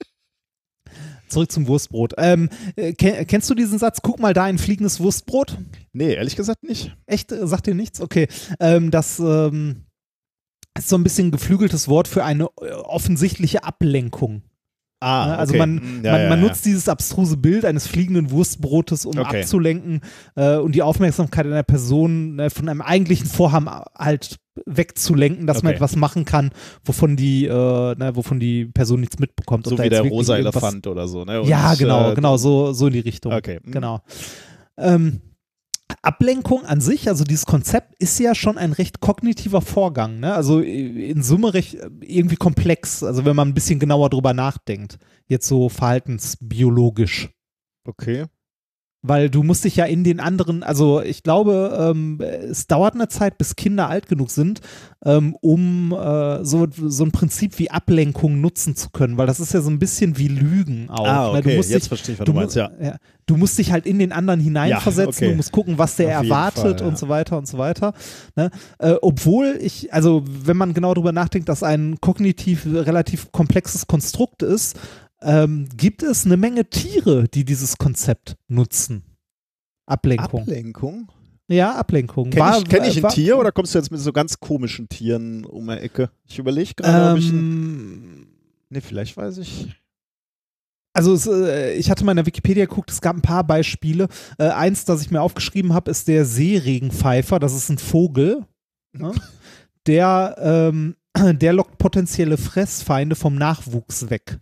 Zurück 1.30 1.52
zum 1.52 1.68
Wurstbrot. 1.68 2.14
Ähm, 2.18 2.50
äh, 2.76 2.94
ken- 2.94 3.26
kennst 3.28 3.50
du 3.50 3.56
diesen 3.56 3.80
Satz? 3.80 4.00
Guck 4.02 4.20
mal 4.20 4.34
da 4.34 4.44
ein 4.44 4.58
fliegendes 4.58 5.00
Wurstbrot. 5.00 5.58
Nee, 5.94 6.14
ehrlich 6.14 6.36
gesagt 6.36 6.64
nicht. 6.64 6.96
Echt? 7.06 7.32
Äh, 7.32 7.48
Sagt 7.48 7.68
dir 7.68 7.76
nichts? 7.76 8.02
Okay. 8.02 8.28
Ähm, 8.60 8.92
das 8.92 9.20
ähm, 9.20 9.86
ist 10.78 10.90
so 10.90 10.98
ein 10.98 11.04
bisschen 11.04 11.28
ein 11.28 11.32
geflügeltes 11.32 11.88
Wort 11.88 12.08
für 12.08 12.24
eine 12.24 12.50
äh, 12.62 12.72
offensichtliche 12.72 13.64
Ablenkung. 13.64 14.44
Ah, 15.02 15.28
Ne? 15.28 15.38
Also 15.38 15.52
okay. 15.52 15.60
man, 15.60 16.02
ja, 16.04 16.12
man, 16.12 16.22
ja, 16.22 16.30
man 16.30 16.40
ja. 16.42 16.48
nutzt 16.48 16.66
dieses 16.66 16.90
abstruse 16.90 17.38
Bild 17.38 17.64
eines 17.66 17.88
fliegenden 17.88 18.32
Wurstbrotes, 18.32 19.06
um 19.06 19.18
Okay. 19.18 19.42
abzulenken 19.42 20.02
äh, 20.36 20.58
und 20.58 20.76
die 20.76 20.82
Aufmerksamkeit 20.82 21.46
einer 21.46 21.64
Person 21.64 22.38
äh, 22.40 22.50
von 22.50 22.68
einem 22.68 22.82
eigentlichen 22.82 23.28
Vorhaben 23.28 23.70
halt 23.98 24.38
wegzulenken, 24.66 25.48
dass 25.48 25.64
man 25.64 25.70
Okay. 25.70 25.76
etwas 25.78 25.96
machen 25.96 26.26
kann, 26.26 26.52
wovon 26.84 27.16
die, 27.16 27.46
äh, 27.46 27.50
ne, 27.52 28.12
wovon 28.14 28.40
die 28.42 28.66
Person 28.66 29.00
nichts 29.00 29.20
mitbekommt. 29.20 29.68
So 29.68 29.78
wie 29.78 29.88
der 29.90 30.02
rosa 30.02 30.36
Elefant 30.38 30.86
oder 30.88 31.08
so, 31.08 31.24
ne? 31.24 31.42
Und, 31.42 31.48
Ja, 31.48 31.76
genau, 31.76 32.12
äh, 32.12 32.16
genau, 32.16 32.36
so, 32.36 32.74
so 32.74 32.88
in 32.88 32.94
die 32.94 33.00
Richtung. 33.00 33.32
Okay. 33.32 33.60
mm. 33.64 33.72
Genau. 33.72 34.02
Ähm, 34.78 35.22
Ablenkung 36.02 36.66
an 36.66 36.82
sich, 36.82 37.10
also 37.10 37.24
dieses 37.24 37.46
Konzept 37.46 37.96
ist 38.00 38.20
ja 38.20 38.36
schon 38.36 38.58
ein 38.58 38.72
recht 38.72 39.00
kognitiver 39.00 39.62
Vorgang, 39.62 40.20
ne? 40.20 40.34
Also 40.34 40.60
in 40.62 41.24
Summe 41.24 41.54
recht 41.54 41.76
äh, 41.76 41.90
irgendwie 42.02 42.36
komplex, 42.36 43.04
also 43.04 43.26
wenn 43.26 43.36
man 43.36 43.50
ein 43.50 43.54
bisschen 43.54 43.80
genauer 43.80 44.10
drüber 44.10 44.34
nachdenkt, 44.34 44.98
jetzt 45.28 45.48
so 45.48 45.70
verhaltensbiologisch. 45.70 47.30
Okay. 47.86 48.26
Weil 49.02 49.30
du 49.30 49.44
musst 49.44 49.64
dich 49.64 49.78
ja 49.78 49.86
in 49.86 50.04
den 50.04 50.20
anderen, 50.20 50.62
also 50.62 51.02
ich 51.02 51.24
glaube, 51.24 51.94
ähm, 51.96 52.20
es 52.20 52.68
dauert 52.68 52.96
eine 52.96 53.08
Zeit, 53.08 53.38
bis 53.38 53.56
Kinder 53.56 53.88
alt 53.88 54.08
genug 54.10 54.30
sind, 54.30 54.60
ähm, 55.06 55.38
um 55.40 55.94
äh, 55.94 56.44
so, 56.44 56.68
so 56.70 57.06
ein 57.06 57.12
Prinzip 57.12 57.58
wie 57.60 57.72
Ablenkung 57.72 58.42
nutzen 58.42 58.76
zu 58.76 58.90
können, 58.90 59.18
weil 59.18 59.26
das 59.26 59.40
ist 59.40 59.54
ja 59.54 59.62
so 59.62 59.70
ein 59.70 59.80
bisschen 59.80 60.18
wie 60.18 60.28
Lügen 60.28 60.90
auch. 60.90 61.08
Ah, 61.08 61.32
ne? 61.32 61.40
okay. 61.40 61.50
Du 61.52 61.56
musst 61.56 61.70
Jetzt 61.70 61.84
dich, 61.84 61.88
verstehe 61.88 62.14
ich, 62.16 62.20
was 62.20 62.26
du, 62.26 62.34
meinst, 62.34 62.58
mu- 62.58 62.62
ja. 62.62 62.98
Du 63.26 63.38
musst 63.38 63.58
dich 63.58 63.72
halt 63.72 63.86
in 63.86 64.00
den 64.00 64.12
anderen 64.12 64.42
hineinversetzen, 64.42 65.24
okay. 65.24 65.30
du 65.30 65.38
musst 65.38 65.54
gucken, 65.54 65.78
was 65.78 65.96
der 65.96 66.20
Auf 66.20 66.26
erwartet 66.26 66.62
Fall, 66.62 66.82
ja. 66.82 66.88
und 66.88 66.98
so 66.98 67.08
weiter 67.08 67.38
und 67.38 67.48
so 67.48 67.58
weiter. 67.58 67.94
Ne? 68.36 68.52
Äh, 68.80 68.96
obwohl 69.02 69.58
ich, 69.62 69.94
also 69.94 70.26
wenn 70.26 70.58
man 70.58 70.74
genau 70.74 70.94
darüber 70.94 71.14
nachdenkt, 71.14 71.48
dass 71.48 71.64
ein 71.64 72.02
kognitiv 72.02 72.66
relativ 72.66 73.32
komplexes 73.32 73.88
Konstrukt 73.88 74.44
ist, 74.44 74.78
ähm, 75.22 75.68
gibt 75.76 76.04
es 76.04 76.26
eine 76.26 76.38
Menge 76.38 76.70
Tiere, 76.70 77.28
die 77.28 77.46
dieses 77.46 77.78
Konzept 77.78 78.36
nutzen. 78.48 79.04
Ablenkung. 79.86 80.42
Ablenkung? 80.42 81.08
ja, 81.48 81.76
Ablenkung. 81.76 82.30
Kenn 82.30 82.40
War- 82.42 82.60
ich, 82.60 82.66
kenn 82.70 82.84
ich 82.84 82.98
ein 82.98 83.04
war- 83.04 83.12
Tier 83.12 83.38
oder 83.38 83.52
kommst 83.52 83.74
du 83.74 83.80
jetzt 83.80 83.90
mit 83.92 84.00
so 84.00 84.14
ganz 84.14 84.40
komischen 84.40 84.88
Tieren 84.88 85.46
um 85.46 85.68
die 85.68 85.74
Ecke? 85.74 86.12
Ich 86.28 86.38
überlege 86.38 86.74
gerade, 86.76 87.14
ob 87.14 87.18
ich 87.18 87.30
ein. 87.30 87.36
Ähm, 87.40 88.28
Nee, 88.72 88.82
vielleicht 88.82 89.18
weiß 89.18 89.40
ich. 89.40 89.68
Also 90.94 91.14
es, 91.14 91.26
äh, 91.26 91.74
ich 91.74 91.90
hatte 91.90 92.04
mal 92.04 92.12
in 92.12 92.18
der 92.18 92.26
Wikipedia 92.28 92.66
geguckt, 92.66 92.92
es 92.92 93.02
gab 93.02 93.16
ein 93.16 93.22
paar 93.24 93.44
Beispiele. 93.44 94.08
Äh, 94.38 94.50
eins, 94.50 94.86
das 94.86 95.02
ich 95.02 95.10
mir 95.10 95.22
aufgeschrieben 95.22 95.74
habe, 95.74 95.90
ist 95.90 96.08
der 96.08 96.24
Seeregenpfeifer. 96.26 97.40
Das 97.40 97.56
ist 97.56 97.70
ein 97.70 97.80
Vogel. 97.80 98.46
ne? 98.94 99.12
der, 99.88 100.36
ähm, 100.40 100.96
der 101.18 101.54
lockt 101.54 101.80
potenzielle 101.80 102.38
Fressfeinde 102.38 103.16
vom 103.16 103.34
Nachwuchs 103.36 104.12
weg. 104.12 104.40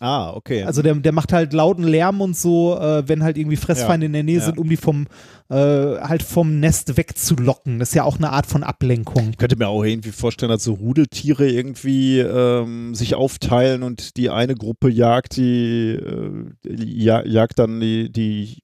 Ah, 0.00 0.32
okay. 0.32 0.62
Also 0.62 0.82
der, 0.82 0.94
der 0.94 1.12
macht 1.12 1.32
halt 1.32 1.52
lauten 1.52 1.82
Lärm 1.82 2.20
und 2.20 2.36
so, 2.36 2.78
äh, 2.78 3.08
wenn 3.08 3.22
halt 3.22 3.36
irgendwie 3.36 3.56
Fressfeinde 3.56 4.06
in 4.06 4.12
der 4.12 4.22
Nähe 4.22 4.38
ja. 4.38 4.44
sind, 4.44 4.58
um 4.58 4.68
die 4.68 4.76
vom 4.76 5.06
äh, 5.50 5.54
halt 5.54 6.22
vom 6.22 6.60
Nest 6.60 6.96
wegzulocken. 6.96 7.78
Das 7.78 7.88
ist 7.88 7.94
ja 7.94 8.04
auch 8.04 8.18
eine 8.18 8.30
Art 8.30 8.46
von 8.46 8.62
Ablenkung. 8.62 9.30
Ich 9.30 9.38
könnte 9.38 9.56
mir 9.56 9.68
auch 9.68 9.82
irgendwie 9.82 10.12
vorstellen, 10.12 10.50
dass 10.50 10.62
so 10.62 10.74
Rudeltiere 10.74 11.48
irgendwie 11.48 12.20
ähm, 12.20 12.94
sich 12.94 13.14
aufteilen 13.14 13.82
und 13.82 14.16
die 14.16 14.30
eine 14.30 14.54
Gruppe 14.54 14.88
jagt 14.88 15.36
die, 15.36 15.94
äh, 15.94 16.48
ja, 16.64 17.24
jagt 17.24 17.58
dann 17.58 17.80
die, 17.80 18.12
die 18.12 18.58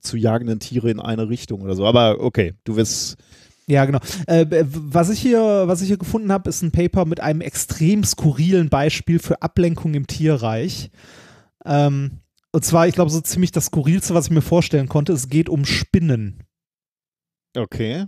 zu 0.00 0.16
jagenden 0.16 0.60
Tiere 0.60 0.90
in 0.90 1.00
eine 1.00 1.28
Richtung 1.28 1.62
oder 1.62 1.76
so. 1.76 1.86
Aber 1.86 2.20
okay, 2.20 2.54
du 2.64 2.76
wirst 2.76 3.16
Ja, 3.66 3.84
genau. 3.86 4.00
Äh, 4.26 4.46
was, 4.66 5.08
ich 5.08 5.20
hier, 5.20 5.40
was 5.66 5.80
ich 5.80 5.88
hier 5.88 5.96
gefunden 5.96 6.30
habe, 6.30 6.48
ist 6.50 6.62
ein 6.62 6.72
Paper 6.72 7.06
mit 7.06 7.20
einem 7.20 7.40
extrem 7.40 8.04
skurrilen 8.04 8.68
Beispiel 8.68 9.18
für 9.18 9.40
Ablenkung 9.42 9.94
im 9.94 10.06
Tierreich. 10.06 10.90
Ähm, 11.64 12.20
und 12.52 12.64
zwar, 12.64 12.86
ich 12.86 12.94
glaube, 12.94 13.10
so 13.10 13.20
ziemlich 13.20 13.52
das 13.52 13.66
Skurrilste, 13.66 14.14
was 14.14 14.26
ich 14.26 14.30
mir 14.30 14.42
vorstellen 14.42 14.88
konnte. 14.88 15.12
Es 15.12 15.28
geht 15.28 15.48
um 15.48 15.64
Spinnen. 15.64 16.44
okay. 17.56 18.06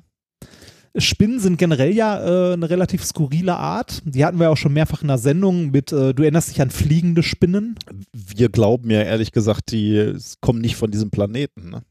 Spinnen 0.98 1.40
sind 1.40 1.58
generell 1.58 1.92
ja 1.92 2.24
äh, 2.24 2.52
eine 2.54 2.70
relativ 2.70 3.04
skurrile 3.04 3.56
Art. 3.56 4.02
Die 4.04 4.24
hatten 4.24 4.38
wir 4.38 4.50
auch 4.50 4.56
schon 4.56 4.72
mehrfach 4.72 5.02
in 5.02 5.08
der 5.08 5.18
Sendung 5.18 5.70
mit, 5.70 5.92
äh, 5.92 6.14
du 6.14 6.22
erinnerst 6.22 6.50
dich 6.50 6.62
an 6.62 6.70
fliegende 6.70 7.22
Spinnen? 7.22 7.78
Wir 8.12 8.48
glauben 8.48 8.90
ja 8.90 9.02
ehrlich 9.02 9.32
gesagt, 9.32 9.72
die 9.72 10.16
kommen 10.40 10.60
nicht 10.60 10.76
von 10.76 10.90
diesem 10.90 11.10
Planeten. 11.10 11.70
Ne? 11.70 11.82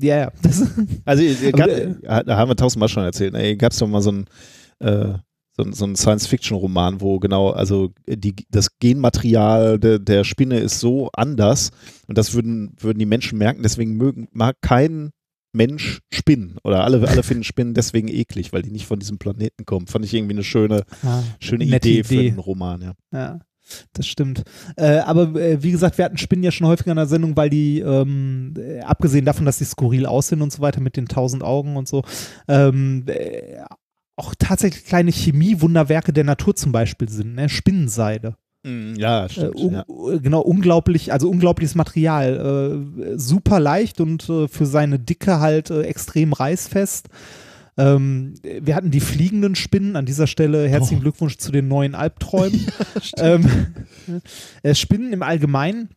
Ja, 0.00 0.16
ja. 0.16 0.32
Das, 0.42 0.62
Also 1.04 1.22
gab- 1.52 2.26
da 2.26 2.36
haben 2.36 2.50
wir 2.50 2.56
tausendmal 2.56 2.88
schon 2.88 3.04
erzählt. 3.04 3.34
Ey, 3.34 3.56
gab 3.56 3.72
es 3.72 3.78
doch 3.78 3.86
mal 3.86 4.00
so 4.02 4.12
ein 4.12 4.24
äh, 4.80 5.14
so, 5.56 5.70
so 5.70 5.84
ein 5.84 5.94
Science-Fiction-Roman, 5.94 7.00
wo 7.00 7.20
genau, 7.20 7.50
also 7.50 7.92
die, 8.08 8.34
das 8.50 8.76
Genmaterial 8.80 9.78
der, 9.78 10.00
der 10.00 10.24
Spinne 10.24 10.58
ist 10.58 10.80
so 10.80 11.10
anders 11.12 11.70
und 12.08 12.18
das 12.18 12.34
würden, 12.34 12.74
würden 12.80 12.98
die 12.98 13.06
Menschen 13.06 13.38
merken, 13.38 13.62
deswegen 13.62 13.96
mögen, 13.96 14.26
mag 14.32 14.56
kein 14.62 15.10
Mensch 15.52 16.00
Spinnen 16.12 16.56
oder 16.64 16.82
alle, 16.82 17.06
alle 17.08 17.22
finden 17.22 17.44
Spinnen 17.44 17.72
deswegen 17.74 18.08
eklig, 18.08 18.52
weil 18.52 18.62
die 18.62 18.72
nicht 18.72 18.86
von 18.86 18.98
diesem 18.98 19.18
Planeten 19.18 19.64
kommen. 19.64 19.86
Fand 19.86 20.04
ich 20.04 20.12
irgendwie 20.12 20.34
eine 20.34 20.42
schöne, 20.42 20.82
Ah, 21.04 21.22
schöne 21.38 21.66
nette 21.66 21.88
Idee, 21.88 22.02
für 22.02 22.14
Idee. 22.14 22.28
einen 22.30 22.38
Roman, 22.40 22.82
ja. 22.82 22.92
Ja, 23.12 23.38
das 23.92 24.06
stimmt. 24.06 24.42
Äh, 24.76 24.98
aber 24.98 25.34
äh, 25.40 25.62
wie 25.62 25.70
gesagt, 25.72 25.98
wir 25.98 26.04
hatten 26.04 26.18
Spinnen 26.18 26.42
ja 26.44 26.50
schon 26.50 26.66
häufiger 26.66 26.90
in 26.92 26.96
der 26.96 27.06
Sendung, 27.06 27.36
weil 27.36 27.50
die, 27.50 27.80
ähm, 27.80 28.54
äh, 28.58 28.80
abgesehen 28.80 29.24
davon, 29.24 29.46
dass 29.46 29.58
die 29.58 29.64
skurril 29.64 30.06
aussehen 30.06 30.42
und 30.42 30.52
so 30.52 30.60
weiter 30.62 30.80
mit 30.80 30.96
den 30.96 31.06
tausend 31.08 31.42
Augen 31.42 31.76
und 31.76 31.88
so, 31.88 32.02
ähm, 32.48 33.04
äh, 33.06 33.62
auch 34.16 34.34
tatsächlich 34.38 34.84
kleine 34.84 35.10
Chemiewunderwerke 35.10 36.12
der 36.12 36.24
Natur 36.24 36.54
zum 36.54 36.72
Beispiel 36.72 37.08
sind, 37.08 37.34
ne? 37.34 37.48
Spinnenseide. 37.48 38.36
Ja, 38.96 39.26
Äh, 39.26 39.28
stimmt. 39.28 39.56
un 39.56 39.72
ja. 39.74 39.84
Genau, 40.22 40.40
unglaublich, 40.40 41.12
also 41.12 41.28
unglaubliches 41.28 41.74
Material. 41.74 42.86
Äh, 43.12 43.18
super 43.18 43.60
leicht 43.60 44.00
und 44.00 44.26
äh, 44.30 44.48
für 44.48 44.64
seine 44.66 44.98
Dicke 44.98 45.38
halt 45.40 45.68
äh, 45.70 45.82
extrem 45.82 46.32
reißfest. 46.32 47.08
Ähm, 47.76 48.34
wir 48.42 48.74
hatten 48.76 48.90
die 48.90 49.00
fliegenden 49.00 49.54
Spinnen. 49.54 49.96
An 49.96 50.06
dieser 50.06 50.26
Stelle 50.26 50.68
herzlichen 50.68 50.98
Oh. 50.98 51.02
Glückwunsch 51.02 51.38
zu 51.38 51.50
den 51.52 51.68
neuen 51.68 51.94
Albträumen. 51.94 52.66
ähm, 53.18 53.46
äh, 54.62 54.74
Spinnen 54.74 55.12
im 55.12 55.22
Allgemeinen 55.22 55.88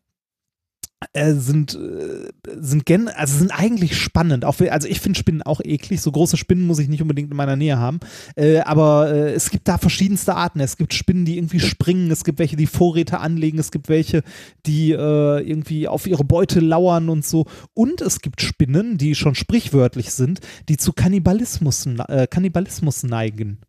äh, 1.14 1.34
sind, 1.34 1.76
äh, 1.76 2.32
sind 2.60 2.88
gen 2.88 3.08
also 3.08 3.38
sind 3.38 3.52
eigentlich 3.52 3.96
spannend. 3.96 4.44
Auch, 4.46 4.60
also 4.62 4.88
ich 4.88 5.00
finde 5.00 5.20
Spinnen 5.20 5.44
auch 5.44 5.62
eklig. 5.64 6.02
So 6.02 6.12
große 6.12 6.38
Spinnen 6.38 6.66
muss 6.66 6.80
ich 6.80 6.88
nicht 6.88 7.04
unbedingt 7.04 7.30
in 7.30 7.38
meiner 7.38 7.56
Nähe 7.56 7.78
haben. 7.78 8.00
Äh, 8.36 8.62
aber 8.62 9.14
äh, 9.14 9.34
es 9.34 9.52
gibt 9.52 9.68
da 9.68 9.78
verschiedenste 9.78 10.34
Arten. 10.34 10.60
Es 10.60 10.76
gibt 10.76 10.96
Spinnen, 10.96 11.24
die 11.24 11.38
irgendwie 11.38 11.60
springen. 11.60 12.10
Es 12.10 12.24
gibt 12.24 12.40
welche, 12.40 12.56
die 12.56 12.66
Vorräte 12.66 13.20
anlegen. 13.20 13.60
Es 13.60 13.72
gibt 13.72 13.90
welche, 13.90 14.24
die 14.66 14.92
irgendwie 14.92 15.88
auf 15.88 16.08
ihre 16.08 16.24
Beute 16.24 16.60
lauern 16.60 17.10
und 17.10 17.26
so. 17.26 17.46
Und 17.74 18.02
es 18.02 18.20
gibt 18.20 18.42
Spinnen, 18.42 18.98
die 18.98 19.16
schon 19.16 19.36
sprichwörtlich 19.36 20.12
sind, 20.12 20.40
die 20.68 20.78
zu 20.78 20.94
Kannibalismus, 20.94 21.88
Kannibalismus 22.30 23.04
neigen. 23.04 23.60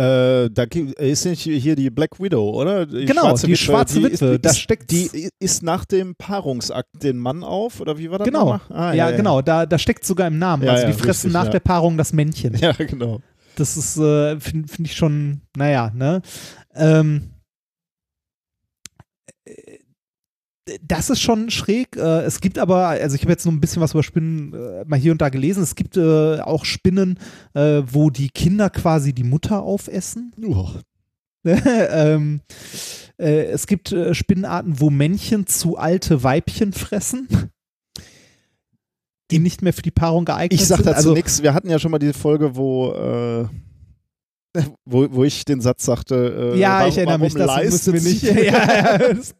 Äh, 0.00 0.48
da 0.50 0.62
ist 0.62 1.26
nicht 1.26 1.42
hier 1.42 1.76
die 1.76 1.90
Black 1.90 2.18
Widow, 2.18 2.50
oder? 2.58 2.86
Die 2.86 3.04
Genau, 3.04 3.36
die 3.36 3.54
schwarze 3.54 3.98
die 3.98 4.04
Witwe, 4.04 4.26
Ist, 4.28 4.44
da 4.46 4.50
ist, 4.50 4.58
steckt's- 4.58 4.86
die 4.86 5.28
ist 5.38 5.62
nach 5.62 5.84
dem 5.84 6.14
Paarungsakt 6.14 7.02
den 7.02 7.18
Mann 7.18 7.44
auf, 7.44 7.80
oder 7.82 7.98
wie 7.98 8.10
war 8.10 8.16
das 8.18 8.24
Genau. 8.24 8.58
Ah, 8.70 8.94
ja, 8.94 9.10
genau, 9.10 9.42
da, 9.42 9.66
da 9.66 9.78
steckt 9.78 10.06
sogar 10.06 10.28
im 10.28 10.38
Namen. 10.38 10.62
Ja, 10.62 10.72
also 10.72 10.84
ja, 10.84 10.90
die 10.92 10.96
fressen 10.96 11.26
richtig, 11.26 11.32
nach 11.34 11.44
ja. 11.44 11.50
der 11.50 11.60
Paarung 11.60 11.98
das 11.98 12.14
Männchen. 12.14 12.54
Ja, 12.60 12.72
genau. 12.72 13.20
Das 13.56 13.76
ist, 13.76 13.98
äh, 13.98 14.40
finde 14.40 14.68
find 14.68 14.88
ich 14.88 14.96
schon, 14.96 15.42
naja, 15.54 15.92
ne? 15.94 16.22
Ähm, 16.74 17.32
äh, 19.44 19.80
das 20.82 21.10
ist 21.10 21.20
schon 21.20 21.50
schräg. 21.50 21.96
Äh, 21.96 22.22
es 22.22 22.40
gibt 22.40 22.58
aber, 22.58 22.88
also 22.88 23.14
ich 23.14 23.22
habe 23.22 23.32
jetzt 23.32 23.44
noch 23.44 23.52
ein 23.52 23.60
bisschen 23.60 23.82
was 23.82 23.92
über 23.92 24.02
Spinnen 24.02 24.54
äh, 24.54 24.84
mal 24.86 24.98
hier 24.98 25.12
und 25.12 25.20
da 25.20 25.28
gelesen. 25.28 25.62
Es 25.62 25.74
gibt 25.74 25.96
äh, 25.96 26.40
auch 26.40 26.64
Spinnen, 26.64 27.18
wo 27.54 28.10
die 28.10 28.28
Kinder 28.28 28.70
quasi 28.70 29.12
die 29.12 29.24
Mutter 29.24 29.62
aufessen. 29.62 30.32
ähm, 31.44 32.40
äh, 33.18 33.44
es 33.44 33.66
gibt 33.66 33.94
Spinnenarten, 34.12 34.80
wo 34.80 34.90
Männchen 34.90 35.46
zu 35.46 35.76
alte 35.76 36.22
Weibchen 36.22 36.72
fressen, 36.72 37.28
die 39.30 39.38
nicht 39.38 39.62
mehr 39.62 39.72
für 39.72 39.82
die 39.82 39.90
Paarung 39.90 40.24
geeignet 40.24 40.60
Ich 40.60 40.66
sag 40.66 40.78
sind. 40.78 40.86
dazu 40.86 40.96
also, 40.96 41.14
nichts. 41.14 41.42
Wir 41.42 41.54
hatten 41.54 41.70
ja 41.70 41.78
schon 41.78 41.90
mal 41.90 41.98
diese 41.98 42.14
Folge, 42.14 42.56
wo, 42.56 42.92
äh, 42.92 43.48
wo, 44.84 45.06
wo 45.10 45.24
ich 45.24 45.44
den 45.44 45.60
Satz 45.60 45.84
sagte, 45.84 46.52
äh, 46.54 46.58
Ja, 46.58 46.78
warum, 46.78 46.88
ich 46.90 46.98
erinnere 46.98 47.18
mich, 47.18 47.34
warum 47.34 47.46
das 47.46 47.56
leistet 47.56 47.94
wir 47.94 48.02
nicht. 48.02 48.22
ja, 48.22 48.74
ja, 48.74 48.98
das. 48.98 49.34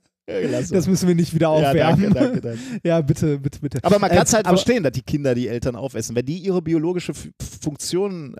Das 0.70 0.86
müssen 0.86 1.09
wir 1.09 1.15
nicht 1.15 1.35
wieder 1.35 1.47
ja, 1.48 1.69
aufwärmen. 1.70 2.12
danke, 2.15 2.40
danke, 2.40 2.40
danke. 2.40 2.59
Ja, 2.85 3.01
bitte, 3.01 3.39
bitte, 3.39 3.61
bitte. 3.61 3.78
Aber 3.82 3.98
man 3.98 4.11
Äh, 4.11 4.15
kann 4.16 4.24
es 4.27 4.32
halt 4.32 4.47
aber- 4.47 4.57
verstehen, 4.57 4.82
dass 4.82 4.93
die 4.93 5.02
Kinder 5.02 5.35
die 5.35 5.48
Eltern 5.48 5.77
aufessen. 5.77 6.15
Wenn 6.16 6.27
die 6.27 6.39
ihre 6.39 6.62
biologische 6.62 7.12
F 7.12 7.28
Funktion 7.62 8.36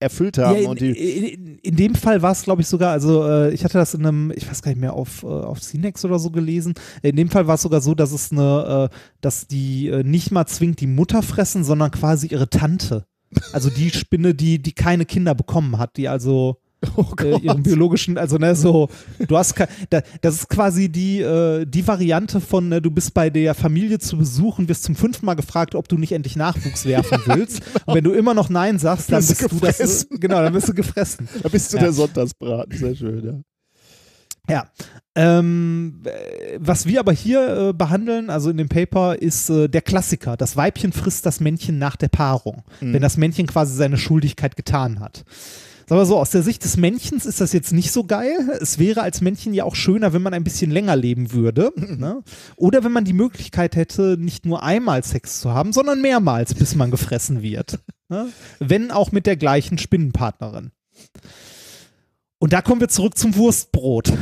erfüllt 0.00 0.36
haben 0.38 0.60
Ja, 0.62 0.70
in, 0.72 0.94
in, 0.94 1.58
in 1.58 1.76
dem 1.76 1.94
Fall 1.94 2.20
war 2.20 2.32
es, 2.32 2.42
glaube 2.42 2.60
ich, 2.60 2.68
sogar, 2.68 2.92
also 2.92 3.26
äh, 3.26 3.54
ich 3.54 3.64
hatte 3.64 3.78
das 3.78 3.94
in 3.94 4.04
einem, 4.04 4.32
ich 4.36 4.46
weiß 4.48 4.60
gar 4.60 4.70
nicht 4.70 4.80
mehr, 4.80 4.92
auf, 4.92 5.22
äh, 5.22 5.26
auf 5.26 5.60
Cinex 5.60 6.04
oder 6.04 6.18
so 6.18 6.30
gelesen. 6.30 6.74
In 7.02 7.16
dem 7.16 7.30
Fall 7.30 7.46
war 7.46 7.54
es 7.54 7.62
sogar 7.62 7.80
so, 7.80 7.94
dass 7.94 8.12
es 8.12 8.30
eine, 8.32 8.90
äh, 8.92 8.96
dass 9.22 9.46
die 9.46 9.88
äh, 9.88 10.02
nicht 10.02 10.30
mal 10.30 10.46
zwingend 10.46 10.80
die 10.80 10.86
Mutter 10.88 11.22
fressen, 11.22 11.64
sondern 11.64 11.90
quasi 11.90 12.26
ihre 12.26 12.50
Tante. 12.50 13.06
Also 13.52 13.70
die 13.70 13.90
Spinne, 13.90 14.34
die, 14.34 14.60
die 14.60 14.72
keine 14.72 15.06
Kinder 15.06 15.34
bekommen 15.34 15.78
hat, 15.78 15.96
die 15.96 16.08
also 16.08 16.58
Oh 16.96 17.06
äh, 17.22 17.38
ihren 17.38 17.62
biologischen, 17.62 18.18
also 18.18 18.36
ne, 18.38 18.54
so, 18.54 18.88
du 19.26 19.36
hast 19.36 19.54
da, 19.90 20.02
das 20.20 20.34
ist 20.36 20.48
quasi 20.48 20.88
die, 20.88 21.20
äh, 21.20 21.64
die 21.66 21.86
Variante 21.86 22.40
von, 22.40 22.68
ne, 22.68 22.80
du 22.82 22.90
bist 22.90 23.14
bei 23.14 23.30
der 23.30 23.54
Familie 23.54 23.98
zu 23.98 24.16
Besuch 24.18 24.58
und 24.58 24.68
wirst 24.68 24.84
zum 24.84 24.94
fünften 24.96 25.26
Mal 25.26 25.34
gefragt, 25.34 25.74
ob 25.74 25.88
du 25.88 25.96
nicht 25.98 26.12
endlich 26.12 26.36
Nachwuchs 26.36 26.84
werfen 26.86 27.18
willst. 27.26 27.62
Und 27.86 27.94
wenn 27.94 28.04
du 28.04 28.12
immer 28.12 28.34
noch 28.34 28.48
Nein 28.48 28.78
sagst, 28.78 29.10
dann 29.10 29.18
Wirst 29.26 29.40
bist 29.40 29.52
du 29.52 29.58
das, 29.60 30.06
genau, 30.10 30.42
dann 30.42 30.52
bist 30.52 30.68
du 30.68 30.74
gefressen. 30.74 31.28
Da 31.42 31.48
bist 31.48 31.72
du 31.72 31.76
Ja. 31.76 31.82
der 31.84 31.92
Sonntagsbraten. 31.92 32.78
Sehr 32.78 32.94
schön, 32.94 33.24
ja. 33.24 33.40
Ja. 34.48 34.66
Ähm, 35.16 36.02
äh, 36.04 36.58
was 36.58 36.86
wir 36.86 37.00
aber 37.00 37.12
hier 37.12 37.68
äh, 37.68 37.72
behandeln, 37.72 38.30
also 38.30 38.50
in 38.50 38.56
dem 38.56 38.68
Paper, 38.68 39.16
ist 39.20 39.48
äh, 39.48 39.68
der 39.68 39.80
Klassiker. 39.80 40.36
Das 40.36 40.56
Weibchen 40.56 40.92
frisst 40.92 41.24
das 41.24 41.40
Männchen 41.40 41.78
nach 41.78 41.96
der 41.96 42.08
Paarung, 42.08 42.62
Mhm. 42.80 42.94
wenn 42.94 43.02
das 43.02 43.16
Männchen 43.16 43.46
quasi 43.46 43.74
seine 43.74 43.96
Schuldigkeit 43.96 44.56
getan 44.56 45.00
hat. 45.00 45.24
Sagen 45.86 46.00
wir 46.00 46.06
so, 46.06 46.18
aus 46.18 46.30
der 46.30 46.42
Sicht 46.42 46.64
des 46.64 46.76
Männchens 46.76 47.26
ist 47.26 47.40
das 47.40 47.52
jetzt 47.52 47.72
nicht 47.72 47.92
so 47.92 48.04
geil. 48.04 48.36
Es 48.60 48.78
wäre 48.78 49.02
als 49.02 49.20
Männchen 49.20 49.52
ja 49.52 49.64
auch 49.64 49.74
schöner, 49.74 50.12
wenn 50.12 50.22
man 50.22 50.32
ein 50.32 50.44
bisschen 50.44 50.70
länger 50.70 50.96
leben 50.96 51.32
würde. 51.32 51.72
ne? 51.76 52.22
Oder 52.56 52.84
wenn 52.84 52.92
man 52.92 53.04
die 53.04 53.12
Möglichkeit 53.12 53.76
hätte, 53.76 54.16
nicht 54.18 54.46
nur 54.46 54.62
einmal 54.62 55.04
Sex 55.04 55.40
zu 55.40 55.52
haben, 55.52 55.72
sondern 55.72 56.00
mehrmals, 56.00 56.54
bis 56.54 56.74
man 56.74 56.90
gefressen 56.90 57.42
wird. 57.42 57.80
ne? 58.08 58.28
Wenn 58.60 58.90
auch 58.90 59.12
mit 59.12 59.26
der 59.26 59.36
gleichen 59.36 59.78
Spinnenpartnerin. 59.78 60.70
Und 62.38 62.52
da 62.52 62.62
kommen 62.62 62.80
wir 62.80 62.88
zurück 62.88 63.18
zum 63.18 63.36
Wurstbrot. 63.36 64.12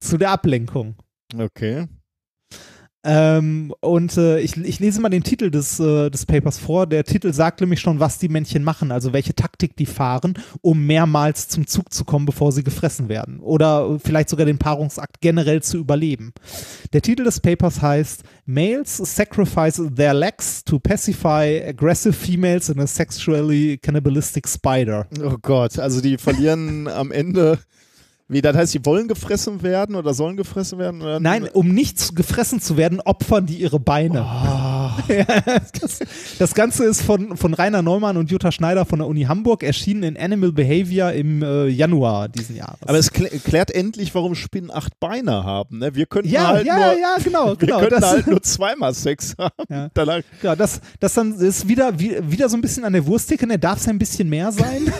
Zu 0.00 0.18
der 0.18 0.30
Ablenkung. 0.30 0.96
Okay. 1.36 1.86
Ähm, 3.04 3.74
und 3.80 4.16
äh, 4.16 4.38
ich, 4.38 4.56
ich 4.56 4.78
lese 4.78 5.00
mal 5.00 5.08
den 5.08 5.24
Titel 5.24 5.50
des, 5.50 5.80
äh, 5.80 6.08
des 6.08 6.24
Papers 6.24 6.58
vor. 6.58 6.86
Der 6.86 7.04
Titel 7.04 7.32
sagt 7.32 7.60
nämlich 7.60 7.80
schon, 7.80 7.98
was 7.98 8.18
die 8.18 8.28
Männchen 8.28 8.62
machen, 8.62 8.92
also 8.92 9.12
welche 9.12 9.34
Taktik 9.34 9.76
die 9.76 9.86
fahren, 9.86 10.34
um 10.60 10.86
mehrmals 10.86 11.48
zum 11.48 11.66
Zug 11.66 11.92
zu 11.92 12.04
kommen, 12.04 12.26
bevor 12.26 12.52
sie 12.52 12.62
gefressen 12.62 13.08
werden. 13.08 13.40
Oder 13.40 13.98
vielleicht 13.98 14.28
sogar 14.28 14.46
den 14.46 14.58
Paarungsakt 14.58 15.20
generell 15.20 15.62
zu 15.62 15.78
überleben. 15.78 16.32
Der 16.92 17.02
Titel 17.02 17.24
des 17.24 17.40
Papers 17.40 17.82
heißt 17.82 18.22
Males 18.46 18.98
sacrifice 18.98 19.82
their 19.94 20.14
legs 20.14 20.62
to 20.64 20.78
pacify 20.78 21.60
aggressive 21.66 22.12
females 22.12 22.68
in 22.68 22.78
a 22.78 22.86
sexually 22.86 23.78
cannibalistic 23.78 24.46
spider. 24.46 25.06
Oh 25.20 25.36
Gott, 25.42 25.78
also 25.78 26.00
die 26.00 26.18
verlieren 26.18 26.86
am 26.88 27.10
Ende. 27.10 27.58
Wie, 28.32 28.40
das 28.40 28.56
heißt, 28.56 28.72
die 28.72 28.84
wollen 28.86 29.08
gefressen 29.08 29.62
werden 29.62 29.94
oder 29.94 30.14
sollen 30.14 30.38
gefressen 30.38 30.78
werden? 30.78 31.02
Oder? 31.02 31.20
Nein, 31.20 31.48
um 31.52 31.68
nicht 31.68 32.16
gefressen 32.16 32.62
zu 32.62 32.78
werden, 32.78 33.00
opfern 33.00 33.44
die 33.44 33.56
ihre 33.56 33.78
Beine. 33.78 34.22
Ah, 34.22 34.98
das, 35.80 36.00
das 36.38 36.54
Ganze 36.54 36.84
ist 36.84 37.02
von, 37.02 37.36
von 37.36 37.52
Rainer 37.52 37.82
Neumann 37.82 38.16
und 38.16 38.30
Jutta 38.30 38.50
Schneider 38.50 38.86
von 38.86 39.00
der 39.00 39.08
Uni 39.08 39.24
Hamburg, 39.24 39.62
erschienen 39.62 40.02
in 40.02 40.16
Animal 40.16 40.52
Behavior 40.52 41.12
im 41.12 41.42
äh, 41.42 41.66
Januar 41.66 42.30
diesen 42.30 42.56
Jahres. 42.56 42.80
Aber 42.86 42.98
es 42.98 43.12
klä 43.12 43.28
klärt 43.44 43.70
endlich, 43.70 44.14
warum 44.14 44.34
Spinnen 44.34 44.70
acht 44.70 44.98
Beine 44.98 45.44
haben. 45.44 45.78
Ne? 45.78 45.94
Wir 45.94 46.06
könnten 46.06 46.30
ja, 46.30 46.48
halt 46.48 46.66
ja, 46.66 46.76
nur, 46.76 46.98
ja, 46.98 47.16
genau, 47.22 47.46
wir 47.48 47.56
genau. 47.56 47.80
könnten 47.80 48.00
Das, 48.00 48.10
halt 48.10 48.26
nur 48.28 48.42
zweimal 48.42 48.94
Sex 48.94 49.34
haben. 49.36 49.52
Ja. 49.68 49.90
Danach, 49.92 50.22
ja, 50.42 50.56
das, 50.56 50.80
das 51.00 51.12
dann 51.12 51.34
ist 51.34 51.68
wieder, 51.68 51.98
wie, 51.98 52.16
wieder 52.22 52.48
so 52.48 52.56
ein 52.56 52.62
bisschen 52.62 52.84
an 52.84 52.94
der 52.94 53.06
Wursttheke, 53.06 53.46
ne? 53.46 53.58
darf 53.58 53.78
es 53.78 53.88
ein 53.88 53.98
bisschen 53.98 54.30
mehr 54.30 54.52
sein? 54.52 54.90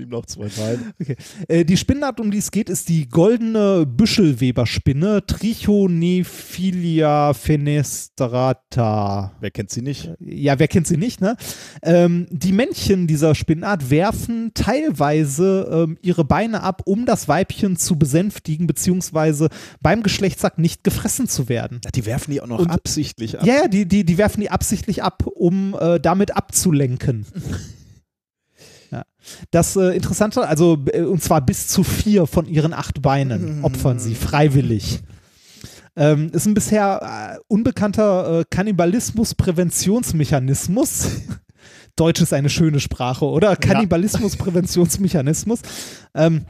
Ihm 0.00 0.08
noch 0.10 0.26
zwei 0.26 0.48
Beine. 0.48 0.78
Okay. 1.00 1.16
Äh, 1.48 1.64
die 1.64 1.76
Spinnart, 1.76 2.20
um 2.20 2.30
die 2.30 2.38
es 2.38 2.50
geht, 2.50 2.70
ist 2.70 2.88
die 2.88 3.08
goldene 3.08 3.84
Büschelweberspinne 3.86 5.26
Trichonephilia 5.26 7.34
fenestrata. 7.34 9.32
Wer 9.40 9.50
kennt 9.50 9.70
sie 9.70 9.82
nicht? 9.82 10.10
Ja, 10.20 10.58
wer 10.58 10.68
kennt 10.68 10.86
sie 10.86 10.96
nicht, 10.96 11.20
ne? 11.20 11.36
Ähm, 11.82 12.26
die 12.30 12.52
Männchen 12.52 13.06
dieser 13.06 13.34
Spinnart 13.34 13.90
werfen 13.90 14.52
teilweise 14.54 15.86
ähm, 15.88 15.98
ihre 16.02 16.24
Beine 16.24 16.62
ab, 16.62 16.82
um 16.86 17.06
das 17.06 17.28
Weibchen 17.28 17.76
zu 17.76 17.98
besänftigen, 17.98 18.66
beziehungsweise 18.66 19.48
beim 19.80 20.02
Geschlechtsakt 20.02 20.58
nicht 20.58 20.84
gefressen 20.84 21.28
zu 21.28 21.48
werden. 21.48 21.80
Ja, 21.84 21.90
die 21.90 22.06
werfen 22.06 22.30
die 22.30 22.40
auch 22.40 22.46
noch 22.46 22.60
Und- 22.60 22.70
absichtlich 22.70 23.38
ab. 23.38 23.46
Ja, 23.46 23.54
ja, 23.62 23.68
die, 23.68 23.86
die, 23.86 24.04
die 24.04 24.18
werfen 24.18 24.40
die 24.40 24.50
absichtlich 24.50 25.02
ab, 25.02 25.26
um 25.26 25.76
äh, 25.78 26.00
damit 26.00 26.36
abzulenken. 26.36 27.26
ja. 28.94 29.04
Das 29.50 29.76
äh, 29.76 29.96
Interessante, 29.96 30.46
also 30.46 30.78
äh, 30.92 31.00
und 31.02 31.22
zwar 31.22 31.40
bis 31.40 31.68
zu 31.68 31.82
vier 31.82 32.26
von 32.26 32.44
ihren 32.46 32.72
acht 32.72 33.02
Beinen 33.02 33.64
opfern 33.64 33.98
sie 33.98 34.14
freiwillig. 34.14 35.00
Ähm, 35.96 36.30
ist 36.32 36.46
ein 36.46 36.54
bisher 36.54 37.36
äh, 37.36 37.40
unbekannter 37.48 38.40
äh, 38.40 38.44
Kannibalismus-Präventionsmechanismus. 38.48 41.08
Deutsch 41.96 42.20
ist 42.20 42.32
eine 42.32 42.50
schöne 42.50 42.80
Sprache, 42.80 43.26
oder? 43.26 43.54
Kannibalismus-Präventionsmechanismus. 43.56 45.60
Ähm, 46.14 46.46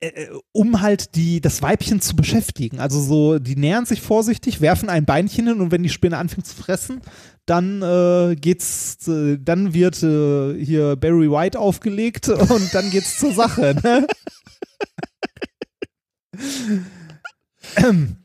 äh, 0.00 0.28
um 0.52 0.80
halt 0.80 1.14
die, 1.14 1.42
das 1.42 1.60
Weibchen 1.60 2.00
zu 2.00 2.16
beschäftigen. 2.16 2.80
Also 2.80 3.00
so, 3.00 3.38
die 3.38 3.56
nähern 3.56 3.84
sich 3.84 4.00
vorsichtig, 4.00 4.60
werfen 4.60 4.88
ein 4.88 5.04
Beinchen 5.04 5.46
hin 5.46 5.60
und 5.60 5.72
wenn 5.72 5.82
die 5.82 5.90
Spinne 5.90 6.16
anfängt 6.16 6.46
zu 6.46 6.56
fressen, 6.56 7.02
dann 7.46 7.82
äh, 7.82 8.36
geht's, 8.36 9.06
äh, 9.08 9.38
dann 9.38 9.74
wird 9.74 10.02
äh, 10.02 10.54
hier 10.64 10.96
Barry 10.96 11.30
White 11.30 11.58
aufgelegt 11.58 12.28
und 12.28 12.74
dann 12.74 12.90
geht's 12.90 13.18
zur 13.18 13.32
Sache. 13.32 13.76
Ne? 13.82 14.06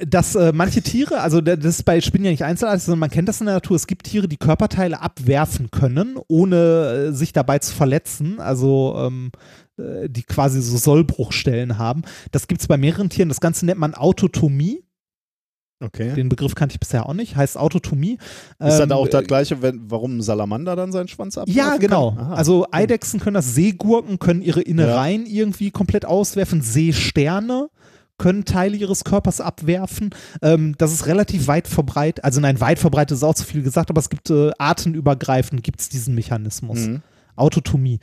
Dass 0.00 0.36
äh, 0.36 0.52
manche 0.54 0.80
Tiere, 0.80 1.20
also 1.20 1.40
da- 1.40 1.56
das 1.56 1.78
ist 1.78 1.82
bei 1.82 2.00
Spinnen 2.00 2.26
ja 2.26 2.30
nicht 2.30 2.44
einzelartig, 2.44 2.84
sondern 2.84 3.00
man 3.00 3.10
kennt 3.10 3.28
das 3.28 3.40
in 3.40 3.46
der 3.46 3.56
Natur, 3.56 3.74
es 3.74 3.88
gibt 3.88 4.06
Tiere, 4.06 4.28
die 4.28 4.36
Körperteile 4.36 5.00
abwerfen 5.00 5.72
können, 5.72 6.16
ohne 6.28 7.08
äh, 7.08 7.12
sich 7.12 7.32
dabei 7.32 7.58
zu 7.58 7.74
verletzen, 7.74 8.38
also 8.38 8.94
ähm, 8.96 9.32
äh, 9.76 10.08
die 10.08 10.22
quasi 10.22 10.62
so 10.62 10.76
Sollbruchstellen 10.76 11.78
haben. 11.78 12.02
Das 12.30 12.46
gibt 12.46 12.60
es 12.60 12.68
bei 12.68 12.76
mehreren 12.76 13.10
Tieren, 13.10 13.28
das 13.28 13.40
Ganze 13.40 13.66
nennt 13.66 13.80
man 13.80 13.94
Autotomie, 13.94 14.84
Okay. 15.80 16.12
den 16.12 16.28
Begriff 16.28 16.56
kannte 16.56 16.74
ich 16.74 16.80
bisher 16.80 17.08
auch 17.08 17.14
nicht, 17.14 17.36
heißt 17.36 17.56
Autotomie. 17.56 18.18
Ist 18.58 18.78
dann 18.78 18.90
Ähm, 18.90 18.96
auch 18.96 19.06
das 19.06 19.24
gleiche, 19.24 19.62
wenn, 19.62 19.88
warum 19.88 20.18
ein 20.18 20.22
Salamander 20.22 20.74
dann 20.74 20.90
seinen 20.90 21.06
Schwanz 21.06 21.38
abwerfen 21.38 21.56
Ja, 21.56 21.76
genau. 21.76 22.16
Also 22.30 22.66
Eidechsen 22.72 23.20
können 23.20 23.34
das, 23.34 23.54
Seegurken 23.54 24.18
können 24.18 24.42
ihre 24.42 24.60
Innereien 24.60 25.24
irgendwie 25.24 25.70
komplett 25.70 26.04
auswerfen, 26.04 26.62
Seesterne 26.62 27.68
können 28.18 28.44
Teile 28.44 28.76
ihres 28.76 29.04
Körpers 29.04 29.40
abwerfen. 29.40 30.10
Ähm, 30.42 30.74
das 30.78 30.92
ist 30.92 31.06
relativ 31.06 31.46
weit 31.46 31.68
verbreitet, 31.68 32.24
also 32.24 32.40
nein, 32.40 32.60
weit 32.60 32.80
verbreitet 32.80 33.16
ist 33.16 33.22
auch 33.22 33.34
zu 33.34 33.44
viel 33.44 33.62
gesagt, 33.62 33.90
aber 33.90 34.00
es 34.00 34.10
gibt 34.10 34.30
äh, 34.30 34.50
artenübergreifend 34.58 35.62
gibt 35.62 35.80
es 35.80 35.88
diesen 35.88 36.16
Mechanismus. 36.16 36.78
Mhm. 36.80 37.02
Autotomie. 37.36 38.00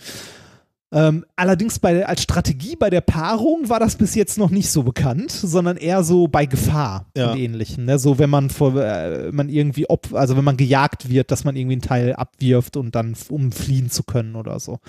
Ähm, 0.93 1.25
allerdings 1.35 1.79
bei, 1.79 2.05
als 2.05 2.21
Strategie 2.21 2.75
bei 2.75 2.89
der 2.89 3.01
Paarung 3.01 3.67
war 3.69 3.79
das 3.79 3.95
bis 3.95 4.15
jetzt 4.15 4.37
noch 4.37 4.49
nicht 4.49 4.69
so 4.69 4.83
bekannt, 4.83 5.31
sondern 5.31 5.77
eher 5.77 6.03
so 6.03 6.27
bei 6.27 6.45
Gefahr 6.45 7.07
Ja. 7.17 7.31
und 7.31 7.39
ähnlichem. 7.39 7.85
Ne? 7.85 7.99
So 7.99 8.17
wenn 8.19 8.29
man 8.29 8.49
vor, 8.49 8.75
äh, 8.81 9.31
man 9.31 9.49
irgendwie, 9.49 9.89
ob, 9.89 10.13
also 10.13 10.37
wenn 10.37 10.43
man 10.43 10.57
gejagt 10.57 11.09
wird, 11.09 11.31
dass 11.31 11.43
man 11.43 11.55
irgendwie 11.55 11.73
einen 11.73 11.81
Teil 11.81 12.13
abwirft 12.13 12.77
und 12.77 12.95
dann, 12.95 13.15
um 13.29 13.51
fliehen 13.51 13.89
zu 13.89 14.03
können 14.03 14.35
oder 14.35 14.59
so. 14.59 14.79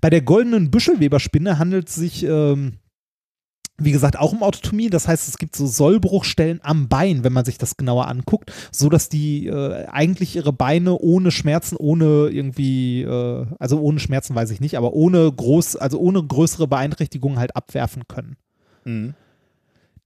Bei 0.00 0.10
der 0.10 0.22
goldenen 0.22 0.70
Büschelweberspinne 0.70 1.58
handelt 1.58 1.88
es 1.88 1.94
sich 1.96 2.24
ähm, 2.24 2.78
wie 3.78 3.92
gesagt, 3.92 4.18
auch 4.18 4.32
um 4.32 4.42
Autotomie. 4.42 4.90
Das 4.90 5.08
heißt, 5.08 5.28
es 5.28 5.38
gibt 5.38 5.56
so 5.56 5.66
Sollbruchstellen 5.66 6.60
am 6.62 6.88
Bein, 6.88 7.24
wenn 7.24 7.32
man 7.32 7.44
sich 7.44 7.58
das 7.58 7.76
genauer 7.76 8.08
anguckt, 8.08 8.52
so 8.70 8.88
dass 8.88 9.08
die 9.08 9.46
äh, 9.46 9.86
eigentlich 9.86 10.36
ihre 10.36 10.52
Beine 10.52 10.98
ohne 10.98 11.30
Schmerzen, 11.30 11.76
ohne 11.76 12.28
irgendwie, 12.28 13.02
äh, 13.02 13.46
also 13.58 13.80
ohne 13.80 13.98
Schmerzen 13.98 14.34
weiß 14.34 14.50
ich 14.50 14.60
nicht, 14.60 14.76
aber 14.76 14.92
ohne 14.92 15.30
groß, 15.30 15.76
also 15.76 15.98
ohne 15.98 16.22
größere 16.22 16.68
Beeinträchtigungen 16.68 17.38
halt 17.38 17.56
abwerfen 17.56 18.04
können. 18.08 18.36
Mhm. 18.84 19.14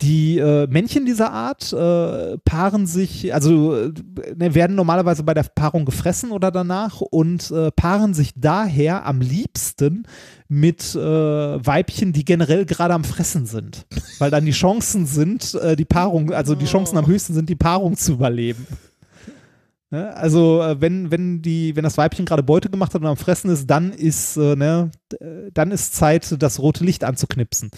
Die 0.03 0.39
äh, 0.39 0.67
Männchen 0.67 1.07
dieser 1.07 1.33
Art 1.33 1.73
äh, 1.73 2.37
paaren 2.45 2.87
sich, 2.87 3.33
also 3.33 3.75
äh, 3.75 3.93
ne, 4.37 4.55
werden 4.55 4.77
normalerweise 4.77 5.23
bei 5.23 5.33
der 5.33 5.45
Paarung 5.45 5.87
gefressen 5.87 6.33
oder 6.33 6.51
danach 6.51 7.01
und 7.01 7.51
äh, 7.51 7.71
paaren 7.71 8.13
sich 8.13 8.33
daher 8.37 9.07
am 9.07 9.23
liebsten 9.23 10.07
mit 10.49 10.95
äh, 10.95 10.99
Weibchen, 10.99 12.13
die 12.13 12.27
generell 12.27 12.67
gerade 12.67 12.93
am 12.93 13.05
Fressen 13.05 13.47
sind. 13.47 13.87
Weil 14.19 14.31
dann 14.31 14.45
die 14.45 14.53
Chancen 14.53 15.07
sind, 15.07 15.55
äh, 15.55 15.77
die 15.77 15.87
Paarung, 15.87 16.31
also 16.31 16.55
die 16.55 16.67
Chancen 16.67 16.99
am 16.99 17.07
höchsten 17.07 17.33
sind, 17.33 17.49
die 17.49 17.57
Paarung 17.57 17.97
zu 17.97 18.13
überleben. 18.13 18.67
Ne? 19.91 20.15
Also 20.15 20.63
wenn, 20.79 21.11
wenn, 21.11 21.41
die, 21.41 21.75
wenn 21.75 21.85
das 21.85 21.97
Weibchen 21.97 22.27
gerade 22.27 22.43
Beute 22.43 22.69
gemacht 22.69 22.93
hat 22.93 23.01
und 23.01 23.07
am 23.07 23.17
Fressen 23.17 23.49
ist, 23.49 23.71
dann 23.71 23.93
ist, 23.93 24.37
ne, 24.37 24.91
dann 25.55 25.71
ist 25.71 25.95
Zeit, 25.95 26.35
das 26.43 26.59
rote 26.59 26.85
Licht 26.85 27.03
anzuknipsen. 27.03 27.71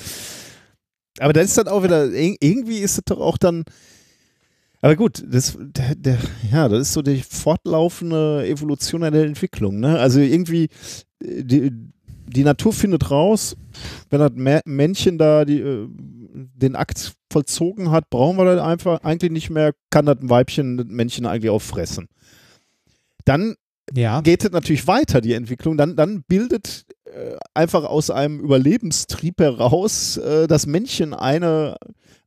Aber 1.20 1.32
das 1.32 1.47
ist 1.47 1.59
dann 1.59 1.69
auch 1.69 1.82
wieder, 1.82 2.05
ir- 2.05 2.36
irgendwie 2.40 2.78
ist 2.78 2.99
es 2.99 3.05
doch 3.05 3.20
auch 3.20 3.39
dann. 3.39 3.65
Aber 4.81 4.95
gut, 4.95 5.24
das, 5.27 5.59
der, 5.59 5.95
der, 5.97 6.19
ja, 6.53 6.69
das 6.69 6.82
ist 6.82 6.93
so 6.93 7.03
die 7.03 7.20
fortlaufende 7.23 8.47
Evolution 8.47 9.01
der 9.01 9.24
Entwicklung. 9.24 9.81
Ne? 9.81 9.99
Also 9.99 10.20
irgendwie, 10.20 10.69
äh, 11.23 11.43
die, 11.43 11.73
die 12.27 12.45
Natur 12.45 12.73
findet 12.73 13.11
raus, 13.11 13.57
wenn 14.11 14.20
das 14.20 14.32
Mä- 14.32 14.62
Männchen 14.65 15.19
da 15.19 15.45
die, 15.45 15.61
äh, 15.61 15.89
den 15.90 16.77
Akt 16.77 17.16
vollzogen 17.32 17.90
hat, 17.90 18.11
brauchen 18.11 18.36
wir 18.36 18.45
das 18.45 18.62
einfach 18.62 19.03
eigentlich 19.03 19.32
nicht 19.32 19.51
mehr, 19.51 19.74
kann 19.90 20.07
das 20.07 20.19
Weibchen 20.20 20.77
das 20.77 20.86
Männchen 20.89 21.27
eigentlich 21.27 21.51
auch 21.51 21.62
fressen. 21.62 22.07
Dann 23.24 23.57
Ja. 23.94 24.20
geht 24.20 24.44
es 24.44 24.51
natürlich 24.51 24.86
weiter, 24.86 25.20
die 25.20 25.32
Entwicklung. 25.32 25.77
Dann, 25.77 25.97
dann 25.97 26.23
bildet 26.23 26.86
äh, 27.05 27.36
einfach 27.55 27.85
aus 27.85 28.10
einem 28.10 28.40
Überlebenstrieb 28.40 29.40
heraus 29.40 30.16
äh, 30.16 30.47
das 30.47 30.66
Männchen 30.66 31.15
eine, 31.15 31.77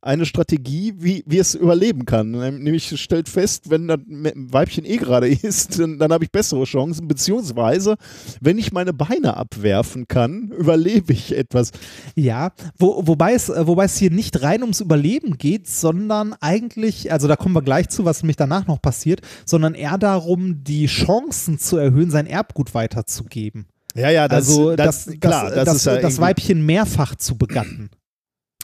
eine 0.02 0.26
Strategie, 0.26 0.94
wie, 0.98 1.22
wie 1.26 1.38
es 1.38 1.54
überleben 1.54 2.04
kann. 2.04 2.32
Nämlich 2.32 3.00
stellt 3.00 3.28
fest, 3.28 3.70
wenn 3.70 3.86
das 3.86 4.00
Weibchen 4.06 4.84
eh 4.84 4.96
gerade 4.96 5.28
ist, 5.28 5.78
dann, 5.78 5.98
dann 5.98 6.12
habe 6.12 6.24
ich 6.24 6.32
bessere 6.32 6.64
Chancen. 6.64 7.06
Beziehungsweise, 7.06 7.96
wenn 8.40 8.58
ich 8.58 8.72
meine 8.72 8.92
Beine 8.92 9.36
abwerfen 9.36 10.08
kann, 10.08 10.50
überlebe 10.50 11.12
ich 11.12 11.36
etwas. 11.36 11.70
Ja, 12.16 12.50
wo, 12.78 13.06
wobei, 13.06 13.34
es, 13.34 13.48
äh, 13.48 13.66
wobei 13.66 13.84
es 13.84 13.96
hier 13.96 14.10
nicht 14.10 14.42
rein 14.42 14.62
ums 14.62 14.80
Überleben 14.80 15.38
geht, 15.38 15.68
sondern 15.68 16.34
eigentlich, 16.40 17.12
also 17.12 17.28
da 17.28 17.36
kommen 17.36 17.54
wir 17.54 17.62
gleich 17.62 17.88
zu, 17.88 18.04
was 18.04 18.22
nämlich 18.22 18.36
danach 18.36 18.66
noch 18.66 18.82
passiert, 18.82 19.20
sondern 19.46 19.74
eher 19.74 19.98
darum, 19.98 20.64
die 20.64 20.86
Chancen 20.86 21.60
zu 21.60 21.76
erhöhen, 21.76 22.10
sein 22.10 22.26
Erbgut 22.26 22.74
weiterzugeben. 22.74 23.66
Ja, 23.94 24.10
ja, 24.10 24.26
also 24.26 24.74
das, 24.74 25.06
klar, 25.20 25.50
das, 25.50 25.54
das, 25.54 25.64
das, 25.64 25.76
ist 25.76 25.84
ja 25.86 25.92
das 25.92 26.02
irgendwie- 26.02 26.20
Weibchen 26.22 26.66
mehrfach 26.66 27.14
zu 27.14 27.36
begatten. 27.36 27.90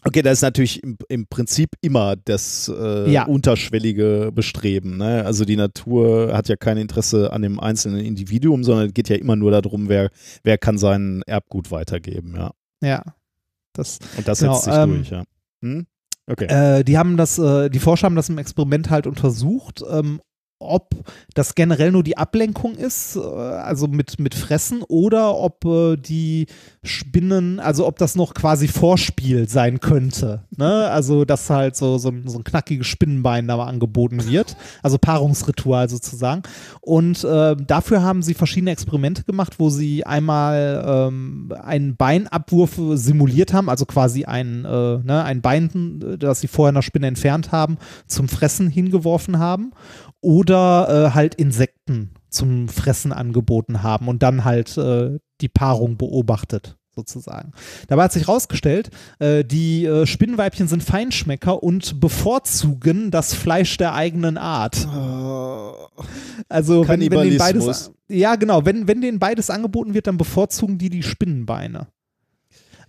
Okay, 0.05 0.23
das 0.23 0.35
ist 0.39 0.43
natürlich 0.43 0.83
im, 0.83 0.97
im 1.09 1.27
Prinzip 1.27 1.71
immer 1.81 2.15
das 2.17 2.71
äh, 2.75 3.11
Ja. 3.11 3.25
unterschwellige 3.27 4.31
Bestreben. 4.33 4.97
Ne? 4.97 5.25
Also 5.25 5.45
die 5.45 5.57
Natur 5.57 6.33
hat 6.37 6.49
ja 6.49 6.57
kein 6.57 6.77
Interesse 6.79 7.33
an 7.33 7.43
dem 7.43 7.59
einzelnen 7.59 8.05
Individuum, 8.05 8.63
sondern 8.65 8.87
es 8.89 8.95
geht 8.95 9.09
ja 9.09 9.17
immer 9.17 9.37
nur 9.37 9.51
darum, 9.51 9.89
wer, 9.89 10.11
wer 10.45 10.57
kann 10.57 10.79
sein 10.79 11.23
Erbgut 11.27 11.71
weitergeben. 11.71 12.35
Ja. 12.37 12.53
Ja. 12.83 13.03
Das, 13.73 13.99
Und 14.17 14.27
das 14.29 14.39
Genau, 14.41 14.53
setzt 14.55 14.65
sich 14.67 14.75
ähm, 14.75 14.91
durch. 14.95 15.11
Ja. 15.11 15.25
Hm? 15.63 15.87
Okay. 16.31 16.45
äh, 16.47 16.85
die 16.85 16.99
haben 16.99 17.17
das, 17.17 17.39
äh, 17.39 17.69
die 17.71 17.79
Forscher 17.79 18.05
haben 18.07 18.17
das 18.17 18.29
im 18.29 18.39
Experiment 18.39 18.91
halt 18.91 19.07
untersucht 19.07 19.83
ähm, 19.91 20.21
ob 20.61 20.91
das 21.35 21.55
generell 21.55 21.93
nur 21.93 22.03
die 22.03 22.17
Ablenkung 22.17 22.75
ist, 22.75 23.17
äh, 23.17 23.21
also 23.21 23.87
mit, 23.87 24.19
mit 24.19 24.35
Fressen, 24.35 24.83
oder 24.83 25.37
ob 25.37 25.65
äh, 25.65 25.97
die 25.97 26.47
Spinnen, 26.83 27.61
also 27.61 27.87
ob 27.87 27.99
das 27.99 28.17
noch 28.17 28.35
quasi 28.35 28.67
Vorspiel 28.67 29.49
sein 29.49 29.81
könnte. 29.81 30.43
Ne? 30.57 30.89
Also, 30.89 31.25
dass 31.25 31.49
halt 31.51 31.77
so, 31.77 31.99
so, 31.99 32.09
ein, 32.09 32.27
so 32.27 32.39
ein 32.39 32.45
knackiges 32.45 32.87
Spinnenbein 32.87 33.47
da 33.47 33.57
mal 33.57 33.67
angeboten 33.67 34.27
wird. 34.27 34.57
Also 34.83 34.99
Paarungsritual 34.99 35.89
sozusagen. 35.89 36.43
Und 36.81 37.23
äh, 37.25 37.55
dafür 37.57 38.03
haben 38.03 38.23
sie 38.23 38.35
verschiedene 38.35 38.73
Experimente 38.73 39.25
gemacht, 39.25 39.55
wo 39.59 39.71
sie 39.71 40.05
einmal 40.05 40.85
ähm, 40.87 41.53
einen 41.63 41.97
Beinabwurf 41.97 42.81
simuliert 42.95 43.53
haben, 43.53 43.69
also 43.69 43.87
quasi 43.87 44.25
ein, 44.25 44.65
äh, 44.65 44.99
ne, 44.99 45.23
ein 45.25 45.41
Bein, 45.41 46.17
das 46.19 46.41
sie 46.41 46.49
vorher 46.49 46.71
einer 46.71 46.83
Spinne 46.83 47.07
entfernt 47.07 47.53
haben, 47.53 47.79
zum 48.07 48.29
Fressen 48.29 48.69
hingeworfen 48.69 49.39
haben 49.39 49.73
oder 50.21 50.48
äh, 50.55 51.15
halt 51.15 51.35
Insekten 51.35 52.11
zum 52.31 52.69
Fressen 52.69 53.13
angeboten 53.13 53.83
haben 53.83 54.09
und 54.09 54.23
dann 54.23 54.45
halt 54.45 54.77
äh, 54.77 55.19
die 55.41 55.49
Paarung 55.49 55.97
beobachtet 55.97 56.77
sozusagen. 56.95 57.53
Dabei 57.87 58.05
hat 58.05 58.13
sich 58.13 58.27
herausgestellt, 58.27 58.91
äh, 59.21 59.45
die 59.45 59.87
äh, 59.87 60.05
Spinnenweibchen 60.05 60.67
sind 60.67 60.83
Feinschmecker 60.83 61.63
und 61.63 62.01
bevorzugen 62.01 63.11
das 63.11 63.35
Fleisch 63.35 63.77
der 63.77 63.95
eigenen 63.95 64.37
Art. 64.37 64.87
Also 66.49 66.89
wenn, 66.89 67.01
wenn 67.01 67.11
denen 67.11 67.39
beides, 67.39 67.93
ja 68.09 68.35
genau, 68.37 68.65
wenn, 68.65 68.89
wenn 68.89 69.01
denen 69.01 69.19
beides 69.19 69.49
angeboten 69.49 69.95
wird, 69.95 70.09
dann 70.09 70.19
bevorzugen 70.19 70.79
die 70.79 70.91
die 70.91 71.03
Spinnenbeine 71.03 71.87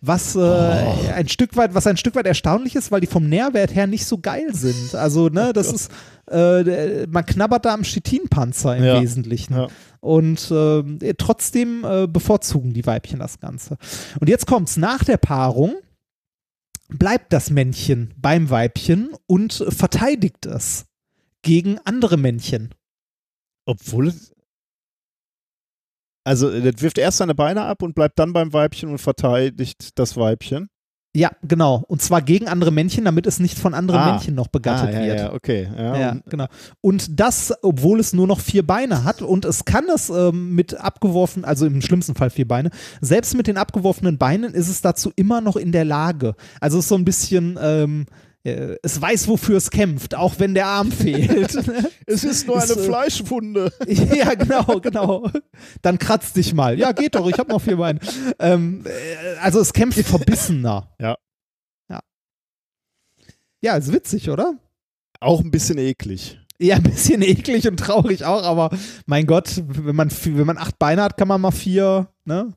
was 0.01 0.35
äh, 0.35 0.39
oh. 0.39 1.11
ein 1.13 1.27
Stück 1.27 1.55
weit, 1.57 1.73
was 1.73 1.87
ein 1.87 1.97
Stück 1.97 2.15
weit 2.15 2.25
erstaunlich 2.25 2.75
ist, 2.75 2.91
weil 2.91 3.01
die 3.01 3.07
vom 3.07 3.27
Nährwert 3.27 3.73
her 3.75 3.87
nicht 3.87 4.05
so 4.05 4.17
geil 4.17 4.53
sind. 4.53 4.95
Also, 4.95 5.29
ne, 5.29 5.51
das 5.53 5.71
ist, 5.71 5.91
äh, 6.29 7.05
man 7.07 7.25
knabbert 7.25 7.65
da 7.65 7.73
am 7.73 7.83
Chitinpanzer 7.83 8.77
im 8.77 8.83
ja. 8.83 9.01
Wesentlichen. 9.01 9.55
Ja. 9.55 9.67
Und 9.99 10.49
äh, 10.51 11.13
trotzdem 11.17 11.83
äh, 11.83 12.07
bevorzugen 12.07 12.73
die 12.73 12.85
Weibchen 12.85 13.19
das 13.19 13.39
Ganze. 13.39 13.77
Und 14.19 14.29
jetzt 14.29 14.47
kommt's, 14.47 14.77
nach 14.77 15.03
der 15.03 15.17
Paarung 15.17 15.75
bleibt 16.87 17.33
das 17.33 17.49
Männchen 17.49 18.13
beim 18.17 18.49
Weibchen 18.49 19.09
und 19.27 19.65
verteidigt 19.69 20.45
es 20.45 20.85
gegen 21.41 21.77
andere 21.83 22.17
Männchen. 22.17 22.73
Obwohl 23.65 24.07
es 24.07 24.33
also, 26.23 26.49
das 26.49 26.81
wirft 26.81 26.97
erst 26.97 27.17
seine 27.17 27.35
Beine 27.35 27.63
ab 27.63 27.81
und 27.81 27.95
bleibt 27.95 28.19
dann 28.19 28.33
beim 28.33 28.53
Weibchen 28.53 28.89
und 28.89 28.99
verteidigt 28.99 29.97
das 29.97 30.17
Weibchen. 30.17 30.69
Ja, 31.15 31.31
genau. 31.41 31.83
Und 31.87 32.03
zwar 32.03 32.21
gegen 32.21 32.47
andere 32.47 32.71
Männchen, 32.71 33.03
damit 33.03 33.25
es 33.25 33.39
nicht 33.39 33.57
von 33.57 33.73
anderen 33.73 33.99
ah. 33.99 34.11
Männchen 34.11 34.35
noch 34.35 34.47
begattet 34.47 34.95
ah, 34.95 34.99
ja, 34.99 35.05
wird. 35.07 35.19
Ja, 35.19 35.33
okay. 35.33 35.67
Ja, 35.75 35.97
ja, 35.97 36.17
genau. 36.29 36.45
Und 36.81 37.19
das, 37.19 37.51
obwohl 37.63 37.99
es 37.99 38.13
nur 38.13 38.27
noch 38.27 38.39
vier 38.39 38.65
Beine 38.65 39.03
hat 39.03 39.23
und 39.23 39.43
es 39.43 39.65
kann 39.65 39.85
es 39.93 40.09
ähm, 40.09 40.53
mit 40.53 40.75
abgeworfen, 40.75 41.45
also 41.45 41.65
im 41.65 41.81
schlimmsten 41.81 42.13
Fall 42.13 42.29
vier 42.29 42.47
Beine, 42.47 42.69
selbst 43.01 43.35
mit 43.35 43.47
den 43.47 43.57
abgeworfenen 43.57 44.19
Beinen 44.19 44.53
ist 44.53 44.69
es 44.69 44.81
dazu 44.81 45.11
immer 45.15 45.41
noch 45.41 45.55
in 45.55 45.71
der 45.71 45.83
Lage. 45.83 46.35
Also 46.61 46.77
es 46.77 46.85
ist 46.85 46.89
so 46.89 46.95
ein 46.95 47.05
bisschen, 47.05 47.57
ähm, 47.59 48.05
äh, 48.07 48.28
es 48.83 49.01
weiß, 49.01 49.27
wofür 49.27 49.57
es 49.57 49.69
kämpft, 49.71 50.15
auch 50.15 50.39
wenn 50.39 50.53
der 50.53 50.67
Arm 50.67 50.91
fehlt. 50.91 51.55
es 52.05 52.23
ist 52.23 52.47
nur 52.47 52.57
eine 52.61 52.71
ist, 52.71 52.85
Fleischwunde. 52.85 53.71
ja, 53.87 54.33
genau, 54.35 54.79
genau. 54.79 55.29
Dann 55.81 55.99
kratz 55.99 56.33
dich 56.33 56.53
mal. 56.53 56.77
Ja, 56.79 56.91
geht 56.91 57.15
doch, 57.15 57.27
ich 57.27 57.37
habe 57.37 57.51
noch 57.51 57.61
vier 57.61 57.77
Beine. 57.77 57.99
Ähm, 58.39 58.83
äh, 58.85 59.37
also 59.39 59.59
es 59.59 59.73
kämpft 59.73 59.99
verbissener. 59.99 60.93
Ja. 60.99 61.17
Ja. 61.89 61.99
Ja, 63.61 63.77
ist 63.77 63.91
witzig, 63.91 64.29
oder? 64.29 64.57
Auch 65.19 65.41
ein 65.41 65.51
bisschen 65.51 65.77
eklig. 65.77 66.39
Ja, 66.59 66.75
ein 66.75 66.83
bisschen 66.83 67.21
eklig 67.21 67.67
und 67.67 67.77
traurig 67.77 68.25
auch, 68.25 68.43
aber 68.43 68.69
mein 69.05 69.25
Gott, 69.25 69.63
wenn 69.65 69.95
man, 69.95 70.11
wenn 70.11 70.45
man 70.45 70.57
acht 70.57 70.77
Beine 70.77 71.03
hat, 71.03 71.17
kann 71.17 71.27
man 71.27 71.39
mal 71.39 71.51
vier, 71.51 72.09
ne? 72.25 72.53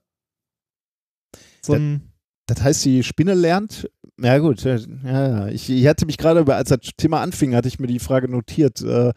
So 1.64 1.74
ein 1.74 2.12
das 2.47 2.62
heißt, 2.62 2.85
die 2.85 3.02
Spinne 3.02 3.35
lernt 3.35 3.89
ja, 4.20 4.39
gut. 4.39 4.62
Ja, 4.62 5.48
ich, 5.48 5.70
ich 5.70 5.86
hatte 5.86 6.06
mich 6.06 6.18
gerade, 6.18 6.44
als 6.55 6.68
das 6.68 6.80
Thema 6.97 7.20
anfing, 7.20 7.55
hatte 7.55 7.68
ich 7.68 7.78
mir 7.78 7.86
die 7.86 7.98
Frage 7.98 8.28
notiert. 8.28 8.82
Äh, 8.82 9.12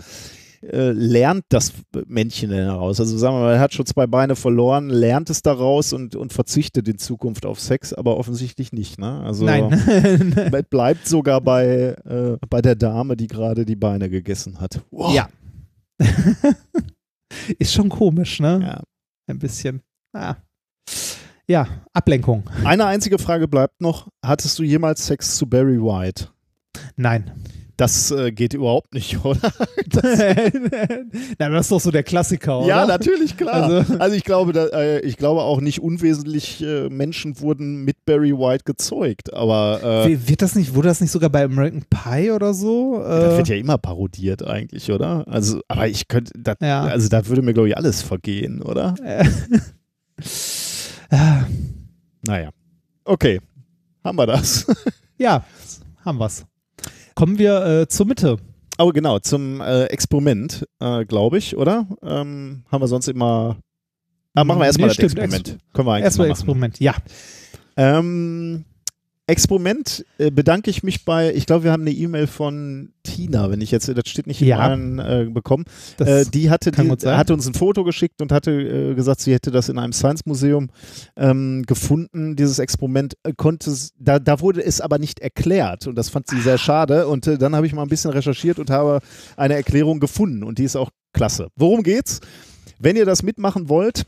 äh, 0.72 0.92
lernt 0.92 1.46
das 1.50 1.74
Männchen 2.08 2.50
denn 2.50 2.66
daraus? 2.66 3.00
Also 3.00 3.18
sagen 3.18 3.36
wir 3.36 3.42
mal, 3.42 3.54
er 3.54 3.60
hat 3.60 3.74
schon 3.74 3.86
zwei 3.86 4.08
Beine 4.08 4.36
verloren, 4.36 4.90
lernt 4.90 5.30
es 5.30 5.42
daraus 5.42 5.94
und, 5.94 6.16
und 6.16 6.34
verzichtet 6.34 6.88
in 6.88 6.98
Zukunft 6.98 7.46
auf 7.46 7.60
Sex, 7.60 7.94
aber 7.94 8.18
offensichtlich 8.18 8.72
nicht. 8.72 8.98
Ne? 8.98 9.22
Also 9.22 9.46
Nein. 9.46 9.70
bleibt 10.70 11.08
sogar 11.08 11.42
bei, 11.42 11.96
äh, 12.06 12.38
bei 12.50 12.62
der 12.62 12.76
Dame, 12.76 13.16
die 13.16 13.28
gerade 13.28 13.66
die 13.66 13.76
Beine 13.76 14.10
gegessen 14.10 14.60
hat. 14.60 14.82
Wow. 14.92 15.14
Ja. 15.14 15.30
Ist 17.60 17.74
schon 17.74 17.90
komisch, 17.90 18.40
ne? 18.40 18.60
Ja. 18.62 18.84
Ein 19.28 19.40
bisschen. 19.40 19.82
Ah. 20.14 20.36
Ja, 21.48 21.68
Ablenkung. 21.94 22.50
Eine 22.64 22.86
einzige 22.86 23.20
Frage 23.20 23.48
bleibt 23.48 23.80
noch. 23.80 24.08
Hattest 24.24 24.58
du 24.58 24.64
jemals 24.64 25.06
Sex 25.06 25.38
zu 25.38 25.46
Barry 25.48 25.80
White? 25.80 26.30
Nein. 26.96 27.32
Das 27.78 28.10
äh, 28.10 28.32
geht 28.32 28.54
überhaupt 28.54 28.94
nicht, 28.94 29.24
oder? 29.26 29.52
Das, 29.90 30.04
Na, 31.38 31.50
das 31.50 31.66
ist 31.66 31.72
doch 31.72 31.82
so 31.82 31.92
der 31.92 32.04
Klassiker, 32.04 32.60
oder? 32.60 32.68
Ja, 32.68 32.86
natürlich, 32.86 33.36
klar. 33.36 33.64
Also, 33.64 33.96
also 34.00 34.16
ich, 34.16 34.24
glaube, 34.24 34.54
da, 34.54 34.68
äh, 34.68 35.02
ich 35.02 35.18
glaube 35.18 35.42
auch 35.42 35.60
nicht 35.60 35.82
unwesentlich 35.82 36.64
äh, 36.64 36.90
Menschen 36.90 37.40
wurden 37.42 37.84
mit 37.84 38.06
Barry 38.06 38.32
White 38.32 38.64
gezeugt, 38.64 39.34
aber 39.34 40.06
äh, 40.06 40.28
wird 40.28 40.42
das 40.42 40.56
nicht, 40.56 40.74
wurde 40.74 40.88
das 40.88 41.02
nicht 41.02 41.12
sogar 41.12 41.30
bei 41.30 41.44
American 41.44 41.84
Pie 41.90 42.32
oder 42.32 42.54
so? 42.54 43.04
Das 43.04 43.34
äh, 43.34 43.38
wird 43.38 43.48
ja 43.50 43.56
immer 43.58 43.78
parodiert 43.78 44.42
eigentlich, 44.42 44.90
oder? 44.92 45.28
Also, 45.28 45.60
aber 45.68 45.88
ich 45.88 46.08
könnte, 46.08 46.32
ja. 46.62 46.84
also 46.86 47.10
da 47.10 47.28
würde 47.28 47.42
mir 47.42 47.54
glaube 47.54 47.68
ich 47.68 47.78
alles 47.78 48.02
vergehen, 48.02 48.62
oder? 48.62 48.96
Ah. 51.10 51.46
Naja. 52.26 52.50
Okay. 53.04 53.40
Haben 54.04 54.18
wir 54.18 54.28
das? 54.28 54.66
ja, 55.18 55.44
haben 56.04 56.20
wir's. 56.20 56.46
Kommen 57.16 57.38
wir 57.38 57.66
äh, 57.66 57.88
zur 57.88 58.06
Mitte. 58.06 58.38
Oh, 58.78 58.92
genau, 58.92 59.20
zum 59.20 59.62
äh, 59.62 59.86
Experiment, 59.86 60.68
äh, 60.80 61.06
glaube 61.06 61.38
ich, 61.38 61.56
oder? 61.56 61.88
Ähm, 62.04 62.66
haben 62.72 62.82
wir 62.82 62.88
sonst 62.88 63.08
immer. 63.08 63.58
Ah, 64.34 64.44
machen 64.44 64.60
wir 64.60 64.66
erstmal 64.66 64.90
nee, 64.90 64.96
das 64.96 65.04
Experiment. 65.04 65.48
Ex 65.48 65.58
Können 65.74 65.88
wir 65.88 65.94
eigentlich 65.94 66.06
erstmal 66.06 66.30
Experiment, 66.30 66.80
ja. 66.80 66.94
Ähm, 67.78 68.66
Experiment 69.28 70.06
äh, 70.20 70.30
bedanke 70.30 70.70
ich 70.70 70.84
mich 70.84 71.04
bei, 71.04 71.34
ich 71.34 71.48
glaube, 71.48 71.64
wir 71.64 71.72
haben 71.72 71.82
eine 71.82 71.92
E-Mail 71.92 72.28
von 72.28 72.94
Tina, 73.02 73.50
wenn 73.50 73.60
ich 73.60 73.72
jetzt, 73.72 73.88
das 73.88 74.08
steht 74.08 74.28
nicht 74.28 74.40
ja. 74.40 74.72
in 74.72 75.00
äh, 75.00 75.28
bekommen. 75.30 75.66
Äh, 76.00 76.26
die, 76.26 76.52
hatte, 76.52 76.72
die 76.72 76.92
hatte 77.08 77.34
uns 77.34 77.48
ein 77.48 77.56
Foto 77.56 77.84
geschickt 77.84 78.22
und 78.22 78.32
hatte 78.32 78.52
äh, 78.52 78.94
gesagt, 78.94 79.22
sie 79.22 79.34
hätte 79.34 79.50
das 79.50 79.68
in 79.70 79.80
einem 79.80 79.94
Science-Museum 79.94 80.70
ähm, 81.16 81.64
gefunden, 81.66 82.36
dieses 82.36 82.60
Experiment. 82.60 83.16
Äh, 83.24 83.34
konnte 83.36 83.76
da, 83.98 84.20
da 84.20 84.42
wurde 84.42 84.64
es 84.64 84.80
aber 84.80 85.00
nicht 85.00 85.20
erklärt 85.20 85.88
und 85.88 85.96
das 85.96 86.10
fand 86.10 86.28
sie 86.28 86.40
sehr 86.42 86.60
schade. 86.60 87.08
Und 87.08 87.26
äh, 87.26 87.40
dann 87.40 87.56
habe 87.56 87.66
ich 87.66 87.74
mal 87.74 87.82
ein 87.82 87.90
bisschen 87.90 88.12
recherchiert 88.12 88.60
und 88.60 88.70
habe 88.70 89.00
eine 89.38 89.56
Erklärung 89.56 90.00
gefunden 90.00 90.44
und 90.44 90.60
die 90.60 90.66
ist 90.66 90.76
auch 90.76 90.92
klasse. 91.14 91.48
Worum 91.56 91.82
geht's? 91.82 92.20
Wenn 92.78 92.96
ihr 92.96 93.06
das 93.06 93.24
mitmachen 93.24 93.70
wollt, 93.70 94.06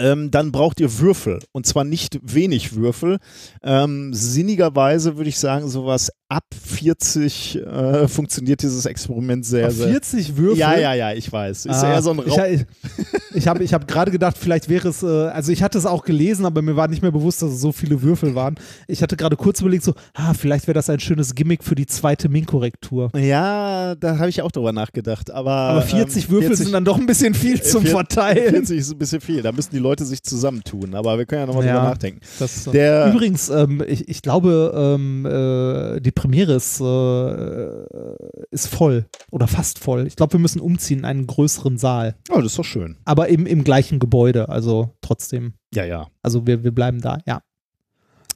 ähm, 0.00 0.30
dann 0.30 0.52
braucht 0.52 0.80
ihr 0.80 0.98
Würfel. 0.98 1.40
Und 1.52 1.66
zwar 1.66 1.84
nicht 1.84 2.18
wenig 2.22 2.74
Würfel. 2.74 3.18
Ähm, 3.62 4.12
sinnigerweise 4.12 5.16
würde 5.16 5.30
ich 5.30 5.38
sagen, 5.38 5.68
sowas 5.68 6.10
ab 6.30 6.44
40 6.54 7.56
äh, 7.56 8.08
funktioniert 8.08 8.62
dieses 8.62 8.86
Experiment 8.86 9.44
sehr, 9.44 9.66
ab 9.66 9.72
40 9.72 10.26
sehr. 10.26 10.36
Würfel? 10.36 10.58
Ja, 10.58 10.78
ja, 10.78 10.94
ja, 10.94 11.12
ich 11.12 11.30
weiß. 11.30 11.66
Ist 11.66 11.82
ah, 11.82 11.92
eher 11.92 12.02
so 12.02 12.12
ein 12.12 12.20
Raum. 12.20 12.40
Ich, 12.48 12.64
ich 13.34 13.48
habe 13.48 13.64
ich 13.64 13.74
hab 13.74 13.88
gerade 13.88 14.12
gedacht, 14.12 14.38
vielleicht 14.38 14.68
wäre 14.68 14.88
es, 14.88 15.02
äh, 15.02 15.06
also 15.06 15.50
ich 15.50 15.62
hatte 15.62 15.76
es 15.76 15.86
auch 15.86 16.04
gelesen, 16.04 16.46
aber 16.46 16.62
mir 16.62 16.76
war 16.76 16.86
nicht 16.86 17.02
mehr 17.02 17.10
bewusst, 17.10 17.42
dass 17.42 17.50
es 17.50 17.60
so 17.60 17.72
viele 17.72 18.00
Würfel 18.02 18.36
waren. 18.36 18.54
Ich 18.86 19.02
hatte 19.02 19.16
gerade 19.16 19.36
kurz 19.36 19.60
überlegt, 19.60 19.82
so, 19.82 19.94
ah, 20.14 20.32
vielleicht 20.32 20.68
wäre 20.68 20.74
das 20.74 20.88
ein 20.88 21.00
schönes 21.00 21.34
Gimmick 21.34 21.64
für 21.64 21.74
die 21.74 21.86
zweite 21.86 22.28
Min-Korrektur. 22.28 23.10
Ja, 23.16 23.96
da 23.96 24.18
habe 24.18 24.28
ich 24.28 24.40
auch 24.42 24.52
drüber 24.52 24.72
nachgedacht. 24.72 25.32
Aber, 25.32 25.50
aber 25.50 25.82
40 25.82 26.24
ähm, 26.24 26.30
Würfel 26.30 26.48
40, 26.48 26.64
sind 26.66 26.72
dann 26.72 26.84
doch 26.84 26.96
ein 26.98 27.06
bisschen 27.06 27.34
viel 27.34 27.60
zum 27.60 27.82
40, 27.82 27.90
Verteilen. 27.90 28.50
40 28.50 28.78
ist 28.78 28.92
ein 28.92 28.98
bisschen 28.98 29.20
viel. 29.20 29.42
Da 29.42 29.50
müssen 29.50 29.70
die 29.72 29.78
Leute 29.78 29.89
sich 29.98 30.22
zusammentun. 30.22 30.94
Aber 30.94 31.18
wir 31.18 31.26
können 31.26 31.42
ja 31.42 31.46
nochmal 31.46 31.64
ja, 31.64 31.74
drüber 31.74 31.88
nachdenken. 31.90 32.20
Das, 32.38 32.64
Der, 32.64 33.12
übrigens, 33.12 33.48
ähm, 33.48 33.82
ich, 33.86 34.08
ich 34.08 34.22
glaube, 34.22 34.72
ähm, 34.74 35.26
äh, 35.26 36.00
die 36.00 36.10
Premiere 36.10 36.54
ist, 36.54 36.80
äh, 36.80 38.44
ist 38.50 38.68
voll 38.68 39.06
oder 39.30 39.46
fast 39.46 39.78
voll. 39.78 40.06
Ich 40.06 40.16
glaube, 40.16 40.34
wir 40.34 40.40
müssen 40.40 40.60
umziehen 40.60 41.00
in 41.00 41.04
einen 41.04 41.26
größeren 41.26 41.78
Saal. 41.78 42.16
Oh, 42.30 42.36
das 42.36 42.46
ist 42.46 42.58
doch 42.58 42.64
schön. 42.64 42.96
Aber 43.04 43.28
im, 43.28 43.46
im 43.46 43.64
gleichen 43.64 43.98
Gebäude, 43.98 44.48
also 44.48 44.94
trotzdem. 45.00 45.54
Ja, 45.74 45.84
ja. 45.84 46.08
Also 46.22 46.46
wir, 46.46 46.64
wir 46.64 46.72
bleiben 46.72 47.00
da, 47.00 47.18
ja. 47.26 47.42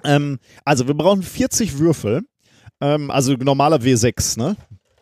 Ähm, 0.04 0.38
also 0.64 0.86
wir 0.86 0.94
brauchen 0.94 1.22
40 1.22 1.78
Würfel. 1.78 2.22
Ähm, 2.80 3.10
also 3.10 3.32
normaler 3.34 3.76
W6, 3.76 4.38
ne? 4.38 4.56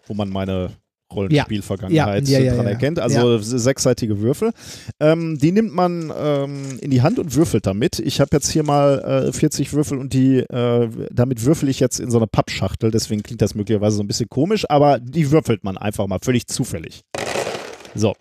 Wo 0.07 0.15
man 0.15 0.31
meine 0.31 0.73
Rollenspielvergangenheit 1.14 2.28
ja. 2.28 2.39
ja, 2.39 2.44
ja, 2.44 2.55
dran 2.55 2.66
erkennt. 2.66 2.98
Also 2.98 3.39
sechsseitige 3.39 4.20
Würfel. 4.20 4.52
Ähm, 5.01 5.39
die 5.39 5.52
nimmt 5.52 5.74
man 5.74 6.12
ähm, 6.16 6.78
in 6.80 6.90
die 6.90 7.02
Hand 7.02 7.18
und 7.18 7.34
würfelt 7.34 7.66
damit. 7.66 7.98
Ich 7.98 8.20
habe 8.20 8.30
jetzt 8.32 8.51
hier 8.51 8.62
mal 8.62 9.26
äh, 9.28 9.32
40 9.32 9.72
Würfel 9.72 9.98
und 9.98 10.12
die, 10.12 10.39
äh, 10.39 10.89
damit 11.10 11.44
würfel 11.44 11.68
ich 11.68 11.80
jetzt 11.80 12.01
in 12.01 12.10
so 12.10 12.18
eine 12.18 12.26
Pappschachtel. 12.26 12.90
Deswegen 12.90 13.22
klingt 13.22 13.43
das 13.43 13.55
möglicherweise 13.55 13.97
so 13.97 14.02
ein 14.02 14.06
bisschen 14.06 14.28
komisch, 14.28 14.68
aber 14.68 14.98
die 14.98 15.30
würfelt 15.30 15.64
man 15.64 15.76
einfach 15.78 16.06
mal 16.06 16.18
völlig 16.22 16.47
zufällig. 16.47 17.02
So. 17.94 18.14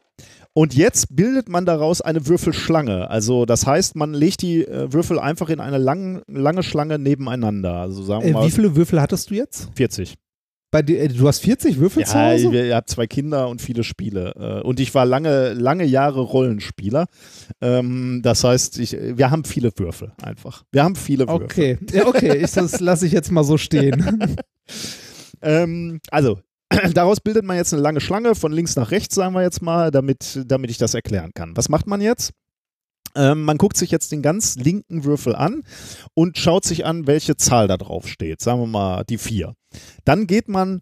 Und 0.53 0.73
jetzt 0.75 1.15
bildet 1.15 1.47
man 1.47 1.65
daraus 1.65 2.01
eine 2.01 2.27
Würfelschlange. 2.27 3.09
Also 3.09 3.45
das 3.45 3.65
heißt, 3.65 3.95
man 3.95 4.13
legt 4.13 4.41
die 4.41 4.65
äh, 4.65 4.91
Würfel 4.91 5.17
einfach 5.17 5.49
in 5.49 5.61
eine 5.61 5.77
lang, 5.77 6.23
lange 6.27 6.61
Schlange 6.61 6.99
nebeneinander. 6.99 7.75
Also 7.75 8.03
sagen 8.03 8.23
wir 8.23 8.31
Äh, 8.31 8.33
mal 8.33 8.45
wie 8.47 8.51
viele 8.51 8.75
Würfel 8.75 9.01
hattest 9.01 9.29
du 9.29 9.35
jetzt? 9.35 9.69
40. 9.75 10.15
Bei 10.71 10.81
dir, 10.81 11.01
äh, 11.01 11.07
du 11.09 11.27
hast 11.27 11.39
40 11.39 11.77
Würfel 11.79 12.05
zu 12.05 12.15
Ja, 12.17 12.31
Hause? 12.31 12.47
ich, 12.47 12.53
ich 12.53 12.73
habe 12.73 12.85
zwei 12.85 13.05
Kinder 13.05 13.49
und 13.49 13.61
viele 13.61 13.83
Spiele. 13.83 14.33
Äh, 14.37 14.65
Und 14.65 14.79
ich 14.79 14.95
war 14.95 15.05
lange, 15.05 15.53
lange 15.53 15.83
Jahre 15.83 16.21
Rollenspieler. 16.21 17.07
Ähm, 17.59 18.21
Das 18.23 18.43
heißt, 18.43 18.79
ich, 18.79 18.93
wir 18.93 19.29
haben 19.31 19.43
viele 19.43 19.71
Würfel 19.77 20.13
einfach. 20.21 20.63
Wir 20.71 20.83
haben 20.83 20.95
viele 20.95 21.27
Würfel. 21.27 21.43
Okay, 21.45 21.77
ja, 21.91 22.07
okay, 22.07 22.37
ich, 22.37 22.51
das 22.51 22.79
lasse 22.79 23.05
ich 23.05 23.11
jetzt 23.11 23.31
mal 23.31 23.43
so 23.43 23.57
stehen. 23.57 24.35
Ähm, 25.43 25.99
also, 26.11 26.39
daraus 26.93 27.19
bildet 27.19 27.43
man 27.43 27.57
jetzt 27.57 27.73
eine 27.73 27.81
lange 27.81 27.99
Schlange 27.99 28.35
von 28.35 28.51
links 28.51 28.75
nach 28.75 28.91
rechts, 28.91 29.15
sagen 29.15 29.33
wir 29.33 29.41
jetzt 29.41 29.61
mal, 29.61 29.89
damit, 29.91 30.39
damit 30.45 30.69
ich 30.69 30.77
das 30.77 30.93
erklären 30.93 31.31
kann. 31.33 31.57
Was 31.57 31.67
macht 31.69 31.87
man 31.87 31.99
jetzt? 31.99 32.31
Ähm, 33.15 33.43
man 33.43 33.57
guckt 33.57 33.77
sich 33.77 33.91
jetzt 33.91 34.11
den 34.11 34.21
ganz 34.21 34.55
linken 34.55 35.03
Würfel 35.03 35.35
an 35.35 35.63
und 36.13 36.37
schaut 36.37 36.65
sich 36.65 36.85
an, 36.85 37.07
welche 37.07 37.37
Zahl 37.37 37.67
da 37.67 37.77
drauf 37.77 38.07
steht. 38.07 38.41
Sagen 38.41 38.59
wir 38.61 38.67
mal 38.67 39.03
die 39.03 39.17
4. 39.17 39.53
Dann 40.05 40.27
geht 40.27 40.47
man, 40.47 40.81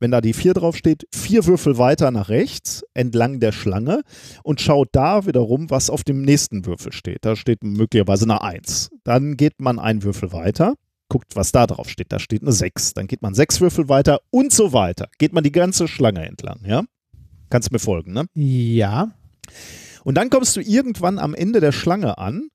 wenn 0.00 0.10
da 0.10 0.20
die 0.20 0.32
4 0.32 0.54
drauf 0.54 0.76
steht, 0.76 1.06
vier 1.14 1.46
Würfel 1.46 1.78
weiter 1.78 2.10
nach 2.10 2.28
rechts 2.28 2.84
entlang 2.94 3.40
der 3.40 3.52
Schlange 3.52 4.02
und 4.42 4.60
schaut 4.60 4.88
da 4.92 5.26
wiederum, 5.26 5.70
was 5.70 5.90
auf 5.90 6.04
dem 6.04 6.22
nächsten 6.22 6.66
Würfel 6.66 6.92
steht. 6.92 7.24
Da 7.24 7.36
steht 7.36 7.62
möglicherweise 7.62 8.24
eine 8.24 8.42
1. 8.42 8.90
Dann 9.04 9.36
geht 9.36 9.60
man 9.60 9.78
einen 9.78 10.02
Würfel 10.02 10.32
weiter 10.32 10.74
guckt, 11.08 11.36
was 11.36 11.52
da 11.52 11.66
drauf 11.66 11.88
steht. 11.88 12.12
Da 12.12 12.18
steht 12.18 12.42
eine 12.42 12.52
6. 12.52 12.94
Dann 12.94 13.06
geht 13.06 13.22
man 13.22 13.34
sechs 13.34 13.60
Würfel 13.60 13.88
weiter 13.88 14.20
und 14.30 14.52
so 14.52 14.72
weiter. 14.72 15.08
Geht 15.18 15.32
man 15.32 15.44
die 15.44 15.52
ganze 15.52 15.86
Schlange 15.86 16.26
entlang, 16.26 16.60
ja? 16.64 16.82
Kannst 17.50 17.70
mir 17.70 17.78
folgen, 17.78 18.12
ne? 18.12 18.24
ja. 18.34 19.12
Und 20.04 20.16
dann 20.16 20.30
kommst 20.30 20.56
du 20.56 20.60
irgendwann 20.60 21.18
am 21.18 21.34
Ende 21.34 21.60
der 21.60 21.72
Schlange 21.72 22.18
an 22.18 22.48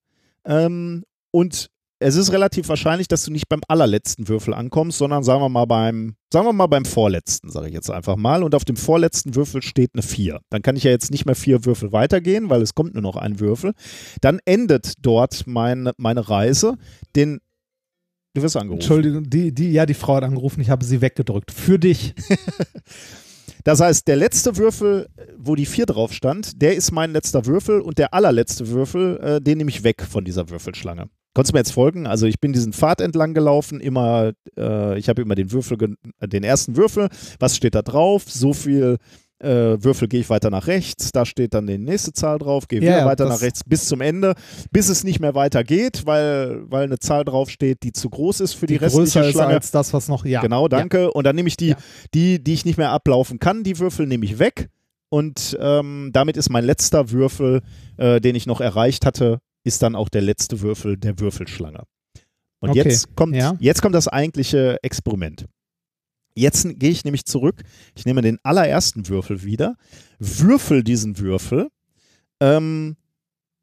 ähm, 0.46 1.04
und 1.32 1.70
es 2.02 2.16
ist 2.16 2.32
relativ 2.32 2.70
wahrscheinlich, 2.70 3.10
dass 3.10 3.26
du 3.26 3.32
nicht 3.32 3.50
beim 3.50 3.60
allerletzten 3.68 4.30
Würfel 4.30 4.54
ankommst, 4.54 4.98
sondern 4.98 5.22
sagen 5.24 5.42
wir 5.42 5.50
mal 5.50 5.66
beim, 5.66 6.16
sagen 6.32 6.46
wir 6.46 6.54
mal 6.54 6.68
beim 6.68 6.86
vorletzten, 6.86 7.50
sage 7.50 7.68
ich 7.68 7.74
jetzt 7.74 7.92
einfach 7.92 8.16
mal. 8.16 8.42
Und 8.42 8.56
auf 8.56 8.64
dem 8.64 8.78
vorletzten 8.78 9.36
Würfel 9.36 9.62
steht 9.62 9.92
eine 9.94 10.02
4. 10.02 10.40
Dann 10.50 10.62
kann 10.62 10.78
ich 10.78 10.86
ja 10.86 10.92
jetzt 10.92 11.12
nicht 11.12 11.26
mehr 11.26 11.36
vier 11.36 11.66
Würfel 11.66 11.92
weitergehen, 11.92 12.50
weil 12.50 12.62
es 12.62 12.74
kommt 12.74 12.94
nur 12.94 13.04
noch 13.04 13.18
ein 13.18 13.42
Würfel. 13.42 13.74
Dann 14.22 14.40
endet 14.46 14.94
dort 15.02 15.46
mein, 15.46 15.92
meine 15.98 16.30
Reise. 16.30 16.76
Den 17.18 17.40
Du 18.36 18.44
wirst 18.44 18.56
angerufen. 18.56 18.82
Entschuldigung, 18.82 19.30
die, 19.30 19.52
die, 19.52 19.72
ja, 19.72 19.88
die 19.88 19.96
Frau 19.96 20.16
hat 20.16 20.24
angerufen, 20.24 20.62
ich 20.62 20.70
habe 20.70 20.86
sie 20.86 21.02
weggedrückt. 21.02 21.52
Für 21.52 21.80
dich. 21.80 22.14
Das 23.64 23.80
heißt, 23.80 24.08
der 24.08 24.16
letzte 24.16 24.58
Würfel, 24.58 25.08
wo 25.38 25.56
die 25.56 25.66
4 25.66 25.86
drauf 25.86 26.14
stand, 26.14 26.62
der 26.62 26.76
ist 26.76 26.92
mein 26.92 27.12
letzter 27.12 27.46
Würfel 27.46 27.82
und 27.82 27.98
der 27.98 28.14
allerletzte 28.14 28.70
Würfel, 28.70 29.18
äh, 29.18 29.42
den 29.42 29.58
nehme 29.58 29.70
ich 29.70 29.84
weg 29.84 30.04
von 30.04 30.24
dieser 30.24 30.50
Würfelschlange. 30.50 31.10
Konntest 31.34 31.54
du 31.54 31.56
mir 31.56 31.60
jetzt 31.60 31.72
folgen? 31.72 32.08
Also 32.08 32.26
ich 32.26 32.40
bin 32.40 32.54
diesen 32.54 32.74
Pfad 32.74 33.02
entlang 33.02 33.34
gelaufen, 33.34 33.80
immer, 33.80 34.34
äh, 34.58 34.98
ich 34.98 35.10
habe 35.10 35.22
immer 35.22 35.36
den 35.36 35.52
Würfel, 35.52 35.78
den 36.22 36.44
ersten 36.44 36.76
Würfel, 36.76 37.10
was 37.40 37.56
steht 37.56 37.76
da 37.76 37.82
drauf? 37.82 38.24
So 38.28 38.54
viel 38.54 38.98
äh, 39.40 39.82
Würfel 39.84 40.08
gehe 40.08 40.20
ich 40.20 40.30
weiter 40.30 40.50
nach 40.50 40.68
rechts, 40.68 41.12
da 41.12 41.26
steht 41.26 41.54
dann 41.54 41.66
die 41.68 41.78
nächste 41.78 42.14
Zahl 42.14 42.40
drauf, 42.40 42.68
gehe 42.68 42.80
Ja, 42.80 42.86
wieder 42.88 42.98
ja, 43.00 43.06
weiter 43.06 43.26
nach 43.26 43.42
rechts 43.42 43.64
bis 43.64 43.88
zum 43.88 44.02
Ende, 44.02 44.34
bis 44.72 44.90
es 44.90 45.04
nicht 45.04 45.20
mehr 45.20 45.36
weiter 45.36 45.64
geht, 45.64 46.06
weil, 46.06 46.62
weil 46.70 46.84
eine 46.84 47.00
Zahl 47.00 47.24
draufsteht, 47.26 47.84
die 47.84 47.92
zu 47.94 48.10
groß 48.10 48.42
ist 48.42 48.54
für 48.54 48.66
die, 48.68 48.74
Die 48.74 48.84
restliche 48.84 49.04
größer 49.20 49.28
ist 49.28 49.32
Schlange. 49.34 49.54
als 49.54 49.72
das, 49.72 49.94
was 49.94 50.08
noch, 50.10 50.26
ja. 50.26 50.42
Genau, 50.42 50.68
danke. 50.68 51.12
Und 51.12 51.24
dann 51.26 51.36
nehme 51.36 51.48
ich 51.48 51.58
die, 51.58 51.70
Ja. 51.70 51.78
die, 52.14 52.44
die 52.44 52.54
ich 52.54 52.66
nicht 52.66 52.78
mehr 52.78 52.92
ablaufen 52.92 53.40
kann, 53.40 53.64
die 53.64 53.80
Würfel 53.80 54.08
nehme 54.08 54.26
ich 54.26 54.40
weg. 54.40 54.70
Und 55.10 55.58
ähm, 55.60 56.12
damit 56.14 56.38
ist 56.38 56.50
mein 56.50 56.66
letzter 56.66 57.10
Würfel, 57.12 57.62
äh, 57.98 58.20
den 58.22 58.36
ich 58.36 58.46
noch 58.46 58.62
erreicht 58.62 59.06
hatte, 59.06 59.40
ist 59.64 59.82
dann 59.82 59.96
auch 59.96 60.10
der 60.10 60.22
letzte 60.22 60.62
Würfel 60.62 60.98
der 60.98 61.20
Würfelschlange. 61.20 61.84
Und 62.60 62.70
Okay, 62.72 62.84
jetzt, 62.86 63.16
kommt, 63.16 63.36
ja. 63.36 63.56
jetzt 63.60 63.82
kommt 63.82 63.96
das 63.96 64.08
eigentliche 64.08 64.78
Experiment. 64.84 65.46
Jetzt 66.40 66.66
gehe 66.80 66.90
ich 66.90 67.04
nämlich 67.04 67.26
zurück, 67.26 67.64
ich 67.96 68.06
nehme 68.06 68.22
den 68.22 68.40
allerersten 68.44 69.10
Würfel 69.10 69.44
wieder, 69.44 69.76
würfel 70.20 70.86
diesen 70.86 71.20
Würfel 71.20 71.68
ähm, 72.40 72.96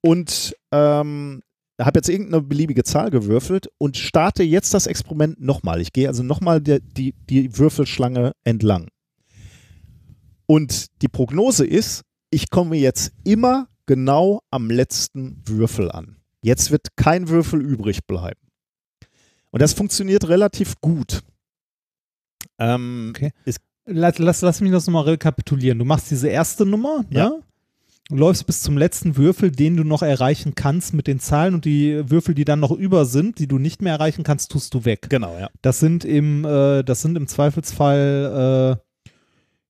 und 0.03 0.55
ähm, 0.73 1.43
habe 1.81 1.99
jetzt 1.99 2.11
irgendeine 2.11 2.43
beliebige 2.43 2.85
Zahl 2.85 3.11
gewürfelt 3.11 3.69
und 3.79 3.97
starte 3.97 4.43
jetzt 4.43 4.75
das 4.75 4.87
Experiment 4.87 5.41
nochmal. 5.41 5.81
Ich 5.81 5.95
gehe 5.95 6.07
also 6.07 6.23
nochmal 6.23 6.61
die, 6.61 6.81
die, 6.83 7.15
die 7.31 7.57
Würfelschlange 7.57 8.33
entlang. 8.45 8.89
Und 10.45 10.87
die 11.01 11.09
Prognose 11.09 11.65
ist, 11.65 12.03
ich 12.29 12.51
komme 12.51 12.77
jetzt 12.77 13.13
immer 13.25 13.69
genau 13.87 14.43
am 14.51 14.71
letzten 14.71 15.43
Würfel 15.47 15.91
an. 15.91 16.17
Jetzt 16.43 16.71
wird 16.71 16.89
kein 16.97 17.31
Würfel 17.31 17.63
übrig 17.63 18.07
bleiben. 18.07 18.41
Und 19.51 19.63
das 19.63 19.73
funktioniert 19.73 20.29
relativ 20.29 20.79
gut. 20.83 21.23
Ähm, 22.59 23.13
Okay. 23.15 23.33
ist, 23.45 23.61
Lass, 23.89 24.19
lass, 24.19 24.41
lass 24.43 24.61
mich 24.61 24.73
das 24.73 24.87
nochmal 24.89 25.05
rekapitulieren. 25.05 25.79
Du 25.79 25.85
machst 25.85 26.11
diese 26.11 26.29
erste 26.29 26.67
Nummer, 26.67 27.05
Ja. 27.11 27.29
ne? 27.29 27.41
Du 28.09 28.17
läufst 28.17 28.47
bis 28.47 28.63
zum 28.63 28.77
letzten 28.79 29.17
Würfel, 29.17 29.51
den 29.51 29.77
du 29.77 29.83
noch 29.85 30.03
erreichen 30.03 30.55
kannst 30.55 30.95
mit 30.95 31.07
den 31.09 31.19
Zahlen 31.21 31.55
und 31.55 31.65
die 31.65 32.09
Würfel, 32.09 32.35
die 32.37 32.45
dann 32.45 32.61
noch 32.61 32.71
über 32.73 33.05
sind, 33.05 33.39
die 33.41 33.47
du 33.49 33.59
nicht 33.59 33.83
mehr 33.83 33.93
erreichen 33.95 34.23
kannst, 34.25 34.51
tust 34.53 34.73
du 34.75 34.85
weg. 34.85 35.07
genau, 35.09 35.37
ja. 35.39 35.51
Das 35.63 35.81
sind 35.81 36.05
im, 36.05 36.45
äh, 36.45 36.83
das 36.85 37.03
sind 37.03 37.17
im 37.17 37.27
Zweifelsfall, 37.27 38.77
äh, 38.81 38.86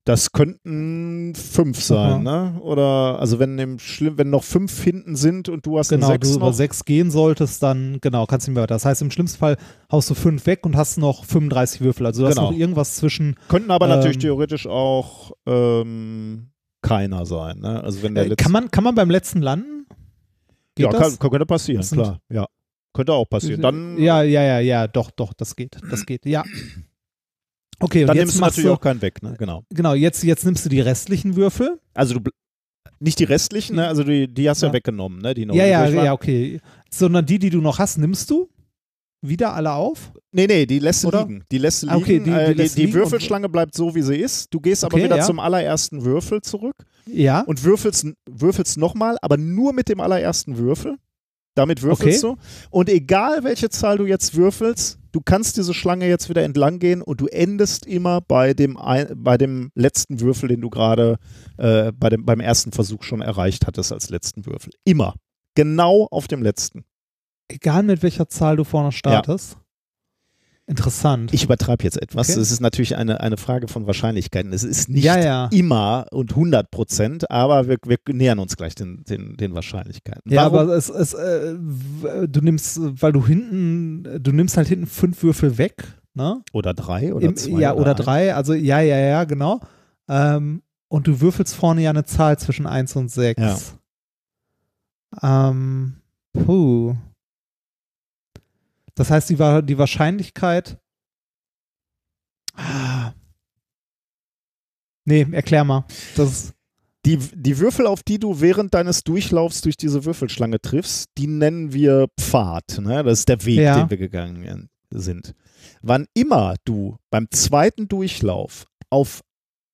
Das 0.06 0.30
könnten 0.30 1.34
fünf 1.34 1.82
sein, 1.82 2.22
ne? 2.22 2.60
Oder 2.60 3.18
also 3.18 3.40
wenn 3.40 3.58
im 3.58 3.80
Schlimm, 3.80 4.16
wenn 4.18 4.30
noch 4.30 4.44
fünf 4.44 4.80
hinten 4.84 5.16
sind 5.16 5.48
und 5.48 5.66
du 5.66 5.78
hast 5.80 5.88
genau, 5.88 6.06
eine 6.10 6.20
du 6.20 6.26
sechs 6.28 6.36
über 6.36 6.46
noch. 6.46 6.54
sechs 6.54 6.84
gehen 6.84 7.10
solltest, 7.10 7.60
dann, 7.60 7.98
genau, 8.00 8.24
kannst 8.26 8.46
du 8.46 8.52
nicht 8.52 8.54
mehr 8.54 8.62
weiter. 8.62 8.76
Das 8.76 8.84
heißt, 8.84 9.02
im 9.02 9.10
schlimmsten 9.10 9.38
Fall 9.38 9.56
haust 9.90 10.08
du 10.08 10.14
fünf 10.14 10.46
weg 10.46 10.64
und 10.64 10.76
hast 10.76 10.96
noch 10.96 11.24
35 11.24 11.80
Würfel. 11.80 12.06
Also 12.06 12.22
du 12.22 12.28
Genau. 12.28 12.42
hast 12.42 12.50
noch 12.52 12.56
irgendwas 12.56 12.94
zwischen, 12.94 13.34
Könnten 13.48 13.72
aber 13.72 13.88
natürlich 13.88 14.14
Ähm, 14.18 14.20
theoretisch 14.20 14.68
auch 14.68 15.32
ähm, 15.44 16.50
keiner 16.82 17.26
sein, 17.26 17.58
ne? 17.58 17.82
Also 17.82 18.04
wenn 18.04 18.14
der 18.14 18.30
äh, 18.30 18.36
kann, 18.36 18.52
man, 18.52 18.70
kann 18.70 18.84
man 18.84 18.94
beim 18.94 19.10
letzten 19.10 19.42
landen? 19.42 19.86
Geht 20.76 20.86
ja, 20.86 20.92
das? 20.92 21.18
kann, 21.18 21.30
könnte 21.30 21.46
passieren, 21.46 21.82
klar. 21.84 22.20
Ja. 22.30 22.46
Könnte 22.94 23.12
auch 23.12 23.28
passieren. 23.28 23.60
Dann, 23.60 23.98
ja, 23.98 24.22
ja, 24.22 24.42
ja, 24.42 24.60
ja, 24.60 24.86
doch, 24.86 25.10
doch, 25.10 25.32
das 25.34 25.56
geht, 25.56 25.78
das 25.90 26.06
geht, 26.06 26.24
ja. 26.26 26.44
Okay, 27.78 28.02
und 28.02 28.08
dann 28.08 28.16
jetzt 28.16 28.24
nimmst 28.26 28.36
du 28.38 28.40
natürlich 28.40 28.68
du, 28.68 28.72
auch 28.74 28.80
keinen 28.80 29.02
weg, 29.02 29.22
ne? 29.22 29.34
Genau. 29.38 29.62
genau, 29.70 29.94
jetzt, 29.94 30.22
jetzt 30.24 30.44
nimmst 30.44 30.64
du 30.64 30.68
die 30.68 30.80
restlichen 30.80 31.36
Würfel. 31.36 31.78
Also 31.94 32.18
du 32.18 32.30
nicht 32.98 33.18
die 33.18 33.24
restlichen, 33.24 33.76
ne? 33.76 33.86
Also 33.88 34.02
die, 34.04 34.32
die 34.32 34.48
hast 34.48 34.62
du 34.62 34.66
ja. 34.66 34.70
Ja. 34.70 34.74
weggenommen, 34.74 35.20
ne? 35.20 35.34
Die 35.34 35.44
noch 35.44 35.54
ja, 35.54 35.66
ja, 35.66 35.86
ja, 35.88 36.12
okay. 36.12 36.60
Sondern 36.90 37.26
die, 37.26 37.38
die 37.38 37.50
du 37.50 37.60
noch 37.60 37.78
hast, 37.78 37.98
nimmst 37.98 38.30
du 38.30 38.48
wieder 39.22 39.54
alle 39.54 39.72
auf? 39.72 40.12
Nee, 40.32 40.46
nee, 40.46 40.64
die 40.66 40.78
lässt 40.78 41.04
du 41.04 41.08
Oder? 41.08 41.22
liegen. 41.26 41.44
Die 41.50 41.58
lässt 41.58 41.82
du 41.82 41.88
Ah, 41.88 41.94
liegen. 41.96 42.02
okay, 42.04 42.18
die- 42.20 42.24
die 42.24 42.30
äh, 42.30 42.54
die, 42.54 42.74
die 42.74 42.80
liegen 42.86 42.94
Würfelschlange 42.94 43.48
bleibt 43.48 43.74
so, 43.74 43.94
wie 43.94 44.02
sie 44.02 44.16
ist. 44.16 44.52
Du 44.54 44.60
gehst 44.60 44.84
aber 44.84 44.94
Okay, 44.94 45.04
wieder 45.04 45.16
ja. 45.18 45.24
zum 45.24 45.40
allerersten 45.40 46.04
Würfel 46.04 46.40
zurück 46.42 46.76
Ja. 47.06 47.40
und 47.42 47.62
würfelst, 47.64 48.06
würfelst 48.30 48.78
nochmal, 48.78 49.16
aber 49.20 49.36
nur 49.36 49.72
mit 49.72 49.88
dem 49.88 50.00
allerersten 50.00 50.56
Würfel. 50.56 50.96
Damit 51.54 51.82
würfelst 51.82 52.22
du. 52.22 52.36
Und 52.70 52.88
egal 52.90 53.42
welche 53.44 53.68
Zahl 53.70 53.96
du 53.98 54.04
jetzt 54.06 54.34
würfelst, 54.36 54.98
du 55.16 55.22
kannst 55.24 55.56
diese 55.56 55.72
Schlange 55.72 56.06
jetzt 56.06 56.28
wieder 56.28 56.42
entlang 56.44 56.78
gehen 56.78 57.00
und 57.00 57.22
du 57.22 57.26
endest 57.26 57.86
immer 57.86 58.20
bei 58.20 58.52
dem, 58.52 58.76
ein, 58.76 59.08
bei 59.16 59.38
dem 59.38 59.70
letzten 59.74 60.20
Würfel, 60.20 60.50
den 60.50 60.60
du 60.60 60.68
gerade 60.68 61.18
äh, 61.56 61.90
bei 61.92 62.10
dem, 62.10 62.26
beim 62.26 62.40
ersten 62.40 62.70
Versuch 62.70 63.02
schon 63.02 63.22
erreicht 63.22 63.66
hattest 63.66 63.94
als 63.94 64.10
letzten 64.10 64.44
Würfel. 64.44 64.74
Immer. 64.84 65.14
Genau 65.54 66.06
auf 66.10 66.28
dem 66.28 66.42
letzten. 66.42 66.84
Egal 67.48 67.82
mit 67.84 68.02
welcher 68.02 68.28
Zahl 68.28 68.56
du 68.56 68.64
vorne 68.64 68.92
startest. 68.92 69.56
Interessant. 70.68 71.32
Ich 71.32 71.44
übertreibe 71.44 71.84
jetzt 71.84 72.00
etwas. 72.02 72.28
Okay. 72.28 72.40
Es 72.40 72.50
ist 72.50 72.60
natürlich 72.60 72.96
eine, 72.96 73.20
eine 73.20 73.36
Frage 73.36 73.68
von 73.68 73.86
Wahrscheinlichkeiten. 73.86 74.52
Es 74.52 74.64
ist 74.64 74.88
nicht 74.88 75.04
ja, 75.04 75.16
ja. 75.16 75.48
immer 75.52 76.06
und 76.10 76.30
100 76.30 76.72
Prozent, 76.72 77.30
aber 77.30 77.68
wir, 77.68 77.78
wir 77.86 77.98
nähern 78.08 78.40
uns 78.40 78.56
gleich 78.56 78.74
den, 78.74 79.04
den, 79.04 79.36
den 79.36 79.54
Wahrscheinlichkeiten. 79.54 80.32
Ja, 80.32 80.50
Warum? 80.50 80.58
aber 80.58 80.76
es, 80.76 80.88
es, 80.88 81.14
äh, 81.14 81.54
du 82.28 82.40
nimmst, 82.40 82.80
weil 83.00 83.12
du 83.12 83.24
hinten, 83.24 84.20
du 84.20 84.32
nimmst 84.32 84.56
halt 84.56 84.66
hinten 84.66 84.86
fünf 84.86 85.22
Würfel 85.22 85.56
weg, 85.56 85.84
ne? 86.14 86.42
oder 86.52 86.74
drei 86.74 87.14
oder 87.14 87.28
Im, 87.28 87.36
zwei. 87.36 87.60
ja, 87.60 87.74
oder 87.74 87.90
ein. 87.90 87.96
drei, 87.96 88.34
also 88.34 88.52
ja, 88.52 88.80
ja, 88.80 88.98
ja, 88.98 89.22
genau. 89.22 89.60
Ähm, 90.08 90.62
und 90.88 91.06
du 91.06 91.20
würfelst 91.20 91.54
vorne 91.54 91.82
ja 91.82 91.90
eine 91.90 92.04
Zahl 92.04 92.38
zwischen 92.38 92.66
1 92.66 92.96
und 92.96 93.08
6. 93.10 93.76
Ähm, 95.22 95.96
puh. 96.32 96.96
Das 98.96 99.10
heißt, 99.10 99.30
die, 99.30 99.36
die 99.36 99.78
Wahrscheinlichkeit. 99.78 100.78
Ah. 102.54 103.12
Nee, 105.04 105.26
erklär 105.30 105.62
mal. 105.64 105.84
Das 106.16 106.52
Die, 107.04 107.18
die 107.18 107.58
Würfel, 107.58 107.86
auf 107.86 108.02
die 108.02 108.18
du 108.18 108.40
während 108.40 108.74
deines 108.74 109.04
Durchlaufs 109.04 109.60
durch 109.60 109.76
diese 109.76 110.04
Würfelschlange 110.04 110.60
triffst, 110.60 111.10
die 111.16 111.28
nennen 111.28 111.72
wir 111.72 112.08
Pfad. 112.18 112.78
Ne? 112.80 113.04
Das 113.04 113.20
ist 113.20 113.28
der 113.28 113.44
Weg, 113.44 113.58
Ja. 113.60 113.78
den 113.78 113.90
wir 113.90 113.96
gegangen 113.98 114.68
sind. 114.90 115.34
Wann 115.82 116.06
immer 116.14 116.56
du 116.64 116.96
beim 117.10 117.28
zweiten 117.30 117.86
Durchlauf 117.86 118.66
auf 118.90 119.20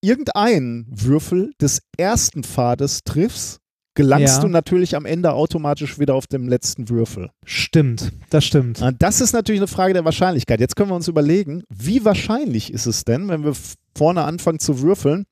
irgendeinen 0.03 0.87
Würfel 0.91 1.53
des 1.61 1.81
ersten 1.97 2.43
Pfades 2.45 3.03
triffst, 3.05 3.61
gelangst 3.95 4.37
Ja. 4.37 4.41
du 4.41 4.49
natürlich 4.49 4.97
am 4.97 5.05
Ende 5.05 5.33
automatisch 5.33 5.99
wieder 5.99 6.15
auf 6.15 6.27
dem 6.27 6.49
letzten 6.49 6.89
Würfel. 6.89 7.31
Stimmt, 7.45 8.13
das 8.31 8.45
stimmt. 8.45 8.79
Na, 8.81 8.91
Das 8.93 9.21
ist 9.21 9.33
natürlich 9.33 9.61
eine 9.61 9.69
Frage 9.69 9.93
der 9.95 10.05
Wahrscheinlichkeit. 10.05 10.61
Jetzt 10.61 10.77
können 10.77 10.91
wir 10.91 10.97
uns 10.97 11.09
überlegen, 11.09 11.63
wie 11.69 12.05
wahrscheinlich 12.05 12.73
ist 12.73 12.87
es 12.87 13.05
denn, 13.05 13.29
wenn 13.29 13.45
wir 13.45 13.55
vorne 13.97 14.23
anfangen 14.25 14.59
zu 14.59 14.81
würfeln, 14.81 15.25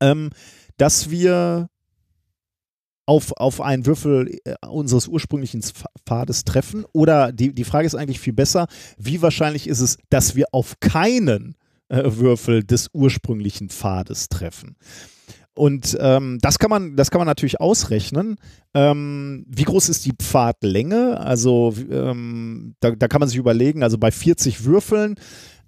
ähm, 0.00 0.30
dass 0.78 1.10
wir 1.10 1.68
auf, 3.08 3.32
auf 3.36 3.60
einen 3.60 3.86
Würfel 3.86 4.36
äh, 4.44 4.54
unseres 4.66 5.06
ursprünglichen 5.06 5.60
Pf- 5.62 5.84
Pfades 6.04 6.44
treffen? 6.44 6.84
Oder 6.92 7.30
die, 7.32 7.54
die 7.54 7.64
Frage 7.64 7.86
ist 7.86 7.94
eigentlich 7.94 8.20
viel 8.20 8.32
besser, 8.32 8.66
wie 8.98 9.22
wahrscheinlich 9.22 9.68
ist 9.68 9.80
es, 9.80 9.98
dass 10.10 10.34
wir 10.34 10.46
auf 10.52 10.74
keinen 10.80 11.54
äh, 11.88 12.02
Würfel 12.04 12.64
des 12.64 12.88
ursprünglichen 12.92 13.68
Pfades 13.68 14.28
treffen? 14.28 14.76
Und 15.56 15.96
ähm, 16.00 16.38
das, 16.42 16.58
kann 16.58 16.68
man, 16.70 16.96
das 16.96 17.10
kann 17.10 17.18
man 17.18 17.26
natürlich 17.26 17.60
ausrechnen. 17.60 18.36
Ähm, 18.74 19.44
wie 19.48 19.64
groß 19.64 19.88
ist 19.88 20.04
die 20.04 20.12
Pfadlänge? 20.12 21.18
Also 21.18 21.74
ähm, 21.90 22.74
da, 22.80 22.90
da 22.90 23.08
kann 23.08 23.20
man 23.20 23.28
sich 23.28 23.38
überlegen, 23.38 23.82
also 23.82 23.96
bei 23.96 24.10
40 24.10 24.64
Würfeln, 24.64 25.14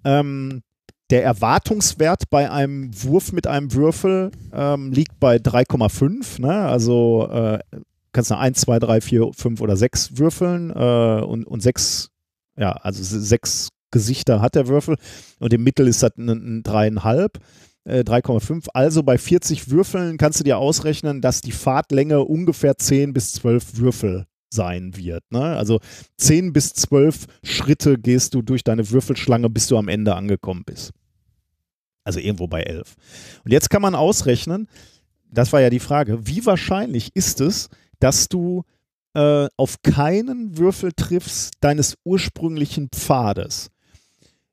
ähm, 0.05 0.61
der 1.09 1.23
Erwartungswert 1.23 2.29
bei 2.29 2.51
einem 2.51 2.91
Wurf 3.03 3.31
mit 3.31 3.47
einem 3.47 3.73
Würfel 3.73 4.29
ähm, 4.53 4.91
liegt 4.91 5.19
bei 5.19 5.37
3,5. 5.37 6.39
Ne? 6.39 6.53
Also 6.53 7.27
äh, 7.31 7.57
kannst 8.11 8.29
du 8.29 8.37
1, 8.37 8.61
2, 8.61 8.77
3, 8.77 9.01
4, 9.01 9.31
5 9.35 9.59
oder 9.59 9.75
6 9.75 10.17
würfeln 10.19 10.69
äh, 10.69 11.21
und, 11.23 11.45
und 11.45 11.61
sechs, 11.63 12.11
ja, 12.57 12.73
also 12.73 13.01
s- 13.01 13.27
sechs 13.27 13.69
Gesichter 13.89 14.39
hat 14.39 14.53
der 14.53 14.67
Würfel 14.67 14.97
und 15.39 15.51
im 15.51 15.63
Mittel 15.63 15.87
ist 15.87 16.03
das 16.03 16.15
ein, 16.15 16.29
ein 16.29 16.61
dreieinhalb. 16.63 17.39
Äh, 17.89 18.03
3,5. 18.05 18.67
Also 18.73 19.03
bei 19.03 19.17
40 19.17 19.69
Würfeln 19.69 20.17
kannst 20.17 20.39
du 20.39 20.43
dir 20.43 20.57
ausrechnen, 20.57 21.21
dass 21.21 21.41
die 21.41 21.51
Fahrtlänge 21.51 22.23
ungefähr 22.23 22.77
10 22.77 23.13
bis 23.13 23.33
12 23.33 23.77
Würfel 23.77 24.25
sein 24.51 24.95
wird. 24.95 25.23
Ne? 25.31 25.41
Also 25.41 25.79
10 26.17 26.53
bis 26.53 26.73
12 26.73 27.25
Schritte 27.43 27.97
gehst 27.97 28.33
du 28.33 28.41
durch 28.41 28.63
deine 28.63 28.89
Würfelschlange, 28.89 29.49
bis 29.49 29.67
du 29.67 29.77
am 29.77 29.87
Ende 29.87 30.15
angekommen 30.15 30.63
bist. 30.65 30.91
Also 32.03 32.19
irgendwo 32.19 32.47
bei 32.47 32.63
11. 32.63 32.95
Und 33.43 33.51
jetzt 33.51 33.69
kann 33.69 33.81
man 33.81 33.95
ausrechnen, 33.95 34.67
das 35.31 35.53
war 35.53 35.61
ja 35.61 35.69
die 35.69 35.79
Frage, 35.79 36.25
wie 36.25 36.45
wahrscheinlich 36.45 37.15
ist 37.15 37.41
es, 37.41 37.69
dass 37.99 38.29
du 38.29 38.63
äh, 39.13 39.47
auf 39.57 39.81
keinen 39.83 40.57
Würfel 40.57 40.91
triffst 40.95 41.53
deines 41.61 41.97
ursprünglichen 42.03 42.89
Pfades? 42.89 43.69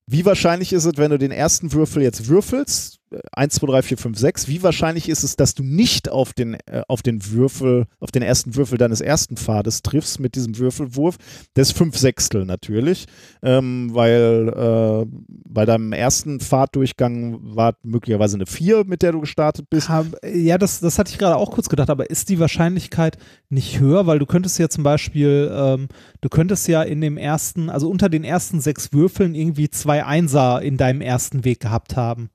Wie 0.06 0.24
wahrscheinlich 0.24 0.72
ist 0.72 0.84
es, 0.84 0.96
wenn 0.96 1.10
du 1.10 1.18
den 1.18 1.32
ersten 1.32 1.72
Würfel 1.72 2.02
jetzt 2.02 2.28
würfelst, 2.28 2.98
äh, 3.05 3.05
1, 3.32 3.54
2, 3.54 3.66
3, 3.66 3.82
4, 3.82 3.98
5, 3.98 4.18
6, 4.18 4.48
wie 4.48 4.62
wahrscheinlich 4.62 5.08
ist 5.08 5.22
es, 5.22 5.36
dass 5.36 5.54
du 5.54 5.62
nicht 5.62 6.08
auf 6.08 6.32
den, 6.32 6.54
äh, 6.66 6.82
auf 6.88 7.02
den 7.02 7.30
Würfel, 7.30 7.86
auf 8.00 8.10
den 8.10 8.22
ersten 8.22 8.56
Würfel 8.56 8.78
deines 8.78 9.00
ersten 9.00 9.36
Pfades 9.36 9.82
triffst 9.82 10.20
mit 10.20 10.34
diesem 10.34 10.58
Würfelwurf? 10.58 11.16
Das 11.54 11.68
ist 11.68 11.76
5 11.76 11.96
Sechstel 11.96 12.44
natürlich, 12.44 13.06
ähm, 13.42 13.90
weil 13.92 14.52
äh, 14.54 15.06
bei 15.48 15.64
deinem 15.64 15.92
ersten 15.92 16.40
Pfaddurchgang 16.40 17.38
war 17.42 17.76
möglicherweise 17.82 18.36
eine 18.36 18.46
4, 18.46 18.84
mit 18.84 19.02
der 19.02 19.12
du 19.12 19.20
gestartet 19.20 19.68
bist. 19.70 19.90
Ja, 20.24 20.58
das, 20.58 20.80
das 20.80 20.98
hatte 20.98 21.10
ich 21.10 21.18
gerade 21.18 21.36
auch 21.36 21.50
kurz 21.50 21.68
gedacht, 21.68 21.90
aber 21.90 22.10
ist 22.10 22.28
die 22.28 22.38
Wahrscheinlichkeit 22.38 23.18
nicht 23.48 23.80
höher? 23.80 24.06
Weil 24.06 24.18
du 24.18 24.26
könntest 24.26 24.58
ja 24.58 24.68
zum 24.68 24.84
Beispiel, 24.84 25.50
ähm, 25.52 25.88
du 26.20 26.28
könntest 26.28 26.68
ja 26.68 26.82
in 26.82 27.00
dem 27.00 27.16
ersten, 27.16 27.70
also 27.70 27.88
unter 27.88 28.08
den 28.08 28.24
ersten 28.24 28.60
sechs 28.60 28.92
Würfeln 28.92 29.34
irgendwie 29.34 29.70
zwei 29.70 30.04
Einser 30.04 30.62
in 30.62 30.76
deinem 30.76 31.00
ersten 31.00 31.44
Weg 31.44 31.60
gehabt 31.60 31.96
haben. 31.96 32.30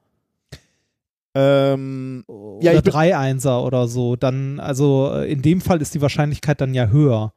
Ähm, 1.36 2.24
Oder 2.28 2.82
bin- 2.82 2.92
drei 2.92 3.18
Einser 3.18 3.64
oder 3.64 3.88
so. 3.88 4.16
Dann, 4.16 4.60
also 4.60 5.12
äh, 5.14 5.32
in 5.32 5.42
dem 5.42 5.62
Fall 5.62 5.82
ist 5.82 5.94
die 5.94 6.02
Wahrscheinlichkeit 6.02 6.60
dann 6.62 6.74
ja 6.74 6.88
höher. 6.88 7.34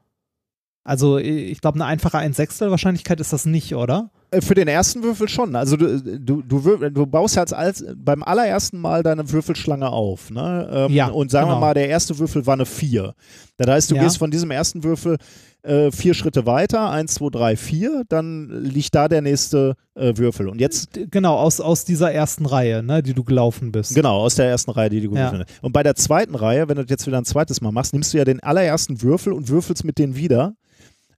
Also 0.84 1.18
äh, 1.18 1.22
ich 1.22 1.60
glaube, 1.60 1.76
eine 1.76 1.86
einfache 1.86 2.18
ein 2.18 2.32
Sechstel 2.32 2.70
Wahrscheinlichkeit 2.70 3.20
ist 3.20 3.32
das 3.32 3.46
nicht, 3.46 3.74
oder? 3.74 4.10
Äh, 4.32 4.40
Für 4.40 4.54
den 4.54 4.68
ersten 4.68 5.02
Würfel 5.02 5.28
schon. 5.28 5.54
Also 5.56 5.76
du, 5.76 6.00
du, 6.18 6.42
du, 6.42 6.58
wür- 6.58 6.90
du 6.90 7.06
baust 7.06 7.36
ja 7.36 7.44
als 7.44 7.84
beim 7.96 8.22
allerersten 8.22 8.78
Mal 8.80 9.02
deine 9.02 9.30
Würfelschlange 9.30 9.88
auf. 9.88 10.30
Ne? 10.30 10.68
Ähm, 10.72 10.92
Ja, 10.92 11.06
und 11.08 11.30
sagen 11.30 11.46
genau. 11.46 11.56
wir 11.58 11.60
mal, 11.68 11.74
der 11.74 11.88
erste 11.88 12.18
Würfel 12.18 12.44
war 12.46 12.54
eine 12.54 12.66
4. 12.66 13.14
Das 13.56 13.68
heißt, 13.68 13.90
du 13.92 13.94
Ja. 13.94 14.02
gehst 14.02 14.18
von 14.18 14.30
diesem 14.30 14.50
ersten 14.50 14.82
Würfel 14.82 15.18
äh, 15.64 15.90
vier 15.90 16.14
Schritte 16.14 16.46
weiter, 16.46 16.90
1, 16.90 17.14
2, 17.14 17.28
3, 17.30 17.56
4, 17.56 18.02
dann 18.08 18.48
liegt 18.62 18.94
da 18.94 19.08
der 19.08 19.22
nächste 19.22 19.74
äh, 19.94 20.12
Würfel. 20.16 20.48
Und 20.48 20.60
jetzt, 20.60 20.90
Genau, 21.10 21.36
aus, 21.36 21.58
aus 21.60 21.84
dieser 21.84 22.12
ersten 22.12 22.46
Reihe, 22.46 22.82
ne, 22.82 23.02
die 23.02 23.14
du 23.14 23.24
gelaufen 23.24 23.72
bist. 23.72 23.94
genau, 23.94 24.18
aus 24.20 24.34
der 24.34 24.46
ersten 24.46 24.70
Reihe, 24.70 24.90
die 24.90 25.00
du 25.00 25.14
Ja. 25.14 25.28
gewürfelt 25.30 25.48
hast. 25.50 25.62
Und 25.64 25.72
bei 25.72 25.82
der 25.82 25.94
zweiten 25.94 26.34
Reihe, 26.34 26.68
wenn 26.68 26.76
du 26.76 26.82
das 26.82 26.90
jetzt 26.90 27.06
wieder 27.06 27.18
ein 27.18 27.24
zweites 27.24 27.60
Mal 27.60 27.72
machst, 27.72 27.92
nimmst 27.94 28.12
du 28.12 28.18
ja 28.18 28.24
den 28.24 28.40
allerersten 28.40 29.00
Würfel 29.02 29.32
und 29.32 29.48
würfelst 29.48 29.84
mit 29.84 29.98
denen 29.98 30.16
wieder. 30.16 30.54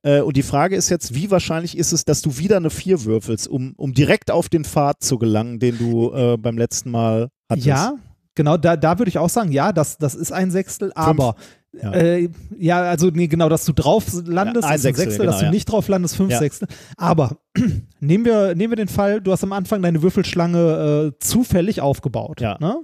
Äh, 0.02 0.20
Und 0.20 0.36
die 0.36 0.42
Frage 0.44 0.76
ist 0.76 0.88
jetzt, 0.90 1.14
wie 1.14 1.30
wahrscheinlich 1.30 1.76
ist 1.76 1.92
es, 1.92 2.04
dass 2.04 2.22
du 2.22 2.38
wieder 2.38 2.56
eine 2.58 2.70
4 2.70 3.04
würfelst, 3.04 3.48
um, 3.48 3.72
um 3.76 3.92
direkt 3.94 4.30
auf 4.30 4.48
den 4.48 4.64
Pfad 4.64 5.02
zu 5.02 5.18
gelangen, 5.18 5.58
den 5.58 5.76
du 5.78 6.12
äh, 6.14 6.36
beim 6.36 6.56
letzten 6.56 6.90
Mal 6.92 7.30
hattest? 7.48 7.66
Ja, 7.66 7.94
genau, 8.36 8.56
da, 8.56 8.76
da 8.76 8.98
würde 8.98 9.08
ich 9.08 9.18
auch 9.18 9.30
sagen, 9.30 9.50
ja, 9.50 9.72
das, 9.72 9.98
das 9.98 10.14
ist 10.14 10.30
ein 10.30 10.52
Sechstel, 10.52 10.92
aber 10.94 11.34
Ja. 11.82 11.92
äh, 11.92 12.28
ja, 12.58 12.82
also 12.82 13.08
nee, 13.08 13.26
genau, 13.26 13.48
dass 13.48 13.64
du 13.64 13.72
drauf 13.72 14.04
landest, 14.24 14.64
Ja, 14.64 14.70
ein 14.70 14.76
ist 14.76 14.82
Sechstel, 14.82 15.06
dass 15.08 15.18
genau, 15.18 15.38
du 15.38 15.44
ja. 15.44 15.50
nicht 15.50 15.66
drauf 15.66 15.88
landest, 15.88 16.16
fünf 16.16 16.32
Ja. 16.32 16.38
Sechstel. 16.38 16.68
Aber 16.96 17.38
nehmen 18.00 18.24
wir, 18.24 18.54
nehmen 18.54 18.72
wir 18.72 18.76
den 18.76 18.88
Fall, 18.88 19.20
du 19.20 19.32
hast 19.32 19.42
am 19.44 19.52
Anfang 19.52 19.82
deine 19.82 20.02
Würfelschlange 20.02 21.12
äh, 21.14 21.18
zufällig 21.18 21.80
aufgebaut. 21.80 22.40
Ja. 22.40 22.56
Ne? 22.60 22.78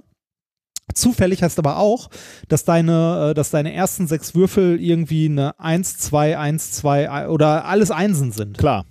Zufällig 0.93 1.41
heißt 1.41 1.59
aber 1.59 1.77
auch, 1.77 2.09
dass 2.49 2.65
deine, 2.65 3.29
äh, 3.31 3.33
dass 3.33 3.49
deine 3.51 3.73
ersten 3.73 4.07
sechs 4.07 4.35
Würfel 4.35 4.79
irgendwie 4.81 5.25
eine 5.25 5.59
1, 5.59 5.97
2, 5.97 6.37
1, 6.37 6.71
2 6.73 7.29
oder 7.29 7.65
alles 7.65 7.89
Einsen 7.89 8.31
sind. 8.31 8.57
Klar. 8.57 8.85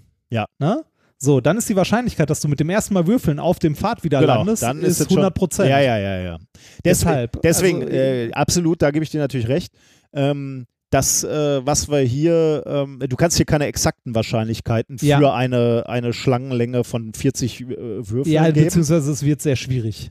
Ne? 0.58 0.82
So, 1.24 1.40
dann 1.40 1.56
ist 1.56 1.68
die 1.68 1.76
Wahrscheinlichkeit, 1.76 2.28
dass 2.30 2.40
du 2.40 2.48
mit 2.48 2.58
dem 2.58 2.68
ersten 2.68 2.94
Mal 2.94 3.06
würfeln 3.06 3.38
auf 3.38 3.60
dem 3.60 3.76
Pfad 3.76 4.02
wieder 4.02 4.18
Genau, 4.20 4.38
landest, 4.38 4.64
dann 4.64 4.80
ist 4.82 4.98
es 4.98 5.06
schon- 5.06 5.18
100 5.18 5.34
Prozent. 5.34 5.70
Ja, 5.70 5.78
ja, 5.80 5.96
ja, 5.96 6.18
ja. 6.20 6.38
Deswegen, 6.38 6.82
Deshalb, 6.82 7.42
deswegen 7.42 7.82
also, 7.82 7.92
äh, 7.94 8.32
absolut, 8.32 8.82
da 8.82 8.90
gebe 8.90 9.04
ich 9.04 9.10
dir 9.10 9.20
natürlich 9.20 9.46
recht. 9.46 9.72
Ähm, 10.12 10.66
das, 10.90 11.22
äh, 11.22 11.64
was 11.64 11.88
wir 11.88 12.00
hier, 12.00 12.64
ähm, 12.66 12.98
du 13.08 13.14
kannst 13.14 13.36
hier 13.36 13.46
keine 13.46 13.66
exakten 13.66 14.16
Wahrscheinlichkeiten 14.16 14.98
für 14.98 15.06
Ja. 15.06 15.32
eine, 15.32 15.84
eine 15.86 16.12
Schlangenlänge 16.12 16.82
von 16.82 17.14
40 17.14 17.60
äh, 17.60 17.66
Würfeln 17.68 18.24
Ja, 18.34 18.50
geben. 18.50 18.64
beziehungsweise 18.66 19.12
es 19.12 19.22
wird 19.24 19.40
sehr 19.42 19.54
schwierig. 19.54 20.10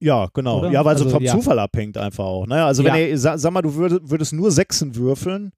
Ja, 0.00 0.28
genau. 0.32 0.60
Oder? 0.60 0.70
Ja, 0.70 0.84
weil 0.86 0.96
so 0.96 1.04
Also, 1.04 1.16
vom 1.16 1.22
ja. 1.22 1.32
Zufall 1.32 1.58
abhängt 1.58 1.98
einfach 1.98 2.24
auch. 2.24 2.46
Ne? 2.46 2.64
Also 2.64 2.82
wenn 2.82 2.94
Ja. 2.94 3.00
ihr, 3.06 3.18
sag, 3.18 3.38
sag 3.38 3.52
mal, 3.52 3.60
du 3.62 3.74
würdest, 3.74 4.00
würdest 4.10 4.32
nur 4.32 4.50
Sechsen 4.50 4.96
würfeln, 4.96 5.52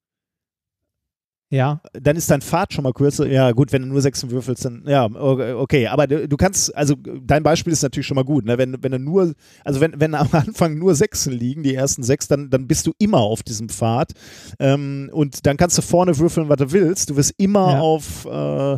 Ja, 1.49 1.81
dann 1.93 2.17
ist 2.17 2.29
dein 2.29 2.41
Pfad 2.41 2.73
schon 2.73 2.83
mal 2.83 2.91
kürzer. 2.91 3.25
Ja, 3.25 3.51
gut, 3.53 3.71
wenn 3.71 3.81
du 3.83 3.87
nur 3.87 4.01
Sechsen 4.01 4.29
würfelst, 4.31 4.65
dann, 4.65 4.83
ja, 4.85 5.05
okay. 5.05 5.87
Aber 5.87 6.05
du, 6.05 6.27
du 6.27 6.35
kannst, 6.35 6.75
also 6.75 6.95
dein 7.23 7.41
Beispiel 7.41 7.71
ist 7.71 7.83
natürlich 7.83 8.05
schon 8.05 8.15
mal 8.15 8.25
gut. 8.25 8.43
Ne? 8.45 8.57
Wenn, 8.57 8.75
wenn 8.83 8.91
du 8.91 8.99
nur, 8.99 9.33
also 9.63 9.79
wenn, 9.79 9.97
wenn 9.97 10.13
am 10.13 10.27
Anfang 10.33 10.77
nur 10.77 10.93
Sechsen 10.93 11.31
liegen, 11.31 11.63
die 11.63 11.73
ersten 11.73 12.03
sechs, 12.03 12.27
dann, 12.27 12.49
dann 12.49 12.67
bist 12.67 12.85
du 12.85 12.91
immer 12.99 13.19
auf 13.19 13.43
diesem 13.43 13.69
Pfad. 13.69 14.11
Ähm, 14.59 15.09
und 15.13 15.45
dann 15.45 15.55
kannst 15.55 15.77
du 15.77 15.81
vorne 15.81 16.17
würfeln, 16.19 16.49
was 16.49 16.57
du 16.57 16.71
willst. 16.73 17.09
Du 17.11 17.15
wirst 17.15 17.33
immer 17.37 17.73
Ja. 17.75 17.79
auf, 17.79 18.25
äh, 18.25 18.77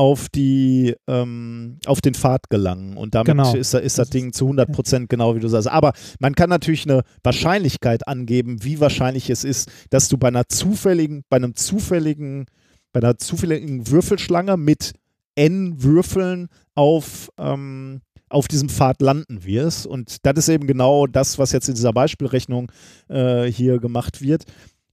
auf 0.00 0.30
die 0.30 0.94
ähm, 1.08 1.76
auf 1.84 2.00
den 2.00 2.14
Pfad 2.14 2.48
gelangen 2.48 2.96
und 2.96 3.14
damit 3.14 3.26
Genau. 3.26 3.54
ist, 3.54 3.74
ist 3.74 3.98
das 3.98 4.08
Ding 4.08 4.32
zu 4.32 4.46
100 4.46 4.72
Prozent 4.72 5.10
genau 5.10 5.36
wie 5.36 5.40
du 5.40 5.48
sagst. 5.48 5.68
Aber 5.68 5.92
man 6.18 6.34
kann 6.34 6.48
natürlich 6.48 6.88
eine 6.88 7.02
Wahrscheinlichkeit 7.22 8.08
angeben, 8.08 8.64
wie 8.64 8.80
wahrscheinlich 8.80 9.28
es 9.28 9.44
ist, 9.44 9.70
dass 9.90 10.08
du 10.08 10.16
bei 10.16 10.28
einer 10.28 10.48
zufälligen, 10.48 11.22
bei 11.28 11.36
einem 11.36 11.54
zufälligen, 11.54 12.46
bei 12.94 13.00
einer 13.00 13.18
zufälligen 13.18 13.90
Würfelschlange 13.90 14.56
mit 14.56 14.94
n 15.34 15.82
Würfeln 15.82 16.48
auf 16.74 17.28
ähm, 17.38 18.00
auf 18.30 18.48
diesem 18.48 18.70
Pfad 18.70 19.02
landen 19.02 19.44
wirst. 19.44 19.86
Und 19.86 20.24
das 20.24 20.38
ist 20.38 20.48
eben 20.48 20.66
genau 20.66 21.08
das, 21.08 21.38
was 21.38 21.52
jetzt 21.52 21.68
in 21.68 21.74
dieser 21.74 21.92
Beispielrechnung 21.92 22.72
äh, 23.10 23.44
hier 23.52 23.78
gemacht 23.80 24.22
wird. 24.22 24.44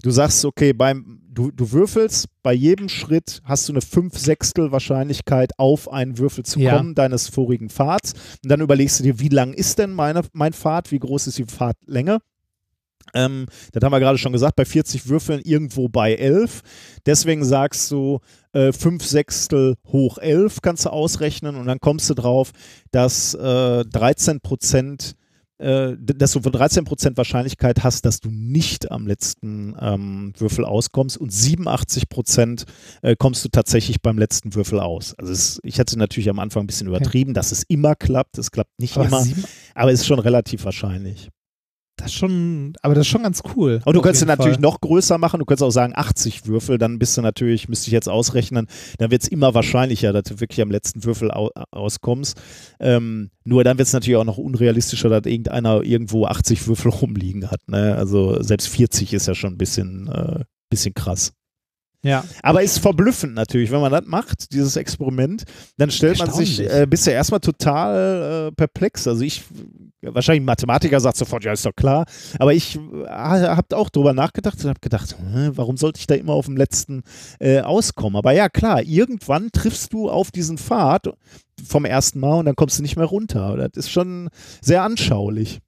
Du 0.04 0.12
sagst, 0.12 0.46
okay, 0.46 0.74
beim, 0.74 1.22
du, 1.28 1.50
du 1.52 1.72
würfelst, 1.72 2.28
bei 2.44 2.54
jedem 2.54 2.88
Schritt 2.88 3.42
hast 3.44 3.68
du 3.68 3.74
eine 3.74 3.82
5 3.82 4.18
Sechstel 4.18 4.72
Wahrscheinlichkeit, 4.72 5.52
auf 5.58 5.92
einen 5.92 6.18
Würfel 6.20 6.46
zu 6.46 6.60
Ja. 6.60 6.78
kommen, 6.78 6.94
deines 6.94 7.28
vorigen 7.28 7.70
Pfads. 7.70 8.14
Und 8.44 8.52
dann 8.52 8.62
überlegst 8.62 9.00
du 9.00 9.04
dir, 9.04 9.20
wie 9.20 9.30
lang 9.30 9.54
ist 9.54 9.80
denn 9.80 9.92
meine, 9.92 10.22
mein 10.34 10.54
Pfad, 10.54 10.92
wie 10.92 11.00
groß 11.00 11.28
ist 11.28 11.40
die 11.40 11.46
Pfadlänge? 11.46 12.20
Ähm, 13.14 13.46
das 13.72 13.84
haben 13.84 13.92
wir 13.94 14.00
gerade 14.00 14.18
schon 14.18 14.34
gesagt, 14.34 14.56
bei 14.58 14.66
40 14.66 15.08
Würfeln 15.08 15.42
irgendwo 15.44 15.88
bei 15.88 16.14
11. 16.14 16.62
Deswegen 17.06 17.44
sagst 17.44 17.90
du, 17.90 18.20
äh, 18.52 18.72
5 18.74 19.04
Sechstel 19.06 19.76
hoch 19.88 20.18
11 20.18 20.62
kannst 20.62 20.86
du 20.86 20.90
ausrechnen 20.90 21.56
und 21.56 21.66
dann 21.68 21.80
kommst 21.80 22.10
du 22.10 22.14
drauf, 22.14 22.52
dass 22.92 23.34
äh, 23.34 23.84
13 23.86 24.42
Prozent 24.42 25.16
dass 25.60 26.34
du 26.34 26.42
von 26.42 26.52
13% 26.52 27.18
Wahrscheinlichkeit 27.18 27.84
hast, 27.84 28.06
dass 28.06 28.20
du 28.20 28.30
nicht 28.30 28.92
am 28.92 29.08
letzten 29.08 29.76
ähm, 29.80 30.34
Würfel 30.38 30.66
auskommst 30.66 31.18
und 31.18 31.32
87% 31.32 32.66
äh, 33.02 33.16
kommst 33.18 33.44
du 33.44 33.50
tatsächlich 33.50 34.02
beim 34.02 34.20
letzten 34.20 34.54
Würfel 34.54 34.80
aus. 34.80 35.16
Also 35.18 35.34
es, 35.34 35.60
ich 35.64 35.80
hatte 35.80 35.98
natürlich 35.98 36.30
am 36.30 36.40
Anfang 36.40 36.64
ein 36.64 36.68
bisschen 36.68 36.88
übertrieben, 36.88 37.34
dass 37.34 37.52
es 37.52 37.64
immer 37.64 37.96
klappt. 37.96 38.38
Es 38.38 38.52
klappt 38.52 38.80
nicht 38.80 38.98
Aber 38.98 39.08
immer, 39.08 39.26
aber 39.74 39.92
es 39.92 40.02
ist 40.02 40.08
schon 40.08 40.20
relativ 40.20 40.64
wahrscheinlich. 40.64 41.30
Das 41.98 42.08
ist 42.08 42.14
schon, 42.14 42.74
aber 42.84 42.94
das 42.94 43.02
ist 43.02 43.08
schon 43.08 43.24
ganz 43.24 43.42
cool. 43.56 43.82
Und 43.84 43.96
du 43.96 44.04
jeden 44.04 44.18
ihn 44.22 44.28
natürlich 44.28 44.54
Fall. 44.54 44.62
noch 44.62 44.80
größer 44.82 45.18
machen. 45.18 45.40
Du 45.40 45.46
könntest 45.46 45.64
auch 45.64 45.72
sagen 45.72 45.94
80 45.96 46.46
Würfel, 46.46 46.78
dann 46.78 47.00
bist 47.00 47.18
du 47.18 47.22
natürlich, 47.22 47.68
müsste 47.70 47.88
ich 47.88 47.92
jetzt 47.92 48.08
ausrechnen, 48.08 48.68
dann 49.00 49.10
wird 49.10 49.24
es 49.24 49.28
immer 49.28 49.56
wahrscheinlicher, 49.56 50.14
dass 50.14 50.24
du 50.24 50.40
wirklich 50.40 50.62
am 50.62 50.70
letzten 50.70 51.04
Würfel 51.04 51.32
au 51.32 51.50
auskommst. 51.72 52.40
Ähm, 52.80 53.32
nur 53.44 53.64
dann 53.64 53.80
wird 53.80 53.88
es 53.88 53.94
natürlich 53.94 54.18
auch 54.18 54.26
noch 54.26 54.38
unrealistischer, 54.38 55.10
dass 55.10 55.26
irgendeiner 55.26 55.82
irgendwo 55.82 56.28
80 56.28 56.68
Würfel 56.68 56.92
rumliegen 57.02 57.50
hat. 57.50 57.62
Ne? 57.68 57.96
Also 57.96 58.44
selbst 58.44 58.68
40 58.68 59.14
ist 59.14 59.28
ja 59.28 59.34
schon 59.34 59.54
ein 59.54 59.58
bisschen, 59.58 60.08
äh, 60.08 60.44
bisschen 60.70 60.94
krass. 60.94 61.34
Ja. 62.04 62.24
Aber 62.44 62.62
ist 62.62 62.78
verblüffend 62.78 63.34
natürlich, 63.34 63.72
wenn 63.72 63.82
man 63.82 63.92
das 63.92 64.06
macht, 64.06 64.54
dieses 64.54 64.76
Experiment, 64.76 65.44
dann 65.78 65.92
stellt 65.92 66.20
man 66.20 66.32
sich, 66.32 66.60
äh, 66.60 66.86
bist 66.88 67.08
du 67.08 67.12
erstmal 67.12 67.40
total 67.40 68.50
äh, 68.50 68.52
perplex. 68.52 69.08
Also 69.08 69.24
ich, 69.24 69.44
wahrscheinlich 70.02 70.42
ein 70.42 70.46
Mathematiker 70.46 71.00
sagt 71.00 71.18
sofort, 71.18 71.44
ja, 71.44 71.52
ist 71.54 71.66
doch 71.66 71.76
klar. 71.76 72.06
Aber 72.40 72.54
ich 72.54 72.76
äh, 72.78 72.80
habe 73.10 73.76
auch 73.78 73.90
drüber 73.90 74.14
nachgedacht 74.14 74.64
und 74.64 74.70
habe 74.70 74.80
gedacht, 74.80 75.16
warum 75.54 75.78
sollte 75.78 76.00
ich 76.00 76.08
da 76.08 76.16
immer 76.16 76.34
auf 76.34 76.46
dem 76.46 76.58
letzten 76.58 77.04
äh, 77.40 77.62
auskommen? 77.62 78.16
Aber 78.18 78.32
ja, 78.32 78.50
klar, 78.50 78.84
irgendwann 78.84 79.52
triffst 79.52 79.94
du 79.94 80.10
auf 80.10 80.32
diesen 80.32 80.58
Pfad 80.58 81.10
vom 81.66 81.86
ersten 81.86 82.20
Mal 82.20 82.36
und 82.40 82.46
dann 82.46 82.56
kommst 82.56 82.78
du 82.78 82.84
nicht 82.84 82.96
mehr 82.98 83.06
runter. 83.06 83.56
Das 83.58 83.86
ist 83.86 83.92
schon 83.92 84.30
sehr 84.62 84.84
anschaulich. 84.84 85.60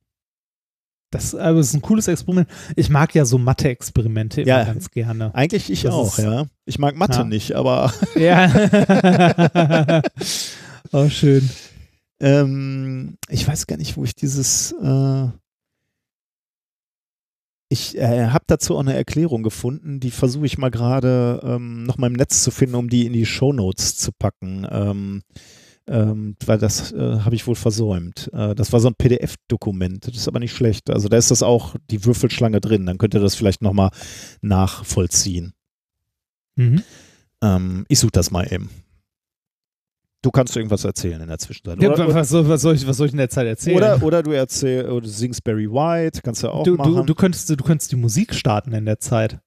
Das, 1.11 1.31
das 1.31 1.57
ist 1.67 1.73
ein 1.73 1.81
cooles 1.81 2.07
Experiment. 2.07 2.47
Ich 2.75 2.91
mag 2.91 3.15
ja 3.15 3.25
so 3.25 3.39
Mathe-Experimente 3.39 4.41
immer 4.41 4.47
Ja. 4.59 4.63
ganz 4.63 4.91
gerne. 4.91 5.33
Eigentlich 5.33 5.71
ich 5.71 5.81
Das 5.81 5.93
auch, 5.95 6.19
ja. 6.19 6.45
Ich 6.65 6.77
mag 6.77 6.95
Mathe 6.95 7.19
Ja. 7.19 7.23
nicht, 7.23 7.53
aber 7.53 7.91
Ja. 8.15 8.47
oh, 10.91 11.09
schön. 11.09 11.49
Ähm, 12.19 13.17
ich 13.29 13.47
weiß 13.47 13.67
gar 13.67 13.77
nicht, 13.77 13.97
wo 13.97 14.03
ich 14.03 14.15
dieses. 14.15 14.73
Äh 14.73 15.29
ich 17.71 17.95
äh, 17.97 18.29
habe 18.29 18.45
dazu 18.47 18.75
auch 18.75 18.79
eine 18.79 18.95
Erklärung 18.95 19.43
gefunden, 19.43 19.99
die 19.99 20.09
versuche 20.09 20.47
ich 20.47 20.57
mal 20.57 20.71
gerade 20.71 21.39
ähm, 21.43 21.83
noch 21.83 21.99
mal 21.99 22.07
im 22.07 22.13
Netz 22.13 22.43
zu 22.43 22.49
finden, 22.49 22.75
um 22.75 22.89
die 22.89 23.05
in 23.05 23.13
die 23.13 23.27
Shownotes 23.27 23.95
zu 23.95 24.11
packen. 24.11 24.65
Ähm, 24.69 25.21
ähm, 25.87 26.35
weil 26.45 26.57
das 26.57 26.91
äh, 26.91 27.19
habe 27.19 27.35
ich 27.35 27.45
wohl 27.47 27.55
versäumt. 27.55 28.29
Äh, 28.33 28.55
das 28.55 28.73
war 28.73 28.79
so 28.79 28.89
ein 28.89 28.95
PDF-Dokument, 28.95 30.07
das 30.07 30.15
ist 30.15 30.27
aber 30.27 30.39
nicht 30.39 30.55
schlecht. 30.55 30.89
Also 30.89 31.09
da 31.09 31.17
ist 31.17 31.31
das 31.31 31.43
auch 31.43 31.75
die 31.89 32.05
Würfelschlange 32.05 32.61
drin, 32.61 32.85
dann 32.85 32.97
könnt 32.97 33.13
ihr 33.13 33.19
das 33.19 33.35
vielleicht 33.35 33.61
noch 33.61 33.73
mal 33.73 33.91
nachvollziehen. 34.41 35.53
Mhm. 36.55 36.83
Ähm, 37.41 37.85
ich 37.87 37.99
suche 37.99 38.11
das 38.11 38.31
mal 38.31 38.51
eben. 38.51 38.69
Du 40.21 40.31
kannst 40.31 40.55
irgendwas 40.55 40.83
erzählen 40.83 41.21
in 41.21 41.27
der 41.29 41.37
Zwischenzeit. 41.37 41.81
Ja, 41.81 41.91
Oder, 41.93 42.13
was, 42.13 42.29
soll, 42.29 42.47
was, 42.49 42.61
soll 42.61 42.75
ich, 42.75 42.85
was 42.85 42.97
soll 42.97 43.07
ich 43.07 43.13
in 43.13 43.19
der 43.19 43.29
Zeit 43.29 43.47
erzählen? 43.47 43.77
Oder, 43.77 44.03
oder 44.03 44.21
du 44.21 44.31
erzählst, 44.31 44.89
oder 44.89 45.01
du 45.01 45.07
singst 45.07 45.43
Barry 45.45 45.69
White, 45.71 46.21
kannst 46.23 46.43
du 46.43 46.49
auch 46.49 46.63
du, 46.63 46.75
machen. 46.75 46.93
du, 46.93 47.03
du, 47.03 47.15
könntest, 47.15 47.49
du 47.49 47.55
könntest 47.55 47.91
die 47.91 47.95
Musik 47.95 48.33
starten 48.33 48.73
in 48.73 48.85
der 48.85 48.99
Zeit. 48.99 49.39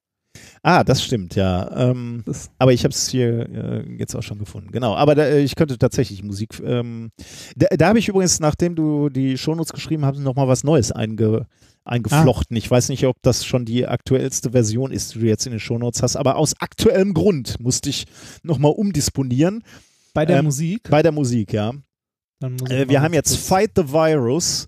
ah, 0.63 0.83
das 0.83 1.03
stimmt, 1.03 1.35
ja. 1.35 1.69
Ähm, 1.91 2.23
Das, 2.25 2.49
aber 2.57 2.73
ich 2.73 2.83
habe 2.83 2.91
es 2.91 3.07
hier 3.07 3.47
äh, 3.49 3.95
jetzt 3.99 4.15
auch 4.15 4.23
schon 4.23 4.39
gefunden. 4.39 4.71
Genau, 4.71 4.95
aber 4.95 5.13
da, 5.13 5.25
äh, 5.25 5.41
ich 5.43 5.55
könnte 5.55 5.77
tatsächlich 5.77 6.23
Musik. 6.23 6.59
Ähm, 6.65 7.11
da 7.55 7.67
da 7.69 7.87
habe 7.89 7.99
ich 7.99 8.07
übrigens, 8.07 8.39
nachdem 8.39 8.75
du 8.75 9.09
die 9.09 9.37
Shownotes 9.37 9.73
geschrieben 9.73 10.05
hast, 10.05 10.17
nochmal 10.17 10.47
was 10.47 10.63
Neues 10.63 10.91
einge, 10.91 11.45
eingeflochten. 11.85 12.57
Ich 12.57 12.71
weiß 12.71 12.89
nicht, 12.89 13.05
ob 13.05 13.17
das 13.21 13.45
schon 13.45 13.65
die 13.65 13.85
aktuellste 13.85 14.51
Version 14.53 14.91
ist, 14.91 15.13
die 15.13 15.19
du 15.19 15.27
jetzt 15.27 15.45
in 15.45 15.51
den 15.51 15.59
Shownotes 15.59 16.01
hast, 16.01 16.15
aber 16.15 16.37
aus 16.37 16.55
aktuellem 16.59 17.13
Grund 17.13 17.59
musste 17.59 17.91
ich 17.91 18.05
nochmal 18.41 18.71
umdisponieren 18.71 19.63
bei 20.13 20.25
der 20.25 20.39
Ähm, 20.39 20.45
Musik. 20.45 20.89
bei 20.89 21.01
der 21.03 21.11
Musik, 21.11 21.53
ja. 21.53 21.71
Dann 22.39 22.53
muss 22.53 22.69
ich 22.69 22.75
Äh, 22.77 22.89
wir 22.89 23.01
haben 23.01 23.13
jetzt 23.13 23.31
kurz- 23.31 23.47
Fight 23.47 23.71
the 23.75 23.89
Virus 23.91 24.67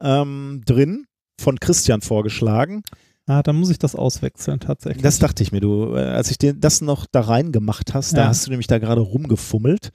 ähm, 0.00 0.62
drin, 0.66 1.06
von 1.40 1.58
Christian 1.58 2.00
vorgeschlagen. 2.02 2.82
Ah, 3.28 3.42
dann 3.42 3.56
muss 3.56 3.70
ich 3.70 3.78
das 3.78 3.96
auswechseln 3.96 4.60
tatsächlich. 4.60 5.02
Das 5.02 5.18
dachte 5.18 5.42
ich 5.42 5.50
mir, 5.50 5.60
du, 5.60 5.96
äh, 5.96 6.00
als 6.00 6.30
ich 6.30 6.38
den, 6.38 6.60
das 6.60 6.80
noch 6.80 7.06
da 7.10 7.22
rein 7.22 7.50
gemacht 7.50 7.92
hast, 7.94 8.12
da 8.16 8.22
Ja. 8.22 8.28
hast 8.28 8.46
du 8.46 8.50
nämlich 8.50 8.68
da 8.68 8.78
gerade 8.78 9.00
rumgefummelt, 9.00 9.90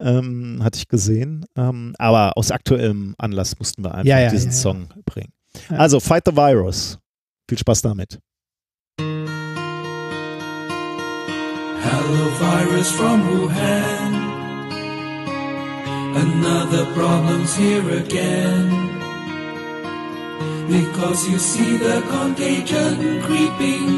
ähm, 0.00 0.58
hatte 0.64 0.78
ich 0.78 0.88
gesehen. 0.88 1.44
Ähm, 1.56 1.94
aber 1.98 2.36
aus 2.36 2.50
aktuellem 2.50 3.14
Anlass 3.18 3.56
mussten 3.58 3.84
wir 3.84 3.92
einfach 3.94 4.06
Ja, 4.08 4.18
ja, 4.18 4.30
diesen 4.30 4.50
ja, 4.50 4.56
ja. 4.56 4.60
Song 4.60 4.88
bringen. 5.04 5.32
Ja. 5.70 5.76
Also, 5.76 6.00
Fight 6.00 6.24
the 6.26 6.34
Virus. 6.34 6.98
Viel 7.48 7.58
Spaß 7.58 7.82
damit. 7.82 8.18
Hello, 11.84 12.30
virus 12.40 12.90
from 12.90 13.20
Wuhan. 13.28 14.21
Another 16.14 16.92
problem's 16.92 17.56
here 17.56 17.88
again. 17.90 18.68
Because 20.68 21.26
you 21.26 21.38
see 21.38 21.78
the 21.78 22.02
contagion 22.10 23.22
creeping, 23.22 23.88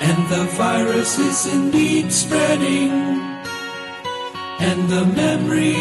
and 0.00 0.28
the 0.28 0.44
virus 0.56 1.16
is 1.18 1.46
indeed 1.54 2.10
spreading, 2.12 2.90
and 4.58 4.88
the 4.88 5.06
memory 5.06 5.78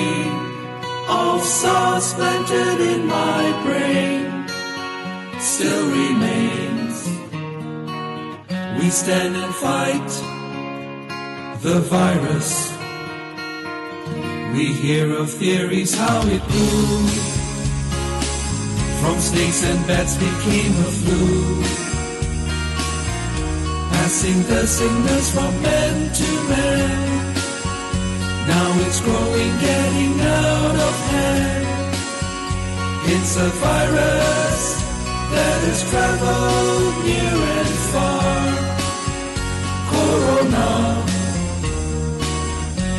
of 1.09 1.41
SARS 1.41 2.13
planted 2.13 2.79
in 2.79 3.07
my 3.07 3.43
brain 3.65 4.47
still 5.39 5.87
remains. 5.89 6.97
We 8.79 8.91
stand 8.91 9.35
and 9.35 9.53
fight 9.55 10.09
the 11.63 11.79
virus. 11.79 12.76
We 14.53 14.65
hear 14.73 15.13
of 15.17 15.29
theories 15.31 15.93
how 15.95 16.21
it 16.25 16.41
grew. 16.47 17.07
From 19.01 19.19
snakes 19.19 19.63
and 19.63 19.85
bats 19.87 20.15
became 20.17 20.73
a 20.87 20.89
flu. 20.99 21.63
Passing 23.91 24.43
the 24.43 24.65
sickness 24.65 25.31
from 25.33 25.61
man 25.61 26.13
to 26.13 26.29
man. 26.49 27.35
Now 28.47 28.69
it's 28.85 29.01
growing, 29.01 29.53
getting 29.59 30.19
out 30.21 30.75
of 30.87 30.95
hand. 31.11 31.67
It's 33.13 33.35
a 33.37 33.49
virus 33.49 34.61
that 35.33 35.59
has 35.67 35.89
traveled 35.89 37.05
near 37.05 37.37
and 37.59 37.75
far. 37.91 38.47
Corona. 39.89 40.96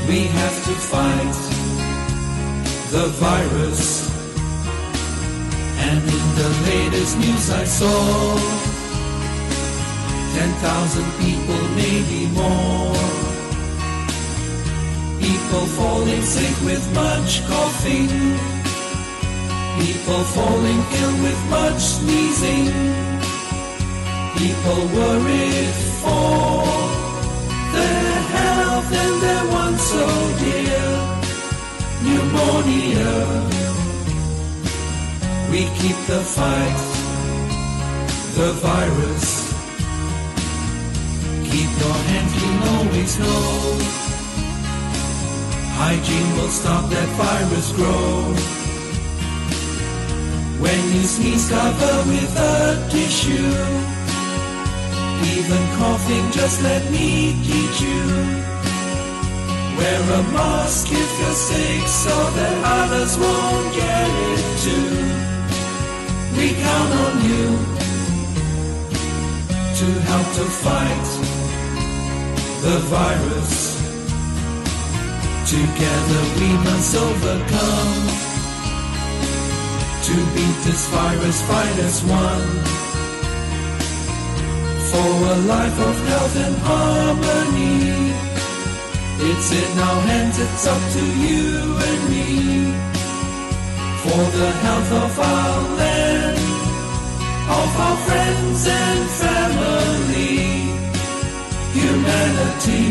We 0.09 0.25
have 0.25 0.65
to 0.65 0.75
fight 0.93 1.39
the 2.93 3.09
virus. 3.21 4.09
And 5.87 6.03
in 6.03 6.27
the 6.41 6.51
latest 6.71 7.19
news 7.19 7.51
I 7.51 7.65
saw, 7.65 8.39
10,000 10.33 11.05
people, 11.21 11.61
maybe 11.77 12.21
more. 12.33 12.97
People 15.21 15.67
falling 15.77 16.23
sick 16.23 16.57
with 16.65 16.85
much 16.95 17.45
coughing. 17.47 18.09
People 19.79 20.25
falling 20.37 20.81
ill 21.03 21.17
with 21.23 21.41
much 21.51 21.81
sneezing. 21.81 22.73
People 24.39 24.81
worried 24.97 25.75
for 26.01 26.65
their 27.75 28.18
health 28.79 28.93
and 28.93 29.23
their 29.23 29.45
one 29.63 29.77
so 29.77 30.07
dear 30.45 30.87
pneumonia. 32.05 33.15
We 35.51 35.61
keep 35.79 35.99
the 36.07 36.23
fight, 36.37 36.81
the 38.37 38.51
virus. 38.67 39.29
Keep 41.51 41.71
your 41.83 41.99
hand 42.09 42.29
clean, 42.35 42.59
always 42.75 43.19
know. 43.19 43.79
Hygiene 45.81 46.31
will 46.37 46.53
stop 46.61 46.91
that 46.91 47.09
virus 47.23 47.73
grow. 47.73 48.35
When 50.63 50.81
you 50.95 51.03
sneeze, 51.15 51.49
cover 51.49 51.97
with 52.11 52.33
a 52.37 52.89
tissue. 52.91 53.55
Even 55.35 55.63
coughing, 55.79 56.31
just 56.31 56.63
let 56.63 56.83
me 56.93 57.35
teach 57.47 57.81
you. 57.81 58.49
Wear 59.79 60.03
a 60.19 60.23
mask 60.35 60.89
if 60.91 61.11
you're 61.21 61.41
sick 61.49 61.87
so 61.87 62.17
that 62.37 62.55
others 62.81 63.17
won't 63.17 63.75
get 63.75 64.11
it 64.33 64.43
too. 64.65 64.91
We 66.37 66.47
count 66.67 66.93
on 67.05 67.15
you 67.29 67.47
to 69.79 69.87
help 70.11 70.29
to 70.39 70.45
fight 70.65 71.09
the 72.65 72.77
virus. 72.91 73.79
Together 75.47 76.23
we 76.41 76.51
must 76.67 76.97
overcome. 76.97 78.29
to 80.09 80.15
beat 80.35 80.59
this 80.65 80.89
virus, 80.89 81.43
fight 81.43 81.79
as 81.89 82.03
one. 82.03 82.51
For 84.91 85.11
a 85.35 85.37
life 85.55 85.79
of 85.89 85.97
health 86.09 86.37
and 86.47 86.57
harmony. 86.69 88.08
It's 89.21 89.51
in 89.53 89.79
our 89.79 90.01
hands, 90.03 90.39
it's 90.39 90.67
up 90.67 90.83
to 90.97 91.03
you 91.25 91.77
and 91.89 92.01
me. 92.11 92.73
For 94.03 94.23
the 94.39 94.51
health 94.65 94.93
of 95.05 95.19
our 95.19 95.77
land, 95.81 96.39
of 97.61 97.71
our 97.87 97.97
friends 98.07 98.67
and 98.67 99.03
family, 99.23 100.39
humanity. 101.79 102.89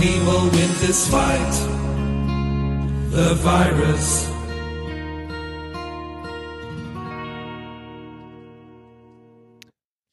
We 0.00 0.10
will 0.26 0.46
win 0.56 0.70
this 0.84 1.08
fight, 1.08 1.54
the 3.10 3.34
virus. 3.36 4.26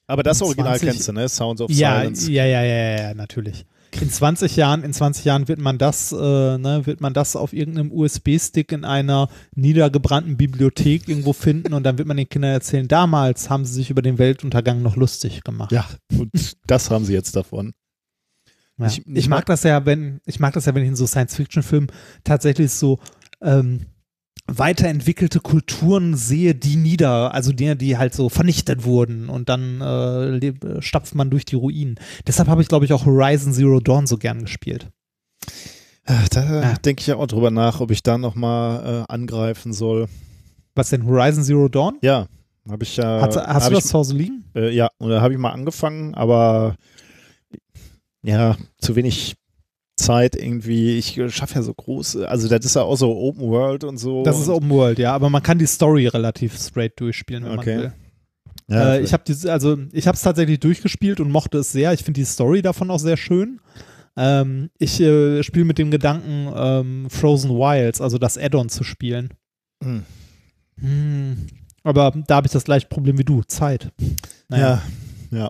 Aber 0.09 0.23
das 0.23 0.39
In 0.39 0.47
Original 0.47 0.77
20 0.79 0.89
kennst 0.89 1.07
du, 1.07 1.11
ne? 1.13 1.27
Sounds 1.29 1.61
of 1.61 1.69
Ja, 1.69 1.99
Silence. 1.99 2.31
ja, 2.31 2.45
ja, 2.45 2.63
ja, 2.63 2.97
ja, 3.01 3.13
natürlich. 3.13 3.65
In 3.99 4.09
20 4.09 4.55
Jahren, 4.55 4.83
in 4.83 4.93
20 4.93 5.25
Jahren 5.25 5.47
wird 5.47 5.59
man 5.59 5.77
das, 5.77 6.11
äh, 6.11 6.15
ne, 6.15 6.81
wird 6.85 7.01
man 7.01 7.13
das 7.13 7.35
auf 7.35 7.53
irgendeinem 7.53 7.91
USB-Stick 7.91 8.71
in 8.71 8.85
einer 8.85 9.29
niedergebrannten 9.55 10.37
Bibliothek 10.37 11.07
irgendwo 11.07 11.33
finden 11.33 11.73
und 11.73 11.83
dann 11.83 11.97
wird 11.97 12.07
man 12.07 12.17
den 12.17 12.29
Kindern 12.29 12.51
erzählen, 12.51 12.87
damals 12.87 13.49
haben 13.49 13.65
sie 13.65 13.73
sich 13.73 13.89
über 13.89 14.01
den 14.01 14.17
Weltuntergang 14.19 14.81
noch 14.81 14.95
lustig 14.95 15.43
gemacht. 15.43 15.71
Ja, 15.71 15.85
und 16.17 16.31
das 16.67 16.91
haben 16.91 17.05
sie 17.05 17.13
jetzt 17.13 17.35
davon. 17.35 17.73
Ja. 18.77 18.85
Ich- 18.87 19.07
Ich, 19.07 19.27
mag- 19.29 19.45
das 19.47 19.63
ja, 19.63 19.85
wenn, 19.85 20.19
ich 20.25 20.39
mag 20.39 20.53
das 20.53 20.65
ja, 20.65 20.75
wenn 20.75 20.83
in 20.83 20.95
so 20.95 21.07
Science-Fiction-Filmen 21.07 21.87
tatsächlich 22.23 22.71
so 22.71 22.99
ähm, 23.41 23.87
weiterentwickelte 24.47 25.39
Kulturen 25.39 26.15
sehe, 26.15 26.55
die 26.55 26.77
nieder, 26.77 27.33
also 27.33 27.51
die, 27.51 27.77
die 27.77 27.97
halt 27.97 28.13
so 28.13 28.29
vernichtet 28.29 28.83
wurden 28.85 29.29
und 29.29 29.49
dann 29.49 29.81
äh, 29.81 30.37
äh, 30.47 30.81
stapft 30.81 31.15
man 31.15 31.29
durch 31.29 31.45
die 31.45 31.55
Ruinen. 31.55 31.99
Deshalb 32.25 32.47
habe 32.47 32.61
ich, 32.61 32.67
glaube 32.67 32.85
ich, 32.85 32.93
auch 32.93 33.05
Horizon 33.05 33.53
Zero 33.53 33.79
Dawn 33.79 34.07
so 34.07 34.17
gern 34.17 34.41
gespielt. 34.43 34.89
Ach, 36.05 36.29
Da 36.29 36.61
Ja. 36.61 36.73
denke 36.75 37.01
ich 37.01 37.07
ja 37.07 37.17
auch 37.17 37.27
drüber 37.27 37.51
nach, 37.51 37.81
ob 37.81 37.91
ich 37.91 38.01
da 38.03 38.17
nochmal 38.17 39.03
äh, 39.09 39.13
angreifen 39.13 39.73
soll. 39.73 40.07
Was 40.75 40.89
denn, 40.89 41.05
Horizon 41.05 41.43
Zero 41.43 41.67
Dawn? 41.67 41.97
Ja, 42.01 42.27
habe 42.69 42.83
ich 42.83 42.95
ja. 42.97 43.21
Hast, 43.21 43.35
hast 43.35 43.47
hab 43.47 43.63
du 43.71 43.77
ich, 43.77 43.83
das 43.83 43.89
zu 43.89 43.97
Hause 43.97 44.15
liegen? 44.15 44.45
Äh, 44.55 44.73
ja, 44.73 44.89
und 44.99 45.09
da 45.09 45.21
habe 45.21 45.33
ich 45.33 45.39
mal 45.39 45.51
angefangen, 45.51 46.15
aber 46.15 46.75
ja, 48.23 48.55
zu 48.79 48.95
wenig 48.95 49.35
Zeit 49.97 50.35
irgendwie. 50.35 50.97
Ich 50.97 51.19
schaffe 51.29 51.55
ja 51.55 51.61
so 51.61 51.73
große, 51.73 52.27
also 52.29 52.47
das 52.47 52.65
ist 52.65 52.75
ja 52.75 52.83
auch 52.83 52.95
so 52.95 53.15
Open 53.17 53.49
World 53.49 53.83
und 53.83 53.97
so. 53.97 54.23
Das 54.23 54.39
ist 54.39 54.47
Open 54.49 54.69
World, 54.69 54.99
ja, 54.99 55.13
aber 55.13 55.29
man 55.29 55.43
kann 55.43 55.57
die 55.57 55.65
Story 55.67 56.07
relativ 56.07 56.57
straight 56.57 56.99
durchspielen, 56.99 57.43
wenn 57.43 57.59
Okay. 57.59 57.75
man 57.75 57.83
will. 57.83 57.93
ja, 58.69 58.93
äh, 58.95 59.01
ich 59.01 59.13
habe 59.13 59.23
diese, 59.27 59.51
also 59.51 59.77
ich 59.91 60.07
habe 60.07 60.15
es 60.15 60.21
tatsächlich 60.21 60.59
durchgespielt 60.59 61.19
und 61.19 61.31
mochte 61.31 61.57
es 61.59 61.71
sehr. 61.71 61.93
Ich 61.93 62.03
finde 62.03 62.19
die 62.21 62.25
Story 62.25 62.61
davon 62.61 62.89
auch 62.91 62.99
sehr 62.99 63.17
schön. 63.17 63.59
Ähm, 64.15 64.69
ich 64.79 64.99
äh, 64.99 65.43
spiele 65.43 65.65
mit 65.65 65.77
dem 65.77 65.91
Gedanken, 65.91 66.51
ähm, 66.55 67.07
Frozen 67.09 67.51
Wilds, 67.51 68.01
also 68.01 68.17
das 68.17 68.37
Add-on 68.37 68.69
zu 68.69 68.83
spielen. 68.83 69.29
Hm. 69.83 70.03
Hm. 70.79 71.47
Aber 71.83 72.11
da 72.27 72.35
habe 72.37 72.47
ich 72.47 72.53
das 72.53 72.63
gleiche 72.65 72.87
Problem 72.87 73.17
wie 73.17 73.23
du, 73.23 73.43
Zeit. 73.43 73.91
Naja. 74.49 74.81
ja, 75.31 75.49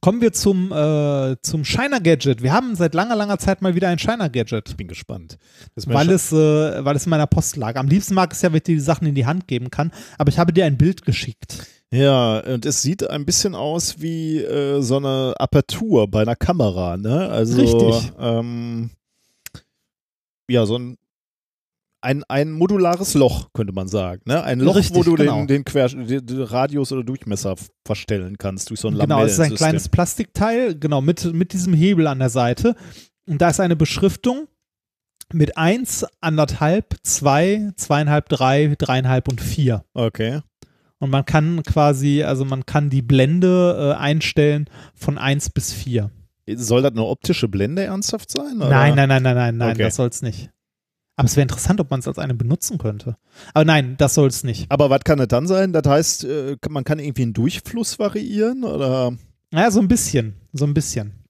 Kommen 0.00 0.20
wir 0.20 0.32
zum, 0.32 0.70
äh, 0.72 1.36
zum 1.42 1.64
Shiner 1.64 2.00
Gadget. 2.00 2.42
Wir 2.42 2.52
haben 2.52 2.76
seit 2.76 2.94
langer, 2.94 3.16
langer 3.16 3.38
Zeit 3.38 3.62
mal 3.62 3.74
wieder 3.74 3.88
ein 3.88 3.98
Shiner 3.98 4.28
Gadget. 4.28 4.68
ich 4.68 4.76
bin 4.76 4.88
gespannt. 4.88 5.38
Weil 5.74 6.10
es, 6.10 6.32
äh, 6.32 6.84
weil 6.84 6.96
es 6.96 7.06
in 7.06 7.10
meiner 7.10 7.26
Post 7.26 7.56
lag. 7.56 7.76
Am 7.76 7.88
liebsten 7.88 8.14
mag 8.14 8.32
es 8.32 8.42
ja, 8.42 8.50
wenn 8.50 8.58
ich 8.58 8.62
dir 8.64 8.74
die 8.74 8.80
Sachen 8.80 9.06
in 9.06 9.14
die 9.14 9.26
Hand 9.26 9.48
geben 9.48 9.70
kann. 9.70 9.90
Aber 10.18 10.28
ich 10.28 10.38
habe 10.38 10.52
dir 10.52 10.64
ein 10.64 10.76
Bild 10.76 11.04
geschickt. 11.04 11.66
Ja, 11.92 12.40
und 12.40 12.66
es 12.66 12.82
sieht 12.82 13.08
ein 13.08 13.24
bisschen 13.24 13.54
aus 13.54 14.00
wie 14.00 14.38
äh, 14.38 14.80
so 14.82 14.96
eine 14.96 15.34
Apertur 15.38 16.08
bei 16.10 16.22
einer 16.22 16.36
Kamera, 16.36 16.96
ne? 16.96 17.28
Also 17.28 17.60
Richtig. 17.60 18.12
Ähm, 18.18 18.90
ja, 20.48 20.66
so 20.66 20.78
ein, 20.78 20.98
ein 22.06 22.24
ein 22.24 22.52
modulares 22.52 23.14
Loch, 23.14 23.48
könnte 23.52 23.72
man 23.72 23.88
sagen, 23.88 24.22
ne? 24.24 24.42
Ein 24.42 24.60
Loch, 24.60 24.76
Richtig, 24.76 24.96
wo 24.96 25.02
du 25.02 25.14
genau. 25.14 25.38
den, 25.40 25.48
den, 25.48 25.64
Quer, 25.64 25.88
den, 25.88 26.24
den 26.24 26.42
Radius 26.42 26.92
oder 26.92 27.02
Durchmesser 27.04 27.56
verstellen 27.84 28.38
kannst 28.38 28.70
durch 28.70 28.80
so 28.80 28.88
ein 28.88 28.98
Genau, 28.98 29.24
es 29.24 29.32
ist 29.32 29.40
ein 29.40 29.54
kleines 29.54 29.88
Plastikteil, 29.88 30.78
genau, 30.78 31.00
mit, 31.00 31.32
mit 31.34 31.52
diesem 31.52 31.74
Hebel 31.74 32.06
an 32.06 32.18
der 32.20 32.30
Seite. 32.30 32.74
Und 33.28 33.42
da 33.42 33.50
ist 33.50 33.60
eine 33.60 33.76
Beschriftung 33.76 34.46
mit 35.32 35.56
1, 35.56 36.06
anderthalb, 36.20 36.94
2, 37.02 37.72
zweieinhalb, 37.76 38.28
3, 38.28 38.76
dreieinhalb 38.78 39.28
und 39.28 39.40
4. 39.40 39.84
Okay. 39.92 40.40
Und 40.98 41.10
man 41.10 41.24
kann 41.26 41.62
quasi, 41.64 42.22
also 42.22 42.44
man 42.44 42.64
kann 42.64 42.88
die 42.88 43.02
Blende 43.02 43.94
äh, 43.96 44.00
einstellen 44.00 44.70
von 44.94 45.18
1 45.18 45.50
bis 45.50 45.72
4. 45.72 46.10
Soll 46.54 46.82
das 46.82 46.92
eine 46.92 47.02
optische 47.04 47.48
Blende 47.48 47.82
ernsthaft 47.82 48.30
sein? 48.30 48.58
Oder? 48.58 48.70
Nein, 48.70 48.94
nein, 48.94 49.08
nein, 49.08 49.22
nein, 49.22 49.34
nein, 49.34 49.56
nein, 49.56 49.72
Okay. 49.72 49.82
das 49.82 49.96
soll 49.96 50.08
es 50.08 50.22
nicht. 50.22 50.50
Aber 51.18 51.26
es 51.26 51.36
wäre 51.36 51.42
interessant, 51.42 51.80
ob 51.80 51.90
man 51.90 52.00
es 52.00 52.08
als 52.08 52.18
eine 52.18 52.34
benutzen 52.34 52.76
könnte. 52.76 53.16
Aber 53.54 53.64
nein, 53.64 53.96
das 53.96 54.14
soll 54.14 54.28
es 54.28 54.44
nicht. 54.44 54.70
Aber 54.70 54.90
was 54.90 55.00
kann 55.04 55.18
das 55.18 55.28
dann 55.28 55.46
sein? 55.46 55.72
Das 55.72 55.86
heißt, 55.86 56.24
äh, 56.24 56.56
man 56.68 56.84
kann 56.84 56.98
irgendwie 56.98 57.22
einen 57.22 57.32
Durchfluss 57.32 57.98
variieren 57.98 58.64
oder? 58.64 59.16
Ja, 59.52 59.70
so 59.70 59.80
ein 59.80 59.88
bisschen, 59.88 60.34
so 60.52 60.66
ein 60.66 60.74
bisschen. 60.74 61.24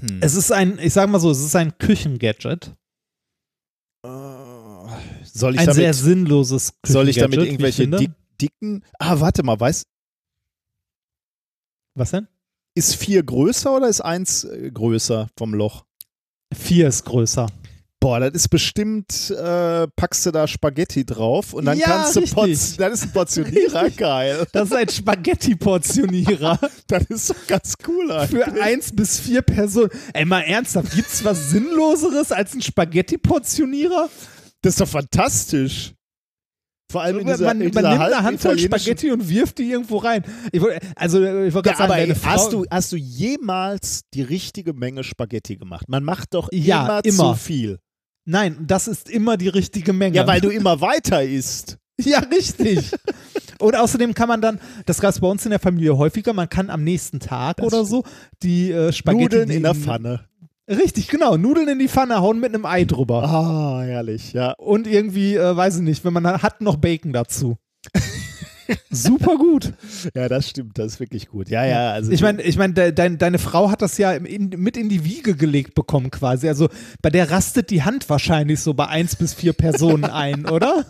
Hm. 0.00 0.18
Es 0.22 0.34
ist 0.34 0.50
ein, 0.50 0.78
ich 0.78 0.94
sag 0.94 1.10
mal 1.10 1.20
so, 1.20 1.30
es 1.30 1.40
ist 1.40 1.54
ein 1.54 1.76
Küchengadget. 1.76 2.74
Äh, 4.04 4.08
soll 5.24 5.54
ich 5.54 5.60
Ein 5.60 5.72
sehr 5.72 5.92
damit, 5.92 5.94
sinnloses 5.94 6.72
Küchengadget. 6.82 6.92
soll 6.92 7.08
ich 7.10 7.16
damit 7.16 7.38
irgendwelche 7.40 7.88
dick, 7.88 8.12
dicken? 8.40 8.82
Ah, 8.98 9.20
warte 9.20 9.42
mal, 9.42 9.60
weiß 9.60 9.84
Was 11.94 12.10
denn? 12.12 12.28
ist 12.74 12.96
vier 12.96 13.22
größer 13.22 13.76
oder 13.76 13.88
ist 13.88 14.00
eins 14.00 14.44
äh, 14.44 14.70
größer 14.72 15.28
vom 15.36 15.52
Loch? 15.52 15.84
Vier 16.54 16.88
ist 16.88 17.04
größer. 17.04 17.48
Boah, 18.02 18.18
das 18.18 18.32
ist 18.32 18.48
bestimmt, 18.48 19.30
äh, 19.30 19.86
packst 19.94 20.26
du 20.26 20.32
da 20.32 20.48
Spaghetti 20.48 21.06
drauf 21.06 21.52
und 21.54 21.66
dann 21.66 21.78
Ja, 21.78 21.86
kannst 21.86 22.16
du. 22.16 22.22
Porz 22.22 22.76
das 22.76 22.94
ist 22.94 23.02
ein 23.04 23.12
Portionierer, 23.12 23.90
geil. 23.90 24.44
Das 24.52 24.70
ist 24.70 24.74
ein 24.76 24.88
Spaghetti-Portionierer 24.88 26.58
Das 26.88 27.04
ist 27.04 27.30
doch 27.30 27.46
ganz 27.46 27.74
cool 27.86 28.10
eigentlich. 28.10 28.44
für 28.44 28.60
eins 28.60 28.90
bis 28.94 29.20
vier 29.20 29.42
Personen. 29.42 29.90
Ey, 30.14 30.24
mal 30.24 30.40
ernsthaft, 30.40 30.92
gibt's 30.96 31.24
was 31.24 31.50
Sinnloseres 31.50 32.32
als 32.32 32.54
ein 32.54 32.62
Spaghetti-Portionierer? 32.62 34.08
Das 34.62 34.74
ist 34.74 34.80
doch 34.80 34.88
fantastisch. 34.88 35.92
Vor 36.90 37.02
allem 37.02 37.20
in 37.20 37.24
Man, 37.26 37.34
dieser, 37.36 37.46
man, 37.46 37.60
in 37.60 37.72
man 37.72 37.84
dieser 37.84 37.88
nimmt 37.90 38.02
eine 38.02 38.22
Handvoll 38.24 38.58
Spaghetti 38.58 39.12
und 39.12 39.28
wirft 39.28 39.58
die 39.58 39.70
irgendwo 39.70 39.98
rein. 39.98 40.24
Ich 40.50 40.60
wollt, 40.60 40.78
also, 40.96 41.22
ich 41.22 41.54
wollte 41.54 41.70
Ja, 41.70 41.76
gerade 41.76 41.78
sagen, 41.78 41.92
aber 41.92 41.98
ey, 41.98 42.14
hast, 42.24 42.52
du, 42.52 42.66
hast 42.68 42.90
du 42.92 42.96
jemals 42.96 44.02
die 44.12 44.22
richtige 44.22 44.74
Menge 44.74 45.04
Spaghetti 45.04 45.56
gemacht? 45.56 45.88
Man 45.88 46.02
macht 46.04 46.34
doch 46.34 46.48
Ja, 46.52 46.82
immer, 46.98 47.04
immer. 47.04 47.34
zu 47.34 47.40
viel. 47.40 47.78
Nein, 48.24 48.56
das 48.66 48.88
ist 48.88 49.10
immer 49.10 49.36
die 49.36 49.48
richtige 49.48 49.92
Menge. 49.92 50.16
Ja, 50.16 50.26
weil 50.26 50.40
du 50.40 50.48
immer 50.48 50.80
weiter 50.80 51.22
isst. 51.22 51.78
Ja, 52.00 52.20
richtig. 52.20 52.90
Und 53.60 53.76
außerdem 53.76 54.14
kann 54.14 54.26
man 54.26 54.40
dann, 54.40 54.58
das 54.86 54.98
gab 55.00 55.10
es 55.10 55.20
bei 55.20 55.28
uns 55.28 55.44
in 55.44 55.50
der 55.50 55.60
Familie 55.60 55.96
häufiger, 55.96 56.32
man 56.32 56.48
kann 56.48 56.70
am 56.70 56.82
nächsten 56.82 57.20
Tag 57.20 57.58
Das 57.58 57.66
oder 57.66 57.84
so 57.84 58.02
die 58.42 58.72
äh, 58.72 58.92
Spaghetti 58.92 59.24
Nudeln 59.24 59.50
in 59.50 59.62
der. 59.62 59.74
Pfanne. 59.74 60.24
Richtig, 60.68 61.08
genau. 61.08 61.36
Nudeln 61.36 61.68
in 61.68 61.78
die 61.78 61.88
Pfanne 61.88 62.20
hauen 62.20 62.40
mit 62.40 62.54
einem 62.54 62.64
Ei 62.64 62.84
drüber. 62.84 63.22
Ah, 63.22 63.82
herrlich, 63.82 64.32
ja. 64.32 64.52
Und 64.52 64.86
irgendwie, 64.86 65.36
äh, 65.36 65.54
weiß 65.54 65.76
ich 65.76 65.82
nicht, 65.82 66.04
wenn 66.04 66.14
man 66.14 66.42
hat 66.42 66.60
noch 66.60 66.76
Bacon 66.76 67.12
dazu. 67.12 67.56
Super 68.90 69.36
gut. 69.36 69.72
Ja, 70.14 70.28
das 70.28 70.48
stimmt, 70.48 70.78
das 70.78 70.94
ist 70.94 71.00
wirklich 71.00 71.28
gut. 71.28 71.48
Ja, 71.48 71.64
ja, 71.64 71.92
also 71.92 72.10
Ich 72.12 72.20
meine, 72.22 72.42
ich 72.42 72.56
mein, 72.56 72.74
de, 72.74 72.92
dein, 72.92 73.18
deine 73.18 73.38
Frau 73.38 73.70
hat 73.70 73.82
das 73.82 73.98
ja 73.98 74.12
in, 74.12 74.48
mit 74.50 74.76
in 74.76 74.88
die 74.88 75.04
Wiege 75.04 75.34
gelegt 75.36 75.74
bekommen 75.74 76.10
quasi. 76.10 76.48
Also 76.48 76.68
bei 77.00 77.10
der 77.10 77.30
rastet 77.30 77.70
die 77.70 77.82
Hand 77.82 78.08
wahrscheinlich 78.10 78.60
so 78.60 78.74
bei 78.74 78.86
eins 78.88 79.16
bis 79.16 79.34
vier 79.34 79.52
Personen 79.52 80.04
ein, 80.04 80.46
oder? 80.50 80.86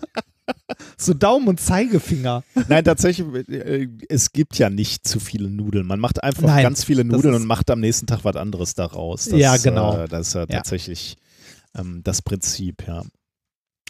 So 0.97 1.15
Daumen 1.15 1.49
und 1.49 1.61
Zeigefinger. 1.61 2.43
Nein, 2.69 2.85
tatsächlich, 2.85 3.27
äh, 3.49 3.89
es 4.09 4.33
gibt 4.33 4.59
ja 4.59 4.71
nicht 4.71 5.07
zu 5.07 5.21
viele 5.21 5.49
Nudeln. 5.51 5.87
Man 5.87 6.01
macht 6.01 6.23
einfach 6.23 6.43
Nein, 6.43 6.63
ganz 6.63 6.85
viele 6.85 7.05
Nudeln 7.05 7.35
und 7.35 7.47
macht 7.47 7.71
am 7.71 7.81
nächsten 7.81 8.07
Tag 8.07 8.21
was 8.25 8.37
anderes 8.37 8.75
daraus. 8.75 9.27
Das, 9.27 9.39
Ja, 9.39 9.57
genau. 9.57 9.99
Äh, 10.03 10.09
das 10.09 10.29
ist 10.29 10.35
ja, 10.35 10.41
Ja. 10.41 10.47
tatsächlich 10.47 11.17
ähm, 11.79 12.01
das 12.03 12.23
Prinzip, 12.23 12.87
ja. 12.87 13.03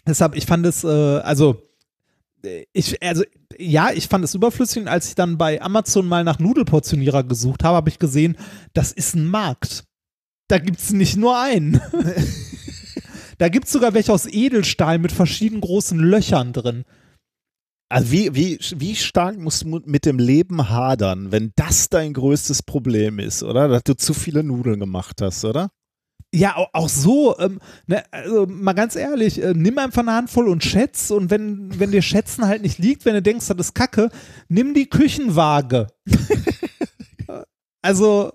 Deshalb, 0.05 0.35
ich 0.35 0.45
fand 0.45 0.65
es, 0.65 0.83
äh, 0.83 0.87
also, 0.87 1.61
ich, 2.73 3.01
also, 3.01 3.23
ja, 3.57 3.91
ich 3.91 4.07
fand 4.07 4.23
es 4.25 4.35
überflüssig. 4.35 4.81
Und 4.81 4.87
als 4.87 5.09
ich 5.09 5.15
dann 5.15 5.37
bei 5.37 5.61
Amazon 5.61 6.07
mal 6.07 6.23
nach 6.23 6.39
Nudelportionierer 6.39 7.23
gesucht 7.23 7.63
habe, 7.63 7.77
habe 7.77 7.89
ich 7.89 7.99
gesehen, 7.99 8.37
das 8.73 8.91
ist 8.91 9.15
ein 9.15 9.27
Markt. 9.27 9.85
Da 10.49 10.57
gibt 10.57 10.79
es 10.79 10.91
nicht 10.91 11.15
nur 11.15 11.39
einen. 11.39 11.81
da 13.37 13.49
gibt 13.49 13.65
es 13.65 13.71
sogar 13.71 13.93
welche 13.93 14.11
aus 14.11 14.25
Edelstahl 14.25 14.99
mit 14.99 15.11
verschiedenen 15.11 15.61
großen 15.61 15.97
Löchern 15.99 16.53
drin. 16.53 16.83
Also 17.89 18.11
wie, 18.11 18.35
wie, 18.35 18.59
wie 18.77 18.95
stark 18.95 19.37
musst 19.37 19.63
du 19.63 19.81
mit 19.85 20.05
dem 20.05 20.17
Leben 20.17 20.69
hadern, 20.69 21.31
wenn 21.31 21.51
das 21.55 21.89
dein 21.89 22.13
größtes 22.13 22.63
Problem 22.63 23.19
ist, 23.19 23.43
oder? 23.43 23.67
Dass 23.67 23.83
du 23.83 23.95
zu 23.95 24.13
viele 24.13 24.43
Nudeln 24.43 24.79
gemacht 24.79 25.21
hast, 25.21 25.45
oder? 25.45 25.69
Ja, 26.35 26.57
au- 26.57 26.67
auch 26.73 26.89
so, 26.89 27.37
ähm, 27.37 27.59
ne, 27.85 28.03
also 28.11 28.47
mal 28.47 28.73
ganz 28.73 28.95
ehrlich, 28.95 29.39
äh, 29.41 29.53
nimm 29.55 29.77
einfach 29.77 30.01
eine 30.01 30.13
Handvoll 30.13 30.47
und 30.47 30.63
schätz 30.63 31.11
und 31.11 31.29
wenn, 31.29 31.79
wenn 31.79 31.91
dir 31.91 32.01
Schätzen 32.01 32.47
halt 32.47 32.63
nicht 32.63 32.79
liegt, 32.79 33.05
wenn 33.05 33.13
du 33.13 33.21
denkst, 33.21 33.45
das 33.47 33.57
ist 33.57 33.75
Kacke, 33.75 34.09
nimm 34.49 34.73
die 34.73 34.89
Küchenwaage. 34.89 35.87
also, 37.83 38.31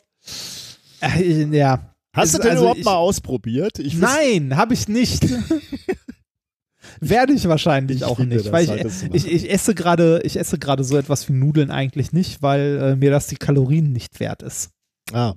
äh, 1.01 1.45
ja. 1.57 1.95
Hast 2.15 2.35
du 2.35 2.39
denn 2.39 2.51
also 2.53 2.63
überhaupt 2.63 2.79
ich- 2.79 2.85
mal 2.85 2.95
ausprobiert? 2.97 3.79
Ich 3.81 3.95
Nein, 3.95 4.57
habe 4.57 4.75
ich 4.75 4.89
nicht. 4.89 5.27
Werde 7.01 7.33
ich 7.33 7.47
wahrscheinlich 7.49 7.99
Ich 7.99 8.05
auch 8.05 8.19
nicht, 8.19 8.51
weil 8.51 8.65
ich, 8.87 9.03
ich, 9.13 9.31
ich 9.31 9.51
esse 9.51 9.75
gerade, 9.75 10.21
ich 10.25 10.37
esse 10.37 10.59
gerade 10.59 10.83
so 10.85 10.97
etwas 10.97 11.29
wie 11.29 11.33
Nudeln 11.33 11.71
eigentlich 11.71 12.13
nicht, 12.13 12.43
weil 12.43 12.79
äh, 12.79 12.97
mir 12.97 13.11
das 13.11 13.27
die 13.29 13.37
Kalorien 13.37 13.93
nicht 13.93 14.19
wert 14.21 14.43
ist. 14.43 14.71
Ah. 15.13 15.35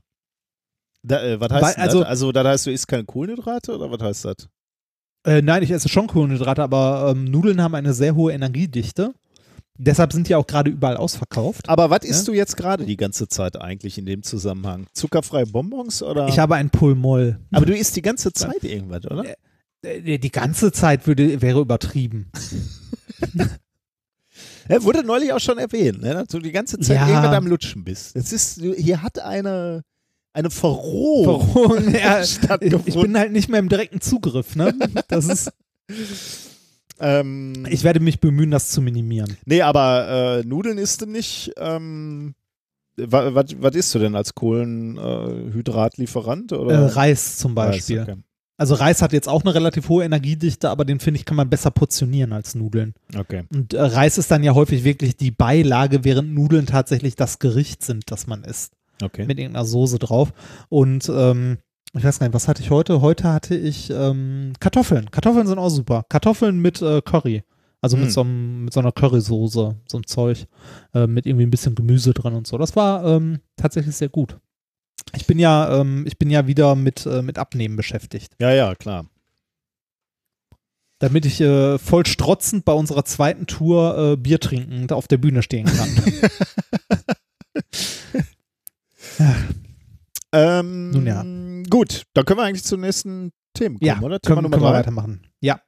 Da, 1.04 1.22
äh, 1.24 1.40
was 1.40 1.52
heißt 1.52 1.64
Weil- 1.78 1.84
also- 1.84 2.00
das? 2.02 2.08
Also, 2.10 2.32
da 2.32 2.44
heißt 2.44 2.66
du 2.68 2.72
isst 2.72 2.88
keine 2.88 3.06
Kohlenhydrate 3.06 3.76
oder 3.76 3.90
was 3.92 4.02
heißt 4.02 4.26
das? 4.26 4.36
Äh, 5.26 5.42
nein, 5.42 5.62
ich 5.64 5.72
esse 5.72 5.88
schon 5.90 6.08
Kohlenhydrate, 6.08 6.64
aber 6.64 7.12
ähm, 7.16 7.26
Nudeln 7.26 7.62
haben 7.62 7.76
eine 7.76 7.94
sehr 7.94 8.16
hohe 8.16 8.34
Energiedichte. 8.34 9.14
Deshalb 9.78 10.14
sind 10.14 10.28
die 10.28 10.36
auch 10.36 10.46
gerade 10.46 10.70
überall 10.70 10.98
ausverkauft. 10.98 11.68
Aber 11.70 11.90
was 11.90 12.04
isst 12.04 12.28
du 12.28 12.34
jetzt 12.34 12.56
gerade 12.58 12.86
die 12.86 12.98
ganze 12.98 13.28
Zeit 13.28 13.60
eigentlich 13.60 13.98
in 13.98 14.06
dem 14.06 14.22
Zusammenhang? 14.22 14.86
Zuckerfreie 14.94 15.48
Bonbons 15.48 16.04
oder? 16.04 16.28
Ich 16.28 16.38
habe 16.38 16.56
ein 16.56 16.70
Pulmoll. 16.70 17.40
aber 17.52 17.66
du 17.66 17.76
isst 17.76 17.96
die 17.96 18.02
ganze 18.04 18.32
Zeit 18.34 18.64
irgendwas, 18.64 19.06
oder? 19.06 19.24
Äh, 19.84 20.20
Die 20.20 20.32
ganze 20.32 20.72
Zeit 20.72 21.08
würde, 21.08 21.42
wäre 21.42 21.60
übertrieben. 21.62 22.32
Ja, 24.70 24.82
wurde 24.84 25.04
neulich 25.04 25.34
auch 25.34 25.40
schon 25.40 25.58
erwähnt, 25.58 26.02
ne? 26.02 26.14
dass 26.14 26.28
du 26.28 26.40
die 26.40 26.52
ganze 26.52 26.80
Zeit 26.80 26.96
Ja. 26.98 27.08
irgendwas 27.08 27.36
am 27.36 27.48
Lutschen 27.48 27.84
bist. 27.84 28.16
Das 28.16 28.32
ist, 28.32 28.62
hier 28.62 29.02
hat 29.02 29.20
eine, 29.20 29.82
eine 30.34 30.50
Verrohung 30.50 31.54
Warum? 31.56 31.94
Ja, 31.94 32.22
ich, 32.22 32.32
stattgefunden. 32.32 32.88
ich 32.88 32.96
bin 33.00 33.18
halt 33.18 33.32
nicht 33.32 33.50
mehr 33.50 33.60
im 33.60 33.70
direkten 33.70 34.02
Zugriff. 34.02 34.56
Ne? 34.56 34.74
Das 35.08 35.26
ist, 35.26 35.52
ähm, 37.00 37.66
ich 37.70 37.84
werde 37.84 38.00
mich 38.00 38.20
bemühen, 38.20 38.52
das 38.52 38.70
zu 38.70 38.82
minimieren. 38.82 39.38
nee, 39.46 39.62
aber 39.62 40.40
äh, 40.40 40.44
Nudeln 40.48 40.78
isst 40.78 41.02
du 41.02 41.06
nicht. 41.06 41.52
Ähm, 41.58 42.36
was 42.98 43.76
isst 43.76 43.96
du 43.96 44.00
denn 44.00 44.16
als 44.16 44.36
Kohlenhydratlieferant? 44.36 46.52
Äh, 46.52 46.56
oder? 46.56 46.96
Reis 46.96 47.38
zum 47.38 47.56
Beispiel. 47.56 48.00
Reis, 48.00 48.10
okay. 48.10 48.18
Also 48.58 48.76
Reis 48.76 49.02
hat 49.02 49.12
jetzt 49.12 49.28
auch 49.28 49.44
eine 49.44 49.56
relativ 49.56 49.90
hohe 49.90 50.04
Energiedichte, 50.04 50.70
aber 50.70 50.86
den 50.86 51.00
finde 51.00 51.20
ich, 51.20 51.26
kann 51.26 51.36
man 51.36 51.50
besser 51.50 51.72
portionieren 51.72 52.32
als 52.32 52.54
Nudeln. 52.54 52.94
okay. 53.18 53.46
Und 53.52 53.74
äh, 53.74 53.82
Reis 53.82 54.20
ist 54.20 54.30
dann 54.30 54.44
ja 54.44 54.54
häufig 54.54 54.84
wirklich 54.84 55.18
die 55.18 55.32
Beilage, 55.32 56.04
während 56.04 56.32
Nudeln 56.36 56.68
tatsächlich 56.68 57.16
das 57.16 57.40
Gericht 57.40 57.84
sind, 57.84 58.12
das 58.12 58.28
man 58.28 58.44
isst. 58.44 58.74
Okay. 59.02 59.26
Mit 59.26 59.40
irgendeiner 59.40 59.66
Soße 59.66 60.00
drauf. 60.00 60.34
Und 60.70 61.10
ähm, 61.14 61.58
ich 61.94 62.04
weiß 62.04 62.20
gar 62.20 62.28
nicht, 62.28 62.34
was 62.34 62.48
hatte 62.48 62.62
ich 62.62 62.70
heute? 62.70 63.02
Heute 63.02 63.32
hatte 63.32 63.56
ich 63.56 63.90
ähm, 63.90 64.54
Kartoffeln. 64.60 65.12
Kartoffeln 65.12 65.48
sind 65.48 65.60
auch 65.60 65.70
super. 65.70 66.06
Kartoffeln 66.10 66.60
mit 66.60 66.82
äh, 66.82 67.02
Curry. 67.02 67.44
Also 67.82 67.98
mit, 67.98 68.06
Hm. 68.08 68.12
so 68.12 68.22
einem, 68.22 68.64
mit 68.66 68.74
so 68.74 68.80
einer 68.80 68.92
Currysoße, 68.92 69.76
so 69.88 69.98
ein 69.98 70.06
Zeug, 70.06 70.46
äh, 70.94 71.08
mit 71.08 71.26
irgendwie 71.26 71.46
ein 71.48 71.52
bisschen 71.52 71.74
Gemüse 71.74 72.14
drin 72.14 72.34
und 72.36 72.46
so. 72.46 72.58
Das 72.60 72.76
war 72.76 73.04
ähm, 73.06 73.40
tatsächlich 73.56 73.96
sehr 73.96 74.10
gut. 74.10 74.38
Ich 75.16 75.26
bin 75.26 75.40
ja, 75.40 75.80
ähm, 75.80 76.06
ich 76.06 76.20
bin 76.20 76.30
ja 76.30 76.46
wieder 76.46 76.76
mit, 76.76 77.08
äh, 77.08 77.24
mit 77.24 77.40
Abnehmen 77.40 77.76
beschäftigt. 77.76 78.34
Ja, 78.40 78.52
ja, 78.54 78.76
klar. 78.76 79.08
Damit 81.00 81.26
ich 81.26 81.42
äh, 81.42 81.80
voll 81.80 82.06
strotzend 82.06 82.64
bei 82.66 82.74
unserer 82.74 83.04
zweiten 83.04 83.48
Tour 83.48 83.98
äh, 84.14 84.16
Bier 84.16 84.40
trinkend 84.40 84.94
auf 84.94 85.08
der 85.08 85.18
Bühne 85.18 85.42
stehen 85.42 85.66
kann. 85.66 85.90
Ähm, 90.34 90.92
Nun 90.92 91.08
ja. 91.08 91.24
Gut, 91.70 92.04
dann 92.14 92.26
können 92.26 92.40
wir 92.40 92.44
eigentlich 92.44 92.64
zu 92.64 92.76
den 92.76 92.82
nächsten 92.82 93.32
Themen 93.54 93.78
kommen, 93.80 93.88
ja, 93.88 94.02
oder? 94.02 94.20
Thema 94.20 94.36
können, 94.36 94.44
Nummer 94.44 94.58
können 94.58 94.70
wir 94.72 94.78
weitermachen. 94.80 95.28
Ja. 95.42 95.60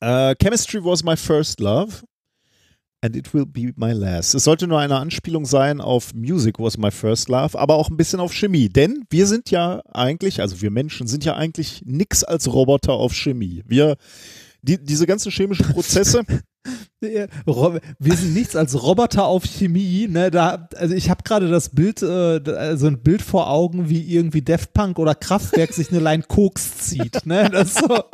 Äh, 0.00 0.34
Chemistry 0.42 0.82
was 0.84 1.04
my 1.04 1.16
first 1.16 1.60
love. 1.60 2.02
And 3.02 3.14
it 3.14 3.32
will 3.34 3.44
be 3.44 3.72
my 3.76 3.92
last. 3.92 4.34
Es 4.34 4.44
sollte 4.44 4.66
nur 4.66 4.80
eine 4.80 4.96
Anspielung 4.96 5.44
sein 5.44 5.80
auf 5.82 6.14
Music 6.14 6.58
was 6.58 6.78
my 6.78 6.90
first 6.90 7.28
love, 7.28 7.56
aber 7.58 7.74
auch 7.74 7.90
ein 7.90 7.96
bisschen 7.98 8.20
auf 8.20 8.32
Chemie. 8.32 8.70
Denn 8.70 9.04
wir 9.10 9.26
sind 9.26 9.50
ja 9.50 9.82
eigentlich, 9.92 10.40
also 10.40 10.62
wir 10.62 10.70
Menschen 10.70 11.06
sind 11.06 11.24
ja 11.24 11.34
eigentlich 11.36 11.82
nix 11.84 12.24
als 12.24 12.50
Roboter 12.52 12.94
auf 12.94 13.12
Chemie. 13.14 13.62
Wir, 13.66 13.96
die, 14.62 14.82
diese 14.82 15.06
ganzen 15.06 15.30
chemischen 15.30 15.66
Prozesse, 15.66 16.20
Ro- 16.20 16.38
Wir 17.00 18.16
sind 18.16 18.34
nichts 18.34 18.56
als 18.56 18.82
Roboter 18.82 19.26
auf 19.26 19.44
Chemie. 19.44 20.08
Ne? 20.08 20.30
Da, 20.30 20.68
also 20.76 20.94
ich 20.94 21.10
habe 21.10 21.22
gerade 21.22 21.48
das 21.48 21.70
Bild, 21.70 22.02
äh, 22.02 22.76
so 22.76 22.86
ein 22.86 23.02
Bild 23.02 23.22
vor 23.22 23.50
Augen, 23.50 23.88
wie 23.88 24.02
irgendwie 24.02 24.42
Daft 24.42 24.72
Punk 24.72 24.98
oder 24.98 25.14
Kraftwerk 25.14 25.72
sich 25.72 25.90
eine 25.90 26.00
Line 26.00 26.24
Koks 26.26 26.78
zieht. 26.78 27.26
Ne? 27.26 27.50
So, 27.66 28.04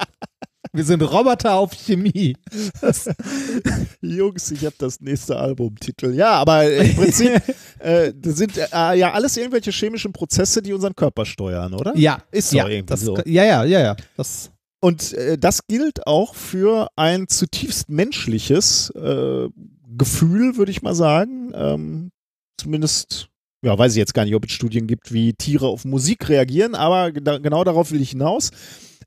wir 0.72 0.84
sind 0.84 1.02
Roboter 1.02 1.54
auf 1.54 1.72
Chemie. 1.72 2.36
Das, 2.80 3.10
Jungs, 4.00 4.50
ich 4.50 4.64
habe 4.64 4.74
das 4.78 5.00
nächste 5.00 5.36
Albumtitel. 5.36 6.14
Ja, 6.14 6.30
aber 6.32 6.70
im 6.70 6.94
Prinzip 6.94 7.42
äh, 7.80 8.12
das 8.16 8.36
sind 8.36 8.56
äh, 8.56 8.94
ja 8.94 9.12
alles 9.12 9.36
irgendwelche 9.36 9.70
chemischen 9.70 10.12
Prozesse, 10.12 10.62
die 10.62 10.72
unseren 10.72 10.94
Körper 10.94 11.26
steuern, 11.26 11.74
oder? 11.74 11.94
ja, 11.96 12.22
Ist 12.30 12.52
ja, 12.52 12.66
irgendwie 12.68 12.86
das, 12.86 13.00
so. 13.00 13.18
Ja, 13.26 13.44
ja, 13.44 13.64
ja, 13.64 13.80
ja. 13.80 13.96
Das, 14.16 14.51
Und 14.84 15.12
äh, 15.12 15.38
das 15.38 15.66
gilt 15.68 16.08
auch 16.08 16.34
für 16.34 16.88
ein 16.96 17.28
zutiefst 17.28 17.88
menschliches 17.88 18.90
äh, 18.90 19.48
Gefühl, 19.96 20.56
würde 20.56 20.72
ich 20.72 20.82
mal 20.82 20.94
sagen. 20.94 21.52
Ähm, 21.54 22.10
zumindest, 22.58 23.28
ja, 23.64 23.78
weiß 23.78 23.92
ich 23.92 23.98
jetzt 23.98 24.12
gar 24.12 24.24
nicht, 24.24 24.34
ob 24.34 24.44
es 24.44 24.50
Studien 24.50 24.88
gibt, 24.88 25.12
wie 25.12 25.34
Tiere 25.34 25.68
auf 25.68 25.84
Musik 25.84 26.28
reagieren, 26.28 26.74
aber 26.74 27.12
da, 27.12 27.38
genau 27.38 27.62
darauf 27.62 27.92
will 27.92 28.00
ich 28.00 28.10
hinaus. 28.10 28.50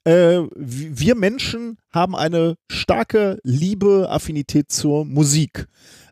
Äh, 0.05 0.43
wir 0.55 1.15
Menschen 1.15 1.77
haben 1.91 2.15
eine 2.15 2.55
starke 2.71 3.39
Liebe, 3.43 4.07
Affinität 4.09 4.71
zur 4.71 5.03
Musik. 5.03 5.67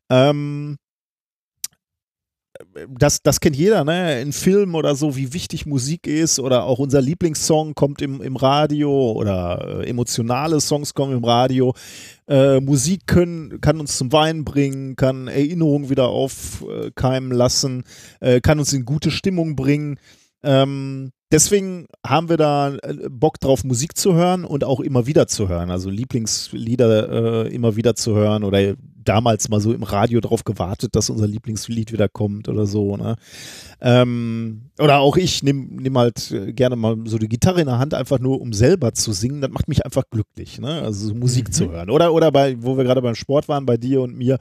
Ähm, 0.10 0.76
das, 2.98 3.22
das 3.22 3.40
kennt 3.40 3.56
jeder, 3.56 3.84
ne? 3.84 4.22
In 4.22 4.32
Filmen 4.32 4.76
oder 4.76 4.96
so, 4.96 5.16
wie 5.16 5.34
wichtig 5.34 5.66
Musik 5.66 6.08
ist 6.08 6.40
oder 6.40 6.66
auch 6.66 6.80
unser 6.80 7.02
Lieblingssong 7.02 7.76
kommt 7.76 8.02
im, 8.02 8.22
im 8.22 8.36
Radio 8.36 9.12
oder 9.12 9.82
äh, 9.82 9.90
emotionale 9.90 10.62
Songs 10.62 10.94
kommen 10.94 11.18
im 11.18 11.24
Radio. 11.24 11.74
Äh, 12.28 12.60
Musik 12.60 13.08
können, 13.08 13.60
kann 13.62 13.80
uns 13.80 13.98
zum 13.98 14.12
Weinen 14.12 14.46
bringen, 14.46 14.96
kann 14.96 15.28
Erinnerungen 15.28 15.90
wieder 15.90 16.10
aufkeimen 16.10 17.32
lassen, 17.32 17.84
äh, 18.20 18.40
kann 18.42 18.60
uns 18.60 18.74
in 18.74 18.86
gute 18.86 19.12
Stimmung 19.12 19.56
bringen. 19.56 20.00
Ähm, 20.44 21.12
deswegen 21.32 21.88
haben 22.06 22.30
wir 22.30 22.38
da 22.38 22.76
äh, 22.76 23.10
Bock 23.10 23.40
drauf, 23.40 23.64
Musik 23.64 23.98
zu 23.98 24.14
hören 24.14 24.46
und 24.46 24.64
auch 24.64 24.80
immer 24.80 25.08
wieder 25.08 25.28
zu 25.28 25.50
hören. 25.50 25.72
Also 25.72 25.90
Lieblingslieder 25.90 27.46
äh, 27.46 27.54
immer 27.54 27.76
wieder 27.76 27.96
zu 27.96 28.14
hören 28.14 28.44
oder 28.44 28.76
damals 29.04 29.50
mal 29.50 29.60
so 29.60 29.74
im 29.74 29.84
Radio 29.84 30.20
drauf 30.22 30.44
gewartet, 30.44 30.96
dass 30.96 31.10
unser 31.10 31.28
Lieblingslied 31.28 31.92
wieder 31.92 32.10
kommt 32.10 32.48
oder 32.50 32.66
so. 32.66 32.98
Ne? 32.98 33.16
Ähm, 33.82 34.70
oder 34.80 35.00
auch 35.00 35.18
ich 35.18 35.44
nehme 35.44 35.66
nehm 35.82 35.98
halt 35.98 36.32
äh, 36.32 36.54
gerne 36.54 36.76
mal 36.76 36.98
so 37.06 37.18
die 37.18 37.30
Gitarre 37.30 37.62
in 37.62 37.68
der 37.68 37.80
Hand, 37.80 37.94
einfach 37.94 38.20
nur 38.20 38.42
um 38.42 38.54
selber 38.54 38.94
zu 38.94 39.12
singen. 39.12 39.42
Das 39.42 39.52
macht 39.52 39.68
mich 39.68 39.86
einfach 39.86 40.04
glücklich, 40.10 40.60
ne? 40.60 40.82
also 40.82 41.08
so 41.08 41.14
Musik 41.16 41.50
Mhm. 41.50 41.52
zu 41.54 41.72
hören. 41.72 41.90
Oder, 41.90 42.14
oder 42.14 42.32
bei, 42.32 42.56
wo 42.62 42.78
wir 42.78 42.84
gerade 42.84 43.02
beim 43.02 43.16
Sport 43.16 43.48
waren, 43.48 43.66
bei 43.66 43.78
dir 43.78 44.02
und 44.02 44.16
mir. 44.18 44.38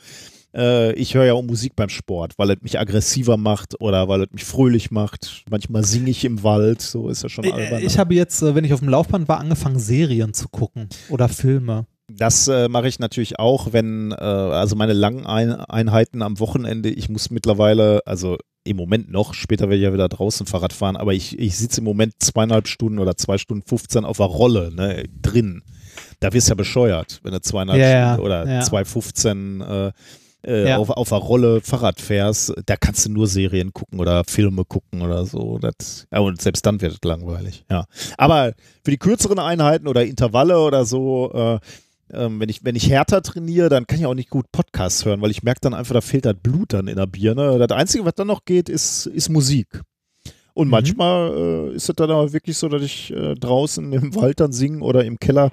Äh, 0.55 0.92
ich 0.94 1.15
höre 1.15 1.24
ja 1.24 1.32
auch 1.32 1.42
Musik 1.42 1.74
beim 1.76 1.89
Sport, 1.89 2.34
weil 2.36 2.50
es 2.50 2.60
mich 2.60 2.78
aggressiver 2.78 3.39
macht 3.39 3.81
oder 3.81 4.07
weil 4.08 4.23
es 4.24 4.32
mich 4.32 4.44
fröhlich 4.44 4.91
macht. 4.91 5.44
Manchmal 5.50 5.82
singe 5.84 6.10
ich 6.10 6.24
im 6.26 6.42
Wald, 6.42 6.82
so 6.82 7.08
ist 7.08 7.23
ja 7.23 7.31
schon 7.31 7.47
albern. 7.50 7.81
Äh, 7.81 7.86
ich 7.86 7.99
habe 7.99 8.15
jetzt, 8.15 8.42
äh, 8.42 8.55
wenn 8.55 8.65
ich 8.65 8.74
auf 8.74 8.81
dem 8.81 8.91
Laufband 8.91 9.28
war, 9.28 9.41
angefangen, 9.41 9.78
Serien 9.78 10.34
zu 10.34 10.49
gucken 10.49 10.89
oder 11.08 11.28
Filme. 11.31 11.86
Das 12.16 12.49
äh, 12.49 12.68
mache 12.68 12.89
ich 12.89 12.99
natürlich 12.99 13.39
auch, 13.39 13.73
wenn, 13.73 14.12
äh, 14.12 14.15
also 14.15 14.76
meine 14.76 14.92
langen 14.92 15.26
Ein 15.26 15.52
Einheiten 15.52 16.23
am 16.23 16.39
Wochenende, 16.41 16.89
ich 16.91 17.08
muss 17.08 17.31
mittlerweile, 17.31 18.00
also 18.07 18.39
im 18.65 18.76
Moment 18.76 19.10
noch, 19.10 19.34
später 19.34 19.65
werde 19.65 19.76
ich 19.76 19.82
ja 19.82 19.92
wieder 19.92 20.08
draußen 20.08 20.47
Fahrrad 20.47 20.73
fahren, 20.73 20.97
aber 20.97 21.12
ich, 21.15 21.39
ich 21.39 21.57
sitze 21.57 21.81
im 21.81 21.84
Moment 21.84 22.15
zweieinhalb 22.20 22.68
Stunden 22.68 22.99
oder 22.99 23.16
zwei 23.16 23.39
Stunden 23.39 23.66
15 23.66 24.05
auf 24.05 24.18
der 24.18 24.26
Rolle, 24.26 24.73
ne, 24.73 25.05
drin. 25.20 25.62
Da 26.20 26.32
wirst 26.32 26.49
du 26.49 26.52
ja 26.52 26.55
bescheuert, 26.57 27.20
wenn 27.24 27.32
du 27.32 27.41
zweieinhalb 27.41 27.81
Ja, 27.81 27.89
ja, 27.89 28.07
Stunden 28.15 28.24
oder 28.26 28.49
ja. 28.49 28.60
2,15 28.60 29.65
äh, 29.89 29.92
äh, 30.44 30.68
Ja. 30.70 30.76
auf, 30.78 30.91
auf 30.91 31.08
der 31.08 31.18
Rolle 31.18 31.60
Fahrrad 31.60 32.00
fährst, 32.00 32.52
da 32.66 32.76
kannst 32.76 33.07
du 33.07 33.10
nur 33.10 33.26
Serien 33.26 33.73
gucken 33.73 34.00
oder 34.00 34.24
Filme 34.24 34.65
gucken 34.65 35.02
oder 35.02 35.24
so. 35.26 35.58
Das, 35.58 36.07
ja, 36.12 36.20
und 36.20 36.41
selbst 36.41 36.65
dann 36.66 36.81
wird 36.81 36.92
es 36.94 36.99
langweilig, 37.08 37.65
ja. 37.70 37.84
Aber 38.18 38.52
für 38.84 38.91
die 38.91 38.99
kürzeren 38.99 39.39
Einheiten 39.39 39.86
oder 39.89 40.05
Intervalle 40.05 40.58
oder 40.60 40.84
so, 40.84 41.32
äh, 41.32 41.58
ähm, 42.12 42.41
wenn, 42.41 42.49
ich, 42.49 42.65
wenn 42.65 42.76
ich 42.76 42.89
härter 42.91 43.23
trainiere, 43.23 43.68
dann 43.68 43.86
kann 43.86 43.99
ich 43.99 44.07
auch 44.07 44.15
nicht 44.15 44.31
gut 44.31 44.50
Podcasts 44.52 45.05
hören, 45.05 45.20
weil 45.20 45.31
ich 45.31 45.42
merke 45.42 45.60
dann 45.62 45.74
einfach, 45.74 45.94
da 45.94 46.00
fehlt 46.00 46.24
das 46.24 46.36
Blut 46.42 46.73
dann 46.73 46.89
in 46.89 46.97
der 46.97 47.07
Birne. 47.07 47.58
Das 47.58 47.76
Einzige, 47.76 48.05
was 48.05 48.15
dann 48.15 48.26
noch 48.28 48.44
geht, 48.44 48.68
ist, 48.68 49.07
ist 49.07 49.28
Musik. 49.28 49.81
Und 50.55 50.66
Mhm. 50.66 50.70
manchmal 50.73 51.32
äh, 51.73 51.74
ist 51.76 51.89
es 51.89 51.97
dann 51.97 52.10
aber 52.10 52.32
wirklich 52.32 52.58
so, 52.58 52.68
dass 52.68 52.82
ich 52.82 53.10
äh, 53.10 53.34
draußen 53.34 53.91
im 53.92 54.15
Wald 54.15 54.41
dann 54.41 54.52
singe 54.52 54.81
oder 54.82 55.05
im 55.05 55.18
Keller 55.18 55.50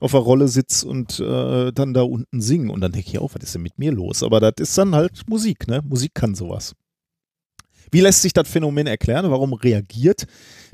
auf 0.00 0.10
der 0.10 0.20
Rolle 0.20 0.48
sitze 0.48 0.88
und 0.88 1.20
äh, 1.20 1.72
dann 1.72 1.94
da 1.94 2.02
unten 2.02 2.40
singe. 2.40 2.72
Und 2.72 2.80
dann 2.80 2.90
denke 2.90 3.08
ich 3.08 3.18
auch, 3.18 3.32
was 3.34 3.44
ist 3.44 3.54
denn 3.54 3.62
mit 3.62 3.78
mir 3.78 3.92
los? 3.92 4.22
Aber 4.24 4.40
das 4.40 4.54
ist 4.58 4.76
dann 4.76 4.94
halt 4.94 5.22
Musik, 5.28 5.68
ne? 5.68 5.82
Musik 5.88 6.14
kann 6.14 6.34
sowas. 6.34 6.74
Wie 7.92 8.00
lässt 8.00 8.22
sich 8.22 8.32
das 8.32 8.48
Phänomen 8.48 8.86
erklären? 8.86 9.30
Warum 9.30 9.52
reagiert 9.52 10.26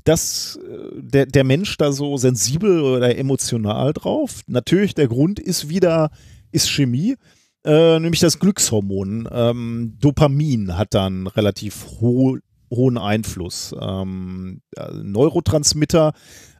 das, 0.07 0.59
äh, 0.69 1.01
der, 1.01 1.27
der 1.27 1.45
Mensch 1.45 1.77
da 1.77 1.93
so 1.93 2.17
sensibel 2.17 2.81
oder 2.81 3.17
emotional 3.17 3.93
drauf? 3.93 4.41
Natürlich, 4.47 4.95
der 4.95 5.09
Grund 5.09 5.39
ist 5.39 5.69
wieder, 5.69 6.11
ist 6.53 6.71
Chemie. 6.71 7.17
Äh, 7.65 7.99
nämlich 7.99 8.21
das 8.21 8.39
Glückshormon. 8.39 9.29
Ähm, 9.31 9.97
Dopamin 9.99 10.79
hat 10.79 10.95
dann 10.95 11.27
relativ 11.27 11.87
ho 12.01 12.39
hohen 12.71 12.99
Einfluss. 12.99 13.75
Ähm, 13.81 14.61
Neurotransmitter 15.03 16.13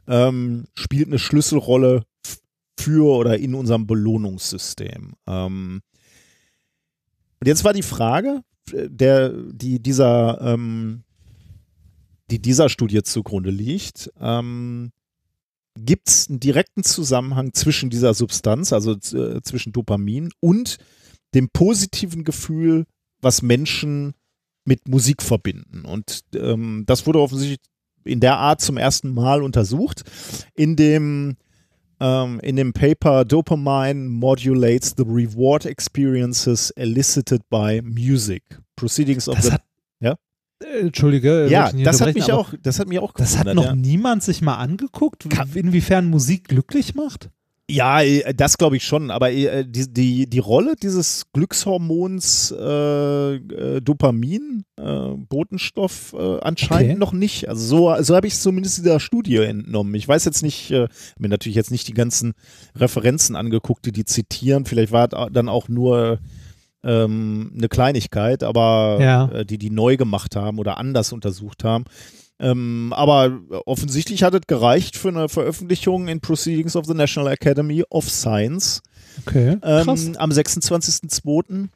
ähm, 0.07 0.65
spielt 0.73 1.07
eine 1.07 1.19
Schlüsselrolle 1.19 2.03
für 2.79 3.17
oder 3.17 3.37
in 3.37 3.55
unserem 3.55 3.87
Belohnungssystem. 3.87 5.13
Ähm, 5.27 5.81
und 7.39 7.47
jetzt 7.47 7.63
war 7.63 7.73
die 7.73 7.83
Frage, 7.83 8.41
äh, 8.71 8.89
der, 8.89 9.29
die 9.29 9.81
dieser, 9.81 10.39
ähm, 10.41 11.03
die 12.29 12.39
dieser 12.39 12.69
Studie 12.69 13.03
zugrunde 13.03 13.49
liegt, 13.49 14.11
ähm, 14.19 14.91
gibt 15.79 16.09
es 16.09 16.29
einen 16.29 16.39
direkten 16.39 16.83
Zusammenhang 16.83 17.53
zwischen 17.53 17.89
dieser 17.89 18.13
Substanz, 18.13 18.73
also 18.73 18.93
äh, 18.93 19.41
zwischen 19.41 19.73
Dopamin 19.73 20.31
und 20.39 20.77
dem 21.33 21.49
positiven 21.49 22.23
Gefühl, 22.23 22.85
was 23.21 23.41
Menschen 23.41 24.13
mit 24.65 24.87
Musik 24.87 25.21
verbinden. 25.21 25.85
Und 25.85 26.21
ähm, 26.35 26.83
das 26.85 27.05
wurde 27.05 27.19
offensichtlich 27.19 27.59
in 28.03 28.19
der 28.19 28.37
Art 28.37 28.61
zum 28.61 28.77
ersten 28.77 29.13
Mal 29.13 29.43
untersucht, 29.43 30.03
in 30.55 30.75
dem 30.75 31.37
ähm, 31.99 32.39
in 32.41 32.55
dem 32.55 32.73
Paper 32.73 33.25
Dopamine 33.25 34.07
modulates 34.09 34.93
the 34.97 35.03
reward 35.03 35.65
experiences 35.65 36.71
elicited 36.71 37.41
by 37.49 37.81
music. 37.81 38.43
Proceedings 38.75 39.27
of 39.27 39.35
das 39.35 39.45
the 39.45 39.51
hat, 39.53 39.63
Entschuldige. 40.59 41.47
Ja, 41.49 41.63
wollte 41.63 41.69
ich 41.69 41.73
nicht 41.75 41.87
das 41.87 42.01
hat 42.01 42.15
mich 42.15 42.31
auch, 42.31 42.53
das 42.61 42.79
hat 42.79 42.87
mich 42.87 42.99
auch 42.99 43.13
Das 43.13 43.37
hat 43.37 43.45
gewundert, 43.45 43.55
noch 43.55 43.71
ja. 43.71 43.75
niemand 43.75 44.23
sich 44.23 44.41
mal 44.41 44.55
angeguckt, 44.55 45.25
inwiefern 45.53 46.09
Musik 46.09 46.47
glücklich 46.47 46.95
macht? 46.95 47.29
Ja, 47.69 48.01
äh, 48.01 48.33
das 48.33 48.57
glaube 48.57 48.77
ich 48.77 48.85
schon, 48.85 49.11
aber 49.11 49.29
äh, 49.31 49.65
die, 49.67 49.91
die, 49.93 50.29
die 50.29 50.39
Rolle 50.39 50.75
dieses 50.81 51.25
Glückshormons 51.33 52.55
äh, 52.57 53.35
äh, 53.35 53.81
Dopamin, 53.81 54.63
äh, 54.77 55.09
Botenstoff, 55.17 56.15
äh, 56.17 56.39
anscheinend 56.39 56.91
Okay. 56.91 56.99
noch 56.99 57.11
nicht. 57.11 57.49
Also 57.49 57.65
so, 57.65 58.03
so 58.03 58.15
habe 58.15 58.25
ich 58.27 58.33
es 58.33 58.41
zumindest 58.41 58.77
dieser 58.77 59.01
Studie 59.01 59.35
entnommen. 59.37 59.95
Ich 59.95 60.07
weiß 60.07 60.23
jetzt 60.23 60.43
nicht, 60.43 60.71
äh, 60.71 60.87
mir 61.19 61.27
natürlich 61.27 61.57
jetzt 61.57 61.71
nicht 61.71 61.89
die 61.89 61.93
ganzen 61.93 62.33
Referenzen 62.75 63.35
angeguckt, 63.35 63.85
die 63.85 63.91
die 63.91 64.05
zitieren. 64.05 64.65
Vielleicht 64.65 64.93
war 64.93 65.09
es 65.11 65.33
dann 65.33 65.49
auch 65.49 65.67
nur 65.67 66.19
ähm, 66.83 67.51
eine 67.57 67.69
Kleinigkeit, 67.69 68.43
aber 68.43 68.97
Ja. 69.01 69.25
äh, 69.31 69.45
die 69.45 69.57
die 69.57 69.69
neu 69.69 69.97
gemacht 69.97 70.35
haben 70.35 70.59
oder 70.59 70.77
anders 70.77 71.11
untersucht 71.13 71.63
haben. 71.63 71.85
Ähm, 72.39 72.93
aber 72.95 73.39
offensichtlich 73.65 74.21
hat 74.21 74.35
es 74.35 74.41
gereicht 74.45 74.95
für 74.95 75.07
eine 75.09 75.27
Veröffentlichung 75.27 76.07
in 76.07 76.19
Proceedings 76.21 76.75
of 76.75 76.85
the 76.85 76.93
National 76.93 77.31
Academy 77.31 77.83
of 77.89 78.07
Science 78.09 78.81
Okay. 79.25 79.57
Krass. 79.61 80.05
ähm, 80.05 80.15
am 80.17 80.29
26.02. 80.29 81.69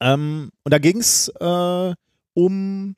Ähm, 0.00 0.50
und 0.64 0.72
da 0.74 0.78
ging 0.78 0.98
es 0.98 1.28
äh, 1.40 1.94
um, 2.34 2.96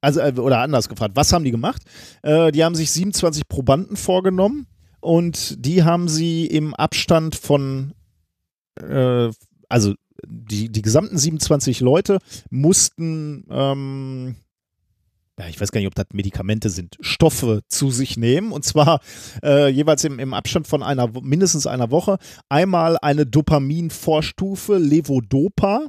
also, 0.00 0.20
äh, 0.20 0.32
oder 0.36 0.58
anders 0.60 0.88
gefragt, 0.88 1.16
was 1.16 1.32
haben 1.32 1.44
die 1.44 1.50
gemacht? 1.50 1.82
Äh, 2.22 2.52
die 2.52 2.64
haben 2.64 2.74
sich 2.74 2.90
27 2.90 3.48
Probanden 3.48 3.96
vorgenommen 3.96 4.66
und 5.00 5.64
die 5.64 5.84
haben 5.84 6.08
sie 6.08 6.46
im 6.46 6.74
Abstand 6.74 7.34
von, 7.36 7.94
äh, 8.82 9.30
also 9.68 9.94
die, 10.26 10.70
die 10.70 10.82
gesamten 10.82 11.18
27 11.18 11.80
Leute 11.80 12.18
mussten, 12.50 13.44
ähm, 13.50 14.36
ja, 15.38 15.46
ich 15.48 15.60
weiß 15.60 15.70
gar 15.70 15.80
nicht, 15.80 15.86
ob 15.86 15.94
das 15.94 16.06
Medikamente 16.12 16.70
sind, 16.70 16.96
Stoffe 17.00 17.62
zu 17.68 17.90
sich 17.90 18.16
nehmen 18.16 18.50
und 18.52 18.64
zwar 18.64 19.00
äh, 19.42 19.68
jeweils 19.68 20.04
im, 20.04 20.18
im 20.18 20.34
Abstand 20.34 20.66
von 20.66 20.82
einer, 20.82 21.08
mindestens 21.22 21.66
einer 21.66 21.90
Woche 21.90 22.18
einmal 22.48 22.98
eine 23.00 23.26
Dopamin-Vorstufe, 23.26 24.78
Levodopa, 24.78 25.86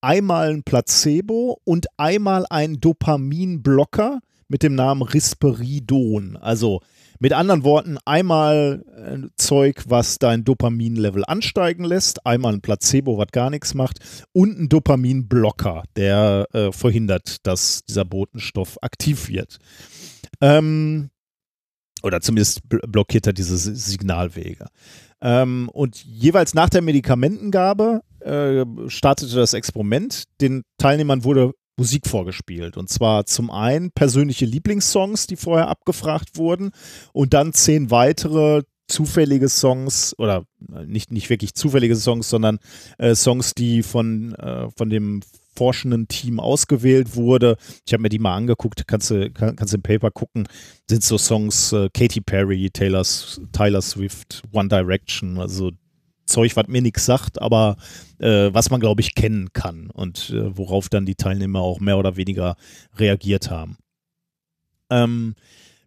einmal 0.00 0.50
ein 0.50 0.62
Placebo 0.64 1.60
und 1.64 1.86
einmal 1.96 2.46
ein 2.50 2.80
Dopaminblocker 2.80 4.20
mit 4.48 4.62
dem 4.62 4.74
Namen 4.74 5.02
Risperidon. 5.02 6.36
Also 6.36 6.80
mit 7.20 7.32
anderen 7.32 7.62
Worten, 7.62 7.98
einmal 8.04 8.82
äh, 8.96 9.28
Zeug, 9.36 9.84
was 9.86 10.18
dein 10.18 10.42
Dopaminlevel 10.42 11.22
ansteigen 11.26 11.84
lässt, 11.84 12.26
einmal 12.26 12.54
ein 12.54 12.62
Placebo, 12.62 13.18
was 13.18 13.28
gar 13.30 13.50
nichts 13.50 13.74
macht, 13.74 13.98
und 14.32 14.58
ein 14.58 14.68
Dopaminblocker, 14.68 15.84
der 15.96 16.46
äh, 16.52 16.72
verhindert, 16.72 17.46
dass 17.46 17.82
dieser 17.84 18.04
Botenstoff 18.04 18.78
aktiv 18.82 19.28
wird. 19.28 19.58
Ähm, 20.40 21.10
oder 22.02 22.22
zumindest 22.22 22.62
bl- 22.68 22.86
blockiert 22.86 23.26
er 23.26 23.34
diese 23.34 23.58
Si- 23.58 23.74
Signalwege. 23.74 24.66
Ähm, 25.20 25.68
und 25.74 26.02
jeweils 26.02 26.54
nach 26.54 26.70
der 26.70 26.80
Medikamentengabe 26.80 28.00
äh, 28.20 28.64
startete 28.88 29.36
das 29.36 29.52
Experiment. 29.52 30.24
Den 30.40 30.62
Teilnehmern 30.78 31.24
wurde 31.24 31.52
Musik 31.80 32.06
vorgespielt. 32.06 32.76
Und 32.76 32.90
zwar 32.90 33.24
zum 33.24 33.50
einen 33.50 33.90
persönliche 33.90 34.44
Lieblingssongs, 34.44 35.26
die 35.26 35.36
vorher 35.36 35.68
abgefragt 35.68 36.36
wurden, 36.36 36.72
und 37.14 37.32
dann 37.32 37.54
zehn 37.54 37.90
weitere 37.90 38.64
zufällige 38.86 39.48
Songs 39.48 40.14
oder 40.18 40.44
äh, 40.74 40.84
nicht, 40.84 41.10
nicht 41.10 41.30
wirklich 41.30 41.54
zufällige 41.54 41.96
Songs, 41.96 42.28
sondern 42.28 42.58
äh, 42.98 43.14
Songs, 43.14 43.54
die 43.54 43.82
von, 43.82 44.34
äh, 44.34 44.68
von 44.76 44.90
dem 44.90 45.22
forschenden 45.56 46.06
Team 46.06 46.38
ausgewählt 46.38 47.16
wurde. 47.16 47.56
Ich 47.86 47.94
habe 47.94 48.02
mir 48.02 48.08
die 48.10 48.18
mal 48.18 48.36
angeguckt, 48.36 48.86
kannst 48.86 49.10
du 49.10 49.30
kann, 49.30 49.56
kannst 49.56 49.72
im 49.72 49.80
Paper 49.80 50.10
gucken, 50.10 50.48
sind 50.86 51.02
so 51.02 51.16
Songs 51.16 51.72
äh, 51.72 51.88
Katy 51.94 52.20
Perry, 52.20 52.68
Taylor, 52.70 53.06
Tyler 53.52 53.80
Swift, 53.80 54.42
One 54.52 54.68
Direction, 54.68 55.38
also 55.38 55.70
Zeug, 56.30 56.56
was 56.56 56.68
mir 56.68 56.82
nichts 56.82 57.04
sagt, 57.04 57.40
aber 57.40 57.76
äh, 58.18 58.50
was 58.52 58.70
man, 58.70 58.80
glaube 58.80 59.00
ich, 59.00 59.14
kennen 59.14 59.52
kann 59.52 59.90
und 59.90 60.30
äh, 60.30 60.56
worauf 60.56 60.88
dann 60.88 61.06
die 61.06 61.14
Teilnehmer 61.14 61.60
auch 61.60 61.80
mehr 61.80 61.98
oder 61.98 62.16
weniger 62.16 62.56
reagiert 62.96 63.50
haben. 63.50 63.76
Ähm, 64.90 65.34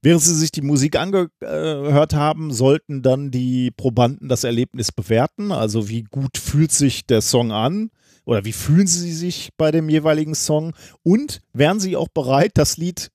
während 0.02 0.22
sie 0.22 0.36
sich 0.36 0.52
die 0.52 0.62
Musik 0.62 0.96
angehört 0.96 2.14
haben, 2.14 2.52
sollten 2.52 3.02
dann 3.02 3.32
die 3.32 3.72
Probanden 3.72 4.30
das 4.30 4.44
Erlebnis 4.44 4.92
bewerten. 4.92 5.52
Also 5.52 5.90
wie 5.90 6.04
gut 6.04 6.38
fühlt 6.38 6.72
sich 6.72 7.06
der 7.06 7.22
Song 7.22 7.52
an 7.52 7.90
oder 8.26 8.46
wie 8.46 8.54
fühlen 8.54 8.88
sie 8.88 9.12
sich 9.12 9.50
bei 9.58 9.72
dem 9.72 9.90
jeweiligen 9.90 10.36
Song 10.36 10.74
und 11.04 11.42
wären 11.54 11.80
sie 11.80 11.96
auch 11.96 12.10
bereit, 12.10 12.52
das 12.56 12.78
Lied 12.78 13.12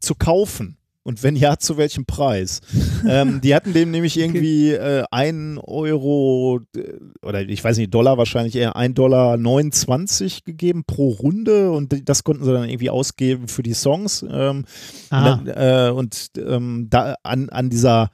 zu 0.00 0.14
kaufen? 0.14 0.76
Und 1.02 1.22
wenn 1.22 1.34
ja, 1.34 1.56
zu 1.56 1.78
welchem 1.78 2.04
Preis? 2.04 2.60
ähm, 3.08 3.40
die 3.40 3.54
hatten 3.54 3.72
dem 3.72 3.90
nämlich 3.90 4.18
irgendwie 4.18 4.72
äh, 4.72 5.04
ein 5.10 5.58
Euro 5.58 6.60
äh, 6.76 6.92
oder 7.22 7.40
ich 7.40 7.64
weiß 7.64 7.78
nicht, 7.78 7.94
Dollar 7.94 8.18
wahrscheinlich 8.18 8.54
eher 8.56 8.76
1,29 8.76 8.94
Dollar 8.94 9.36
29 9.36 10.44
gegeben 10.44 10.84
pro 10.86 11.08
Runde 11.08 11.70
und 11.70 12.08
das 12.08 12.22
konnten 12.22 12.44
sie 12.44 12.52
dann 12.52 12.68
irgendwie 12.68 12.90
ausgeben 12.90 13.48
für 13.48 13.62
die 13.62 13.74
Songs. 13.74 14.24
Ähm, 14.28 14.64
Ah, 15.10 15.32
und, 15.34 15.46
dann, 15.46 15.88
äh, 15.88 15.90
und 15.90 16.30
ähm, 16.36 16.86
da 16.90 17.16
an, 17.22 17.48
an 17.48 17.70
dieser, 17.70 18.10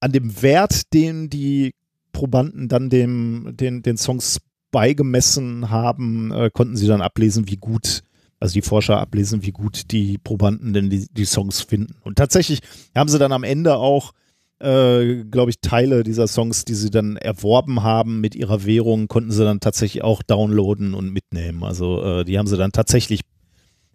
an 0.00 0.12
dem 0.12 0.42
Wert, 0.42 0.92
den 0.94 1.28
die 1.28 1.74
Probanden 2.12 2.68
dann 2.68 2.90
dem, 2.90 3.52
den, 3.54 3.82
den 3.82 3.96
Songs 3.96 4.40
beigemessen 4.70 5.70
haben, 5.70 6.32
äh, 6.32 6.50
konnten 6.52 6.76
sie 6.76 6.86
dann 6.86 7.02
ablesen, 7.02 7.48
wie 7.48 7.56
gut, 7.56 8.02
also 8.40 8.54
die 8.54 8.62
Forscher 8.62 8.98
ablesen, 8.98 9.42
wie 9.44 9.52
gut 9.52 9.90
die 9.92 10.18
Probanden 10.18 10.72
denn 10.72 10.90
die, 10.90 11.06
die 11.10 11.24
Songs 11.24 11.60
finden. 11.60 11.96
Und 12.02 12.16
tatsächlich 12.16 12.60
haben 12.96 13.08
sie 13.08 13.18
dann 13.18 13.32
am 13.32 13.44
Ende 13.44 13.76
auch, 13.76 14.12
äh, 14.58 15.24
glaube 15.24 15.50
ich, 15.50 15.60
Teile 15.60 16.02
dieser 16.02 16.26
Songs, 16.26 16.64
die 16.64 16.74
sie 16.74 16.90
dann 16.90 17.16
erworben 17.16 17.82
haben 17.82 18.20
mit 18.20 18.34
ihrer 18.34 18.64
Währung, 18.64 19.08
konnten 19.08 19.30
sie 19.30 19.44
dann 19.44 19.60
tatsächlich 19.60 20.02
auch 20.02 20.22
downloaden 20.22 20.94
und 20.94 21.12
mitnehmen. 21.12 21.62
Also 21.62 22.02
äh, 22.02 22.24
die 22.24 22.38
haben 22.38 22.46
sie 22.46 22.56
dann 22.56 22.72
tatsächlich 22.72 23.20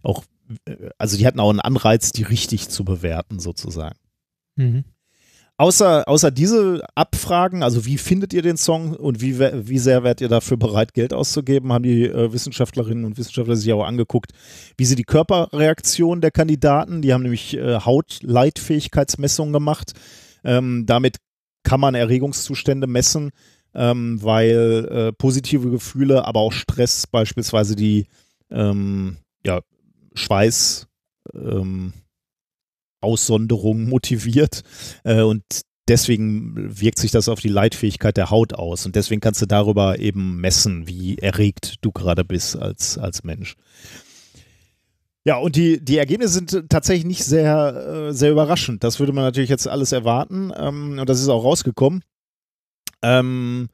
auch 0.03 0.23
also 0.97 1.17
die 1.17 1.25
hatten 1.25 1.39
auch 1.39 1.49
einen 1.49 1.59
Anreiz, 1.59 2.11
die 2.11 2.23
richtig 2.23 2.69
zu 2.69 2.85
bewerten, 2.85 3.39
sozusagen. 3.39 3.97
mhm. 4.55 4.83
Außer, 5.57 6.05
außer 6.09 6.31
diese 6.31 6.83
Abfragen, 6.95 7.63
also 7.63 7.85
wie 7.85 7.97
findet 7.97 8.33
ihr 8.33 8.41
den 8.41 8.57
Song 8.57 8.93
und 8.93 9.21
wie, 9.21 9.39
wie 9.39 9.77
sehr 9.77 10.03
wärt 10.03 10.19
ihr 10.19 10.27
dafür 10.27 10.57
bereit, 10.57 10.93
Geld 10.93 11.13
auszugeben, 11.13 11.71
haben 11.71 11.83
die 11.83 12.03
äh, 12.03 12.33
Wissenschaftlerinnen 12.33 13.05
und 13.05 13.17
Wissenschaftler 13.17 13.55
sich 13.55 13.71
auch 13.71 13.85
angeguckt, 13.85 14.33
wie 14.77 14.83
sie 14.83 14.95
die 14.95 15.05
Körperreaktion 15.05 16.19
der 16.19 16.31
Kandidaten, 16.31 17.01
die 17.01 17.13
haben 17.13 17.21
nämlich 17.21 17.55
äh, 17.55 17.79
Hautleitfähigkeitsmessungen 17.79 19.53
gemacht. 19.53 19.93
Ähm, 20.43 20.85
damit 20.85 21.17
kann 21.63 21.79
man 21.79 21.95
Erregungszustände 21.95 22.85
messen, 22.85 23.31
ähm, 23.73 24.21
weil 24.21 24.87
äh, 24.91 25.13
positive 25.13 25.69
Gefühle, 25.69 26.25
aber 26.25 26.41
auch 26.41 26.51
Stress 26.51 27.07
beispielsweise 27.07 27.77
die 27.77 28.07
ähm, 28.51 29.17
ja, 29.45 29.61
Schweiß 30.15 30.87
ähm, 31.33 31.93
Aussonderung 33.05 33.87
motiviert 33.87 34.63
äh, 35.03 35.21
und 35.21 35.43
deswegen 35.87 36.53
wirkt 36.57 36.99
sich 36.99 37.11
das 37.11 37.29
auf 37.29 37.39
die 37.39 37.47
Leitfähigkeit 37.47 38.17
der 38.17 38.29
Haut 38.31 38.53
aus 38.53 38.85
und 38.85 38.95
deswegen 38.95 39.21
kannst 39.21 39.41
du 39.41 39.45
darüber 39.45 39.99
eben 39.99 40.41
messen, 40.41 40.87
wie 40.87 41.17
erregt 41.17 41.75
du 41.81 41.91
gerade 41.91 42.25
bist 42.25 42.57
als, 42.57 42.97
als 42.97 43.23
Mensch. 43.23 43.55
Ja, 45.27 45.37
und 45.37 45.55
die, 45.55 45.83
die 45.83 45.97
Ergebnisse 45.97 46.33
sind 46.33 46.69
tatsächlich 46.69 47.05
nicht 47.05 47.23
sehr, 47.23 48.09
äh, 48.09 48.13
sehr 48.13 48.31
überraschend. 48.31 48.83
Das 48.83 48.99
würde 48.99 49.11
man 49.11 49.23
natürlich 49.23 49.49
jetzt 49.49 49.67
alles 49.67 49.91
erwarten. 49.91 50.51
Ähm, 50.55 50.99
und 50.99 51.09
das 51.09 51.19
ist 51.19 51.29
auch 51.29 51.43
rausgekommen. 51.43 52.03
Ähm, 53.01 53.69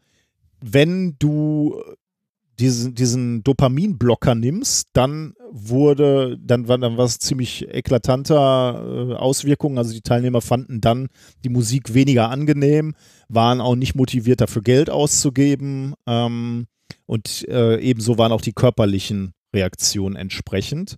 wenn 0.62 1.18
du 1.20 1.82
diesen, 2.62 2.94
diesen 2.94 3.44
Dopaminblocker 3.44 4.36
nimmst, 4.36 4.90
dann 4.94 5.34
wurde, 5.52 6.38
dann 6.40 6.68
war 6.68 6.78
dann 6.78 6.98
was 6.98 7.18
ziemlich 7.18 7.68
eklatanter 7.68 9.10
äh, 9.10 9.14
Auswirkungen. 9.16 9.78
Also 9.78 9.94
die 9.94 10.02
Teilnehmer 10.02 10.42
fanden 10.42 10.80
dann 10.80 11.08
die 11.44 11.50
Musik 11.50 11.94
weniger 11.94 12.30
angenehm, 12.30 12.94
waren 13.28 13.62
auch 13.62 13.76
nicht 13.76 13.96
motiviert 13.96 14.42
dafür 14.42 14.62
Geld 14.62 14.90
auszugeben 14.90 15.96
ähm, 16.08 16.68
und 17.08 17.48
äh, 17.50 17.80
ebenso 17.80 18.18
waren 18.18 18.32
auch 18.32 18.42
die 18.42 18.54
körperlichen 18.54 19.34
Reaktionen 19.54 20.16
entsprechend. 20.16 20.98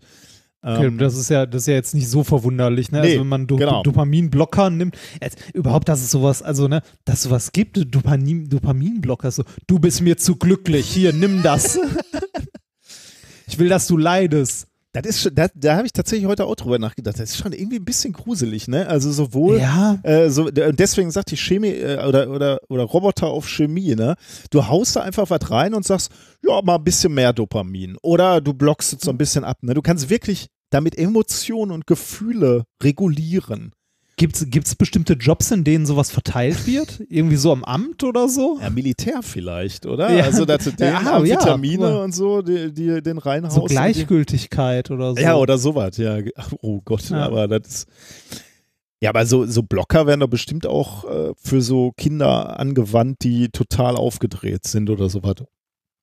Okay, 0.65 0.85
Ähm, 0.85 0.97
das 0.97 1.17
ist 1.17 1.29
ja, 1.29 1.45
das 1.45 1.63
ist 1.63 1.67
ja 1.67 1.73
jetzt 1.73 1.93
nicht 1.93 2.07
so 2.07 2.23
verwunderlich, 2.23 2.89
ne? 2.89 3.01
Nee, 3.01 3.07
also 3.07 3.19
wenn 3.19 3.27
man 3.27 3.47
Do 3.47 3.57
genau. 3.57 3.83
Dopaminblocker 3.83 4.69
nimmt, 4.69 4.97
jetzt, 5.21 5.37
überhaupt, 5.53 5.89
dass 5.89 6.01
es 6.01 6.09
sowas, 6.09 6.41
also 6.41 6.69
ne, 6.69 6.81
dass 7.03 7.17
es 7.17 7.23
sowas 7.23 7.51
gibt, 7.51 7.77
Dopamin, 7.93 8.47
Dopaminblocker, 8.47 9.29
so, 9.29 9.43
du 9.67 9.79
bist 9.79 10.01
mir 10.01 10.15
zu 10.15 10.37
glücklich, 10.37 10.87
hier, 10.87 11.11
nimm 11.11 11.43
das. 11.43 11.77
ich 13.47 13.59
will, 13.59 13.67
dass 13.67 13.87
du 13.87 13.97
leidest. 13.97 14.67
Das 14.93 15.05
ist 15.07 15.21
schon, 15.21 15.33
da, 15.33 15.47
da 15.55 15.75
habe 15.75 15.87
ich 15.87 15.91
tatsächlich 15.91 16.27
heute 16.27 16.45
auch 16.45 16.55
drüber 16.55 16.77
nachgedacht. 16.77 17.19
Das 17.19 17.31
ist 17.31 17.37
schon 17.37 17.51
irgendwie 17.51 17.77
ein 17.77 17.85
bisschen 17.85 18.13
gruselig, 18.13 18.67
ne? 18.67 18.87
Also 18.87 19.11
sowohl 19.11 19.59
Ja. 19.59 19.99
Äh, 20.03 20.29
so, 20.29 20.51
deswegen 20.51 21.09
sagt 21.09 21.31
die 21.31 21.37
Chemie 21.37 21.69
äh, 21.69 22.05
oder, 22.07 22.29
oder, 22.29 22.59
oder 22.69 22.83
Roboter 22.83 23.27
auf 23.27 23.49
Chemie, 23.49 23.95
ne? 23.95 24.15
Du 24.51 24.67
haust 24.67 24.95
da 24.95 25.01
einfach 25.01 25.31
was 25.31 25.49
rein 25.49 25.73
und 25.73 25.83
sagst, 25.83 26.11
ja, 26.47 26.61
mal 26.61 26.75
ein 26.75 26.83
bisschen 26.83 27.13
mehr 27.13 27.33
Dopamin. 27.33 27.97
Oder 28.03 28.39
du 28.39 28.53
blockst 28.53 28.93
es 28.93 29.01
so 29.01 29.09
ein 29.09 29.17
bisschen 29.17 29.43
ab, 29.43 29.57
ne? 29.61 29.73
Du 29.73 29.81
kannst 29.81 30.11
wirklich 30.11 30.47
damit 30.69 30.95
Emotionen 30.97 31.71
und 31.71 31.87
Gefühle 31.87 32.65
regulieren. 32.81 33.71
Gibt's, 34.15 34.45
gibt's 34.49 34.75
bestimmte 34.75 35.13
Jobs, 35.13 35.49
in 35.49 35.63
denen 35.63 35.85
sowas 35.87 36.11
verteilt 36.11 36.67
wird? 36.67 37.01
Irgendwie 37.09 37.35
so 37.35 37.51
am 37.51 37.63
Amt 37.63 38.03
oder 38.03 38.29
so? 38.29 38.59
Ja, 38.61 38.69
Militär 38.69 39.23
vielleicht, 39.23 39.85
oder? 39.87 40.11
Ja. 40.13 40.25
Also, 40.25 40.45
den 40.45 40.59
Ja, 40.79 41.01
ah, 41.03 41.23
ja, 41.23 41.39
Vitamine 41.41 41.83
cool. 41.95 42.03
und 42.03 42.13
so, 42.13 42.41
die, 42.43 42.71
die 42.71 43.01
den 43.01 43.17
reinhaust. 43.17 43.55
So 43.55 43.63
Gleichgültigkeit 43.63 44.91
oder 44.91 45.15
so. 45.15 45.21
Ja, 45.21 45.35
oder 45.35 45.57
sowas, 45.57 45.97
ja. 45.97 46.19
Oh 46.61 46.79
Gott, 46.85 47.09
Ja. 47.09 47.25
aber 47.25 47.47
das 47.47 47.67
ist. 47.67 47.87
Ja, 49.01 49.09
aber 49.09 49.25
so, 49.25 49.45
so 49.45 49.63
Blocker 49.63 50.07
werden 50.07 50.21
doch 50.21 50.29
bestimmt 50.29 50.65
auch 50.65 51.03
äh, 51.03 51.33
für 51.35 51.61
so 51.61 51.91
Kinder 51.97 52.57
angewandt, 52.59 53.17
die 53.23 53.49
total 53.49 53.97
aufgedreht 53.97 54.65
sind 54.65 54.89
oder 54.89 55.09
sowas. 55.09 55.35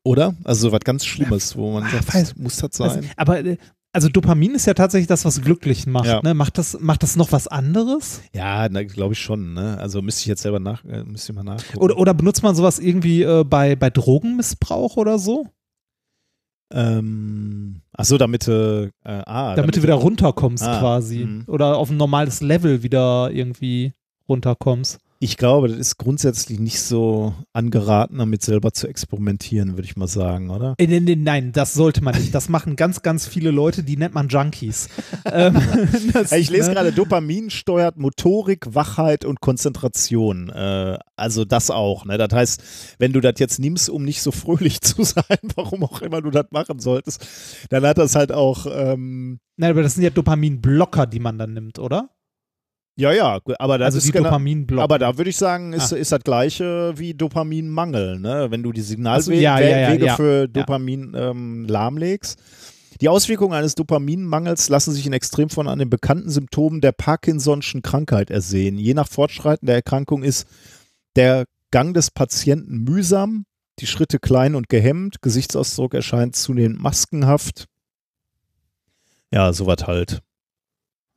Oder? 0.05 0.35
Also 0.45 0.69
sowas 0.69 0.81
ganz 0.85 1.07
Schlimmes, 1.07 1.57
wo 1.57 1.73
man 1.73 1.85
Ah, 1.85 1.91
sagt, 1.91 2.11
weiß- 2.11 2.33
muss 2.37 2.57
das 2.59 2.79
Also, 2.81 2.97
sein? 2.97 3.11
aber 3.17 3.39
äh, 3.45 3.57
also 3.93 4.09
Dopamin 4.09 4.55
ist 4.55 4.67
ja 4.67 4.75
tatsächlich 4.75 5.09
das, 5.09 5.25
was 5.25 5.43
glücklich 5.43 5.87
macht. 5.87 6.07
Ja. 6.07 6.21
Ne? 6.23 6.35
Macht, 6.35 6.59
das, 6.59 6.79
macht 6.81 7.03
das 7.03 7.17
noch 7.17 7.33
was 7.33 7.49
anderes? 7.49 8.21
ja, 8.33 8.69
glaube 8.69 9.15
ich 9.15 9.19
schon. 9.21 9.55
Ne? 9.55 9.79
Also 9.79 10.01
müsste 10.03 10.21
ich 10.21 10.27
jetzt 10.27 10.43
selber 10.43 10.61
nach, 10.61 10.85
äh, 10.85 11.05
müsste 11.05 11.33
ich 11.33 11.37
mal 11.37 11.43
nachgucken. 11.43 11.79
Oder, 11.79 11.99
oder 11.99 12.15
benutzt 12.15 12.43
man 12.43 12.55
sowas 12.55 12.79
irgendwie 12.79 13.23
äh, 13.23 13.45
bei, 13.45 13.77
bei 13.77 13.91
Drogenmissbrauch 13.91 14.97
oder 14.97 15.19
so? 15.19 15.47
ähm, 16.73 17.83
ach 17.93 18.05
so, 18.05 18.17
damit, 18.17 18.47
äh, 18.47 18.91
ah, 19.05 19.55
damit, 19.57 19.77
du 19.77 19.83
wieder 19.83 19.95
runterkommst 19.95 20.63
Ah, 20.65 20.79
quasi. 20.79 21.25
mhm. 21.25 21.45
Oder 21.47 21.77
auf 21.77 21.91
ein 21.91 21.97
normales 21.97 22.41
Level 22.41 22.83
wieder 22.83 23.31
irgendwie 23.33 23.93
runterkommst. 24.29 24.99
Ich 25.23 25.37
glaube, 25.37 25.69
das 25.69 25.77
ist 25.77 25.99
grundsätzlich 25.99 26.59
nicht 26.59 26.81
so 26.81 27.35
angeraten, 27.53 28.17
damit 28.17 28.43
selber 28.43 28.73
zu 28.73 28.89
experimentieren, 28.89 29.73
würde 29.77 29.85
ich 29.85 29.95
mal 29.95 30.09
sagen, 30.09 30.49
oder? 30.49 30.75
Äh, 30.79 30.87
nee, 30.87 30.99
nee, 30.99 31.15
nein, 31.15 31.53
das 31.53 31.75
sollte 31.75 32.03
man 32.03 32.15
nicht. 32.15 32.35
Das 32.35 32.49
machen 32.49 32.75
ganz, 32.75 33.03
ganz 33.03 33.27
viele 33.27 33.51
Leute, 33.51 33.83
die 33.83 33.99
nennt 33.99 34.15
man 34.15 34.29
Junkies. 34.29 34.89
ähm, 35.31 35.61
das, 36.15 36.33
Ich 36.33 36.49
lese 36.49 36.71
ne? 36.71 36.75
gerade, 36.75 36.93
Dopamin 36.93 37.51
steuert 37.51 37.99
Motorik, 37.99 38.75
Wachheit 38.75 39.27
und 39.27 39.43
Konzentration. 39.43 40.49
Äh, 40.49 40.99
also 41.17 41.45
das 41.45 41.71
auch. 41.71 42.07
Ne? 42.07 42.17
Das 42.17 42.33
heißt, 42.33 42.63
wenn 42.99 43.13
du 43.13 43.21
das 43.21 43.35
jetzt 43.37 43.59
nimmst, 43.59 43.91
um 43.91 44.05
nicht 44.05 44.23
so 44.23 44.33
fröhlich 44.33 44.81
zu 44.81 45.05
sein, 45.05 45.37
warum 45.55 45.85
auch 45.85 46.01
immer 46.01 46.23
du 46.23 46.31
das 46.31 46.47
machen 46.51 46.79
solltest, 46.79 47.27
dann 47.69 47.85
hat 47.85 47.99
das 47.99 48.15
halt 48.15 48.33
auch, 48.33 48.67
ähm, 48.73 49.39
Nein, 49.59 49.73
aber 49.73 49.83
das 49.83 49.97
sind 49.97 50.05
ja 50.05 50.09
Dopaminblocker, 50.09 51.05
die 51.05 51.21
man 51.21 51.37
dann 51.37 51.53
nimmt, 51.53 51.79
oder? 51.79 52.09
Ja, 53.01 53.13
ja, 53.13 53.41
aber 53.59 53.79
das 53.79 53.95
also 53.95 53.99
ist 53.99 54.13
genau, 54.13 54.83
aber 54.83 54.99
da 54.99 55.17
würde 55.17 55.31
ich 55.31 55.37
sagen, 55.37 55.73
ist, 55.73 55.93
Ah. 55.93 55.97
ist 55.97 56.13
das 56.13 56.21
gleiche 56.23 56.93
wie 56.97 57.15
Dopaminmangel, 57.15 58.21
ne? 58.21 58.49
Wenn 58.51 58.63
du 58.63 58.73
die 58.73 58.81
Ach 58.81 58.85
so, 58.85 58.91
Signalwege 58.91 59.41
ja, 59.41 59.59
ja, 59.59 59.93
ja, 59.93 59.95
ja. 59.95 60.17
für 60.17 60.49
Dopamin 60.49 61.15
ähm, 61.17 61.67
lahmlegst. 61.67 62.39
Die 63.01 63.09
Auswirkungen 63.09 63.55
eines 63.55 63.75
Dopaminmangels 63.75 64.69
lassen 64.69 64.93
sich 64.93 65.07
in 65.07 65.15
Extremform 65.15 65.69
an 65.69 65.79
den 65.79 65.89
bekannten 65.89 66.29
Symptomen 66.29 66.83
der 66.83 66.93
Parkinson'schen 66.93 67.81
Krankheit 67.81 68.31
ersehen. 68.31 68.77
Je 68.77 68.93
nach 68.93 69.09
Fortschreiten 69.09 69.67
der 69.67 69.77
Erkrankung 69.77 70.23
ist 70.23 70.47
der 71.17 71.47
Gang 71.71 71.95
des 71.95 72.11
Patienten 72.11 72.85
mühsam, 72.85 73.47
die 73.79 73.87
Schritte 73.87 74.19
klein 74.19 74.55
und 74.55 74.69
gehemmt, 74.69 75.23
Gesichtsausdruck 75.23 75.95
erscheint 75.95 76.37
zunehmend 76.37 76.83
maskenhaft. 76.83 77.67
Ja, 79.33 79.53
sowas 79.53 79.87
halt. 79.87 80.21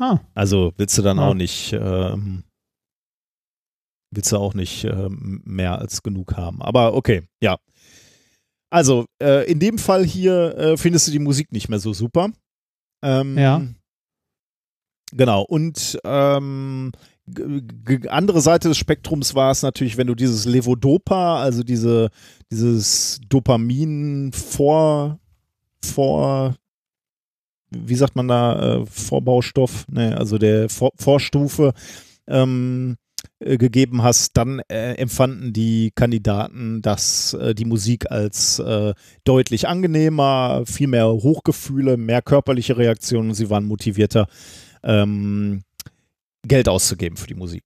Ah, 0.03 0.19
Also 0.35 0.73
willst 0.77 0.97
du 0.97 1.01
dann 1.01 1.17
Ja. 1.17 1.29
auch 1.29 1.33
nicht, 1.33 1.73
ähm, 1.73 2.43
willst 4.11 4.31
du 4.31 4.37
auch 4.37 4.53
nicht 4.53 4.83
ähm, 4.85 5.41
mehr 5.45 5.79
als 5.79 6.03
genug 6.03 6.35
haben. 6.37 6.61
Aber 6.61 6.93
okay, 6.93 7.23
ja. 7.41 7.57
Also, 8.69 9.05
äh, 9.21 9.49
in 9.51 9.59
dem 9.59 9.77
Fall 9.77 10.03
hier 10.05 10.57
äh, 10.57 10.77
findest 10.77 11.07
du 11.07 11.11
die 11.11 11.19
Musik 11.19 11.51
nicht 11.51 11.69
mehr 11.69 11.79
so 11.79 11.93
super. 11.93 12.29
Ähm, 13.03 13.37
Ja. 13.37 13.61
Genau. 15.11 15.43
Und 15.43 15.99
ähm, 16.03 16.91
andere 18.09 18.41
Seite 18.41 18.67
des 18.69 18.77
Spektrums 18.77 19.35
war 19.35 19.51
es 19.51 19.61
natürlich, 19.61 19.95
wenn 19.95 20.07
du 20.07 20.15
dieses 20.15 20.45
Levodopa, 20.45 21.39
also 21.41 21.61
diese, 21.63 22.09
dieses 22.51 23.21
Dopamin 23.29 24.31
vor, 24.33 25.19
vor, 25.85 26.55
wie 27.75 27.95
sagt 27.95 28.15
man 28.15 28.27
da, 28.27 28.81
äh, 28.81 28.85
Vorbaustoff, 28.85 29.85
ne, 29.89 30.17
also 30.17 30.37
der 30.37 30.69
vor, 30.69 30.91
Vorstufe 30.97 31.73
ähm, 32.27 32.97
äh, 33.39 33.57
gegeben 33.57 34.03
hast, 34.03 34.37
dann 34.37 34.59
äh, 34.69 34.93
empfanden 34.93 35.53
die 35.53 35.91
Kandidaten 35.95 36.81
das, 36.81 37.33
äh, 37.33 37.53
die 37.53 37.65
Musik 37.65 38.09
als 38.11 38.59
äh, 38.59 38.93
deutlich 39.23 39.67
angenehmer, 39.67 40.63
viel 40.65 40.87
mehr 40.87 41.07
Hochgefühle, 41.07 41.97
mehr 41.97 42.21
körperliche 42.21 42.77
Reaktionen, 42.77 43.33
sie 43.33 43.49
waren 43.49 43.65
motivierter, 43.65 44.27
ähm, 44.83 45.63
Geld 46.45 46.67
auszugeben 46.67 47.17
für 47.17 47.27
die 47.27 47.35
Musik. 47.35 47.63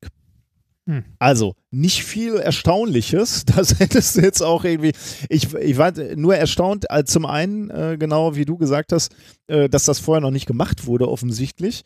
Hm. 0.87 1.03
Also, 1.19 1.53
nicht 1.69 2.03
viel 2.03 2.35
Erstaunliches. 2.37 3.45
Das 3.57 3.79
hättest 3.79 4.15
du 4.15 4.21
jetzt 4.21 4.41
auch 4.41 4.63
irgendwie. 4.63 4.93
Ich, 5.29 5.53
ich 5.53 5.77
war 5.77 5.91
nur 6.15 6.35
erstaunt, 6.35 6.85
äh, 6.89 7.03
zum 7.03 7.25
einen, 7.25 7.69
äh, 7.69 7.97
genau 7.99 8.35
wie 8.35 8.45
du 8.45 8.57
gesagt 8.57 8.93
hast, 8.93 9.13
äh, 9.47 9.67
dass 9.67 9.85
das 9.85 9.99
vorher 9.99 10.21
noch 10.21 10.31
nicht 10.31 10.45
gemacht 10.45 10.85
wurde, 10.85 11.09
offensichtlich. 11.09 11.83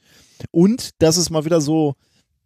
Und 0.51 0.91
dass 0.99 1.17
es 1.17 1.29
mal 1.29 1.45
wieder 1.45 1.61
so 1.61 1.95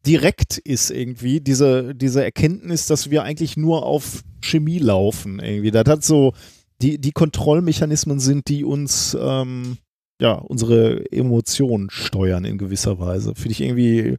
direkt 0.05 0.57
ist, 0.59 0.91
irgendwie, 0.91 1.41
diese, 1.41 1.95
diese 1.95 2.23
Erkenntnis, 2.23 2.87
dass 2.87 3.09
wir 3.09 3.23
eigentlich 3.23 3.57
nur 3.57 3.85
auf 3.85 4.23
Chemie 4.41 4.79
laufen, 4.79 5.39
irgendwie. 5.39 5.71
Das 5.71 5.85
hat 5.87 6.03
so, 6.03 6.33
die, 6.81 6.99
die 6.99 7.11
Kontrollmechanismen 7.11 8.19
sind, 8.19 8.47
die 8.47 8.63
uns, 8.63 9.17
ähm, 9.19 9.77
ja, 10.21 10.33
unsere 10.33 11.11
Emotionen 11.11 11.89
steuern 11.89 12.45
in 12.45 12.57
gewisser 12.57 12.99
Weise. 12.99 13.33
Finde 13.35 13.51
ich 13.51 13.61
irgendwie, 13.61 14.17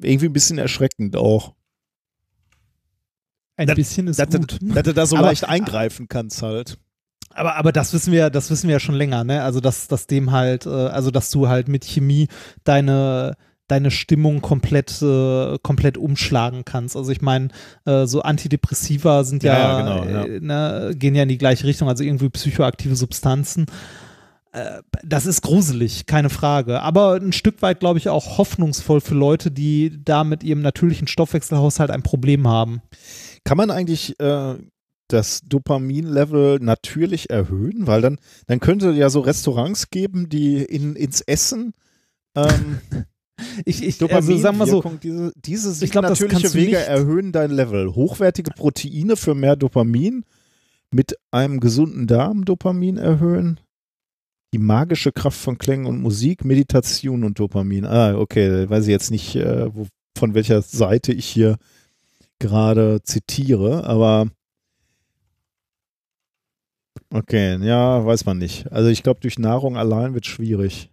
irgendwie 0.00 0.26
ein 0.26 0.32
bisschen 0.32 0.58
erschreckend 0.58 1.16
auch. 1.16 1.54
ein 3.56 3.68
Das- 3.68 3.76
bisschen 3.76 4.08
ist 4.08 4.18
Dass, 4.18 4.28
gut. 4.30 4.58
dass 4.60 4.82
du 4.82 4.92
da 4.94 5.06
so 5.06 5.16
Aber- 5.16 5.26
leicht 5.26 5.48
eingreifen 5.48 6.08
kannst 6.08 6.42
halt. 6.42 6.76
Aber, 7.30 7.56
aber 7.56 7.72
das 7.72 7.92
wissen 7.92 8.12
wir, 8.12 8.30
das 8.30 8.50
wissen 8.50 8.66
wir 8.68 8.74
ja 8.74 8.80
schon 8.80 8.94
länger, 8.94 9.24
ne? 9.24 9.42
Also 9.42 9.60
dass, 9.60 9.86
dass 9.88 10.06
dem 10.06 10.30
halt, 10.32 10.66
äh, 10.66 10.70
also 10.70 11.10
dass 11.10 11.30
du 11.30 11.48
halt 11.48 11.68
mit 11.68 11.84
Chemie 11.84 12.28
deine 12.64 13.36
deine 13.66 13.90
Stimmung 13.90 14.42
komplett 14.42 15.00
äh, 15.00 15.58
komplett 15.62 15.96
umschlagen 15.96 16.64
kannst. 16.66 16.96
Also 16.96 17.10
ich 17.12 17.22
meine, 17.22 17.48
äh, 17.86 18.06
so 18.06 18.20
Antidepressiva 18.22 19.24
sind 19.24 19.42
ja, 19.42 19.54
Ja, 19.54 19.58
ja, 19.80 20.04
genau, 20.04 20.24
äh, 20.26 20.40
ne, 20.40 20.92
gehen 20.96 21.14
ja 21.14 21.22
in 21.22 21.30
die 21.30 21.38
gleiche 21.38 21.64
Richtung, 21.66 21.88
also 21.88 22.04
irgendwie 22.04 22.28
psychoaktive 22.28 22.94
Substanzen. 22.94 23.64
Äh, 24.54 24.82
das 25.02 25.26
ist 25.26 25.42
gruselig, 25.42 26.06
keine 26.06 26.30
Frage. 26.30 26.80
Aber 26.80 27.14
ein 27.14 27.32
Stück 27.32 27.60
weit, 27.60 27.80
glaube 27.80 27.98
ich, 27.98 28.08
auch 28.08 28.38
hoffnungsvoll 28.38 29.00
für 29.00 29.14
Leute, 29.14 29.50
die 29.50 29.98
da 30.04 30.22
mit 30.22 30.44
ihrem 30.44 30.62
natürlichen 30.62 31.08
Stoffwechselhaushalt 31.08 31.90
ein 31.90 32.04
Problem 32.04 32.46
haben. 32.46 32.80
Kann 33.42 33.56
man 33.56 33.72
eigentlich 33.72 34.18
äh, 34.20 34.54
das 35.08 35.40
Dopamin-Level 35.42 36.60
natürlich 36.60 37.30
erhöhen? 37.30 37.88
Weil 37.88 38.00
dann, 38.00 38.18
dann 38.46 38.60
könnte 38.60 38.92
ja 38.92 39.10
so 39.10 39.20
Restaurants 39.20 39.90
geben, 39.90 40.28
die 40.28 40.58
in, 40.62 40.94
ins 40.94 41.20
Essen 41.20 41.74
ähm, 42.36 42.78
Ich, 43.64 43.82
ich 43.82 43.98
Dopamin, 43.98 44.16
also 44.16 44.36
sagen 44.38 44.58
wir 44.58 44.66
so, 44.68 44.82
diese, 45.02 45.32
diese 45.36 45.84
Ich 45.84 45.90
glaub, 45.90 46.04
natürliche 46.04 46.54
Wege 46.54 46.76
erhöhen 46.76 47.32
dein 47.32 47.50
Level. 47.50 47.92
Hochwertige 47.92 48.52
Proteine 48.52 49.16
für 49.16 49.34
mehr 49.34 49.56
Dopamin 49.56 50.24
mit 50.92 51.18
einem 51.32 51.58
gesunden 51.58 52.06
Darm 52.06 52.44
Dopamin 52.44 52.96
erhöhen. 52.96 53.58
Die 54.54 54.58
magische 54.58 55.10
Kraft 55.10 55.40
von 55.40 55.58
Klängen 55.58 55.86
und 55.86 56.00
Musik, 56.00 56.44
Meditation 56.44 57.24
und 57.24 57.40
Dopamin. 57.40 57.84
Ah, 57.84 58.14
okay, 58.16 58.70
weiß 58.70 58.84
ich 58.84 58.90
jetzt 58.90 59.10
nicht, 59.10 59.34
äh, 59.34 59.74
wo, 59.74 59.88
von 60.16 60.34
welcher 60.34 60.62
Seite 60.62 61.12
ich 61.12 61.26
hier 61.26 61.56
gerade 62.38 63.02
zitiere, 63.02 63.82
aber 63.82 64.28
okay, 67.10 67.58
ja, 67.66 68.06
weiß 68.06 68.26
man 68.26 68.38
nicht. 68.38 68.70
Also 68.70 68.90
ich 68.90 69.02
glaube, 69.02 69.18
durch 69.18 69.40
Nahrung 69.40 69.76
allein 69.76 70.14
wird 70.14 70.26
schwierig. 70.26 70.88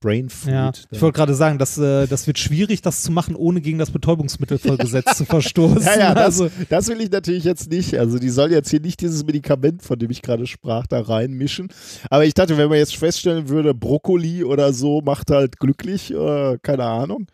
Brain 0.00 0.28
Food. 0.28 0.52
Ja, 0.52 0.72
ich 0.90 1.00
wollte 1.00 1.16
gerade 1.16 1.34
sagen, 1.34 1.58
das, 1.58 1.78
äh, 1.78 2.06
das 2.06 2.26
wird 2.26 2.38
schwierig, 2.38 2.82
das 2.82 3.02
zu 3.02 3.10
machen, 3.10 3.34
ohne 3.34 3.60
gegen 3.60 3.78
das 3.78 3.90
Betäubungsmittelgesetz 3.90 5.16
zu 5.16 5.24
verstoßen. 5.24 5.82
Ja, 5.82 5.98
ja, 5.98 6.14
das, 6.14 6.40
also, 6.40 6.50
das 6.68 6.88
will 6.88 7.00
ich 7.00 7.10
natürlich 7.10 7.44
jetzt 7.44 7.70
nicht. 7.70 7.98
Also 7.98 8.18
die 8.18 8.28
soll 8.28 8.52
jetzt 8.52 8.70
hier 8.70 8.80
nicht 8.80 9.00
dieses 9.00 9.24
Medikament, 9.24 9.82
von 9.82 9.98
dem 9.98 10.10
ich 10.10 10.22
gerade 10.22 10.46
sprach, 10.46 10.86
da 10.86 11.00
reinmischen. 11.00 11.68
Aber 12.10 12.24
ich 12.24 12.34
dachte, 12.34 12.58
wenn 12.58 12.68
man 12.68 12.78
jetzt 12.78 12.96
feststellen 12.96 13.48
würde, 13.48 13.74
Brokkoli 13.74 14.44
oder 14.44 14.72
so 14.72 15.00
macht 15.00 15.30
halt 15.30 15.58
glücklich, 15.58 16.12
äh, 16.12 16.58
keine 16.62 16.84
Ahnung. 16.84 17.26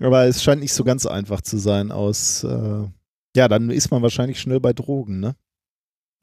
Aber 0.00 0.24
es 0.24 0.42
scheint 0.42 0.60
nicht 0.60 0.72
so 0.72 0.84
ganz 0.84 1.06
einfach 1.06 1.40
zu 1.40 1.58
sein 1.58 1.92
aus, 1.92 2.44
äh, 2.44 2.84
ja, 3.36 3.48
dann 3.48 3.70
ist 3.70 3.90
man 3.90 4.02
wahrscheinlich 4.02 4.40
schnell 4.40 4.60
bei 4.60 4.72
Drogen, 4.72 5.20
ne? 5.20 5.34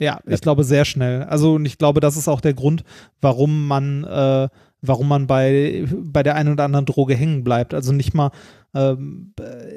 ja, 0.02 0.20
ich 0.26 0.40
glaube 0.40 0.64
sehr 0.64 0.84
schnell. 0.84 1.22
Also 1.24 1.54
und 1.54 1.64
ich 1.64 1.78
glaube, 1.78 2.00
das 2.00 2.16
ist 2.16 2.28
auch 2.28 2.40
der 2.40 2.54
Grund, 2.54 2.82
warum 3.20 3.66
man, 3.66 4.04
äh, 4.04 4.48
warum 4.82 5.08
man 5.08 5.26
bei, 5.26 5.86
bei 6.04 6.22
der 6.22 6.34
einen 6.34 6.52
oder 6.52 6.64
anderen 6.64 6.86
Droge 6.86 7.14
hängen 7.14 7.44
bleibt. 7.44 7.72
Also 7.72 7.92
nicht 7.92 8.14
mal, 8.14 8.32
ähm, 8.74 9.32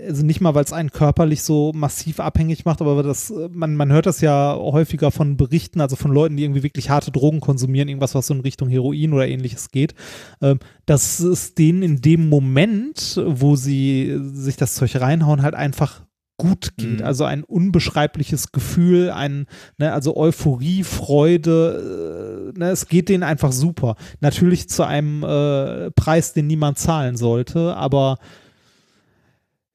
also 0.08 0.25
nicht 0.25 0.42
mal, 0.42 0.56
weil 0.56 0.64
es 0.64 0.74
einen 0.74 0.92
körperlich 0.92 1.43
so 1.43 1.72
massiv 1.74 2.19
abhängig 2.19 2.66
macht, 2.66 2.82
aber 2.82 3.03
das, 3.03 3.32
man, 3.51 3.75
man 3.75 3.92
hört 3.92 4.08
das 4.08 4.22
ja 4.22 4.56
häufiger 4.56 5.11
von 5.11 5.38
Berichten, 5.38 5.80
also 5.80 5.95
von 5.95 6.11
Leuten, 6.11 6.38
die 6.38 6.43
irgendwie 6.43 6.64
wirklich 6.64 6.90
harte 6.90 7.11
Drogen 7.11 7.40
konsumieren, 7.40 7.88
irgendwas, 7.88 8.16
was 8.16 8.27
so 8.27 8.34
in 8.34 8.42
Richtung 8.42 8.67
Heroin 8.67 9.14
oder 9.14 9.27
ähnliches 9.27 9.69
geht, 9.69 9.93
ähm, 10.42 10.59
dass 10.85 11.19
es 11.19 11.53
denen 11.53 11.84
in 11.84 12.01
dem 12.01 12.27
Moment, 12.27 13.22
wo 13.25 13.56
sie 13.56 14.19
sich 14.34 14.56
das 14.56 14.75
Zeug 14.75 14.95
reinhauen, 14.95 15.43
halt 15.43 15.56
einfach 15.56 16.05
gut 16.38 16.77
geht. 16.77 16.99
Mhm. 16.99 17.05
Also 17.05 17.23
ein 17.23 17.43
unbeschreibliches 17.43 18.51
Gefühl, 18.51 19.11
ein, 19.11 19.47
ne, 19.77 19.93
also 19.93 20.15
Euphorie, 20.17 20.83
Freude, 20.83 22.51
äh, 22.55 22.59
ne, 22.59 22.69
es 22.69 22.88
geht 22.88 23.09
denen 23.09 23.23
einfach 23.23 23.51
super. 23.51 23.95
Natürlich 24.19 24.69
zu 24.69 24.83
einem 24.83 25.23
äh, 25.23 25.91
Preis, 25.91 26.33
den 26.33 26.47
niemand 26.47 26.77
zahlen 26.77 27.17
sollte, 27.17 27.75
aber 27.75 28.17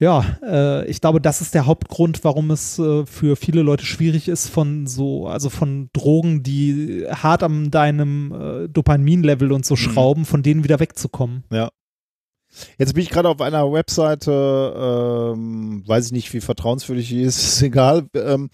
ja, 0.00 0.24
äh, 0.42 0.86
ich 0.86 1.02
glaube, 1.02 1.20
das 1.20 1.42
ist 1.42 1.54
der 1.54 1.66
Hauptgrund, 1.66 2.24
warum 2.24 2.50
es 2.50 2.78
äh, 2.78 3.04
für 3.04 3.36
viele 3.36 3.60
Leute 3.60 3.84
schwierig 3.84 4.28
ist, 4.28 4.48
von 4.48 4.86
so, 4.86 5.26
also 5.26 5.50
von 5.50 5.90
Drogen, 5.92 6.42
die 6.42 7.04
hart 7.10 7.42
an 7.42 7.70
deinem 7.70 8.32
äh, 8.32 8.68
Dopamin-Level 8.68 9.52
und 9.52 9.66
so 9.66 9.76
schrauben, 9.76 10.24
von 10.24 10.42
denen 10.42 10.64
wieder 10.64 10.80
wegzukommen. 10.80 11.44
Ja. 11.52 11.68
Jetzt 12.78 12.94
bin 12.94 13.02
ich 13.02 13.10
gerade 13.10 13.28
auf 13.28 13.40
einer 13.40 13.72
Webseite, 13.72 15.32
ähm, 15.34 15.82
weiß 15.86 16.06
ich 16.06 16.12
nicht, 16.12 16.32
wie 16.32 16.40
vertrauenswürdig 16.40 17.08
die 17.08 17.22
ist, 17.22 17.38
ist 17.42 17.62
egal. 17.62 18.06
Ähm, 18.14 18.50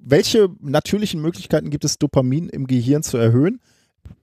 welche 0.00 0.48
natürlichen 0.60 1.20
Möglichkeiten 1.20 1.70
gibt 1.70 1.84
es, 1.84 1.98
Dopamin 1.98 2.48
im 2.48 2.66
Gehirn 2.66 3.02
zu 3.02 3.16
erhöhen? 3.18 3.60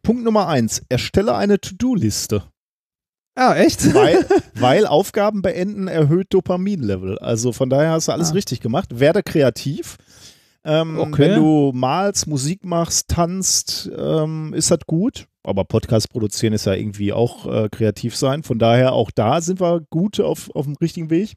Punkt 0.01 0.24
Nummer 0.24 0.48
eins, 0.48 0.82
erstelle 0.90 1.35
eine 1.35 1.59
To-Do-Liste. 1.59 2.43
Ah, 3.35 3.56
echt? 3.56 3.93
Weil, 3.95 4.25
weil 4.53 4.85
Aufgaben 4.85 5.42
beenden 5.42 5.88
erhöht 5.88 6.27
Dopaminlevel. 6.33 7.17
Also 7.17 7.51
von 7.51 7.69
daher 7.69 7.92
hast 7.92 8.08
du 8.08 8.11
alles 8.11 8.30
Ah. 8.30 8.33
richtig 8.33 8.59
gemacht. 8.61 9.00
Werde 9.00 9.24
kreativ. 9.24 9.98
Ähm, 10.66 10.98
Okay. 10.98 11.22
Wenn 11.22 11.35
du 11.40 11.72
malst, 11.74 12.27
Musik 12.27 12.64
machst, 12.66 13.09
tanzt, 13.09 13.90
ähm, 13.98 14.53
ist 14.53 14.72
das 14.72 14.80
gut. 14.88 15.27
Aber 15.43 15.66
Podcast 15.66 16.09
produzieren 16.09 16.53
ist 16.53 16.66
ja 16.66 16.74
irgendwie 16.74 17.11
auch 17.11 17.45
äh, 17.45 17.67
kreativ 17.69 18.16
sein. 18.16 18.43
Von 18.43 18.59
daher 18.59 18.93
auch 18.93 19.11
da 19.11 19.42
sind 19.42 19.59
wir 19.59 19.82
gut 19.90 20.19
auf, 20.22 20.50
auf 20.56 20.66
dem 20.66 20.75
richtigen 20.75 21.09
Weg. 21.09 21.33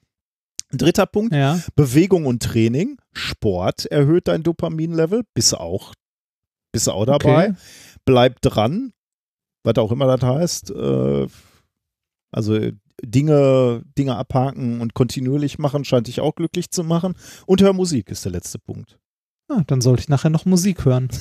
Dritter 0.72 1.06
Punkt, 1.06 1.32
Ja. 1.34 1.60
Bewegung 1.74 2.26
und 2.26 2.42
Training. 2.42 2.98
Sport 3.12 3.86
erhöht 3.86 4.28
dein 4.28 4.42
Dopaminlevel. 4.44 5.22
Bist 5.34 5.52
du 5.52 5.56
auch, 5.60 5.92
bist 6.72 6.88
auch 6.88 7.04
dabei. 7.04 7.48
Okay. 7.50 7.54
Bleib 8.04 8.40
dran, 8.42 8.92
was 9.64 9.76
auch 9.78 9.90
immer 9.90 10.16
das 10.16 10.22
heißt. 10.28 10.70
Äh, 10.70 11.26
also 12.30 12.58
Dinge, 13.02 13.82
Dinge 13.98 14.16
abhaken 14.16 14.80
und 14.80 14.94
kontinuierlich 14.94 15.58
machen, 15.58 15.84
scheint 15.84 16.06
dich 16.06 16.20
auch 16.20 16.34
glücklich 16.34 16.70
zu 16.70 16.84
machen. 16.84 17.14
Und 17.46 17.60
hör 17.62 17.72
Musik 17.72 18.10
ist 18.10 18.24
der 18.24 18.32
letzte 18.32 18.58
Punkt. 18.58 18.98
Ah, 19.48 19.62
dann 19.66 19.80
sollte 19.80 20.00
ich 20.02 20.08
nachher 20.08 20.30
noch 20.30 20.44
Musik 20.44 20.84
hören. 20.84 21.08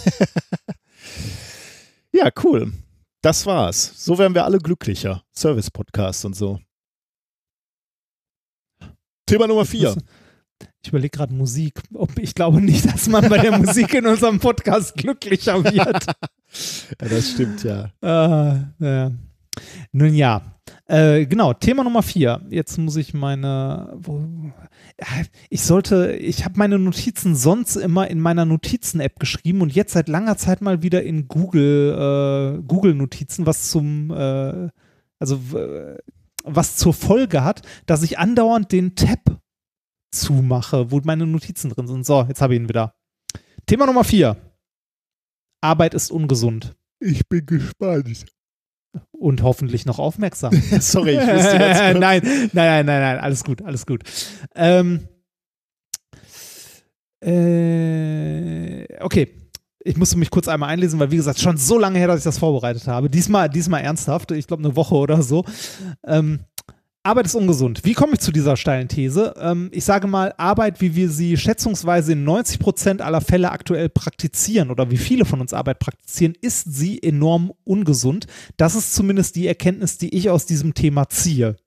Ja, 2.15 2.29
cool. 2.45 2.71
Das 3.21 3.45
war's. 3.45 3.91
So 3.97 4.17
werden 4.17 4.33
wir 4.35 4.45
alle 4.45 4.59
glücklicher. 4.59 5.23
Service-Podcast 5.35 6.23
und 6.23 6.33
so. 6.33 6.61
Thema 9.25 9.47
Nummer 9.47 9.65
vier. 9.65 9.97
Ich 10.81 10.87
überlege 10.89 11.17
gerade 11.17 11.33
Musik. 11.33 11.81
Ob, 11.93 12.17
ich 12.17 12.33
glaube 12.33 12.61
nicht, 12.61 12.85
dass 12.85 13.09
man 13.09 13.27
bei 13.27 13.39
der 13.39 13.57
Musik 13.57 13.93
in 13.95 14.05
unserem 14.07 14.39
Podcast 14.39 14.95
glücklicher 14.95 15.61
wird. 15.63 16.05
Ja, 17.01 17.09
das 17.09 17.31
stimmt, 17.31 17.65
ja. 17.65 17.91
äh, 18.01 19.05
äh. 19.07 19.11
Nun 19.91 20.13
ja. 20.13 20.55
Äh, 20.85 21.25
genau, 21.25 21.51
Thema 21.53 21.83
Nummer 21.83 22.01
vier. 22.01 22.45
Jetzt 22.49 22.77
muss 22.77 22.95
ich 22.95 23.13
meine. 23.13 23.91
Wo, 23.97 24.23
ich 25.49 25.61
sollte, 25.61 26.13
ich 26.13 26.45
habe 26.45 26.57
meine 26.57 26.79
Notizen 26.79 27.35
sonst 27.35 27.75
immer 27.75 28.09
in 28.09 28.19
meiner 28.19 28.45
Notizen-App 28.45 29.19
geschrieben 29.19 29.61
und 29.61 29.73
jetzt 29.73 29.93
seit 29.93 30.07
langer 30.07 30.37
Zeit 30.37 30.61
mal 30.61 30.83
wieder 30.83 31.03
in 31.03 31.27
Google, 31.27 32.59
äh, 32.59 32.63
Google-Notizen, 32.63 33.45
was 33.45 33.69
zum, 33.69 34.11
äh, 34.11 34.69
also 35.19 35.39
was 36.45 36.77
zur 36.77 36.93
Folge 36.93 37.43
hat, 37.43 37.61
dass 37.85 38.03
ich 38.03 38.19
andauernd 38.19 38.71
den 38.71 38.95
Tab 38.95 39.41
zumache, 40.11 40.91
wo 40.91 41.01
meine 41.03 41.27
Notizen 41.27 41.69
drin 41.69 41.87
sind. 41.87 42.05
So, 42.05 42.23
jetzt 42.23 42.41
habe 42.41 42.53
ich 42.53 42.61
ihn 42.61 42.69
wieder. 42.69 42.95
Thema 43.65 43.85
Nummer 43.85 44.03
vier. 44.03 44.37
Arbeit 45.61 45.93
ist 45.95 46.11
ungesund 46.11 46.75
Ich 46.99 47.27
bin 47.27 47.45
gespannt. 47.45 48.25
Und 49.25 49.41
hoffentlich 49.41 49.87
noch 49.87 49.97
aufmerksam. 49.97 50.53
Sorry, 50.79 51.13
ich 51.13 51.17
ganz 51.17 51.43
kurz. 51.49 51.59
nein, 51.59 51.97
nein, 51.99 52.21
nein, 52.53 52.85
nein, 52.85 52.85
nein, 52.85 53.17
alles 53.17 53.43
gut, 53.43 53.63
alles 53.63 53.87
gut. 53.87 54.03
Ähm, 54.53 55.07
äh, 57.21 58.85
okay, 59.01 59.49
ich 59.83 59.97
musste 59.97 60.19
mich 60.19 60.29
kurz 60.29 60.47
einmal 60.47 60.69
einlesen, 60.69 60.99
weil 60.99 61.09
wie 61.09 61.15
gesagt, 61.15 61.39
schon 61.39 61.57
so 61.57 61.79
lange 61.79 61.97
her, 61.97 62.07
dass 62.07 62.19
ich 62.19 62.23
das 62.23 62.37
vorbereitet 62.37 62.85
habe. 62.87 63.09
Diesmal, 63.09 63.49
diesmal 63.49 63.81
ernsthaft, 63.81 64.29
ich 64.29 64.45
glaube 64.45 64.63
eine 64.63 64.75
Woche 64.75 64.93
oder 64.93 65.23
so. 65.23 65.43
Ähm, 66.05 66.41
Arbeit 67.05 67.27
ist 67.27 67.35
ungesund. 67.35 67.81
Wie 67.83 67.93
komme 67.93 68.13
ich 68.13 68.19
zu 68.19 68.31
dieser 68.31 68.57
steilen 68.57 68.87
These? 68.87 69.35
Ähm, 69.37 69.69
ich 69.71 69.85
sage 69.85 70.07
mal, 70.07 70.33
Arbeit, 70.37 70.81
wie 70.81 70.95
wir 70.95 71.09
sie 71.09 71.37
schätzungsweise 71.37 72.13
in 72.13 72.23
90 72.23 72.57
Prozent 72.57 73.01
aller 73.01 73.21
Fälle 73.21 73.51
aktuell 73.51 73.89
praktizieren 73.89 74.71
oder 74.71 74.89
wie 74.89 74.97
viele 74.97 75.25
von 75.25 75.39
uns 75.39 75.53
Arbeit 75.53 75.77
praktizieren, 75.77 76.33
ist 76.41 76.73
sie 76.73 77.01
enorm 77.03 77.53
ungesund. 77.63 78.25
Das 78.57 78.73
ist 78.73 78.95
zumindest 78.95 79.35
die 79.35 79.45
Erkenntnis, 79.45 79.99
die 79.99 80.15
ich 80.15 80.31
aus 80.31 80.47
diesem 80.47 80.73
Thema 80.73 81.07
ziehe. 81.07 81.57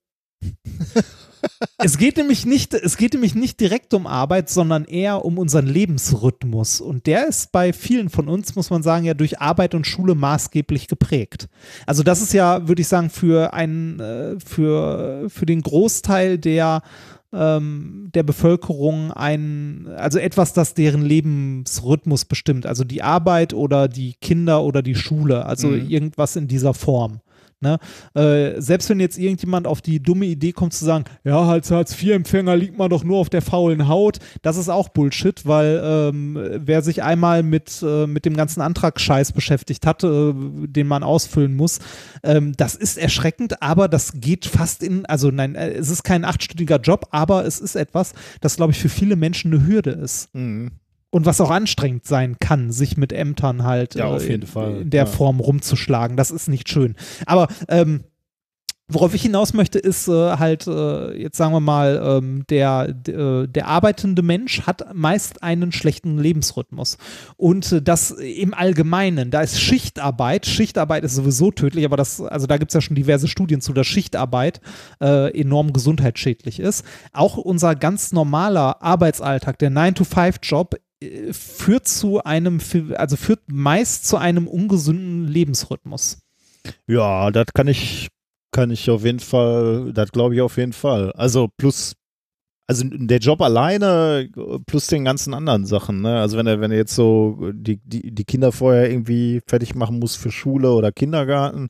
Es 1.79 1.99
geht 1.99 2.17
nämlich 2.17 2.47
nicht, 2.47 2.75
es 2.75 2.97
geht 2.97 3.15
nämlich 3.15 3.35
nicht 3.35 3.61
direkt 3.61 3.95
um 3.95 4.07
Arbeit, 4.07 4.49
sondern 4.49 4.85
eher 4.85 5.25
um 5.25 5.39
unseren 5.39 5.67
Lebensrhythmus. 5.67 6.81
Und 6.81 7.07
der 7.07 7.29
ist 7.29 7.53
bei 7.53 7.73
vielen 7.73 8.09
von 8.11 8.29
uns, 8.29 8.57
muss 8.57 8.71
man 8.71 8.83
sagen, 8.83 9.05
ja 9.05 9.15
durch 9.15 9.41
Arbeit 9.41 9.75
und 9.75 9.87
Schule 9.87 10.15
maßgeblich 10.15 10.89
geprägt. 10.89 11.49
Also 11.87 12.03
das 12.03 12.23
ist 12.23 12.33
ja, 12.33 12.69
würde 12.69 12.83
ich 12.83 12.89
sagen, 12.89 13.11
für 13.11 13.53
einen, 13.53 14.01
äh, 14.01 14.37
für, 14.41 15.29
für 15.29 15.47
den 15.47 15.63
Großteil 15.63 16.39
der 16.39 16.83
ähm, 17.33 18.09
der 18.15 18.23
Bevölkerung 18.23 19.13
ein, 19.13 19.87
also 19.97 20.19
etwas, 20.19 20.55
das 20.55 20.75
deren 20.75 21.03
Lebensrhythmus 21.03 22.25
bestimmt. 22.25 22.65
Also 22.65 22.85
die 22.85 23.03
Arbeit 23.03 23.53
oder 23.53 23.89
die 23.89 24.15
Kinder 24.21 24.63
oder 24.63 24.83
die 24.83 24.95
Schule. 24.95 25.45
Also 25.45 25.69
Mhm. 25.69 25.91
irgendwas 25.91 26.37
in 26.37 26.49
dieser 26.49 26.73
Form. 26.73 27.21
Ne? 27.61 27.79
Äh, 28.15 28.61
selbst 28.61 28.89
wenn 28.89 29.01
jetzt 29.01 29.19
irgendjemand 29.19 29.67
auf 29.67 29.83
die 29.83 30.01
dumme 30.01 30.27
Idee 30.27 30.53
kommt 30.53 30.75
zu 30.75 30.85
sagen, 30.85 31.05
ja, 31.25 31.41
als 31.41 31.73
Hartz-IV-Empfänger 31.73 32.55
liegt 32.55 32.79
man 32.79 32.89
doch 32.89 33.03
nur 33.03 33.19
auf 33.19 33.31
der 33.31 33.43
faulen 33.43 33.89
Haut, 33.89 34.19
das 34.43 34.57
ist 34.57 34.69
auch 34.69 34.91
Bullshit, 34.91 35.45
weil 35.45 35.81
ähm, 35.83 36.39
wer 36.39 36.83
sich 36.83 37.03
einmal 37.03 37.43
mit, 37.43 37.83
äh, 37.83 38.07
mit 38.07 38.25
dem 38.25 38.37
ganzen 38.37 38.61
Antragsscheiß 38.61 39.33
beschäftigt 39.33 39.87
hat, 39.87 40.05
äh, 40.05 40.33
den 40.35 40.87
man 40.87 41.03
ausfüllen 41.03 41.57
muss, 41.57 41.81
ähm, 42.23 42.53
das 42.57 42.77
ist 42.77 42.97
erschreckend, 42.97 43.61
aber 43.61 43.89
das 43.89 44.21
geht 44.21 44.47
fast 44.47 44.85
in, 44.85 45.05
also 45.07 45.33
nein, 45.33 45.57
äh, 45.57 45.71
es 45.71 45.91
ist 45.91 46.05
kein 46.05 46.25
achtstündiger 46.25 46.79
Job, 46.79 47.09
aber 47.11 47.45
es 47.45 47.59
ist 47.59 47.75
etwas, 47.75 48.15
das, 48.41 48.55
glaube 48.55 48.71
ich, 48.71 48.79
für 48.79 48.89
viele 48.89 49.17
Menschen 49.17 49.53
eine 49.53 49.67
Hürde 49.67 49.91
ist. 49.91 50.33
Mhm. 50.33 50.71
Und 51.11 51.25
was 51.25 51.41
auch 51.41 51.51
anstrengend 51.51 52.05
sein 52.05 52.37
kann, 52.39 52.71
sich 52.71 52.97
mit 52.97 53.13
Ämtern 53.13 53.63
halt 53.63 53.95
Ja, 53.95 54.15
äh, 54.17 54.35
in, 54.35 54.43
in 54.43 54.91
der 54.91 55.05
ja. 55.05 55.07
Form 55.07 55.41
rumzuschlagen. 55.41 56.17
Das 56.17 56.31
ist 56.31 56.49
nicht 56.49 56.69
schön. 56.69 56.97
Aber 57.25 57.49
ähm, 57.69 58.05
Worauf 58.91 59.13
ich 59.13 59.21
hinaus 59.21 59.53
möchte, 59.53 59.79
ist 59.79 60.09
äh, 60.09 60.39
halt, 60.39 60.67
äh, 60.67 61.13
jetzt 61.13 61.37
sagen 61.37 61.53
wir 61.53 61.61
mal, 61.61 62.01
ähm, 62.03 62.47
der, 62.49 62.91
der, 62.91 63.47
der 63.47 63.67
arbeitende 63.67 64.23
Mensch 64.23 64.63
hat 64.63 64.95
meist 64.95 65.43
einen 65.43 65.73
schlechten 65.73 66.17
Lebensrhythmus. 66.17 66.97
Und 67.37 67.71
äh, 67.71 67.83
das 67.83 68.13
im 68.13 68.55
Allgemeinen, 68.55 69.31
da 69.31 69.43
ist 69.43 69.61
Schichtarbeit, 69.61 70.47
Schichtarbeit 70.47 71.05
ist 71.05 71.17
sowieso 71.17 71.51
tödlich, 71.51 71.85
aber 71.85 71.99
das, 71.99 72.23
also 72.23 72.47
da 72.47 72.57
gibt 72.57 72.71
es 72.71 72.75
ja 72.75 72.81
schon 72.81 72.97
diverse 72.97 73.29
Studien 73.29 73.61
zu, 73.61 73.75
dass 73.75 73.87
Schichtarbeit 73.87 74.63
äh, 75.03 75.39
enorm 75.39 75.75
gesundheitsschädlich 75.75 76.59
ist. 76.59 76.83
Auch 77.13 77.37
unser 77.37 77.75
ganz 77.75 78.13
normaler 78.13 78.83
Arbeitsalltag, 78.83 79.59
der 79.59 79.71
9-to-5-Job, 79.71 80.77
äh, 80.77 80.79
führt 81.33 81.87
zu 81.87 82.23
einem, 82.25 82.61
also 82.97 83.17
führt 83.17 83.41
meist 83.47 84.07
zu 84.07 84.17
einem 84.17 84.49
ungesunden 84.49 85.27
Lebensrhythmus. 85.27 86.19
Ja, 86.87 87.31
das 87.31 87.47
kann 87.55 87.69
ich 87.69 88.09
kann 88.53 88.71
ich 88.71 88.91
auf 88.91 89.05
jeden 89.05 89.21
Fall, 89.21 89.93
das 89.93 90.11
glaube 90.11 90.35
ich 90.35 90.41
auf 90.41 90.57
jeden 90.57 90.73
Fall. 90.73 91.13
Also 91.13 91.49
plus, 91.57 91.95
also 92.67 92.85
der 92.89 93.19
Job 93.19 93.41
alleine 93.41 94.29
plus 94.67 94.87
den 94.87 95.05
ganzen 95.05 95.35
anderen 95.35 95.67
Sachen. 95.67 96.01
Ne? 96.01 96.19
Also 96.19 96.39
wenn 96.39 96.47
er, 96.47 96.61
wenn 96.61 96.71
er 96.71 96.79
jetzt 96.79 96.95
so 96.95 97.51
die, 97.53 97.79
die, 97.85 98.13
die 98.13 98.25
Kinder 98.25 98.53
vorher 98.53 98.91
irgendwie 98.91 99.41
fertig 99.47 99.75
machen 99.75 99.99
muss 99.99 100.17
für 100.17 100.31
Schule 100.31 100.73
oder 100.73 100.93
Kindergarten, 100.93 101.69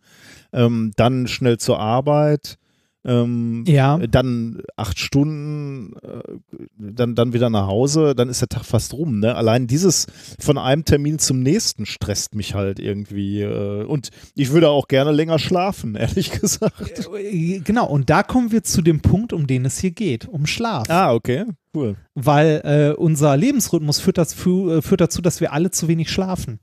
ähm, 0.52 0.92
dann 0.96 1.26
schnell 1.26 1.58
zur 1.58 1.78
Arbeit 1.78 2.57
ähm, 3.04 3.64
ja. 3.66 3.98
Dann 3.98 4.62
acht 4.76 4.98
Stunden, 4.98 5.94
äh, 6.02 6.58
dann, 6.76 7.14
dann 7.14 7.32
wieder 7.32 7.48
nach 7.48 7.66
Hause, 7.66 8.14
dann 8.14 8.28
ist 8.28 8.40
der 8.40 8.48
Tag 8.48 8.64
fast 8.64 8.92
rum. 8.92 9.20
Ne? 9.20 9.34
Allein 9.34 9.66
dieses 9.66 10.06
von 10.40 10.58
einem 10.58 10.84
Termin 10.84 11.18
zum 11.18 11.40
nächsten 11.40 11.86
stresst 11.86 12.34
mich 12.34 12.54
halt 12.54 12.80
irgendwie. 12.80 13.42
Äh, 13.42 13.84
und 13.84 14.10
ich 14.34 14.50
würde 14.50 14.68
auch 14.70 14.88
gerne 14.88 15.12
länger 15.12 15.38
schlafen, 15.38 15.94
ehrlich 15.94 16.32
gesagt. 16.32 17.08
Äh, 17.14 17.60
genau, 17.60 17.86
und 17.86 18.10
da 18.10 18.22
kommen 18.22 18.52
wir 18.52 18.64
zu 18.64 18.82
dem 18.82 19.00
Punkt, 19.00 19.32
um 19.32 19.46
den 19.46 19.64
es 19.64 19.78
hier 19.78 19.92
geht, 19.92 20.28
um 20.28 20.46
Schlaf. 20.46 20.90
Ah, 20.90 21.12
okay. 21.14 21.44
Cool. 21.74 21.96
Weil 22.14 22.60
äh, 22.64 23.00
unser 23.00 23.36
Lebensrhythmus 23.36 24.00
führt, 24.00 24.18
äh, 24.18 24.82
führt 24.82 25.00
dazu, 25.00 25.22
dass 25.22 25.40
wir 25.40 25.52
alle 25.52 25.70
zu 25.70 25.86
wenig 25.86 26.10
schlafen. 26.10 26.58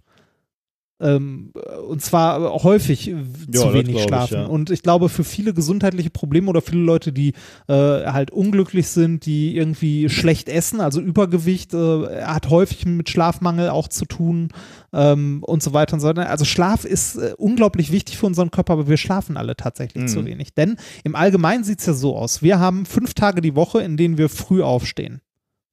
Ähm, 1.01 1.51
und 1.89 2.01
zwar 2.01 2.63
häufig 2.63 3.07
ja, 3.07 3.15
zu 3.51 3.73
wenig 3.73 4.01
schlafen. 4.03 4.33
Ich, 4.33 4.39
ja. 4.39 4.45
Und 4.45 4.69
ich 4.69 4.81
glaube, 4.81 5.09
für 5.09 5.25
viele 5.25 5.53
gesundheitliche 5.53 6.09
Probleme 6.09 6.49
oder 6.49 6.61
viele 6.61 6.81
Leute, 6.81 7.11
die 7.11 7.33
äh, 7.67 7.73
halt 7.73 8.31
unglücklich 8.31 8.87
sind, 8.87 9.25
die 9.25 9.57
irgendwie 9.57 10.07
schlecht 10.07 10.47
essen, 10.47 10.79
also 10.79 11.01
Übergewicht, 11.01 11.73
äh, 11.73 12.23
hat 12.23 12.49
häufig 12.49 12.85
mit 12.85 13.09
Schlafmangel 13.09 13.69
auch 13.69 13.89
zu 13.89 14.05
tun 14.05 14.49
ähm, 14.93 15.43
und 15.43 15.61
so 15.61 15.73
weiter 15.73 15.95
und 15.95 15.99
so 15.99 16.07
weiter. 16.07 16.29
Also 16.29 16.45
Schlaf 16.45 16.85
ist 16.85 17.17
äh, 17.17 17.33
unglaublich 17.37 17.91
wichtig 17.91 18.17
für 18.17 18.25
unseren 18.25 18.51
Körper, 18.51 18.73
aber 18.73 18.87
wir 18.87 18.97
schlafen 18.97 19.35
alle 19.35 19.57
tatsächlich 19.57 20.03
mhm. 20.03 20.07
zu 20.07 20.25
wenig. 20.25 20.53
Denn 20.53 20.77
im 21.03 21.15
Allgemeinen 21.15 21.65
sieht 21.65 21.79
es 21.79 21.87
ja 21.87 21.93
so 21.93 22.15
aus. 22.15 22.41
Wir 22.41 22.59
haben 22.59 22.85
fünf 22.85 23.13
Tage 23.13 23.41
die 23.41 23.55
Woche, 23.55 23.81
in 23.81 23.97
denen 23.97 24.17
wir 24.17 24.29
früh 24.29 24.63
aufstehen, 24.63 25.19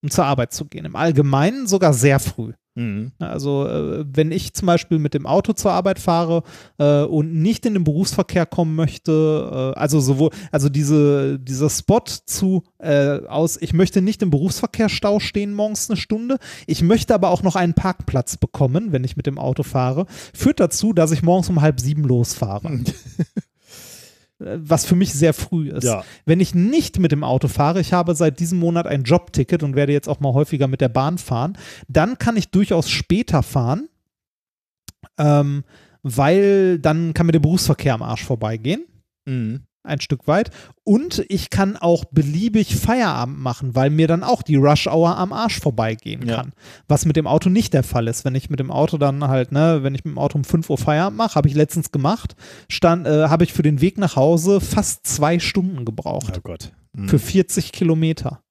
um 0.02 0.10
zur 0.10 0.25
Arbeit 0.25 0.52
zu 0.52 0.65
gehen. 0.65 0.84
Im 0.84 0.97
Allgemeinen 0.97 1.68
sogar 1.68 1.94
sehr 1.94 2.18
früh. 2.18 2.55
Mhm. 2.75 3.12
Also 3.18 3.67
äh, 3.67 4.05
wenn 4.07 4.33
ich 4.33 4.55
zum 4.55 4.67
Beispiel 4.67 4.99
mit 4.99 5.12
dem 5.12 5.26
Auto 5.26 5.52
zur 5.52 5.73
Arbeit 5.73 5.99
fahre 5.99 6.42
äh, 6.78 7.02
und 7.02 7.34
nicht 7.34 7.67
in 7.67 7.75
den 7.75 7.84
Berufsverkehr 7.84 8.47
kommen 8.47 8.75
möchte, 8.75 9.73
äh, 9.76 9.78
also 9.78 10.01
sowohl, 10.01 10.31
also 10.51 10.68
diese, 10.70 11.39
dieser 11.39 11.68
Spot 11.68 12.05
zu 12.26 12.62
äh, 12.78 13.20
aus, 13.26 13.60
ich 13.60 13.75
möchte 13.75 14.01
nicht 14.01 14.23
im 14.23 14.31
Berufsverkehrsstau 14.31 15.20
stehen 15.20 15.52
morgens 15.55 15.91
eine 15.91 15.99
Stunde, 15.99 16.39
ich 16.67 16.83
möchte 16.83 17.15
aber 17.15 17.31
auch 17.31 17.42
noch 17.42 17.57
einen 17.57 17.75
Parkplatz 17.75 18.39
bekommen, 18.39 18.92
wenn 18.92 19.05
ich 19.05 19.17
mit 19.17 19.26
dem 19.26 19.39
Auto 19.39 19.62
fahre, 19.62 20.07
führt 20.33 20.59
dazu, 20.59 20.94
dass 20.94 21.12
ich 21.12 21.23
morgens 21.23 21.51
um 21.51 21.60
halb 21.60 21.78
sieben 21.78 22.05
losfahre. 22.05 22.81
was 24.56 24.84
für 24.84 24.96
mich 24.96 25.12
sehr 25.12 25.34
früh 25.34 25.70
ist. 25.70 25.84
Ja. 25.84 26.04
Wenn 26.24 26.40
ich 26.40 26.54
nicht 26.54 26.98
mit 26.98 27.12
dem 27.12 27.24
Auto 27.24 27.48
fahre, 27.48 27.80
ich 27.80 27.92
habe 27.92 28.14
seit 28.14 28.40
diesem 28.40 28.58
Monat 28.58 28.86
ein 28.86 29.04
Jobticket 29.04 29.62
und 29.62 29.76
werde 29.76 29.92
jetzt 29.92 30.08
auch 30.08 30.20
mal 30.20 30.34
häufiger 30.34 30.68
mit 30.68 30.80
der 30.80 30.88
Bahn 30.88 31.18
fahren, 31.18 31.56
dann 31.88 32.18
kann 32.18 32.36
ich 32.36 32.50
durchaus 32.50 32.90
später 32.90 33.42
fahren, 33.42 33.88
ähm, 35.18 35.64
weil 36.02 36.78
dann 36.78 37.14
kann 37.14 37.26
mir 37.26 37.32
der 37.32 37.40
Berufsverkehr 37.40 37.94
am 37.94 38.02
Arsch 38.02 38.24
vorbeigehen. 38.24 38.84
Mhm 39.26 39.62
ein 39.84 40.00
Stück 40.00 40.26
weit. 40.26 40.50
Und 40.84 41.24
ich 41.28 41.50
kann 41.50 41.76
auch 41.76 42.04
beliebig 42.06 42.76
Feierabend 42.76 43.38
machen, 43.38 43.74
weil 43.74 43.90
mir 43.90 44.08
dann 44.08 44.22
auch 44.22 44.42
die 44.42 44.56
Rush 44.56 44.86
Hour 44.86 45.16
am 45.16 45.32
Arsch 45.32 45.60
vorbeigehen 45.60 46.26
kann. 46.26 46.46
Ja. 46.46 46.62
Was 46.88 47.04
mit 47.04 47.16
dem 47.16 47.26
Auto 47.26 47.48
nicht 47.48 47.74
der 47.74 47.82
Fall 47.82 48.08
ist. 48.08 48.24
Wenn 48.24 48.34
ich 48.34 48.50
mit 48.50 48.60
dem 48.60 48.70
Auto 48.70 48.98
dann 48.98 49.28
halt, 49.28 49.52
ne, 49.52 49.80
wenn 49.82 49.94
ich 49.94 50.04
mit 50.04 50.14
dem 50.14 50.18
Auto 50.18 50.38
um 50.38 50.44
5 50.44 50.70
Uhr 50.70 50.78
Feierabend 50.78 51.16
mache, 51.18 51.34
habe 51.34 51.48
ich 51.48 51.54
letztens 51.54 51.92
gemacht, 51.92 52.36
stand, 52.68 53.06
äh, 53.06 53.28
habe 53.28 53.44
ich 53.44 53.52
für 53.52 53.62
den 53.62 53.80
Weg 53.80 53.98
nach 53.98 54.16
Hause 54.16 54.60
fast 54.60 55.06
zwei 55.06 55.38
Stunden 55.38 55.84
gebraucht. 55.84 56.34
Oh 56.36 56.40
Gott. 56.42 56.72
Mhm. 56.92 57.08
Für 57.08 57.18
40 57.18 57.72
Kilometer. 57.72 58.42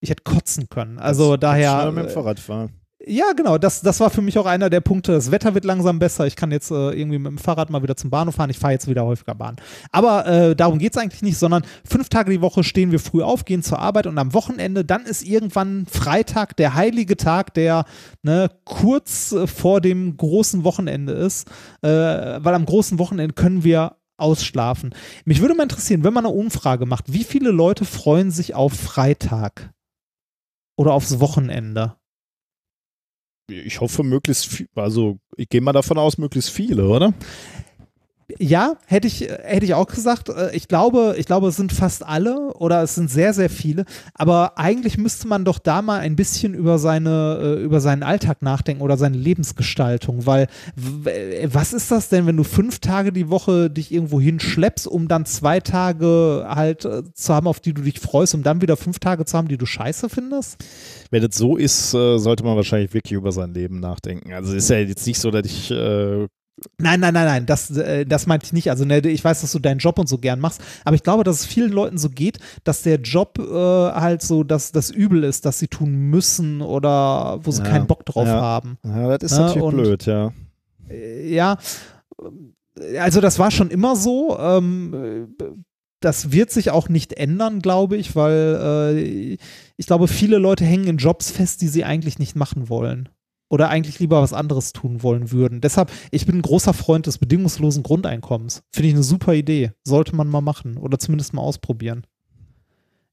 Ich 0.00 0.10
hätte 0.10 0.24
kotzen 0.24 0.68
können. 0.68 0.98
Also 0.98 1.36
das, 1.36 1.50
daher. 1.50 1.84
Das 1.84 1.94
mit 1.94 2.04
dem 2.06 2.10
Fahrrad 2.10 2.40
fahren. 2.40 2.81
Ja, 3.06 3.32
genau. 3.32 3.58
Das, 3.58 3.80
das 3.80 3.98
war 4.00 4.10
für 4.10 4.22
mich 4.22 4.38
auch 4.38 4.46
einer 4.46 4.70
der 4.70 4.80
Punkte. 4.80 5.12
Das 5.12 5.30
Wetter 5.30 5.54
wird 5.54 5.64
langsam 5.64 5.98
besser. 5.98 6.26
Ich 6.26 6.36
kann 6.36 6.52
jetzt 6.52 6.70
äh, 6.70 6.90
irgendwie 6.90 7.18
mit 7.18 7.30
dem 7.30 7.38
Fahrrad 7.38 7.70
mal 7.70 7.82
wieder 7.82 7.96
zum 7.96 8.10
Bahnhof 8.10 8.36
fahren. 8.36 8.50
Ich 8.50 8.58
fahre 8.58 8.74
jetzt 8.74 8.86
wieder 8.86 9.04
häufiger 9.04 9.34
Bahn. 9.34 9.56
Aber 9.90 10.26
äh, 10.26 10.54
darum 10.54 10.78
geht 10.78 10.94
es 10.94 11.02
eigentlich 11.02 11.22
nicht, 11.22 11.38
sondern 11.38 11.64
fünf 11.84 12.08
Tage 12.08 12.30
die 12.30 12.40
Woche 12.40 12.62
stehen 12.62 12.92
wir 12.92 13.00
früh 13.00 13.22
auf, 13.22 13.44
gehen 13.44 13.62
zur 13.62 13.80
Arbeit 13.80 14.06
und 14.06 14.18
am 14.18 14.34
Wochenende, 14.34 14.84
dann 14.84 15.04
ist 15.04 15.24
irgendwann 15.24 15.86
Freitag, 15.86 16.56
der 16.56 16.74
heilige 16.74 17.16
Tag, 17.16 17.54
der 17.54 17.86
ne, 18.22 18.50
kurz 18.64 19.32
äh, 19.32 19.46
vor 19.46 19.80
dem 19.80 20.16
großen 20.16 20.62
Wochenende 20.62 21.12
ist. 21.12 21.48
Äh, 21.82 21.88
weil 21.88 22.54
am 22.54 22.66
großen 22.66 22.98
Wochenende 22.98 23.34
können 23.34 23.64
wir 23.64 23.96
ausschlafen. 24.16 24.94
Mich 25.24 25.40
würde 25.40 25.54
mal 25.54 25.64
interessieren, 25.64 26.04
wenn 26.04 26.14
man 26.14 26.26
eine 26.26 26.34
Umfrage 26.34 26.86
macht, 26.86 27.12
wie 27.12 27.24
viele 27.24 27.50
Leute 27.50 27.84
freuen 27.84 28.30
sich 28.30 28.54
auf 28.54 28.74
Freitag? 28.74 29.72
Oder 30.76 30.92
aufs 30.94 31.20
Wochenende? 31.20 31.96
Ich 33.60 33.80
hoffe, 33.80 34.02
möglichst 34.02 34.46
viel, 34.46 34.68
also 34.74 35.18
ich 35.36 35.48
gehe 35.48 35.60
mal 35.60 35.72
davon 35.72 35.98
aus, 35.98 36.18
möglichst 36.18 36.50
viele, 36.50 36.86
oder? 36.86 37.14
Ja, 38.38 38.76
hätte 38.86 39.08
ich, 39.08 39.20
hätte 39.20 39.64
ich 39.64 39.74
auch 39.74 39.86
gesagt. 39.86 40.28
Äh, 40.28 40.54
ich 40.54 40.68
glaube, 40.68 41.14
ich 41.18 41.26
glaube, 41.26 41.48
es 41.48 41.56
sind 41.56 41.72
fast 41.72 42.04
alle 42.04 42.52
oder 42.54 42.82
es 42.82 42.94
sind 42.94 43.10
sehr, 43.10 43.34
sehr 43.34 43.50
viele. 43.50 43.84
Aber 44.14 44.58
eigentlich 44.58 44.98
müsste 44.98 45.28
man 45.28 45.44
doch 45.44 45.58
da 45.58 45.82
mal 45.82 46.00
ein 46.00 46.16
bisschen 46.16 46.54
über 46.54 46.78
seine, 46.78 47.38
äh, 47.42 47.62
über 47.62 47.80
seinen 47.80 48.02
Alltag 48.02 48.42
nachdenken 48.42 48.82
oder 48.82 48.96
seine 48.96 49.16
Lebensgestaltung. 49.16 50.26
Weil 50.26 50.48
was 50.74 51.72
ist 51.72 51.90
das 51.90 52.08
denn, 52.08 52.26
wenn 52.26 52.36
du 52.36 52.44
fünf 52.44 52.78
Tage 52.78 53.12
die 53.12 53.28
Woche 53.28 53.70
dich 53.70 53.92
irgendwo 53.92 54.20
hinschleppst, 54.20 54.86
um 54.86 55.08
dann 55.08 55.26
zwei 55.26 55.60
Tage 55.60 56.46
halt 56.48 56.84
äh, 56.84 57.02
zu 57.14 57.34
haben, 57.34 57.46
auf 57.46 57.60
die 57.60 57.74
du 57.74 57.82
dich 57.82 58.00
freust, 58.00 58.34
um 58.34 58.42
dann 58.42 58.62
wieder 58.62 58.76
fünf 58.76 58.98
Tage 58.98 59.24
zu 59.24 59.36
haben, 59.36 59.48
die 59.48 59.58
du 59.58 59.66
scheiße 59.66 60.08
findest? 60.08 60.62
Wenn 61.10 61.22
das 61.22 61.36
so 61.36 61.56
ist, 61.56 61.90
sollte 61.90 62.42
man 62.44 62.56
wahrscheinlich 62.56 62.94
wirklich 62.94 63.12
über 63.12 63.32
sein 63.32 63.52
Leben 63.52 63.80
nachdenken. 63.80 64.32
Also 64.32 64.54
ist 64.54 64.70
ja 64.70 64.78
jetzt 64.78 65.06
nicht 65.06 65.20
so, 65.20 65.30
dass 65.30 65.44
ich 65.46 65.72
Nein, 66.78 67.00
nein, 67.00 67.14
nein, 67.14 67.26
nein, 67.26 67.46
das, 67.46 67.70
äh, 67.70 68.04
das 68.04 68.26
meinte 68.26 68.46
ich 68.46 68.52
nicht. 68.52 68.70
Also, 68.70 68.84
ne, 68.84 68.98
ich 68.98 69.24
weiß, 69.24 69.40
dass 69.40 69.52
du 69.52 69.58
deinen 69.58 69.78
Job 69.78 69.98
und 69.98 70.08
so 70.08 70.18
gern 70.18 70.38
machst, 70.38 70.60
aber 70.84 70.94
ich 70.94 71.02
glaube, 71.02 71.24
dass 71.24 71.40
es 71.40 71.46
vielen 71.46 71.72
Leuten 71.72 71.98
so 71.98 72.10
geht, 72.10 72.38
dass 72.64 72.82
der 72.82 73.00
Job 73.00 73.38
äh, 73.38 73.42
halt 73.42 74.22
so 74.22 74.44
dass 74.44 74.70
das 74.70 74.90
Übel 74.90 75.24
ist, 75.24 75.44
dass 75.46 75.58
sie 75.58 75.68
tun 75.68 75.92
müssen 76.10 76.60
oder 76.60 77.40
wo 77.42 77.50
sie 77.50 77.62
ja, 77.62 77.68
keinen 77.68 77.86
Bock 77.86 78.04
drauf 78.04 78.26
ja. 78.26 78.40
haben. 78.40 78.78
Ja, 78.84 79.18
das 79.18 79.32
ist 79.32 79.38
ja, 79.38 79.46
natürlich 79.46 79.62
und, 79.62 79.76
blöd, 79.76 80.06
ja. 80.06 80.32
Äh, 80.88 81.34
ja, 81.34 81.56
also 82.98 83.20
das 83.20 83.38
war 83.38 83.50
schon 83.50 83.70
immer 83.70 83.96
so. 83.96 84.38
Ähm, 84.38 85.34
das 86.00 86.32
wird 86.32 86.50
sich 86.50 86.70
auch 86.70 86.88
nicht 86.88 87.12
ändern, 87.12 87.60
glaube 87.60 87.96
ich, 87.96 88.16
weil 88.16 88.58
äh, 88.96 89.38
ich 89.76 89.86
glaube, 89.86 90.08
viele 90.08 90.38
Leute 90.38 90.64
hängen 90.64 90.86
in 90.88 90.96
Jobs 90.96 91.30
fest, 91.30 91.62
die 91.62 91.68
sie 91.68 91.84
eigentlich 91.84 92.18
nicht 92.18 92.34
machen 92.34 92.68
wollen 92.68 93.08
oder 93.52 93.68
eigentlich 93.68 93.98
lieber 93.98 94.22
was 94.22 94.32
anderes 94.32 94.72
tun 94.72 95.02
wollen 95.02 95.30
würden. 95.30 95.60
Deshalb, 95.60 95.92
ich 96.10 96.24
bin 96.24 96.36
ein 96.36 96.42
großer 96.42 96.72
Freund 96.72 97.06
des 97.06 97.18
bedingungslosen 97.18 97.82
Grundeinkommens. 97.82 98.62
Finde 98.72 98.88
ich 98.88 98.94
eine 98.94 99.02
super 99.02 99.34
Idee. 99.34 99.72
Sollte 99.84 100.16
man 100.16 100.28
mal 100.28 100.40
machen 100.40 100.78
oder 100.78 100.98
zumindest 100.98 101.34
mal 101.34 101.42
ausprobieren. 101.42 102.06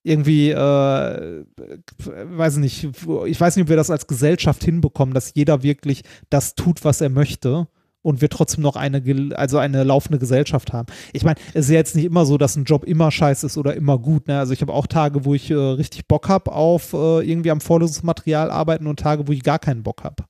Irgendwie, 0.01 0.51
äh, 0.51 1.43
weiß 1.58 2.56
nicht, 2.56 2.85
ich 3.26 3.42
weiß 3.42 3.58
nicht, 3.58 3.64
ob 3.64 3.69
wir 3.69 3.76
das 3.76 3.92
als 3.92 4.08
Gesellschaft 4.08 4.64
hinbekommen, 4.64 5.14
dass 5.14 5.34
jeder 5.35 5.61
wirklich 5.61 6.03
das 6.30 6.56
tut, 6.56 6.85
was 6.85 7.01
er 7.01 7.09
möchte 7.09 7.68
und 8.02 8.22
wir 8.22 8.30
trotzdem 8.30 8.64
noch 8.64 8.76
eine, 8.76 9.02
also 9.36 9.58
eine 9.58 9.84
laufende 9.84 10.19
Gesellschaft 10.19 10.74
haben. 10.74 10.88
Ich 11.14 11.24
meine, 11.24 11.38
es 11.53 11.66
ist 11.66 11.72
ja 11.72 11.76
jetzt 11.76 11.95
nicht 11.95 12.06
immer 12.06 12.26
so, 12.26 12.38
dass 12.38 12.56
ein 12.56 12.64
Job 12.64 12.84
immer 12.86 13.11
scheiße 13.11 13.45
ist 13.45 13.58
oder 13.58 13.76
immer 13.76 13.98
gut. 13.98 14.28
Ne? 14.28 14.40
Also 14.40 14.53
ich 14.53 14.61
habe 14.61 14.74
auch 14.74 14.88
Tage, 14.88 15.26
wo 15.26 15.34
ich 15.34 15.52
äh, 15.52 15.56
richtig 15.56 16.08
Bock 16.08 16.30
habe 16.30 16.52
auf 16.52 16.94
äh, 16.94 17.30
irgendwie 17.30 17.52
am 17.52 17.61
Vorlesungsmaterial 17.61 18.52
arbeiten 18.52 18.88
und 18.88 19.00
Tage, 19.00 19.28
wo 19.28 19.32
ich 19.32 19.44
gar 19.44 19.60
keinen 19.60 19.84
Bock 19.84 20.03
habe. 20.03 20.24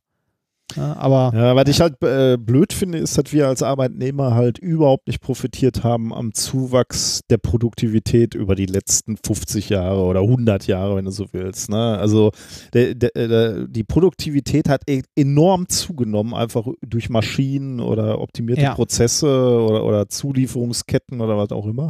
Ja, 0.75 0.95
aber 0.97 1.31
Ja, 1.35 1.55
was 1.55 1.67
ich 1.67 1.81
halt 1.81 2.01
äh, 2.03 2.37
blöd 2.37 2.73
finde, 2.73 2.99
ist, 2.99 3.17
dass 3.17 3.33
wir 3.33 3.47
als 3.47 3.63
Arbeitnehmer 3.63 4.35
halt 4.35 4.59
überhaupt 4.59 5.07
nicht 5.07 5.21
profitiert 5.21 5.83
haben 5.83 6.13
am 6.13 6.33
Zuwachs 6.33 7.21
der 7.29 7.37
Produktivität 7.37 8.35
über 8.35 8.55
die 8.55 8.67
letzten 8.67 9.17
50 9.17 9.69
Jahre 9.69 10.01
oder 10.03 10.21
100 10.21 10.67
Jahre, 10.67 10.95
wenn 10.95 11.05
du 11.05 11.11
so 11.11 11.27
willst. 11.31 11.69
Ne? 11.69 11.97
Also 11.97 12.31
der, 12.73 12.93
der, 12.93 13.09
der, 13.15 13.67
die 13.67 13.83
Produktivität 13.83 14.69
hat 14.69 14.83
e 14.87 15.01
enorm 15.15 15.67
zugenommen, 15.69 16.33
einfach 16.33 16.67
durch 16.81 17.09
Maschinen 17.09 17.79
oder 17.79 18.19
optimierte 18.21 18.61
Ja. 18.61 18.75
Prozesse 18.75 19.27
oder, 19.27 19.83
oder 19.83 20.09
Zulieferungsketten 20.09 21.21
oder 21.21 21.37
was 21.37 21.51
auch 21.51 21.65
immer. 21.65 21.89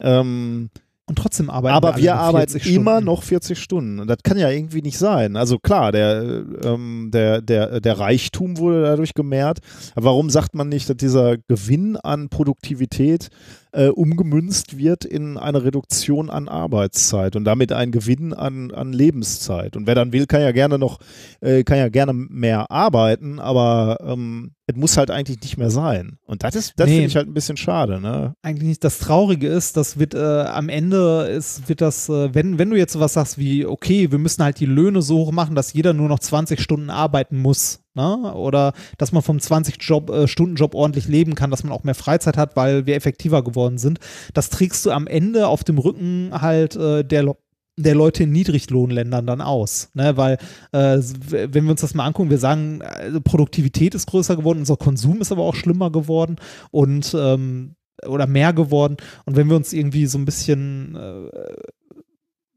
Ähm, 0.00 0.70
und 1.08 1.16
trotzdem 1.16 1.48
arbeiten 1.48 1.74
aber 1.74 1.96
wir 1.96 2.12
nur 2.12 2.20
arbeiten 2.20 2.52
40 2.52 2.74
immer 2.74 3.00
noch 3.00 3.22
40 3.22 3.58
Stunden. 3.58 3.98
Und 3.98 4.08
das 4.08 4.18
kann 4.22 4.38
ja 4.38 4.50
irgendwie 4.50 4.82
nicht 4.82 4.98
sein. 4.98 5.36
Also 5.36 5.58
klar, 5.58 5.90
der, 5.90 6.44
ähm, 6.62 7.10
der, 7.12 7.40
der, 7.40 7.80
der 7.80 7.98
Reichtum 7.98 8.58
wurde 8.58 8.82
dadurch 8.82 9.14
gemehrt. 9.14 9.60
Aber 9.94 10.06
warum 10.06 10.28
sagt 10.28 10.54
man 10.54 10.68
nicht, 10.68 10.88
dass 10.90 10.98
dieser 10.98 11.38
Gewinn 11.38 11.96
an 11.96 12.28
Produktivität 12.28 13.30
äh, 13.72 13.88
umgemünzt 13.88 14.78
wird 14.78 15.04
in 15.04 15.36
eine 15.36 15.64
Reduktion 15.64 16.30
an 16.30 16.48
Arbeitszeit 16.48 17.36
und 17.36 17.44
damit 17.44 17.72
ein 17.72 17.90
Gewinn 17.92 18.32
an, 18.34 18.70
an 18.70 18.92
Lebenszeit? 18.92 19.76
Und 19.76 19.86
wer 19.86 19.94
dann 19.94 20.12
will, 20.12 20.26
kann 20.26 20.40
ja 20.40 20.52
gerne 20.52 20.78
noch, 20.78 20.98
äh, 21.40 21.64
kann 21.64 21.78
ja 21.78 21.88
gerne 21.88 22.12
mehr 22.12 22.70
arbeiten, 22.70 23.38
aber 23.40 23.98
ähm, 24.02 24.52
es 24.66 24.76
muss 24.76 24.96
halt 24.98 25.10
eigentlich 25.10 25.40
nicht 25.40 25.56
mehr 25.56 25.70
sein. 25.70 26.18
Und 26.26 26.44
das 26.44 26.54
ist, 26.54 26.74
das 26.76 26.88
Nee. 26.88 26.94
finde 26.96 27.08
ich 27.08 27.16
halt 27.16 27.26
ein 27.28 27.34
bisschen 27.34 27.56
schade, 27.56 28.00
ne? 28.00 28.34
eigentlich 28.42 28.68
nicht. 28.68 28.84
Das 28.84 28.98
Traurige 28.98 29.48
ist, 29.48 29.76
das 29.76 29.98
wird 29.98 30.14
äh, 30.14 30.18
am 30.18 30.68
Ende 30.68 31.22
ist, 31.34 31.68
wird 31.68 31.80
das, 31.80 32.08
äh, 32.08 32.34
wenn, 32.34 32.58
wenn 32.58 32.68
du 32.70 32.76
jetzt 32.76 32.92
sowas 32.92 33.14
sagst 33.14 33.38
wie, 33.38 33.64
okay, 33.64 34.10
wir 34.10 34.18
müssen 34.18 34.42
halt 34.44 34.60
die 34.60 34.66
Löhne 34.66 35.00
so 35.02 35.18
hoch 35.18 35.32
machen, 35.32 35.54
dass 35.54 35.72
jeder 35.72 35.94
nur 35.94 36.08
noch 36.08 36.18
20 36.18 36.60
Stunden 36.60 36.90
arbeiten 36.90 37.38
muss, 37.38 37.80
ne? 37.98 38.32
Oder 38.34 38.72
dass 38.96 39.12
man 39.12 39.22
vom 39.22 39.36
20-Stunden-Job 39.36 40.74
ordentlich 40.74 41.08
leben 41.08 41.34
kann, 41.34 41.50
dass 41.50 41.64
man 41.64 41.72
auch 41.72 41.84
mehr 41.84 41.94
Freizeit 41.94 42.36
hat, 42.38 42.56
weil 42.56 42.86
wir 42.86 42.96
effektiver 42.96 43.42
geworden 43.44 43.76
sind. 43.76 43.98
Das 44.32 44.48
trägst 44.48 44.86
du 44.86 44.90
am 44.90 45.06
Ende 45.06 45.48
auf 45.48 45.64
dem 45.64 45.78
Rücken 45.78 46.30
halt 46.32 46.76
äh, 46.76 47.04
der 47.04 47.34
der 47.78 47.94
Leute 47.94 48.24
in 48.24 48.32
Niedriglohnländern 48.32 49.24
dann 49.24 49.40
aus. 49.40 49.90
Ne? 49.94 50.16
Weil, 50.16 50.38
äh, 50.72 50.98
wenn 50.98 51.64
wir 51.64 51.70
uns 51.70 51.80
das 51.80 51.94
mal 51.94 52.06
angucken, 52.06 52.28
wir 52.28 52.38
sagen, 52.38 52.80
äh, 52.80 53.20
Produktivität 53.20 53.94
ist 53.94 54.06
größer 54.06 54.36
geworden, 54.36 54.58
unser 54.58 54.76
Konsum 54.76 55.20
ist 55.20 55.30
aber 55.30 55.42
auch 55.42 55.54
schlimmer 55.54 55.92
geworden 55.92 56.36
und 56.72 57.14
ähm, 57.16 57.76
oder 58.06 58.26
mehr 58.26 58.52
geworden. 58.52 58.96
Und 59.24 59.36
wenn 59.36 59.48
wir 59.48 59.56
uns 59.56 59.72
irgendwie 59.72 60.06
so 60.06 60.18
ein 60.18 60.24
bisschen, 60.24 60.96
äh, 60.96 61.30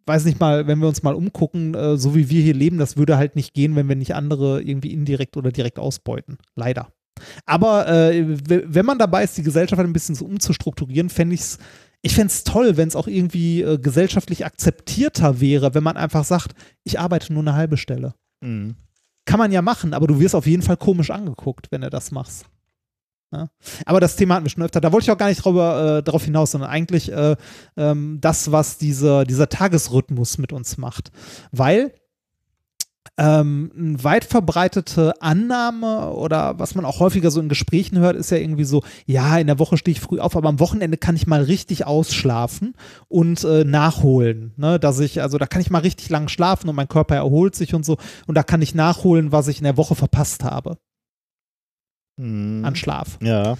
weiß 0.05 0.25
nicht 0.25 0.39
mal, 0.39 0.67
wenn 0.67 0.79
wir 0.79 0.87
uns 0.87 1.03
mal 1.03 1.15
umgucken, 1.15 1.73
äh, 1.73 1.97
so 1.97 2.15
wie 2.15 2.29
wir 2.29 2.41
hier 2.41 2.53
leben, 2.53 2.77
das 2.77 2.97
würde 2.97 3.17
halt 3.17 3.35
nicht 3.35 3.53
gehen, 3.53 3.75
wenn 3.75 3.89
wir 3.89 3.95
nicht 3.95 4.15
andere 4.15 4.61
irgendwie 4.61 4.93
indirekt 4.93 5.37
oder 5.37 5.51
direkt 5.51 5.79
ausbeuten. 5.79 6.37
Leider. 6.55 6.89
Aber 7.45 7.87
äh, 7.87 8.25
wenn 8.47 8.85
man 8.85 8.97
dabei 8.97 9.23
ist, 9.23 9.37
die 9.37 9.43
Gesellschaft 9.43 9.81
ein 9.81 9.93
bisschen 9.93 10.15
so 10.15 10.25
umzustrukturieren, 10.25 11.09
fände 11.09 11.35
ich 11.35 11.41
es 11.41 11.59
ich 12.01 12.15
fände 12.15 12.31
es 12.31 12.43
toll, 12.43 12.77
wenn 12.77 12.87
es 12.87 12.95
auch 12.95 13.07
irgendwie 13.07 13.61
äh, 13.61 13.77
gesellschaftlich 13.77 14.45
akzeptierter 14.45 15.39
wäre, 15.39 15.75
wenn 15.75 15.83
man 15.83 15.97
einfach 15.97 16.23
sagt, 16.23 16.53
ich 16.83 16.99
arbeite 16.99 17.31
nur 17.31 17.43
eine 17.43 17.53
halbe 17.53 17.77
Stelle. 17.77 18.15
Mhm. 18.43 18.75
Kann 19.25 19.37
man 19.37 19.51
ja 19.51 19.61
machen, 19.61 19.93
aber 19.93 20.07
du 20.07 20.19
wirst 20.19 20.33
auf 20.33 20.47
jeden 20.47 20.63
Fall 20.63 20.77
komisch 20.77 21.11
angeguckt, 21.11 21.67
wenn 21.71 21.81
du 21.81 21.91
das 21.91 22.11
machst. 22.11 22.45
Ja. 23.31 23.47
Aber 23.85 23.99
das 23.99 24.15
Thema 24.17 24.35
hatten 24.35 24.45
wir 24.45 24.49
schon 24.49 24.63
öfter. 24.63 24.81
Da 24.81 24.91
wollte 24.91 25.05
ich 25.05 25.11
auch 25.11 25.17
gar 25.17 25.29
nicht 25.29 25.43
drüber, 25.43 25.99
äh, 25.99 26.03
darauf 26.03 26.25
hinaus, 26.25 26.51
sondern 26.51 26.69
eigentlich 26.69 27.11
äh, 27.11 27.35
ähm, 27.77 28.17
das, 28.19 28.51
was 28.51 28.77
dieser, 28.77 29.23
dieser 29.25 29.47
Tagesrhythmus 29.47 30.37
mit 30.37 30.51
uns 30.51 30.77
macht. 30.77 31.11
Weil 31.51 31.93
ähm, 33.17 33.71
eine 33.77 34.03
weit 34.03 34.25
verbreitete 34.25 35.21
Annahme 35.21 36.11
oder 36.11 36.59
was 36.59 36.75
man 36.75 36.85
auch 36.85 36.99
häufiger 36.99 37.31
so 37.31 37.39
in 37.39 37.49
Gesprächen 37.49 37.99
hört, 37.99 38.15
ist 38.15 38.31
ja 38.31 38.37
irgendwie 38.37 38.63
so, 38.63 38.83
ja, 39.05 39.37
in 39.37 39.47
der 39.47 39.59
Woche 39.59 39.77
stehe 39.77 39.93
ich 39.93 40.01
früh 40.01 40.19
auf, 40.19 40.35
aber 40.35 40.49
am 40.49 40.59
Wochenende 40.59 40.97
kann 40.97 41.15
ich 41.15 41.27
mal 41.27 41.43
richtig 41.43 41.85
ausschlafen 41.85 42.73
und 43.07 43.43
äh, 43.43 43.63
nachholen. 43.63 44.53
Ne? 44.57 44.79
Dass 44.79 44.99
ich, 44.99 45.21
also 45.21 45.37
da 45.37 45.45
kann 45.45 45.61
ich 45.61 45.69
mal 45.69 45.79
richtig 45.79 46.09
lang 46.09 46.27
schlafen 46.27 46.69
und 46.69 46.75
mein 46.75 46.87
Körper 46.87 47.15
erholt 47.15 47.55
sich 47.55 47.73
und 47.73 47.85
so. 47.85 47.97
Und 48.27 48.35
da 48.35 48.43
kann 48.43 48.61
ich 48.61 48.75
nachholen, 48.75 49.31
was 49.31 49.47
ich 49.47 49.59
in 49.59 49.65
der 49.65 49.77
Woche 49.77 49.95
verpasst 49.95 50.43
habe 50.43 50.77
Mhm. 52.17 52.65
an 52.65 52.75
Schlaf. 52.75 53.17
Ja. 53.21 53.57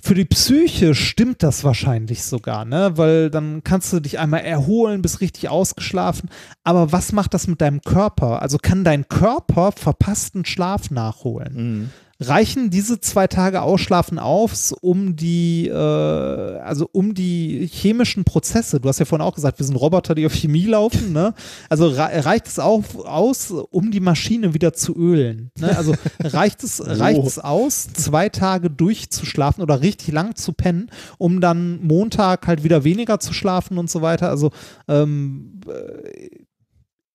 Für 0.00 0.14
die 0.14 0.24
Psyche 0.24 0.94
stimmt 0.94 1.42
das 1.42 1.64
wahrscheinlich 1.64 2.22
sogar, 2.22 2.64
ne? 2.64 2.92
Weil 2.96 3.28
dann 3.30 3.64
kannst 3.64 3.92
du 3.92 3.98
dich 3.98 4.18
einmal 4.18 4.42
erholen, 4.42 5.02
bist 5.02 5.20
richtig 5.20 5.48
ausgeschlafen. 5.48 6.28
Aber 6.62 6.92
was 6.92 7.10
macht 7.12 7.34
das 7.34 7.48
mit 7.48 7.60
deinem 7.60 7.80
Körper? 7.80 8.40
Also 8.40 8.58
kann 8.58 8.84
dein 8.84 9.08
Körper 9.08 9.72
verpassten 9.72 10.44
Schlaf 10.44 10.90
nachholen? 10.90 11.54
Mhm. 11.54 11.90
Reichen 12.18 12.70
diese 12.70 12.98
zwei 13.00 13.26
Tage 13.26 13.60
Ausschlafen 13.60 14.18
auf, 14.18 14.72
um 14.80 15.16
die, 15.16 15.68
äh, 15.68 15.72
also 15.72 16.88
um 16.92 17.12
die 17.12 17.68
chemischen 17.70 18.24
Prozesse, 18.24 18.80
du 18.80 18.88
hast 18.88 18.98
ja 18.98 19.04
vorhin 19.04 19.26
auch 19.26 19.34
gesagt, 19.34 19.58
wir 19.58 19.66
sind 19.66 19.76
Roboter, 19.76 20.14
die 20.14 20.24
auf 20.24 20.32
Chemie 20.32 20.64
laufen, 20.64 21.12
ne? 21.12 21.34
Also 21.68 21.88
rei- 21.88 22.20
reicht 22.20 22.46
es 22.46 22.58
auch 22.58 22.82
aus, 23.04 23.50
um 23.50 23.90
die 23.90 24.00
Maschine 24.00 24.54
wieder 24.54 24.72
zu 24.72 24.96
ölen? 24.96 25.50
Ne? 25.58 25.76
Also 25.76 25.94
reicht 26.20 26.64
es, 26.64 26.80
reicht 26.86 27.22
es 27.26 27.38
aus, 27.38 27.88
zwei 27.92 28.30
Tage 28.30 28.70
durchzuschlafen 28.70 29.62
oder 29.62 29.82
richtig 29.82 30.12
lang 30.14 30.36
zu 30.36 30.52
pennen, 30.54 30.90
um 31.18 31.40
dann 31.42 31.84
Montag 31.86 32.46
halt 32.46 32.64
wieder 32.64 32.82
weniger 32.84 33.20
zu 33.20 33.34
schlafen 33.34 33.76
und 33.76 33.90
so 33.90 34.00
weiter? 34.00 34.30
Also 34.30 34.52
ähm, 34.88 35.60
äh, 35.68 36.45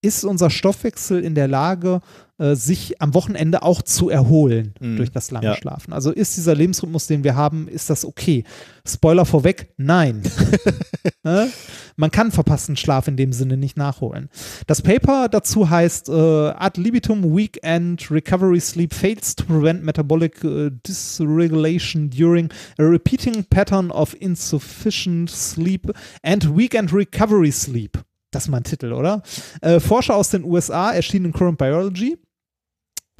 ist 0.02 0.24
unser 0.24 0.50
Stoffwechsel 0.50 1.24
in 1.24 1.36
der 1.36 1.48
Lage, 1.48 2.00
äh, 2.40 2.56
sich 2.56 3.00
am 3.02 3.14
Wochenende 3.14 3.62
auch 3.62 3.84
zu 3.84 4.10
erholen 4.10 4.74
Mhm. 4.80 4.98
durch 4.98 5.12
das 5.12 5.30
lange 5.30 5.46
Ja. 5.46 5.56
Schlafen. 5.56 5.94
Also 5.94 6.12
ist 6.12 6.36
dieser 6.38 6.56
Lebensrhythmus, 6.56 7.06
den 7.06 7.24
wir 7.24 7.36
haben, 7.36 7.68
ist 7.68 7.90
das 7.92 8.04
okay? 8.04 8.44
Spoiler 8.86 9.26
vorweg, 9.26 9.74
nein. 9.78 10.24
Ne? 11.24 11.50
Man 11.98 12.10
kann 12.10 12.32
verpassten 12.32 12.76
Schlaf 12.76 13.08
in 13.08 13.16
dem 13.16 13.32
Sinne 13.32 13.56
nicht 13.56 13.78
nachholen. 13.78 14.30
Das 14.66 14.82
Paper 14.82 15.30
dazu 15.30 15.70
heißt 15.70 16.10
äh, 16.10 16.14
Ad 16.14 16.82
libitum 16.82 17.36
weekend 17.38 18.10
recovery 18.10 18.60
sleep 18.60 18.92
fails 18.92 19.36
to 19.36 19.46
prevent 19.46 19.84
metabolic 19.84 20.44
äh, 20.44 20.72
dysregulation 20.88 22.10
during 22.10 22.50
a 22.80 22.84
repeating 22.84 23.44
pattern 23.44 23.92
of 23.92 24.16
insufficient 24.20 25.30
sleep 25.30 25.92
and 26.24 26.58
weekend 26.58 26.92
recovery 26.92 27.52
sleep. 27.52 28.00
Das 28.32 28.44
ist 28.44 28.50
mein 28.50 28.64
Titel, 28.64 28.94
oder? 28.94 29.22
Äh, 29.62 29.80
Forscher 29.80 30.16
aus 30.16 30.30
den 30.30 30.44
USA 30.44 30.92
erschienen 30.92 31.26
in 31.26 31.34
Current 31.34 31.58
Biology. 31.58 32.18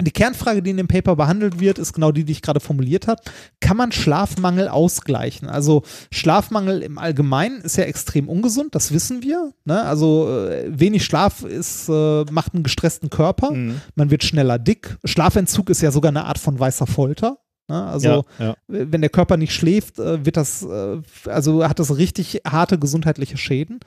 Die 0.00 0.10
Kernfrage, 0.10 0.62
die 0.62 0.70
in 0.70 0.76
dem 0.76 0.88
Paper 0.88 1.16
behandelt 1.16 1.60
wird, 1.60 1.78
ist 1.78 1.92
genau 1.92 2.12
die, 2.12 2.24
die 2.24 2.32
ich 2.32 2.42
gerade 2.42 2.60
formuliert 2.60 3.06
habe. 3.06 3.22
Kann 3.60 3.76
man 3.76 3.92
Schlafmangel 3.92 4.68
ausgleichen? 4.68 5.48
Also 5.48 5.82
Schlafmangel 6.10 6.82
im 6.82 6.98
Allgemeinen 6.98 7.60
ist 7.60 7.76
ja 7.76 7.84
extrem 7.84 8.28
ungesund, 8.28 8.74
das 8.74 8.92
wissen 8.92 9.22
wir. 9.22 9.52
Ne? 9.64 9.82
Also 9.82 10.28
äh, 10.28 10.66
wenig 10.68 11.04
Schlaf 11.04 11.44
ist, 11.44 11.88
äh, 11.88 12.24
macht 12.30 12.54
einen 12.54 12.64
gestressten 12.64 13.10
Körper. 13.10 13.52
Mhm. 13.52 13.80
Man 13.94 14.10
wird 14.10 14.24
schneller 14.24 14.58
dick. 14.58 14.96
Schlafentzug 15.04 15.70
ist 15.70 15.82
ja 15.82 15.92
sogar 15.92 16.08
eine 16.08 16.24
Art 16.24 16.38
von 16.38 16.58
weißer 16.58 16.86
Folter. 16.86 17.38
Ne? 17.68 17.84
Also 17.84 18.24
ja, 18.38 18.46
ja. 18.46 18.56
wenn 18.66 19.00
der 19.02 19.10
Körper 19.10 19.36
nicht 19.36 19.54
schläft, 19.54 19.98
äh, 19.98 20.24
wird 20.24 20.36
das, 20.36 20.62
äh, 20.62 21.00
also 21.26 21.68
hat 21.68 21.78
das 21.78 21.96
richtig 21.96 22.40
harte 22.46 22.78
gesundheitliche 22.78 23.36
Schäden. 23.36 23.80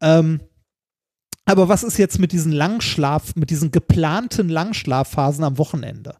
Ähm, 0.00 0.40
aber 1.48 1.68
was 1.68 1.82
ist 1.82 1.96
jetzt 1.96 2.18
mit 2.18 2.32
diesen 2.32 2.52
Langschlaf, 2.52 3.34
mit 3.34 3.48
diesen 3.48 3.70
geplanten 3.70 4.50
Langschlafphasen 4.50 5.44
am 5.44 5.56
Wochenende? 5.56 6.16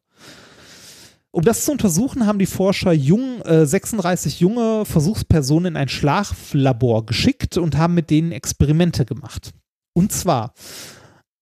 Um 1.30 1.44
das 1.44 1.66
zu 1.66 1.72
untersuchen, 1.72 2.26
haben 2.26 2.38
die 2.38 2.46
Forscher 2.46 2.92
jung, 2.92 3.42
äh, 3.42 3.66
36 3.66 4.40
junge 4.40 4.86
Versuchspersonen 4.86 5.74
in 5.74 5.76
ein 5.76 5.88
Schlaflabor 5.90 7.04
geschickt 7.04 7.58
und 7.58 7.76
haben 7.76 7.92
mit 7.92 8.08
denen 8.08 8.32
Experimente 8.32 9.04
gemacht. 9.04 9.52
Und 9.92 10.12
zwar 10.12 10.54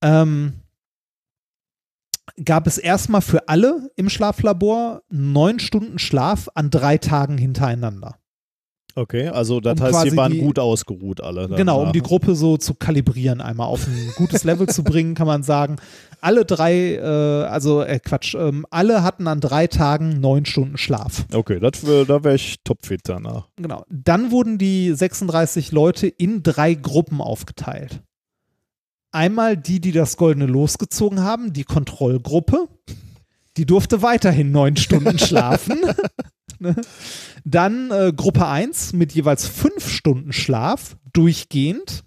ähm, 0.03 0.55
gab 2.45 2.67
es 2.67 2.79
erstmal 2.79 3.23
für 3.23 3.49
alle 3.49 3.89
im 3.95 4.11
Schlaflabor 4.11 5.03
neun 5.09 5.61
Stunden 5.61 6.01
Schlaf 6.01 6.49
an 6.57 6.71
drei 6.71 6.99
Tagen 6.99 7.39
hintereinander. 7.39 8.19
Okay, 8.99 9.29
also 9.29 9.61
das 9.61 9.79
Um 9.79 9.87
heißt, 9.87 10.07
die 10.07 10.17
waren 10.17 10.33
die- 10.33 10.41
gut 10.41 10.59
ausgeruht 10.59 11.21
alle. 11.23 11.49
Genau, 11.51 11.83
um 11.83 11.93
die 11.93 12.01
Gruppe 12.01 12.35
so 12.35 12.57
zu 12.57 12.73
kalibrieren, 12.75 13.43
einmal 13.43 13.67
auf 13.69 13.87
ein 13.87 14.13
gutes 14.17 14.43
Level 14.43 14.67
zu 14.69 14.83
bringen, 14.83 15.15
kann 15.15 15.27
man 15.27 15.43
sagen. 15.43 15.77
Alle 16.23 16.47
drei, 16.47 16.95
äh, 16.95 17.01
also 17.03 17.83
äh, 17.83 18.01
Quatsch, 18.01 18.35
ähm, 18.35 18.65
alle 18.71 19.03
hatten 19.03 19.29
an 19.29 19.41
drei 19.43 19.67
Tagen 19.67 20.19
neun 20.21 20.47
Stunden 20.47 20.79
Schlaf. 20.79 21.27
Okay, 21.35 21.61
das 21.61 21.87
wär, 21.87 22.07
da 22.07 22.25
wäre 22.25 22.37
ich 22.37 22.57
topfit 22.65 23.03
danach. 23.05 23.49
Genau. 23.57 23.85
Dann 23.91 24.31
wurden 24.31 24.57
die 24.57 24.93
36 24.95 25.73
Leute 25.73 26.07
in 26.07 26.43
drei 26.43 26.73
Gruppen 26.73 27.21
aufgeteilt. 27.21 28.01
Einmal 29.13 29.59
die, 29.59 29.81
die 29.81 29.93
das 29.93 30.17
goldene 30.17 30.47
losgezogen 30.47 31.23
haben, 31.23 31.53
die 31.53 31.65
Kontrollgruppe. 31.65 32.67
Die 33.57 33.67
durfte 33.67 34.03
weiterhin 34.03 34.51
neun 34.53 34.77
Stunden 34.77 35.19
schlafen. 35.19 35.81
Ne? 36.59 36.75
Dann 37.45 37.91
äh, 37.91 38.15
Gruppe 38.17 38.47
1 38.47 38.95
mit 38.95 39.13
jeweils 39.13 39.47
fünf 39.47 39.91
Stunden 39.91 40.33
Schlaf, 40.33 40.97
durchgehend, 41.13 42.03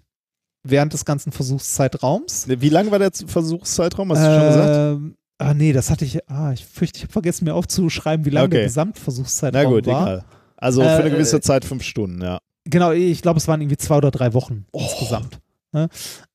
während 0.64 0.92
des 0.92 1.04
ganzen 1.04 1.30
Versuchszeitraums. 1.30 2.46
Wie 2.48 2.68
lang 2.68 2.90
war 2.90 2.98
der 2.98 3.12
Versuchszeitraum? 3.12 4.10
Hast 4.10 4.22
du 4.22 4.26
schon 4.26 4.46
gesagt? 4.48 4.76
Ähm, 4.76 5.16
Ah, 5.38 5.54
nee, 5.54 5.72
das 5.72 5.88
hatte 5.88 6.04
ich. 6.04 6.28
Ah, 6.28 6.50
ich 6.52 6.66
fürchte, 6.66 6.96
ich 6.98 7.02
habe 7.04 7.12
vergessen, 7.12 7.44
mir 7.44 7.54
aufzuschreiben, 7.54 8.26
wie 8.26 8.30
lange 8.30 8.46
Okay. 8.46 8.56
der 8.56 8.64
Gesamtversuchszeitraum 8.64 9.62
Na 9.62 9.70
gut, 9.70 9.86
war. 9.86 10.02
egal. 10.02 10.24
Also 10.56 10.82
für 10.82 10.88
eine 10.96 11.06
Äh, 11.06 11.10
gewisse 11.10 11.36
äh, 11.36 11.40
Zeit 11.40 11.64
fünf 11.64 11.84
Stunden, 11.84 12.20
ja. 12.20 12.40
Genau, 12.64 12.90
ich 12.90 13.22
glaube, 13.22 13.38
es 13.38 13.46
waren 13.46 13.60
irgendwie 13.60 13.76
zwei 13.78 13.98
oder 13.98 14.10
drei 14.10 14.34
Wochen 14.34 14.66
Oh. 14.72 14.80
insgesamt. 14.82 15.38
Ne? 15.70 15.88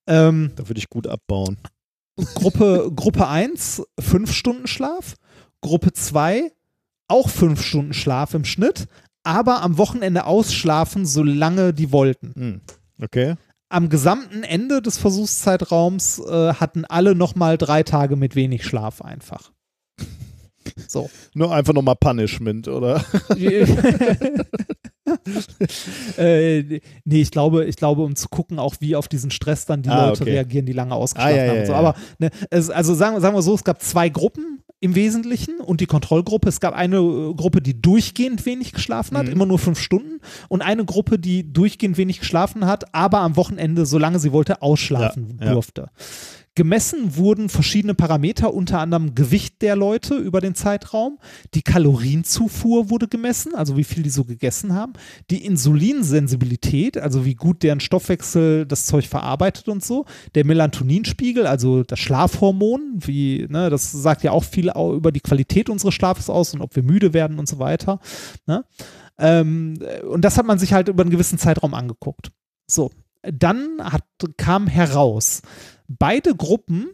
Ähm, 0.07 0.51
Da 0.55 0.69
würde 0.69 0.79
ich 0.79 0.89
gut 0.89 1.05
abbauen. 1.05 1.57
Gruppe, 2.17 2.91
Gruppe 2.95 3.27
1, 3.27 3.83
fünf 3.99 4.33
Stunden 4.33 4.67
Schlaf. 4.67 5.15
Gruppe 5.61 5.93
2, 5.93 6.51
auch 7.07 7.29
fünf 7.29 7.61
Stunden 7.61 7.93
Schlaf 7.93 8.33
im 8.33 8.45
Schnitt, 8.45 8.87
aber 9.23 9.61
am 9.61 9.77
Wochenende 9.77 10.25
ausschlafen, 10.25 11.05
solange 11.05 11.73
die 11.73 11.91
wollten. 11.91 12.33
Hm. 12.35 12.61
Okay. 13.01 13.35
Am 13.69 13.89
gesamten 13.89 14.43
Ende 14.43 14.81
des 14.81 14.97
Versuchszeitraums 14.97 16.19
äh, 16.19 16.53
hatten 16.53 16.85
alle 16.85 17.15
nochmal 17.15 17.57
drei 17.57 17.83
Tage 17.83 18.15
mit 18.15 18.35
wenig 18.35 18.63
Schlaf 18.63 19.01
einfach. 19.01 19.51
So. 20.87 21.09
Nur 21.33 21.53
einfach 21.53 21.73
nochmal 21.73 21.95
Punishment, 21.95 22.67
oder? 22.67 23.03
äh, 26.17 26.79
nee, 27.05 27.21
ich 27.21 27.31
glaube, 27.31 27.65
ich 27.65 27.75
glaube, 27.75 28.03
um 28.03 28.15
zu 28.15 28.27
gucken, 28.29 28.59
auch 28.59 28.75
wie 28.79 28.95
auf 28.95 29.07
diesen 29.07 29.31
Stress 29.31 29.65
dann 29.65 29.81
die 29.81 29.89
Ah, 29.89 30.07
Leute 30.07 30.23
okay. 30.23 30.31
reagieren, 30.33 30.65
die 30.65 30.73
lange 30.73 30.95
ausgeschlafen 30.95 31.33
Ah, 31.39 31.43
ja, 31.43 31.49
haben. 31.49 31.55
ja, 31.55 31.61
und 31.61 31.67
so. 31.67 31.71
ja. 31.73 31.79
Aber 31.79 31.95
ne, 32.19 32.29
es, 32.49 32.69
also 32.69 32.93
sagen, 32.93 33.19
sagen 33.21 33.35
wir 33.35 33.41
so, 33.41 33.53
es 33.55 33.63
gab 33.63 33.81
zwei 33.81 34.09
Gruppen 34.09 34.61
im 34.81 34.93
Wesentlichen 34.95 35.59
und 35.61 35.81
die 35.81 35.85
Kontrollgruppe. 35.85 36.49
Es 36.49 36.59
gab 36.59 36.73
eine 36.75 36.97
äh, 36.97 37.33
Gruppe, 37.33 37.61
die 37.61 37.81
durchgehend 37.81 38.45
wenig 38.45 38.73
geschlafen 38.73 39.17
hat, 39.17 39.25
Mhm. 39.27 39.31
immer 39.31 39.45
nur 39.45 39.57
fünf 39.59 39.79
Stunden, 39.79 40.19
und 40.49 40.61
eine 40.61 40.85
Gruppe, 40.85 41.17
die 41.17 41.51
durchgehend 41.51 41.97
wenig 41.97 42.19
geschlafen 42.19 42.65
hat, 42.65 42.93
aber 42.93 43.19
am 43.19 43.35
Wochenende, 43.35 43.85
solange 43.85 44.19
sie 44.19 44.31
wollte, 44.31 44.61
ausschlafen 44.61 45.37
durfte. 45.39 45.89
Gemessen 46.55 47.17
wurden 47.17 47.49
verschiedene 47.49 47.93
Parameter, 47.93 48.53
unter 48.53 48.79
anderem 48.79 49.13
Gewicht 49.13 49.61
der 49.61 49.75
Leute 49.75 50.15
über 50.15 50.39
den 50.39 50.55
Zeitraum, 50.55 51.19
die 51.53 51.61
Kalorienzufuhr 51.61 52.89
wurde 52.89 53.09
gemessen, 53.09 53.53
also 53.53 53.75
wie 53.75 53.83
viel 53.83 54.03
die 54.03 54.09
so 54.09 54.23
gegessen 54.23 54.73
haben, 54.73 54.93
die 55.29 55.45
Insulinsensibilität, 55.45 56.97
also 56.97 57.25
wie 57.25 57.35
gut 57.35 57.61
deren 57.61 57.81
Stoffwechsel 57.81 58.65
das 58.65 58.85
Zeug 58.85 59.07
verarbeitet 59.07 59.67
und 59.67 59.83
so, 59.83 60.05
der 60.33 60.45
Melatoninspiegel, 60.45 61.45
also 61.45 61.83
das 61.83 61.99
Schlafhormon, 61.99 62.99
wie, 62.99 63.45
ne, 63.49 63.69
das 63.69 63.91
sagt 63.91 64.23
ja 64.23 64.31
auch 64.31 64.45
viel 64.45 64.69
über 64.69 65.11
die 65.11 65.19
Qualität 65.19 65.69
unseres 65.69 65.93
Schlafes 65.93 66.29
aus 66.29 66.53
und 66.53 66.61
ob 66.61 66.73
wir 66.77 66.83
müde 66.83 67.13
werden 67.13 67.37
und 67.37 67.49
so 67.49 67.59
weiter. 67.59 67.99
Ne? 68.47 68.63
Ähm, 69.17 69.77
und 70.09 70.21
das 70.21 70.37
hat 70.37 70.45
man 70.45 70.57
sich 70.57 70.71
halt 70.71 70.87
über 70.87 71.03
einen 71.03 71.11
gewissen 71.11 71.37
Zeitraum 71.37 71.73
angeguckt. 71.73 72.31
So, 72.65 72.91
dann 73.23 73.81
hat, 73.81 74.03
kam 74.37 74.67
heraus, 74.67 75.41
beide 75.87 76.35
Gruppen, 76.35 76.89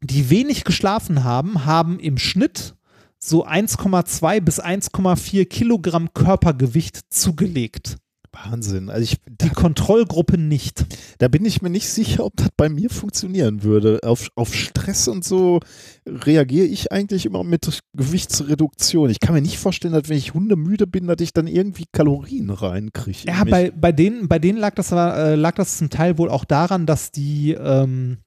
die 0.00 0.30
wenig 0.30 0.64
geschlafen 0.64 1.24
haben, 1.24 1.64
haben 1.64 1.98
im 1.98 2.18
Schnitt 2.18 2.74
so 3.18 3.46
1,2 3.46 4.40
bis 4.40 4.62
1,4 4.62 5.46
Kilogramm 5.46 6.12
Körpergewicht 6.12 7.12
zugelegt. 7.12 7.96
Wahnsinn. 8.34 8.90
Also 8.90 9.02
ich, 9.04 9.16
Die 9.40 9.48
Kontrollgruppe 9.48 10.36
nicht. 10.38 10.84
da 11.18 11.28
bin 11.28 11.44
ich 11.44 11.62
mir 11.62 11.70
nicht 11.70 11.88
sicher, 11.88 12.24
ob 12.24 12.36
das 12.36 12.48
bei 12.56 12.68
mir 12.68 12.90
funktionieren 12.90 13.62
würde. 13.62 14.00
Auf, 14.02 14.28
auf 14.34 14.54
Stress 14.54 15.08
und 15.08 15.24
so 15.24 15.60
reagiere 16.06 16.66
ich 16.66 16.92
eigentlich 16.92 17.26
immer 17.26 17.44
mit 17.44 17.66
Gewichtsreduktion. 17.94 19.10
Ich 19.10 19.20
kann 19.20 19.34
mir 19.34 19.42
nicht 19.42 19.58
vorstellen, 19.58 19.94
dass 19.94 20.08
wenn 20.08 20.18
ich 20.18 20.34
hundemüde 20.34 20.86
bin, 20.86 21.06
dass 21.06 21.20
ich 21.20 21.32
dann 21.32 21.46
irgendwie 21.46 21.84
Kalorien 21.92 22.50
reinkriege. 22.50 23.20
in 23.24 23.28
Ja, 23.34 23.44
bei, 23.44 23.70
bei, 23.70 23.92
denen, 23.92 24.28
bei 24.28 24.38
denen 24.38 24.58
lag 24.58 24.74
das, 24.74 24.90
äh, 24.92 25.34
lag 25.34 25.54
das 25.54 25.78
zum 25.78 25.90
Teil 25.90 26.18
wohl 26.18 26.28
auch 26.28 26.44
daran, 26.44 26.86
dass 26.86 27.10
die 27.12 27.52
ähm, 27.52 28.18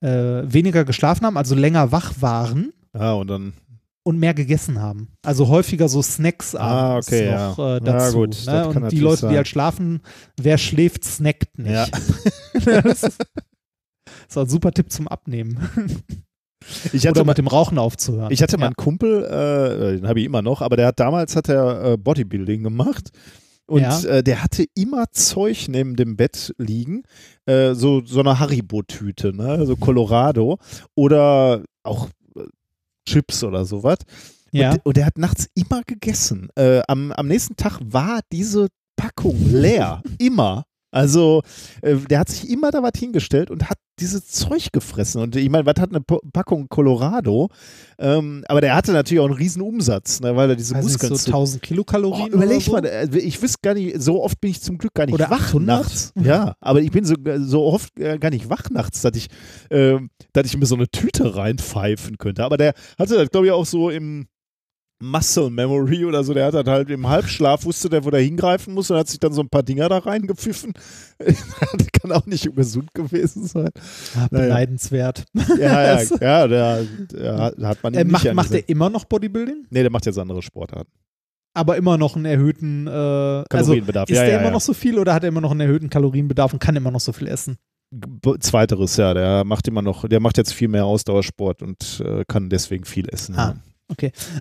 äh, 0.00 0.08
weniger 0.44 0.84
geschlafen 0.84 1.26
haben, 1.26 1.36
also 1.36 1.54
länger 1.54 1.92
wach 1.92 2.14
waren 2.20 2.72
Ah, 2.92 3.12
und 3.12 3.28
dann. 3.28 3.52
Und 4.10 4.18
mehr 4.18 4.34
gegessen 4.34 4.80
haben. 4.80 5.08
Also 5.24 5.48
häufiger 5.48 5.88
so 5.88 6.02
Snacks 6.02 6.54
Ah, 6.54 6.92
abends 6.92 7.08
okay, 7.08 7.30
noch 7.30 7.58
ja. 7.58 7.76
äh, 7.76 7.80
dazu. 7.80 8.18
Ja, 8.18 8.24
gut, 8.24 8.46
ne? 8.46 8.68
Und 8.68 8.92
die 8.92 9.00
Leute, 9.00 9.16
die 9.16 9.26
sein. 9.28 9.36
halt 9.36 9.48
schlafen, 9.48 10.00
wer 10.38 10.58
schläft, 10.58 11.04
snackt 11.04 11.58
nicht. 11.58 11.70
Ja. 11.72 11.86
das 12.82 13.02
ist, 13.04 13.18
ein 14.36 14.48
super 14.48 14.72
Tipp 14.72 14.90
zum 14.92 15.08
Abnehmen. 15.08 15.58
Ich 16.92 17.06
hatte 17.06 17.20
Oder 17.20 17.24
mal, 17.24 17.30
mit 17.30 17.38
dem 17.38 17.46
Rauchen 17.46 17.78
aufzuhören. 17.78 18.30
Ich 18.30 18.42
hatte 18.42 18.58
mal 18.58 18.66
einen 18.66 18.76
Kumpel, 18.76 19.24
äh, 19.24 19.96
den 19.96 20.06
habe 20.06 20.20
ich 20.20 20.26
immer 20.26 20.42
noch, 20.42 20.60
aber 20.60 20.76
der 20.76 20.88
hat 20.88 21.00
damals 21.00 21.34
hat 21.34 21.48
er 21.48 21.92
äh, 21.92 21.96
Bodybuilding 21.96 22.62
gemacht. 22.62 23.08
Und 23.66 23.80
Ja. 23.80 24.02
äh, 24.02 24.22
der 24.22 24.44
hatte 24.44 24.66
immer 24.74 25.06
Zeug 25.10 25.68
neben 25.68 25.96
dem 25.96 26.16
Bett 26.16 26.52
liegen, 26.58 27.04
äh, 27.46 27.72
so, 27.72 28.02
so 28.04 28.20
eine 28.20 28.38
Haribo-Tüte, 28.38 29.32
ne? 29.34 29.64
so 29.64 29.74
Colorado 29.76 30.58
oder 30.94 31.62
auch 31.82 32.08
äh, 32.08 32.10
Chips 33.10 33.44
oder 33.44 33.64
sowas. 33.64 33.98
ja. 34.52 34.72
Und, 34.72 34.86
und 34.86 34.96
der 34.96 35.06
hat 35.06 35.18
nachts 35.18 35.48
immer 35.54 35.82
gegessen. 35.86 36.48
Äh, 36.56 36.82
am, 36.88 37.12
am 37.12 37.26
nächsten 37.26 37.56
Tag 37.56 37.78
war 37.82 38.20
diese 38.32 38.68
Packung 38.96 39.36
leer. 39.52 40.02
immer. 40.18 40.64
Also, 40.92 41.42
äh, 41.82 41.96
der 41.96 42.20
hat 42.20 42.28
sich 42.28 42.50
immer 42.50 42.70
da 42.70 42.82
was 42.82 42.92
hingestellt 42.96 43.50
und 43.50 43.70
hat 43.70 43.78
dieses 44.00 44.26
Zeug 44.26 44.72
gefressen. 44.72 45.20
Und 45.22 45.36
ich 45.36 45.48
meine, 45.50 45.66
was 45.66 45.74
hat 45.80 45.90
eine 45.90 46.00
Packung 46.00 46.68
Colorado? 46.68 47.48
Ähm, 47.98 48.44
aber 48.48 48.60
der 48.60 48.74
hatte 48.74 48.92
natürlich 48.92 49.20
auch 49.20 49.26
einen 49.26 49.34
riesen 49.34 49.62
Umsatz, 49.62 50.20
ne, 50.20 50.34
weil 50.34 50.50
er 50.50 50.56
diese 50.56 50.74
nicht, 50.74 50.82
Muskeln 50.84 51.10
so 51.10 51.16
zu- 51.18 51.30
1000 51.30 51.62
Oh, 51.62 51.66
Kilokalorien. 51.66 52.28
überleg 52.32 52.66
oder 52.68 52.82
mal, 52.82 52.86
äh, 52.88 53.18
ich 53.18 53.40
wüsste 53.42 53.58
gar 53.62 53.74
nicht, 53.74 54.00
so 54.00 54.22
oft 54.22 54.40
bin 54.40 54.50
ich 54.50 54.60
zum 54.62 54.78
Glück 54.78 54.94
gar 54.94 55.04
nicht 55.06 55.14
Oder 55.14 55.28
wach 55.30 55.40
800? 55.48 55.66
nachts. 55.84 56.12
Ja, 56.20 56.54
aber 56.60 56.80
ich 56.80 56.90
bin 56.90 57.04
so, 57.04 57.14
so 57.38 57.64
oft 57.64 57.98
äh, 57.98 58.18
gar 58.18 58.30
nicht 58.30 58.48
wach 58.48 58.70
nachts, 58.70 59.02
dass 59.02 59.14
ich, 59.16 59.28
ähm, 59.70 60.10
dass 60.32 60.46
ich 60.46 60.56
mir 60.56 60.66
so 60.66 60.74
eine 60.76 60.88
Tüte 60.88 61.36
reinpfeifen 61.36 62.16
könnte. 62.18 62.44
Aber 62.44 62.56
der 62.56 62.72
hatte 62.98 63.16
das, 63.16 63.30
glaube 63.30 63.46
ich, 63.46 63.52
auch 63.52 63.66
so 63.66 63.90
im 63.90 64.26
Muscle 65.02 65.50
Memory 65.50 66.04
oder 66.04 66.22
so. 66.22 66.34
Der 66.34 66.52
hat 66.52 66.66
halt 66.68 66.90
im 66.90 67.08
Halbschlaf, 67.08 67.64
wusste 67.64 67.88
der, 67.88 68.04
wo 68.04 68.10
der 68.10 68.20
hingreifen 68.20 68.74
muss 68.74 68.90
und 68.90 68.98
hat 68.98 69.08
sich 69.08 69.18
dann 69.18 69.32
so 69.32 69.40
ein 69.40 69.48
paar 69.48 69.62
Dinger 69.62 69.88
da 69.88 69.98
reingepfiffen. 69.98 70.74
das 71.18 71.36
kann 72.00 72.12
auch 72.12 72.26
nicht 72.26 72.54
gesund 72.54 72.92
gewesen 72.94 73.46
sein. 73.46 73.70
Ah, 74.16 74.28
Naja. 74.30 74.44
beneidenswert. 74.46 75.24
Ja, 75.58 75.82
ja, 75.82 75.94
Also- 75.96 76.16
ja, 76.20 76.46
der, 76.46 76.84
der 77.12 77.36
hat- 77.68 77.82
man 77.82 77.94
Äh, 77.94 78.04
nicht 78.04 78.12
macht, 78.12 78.34
macht 78.34 78.52
er 78.52 78.68
immer 78.68 78.90
noch 78.90 79.04
Bodybuilding? 79.06 79.66
Nee, 79.70 79.82
der 79.82 79.90
macht 79.90 80.06
jetzt 80.06 80.18
andere 80.18 80.42
Sportarten. 80.42 80.90
Aber 81.54 81.76
immer 81.76 81.98
noch 81.98 82.14
einen 82.14 82.26
erhöhten 82.26 82.86
äh, 82.86 82.90
also 82.90 83.44
Kalorienbedarf. 83.48 84.08
Ist 84.08 84.16
ja, 84.18 84.22
der 84.24 84.34
ja, 84.34 84.40
immer 84.40 84.50
noch 84.52 84.60
so 84.60 84.72
viel 84.72 84.98
oder 84.98 85.14
hat 85.14 85.24
er 85.24 85.28
immer 85.30 85.40
noch 85.40 85.50
einen 85.50 85.60
erhöhten 85.60 85.90
Kalorienbedarf 85.90 86.52
und 86.52 86.58
kann 86.60 86.76
immer 86.76 86.90
noch 86.92 87.00
so 87.00 87.12
viel 87.12 87.26
essen? 87.26 87.56
Zweiteres, 88.38 88.96
ja, 88.98 89.14
der 89.14 89.42
macht 89.44 89.66
immer 89.66 89.82
noch, 89.82 90.06
der 90.06 90.20
macht 90.20 90.36
jetzt 90.38 90.52
viel 90.52 90.68
mehr 90.68 90.84
Ausdauersport 90.84 91.62
und 91.62 92.00
äh, 92.04 92.24
kann 92.28 92.48
deswegen 92.48 92.84
viel 92.84 93.08
essen. 93.08 93.34
Ah. 93.36 93.56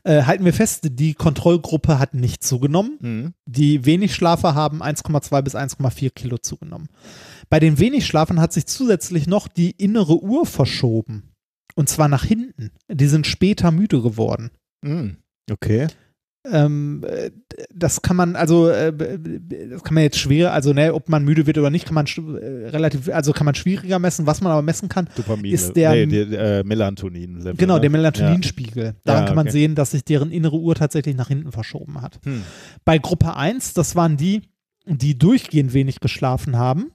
Äh, 0.04 0.24
halten 0.24 0.46
wir 0.46 0.54
fest, 0.54 0.88
die 0.92 1.14
Kontrollgruppe 1.14 2.00
hat 2.00 2.14
nicht 2.14 2.44
zugenommen. 2.44 2.98
Mhm. 3.00 3.34
Die 3.46 3.86
wenig 3.86 4.14
Schlafer 4.14 4.56
haben 4.56 4.82
1,2 4.82 5.42
bis 5.42 5.56
1,4 5.56 6.12
Kilo 6.12 6.38
zugenommen. 6.38 6.90
Bei 7.50 7.60
den 7.60 7.80
wenig 7.80 8.06
Schlafern 8.06 8.40
hat 8.40 8.54
sich 8.54 8.66
zusätzlich 8.68 9.28
noch 9.28 9.48
die 9.48 9.72
innere 9.72 10.22
Uhr 10.22 10.46
verschoben. 10.46 11.32
Und 11.76 11.90
zwar 11.90 12.08
nach 12.08 12.24
hinten. 12.24 12.72
Die 12.90 13.08
sind 13.08 13.26
später 13.28 13.72
müde 13.72 14.02
geworden. 14.02 14.52
Mhm. 14.82 15.18
Okay. 15.52 15.88
Ähm, 16.46 17.04
äh, 17.06 17.32
das 17.74 18.02
kann 18.02 18.16
man, 18.16 18.38
also 18.38 18.70
äh, 18.70 18.94
das 18.94 19.84
kann 19.84 19.94
man 19.94 20.04
jetzt 20.04 20.18
schwer, 20.20 20.54
also 20.54 20.72
ne, 20.72 20.94
ob 20.94 21.10
man 21.10 21.26
müde 21.26 21.46
wird 21.46 21.58
oder 21.58 21.70
nicht, 21.70 21.86
kann 21.86 21.96
man 21.96 22.06
äh, 22.06 22.70
relativ, 22.70 23.10
also 23.10 23.34
kann 23.34 23.44
man 23.44 23.56
schwieriger 23.56 24.00
messen. 24.00 24.26
Was 24.26 24.40
man 24.40 24.52
aber 24.54 24.62
messen 24.62 24.88
kann, 24.88 25.10
Dopamin. 25.16 25.54
Ist 25.54 25.74
der- 25.76 25.92
nee, 25.92 26.06
die, 26.06 26.36
äh, 26.36 26.64
Melatonin. 26.64 27.42
-Level, 27.42 27.58
genau, 27.58 27.76
ne? 27.76 27.82
der 27.82 27.90
Melatoninspiegel. 27.90 28.96
Daran 29.04 29.24
Ja, 29.24 29.28
kann 29.28 29.36
man 29.36 29.48
okay. 29.48 29.52
sehen, 29.52 29.76
dass 29.76 29.92
sich 29.92 30.06
deren 30.06 30.32
innere 30.32 30.58
Uhr 30.58 30.76
tatsächlich 30.76 31.16
nach 31.16 31.28
hinten 31.28 31.52
verschoben 31.52 32.02
hat. 32.02 32.20
Ja. 32.26 32.32
Hm. 32.32 32.44
Bei 32.86 32.98
Gruppe 33.00 33.36
1, 33.36 33.74
das 33.74 33.98
waren 33.98 34.16
die, 34.16 34.44
die 34.86 35.18
durchgehend 35.20 35.74
wenig 35.74 36.00
geschlafen 36.00 36.58
haben, 36.58 36.92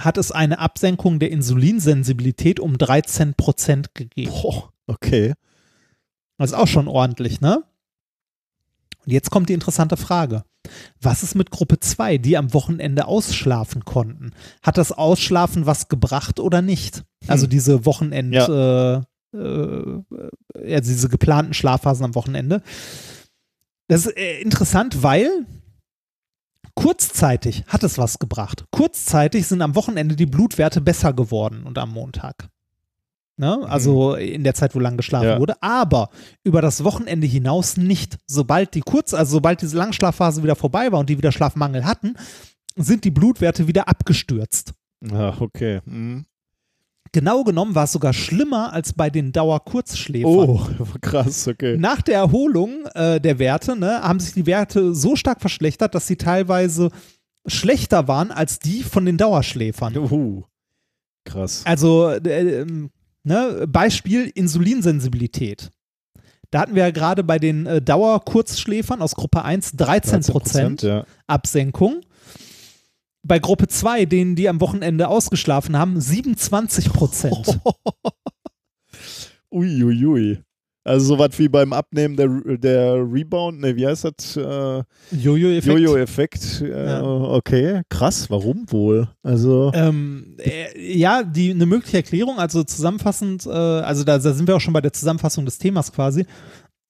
hat 0.00 0.16
es 0.16 0.32
eine 0.32 0.58
Absenkung 0.58 1.18
der 1.18 1.30
Insulinsensibilität 1.30 2.58
um 2.60 2.78
13 2.78 3.34
Prozent 3.34 3.94
gegeben. 3.94 4.32
Boah, 4.32 4.72
okay. 4.86 5.34
Das 6.38 6.50
ist 6.50 6.56
auch 6.56 6.66
schon 6.66 6.88
ordentlich, 6.88 7.40
ne? 7.40 7.62
Und 9.06 9.12
jetzt 9.12 9.30
kommt 9.30 9.48
die 9.48 9.54
interessante 9.54 9.96
Frage. 9.96 10.44
Was 11.00 11.22
ist 11.22 11.34
mit 11.34 11.50
Gruppe 11.50 11.78
2, 11.78 12.18
die 12.18 12.36
am 12.36 12.54
Wochenende 12.54 13.06
ausschlafen 13.06 13.84
konnten? 13.84 14.32
Hat 14.62 14.78
das 14.78 14.92
Ausschlafen 14.92 15.66
was 15.66 15.88
gebracht 15.88 16.40
oder 16.40 16.62
nicht? 16.62 17.04
Also 17.26 17.44
Hm. 17.44 17.50
diese 17.50 17.84
Wochenend, 17.86 18.34
äh, 18.34 18.94
äh, 18.96 20.02
ja, 20.64 20.80
diese 20.80 21.08
geplanten 21.08 21.54
Schlafphasen 21.54 22.04
am 22.04 22.14
Wochenende. 22.14 22.62
Das 23.88 24.06
ist 24.06 24.16
äh, 24.16 24.40
interessant, 24.40 25.02
weil 25.02 25.46
kurzzeitig 26.74 27.64
hat 27.66 27.84
es 27.84 27.98
was 27.98 28.18
gebracht. 28.18 28.64
Kurzzeitig 28.70 29.46
sind 29.46 29.60
am 29.62 29.74
Wochenende 29.74 30.16
die 30.16 30.26
Blutwerte 30.26 30.80
besser 30.80 31.12
geworden 31.12 31.64
und 31.64 31.78
am 31.78 31.90
Montag. 31.90 32.48
Ne? 33.36 33.66
Also 33.68 34.14
in 34.14 34.44
der 34.44 34.54
Zeit, 34.54 34.74
wo 34.74 34.80
lang 34.80 34.96
geschlafen 34.96 35.26
Ja. 35.26 35.40
wurde. 35.40 35.60
Aber 35.60 36.10
über 36.44 36.62
das 36.62 36.84
Wochenende 36.84 37.26
hinaus 37.26 37.76
nicht. 37.76 38.16
Sobald 38.26 38.74
die 38.74 38.80
kurz, 38.80 39.12
also 39.12 39.32
sobald 39.32 39.60
diese 39.60 39.76
Langschlafphase 39.76 40.42
wieder 40.42 40.54
vorbei 40.54 40.92
war 40.92 41.00
und 41.00 41.10
die 41.10 41.18
wieder 41.18 41.32
Schlafmangel 41.32 41.84
hatten, 41.84 42.14
sind 42.76 43.04
die 43.04 43.10
Blutwerte 43.10 43.66
wieder 43.66 43.88
abgestürzt. 43.88 44.72
Ja, 45.04 45.34
okay. 45.40 45.80
Mhm. 45.84 46.26
Genau 47.12 47.44
genommen 47.44 47.76
war 47.76 47.84
es 47.84 47.92
sogar 47.92 48.12
schlimmer 48.12 48.72
als 48.72 48.92
bei 48.92 49.08
den 49.08 49.30
Dauerkurzschläfern. 49.30 50.30
Oh, 50.48 50.66
krass, 51.00 51.46
okay. 51.46 51.76
Nach 51.76 52.02
der 52.02 52.16
Erholung 52.16 52.86
äh, 52.94 53.20
der 53.20 53.38
Werte 53.38 53.76
ne, 53.76 54.00
haben 54.02 54.18
sich 54.18 54.34
die 54.34 54.46
Werte 54.46 54.94
so 54.94 55.14
stark 55.14 55.40
verschlechtert, 55.40 55.94
dass 55.94 56.06
sie 56.08 56.16
teilweise 56.16 56.90
schlechter 57.46 58.08
waren 58.08 58.30
als 58.32 58.58
die 58.58 58.82
von 58.82 59.04
den 59.04 59.16
Dauerschläfern. 59.16 59.96
Uh, 59.96 60.42
krass. 61.24 61.62
Also, 61.64 62.10
äh, 62.10 62.62
ähm, 62.62 62.90
ne, 63.24 63.66
Beispiel 63.66 64.30
Insulinsensibilität. 64.34 65.70
Da 66.50 66.60
hatten 66.60 66.76
wir 66.76 66.84
ja 66.84 66.90
gerade 66.90 67.24
bei 67.24 67.38
den 67.38 67.66
äh, 67.66 67.82
Dauerkurzschläfern 67.82 69.02
aus 69.02 69.16
Gruppe 69.16 69.44
1 69.44 69.72
13 69.72 70.22
Prozent 70.22 70.82
ja. 70.82 71.04
Absenkung. 71.26 72.02
Bei 73.24 73.38
Gruppe 73.38 73.66
2, 73.66 74.04
denen 74.04 74.36
die 74.36 74.48
am 74.48 74.60
Wochenende 74.60 75.08
ausgeschlafen 75.08 75.76
haben, 75.76 76.00
27 76.00 76.92
Prozent. 76.92 77.58
Uiuiui. 79.50 80.04
Ui, 80.04 80.06
ui. 80.06 80.44
Also 80.84 81.06
sowas 81.16 81.30
wie 81.38 81.48
beim 81.48 81.72
Abnehmen 81.72 82.14
der, 82.16 82.28
der 82.58 82.94
Rebound, 83.10 83.60
ne, 83.60 83.74
wie 83.74 83.86
heißt 83.86 84.04
das? 84.04 84.36
Äh, 84.36 84.82
Jojo-Effekt. 85.16 85.78
Jojo-Effekt. 85.80 86.60
Äh, 86.62 86.84
Ja. 86.86 87.02
Okay, 87.02 87.80
krass, 87.88 88.28
warum 88.28 88.70
wohl? 88.70 89.08
Also, 89.22 89.72
Ähm, 89.74 90.36
äh, 90.38 90.94
ja, 90.96 91.22
die 91.22 91.50
eine 91.52 91.64
mögliche 91.64 91.96
Erklärung, 91.96 92.38
also 92.38 92.62
zusammenfassend, 92.64 93.46
äh, 93.46 93.50
also 93.50 94.04
da, 94.04 94.18
da 94.18 94.32
sind 94.34 94.46
wir 94.46 94.56
auch 94.56 94.60
schon 94.60 94.74
bei 94.74 94.82
der 94.82 94.92
Zusammenfassung 94.92 95.46
des 95.46 95.58
Themas 95.58 95.90
quasi. 95.90 96.26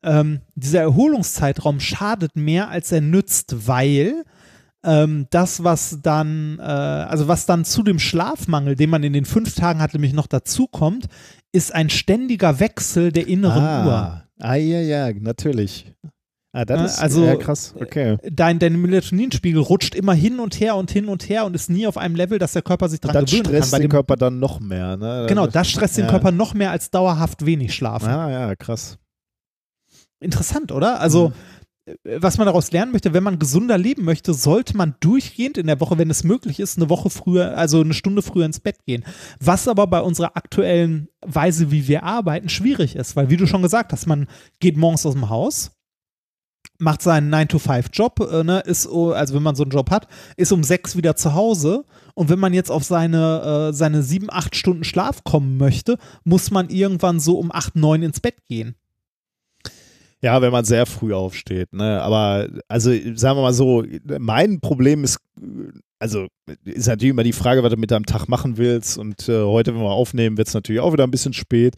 Ähm, 0.02 0.40
dieser 0.54 0.80
Erholungszeitraum 0.80 1.78
schadet 1.80 2.36
mehr, 2.36 2.68
als 2.68 2.90
er 2.92 3.00
nützt, 3.00 3.68
weil 3.68 4.24
ähm, 4.82 5.26
das, 5.30 5.64
was 5.64 6.00
dann, 6.02 6.58
äh, 6.58 6.62
also 6.62 7.26
was 7.28 7.46
dann 7.46 7.64
zu 7.64 7.82
dem 7.82 7.98
Schlafmangel, 7.98 8.74
den 8.74 8.90
man 8.90 9.02
in 9.02 9.14
den 9.14 9.24
fünf 9.24 9.54
Tagen 9.54 9.80
hat, 9.80 9.94
nämlich 9.94 10.12
noch 10.12 10.26
dazukommt, 10.26 11.06
ist 11.54 11.74
ein 11.74 11.88
ständiger 11.88 12.58
Wechsel 12.60 13.12
der 13.12 13.26
inneren 13.28 13.62
Uhr. 13.62 13.92
ah, 13.92 14.24
ah, 14.40 14.54
ja, 14.56 14.80
ja, 14.80 15.12
natürlich. 15.18 15.92
Ah, 16.52 16.64
das 16.64 16.78
Ne, 16.80 16.86
ist 16.86 16.98
also, 17.00 17.24
ja, 17.24 17.36
krass, 17.36 17.74
okay. 17.80 18.16
Dein, 18.30 18.58
dein 18.58 18.80
Melatoninspiegel 18.80 19.60
rutscht 19.60 19.94
immer 19.94 20.14
hin 20.14 20.38
und 20.40 20.60
her 20.60 20.76
und 20.76 20.90
hin 20.90 21.06
und 21.06 21.28
her 21.28 21.44
und 21.46 21.54
ist 21.54 21.68
nie 21.70 21.86
auf 21.86 21.96
einem 21.98 22.14
Level, 22.14 22.38
dass 22.38 22.52
der 22.52 22.62
Körper 22.62 22.88
sich 22.88 23.00
dran 23.00 23.12
das 23.12 23.24
gewöhnen 23.24 23.42
kann. 23.44 23.52
stresst 23.54 23.72
Bei 23.72 23.78
den 23.80 23.88
Körper 23.88 24.16
dann 24.16 24.38
noch 24.38 24.60
mehr, 24.60 24.96
ne? 24.96 25.26
genau, 25.28 25.46
das 25.48 25.68
stresst 25.70 25.96
den 25.96 26.04
ja. 26.04 26.10
Körper 26.10 26.30
noch 26.30 26.54
mehr 26.54 26.70
als 26.70 26.90
dauerhaft 26.90 27.44
wenig 27.44 27.74
schlafen. 27.74 28.08
Ah, 28.08 28.30
ja, 28.30 28.54
krass. 28.56 28.98
Interessant, 30.20 30.72
oder? 30.72 31.00
Also, 31.00 31.28
Mhm. 31.30 31.34
Äh, 31.86 31.94
was 32.04 32.38
man 32.38 32.46
daraus 32.46 32.70
lernen 32.72 32.92
möchte, 32.92 33.12
wenn 33.12 33.22
man 33.22 33.38
gesunder 33.38 33.78
leben 33.78 34.04
möchte, 34.04 34.34
sollte 34.34 34.76
man 34.76 34.94
durchgehend 35.00 35.58
in 35.58 35.66
der 35.66 35.80
Woche, 35.80 35.98
wenn 35.98 36.10
es 36.10 36.24
möglich 36.24 36.60
ist, 36.60 36.78
eine 36.78 36.90
Woche 36.90 37.10
früher, 37.10 37.56
also 37.56 37.80
eine 37.80 37.94
Stunde 37.94 38.22
früher 38.22 38.46
ins 38.46 38.60
Bett 38.60 38.84
gehen. 38.86 39.04
Was 39.40 39.68
aber 39.68 39.86
bei 39.86 40.00
unserer 40.00 40.36
aktuellen 40.36 41.08
Weise, 41.20 41.70
wie 41.70 41.88
wir 41.88 42.02
arbeiten, 42.04 42.48
schwierig 42.48 42.96
ist, 42.96 43.16
weil, 43.16 43.30
wie 43.30 43.36
du 43.36 43.46
schon 43.46 43.62
gesagt 43.62 43.92
hast, 43.92 44.06
man 44.06 44.28
geht 44.60 44.76
morgens 44.76 45.06
aus 45.06 45.14
dem 45.14 45.28
Haus, 45.28 45.72
macht 46.78 47.02
seinen 47.02 47.32
9-to-5-Job, 47.32 48.20
äh, 48.32 48.44
ne, 48.44 48.60
ist, 48.60 48.86
oh, 48.88 49.12
also 49.12 49.34
wenn 49.34 49.42
man 49.42 49.54
so 49.54 49.62
einen 49.62 49.70
Job 49.70 49.90
hat, 49.90 50.08
ist 50.36 50.52
um 50.52 50.64
sechs 50.64 50.96
wieder 50.96 51.14
zu 51.16 51.34
Hause 51.34 51.84
und 52.14 52.28
wenn 52.28 52.38
man 52.38 52.52
jetzt 52.52 52.70
auf 52.70 52.84
seine, 52.84 53.68
äh, 53.70 53.72
seine 53.72 54.02
sieben, 54.02 54.28
acht 54.30 54.56
Stunden 54.56 54.84
Schlaf 54.84 55.24
kommen 55.24 55.56
möchte, 55.56 55.98
muss 56.24 56.50
man 56.50 56.70
irgendwann 56.70 57.20
so 57.20 57.38
um 57.38 57.52
acht, 57.52 57.76
neun 57.76 58.02
ins 58.02 58.20
Bett 58.20 58.44
gehen. 58.48 58.74
Ja, 60.24 60.40
wenn 60.40 60.52
man 60.52 60.64
sehr 60.64 60.86
früh 60.86 61.12
aufsteht, 61.12 61.74
ne? 61.74 62.00
Aber 62.00 62.48
also 62.66 62.90
sagen 63.14 63.36
wir 63.36 63.42
mal 63.42 63.52
so, 63.52 63.84
mein 64.18 64.58
Problem 64.58 65.04
ist, 65.04 65.18
also 65.98 66.28
ist 66.64 66.86
natürlich 66.86 67.10
immer 67.10 67.24
die 67.24 67.34
Frage, 67.34 67.62
was 67.62 67.70
du 67.70 67.76
mit 67.76 67.90
deinem 67.90 68.06
Tag 68.06 68.26
machen 68.26 68.56
willst. 68.56 68.96
Und 68.96 69.28
äh, 69.28 69.42
heute, 69.42 69.74
wenn 69.74 69.82
wir 69.82 69.90
aufnehmen, 69.90 70.38
wird 70.38 70.48
es 70.48 70.54
natürlich 70.54 70.80
auch 70.80 70.94
wieder 70.94 71.04
ein 71.04 71.10
bisschen 71.10 71.34
spät. 71.34 71.74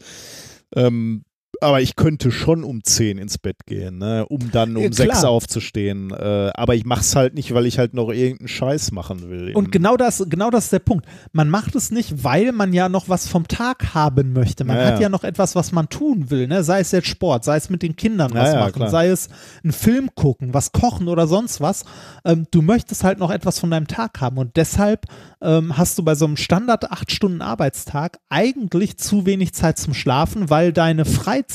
Ähm, 0.73 1.25
aber 1.61 1.81
ich 1.81 1.95
könnte 1.95 2.31
schon 2.31 2.63
um 2.63 2.83
10 2.83 3.17
ins 3.17 3.37
Bett 3.37 3.65
gehen, 3.65 3.97
ne? 3.97 4.25
um 4.27 4.51
dann 4.51 4.75
um 4.77 4.83
Ja, 4.83 4.91
6 4.91 5.19
klar. 5.19 5.29
aufzustehen. 5.31 6.11
Äh, 6.11 6.51
aber 6.53 6.75
ich 6.75 6.85
mach's 6.85 7.15
halt 7.15 7.33
nicht, 7.33 7.53
weil 7.53 7.65
ich 7.65 7.79
halt 7.79 7.93
noch 7.93 8.09
irgendeinen 8.09 8.47
Scheiß 8.47 8.91
machen 8.91 9.29
will. 9.29 9.53
Und 9.55 9.71
genau 9.71 9.97
das, 9.97 10.23
genau 10.29 10.49
das 10.49 10.65
ist 10.65 10.73
der 10.73 10.79
Punkt. 10.79 11.05
Man 11.31 11.49
macht 11.49 11.75
es 11.75 11.91
nicht, 11.91 12.23
weil 12.23 12.51
man 12.51 12.73
ja 12.73 12.89
noch 12.89 13.09
was 13.09 13.27
vom 13.27 13.47
Tag 13.47 13.93
haben 13.93 14.33
möchte. 14.33 14.63
Man 14.65 14.77
Ja, 14.77 14.85
hat 14.85 14.99
ja. 14.99 15.09
noch 15.09 15.23
etwas, 15.23 15.55
was 15.55 15.71
man 15.71 15.89
tun 15.89 16.29
will. 16.29 16.47
Ne? 16.47 16.63
Sei 16.63 16.79
es 16.79 16.91
jetzt 16.91 17.07
Sport, 17.07 17.43
sei 17.43 17.57
es 17.57 17.69
mit 17.69 17.81
den 17.81 17.95
Kindern 17.95 18.33
was 18.33 18.53
machen, 18.53 18.73
klar. 18.73 18.89
sei 18.89 19.07
es 19.09 19.29
einen 19.63 19.73
Film 19.73 20.09
gucken, 20.15 20.53
was 20.53 20.71
kochen 20.71 21.07
oder 21.07 21.27
sonst 21.27 21.59
was. 21.61 21.85
Ähm, 22.25 22.45
du 22.51 22.61
möchtest 22.61 23.03
halt 23.03 23.19
noch 23.19 23.31
etwas 23.31 23.59
von 23.59 23.71
deinem 23.71 23.87
Tag 23.87 24.21
haben. 24.21 24.37
Und 24.37 24.55
deshalb 24.57 25.05
ähm, 25.41 25.77
hast 25.77 25.97
du 25.97 26.03
bei 26.03 26.15
so 26.15 26.25
einem 26.25 26.37
Standard 26.37 26.91
8 26.91 27.11
Stunden 27.11 27.41
Arbeitstag 27.41 28.19
eigentlich 28.29 28.97
zu 28.97 29.25
wenig 29.25 29.53
Zeit 29.53 29.77
zum 29.79 29.93
Schlafen, 29.93 30.49
weil 30.49 30.71
deine 30.73 31.05
Freizeit 31.05 31.46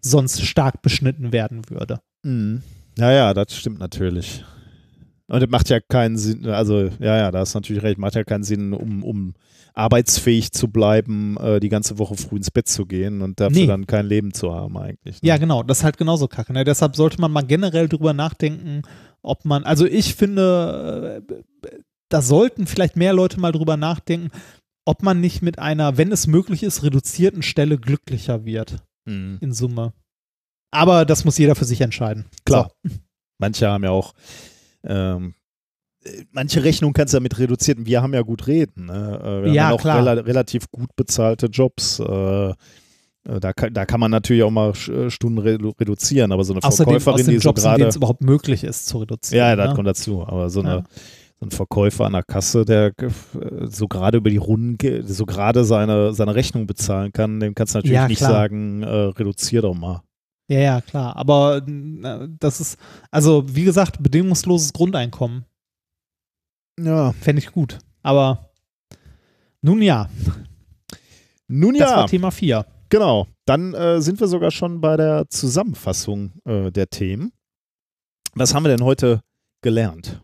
sonst 0.00 0.42
stark 0.42 0.82
beschnitten 0.82 1.32
werden 1.32 1.68
würde. 1.68 2.00
Mhm. 2.22 2.62
Ja, 2.98 3.12
ja, 3.12 3.34
das 3.34 3.54
stimmt 3.54 3.78
natürlich. 3.78 4.44
Und 5.28 5.42
es 5.42 5.50
macht 5.50 5.68
ja 5.68 5.80
keinen 5.80 6.16
Sinn, 6.16 6.46
also 6.46 6.82
ja, 7.00 7.16
ja, 7.16 7.30
da 7.32 7.40
hast 7.40 7.54
du 7.54 7.58
natürlich 7.58 7.82
recht, 7.82 7.98
macht 7.98 8.14
ja 8.14 8.22
keinen 8.24 8.44
Sinn, 8.44 8.72
um, 8.72 9.02
um 9.02 9.34
arbeitsfähig 9.74 10.52
zu 10.52 10.68
bleiben, 10.68 11.36
äh, 11.38 11.60
die 11.60 11.68
ganze 11.68 11.98
Woche 11.98 12.14
früh 12.16 12.36
ins 12.36 12.50
Bett 12.50 12.68
zu 12.68 12.86
gehen 12.86 13.20
und 13.22 13.40
dafür 13.40 13.60
Nee. 13.62 13.66
dann 13.66 13.86
kein 13.86 14.06
Leben 14.06 14.32
zu 14.32 14.54
haben 14.54 14.78
eigentlich. 14.78 15.20
Ne? 15.20 15.28
Ja, 15.28 15.36
genau, 15.36 15.62
das 15.62 15.78
ist 15.78 15.84
halt 15.84 15.98
genauso 15.98 16.28
kacke. 16.28 16.52
Ne? 16.52 16.64
Deshalb 16.64 16.96
sollte 16.96 17.20
man 17.20 17.32
mal 17.32 17.42
generell 17.42 17.88
drüber 17.88 18.14
nachdenken, 18.14 18.82
ob 19.22 19.44
man, 19.44 19.64
also 19.64 19.84
ich 19.84 20.14
finde, 20.14 21.22
äh, 21.28 21.34
da 22.08 22.22
sollten 22.22 22.66
vielleicht 22.66 22.96
mehr 22.96 23.12
Leute 23.12 23.40
mal 23.40 23.52
drüber 23.52 23.76
nachdenken, 23.76 24.30
ob 24.86 25.02
man 25.02 25.20
nicht 25.20 25.42
mit 25.42 25.58
einer, 25.58 25.98
wenn 25.98 26.12
es 26.12 26.28
möglich 26.28 26.62
ist, 26.62 26.84
reduzierten 26.84 27.42
Stelle 27.42 27.76
glücklicher 27.78 28.44
wird 28.44 28.76
Mhm. 29.06 29.38
in 29.40 29.52
Summe. 29.52 29.92
Aber 30.70 31.04
das 31.04 31.24
muss 31.24 31.38
jeder 31.38 31.54
für 31.54 31.64
sich 31.64 31.80
entscheiden. 31.80 32.26
Klar. 32.44 32.70
Manche 33.38 33.68
haben 33.68 33.84
ja 33.84 33.90
auch, 33.90 34.12
ähm, 34.84 35.34
äh, 36.04 36.24
manche 36.32 36.64
Rechnungen 36.64 36.92
kannst 36.94 37.14
du 37.14 37.18
ja 37.18 37.22
mit 37.22 37.38
reduzierten, 37.38 37.86
wir 37.86 38.02
haben 38.02 38.14
ja 38.14 38.22
gut 38.22 38.46
reden. 38.46 38.86
Ne? 38.86 39.20
Äh, 39.22 39.44
Wir 39.46 39.52
Ja, 39.52 39.64
haben 39.64 39.70
ja 39.70 39.74
auch 39.76 39.80
klar. 39.80 39.98
rela 39.98 40.12
relativ 40.22 40.70
gut 40.70 40.90
bezahlte 40.96 41.46
Jobs. 41.46 41.98
Äh, 42.00 42.50
äh, 42.50 42.54
da, 43.40 43.52
kann, 43.52 43.72
da 43.74 43.86
kann 43.86 44.00
man 44.00 44.10
natürlich 44.10 44.42
auch 44.42 44.50
mal 44.50 44.70
Sch- 44.70 45.10
Stunden 45.10 45.38
redu 45.38 45.70
reduzieren, 45.80 46.32
aber 46.32 46.44
so 46.44 46.52
eine 46.52 46.62
Außerdem 46.62 47.00
Verkäuferin, 47.00 47.26
den 47.26 47.34
die 47.34 47.38
so 47.40 47.48
Jobs, 47.48 47.62
gerade 47.62 47.84
es 47.86 47.96
überhaupt 47.96 48.22
möglich 48.22 48.62
ist 48.64 48.86
zu 48.86 48.98
reduzieren. 48.98 49.38
Ja, 49.38 49.48
ja, 49.50 49.56
das 49.56 49.68
ne? 49.70 49.74
kommt 49.74 49.88
dazu. 49.88 50.26
Aber 50.26 50.48
so, 50.50 50.60
eine, 50.60 50.68
Ja. 50.70 50.84
So 51.38 51.46
ein 51.46 51.50
Verkäufer 51.50 52.06
an 52.06 52.12
der 52.12 52.22
Kasse, 52.22 52.64
der 52.64 52.92
so 53.64 53.88
gerade 53.88 54.18
über 54.18 54.30
die 54.30 54.38
Runden, 54.38 55.06
so 55.06 55.26
gerade 55.26 55.64
seine, 55.64 56.14
seine 56.14 56.34
Rechnung 56.34 56.66
bezahlen 56.66 57.12
kann, 57.12 57.40
dem 57.40 57.54
kannst 57.54 57.74
du 57.74 57.78
natürlich 57.78 57.94
Ja, 57.94 58.08
nicht 58.08 58.18
sagen, 58.20 58.82
äh, 58.82 58.88
reduzier 58.88 59.62
doch 59.62 59.74
mal. 59.74 60.02
Ja, 60.48 60.60
ja, 60.60 60.80
klar. 60.80 61.16
Aber 61.16 61.58
äh, 61.58 62.28
das 62.38 62.60
ist, 62.60 62.78
also 63.10 63.44
wie 63.54 63.64
gesagt, 63.64 64.02
bedingungsloses 64.02 64.72
Grundeinkommen. 64.72 65.44
Ja. 66.80 67.12
Fände 67.12 67.40
ich 67.40 67.52
gut. 67.52 67.78
Aber 68.02 68.50
nun 69.60 69.82
ja, 69.82 70.08
Nun 71.48 71.74
das 71.74 71.90
ja, 71.90 71.96
war 71.96 72.06
Thema 72.06 72.30
4. 72.30 72.64
genau. 72.88 73.26
Dann 73.46 73.74
äh, 73.74 74.00
sind 74.00 74.18
wir 74.20 74.26
sogar 74.26 74.50
schon 74.50 74.80
bei 74.80 74.96
der 74.96 75.28
Zusammenfassung 75.28 76.32
äh, 76.44 76.72
der 76.72 76.88
Themen. 76.88 77.32
Was 78.34 78.54
haben 78.54 78.64
wir 78.64 78.70
denn 78.76 78.84
heute 78.84 79.22
gelernt? 79.62 80.20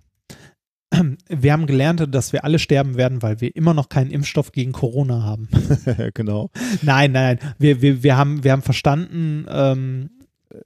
Wir 1.28 1.52
haben 1.52 1.66
gelernt, 1.66 2.06
dass 2.14 2.32
wir 2.32 2.44
alle 2.44 2.58
sterben 2.58 2.96
werden, 2.96 3.22
weil 3.22 3.40
wir 3.40 3.54
immer 3.56 3.74
noch 3.74 3.88
keinen 3.88 4.10
Impfstoff 4.10 4.52
gegen 4.52 4.72
Corona 4.72 5.22
haben. 5.22 5.48
genau. 6.14 6.50
nein, 6.82 7.12
nein. 7.12 7.38
Wir, 7.58 7.80
wir, 7.82 8.02
wir, 8.02 8.16
haben, 8.16 8.44
wir 8.44 8.52
haben 8.52 8.62
verstanden, 8.62 9.46
ähm, 9.48 10.10
äh, 10.50 10.58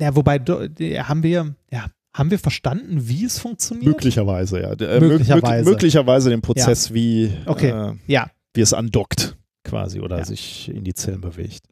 ja, 0.00 0.14
wobei, 0.16 0.38
haben 0.38 1.22
wir, 1.22 1.54
ja, 1.70 1.86
haben 2.14 2.30
wir 2.30 2.38
verstanden, 2.38 3.08
wie 3.08 3.24
es 3.24 3.38
funktioniert? 3.38 3.86
Möglicherweise, 3.86 4.60
ja. 4.60 4.72
Äh, 4.72 5.00
Möglicherweise. 5.00 5.64
Mög 5.64 5.72
möglicherweise 5.74 6.30
den 6.30 6.42
Prozess, 6.42 6.92
wie, 6.92 7.32
Okay. 7.46 7.70
äh, 7.70 7.94
Ja, 8.06 8.30
wie 8.54 8.60
es 8.60 8.72
andockt 8.74 9.36
quasi 9.64 10.00
oder 10.00 10.18
Ja. 10.18 10.24
sich 10.24 10.68
in 10.74 10.84
die 10.84 10.94
Zellen 10.94 11.20
bewegt. 11.20 11.64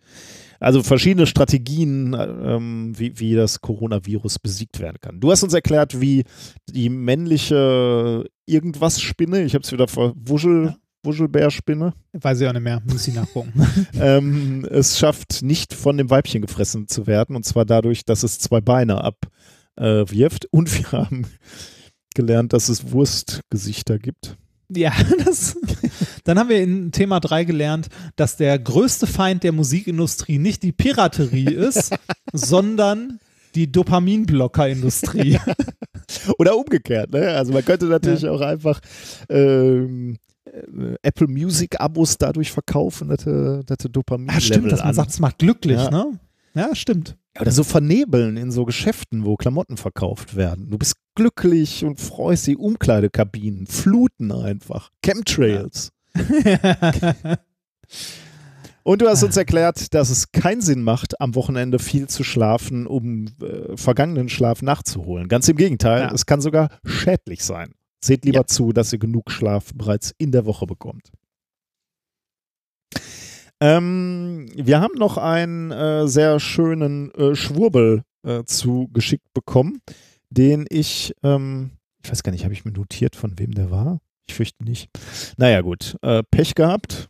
Also 0.61 0.83
verschiedene 0.83 1.27
Strategien, 1.27 2.15
ähm, 2.15 2.93
wie, 2.97 3.19
wie 3.19 3.35
das 3.35 3.61
Coronavirus 3.61 4.39
besiegt 4.39 4.79
werden 4.79 4.99
kann. 5.01 5.19
Du 5.19 5.31
hast 5.31 5.43
uns 5.43 5.55
erklärt, 5.55 6.01
wie 6.01 6.25
die 6.69 6.91
männliche 6.91 8.25
Irgendwas-Spinne, 8.47 9.43
ich 9.43 9.55
habe 9.55 9.65
es 9.65 9.73
wieder 9.73 9.89
vor, 9.89 10.13
Wuschel, 10.17 10.67
Ja. 10.67 10.77
Wuschelbärspinne, 11.03 11.95
weiß 12.13 12.41
ich 12.43 12.47
auch 12.47 12.53
nicht 12.53 12.63
mehr, 12.63 12.83
muss 12.85 13.09
ich 13.09 13.15
nachgucken. 13.15 13.55
ähm, 13.95 14.67
es 14.71 14.99
schafft, 14.99 15.41
nicht 15.43 15.73
von 15.73 15.97
dem 15.97 16.11
Weibchen 16.11 16.43
gefressen 16.43 16.89
zu 16.89 17.07
werden 17.07 17.37
und 17.37 17.45
zwar 17.47 17.65
dadurch, 17.65 18.05
dass 18.05 18.23
es 18.23 18.39
zwei 18.39 18.61
Beine 18.61 19.03
abwirft. 19.03 20.45
Äh, 20.45 20.49
und 20.51 20.79
wir 20.79 20.93
haben 20.93 21.27
gelernt, 22.15 22.53
dass 22.53 22.69
es 22.69 22.93
Wurstgesichter 22.93 23.99
gibt. 23.99 24.37
Ja, 24.69 24.93
das, 25.25 25.57
dann 26.25 26.39
haben 26.39 26.49
wir 26.49 26.63
in 26.63 26.93
Thema 26.93 27.21
3 27.21 27.45
gelernt, 27.45 27.89
dass 28.17 28.37
der 28.37 28.59
größte 28.59 29.07
Feind 29.07 29.43
der 29.45 29.53
Musikindustrie 29.53 30.39
nicht 30.39 30.63
die 30.63 30.73
Piraterie 30.73 31.53
ist, 31.55 31.95
sondern 32.33 33.19
die 33.55 33.71
Dopaminblockerindustrie. 33.71 35.39
Oder 36.39 36.57
umgekehrt, 36.57 37.13
ne? 37.13 37.29
Also 37.31 37.53
man 37.53 37.65
könnte 37.65 37.87
natürlich 37.87 38.27
auch 38.27 38.41
einfach 38.41 38.81
ähm, 39.29 40.17
äh, 40.45 40.95
Apple 41.03 41.27
Music 41.29 41.81
Abos 41.81 42.17
dadurch 42.19 42.51
verkaufen, 42.53 43.09
dass 43.09 43.25
du, 43.25 43.63
dass 43.65 43.79
du 43.79 43.89
Dopamin 43.89 44.31
Ah, 44.31 44.41
stimmt, 44.41 44.71
dass 44.73 44.81
man 44.81 44.89
an. 44.89 44.95
sagt, 44.95 45.11
es 45.11 45.21
macht 45.21 45.39
glücklich, 45.39 45.79
Ja. 45.79 45.91
ne? 45.91 46.19
Ja, 46.55 46.75
stimmt. 46.75 47.17
Oder 47.41 47.53
so 47.53 47.63
vernebeln 47.63 48.37
in 48.37 48.51
so 48.51 48.65
Geschäften, 48.65 49.25
wo 49.25 49.37
Klamotten 49.37 49.77
verkauft 49.77 50.35
werden. 50.35 50.69
Du 50.69 50.79
bist 50.79 50.95
glücklich 51.15 51.85
und 51.85 52.01
freust 52.01 52.49
die 52.49 52.57
Umkleidekabinen, 52.57 53.69
Fluten 53.69 54.33
einfach, 54.33 54.91
Chemtrails. 55.05 55.91
Und 58.83 59.03
du 59.03 59.09
hast 59.09 59.23
uns 59.23 59.37
erklärt, 59.37 59.93
dass 59.95 60.09
es 60.11 60.33
keinen 60.33 60.63
Sinn 60.63 60.83
macht, 60.83 61.21
am 61.21 61.35
Wochenende 61.35 61.79
viel 61.79 62.09
zu 62.09 62.25
schlafen, 62.25 62.87
um 62.87 63.27
äh, 63.43 63.77
vergangenen 63.77 64.29
Schlaf 64.31 64.63
nachzuholen. 64.63 65.29
Ganz 65.29 65.47
im 65.49 65.57
Gegenteil, 65.57 66.03
Ja. 66.03 66.13
es 66.13 66.25
kann 66.27 66.41
sogar 66.41 66.71
schädlich 66.85 67.45
sein. 67.45 67.73
Seht 68.03 68.25
lieber 68.25 68.41
Ja. 68.41 68.47
zu, 68.47 68.73
dass 68.73 68.93
ihr 68.93 68.99
genug 68.99 69.31
Schlaf 69.31 69.73
bereits 69.75 70.15
in 70.17 70.33
der 70.33 70.47
Woche 70.47 70.67
bekommt. 70.67 71.13
Ähm, 73.61 74.47
wir 74.57 74.81
haben 74.81 74.95
noch 74.99 75.19
einen 75.19 75.71
äh, 75.71 76.09
sehr 76.09 76.41
schönen 76.41 77.13
äh, 77.15 77.35
Schwurbel 77.35 78.03
äh, 78.27 78.45
zugeschickt 78.45 79.27
bekommen, 79.35 79.83
den 80.31 80.65
ich, 80.71 81.13
ähm, 81.23 81.73
ich 82.03 82.11
weiß 82.11 82.23
gar 82.23 82.33
nicht, 82.33 82.45
habe 82.45 82.55
ich 82.55 82.65
mir 82.65 82.73
notiert, 82.73 83.17
von 83.17 83.39
wem 83.39 83.53
der 83.53 83.71
war? 83.71 84.01
Ich 84.31 84.37
fürchte 84.37 84.63
nicht. 84.63 84.89
Naja, 85.39 85.61
gut. 85.61 85.97
Äh, 86.03 86.23
Pech 86.31 86.55
gehabt. 86.55 87.09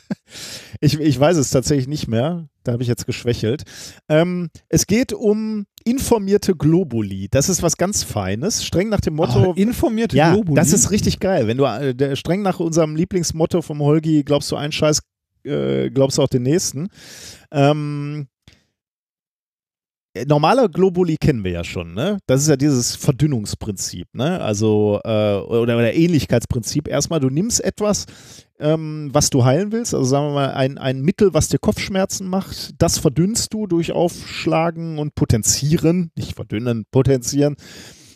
ich, 0.80 1.00
ich 1.00 1.18
weiß 1.18 1.38
es 1.38 1.48
tatsächlich 1.48 1.88
nicht 1.88 2.06
mehr. 2.06 2.50
Da 2.64 2.72
habe 2.72 2.82
ich 2.82 2.88
jetzt 2.88 3.06
geschwächelt. 3.06 3.62
Ähm, 4.10 4.50
es 4.68 4.86
geht 4.86 5.14
um 5.14 5.64
informierte 5.84 6.54
Globuli. 6.54 7.28
Das 7.30 7.48
ist 7.48 7.62
was 7.62 7.78
ganz 7.78 8.02
Feines. 8.02 8.62
Streng 8.62 8.90
nach 8.90 9.00
dem 9.00 9.14
Motto. 9.14 9.52
Ah, 9.52 9.54
informierte 9.56 10.18
ja, 10.18 10.34
Globuli. 10.34 10.54
das 10.54 10.74
ist 10.74 10.90
richtig 10.90 11.18
geil. 11.18 11.46
Wenn 11.46 11.56
du 11.56 11.64
äh, 11.64 11.94
der, 11.94 12.14
streng 12.14 12.42
nach 12.42 12.60
unserem 12.60 12.94
Lieblingsmotto 12.94 13.62
vom 13.62 13.80
Holgi, 13.80 14.22
glaubst 14.22 14.52
du 14.52 14.56
einen 14.56 14.72
Scheiß, 14.72 15.00
äh, 15.44 15.88
glaubst 15.88 16.18
du 16.18 16.22
auch 16.22 16.28
den 16.28 16.42
nächsten. 16.42 16.88
Ähm, 17.52 18.26
normale 20.26 20.68
Globuli 20.68 21.16
kennen 21.16 21.44
wir 21.44 21.50
ja 21.50 21.64
schon, 21.64 21.94
ne? 21.94 22.18
Das 22.26 22.42
ist 22.42 22.48
ja 22.48 22.56
dieses 22.56 22.96
Verdünnungsprinzip, 22.96 24.08
ne? 24.12 24.40
Also, 24.40 25.00
äh, 25.04 25.34
oder, 25.36 25.76
oder 25.76 25.94
Ähnlichkeitsprinzip. 25.94 26.88
Erstmal, 26.88 27.20
du 27.20 27.30
nimmst 27.30 27.62
etwas, 27.62 28.06
ähm, 28.60 29.10
was 29.12 29.30
du 29.30 29.44
heilen 29.44 29.72
willst, 29.72 29.94
also 29.94 30.06
sagen 30.06 30.26
wir 30.28 30.34
mal, 30.34 30.52
ein, 30.52 30.78
ein 30.78 31.02
Mittel, 31.02 31.34
was 31.34 31.48
dir 31.48 31.58
Kopfschmerzen 31.58 32.28
macht, 32.28 32.70
das 32.78 32.98
verdünnst 32.98 33.52
du 33.52 33.66
durch 33.66 33.92
Aufschlagen 33.92 34.98
und 34.98 35.14
Potenzieren, 35.14 36.10
nicht 36.16 36.34
verdünnen, 36.34 36.84
potenzieren. 36.90 37.56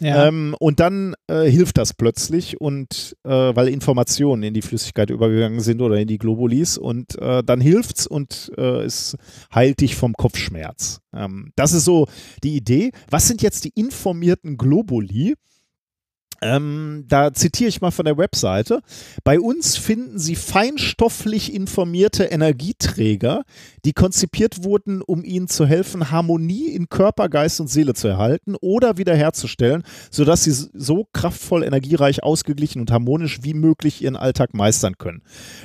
Ja. 0.01 0.27
Ähm, 0.27 0.55
und 0.59 0.81
dann 0.81 1.15
äh, 1.27 1.45
hilft 1.45 1.79
das 1.79 1.95
plötzlich 1.95 2.61
und 2.61 3.17
äh, 3.25 3.31
weil 3.31 3.69
Informationen 3.69 4.43
in 4.43 4.55
die 4.55 4.63
Flüssigkeit 4.63 5.11
übergegangen 5.11 5.61
sind 5.61 5.81
oder 5.81 5.97
in 5.97 6.09
die 6.09 6.19
Globulis 6.19 6.79
und 6.79 7.19
äh, 7.19 7.43
dann 7.43 7.61
hilft's 7.61 8.07
und 8.07 8.53
äh, 8.57 8.83
es 8.83 9.17
heilt 9.55 9.81
dich 9.81 9.97
vom 9.97 10.15
Kopfschmerz. 10.15 11.01
Ähm, 11.15 11.53
das 11.57 11.73
ist 11.73 11.85
so 11.85 12.07
die 12.43 12.57
Idee. 12.57 12.93
Was 13.11 13.29
sind 13.29 13.43
jetzt 13.43 13.65
die 13.65 13.73
informierten 13.75 14.57
Globuli? 14.57 15.35
Ähm, 16.41 17.05
da 17.09 17.33
zitiere 17.33 17.69
ich 17.69 17.81
mal 17.81 17.91
von 17.91 18.05
der 18.05 18.17
Webseite. 18.17 18.81
Bei 19.25 19.41
uns 19.41 19.77
finden 19.77 20.19
Sie 20.19 20.37
feinstofflich 20.37 21.53
informierte 21.53 22.25
Energieträger, 22.25 23.43
die 23.85 23.93
konzipiert 23.93 24.63
wurden, 24.65 25.03
um 25.03 25.25
Ihnen 25.25 25.49
zu 25.49 25.67
helfen, 25.67 26.11
Harmonie 26.11 26.69
in 26.69 26.89
Körper, 26.89 27.29
Geist 27.29 27.61
und 27.61 27.69
Seele 27.69 27.95
zu 27.95 28.07
erhalten 28.09 28.55
oder 28.61 28.99
wiederherzustellen, 28.99 29.83
sodass 30.11 30.45
Sie 30.45 30.53
so 30.53 31.07
kraftvoll, 31.13 31.65
energiereich, 31.65 32.23
ausgeglichen 32.23 32.81
und 32.81 32.93
harmonisch 32.93 33.41
wie 33.43 33.55
möglich 33.55 34.03
Ihren 34.03 34.17
Alltag 34.17 34.55
meistern 34.55 34.97
können. 34.97 35.23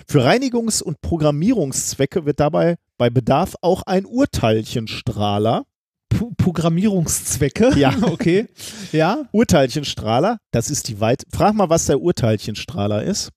Für 0.08 0.26
Reinigungs- 0.26 0.82
und 0.82 1.02
Programmierungszwecke 1.02 2.26
wird 2.26 2.40
dabei 2.40 2.78
bei 2.98 3.10
Bedarf 3.10 3.56
auch 3.62 3.84
ein 3.84 4.06
Urteilchenstrahler 4.06 5.66
Programmierungszwecke. 6.38 7.74
Ja. 7.78 7.94
okay. 8.04 8.48
Ja. 8.92 9.26
Urteilchenstrahler, 9.32 10.38
das 10.52 10.70
ist 10.70 10.88
die 10.88 11.00
weit. 11.00 11.24
Frag 11.34 11.54
mal, 11.54 11.70
was 11.70 11.86
der 11.86 12.02
Urteilchenstrahler 12.02 13.04
ist. 13.04 13.30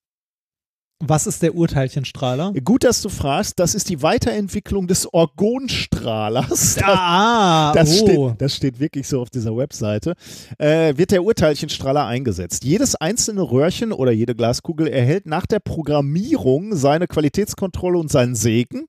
Was 1.05 1.27
ist 1.27 1.43
der 1.43 1.55
Urteilchenstrahler? 1.55 2.55
Gut, 2.65 2.83
dass 2.83 3.03
du 3.03 3.11
fragst. 3.11 3.59
Das 3.59 3.75
ist 3.75 3.91
die 3.91 4.03
Weiterentwicklung 4.03 4.87
des 4.87 5.13
Orgonstrahlers. 5.13 6.79
Ah, 6.87 7.73
Das, 7.75 8.01
oh. 8.01 8.07
steht, 8.07 8.41
das 8.41 8.57
steht 8.57 8.81
wirklich 8.81 9.07
so 9.07 9.21
auf 9.21 9.29
dieser 9.29 9.55
Webseite. 9.55 10.15
Äh, 10.59 10.97
wird 10.97 11.11
der 11.11 11.23
Urteilchenstrahler 11.23 12.07
eingesetzt. 12.07 12.65
Jedes 12.65 12.95
einzelne 12.95 13.43
Röhrchen 13.43 13.93
oder 13.93 14.11
jede 14.11 14.35
Glaskugel 14.35 14.87
erhält 14.89 15.27
nach 15.27 15.45
der 15.45 15.61
Programmierung 15.61 16.75
seine 16.75 17.07
Qualitätskontrolle 17.07 17.99
und 17.99 18.11
seinen 18.11 18.35
Segen, 18.35 18.87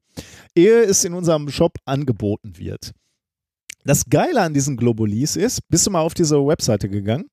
ehe 0.56 0.83
es 0.83 1.03
in 1.03 1.14
unserem 1.14 1.49
Shop 1.49 1.74
angeboten 1.85 2.57
wird. 2.57 2.93
Das 3.88 4.03
Geile 4.09 4.41
an 4.41 4.53
diesen 4.53 4.75
Globulis 4.75 5.38
ist, 5.38 5.61
bist 5.69 5.88
du 5.88 5.91
mal 5.91 6.01
auf 6.01 6.14
diese 6.14 6.35
Webseite 6.45 6.90
gegangen? 6.90 7.30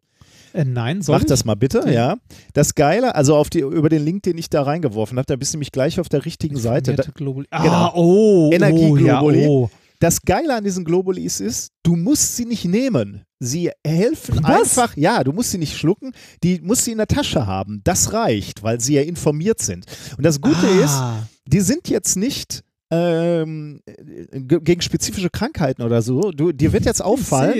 Äh, 0.52 0.64
nein, 0.64 1.02
soll 1.02 1.16
Mach 1.16 1.22
ich? 1.22 1.26
das 1.26 1.44
mal 1.44 1.56
bitte, 1.56 1.90
ja. 1.92 2.16
Das 2.52 2.76
Geile, 2.76 3.16
also 3.16 3.34
auf 3.34 3.50
die, 3.50 3.58
über 3.58 3.88
den 3.88 4.04
Link, 4.04 4.22
den 4.22 4.38
ich 4.38 4.50
da 4.50 4.62
reingeworfen 4.62 5.18
habe, 5.18 5.26
da 5.26 5.34
bist 5.34 5.52
du 5.52 5.56
nämlich 5.56 5.72
gleich 5.72 5.98
auf 5.98 6.08
der 6.08 6.24
richtigen 6.24 6.56
Seite. 6.56 6.94
Da, 6.94 7.02
Globuli. 7.12 7.48
Ah, 7.50 7.62
Genau. 7.64 7.92
oh. 7.96 8.50
Energieglobuli. 8.52 9.38
Oh, 9.38 9.42
ja, 9.42 9.48
oh. 9.48 9.70
das 9.98 10.22
Geile 10.22 10.54
an 10.54 10.62
diesen 10.62 10.84
Globulis 10.84 11.40
ist, 11.40 11.72
du 11.82 11.96
musst 11.96 12.36
sie 12.36 12.44
nicht 12.44 12.66
nehmen. 12.66 13.24
Sie 13.40 13.72
helfen 13.84 14.38
Was? 14.44 14.78
einfach, 14.78 14.96
ja, 14.96 15.24
du 15.24 15.32
musst 15.32 15.50
sie 15.50 15.58
nicht 15.58 15.76
schlucken, 15.76 16.12
die 16.44 16.60
musst 16.60 16.84
sie 16.84 16.92
in 16.92 16.98
der 16.98 17.08
Tasche 17.08 17.48
haben. 17.48 17.80
Das 17.82 18.12
reicht, 18.12 18.62
weil 18.62 18.80
sie 18.80 18.94
ja 18.94 19.02
informiert 19.02 19.60
sind. 19.60 19.86
Und 20.16 20.24
das 20.24 20.40
Gute 20.40 20.66
ist, 20.68 20.92
ah. 20.92 21.26
die 21.46 21.60
sind 21.62 21.88
jetzt 21.88 22.16
nicht 22.16 22.62
ähm, 22.94 23.80
ge- 23.86 24.60
gegen 24.62 24.80
spezifische 24.80 25.30
Krankheiten 25.30 25.82
oder 25.82 26.02
so. 26.02 26.30
Du, 26.30 26.52
dir 26.52 26.72
wird 26.72 26.84
jetzt 26.84 27.02
auffallen, 27.04 27.54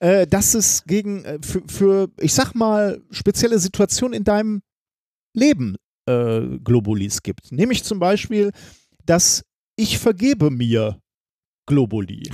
äh, 0.00 0.26
dass 0.26 0.54
es 0.54 0.84
gegen 0.84 1.24
äh, 1.24 1.38
für, 1.42 1.62
für, 1.66 2.08
ich 2.18 2.32
sag 2.34 2.54
mal, 2.54 3.00
spezielle 3.10 3.58
Situationen 3.58 4.14
in 4.14 4.24
deinem 4.24 4.62
Leben 5.34 5.76
äh, 6.06 6.40
Globulis 6.62 7.22
gibt. 7.22 7.52
Nämlich 7.52 7.84
zum 7.84 7.98
Beispiel, 7.98 8.50
dass 9.06 9.42
ich 9.76 9.98
vergebe 9.98 10.50
mir 10.50 10.98
Globuli. 11.70 12.28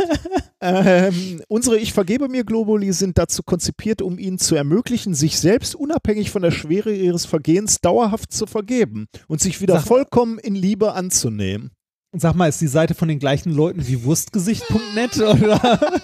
ähm, 0.60 1.42
unsere 1.48 1.76
Ich 1.76 1.92
vergebe 1.92 2.28
mir 2.28 2.44
Globuli 2.44 2.92
sind 2.92 3.18
dazu 3.18 3.42
konzipiert, 3.42 4.00
um 4.00 4.16
ihnen 4.16 4.38
zu 4.38 4.54
ermöglichen, 4.54 5.12
sich 5.12 5.40
selbst 5.40 5.74
unabhängig 5.74 6.30
von 6.30 6.42
der 6.42 6.52
Schwere 6.52 6.94
ihres 6.94 7.26
Vergehens 7.26 7.80
dauerhaft 7.80 8.32
zu 8.32 8.46
vergeben 8.46 9.06
und 9.26 9.40
sich 9.40 9.60
wieder 9.60 9.74
Sag 9.74 9.88
vollkommen 9.88 10.38
in 10.38 10.54
Liebe 10.54 10.92
anzunehmen. 10.92 11.72
Sag 12.12 12.36
mal, 12.36 12.48
ist 12.48 12.60
die 12.60 12.68
Seite 12.68 12.94
von 12.94 13.08
den 13.08 13.18
gleichen 13.18 13.50
Leuten 13.50 13.86
wie 13.88 14.04
Wurstgesicht.net 14.04 15.18
oder? 15.18 15.80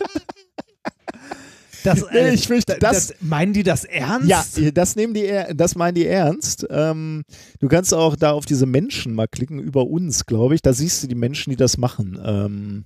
Das, 1.85 2.05
Nee, 2.13 2.31
ich 2.31 2.47
fürchte, 2.47 2.77
da- 2.79 2.91
das- 2.93 3.15
meinen 3.21 3.53
die 3.53 3.63
das 3.63 3.85
ernst? 3.85 4.29
Ja, 4.29 4.45
das 4.73 4.97
nehmen 4.97 5.15
die, 5.15 5.29
das 5.55 5.75
meinen 5.75 5.95
die 5.95 6.07
ernst. 6.07 6.67
Ähm, 6.71 7.25
du 7.61 7.69
kannst 7.69 7.93
auch 7.95 8.17
da 8.17 8.33
auf 8.33 8.45
diese 8.47 8.67
Menschen 8.67 9.15
mal 9.15 9.27
klicken, 9.29 9.59
über 9.59 9.87
uns, 9.87 10.27
glaube 10.27 10.55
ich. 10.55 10.63
Da 10.63 10.73
siehst 10.73 11.03
du 11.03 11.07
die 11.09 11.15
Menschen, 11.15 11.51
die 11.51 11.57
das 11.57 11.79
machen. 11.79 12.19
Ähm, 12.25 12.85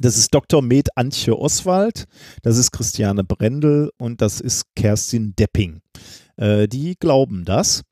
das 0.00 0.16
ist 0.16 0.32
Dr. 0.32 0.62
Med 0.62 0.88
Antje 0.96 1.36
Oswald, 1.36 2.04
das 2.42 2.56
ist 2.56 2.70
Christiane 2.70 3.24
Brendel 3.24 3.90
und 3.98 4.20
das 4.22 4.40
ist 4.40 4.64
Kerstin 4.76 5.34
Depping. 5.36 5.80
Äh, 6.36 6.68
die 6.68 6.94
glauben 7.00 7.44
das 7.44 7.82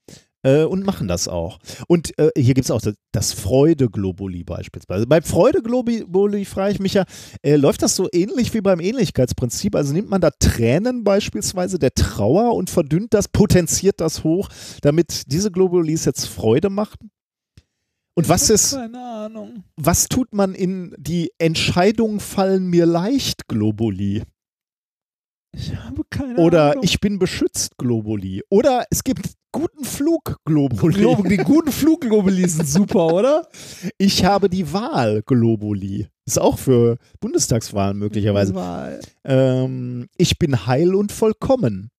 äh, 0.46 0.64
und 0.64 0.86
machen 0.86 1.08
das 1.08 1.26
auch. 1.26 1.58
Und 1.88 2.16
äh, 2.18 2.30
hier 2.36 2.54
gibt 2.54 2.66
es 2.66 2.70
auch 2.70 2.80
das, 2.80 2.94
das 3.12 3.32
Freude-Globuli 3.32 4.44
beispielsweise. 4.44 5.06
Bei 5.06 5.20
Freude-Globuli 5.20 6.44
frage 6.44 6.72
ich 6.72 6.78
mich 6.78 6.94
ja, 6.94 7.04
äh, 7.42 7.56
läuft 7.56 7.82
das 7.82 7.96
so 7.96 8.08
ähnlich 8.12 8.54
wie 8.54 8.60
beim 8.60 8.78
Ähnlichkeitsprinzip? 8.78 9.74
Also 9.74 9.92
nimmt 9.92 10.08
man 10.08 10.20
da 10.20 10.30
Tränen 10.30 11.02
beispielsweise 11.02 11.78
der 11.80 11.92
Trauer 11.94 12.54
und 12.54 12.70
verdünnt 12.70 13.12
das, 13.12 13.28
potenziert 13.28 14.00
das 14.00 14.22
hoch, 14.22 14.48
damit 14.82 15.32
diese 15.32 15.50
Globulis 15.50 16.04
jetzt 16.04 16.26
Freude 16.26 16.70
machen? 16.70 17.10
Und 18.14 18.28
was 18.28 18.48
ist, 18.48 18.74
Keine 18.74 18.98
Ahnung. 18.98 19.64
was 19.76 20.08
tut 20.08 20.32
man 20.32 20.54
in 20.54 20.94
die 20.96 21.32
Entscheidungen 21.38 22.20
fallen 22.20 22.68
mir 22.68 22.86
leicht 22.86 23.48
Globuli? 23.48 24.22
Ich 25.52 25.74
habe 25.76 26.02
keine 26.08 26.36
Oder 26.36 26.72
Ahnung. 26.72 26.84
ich 26.84 27.00
bin 27.00 27.18
beschützt 27.18 27.76
Globuli? 27.78 28.42
Oder 28.48 28.84
es 28.90 29.04
gibt 29.04 29.34
guten 29.56 29.84
Flug 29.84 30.38
Globuli? 30.44 30.98
glaube, 30.98 31.28
die 31.28 31.38
guten 31.38 31.72
Flugglobuli 31.72 32.46
sind 32.48 32.68
super, 32.68 33.06
oder? 33.06 33.48
Ich 33.98 34.24
habe 34.24 34.50
die 34.50 34.72
Wahl 34.72 35.22
Globuli. 35.24 36.08
Ist 36.26 36.38
auch 36.38 36.58
für 36.58 36.98
Bundestagswahlen 37.20 37.98
möglicherweise. 37.98 38.54
Wahl. 38.54 39.00
Ähm, 39.24 40.08
ich 40.16 40.38
bin 40.38 40.66
heil 40.66 40.94
und 40.94 41.12
vollkommen. 41.12 41.90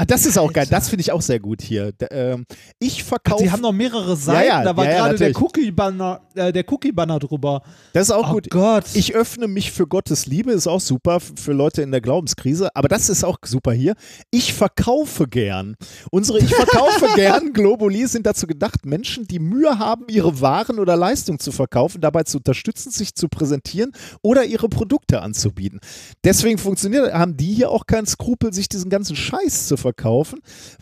Ah, 0.00 0.06
das 0.06 0.24
ist 0.24 0.38
auch 0.38 0.50
geil. 0.50 0.66
Das 0.70 0.88
finde 0.88 1.02
ich 1.02 1.12
auch 1.12 1.20
sehr 1.20 1.40
gut 1.40 1.60
hier. 1.60 1.92
Ähm, 2.10 2.46
ich 2.78 3.04
verkaufe. 3.04 3.44
Die 3.44 3.50
haben 3.50 3.60
noch 3.60 3.72
mehrere 3.72 4.16
Seiten, 4.16 4.48
ja, 4.48 4.64
da 4.64 4.74
war 4.74 4.86
ja, 4.86 4.92
ja, 4.92 4.98
gerade 4.98 5.18
der. 5.18 5.36
Cookie-Banner 5.36 6.22
äh, 6.34 6.52
der 6.52 6.64
Cookie-Banner 6.70 7.18
drüber. 7.18 7.62
Das 7.92 8.08
ist 8.08 8.10
auch 8.10 8.30
oh 8.30 8.34
gut. 8.34 8.50
Gott. 8.50 8.84
Ich 8.94 9.14
öffne 9.14 9.46
mich 9.46 9.72
für 9.72 9.86
Gottes 9.86 10.26
Liebe, 10.26 10.52
ist 10.52 10.66
auch 10.66 10.80
super 10.80 11.20
für 11.20 11.52
Leute 11.52 11.82
in 11.82 11.90
der 11.90 12.00
Glaubenskrise, 12.00 12.74
aber 12.74 12.88
das 12.88 13.08
ist 13.08 13.24
auch 13.24 13.38
super 13.44 13.72
hier. 13.72 13.94
Ich 14.30 14.54
verkaufe 14.54 15.26
gern. 15.28 15.76
Unsere 16.10 16.38
Ich 16.38 16.54
verkaufe 16.54 17.08
gern 17.14 17.52
Globuli 17.52 18.06
sind 18.06 18.26
dazu 18.26 18.46
gedacht, 18.46 18.86
Menschen, 18.86 19.26
die 19.26 19.38
Mühe 19.38 19.78
haben, 19.78 20.06
ihre 20.08 20.40
Waren 20.40 20.78
oder 20.78 20.96
Leistungen 20.96 21.38
zu 21.38 21.52
verkaufen, 21.52 22.00
dabei 22.00 22.22
zu 22.22 22.38
unterstützen, 22.38 22.90
sich 22.90 23.14
zu 23.14 23.28
präsentieren 23.28 23.92
oder 24.22 24.44
ihre 24.44 24.68
Produkte 24.68 25.20
anzubieten. 25.20 25.80
Deswegen 26.24 26.58
funktioniert, 26.58 27.12
haben 27.12 27.36
die 27.36 27.52
hier 27.52 27.70
auch 27.70 27.86
keinen 27.86 28.06
Skrupel, 28.06 28.52
sich 28.52 28.68
diesen 28.68 28.90
ganzen 28.90 29.16
Scheiß 29.16 29.68
zu 29.68 29.76
verkaufen, 29.76 29.89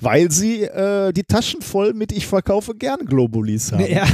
weil 0.01 0.31
sie 0.31 0.63
äh, 0.63 1.13
die 1.13 1.25
Taschen 1.25 1.63
voll 1.63 1.95
mit 1.95 2.13
Ich 2.13 2.27
verkaufe 2.27 2.75
gern 2.75 3.05
Globulis 3.05 3.73
haben. 3.73 3.87
Ja, 3.87 4.07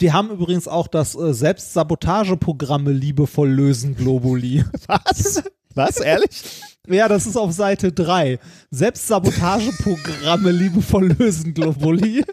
die 0.00 0.12
haben 0.12 0.30
übrigens 0.30 0.68
auch 0.68 0.88
das 0.88 1.14
äh, 1.14 1.32
Selbstsabotageprogramme 1.32 2.92
liebevoll 2.92 3.50
lösen 3.50 3.96
Globuli. 3.96 4.64
Was? 4.86 5.42
Was? 5.74 6.00
Ehrlich? 6.00 6.62
Ja, 6.88 7.08
das 7.08 7.26
ist 7.26 7.36
auf 7.36 7.52
Seite 7.52 7.92
3. 7.92 8.38
Selbstsabotageprogramme 8.70 10.50
liebevoll 10.50 11.14
lösen 11.18 11.54
Globuli. 11.54 12.24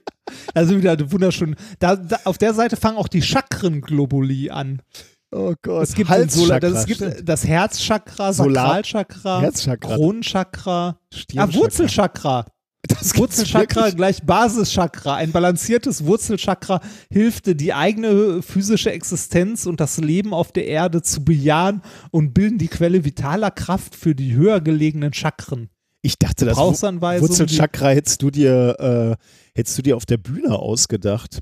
Also 0.54 0.78
wieder 0.78 0.98
wunderschön. 1.12 1.56
Da, 1.80 1.96
da, 1.96 2.20
auf 2.24 2.38
der 2.38 2.54
Seite 2.54 2.76
fangen 2.78 2.98
auch 2.98 3.08
die 3.08 3.22
Chakren-Globuli 3.22 4.50
an. 4.50 4.82
Oh 5.32 5.54
Gott. 5.62 5.84
Es 5.84 5.94
gibt, 5.94 6.10
den 6.10 6.30
Solar, 6.30 6.60
das, 6.60 6.80
es 6.80 6.86
gibt 6.86 7.28
das 7.28 7.46
Herzchakra, 7.46 8.32
Sakralchakra, 8.32 9.42
Herzchakra. 9.42 9.96
Kronenchakra, 9.96 11.00
ah. 11.36 11.54
Wurzelchakra. 11.54 12.46
Das 12.88 13.18
Wurzelchakra 13.18 13.82
wirklich. 13.82 13.98
gleich 13.98 14.24
Basischakra. 14.24 15.16
Ein 15.16 15.32
balanciertes 15.34 16.06
Wurzelchakra 16.06 16.80
hilft, 17.12 17.60
die 17.60 17.74
eigene 17.74 18.42
physische 18.42 18.92
Existenz 18.92 19.66
und 19.66 19.82
das 19.82 19.98
Leben 19.98 20.34
auf 20.34 20.54
der 20.54 20.68
Erde 20.68 21.02
zu 21.02 21.26
bejahen 21.26 21.82
und 22.12 22.34
bilden 22.34 22.58
die 22.58 22.70
Quelle 22.70 23.04
vitaler 23.04 23.52
Kraft 23.52 23.96
für 23.96 24.16
die 24.16 24.34
höher 24.34 24.62
gelegenen 24.62 25.14
Chakren. 25.14 25.70
Ich 26.02 26.18
dachte, 26.18 26.46
das. 26.46 26.58
Wurzelchakra 26.58 27.90
hättest 27.90 28.22
du 28.22 28.32
dir, 28.32 29.18
äh, 29.20 29.24
hättest 29.56 29.78
du 29.78 29.82
dir 29.82 29.98
auf 29.98 30.06
der 30.06 30.18
Bühne 30.18 30.58
ausgedacht. 30.58 31.40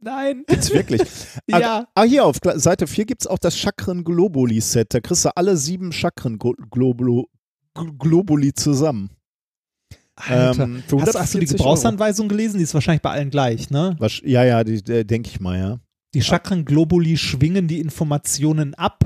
Nein. 0.00 0.44
Jetzt 0.48 0.72
wirklich. 0.72 1.02
Ja. 1.48 1.88
Ah, 1.94 2.04
hier 2.04 2.24
auf 2.24 2.36
Seite 2.54 2.86
4 2.86 3.06
gibt 3.06 3.22
es 3.22 3.26
auch 3.26 3.38
das 3.38 3.58
Chakren 3.58 4.04
Globuli 4.04 4.60
Set. 4.60 4.94
Da 4.94 5.00
kriegst 5.00 5.24
du 5.24 5.36
alle 5.36 5.56
sieben 5.56 5.92
Chakren 5.92 6.38
Globuli 6.38 7.26
zusammen. 8.54 9.10
Alter. 10.14 10.64
Ähm, 10.64 10.82
hast, 11.00 11.18
hast 11.18 11.34
du 11.34 11.38
die 11.38 11.46
140 11.46 11.56
Gebrauchsanweisung 11.56 12.28
gelesen? 12.28 12.58
Die 12.58 12.64
ist 12.64 12.74
wahrscheinlich 12.74 13.02
bei 13.02 13.10
allen 13.10 13.30
gleich, 13.30 13.70
ne? 13.70 13.96
Was, 13.98 14.20
ja, 14.24 14.44
ja, 14.44 14.60
äh, 14.60 15.04
denke 15.04 15.30
ich 15.30 15.40
mal, 15.40 15.58
ja. 15.58 15.78
Die 16.14 16.22
Chakren-Globuli 16.22 17.16
schwingen 17.16 17.68
die 17.68 17.80
Informationen 17.80 18.74
ab, 18.74 19.04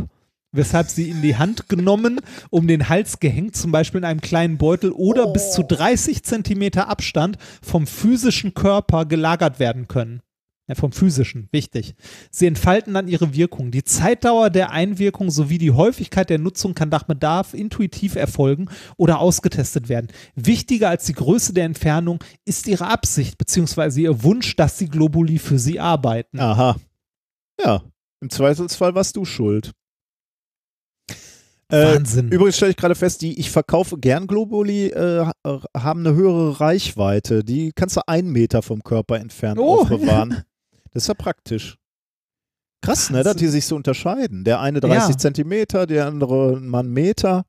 weshalb 0.53 0.89
sie 0.89 1.11
in 1.11 1.23
die 1.23 1.37
Hand 1.37 1.69
genommen, 1.69 2.21
um 2.51 2.67
den 2.67 2.89
Hals 2.89 3.21
gehängt, 3.21 3.57
zum 3.57 3.73
Beispiel 3.73 3.99
in 3.99 4.05
einem 4.05 4.21
kleinen 4.21 4.59
Beutel 4.59 4.91
oder 4.91 5.33
bis 5.33 5.53
zu 5.53 5.63
30 5.63 6.25
Zentimeter 6.25 6.89
Abstand 6.89 7.37
vom 7.63 7.87
physischen 7.87 8.55
Körper 8.55 9.05
gelagert 9.05 9.59
werden 9.59 9.89
können. 9.89 10.23
Ja, 10.67 10.75
vom 10.75 10.93
physischen, 10.93 11.49
wichtig. 11.53 11.95
Sie 12.31 12.47
entfalten 12.47 12.95
dann 12.95 13.07
ihre 13.07 13.35
Wirkung. 13.35 13.71
Die 13.71 13.85
Zeitdauer 13.85 14.49
der 14.49 14.71
Einwirkung 14.71 15.31
sowie 15.31 15.59
die 15.59 15.73
Häufigkeit 15.73 16.31
der 16.31 16.39
Nutzung 16.39 16.75
kann 16.75 16.89
nach 16.89 17.03
Bedarf 17.03 17.53
intuitiv 17.53 18.15
erfolgen 18.17 18.71
oder 18.97 19.19
ausgetestet 19.19 19.91
werden. 19.91 20.09
Wichtiger 20.37 20.89
als 20.89 21.05
die 21.05 21.13
Größe 21.13 21.53
der 21.53 21.67
Entfernung 21.67 22.25
ist 22.47 22.67
ihre 22.67 22.87
Absicht 22.87 23.37
bzw. 23.37 24.01
ihr 24.05 24.23
Wunsch, 24.23 24.57
dass 24.57 24.79
die 24.79 24.89
Globuli 24.89 25.39
für 25.39 25.59
sie 25.59 25.81
arbeiten. 25.81 26.41
Aha. 26.41 26.77
Ja, 27.63 27.83
im 28.23 28.31
Zweifelsfall 28.31 28.95
warst 28.95 29.17
du 29.17 29.27
schuld. 29.27 29.73
Äh, 31.69 31.95
Wahnsinn. 31.95 32.29
Übrigens 32.31 32.57
stelle 32.57 32.71
ich 32.71 32.77
gerade 32.77 32.95
fest, 32.95 33.21
die 33.23 33.39
ich 33.39 33.51
verkaufe 33.51 33.99
gern 33.99 34.27
Globuli 34.27 34.87
äh, 34.89 35.27
ha- 35.27 35.63
haben 35.77 36.01
eine 36.07 36.15
höhere 36.15 36.61
Reichweite. 36.61 37.43
Die 37.45 37.73
kannst 37.75 37.97
du 37.97 38.01
einen 38.07 38.31
Meter 38.31 38.63
vom 38.63 38.83
Körper 38.83 39.19
entfernt 39.19 39.59
Oh. 39.59 39.81
aufbewahren. 39.81 40.43
Das 40.95 41.05
ist 41.05 41.09
ja 41.09 41.15
praktisch. 41.15 41.77
Krass, 42.81 43.11
ne, 43.11 43.23
dass 43.23 43.37
die 43.37 43.49
sich 43.49 43.67
so 43.67 43.77
unterscheiden. 43.77 44.45
Der 44.45 44.61
eine 44.61 44.81
30 44.81 45.11
Ja. 45.15 45.19
Zentimeter, 45.19 45.87
der 45.87 46.07
andere 46.07 46.61
mal 46.61 46.81
einen 46.81 46.93
Meter. 46.93 47.45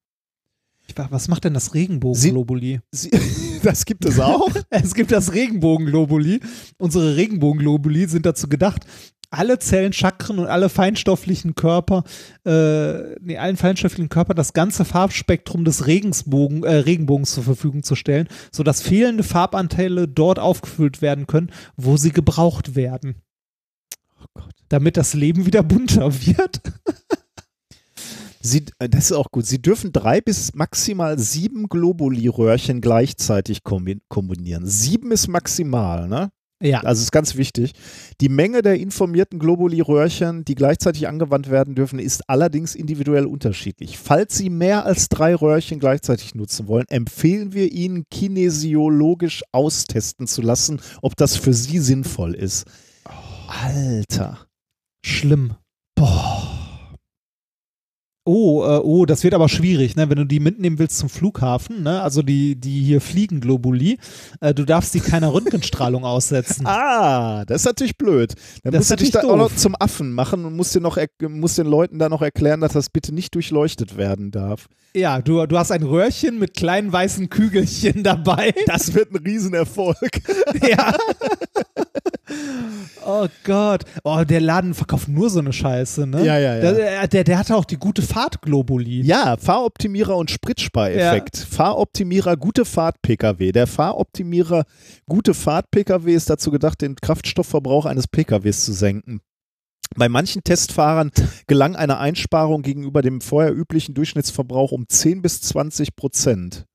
War- 0.95 1.11
Was 1.11 1.27
macht 1.27 1.43
denn 1.45 1.53
das 1.53 1.74
Regenbogenglobuli? 1.74 2.80
Das 3.64 3.85
gibt 3.85 4.06
es 4.06 4.19
auch. 4.19 4.48
Es 4.69 4.93
gibt 4.93 5.11
das 5.11 5.33
Regenbogenglobuli. 5.33 6.40
Unsere 6.77 7.15
Regenbogenglobuli 7.15 8.07
sind 8.07 8.25
dazu 8.27 8.48
gedacht, 8.48 8.85
alle 9.32 9.57
Zellen, 9.57 9.91
Chakren 9.91 10.38
und 10.38 10.45
alle 10.45 10.69
feinstofflichen 10.69 11.56
Körper, 11.56 12.03
äh, 12.45 13.15
nee, 13.22 13.38
allen 13.38 13.57
feinstofflichen 13.57 14.07
Körper 14.09 14.35
das 14.35 14.53
ganze 14.53 14.85
Farbspektrum 14.85 15.65
des 15.65 15.88
Regensbogen, 15.88 16.64
äh, 16.64 16.75
Regenbogens 16.75 17.33
zur 17.33 17.43
Verfügung 17.43 17.82
zu 17.82 17.95
stellen, 17.95 18.27
sodass 18.51 18.82
fehlende 18.83 19.24
Farbanteile 19.24 20.07
dort 20.07 20.38
aufgefüllt 20.38 21.01
werden 21.01 21.25
können, 21.25 21.51
wo 21.75 21.98
sie 21.98 22.11
gebraucht 22.11 22.75
werden. 22.75 23.15
Oh 24.19 24.26
Gott. 24.34 24.53
Damit 24.69 24.98
das 24.98 25.14
Leben 25.14 25.45
wieder 25.45 25.64
bunter 25.64 26.14
wird. 26.14 26.61
Sie, 28.42 28.66
äh, 28.77 28.88
das 28.88 29.06
ist 29.06 29.11
auch 29.14 29.32
gut. 29.32 29.45
Sie 29.45 29.61
dürfen 29.61 29.92
drei 29.92 30.22
bis 30.22 30.53
maximal 30.53 31.18
sieben 31.18 31.68
Globuli-Röhrchen 31.68 32.80
gleichzeitig 32.80 33.60
kombi- 33.64 34.02
kombinieren. 34.08 34.68
Sieben 34.68 35.11
ist 35.11 35.27
maximal, 35.27 36.08
ne? 36.08 36.30
Ja. 36.61 36.80
Also 36.82 37.02
ist 37.02 37.11
ganz 37.11 37.35
wichtig. 37.35 37.74
Die 38.22 38.30
Menge 38.30 38.61
der 38.61 38.80
informierten 38.80 39.40
Globuli-Röhrchen, 39.40 40.45
die 40.45 40.56
gleichzeitig 40.56 41.08
angewandt 41.08 41.50
werden 41.50 41.76
dürfen, 41.76 42.00
ist 42.00 42.30
allerdings 42.30 42.76
individuell 42.76 43.26
unterschiedlich. 43.26 43.98
Falls 43.98 44.38
Sie 44.38 44.50
mehr 44.50 44.85
als 44.85 45.10
drei 45.10 45.35
Röhrchen 45.35 45.80
gleichzeitig 45.80 46.34
nutzen 46.34 46.68
wollen, 46.68 46.85
empfehlen 46.88 47.53
wir 47.53 47.72
Ihnen, 47.72 48.06
kinesiologisch 48.10 49.44
austesten 49.52 50.27
zu 50.27 50.42
lassen, 50.42 50.80
ob 51.02 51.18
das 51.18 51.35
für 51.35 51.53
Sie 51.53 51.80
sinnvoll 51.80 52.34
ist. 52.35 52.66
Alter. 53.48 54.48
Schlimm. 55.06 55.56
Boah. 55.95 56.56
Oh, 58.27 58.64
äh, 58.64 58.80
oh, 58.80 59.06
das 59.06 59.24
wird 59.24 59.35
aber 59.35 59.48
schwierig, 59.48 59.95
ne? 59.95 60.09
Wenn 60.09 60.17
du 60.17 60.25
die 60.25 60.40
mitnehmen 60.40 60.80
willst 60.80 60.98
zum 60.98 61.09
Flughafen, 61.09 61.83
ne? 61.83 62.01
Also 62.01 62.24
die, 62.24 62.56
die 62.56 62.82
hier 62.82 62.99
fliegen, 62.99 63.40
Globuli, 63.40 63.99
äh, 64.41 64.51
du 64.51 64.65
darfst 64.65 64.95
die 64.95 64.99
keiner 64.99 65.32
Röntgenstrahlung 65.32 66.03
aussetzen. 66.06 66.65
Ah, 66.65 67.45
das 67.45 67.61
ist 67.61 67.65
natürlich 67.65 67.98
blöd. 67.98 68.33
Dann 68.64 68.74
Das 68.74 68.80
musst 68.80 68.90
du 68.90 68.93
ist 68.95 69.01
dich 69.01 69.11
da 69.11 69.19
natürlich 69.19 69.33
auch 69.33 69.49
noch 69.49 69.56
zum 69.56 69.75
Affen 69.80 70.11
machen 70.11 70.43
und 70.43 70.56
musst, 70.56 70.74
dir 70.74 70.82
noch 70.82 70.98
musst 71.22 71.59
den 71.59 71.67
Leuten 71.67 71.99
da 71.99 72.09
noch 72.09 72.24
erklären, 72.24 72.61
dass 72.61 72.74
das 72.74 72.90
bitte 72.90 73.14
nicht 73.14 73.35
durchleuchtet 73.35 73.95
werden 73.95 74.32
darf. 74.32 74.69
Ja, 74.95 75.22
du, 75.22 75.45
du 75.45 75.59
hast 75.59 75.72
ein 75.72 75.83
Röhrchen 75.83 76.40
mit 76.40 76.56
kleinen 76.56 76.91
weißen 76.91 77.30
Kügelchen 77.30 78.01
dabei. 78.01 78.56
Das 78.65 78.95
wird 78.95 79.11
ein 79.11 79.17
Riesenerfolg. 79.17 80.22
ja. 80.67 80.95
Oh 83.05 83.27
Gott. 83.43 83.83
Oh, 84.03 84.23
der 84.23 84.41
Laden 84.41 84.73
verkauft 84.73 85.07
nur 85.07 85.29
so 85.29 85.39
eine 85.39 85.53
Scheiße, 85.53 86.07
ne? 86.07 86.25
Ja, 86.25 86.39
ja, 86.39 86.55
ja. 86.55 86.71
Der, 86.73 87.07
der, 87.07 87.23
der 87.23 87.37
hatte 87.37 87.55
auch 87.55 87.65
die 87.65 87.77
gute 87.77 88.01
Fahrt-Globuli. 88.01 89.01
Ja, 89.01 89.37
Fahroptimierer 89.37 90.17
und 90.17 90.31
Spritspareffekt. 90.31 91.37
Fahroptimierer 91.37 92.35
gute 92.37 92.65
Fahrt-Pkw. 92.65 93.51
Der 93.51 93.67
Fahroptimierer 93.67 94.65
gute 95.07 95.33
Fahrt-Pkw 95.33 96.13
ist 96.13 96.29
dazu 96.29 96.49
gedacht, 96.49 96.81
den 96.81 96.95
Kraftstoffverbrauch 96.95 97.85
eines 97.85 98.07
Pkws 98.07 98.65
zu 98.65 98.73
senken. 98.73 99.21
Bei 99.95 100.09
manchen 100.09 100.43
Testfahrern 100.43 101.11
gelang 101.47 101.75
eine 101.75 101.99
Einsparung 101.99 102.63
gegenüber 102.63 103.01
dem 103.01 103.21
vorher 103.21 103.55
üblichen 103.55 103.93
Durchschnittsverbrauch 103.93 104.71
um 104.71 104.87
10 104.89 105.21
bis 105.21 105.41
20 105.41 105.95
Prozent. 105.95 106.65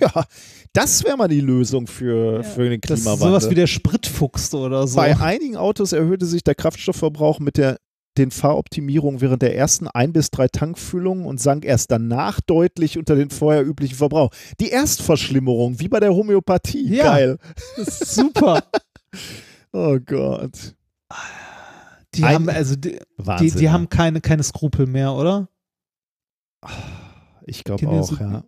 Ja, 0.00 0.24
das 0.72 1.04
wäre 1.04 1.16
mal 1.16 1.28
die 1.28 1.40
Lösung 1.40 1.86
für, 1.86 2.42
für 2.42 2.68
den 2.68 2.80
Das 2.80 2.98
ist 2.98 3.04
Klimawandel. 3.04 3.28
sowas 3.40 3.50
wie 3.50 3.54
der 3.54 3.66
Spritfuchs 3.66 4.52
oder 4.54 4.86
so. 4.86 4.96
Bei 4.96 5.16
einigen 5.18 5.56
Autos 5.56 5.92
erhöhte 5.92 6.26
sich 6.26 6.44
der 6.44 6.54
Kraftstoffverbrauch 6.54 7.38
mit 7.40 7.56
der 7.56 7.78
den 8.18 8.30
Fahroptimierungen 8.30 9.20
während 9.20 9.42
der 9.42 9.54
ersten 9.56 9.88
ein 9.88 10.14
bis 10.14 10.30
drei 10.30 10.48
Tankfüllungen 10.48 11.26
und 11.26 11.38
sank 11.38 11.66
erst 11.66 11.90
danach 11.90 12.40
deutlich 12.40 12.96
unter 12.96 13.14
den 13.14 13.28
vorher 13.28 13.62
üblichen 13.62 13.96
Verbrauch. 13.96 14.30
Die 14.58 14.70
Erstverschlimmerung, 14.70 15.80
wie 15.80 15.88
bei 15.88 16.00
der 16.00 16.14
Homöopathie. 16.14 16.94
Ja. 16.96 17.04
Geil. 17.04 17.38
Super. 17.76 18.62
Oh 19.72 19.98
Gott. 20.02 20.74
Die 22.14 22.22
Ein- 22.24 22.34
haben 22.34 22.48
also 22.48 22.76
die, 22.76 22.98
die, 23.40 23.50
die 23.50 23.68
haben 23.68 23.90
keine, 23.90 24.22
keine 24.22 24.42
Skrupel 24.42 24.86
mehr, 24.86 25.12
oder? 25.12 25.48
ich 27.44 27.62
glaube 27.64 27.86
auch, 27.88 28.18
ja. 28.18 28.44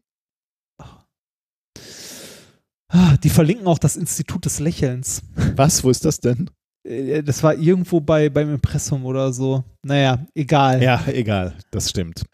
Ah, 2.89 3.17
Die 3.23 3.28
verlinken 3.31 3.67
auch 3.67 3.78
das 3.78 3.97
Institut 3.97 4.44
des 4.44 4.60
Lächelns. 4.60 5.23
Was? 5.57 5.84
Wo 5.84 5.91
ist 5.91 6.05
das 6.05 6.20
denn? 6.20 6.50
Äh, 6.84 7.23
Das 7.23 7.42
war 7.42 7.55
irgendwo 7.55 8.00
bei, 8.00 8.28
beim 8.31 8.52
Impressum 8.55 9.05
oder 9.05 9.33
so. 9.33 9.62
Naja, 9.83 10.25
egal. 10.34 10.83
Ja, 10.83 11.05
egal. 11.08 11.55
Das 11.70 11.91
stimmt. 11.91 12.25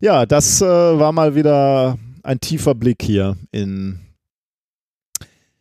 Ja, 0.00 0.26
das 0.26 0.60
äh, 0.60 0.64
war 0.66 1.12
mal 1.12 1.34
wieder 1.34 1.98
ein 2.22 2.38
tiefer 2.40 2.74
Blick 2.74 3.02
hier 3.02 3.36
in 3.50 3.98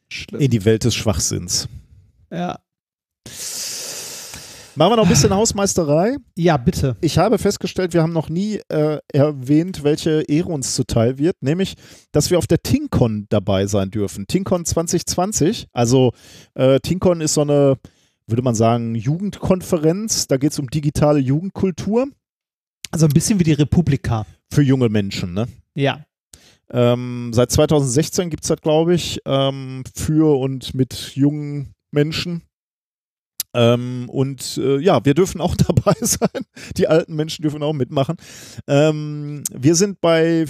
Schlimm. 0.09 0.41
in 0.41 0.51
die 0.51 0.63
Welt 0.65 0.83
des 0.83 0.93
Schwachsinns. 0.95 1.67
Ja. 2.31 2.59
Machen 4.77 4.91
wir 4.91 4.97
noch 4.97 5.05
ein 5.05 5.09
bisschen 5.09 5.33
Hausmeisterei. 5.33 6.17
ja, 6.35 6.55
bitte. 6.55 6.97
Ich 7.01 7.17
habe 7.17 7.39
festgestellt, 7.39 7.95
wir 7.95 8.03
haben 8.03 8.13
noch 8.13 8.29
nie 8.29 8.59
äh, 8.69 8.99
erwähnt, 9.11 9.83
welche 9.83 10.21
Ehre 10.27 10.49
uns 10.49 10.75
zuteil 10.75 11.17
wird, 11.17 11.35
nämlich, 11.41 11.73
dass 12.11 12.29
wir 12.29 12.37
auf 12.37 12.45
der 12.45 12.61
TinkCon 12.61 13.25
dabei 13.29 13.65
sein 13.65 13.89
dürfen. 13.89 14.27
TinkCon 14.27 14.65
2020, 14.65 15.65
also 15.73 16.11
äh, 16.53 16.79
TinkCon 16.79 17.21
ist 17.21 17.33
so 17.33 17.41
eine, 17.41 17.77
würde 18.27 18.43
man 18.43 18.53
sagen, 18.53 18.93
Jugendkonferenz. 18.93 20.27
Da 20.27 20.37
geht 20.37 20.51
es 20.51 20.59
um 20.59 20.69
digitale 20.69 21.17
Jugendkultur 21.17 22.09
Also 22.91 23.07
ein 23.07 23.13
bisschen 23.13 23.39
wie 23.39 23.45
die 23.45 23.53
Republika. 23.53 24.27
für 24.53 24.61
junge 24.61 24.89
Menschen. 24.89 25.33
Ne? 25.33 25.47
Ja. 25.73 26.05
Ähm, 26.69 27.31
seit 27.33 27.49
2016 27.49 28.29
gibt 28.29 28.43
es 28.43 28.49
das, 28.49 28.61
glaube 28.61 28.93
ich, 28.93 29.21
ähm, 29.25 29.81
für 29.95 30.37
und 30.39 30.75
mit 30.75 31.13
jungen 31.15 31.73
Menschen. 31.89 32.43
Ähm, 33.57 34.07
und 34.07 34.59
äh, 34.63 34.77
ja, 34.77 35.03
wir 35.03 35.15
dürfen 35.15 35.41
auch 35.41 35.55
dabei 35.67 35.95
sein. 36.01 36.45
Die 36.77 36.87
alten 36.87 37.15
Menschen 37.15 37.41
dürfen 37.41 37.63
auch 37.63 37.73
mitmachen. 37.73 38.15
Ähm, 38.67 39.43
wir 39.51 39.75
sind 39.75 39.99
bei 39.99 40.45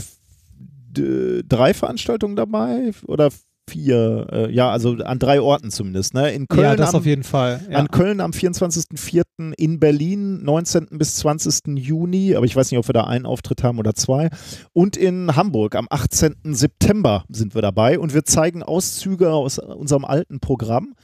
drei 0.93 1.75
Veranstaltungen 1.75 2.35
dabei 2.35 2.91
oder 3.05 3.29
vier, 3.69 4.27
äh, 4.31 4.51
ja, 4.51 4.71
also 4.71 4.95
an 4.95 5.19
drei 5.19 5.39
Orten 5.41 5.69
zumindest. 5.69 6.15
Ne? 6.15 6.31
In 6.31 6.47
Köln 6.47 6.63
ja, 6.63 6.75
das 6.75 6.89
am, 6.89 7.01
auf 7.01 7.05
jeden 7.05 7.23
Fall. 7.23 7.61
Ja. 7.69 7.77
an 7.77 7.89
Köln 7.89 8.19
am 8.19 8.31
24.04., 8.31 9.53
in 9.57 9.79
Berlin 9.79 10.43
19. 10.43 10.87
bis 10.91 11.17
20. 11.17 11.77
Juni, 11.77 12.35
aber 12.35 12.45
ich 12.45 12.55
weiß 12.55 12.71
nicht, 12.71 12.79
ob 12.79 12.87
wir 12.87 12.93
da 12.93 13.03
einen 13.03 13.25
Auftritt 13.25 13.63
haben 13.63 13.77
oder 13.77 13.93
zwei. 13.93 14.29
Und 14.73 14.97
in 14.97 15.35
Hamburg 15.35 15.75
am 15.75 15.87
18. 15.89 16.35
September 16.45 17.25
sind 17.29 17.53
wir 17.55 17.61
dabei 17.61 17.99
und 17.99 18.13
wir 18.13 18.23
zeigen 18.25 18.63
Auszüge 18.63 19.31
aus 19.31 19.59
unserem 19.59 20.05
alten 20.05 20.39
Programm. 20.39 20.95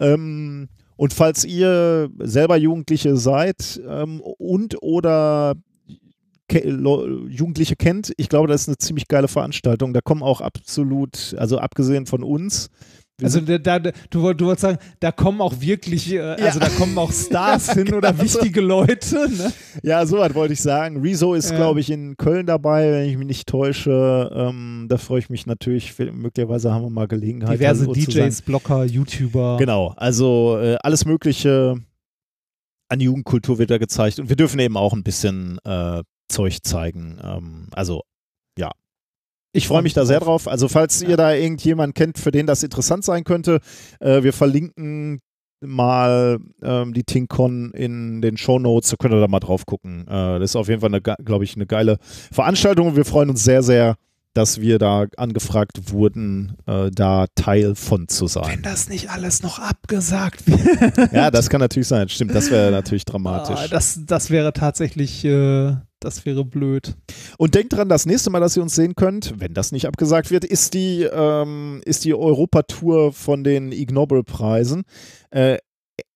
Ähm, 0.00 0.68
und 1.02 1.12
falls 1.12 1.44
ihr 1.44 2.10
selber 2.20 2.56
Jugendliche 2.56 3.16
seid 3.16 3.82
ähm, 3.88 4.20
und 4.20 4.80
oder 4.84 5.56
ke 6.48 6.60
Jugendliche 7.28 7.74
kennt, 7.74 8.12
ich 8.18 8.28
glaube, 8.28 8.46
das 8.46 8.60
ist 8.60 8.68
eine 8.68 8.78
ziemlich 8.78 9.08
geile 9.08 9.26
Veranstaltung. 9.26 9.94
Da 9.94 10.00
kommen 10.00 10.22
auch 10.22 10.40
absolut, 10.40 11.34
also 11.36 11.58
abgesehen 11.58 12.06
von 12.06 12.22
uns, 12.22 12.68
Also 13.22 13.40
da, 13.40 13.58
da, 13.58 13.78
du, 13.78 13.92
du 14.10 14.46
wolltest 14.46 14.60
sagen, 14.60 14.78
da 15.00 15.12
kommen 15.12 15.40
auch 15.40 15.60
wirklich, 15.60 16.12
äh, 16.12 16.20
also 16.20 16.58
da 16.58 16.68
kommen 16.68 16.96
auch 16.98 17.12
Stars 17.12 17.72
hin 17.74 17.92
oder 17.92 18.12
genau 18.12 18.24
so. 18.24 18.38
wichtige 18.40 18.60
Leute. 18.60 19.28
Ne? 19.30 19.52
Ja, 19.82 20.04
so 20.06 20.18
was 20.18 20.34
wollte 20.34 20.54
ich 20.54 20.60
sagen. 20.60 21.00
Rezo 21.00 21.34
ist, 21.34 21.54
glaube 21.54 21.80
ich, 21.80 21.90
in 21.90 22.16
Köln 22.16 22.46
dabei, 22.46 22.92
wenn 22.92 23.08
ich 23.08 23.16
mich 23.16 23.26
nicht 23.26 23.48
täusche. 23.48 24.30
Ähm, 24.34 24.86
da 24.88 24.96
freue 24.96 25.20
ich 25.20 25.30
mich 25.30 25.46
natürlich. 25.46 25.98
Möglicherweise 25.98 26.72
haben 26.72 26.84
wir 26.84 26.90
mal 26.90 27.08
Gelegenheit. 27.08 27.58
Diverse 27.58 27.84
zu 27.84 27.92
DJs. 27.92 28.42
Blogger, 28.42 28.84
YouTuber. 28.84 29.56
Genau, 29.58 29.94
also 29.96 30.58
äh, 30.60 30.76
alles 30.82 31.04
Mögliche 31.04 31.76
an 32.88 33.00
Jugendkultur 33.00 33.58
wird 33.58 33.70
da 33.70 33.78
gezeigt. 33.78 34.18
Und 34.18 34.28
wir 34.28 34.36
dürfen 34.36 34.60
eben 34.60 34.76
auch 34.76 34.92
ein 34.92 35.02
bisschen 35.02 35.58
äh, 35.64 36.02
Zeug 36.28 36.58
zeigen. 36.62 37.18
Ähm, 37.22 37.68
also, 37.72 38.02
ja. 38.58 38.70
Ich 39.52 39.68
freue 39.68 39.82
mich 39.82 39.92
da 39.94 40.04
sehr 40.06 40.20
drauf. 40.20 40.48
Also, 40.48 40.68
falls 40.68 41.02
ihr 41.02 41.16
da 41.16 41.32
irgendjemanden 41.34 41.94
kennt, 41.94 42.18
für 42.18 42.30
den 42.30 42.46
das 42.46 42.62
interessant 42.62 43.04
sein 43.04 43.24
könnte, 43.24 43.60
äh, 44.00 44.22
wir 44.22 44.32
verlinken 44.32 45.20
mal 45.64 46.38
ähm, 46.62 46.92
die 46.92 47.04
TinkCon 47.04 47.70
in 47.72 48.20
den 48.20 48.36
Show 48.36 48.58
Notes, 48.58 48.90
da 48.90 48.96
könnt 48.96 49.14
ihr 49.14 49.20
da 49.20 49.28
mal 49.28 49.40
drauf 49.40 49.64
gucken. 49.66 50.06
Äh, 50.08 50.38
das 50.40 50.50
ist 50.50 50.56
auf 50.56 50.68
jeden 50.68 50.80
Fall, 50.80 51.00
glaube 51.00 51.44
ich, 51.44 51.54
eine 51.54 51.66
geile 51.66 51.98
Veranstaltung 52.32 52.88
und 52.88 52.96
wir 52.96 53.04
freuen 53.04 53.30
uns 53.30 53.44
sehr, 53.44 53.62
sehr, 53.62 53.94
dass 54.34 54.60
wir 54.60 54.78
da 54.78 55.04
angefragt 55.18 55.92
wurden, 55.92 56.56
äh, 56.66 56.90
da 56.90 57.26
Teil 57.36 57.74
von 57.74 58.08
zu 58.08 58.26
sein. 58.26 58.48
Wenn 58.48 58.62
das 58.62 58.88
nicht 58.88 59.10
alles 59.10 59.42
noch 59.42 59.58
abgesagt 59.60 60.46
wird. 60.46 61.12
Ja, 61.12 61.30
das 61.30 61.48
kann 61.50 61.60
natürlich 61.60 61.88
sein. 61.88 62.08
Stimmt, 62.08 62.34
das 62.34 62.50
wäre 62.50 62.70
natürlich 62.72 63.04
Ah, 63.06 63.10
dramatisch. 63.12 63.68
das, 63.70 64.00
das 64.06 64.30
wäre 64.30 64.52
tatsächlich, 64.54 65.24
äh, 65.24 65.74
das 66.04 66.26
wäre 66.26 66.44
blöd. 66.44 66.96
Und 67.38 67.54
denkt 67.54 67.72
dran, 67.72 67.88
das 67.88 68.06
nächste 68.06 68.30
Mal, 68.30 68.40
dass 68.40 68.56
ihr 68.56 68.62
uns 68.62 68.74
sehen 68.74 68.94
könnt, 68.94 69.34
wenn 69.38 69.54
das 69.54 69.72
nicht 69.72 69.86
abgesagt 69.86 70.30
wird, 70.30 70.44
ist 70.44 70.74
die, 70.74 71.02
ähm, 71.02 71.80
ist 71.84 72.04
die 72.04 72.14
Europatour 72.14 73.12
von 73.12 73.44
den 73.44 73.72
Ig 73.72 73.92
Nobel-Preisen. 73.92 74.84
Äh, 75.30 75.58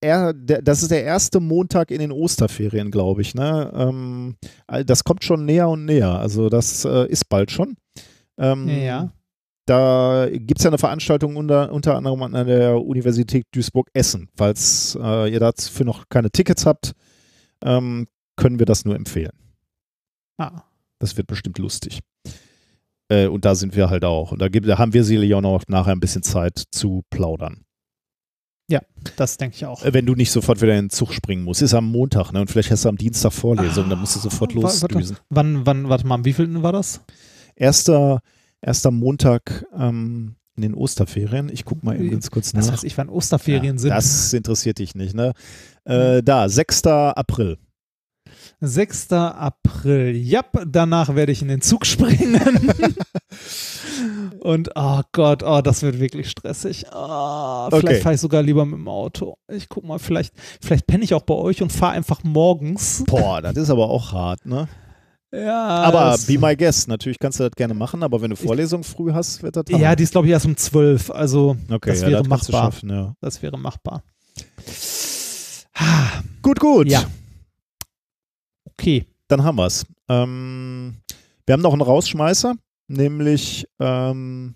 er, 0.01 0.33
der, 0.33 0.63
das 0.63 0.83
ist 0.83 0.91
der 0.91 1.05
erste 1.05 1.41
Montag 1.41 1.91
in 1.91 1.99
den 1.99 2.13
Osterferien, 2.13 2.91
glaube 2.91 3.23
ich. 3.23 3.35
Ne? 3.35 3.73
Ähm, 3.75 4.37
das 4.85 5.05
kommt 5.05 5.25
schon 5.25 5.45
näher 5.45 5.69
und 5.69 5.85
näher. 5.85 6.19
Also 6.19 6.49
das 6.49 6.85
äh, 6.85 7.07
ist 7.09 7.29
bald 7.29 7.51
schon. 7.51 7.77
Ähm, 8.39 8.69
Ja. 8.69 9.13
Da 9.69 10.29
gibt 10.31 10.61
es 10.61 10.65
ja 10.65 10.71
eine 10.71 10.79
Veranstaltung 10.79 11.35
unter, 11.35 11.73
unter 11.73 11.97
anderem 11.97 12.23
an 12.23 12.47
der 12.47 12.81
Universität 12.81 13.47
Duisburg-Essen. 13.53 14.29
Falls 14.37 14.97
äh, 15.03 15.33
ihr 15.33 15.41
dafür 15.41 15.85
noch 15.85 16.05
keine 16.09 16.31
Tickets 16.31 16.65
habt, 16.65 16.93
ähm, 17.65 18.07
können 18.37 18.61
wir 18.61 18.67
das 18.67 18.85
nur 18.85 18.95
empfehlen. 18.95 19.33
Ah. 20.39 20.63
Das 20.99 21.17
wird 21.17 21.27
bestimmt 21.27 21.59
lustig. 21.59 22.01
Äh, 23.09 23.27
und 23.27 23.45
da 23.45 23.55
sind 23.55 23.77
wir 23.77 23.91
halt 23.91 24.05
auch. 24.05 24.33
Und 24.33 24.41
da, 24.41 24.49
gibt, 24.49 24.69
da 24.69 24.79
haben 24.79 24.93
wir 24.93 25.05
sicherlich 25.05 25.35
auch 25.35 25.41
noch 25.41 25.63
nachher 25.69 25.93
ein 25.93 26.01
bisschen 26.01 26.23
Zeit 26.23 26.65
zu 26.71 27.03
plaudern. 27.11 27.67
Das 29.17 29.37
denke 29.37 29.57
ich 29.57 29.67
auch. 29.67 29.85
Äh, 29.85 29.95
wenn 29.95 30.07
du 30.07 30.15
nicht 30.15 30.31
sofort 30.31 30.61
wieder 30.61 30.77
in 30.77 30.87
den 30.87 30.91
Zug 30.91 31.13
springen 31.13 31.45
musst. 31.45 31.63
Ist 31.63 31.75
am 31.75 31.91
Montag, 31.91 32.33
ne? 32.33 32.41
Und 32.41 32.51
vielleicht 32.51 32.71
hast 32.71 32.85
du 32.85 32.89
am 32.89 32.97
Dienstag 32.97 33.33
Vorlesung, 33.33 33.89
dann 33.89 34.01
musst 34.01 34.17
du 34.17 34.21
sofort 34.21 34.53
Ah, 34.53 34.61
losdüsen. 34.61 35.17
Wann, 35.31 35.67
wann, 35.67 35.89
warte 35.89 36.07
mal, 36.07 36.17
am 36.17 36.25
wievielten 36.25 36.63
war 36.63 36.73
das? 36.73 37.01
Erster, 37.55 38.21
erster 38.61 38.91
Montag 38.91 39.65
ähm, 39.77 40.37
in 40.57 40.63
den 40.63 40.75
Osterferien. 40.75 41.49
Ich 41.51 41.65
guck 41.65 41.85
mal 41.85 41.97
eben 41.97 42.11
ganz 42.11 42.31
kurz 42.31 42.53
nach. 42.53 42.63
Das 42.63 42.73
heißt, 42.73 42.85
ich 42.85 42.99
wann 42.99 43.09
Osterferien 43.09 43.77
ja, 43.77 43.81
sind. 43.81 43.91
Das 43.91 44.33
interessiert 44.33 44.79
dich 44.79 44.95
nicht, 44.95 45.15
ne? 45.15 45.33
Äh, 45.85 46.23
da, 46.23 46.49
6. 46.49 46.87
April. 46.87 47.59
6. 48.60 49.12
April. 49.12 50.17
Ja, 50.17 50.43
danach 50.67 51.15
werde 51.15 51.33
ich 51.33 51.43
in 51.43 51.49
den 51.49 51.60
Zug 51.60 51.85
springen. 51.86 52.41
Und 54.41 54.70
oh 54.75 55.01
Gott, 55.12 55.43
oh, 55.43 55.60
das 55.60 55.83
wird 55.83 55.99
wirklich 55.99 56.31
stressig. 56.31 56.86
Oh, 56.93 57.67
vielleicht 57.70 57.85
Okay. 57.86 58.01
fahre 58.01 58.15
ich 58.15 58.20
sogar 58.20 58.43
lieber 58.43 58.65
mit 58.65 58.78
dem 58.78 58.89
Auto. 58.89 59.36
Ich 59.52 59.68
guck 59.68 59.85
mal, 59.85 59.99
vielleicht, 59.99 60.33
vielleicht 60.60 60.86
penne 60.86 61.05
ich 61.05 61.12
auch 61.15 61.23
bei 61.23 61.35
euch 61.35 61.62
und 61.62 61.73
fahre 61.73 61.93
einfach 61.93 62.23
morgens. 62.25 63.05
Boah, 63.07 63.43
das 63.43 63.57
ist 63.57 63.70
aber 63.70 63.91
auch 63.91 64.12
hart, 64.12 64.47
ne? 64.47 64.68
Ja, 65.35 65.67
Aber 65.83 66.01
das, 66.12 66.25
be 66.26 66.39
my 66.39 66.57
guest, 66.57 66.89
natürlich 66.89 67.18
kannst 67.18 67.41
du 67.41 67.44
das 67.44 67.52
gerne 67.57 67.75
machen, 67.75 68.02
aber 68.05 68.23
wenn 68.23 68.31
du 68.31 68.36
Vorlesung 68.36 68.85
früh 68.85 69.12
hast, 69.12 69.43
wird 69.43 69.57
das 69.57 69.65
Ja, 69.68 69.89
hart. 69.89 69.99
die 69.99 70.05
ist 70.05 70.12
glaube 70.12 70.28
ich 70.28 70.33
erst 70.33 70.47
um 70.47 70.57
12. 70.57 71.10
Also 71.10 71.57
okay, 71.70 71.91
das 71.91 72.01
ja, 72.02 72.09
wäre 72.09 72.23
das 72.23 72.28
machbar. 72.28 72.62
schaffen, 72.62 72.91
ja. 72.91 73.15
das 73.20 73.43
wäre 73.43 73.59
machbar. 73.59 74.02
Ah, 75.75 76.23
Gut, 76.43 76.60
gut. 76.60 76.89
Ja. 76.89 77.05
Okay. 78.79 79.07
Dann 79.29 79.43
haben 79.43 79.57
wir 79.57 79.67
es. 79.67 79.85
Ähm, 80.09 80.97
wir 81.47 81.53
haben 81.53 81.63
noch 81.63 81.73
einen 81.73 81.83
Rausschmeißer, 81.83 82.55
nämlich 82.89 83.67
ähm, 83.81 84.55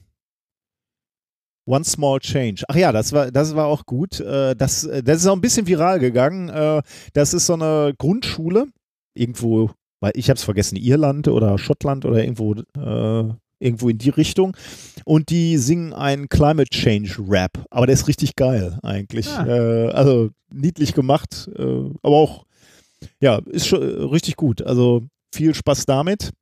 One 1.66 1.84
Small 1.84 2.20
Change. 2.20 2.64
Ach 2.68 2.76
ja, 2.76 2.92
das 2.92 3.12
war, 3.12 3.30
das 3.30 3.54
war 3.54 3.66
auch 3.66 3.84
gut. 3.86 4.20
Äh, 4.20 4.54
das, 4.54 4.84
äh, 4.84 5.02
das 5.02 5.18
ist 5.18 5.26
auch 5.26 5.34
ein 5.34 5.40
bisschen 5.40 5.66
viral 5.66 5.98
gegangen. 5.98 6.48
Äh, 6.48 6.82
das 7.12 7.34
ist 7.34 7.46
so 7.46 7.54
eine 7.54 7.94
Grundschule, 7.98 8.66
irgendwo, 9.14 9.70
weil 10.00 10.12
ich 10.14 10.30
habe 10.30 10.36
es 10.36 10.44
vergessen, 10.44 10.76
Irland 10.76 11.28
oder 11.28 11.58
Schottland 11.58 12.04
oder 12.04 12.22
irgendwo, 12.22 12.54
äh, 12.54 13.34
irgendwo 13.58 13.88
in 13.88 13.98
die 13.98 14.10
Richtung. 14.10 14.56
Und 15.04 15.30
die 15.30 15.58
singen 15.58 15.92
einen 15.92 16.28
Climate 16.28 16.70
Change 16.70 17.16
Rap. 17.28 17.64
Aber 17.70 17.86
der 17.86 17.94
ist 17.94 18.06
richtig 18.06 18.36
geil 18.36 18.78
eigentlich. 18.82 19.28
Ah. 19.28 19.46
Äh, 19.46 19.88
also 19.90 20.30
niedlich 20.52 20.94
gemacht, 20.94 21.50
äh, 21.56 21.90
aber 22.02 22.16
auch 22.16 22.46
ja, 23.20 23.40
ist 23.46 23.66
schon 23.66 23.82
äh, 23.82 24.02
richtig 24.04 24.36
gut. 24.36 24.62
Also 24.62 25.06
viel 25.34 25.54
Spaß 25.54 25.86
damit. 25.86 26.32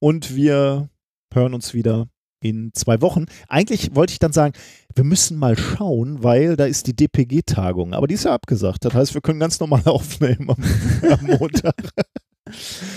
Und 0.00 0.34
wir 0.34 0.88
hören 1.32 1.54
uns 1.54 1.74
wieder 1.74 2.08
in 2.40 2.70
zwei 2.72 3.00
Wochen. 3.00 3.26
Eigentlich 3.48 3.94
wollte 3.94 4.12
ich 4.12 4.18
dann 4.18 4.32
sagen, 4.32 4.54
wir 4.94 5.04
müssen 5.04 5.38
mal 5.38 5.56
schauen, 5.56 6.22
weil 6.22 6.56
da 6.56 6.66
ist 6.66 6.86
die 6.86 6.94
DPG-Tagung. 6.94 7.94
Aber 7.94 8.06
die 8.06 8.14
ist 8.14 8.24
ja 8.24 8.34
abgesagt. 8.34 8.84
Das 8.84 8.94
heißt, 8.94 9.14
wir 9.14 9.20
können 9.20 9.40
ganz 9.40 9.58
normal 9.60 9.82
aufnehmen 9.86 10.48
am, 10.50 11.10
am 11.10 11.26
Montag. 11.26 11.74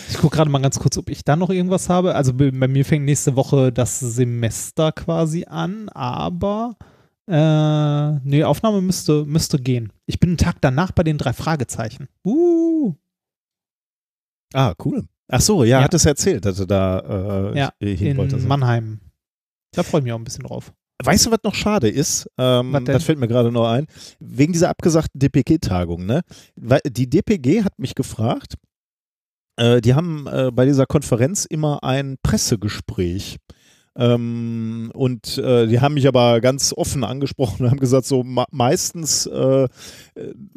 Ich 0.10 0.18
gucke 0.18 0.38
gerade 0.38 0.50
mal 0.50 0.62
ganz 0.62 0.80
kurz, 0.80 0.98
ob 0.98 1.10
ich 1.10 1.24
da 1.24 1.36
noch 1.36 1.50
irgendwas 1.50 1.90
habe. 1.90 2.16
Also 2.16 2.34
bei 2.34 2.52
bei 2.52 2.68
mir 2.68 2.86
fängt 2.86 3.06
nächste 3.06 3.36
Woche 3.36 3.74
das 3.74 4.00
Semester 4.00 4.92
quasi 4.92 5.46
an, 5.46 5.90
aber 5.90 6.76
äh, 7.32 8.20
nee, 8.24 8.44
Aufnahme 8.44 8.82
müsste, 8.82 9.26
müsste 9.26 9.58
gehen. 9.60 9.92
Ich 10.06 10.20
bin 10.20 10.32
einen 10.32 10.38
Tag 10.38 10.58
danach 10.62 10.92
bei 10.92 11.04
den 11.04 11.18
drei 11.18 11.34
Fragezeichen. 11.34 12.08
Uh, 12.26 12.94
Ah, 14.54 14.74
cool. 14.84 15.06
Ach 15.30 15.40
so, 15.40 15.64
ja, 15.64 15.78
Ja. 15.80 15.84
hat 15.86 15.94
es 15.94 16.06
erzählt, 16.06 16.44
dass 16.44 16.60
er 16.60 16.68
da 16.68 17.52
äh, 17.54 17.58
Ja, 17.58 17.72
hin 17.80 17.98
in 18.08 18.18
wollte. 18.18 18.38
Mannheim. 18.38 19.00
Da 19.74 19.84
freue 19.84 20.02
ich 20.02 20.04
mich 20.04 20.12
auch 20.14 20.18
ein 20.18 20.26
bisschen 20.26 20.44
drauf. 20.44 20.74
Weißt 21.04 21.26
du, 21.26 21.32
was 21.32 21.40
noch 21.44 21.56
schade 21.56 21.90
ist? 21.90 22.30
Ähm, 22.38 22.78
das 22.86 23.06
fällt 23.06 23.18
mir 23.18 23.30
gerade 23.30 23.50
noch 23.52 23.68
ein. 23.70 23.88
Wegen 24.20 24.52
dieser 24.54 24.70
abgesagten 24.70 25.20
DPG-Tagung, 25.20 26.06
ne? 26.06 26.22
Weil 26.58 26.82
die 26.86 27.10
DPG 27.10 27.64
hat 27.64 27.80
mich 27.80 27.96
gefragt, 27.96 28.56
äh, 29.56 29.80
die 29.80 29.94
haben 29.96 30.28
äh, 30.28 30.52
bei 30.54 30.66
dieser 30.66 30.86
Konferenz 30.86 31.46
immer 31.46 31.82
ein 31.84 32.18
Pressegespräch. 32.22 33.38
Ähm, 33.94 34.90
und 34.94 35.38
äh, 35.38 35.68
die 35.68 35.82
haben 35.82 35.96
mich 35.96 36.08
aber 36.08 36.40
ganz 36.40 36.74
offen 36.76 37.04
angesprochen 37.04 37.66
und 37.66 37.72
haben 37.72 37.80
gesagt, 37.80 38.06
so 38.06 38.24
meistens 38.24 39.26
äh, 39.26 39.64
äh, 39.64 39.68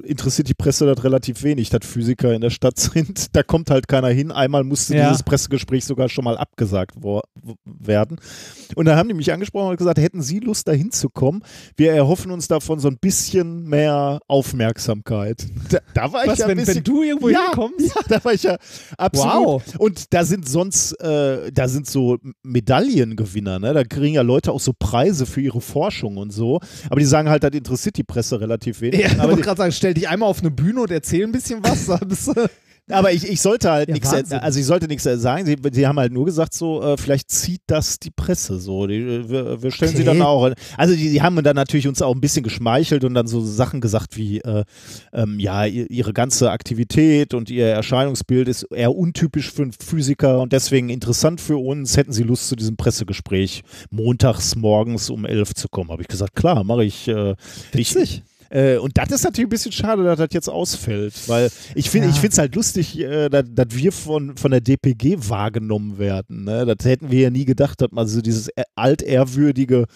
interessiert 0.04 0.48
die 0.48 0.54
Presse 0.54 0.86
das 0.86 1.02
relativ 1.02 1.42
wenig, 1.42 1.68
dass 1.70 1.84
Physiker 1.84 2.32
in 2.32 2.40
der 2.42 2.50
Stadt 2.50 2.78
sind. 2.78 3.34
Da 3.34 3.42
kommt 3.42 3.70
halt 3.70 3.88
keiner 3.88 4.08
hin. 4.08 4.30
Einmal 4.30 4.62
musste 4.62 4.96
Ja. 4.96 5.08
dieses 5.08 5.24
Pressegespräch 5.24 5.84
sogar 5.84 6.08
schon 6.08 6.24
mal 6.24 6.36
abgesagt 6.36 6.96
werden. 7.64 8.20
Und 8.76 8.84
dann 8.84 8.96
haben 8.96 9.08
die 9.08 9.14
mich 9.14 9.32
angesprochen 9.32 9.70
und 9.70 9.76
gesagt, 9.76 9.98
hätten 9.98 10.22
Sie 10.22 10.38
Lust, 10.38 10.68
da 10.68 10.72
hinzukommen? 10.72 11.42
Wir 11.76 11.92
erhoffen 11.92 12.30
uns 12.30 12.46
davon 12.46 12.78
so 12.78 12.88
ein 12.88 12.98
bisschen 12.98 13.64
mehr 13.68 14.20
Aufmerksamkeit. 14.28 15.46
Da, 15.70 15.78
da 15.92 16.12
war 16.12 16.26
Was, 16.26 16.34
ich 16.34 16.38
ja 16.38 16.44
ein 16.46 16.50
wenn, 16.50 16.58
bisschen 16.58 16.76
wenn 16.76 16.84
du 16.84 17.02
irgendwo 17.02 17.28
ja, 17.30 17.46
hinkommst? 17.46 17.94
Ja, 17.94 18.02
da 18.08 18.24
war 18.24 18.32
ich 18.32 18.44
ja 18.44 18.56
absolut. 18.96 19.34
Wow. 19.34 19.62
Und 19.78 20.14
da 20.14 20.24
sind 20.24 20.48
sonst, 20.48 20.92
äh, 21.00 21.50
da 21.52 21.68
sind 21.68 21.86
so 21.88 22.18
Medaillengewinner, 23.24 23.58
ne? 23.58 23.72
Da 23.72 23.84
kriegen 23.84 24.14
ja 24.14 24.22
Leute 24.22 24.52
auch 24.52 24.60
so 24.60 24.72
Preise 24.78 25.26
für 25.26 25.40
ihre 25.40 25.60
Forschung 25.60 26.16
und 26.16 26.30
so. 26.30 26.60
Aber 26.88 27.00
die 27.00 27.06
sagen 27.06 27.28
halt, 27.28 27.44
das 27.44 27.52
interessiert 27.52 27.96
die 27.96 28.04
Presse 28.04 28.40
relativ 28.40 28.80
wenig. 28.80 29.00
Ja, 29.00 29.06
ich 29.06 29.12
aber, 29.14 29.24
wollte 29.24 29.36
die, 29.36 29.42
gerade 29.42 29.58
sagen, 29.58 29.72
stell 29.72 29.94
dich 29.94 30.08
einmal 30.08 30.28
auf 30.28 30.40
eine 30.40 30.50
Bühne 30.50 30.82
und 30.82 30.90
erzähl 30.90 31.24
ein 31.24 31.32
bisschen 31.32 31.62
was. 31.62 31.88
aber 32.90 33.12
ich, 33.12 33.26
ich 33.26 33.40
sollte 33.40 33.70
halt 33.70 33.88
Ja, 33.88 33.94
nichts, 33.94 34.12
also 34.32 34.60
ich 34.60 34.66
sollte 34.66 34.86
nichts 34.88 35.04
sagen. 35.04 35.46
Sie, 35.46 35.56
sie 35.72 35.86
haben 35.86 35.98
halt 35.98 36.12
nur 36.12 36.26
gesagt, 36.26 36.52
so, 36.54 36.82
äh, 36.82 36.96
vielleicht 36.98 37.30
zieht 37.30 37.62
das 37.66 37.98
die 37.98 38.10
Presse 38.10 38.58
so. 38.58 38.86
Die, 38.86 38.96
äh, 38.96 39.28
wir, 39.28 39.62
wir 39.62 39.70
stellen 39.70 39.96
sie 39.96 40.02
Okay. 40.02 40.18
dann 40.18 40.22
auch. 40.22 40.50
Also 40.76 40.94
die, 40.94 41.10
die 41.10 41.22
haben 41.22 41.42
dann 41.42 41.56
natürlich 41.56 41.88
uns 41.88 42.02
auch 42.02 42.14
ein 42.14 42.20
bisschen 42.20 42.42
geschmeichelt 42.42 43.04
und 43.04 43.14
dann 43.14 43.26
so 43.26 43.40
Sachen 43.40 43.80
gesagt 43.80 44.16
wie, 44.16 44.40
äh, 44.40 44.64
ähm, 45.12 45.38
ja, 45.40 45.64
ihr- 45.64 45.90
ihre 45.90 46.12
ganze 46.12 46.50
Aktivität 46.50 47.32
und 47.32 47.48
ihr 47.50 47.66
Erscheinungsbild 47.68 48.48
ist 48.48 48.64
eher 48.64 48.94
untypisch 48.94 49.50
für 49.50 49.62
einen 49.62 49.72
Physiker 49.72 50.40
und 50.40 50.52
deswegen 50.52 50.90
interessant 50.90 51.40
für 51.40 51.56
uns. 51.56 51.96
Hätten 51.96 52.12
Sie 52.12 52.22
Lust 52.22 52.48
zu 52.48 52.56
diesem 52.56 52.76
Pressegespräch 52.76 53.62
montags 53.90 54.56
morgens 54.56 55.08
um 55.10 55.24
elf 55.24 55.54
zu 55.54 55.68
kommen? 55.68 55.90
Habe 55.90 56.02
ich 56.02 56.08
gesagt, 56.08 56.34
klar, 56.36 56.64
mache 56.64 56.84
ich. 56.84 57.08
Äh, 57.08 57.34
ich 57.72 57.94
Witzig. 57.94 58.22
Äh, 58.54 58.76
und 58.78 58.96
das 58.96 59.10
ist 59.10 59.24
natürlich 59.24 59.46
ein 59.46 59.50
bisschen 59.50 59.72
schade, 59.72 60.04
dass 60.04 60.18
das 60.18 60.28
jetzt 60.32 60.48
ausfällt, 60.48 61.14
weil 61.28 61.50
ich 61.74 61.90
finde 61.90 62.08
Ja. 62.08 62.14
es 62.22 62.38
halt 62.38 62.54
lustig, 62.54 62.98
äh, 63.00 63.28
dass, 63.28 63.44
dass 63.50 63.66
wir 63.70 63.90
von, 63.92 64.36
von 64.36 64.50
der 64.52 64.60
DPG 64.60 65.16
wahrgenommen 65.28 65.98
werden. 65.98 66.44
Ne? 66.44 66.64
Das 66.64 66.86
hätten 66.86 67.10
wir 67.10 67.20
ja 67.20 67.30
nie 67.30 67.44
gedacht, 67.44 67.80
dass 67.80 67.90
man 67.90 68.06
so 68.06 68.20
dieses 68.20 68.48
äh, 68.48 68.62
altehrwürdige 68.76 69.86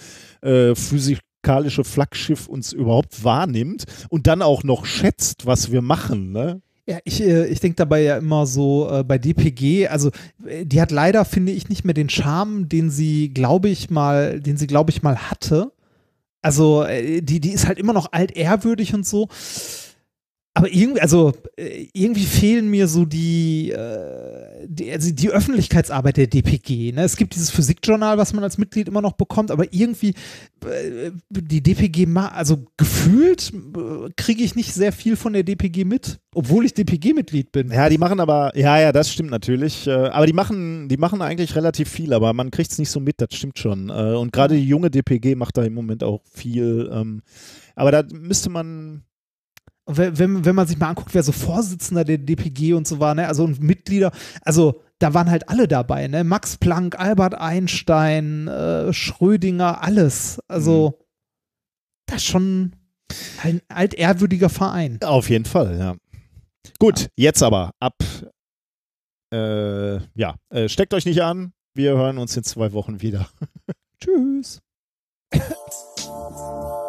äh, 0.42 0.74
physikalische 0.74 1.84
Flaggschiff 1.84 2.48
uns 2.48 2.72
überhaupt 2.72 3.22
wahrnimmt 3.24 3.84
und 4.08 4.26
dann 4.26 4.42
auch 4.42 4.64
noch 4.64 4.84
schätzt, 4.86 5.46
was 5.46 5.70
wir 5.72 5.82
machen. 5.82 6.32
Ne? 6.32 6.60
Ja, 6.86 6.98
ich, 7.04 7.20
äh, 7.22 7.46
ich 7.46 7.60
denke 7.60 7.76
dabei 7.76 8.00
ja 8.02 8.16
immer 8.16 8.46
so 8.46 8.88
äh, 8.90 9.04
bei 9.04 9.18
DPG, 9.18 9.88
also 9.88 10.10
äh, 10.46 10.64
die 10.64 10.80
hat 10.80 10.90
leider, 10.90 11.24
finde 11.24 11.52
ich, 11.52 11.68
nicht 11.68 11.84
mehr 11.84 11.94
den 11.94 12.08
Charme, 12.08 12.68
den 12.68 12.90
sie, 12.90 13.28
glaube 13.28 13.68
ich, 13.68 13.90
mal, 13.90 14.40
den 14.40 14.56
sie, 14.56 14.66
glaube 14.66 14.90
ich, 14.90 15.02
mal 15.02 15.16
hatte. 15.30 15.70
Also, 16.42 16.84
äh, 16.84 17.20
die, 17.20 17.40
die 17.40 17.52
ist 17.52 17.66
halt 17.66 17.78
immer 17.78 17.92
noch 17.92 18.12
altehrwürdig 18.12 18.94
und 18.94 19.06
so. 19.06 19.28
Aber 20.58 20.72
irgendwie, 20.72 21.00
also 21.00 21.32
äh, 21.56 21.86
irgendwie 21.92 22.24
fehlen 22.24 22.68
mir 22.68 22.88
so 22.88 23.04
die, 23.04 23.70
äh, 23.70 24.66
die, 24.66 24.90
also 24.90 25.12
die 25.12 25.30
Öffentlichkeitsarbeit 25.30 26.16
der 26.16 26.26
DPG. 26.26 26.90
Ne? 26.90 27.02
Es 27.02 27.16
gibt 27.16 27.36
dieses 27.36 27.50
Physikjournal, 27.50 28.18
was 28.18 28.32
man 28.32 28.42
als 28.42 28.58
Mitglied 28.58 28.88
immer 28.88 29.00
noch 29.00 29.12
bekommt, 29.12 29.52
aber 29.52 29.72
irgendwie 29.72 30.14
äh, 30.66 31.12
die 31.30 31.62
DPG, 31.62 32.08
also 32.16 32.64
gefühlt 32.76 33.52
kriege 34.16 34.42
ich 34.42 34.56
nicht 34.56 34.74
sehr 34.74 34.90
viel 34.92 35.14
von 35.14 35.32
der 35.32 35.44
DPG 35.44 35.84
mit, 35.84 36.18
obwohl 36.34 36.64
ich 36.64 36.74
DPG-Mitglied 36.74 37.52
bin. 37.52 37.70
Ja, 37.70 37.88
die 37.88 37.98
machen 37.98 38.18
aber, 38.18 38.50
ja, 38.58 38.80
ja, 38.80 38.90
das 38.90 39.12
stimmt 39.12 39.30
natürlich. 39.30 39.88
Aber 39.88 40.26
die 40.26 40.32
machen, 40.32 40.88
die 40.88 40.96
machen 40.96 41.22
eigentlich 41.22 41.54
relativ 41.54 41.88
viel, 41.88 42.12
aber 42.12 42.32
man 42.32 42.50
kriegt 42.50 42.72
es 42.72 42.78
nicht 42.78 42.90
so 42.90 42.98
mit, 42.98 43.20
das 43.20 43.28
stimmt 43.32 43.58
schon. 43.58 43.90
Und 43.90 44.32
gerade 44.32 44.56
die 44.56 44.66
junge 44.66 44.90
DPG 44.90 45.36
macht 45.36 45.56
da 45.56 45.62
im 45.62 45.74
Moment 45.74 46.02
auch 46.02 46.22
viel. 46.32 46.90
Ähm, 46.92 47.22
aber 47.78 47.92
da 47.92 48.02
müsste 48.12 48.50
man, 48.50 49.04
wenn, 49.88 50.44
wenn, 50.44 50.54
man 50.54 50.66
sich 50.66 50.78
mal 50.78 50.90
anguckt, 50.90 51.14
wer 51.14 51.22
so 51.22 51.32
Vorsitzender 51.32 52.04
der 52.04 52.18
DPG 52.18 52.74
und 52.74 52.86
so 52.86 53.00
war, 53.00 53.14
ne, 53.14 53.26
also 53.26 53.44
und 53.44 53.62
Mitglieder, 53.62 54.12
also 54.42 54.82
da 54.98 55.14
waren 55.14 55.30
halt 55.30 55.48
alle 55.48 55.66
dabei, 55.68 56.08
ne? 56.08 56.24
Max 56.24 56.56
Planck, 56.56 56.98
Albert 56.98 57.34
Einstein, 57.34 58.48
äh, 58.48 58.92
Schrödinger, 58.92 59.82
alles. 59.82 60.40
Also 60.48 60.98
das 62.06 62.16
ist 62.18 62.26
schon 62.26 62.76
ein 63.42 63.62
altehrwürdiger 63.68 64.48
Verein. 64.48 64.98
Auf 65.02 65.30
jeden 65.30 65.44
Fall, 65.44 65.78
ja. 65.78 65.96
Gut, 66.78 67.08
jetzt 67.16 67.42
aber 67.42 67.70
ab. 67.80 67.96
Äh, 69.32 69.96
ja, 70.14 70.34
äh, 70.50 70.68
steckt 70.68 70.94
euch 70.94 71.06
nicht 71.06 71.22
an. 71.22 71.52
Wir 71.74 71.92
hören 71.92 72.18
uns 72.18 72.36
in 72.36 72.44
zwei 72.44 72.72
Wochen 72.72 73.00
wieder. 73.00 73.28
Tschüss. 74.02 74.60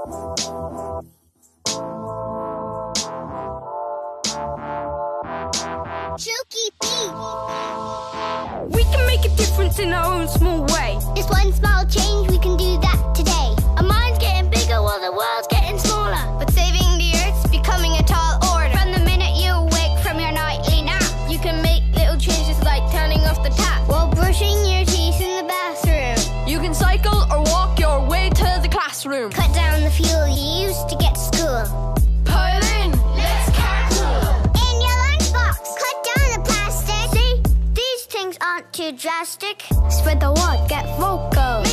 We 8.70 8.84
can 8.84 9.08
make 9.08 9.26
a 9.26 9.30
difference 9.36 9.80
in 9.80 9.94
our 9.94 10.06
own 10.14 10.28
small 10.28 10.66
way. 10.66 10.98
Just 11.16 11.30
one 11.30 11.52
small 11.54 11.86
change, 11.86 12.30
we 12.30 12.38
can 12.40 12.58
do 12.58 12.78
that 12.82 12.89
drastic. 39.00 39.64
Spread 39.90 40.20
the 40.20 40.32
word, 40.32 40.68
get 40.68 40.86
vocal. 41.00 41.64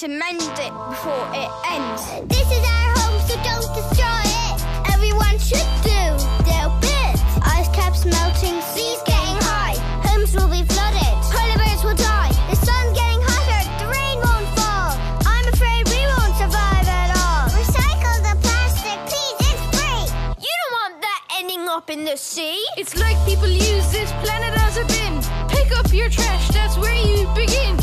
To 0.00 0.08
mend 0.08 0.40
it 0.40 0.72
before 0.88 1.28
it 1.36 1.50
ends. 1.68 2.08
This 2.24 2.48
is 2.48 2.64
our 2.64 2.88
home, 2.96 3.20
so 3.28 3.36
don't 3.44 3.68
destroy 3.76 4.24
it. 4.48 4.56
Everyone 4.94 5.36
should 5.36 5.68
do 5.84 6.00
their 6.48 6.72
bit. 6.80 7.20
Ice 7.44 7.68
caps 7.76 8.06
melting, 8.06 8.64
seas 8.72 8.96
getting 9.04 9.36
high. 9.44 9.76
Homes 10.08 10.32
will 10.32 10.48
be 10.48 10.64
flooded, 10.72 11.14
polar 11.28 11.58
bears 11.60 11.84
will 11.84 12.00
die. 12.00 12.32
The 12.48 12.56
sun's 12.56 12.96
getting 12.96 13.20
hotter, 13.28 13.62
the 13.76 13.92
rain 13.92 14.16
won't 14.24 14.48
fall. 14.56 14.96
I'm 15.28 15.46
afraid 15.52 15.84
we 15.92 16.00
won't 16.16 16.32
survive 16.40 16.88
at 16.88 17.12
all. 17.20 17.52
Recycle 17.52 18.16
the 18.24 18.34
plastic, 18.40 18.96
please, 19.04 19.36
it's 19.52 19.64
free. 19.76 20.04
You 20.40 20.52
don't 20.64 20.74
want 20.80 20.94
that 21.04 21.20
ending 21.36 21.68
up 21.68 21.90
in 21.90 22.06
the 22.06 22.16
sea. 22.16 22.56
It's 22.78 22.96
like 22.96 23.20
people 23.28 23.48
use 23.48 23.92
this 23.92 24.10
planet 24.24 24.56
as 24.64 24.78
a 24.80 24.86
bin. 24.96 25.20
Pick 25.52 25.76
up 25.76 25.92
your 25.92 26.08
trash, 26.08 26.48
that's 26.56 26.78
where 26.78 26.96
you 26.96 27.28
begin. 27.34 27.76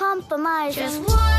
compromising. 0.00 1.29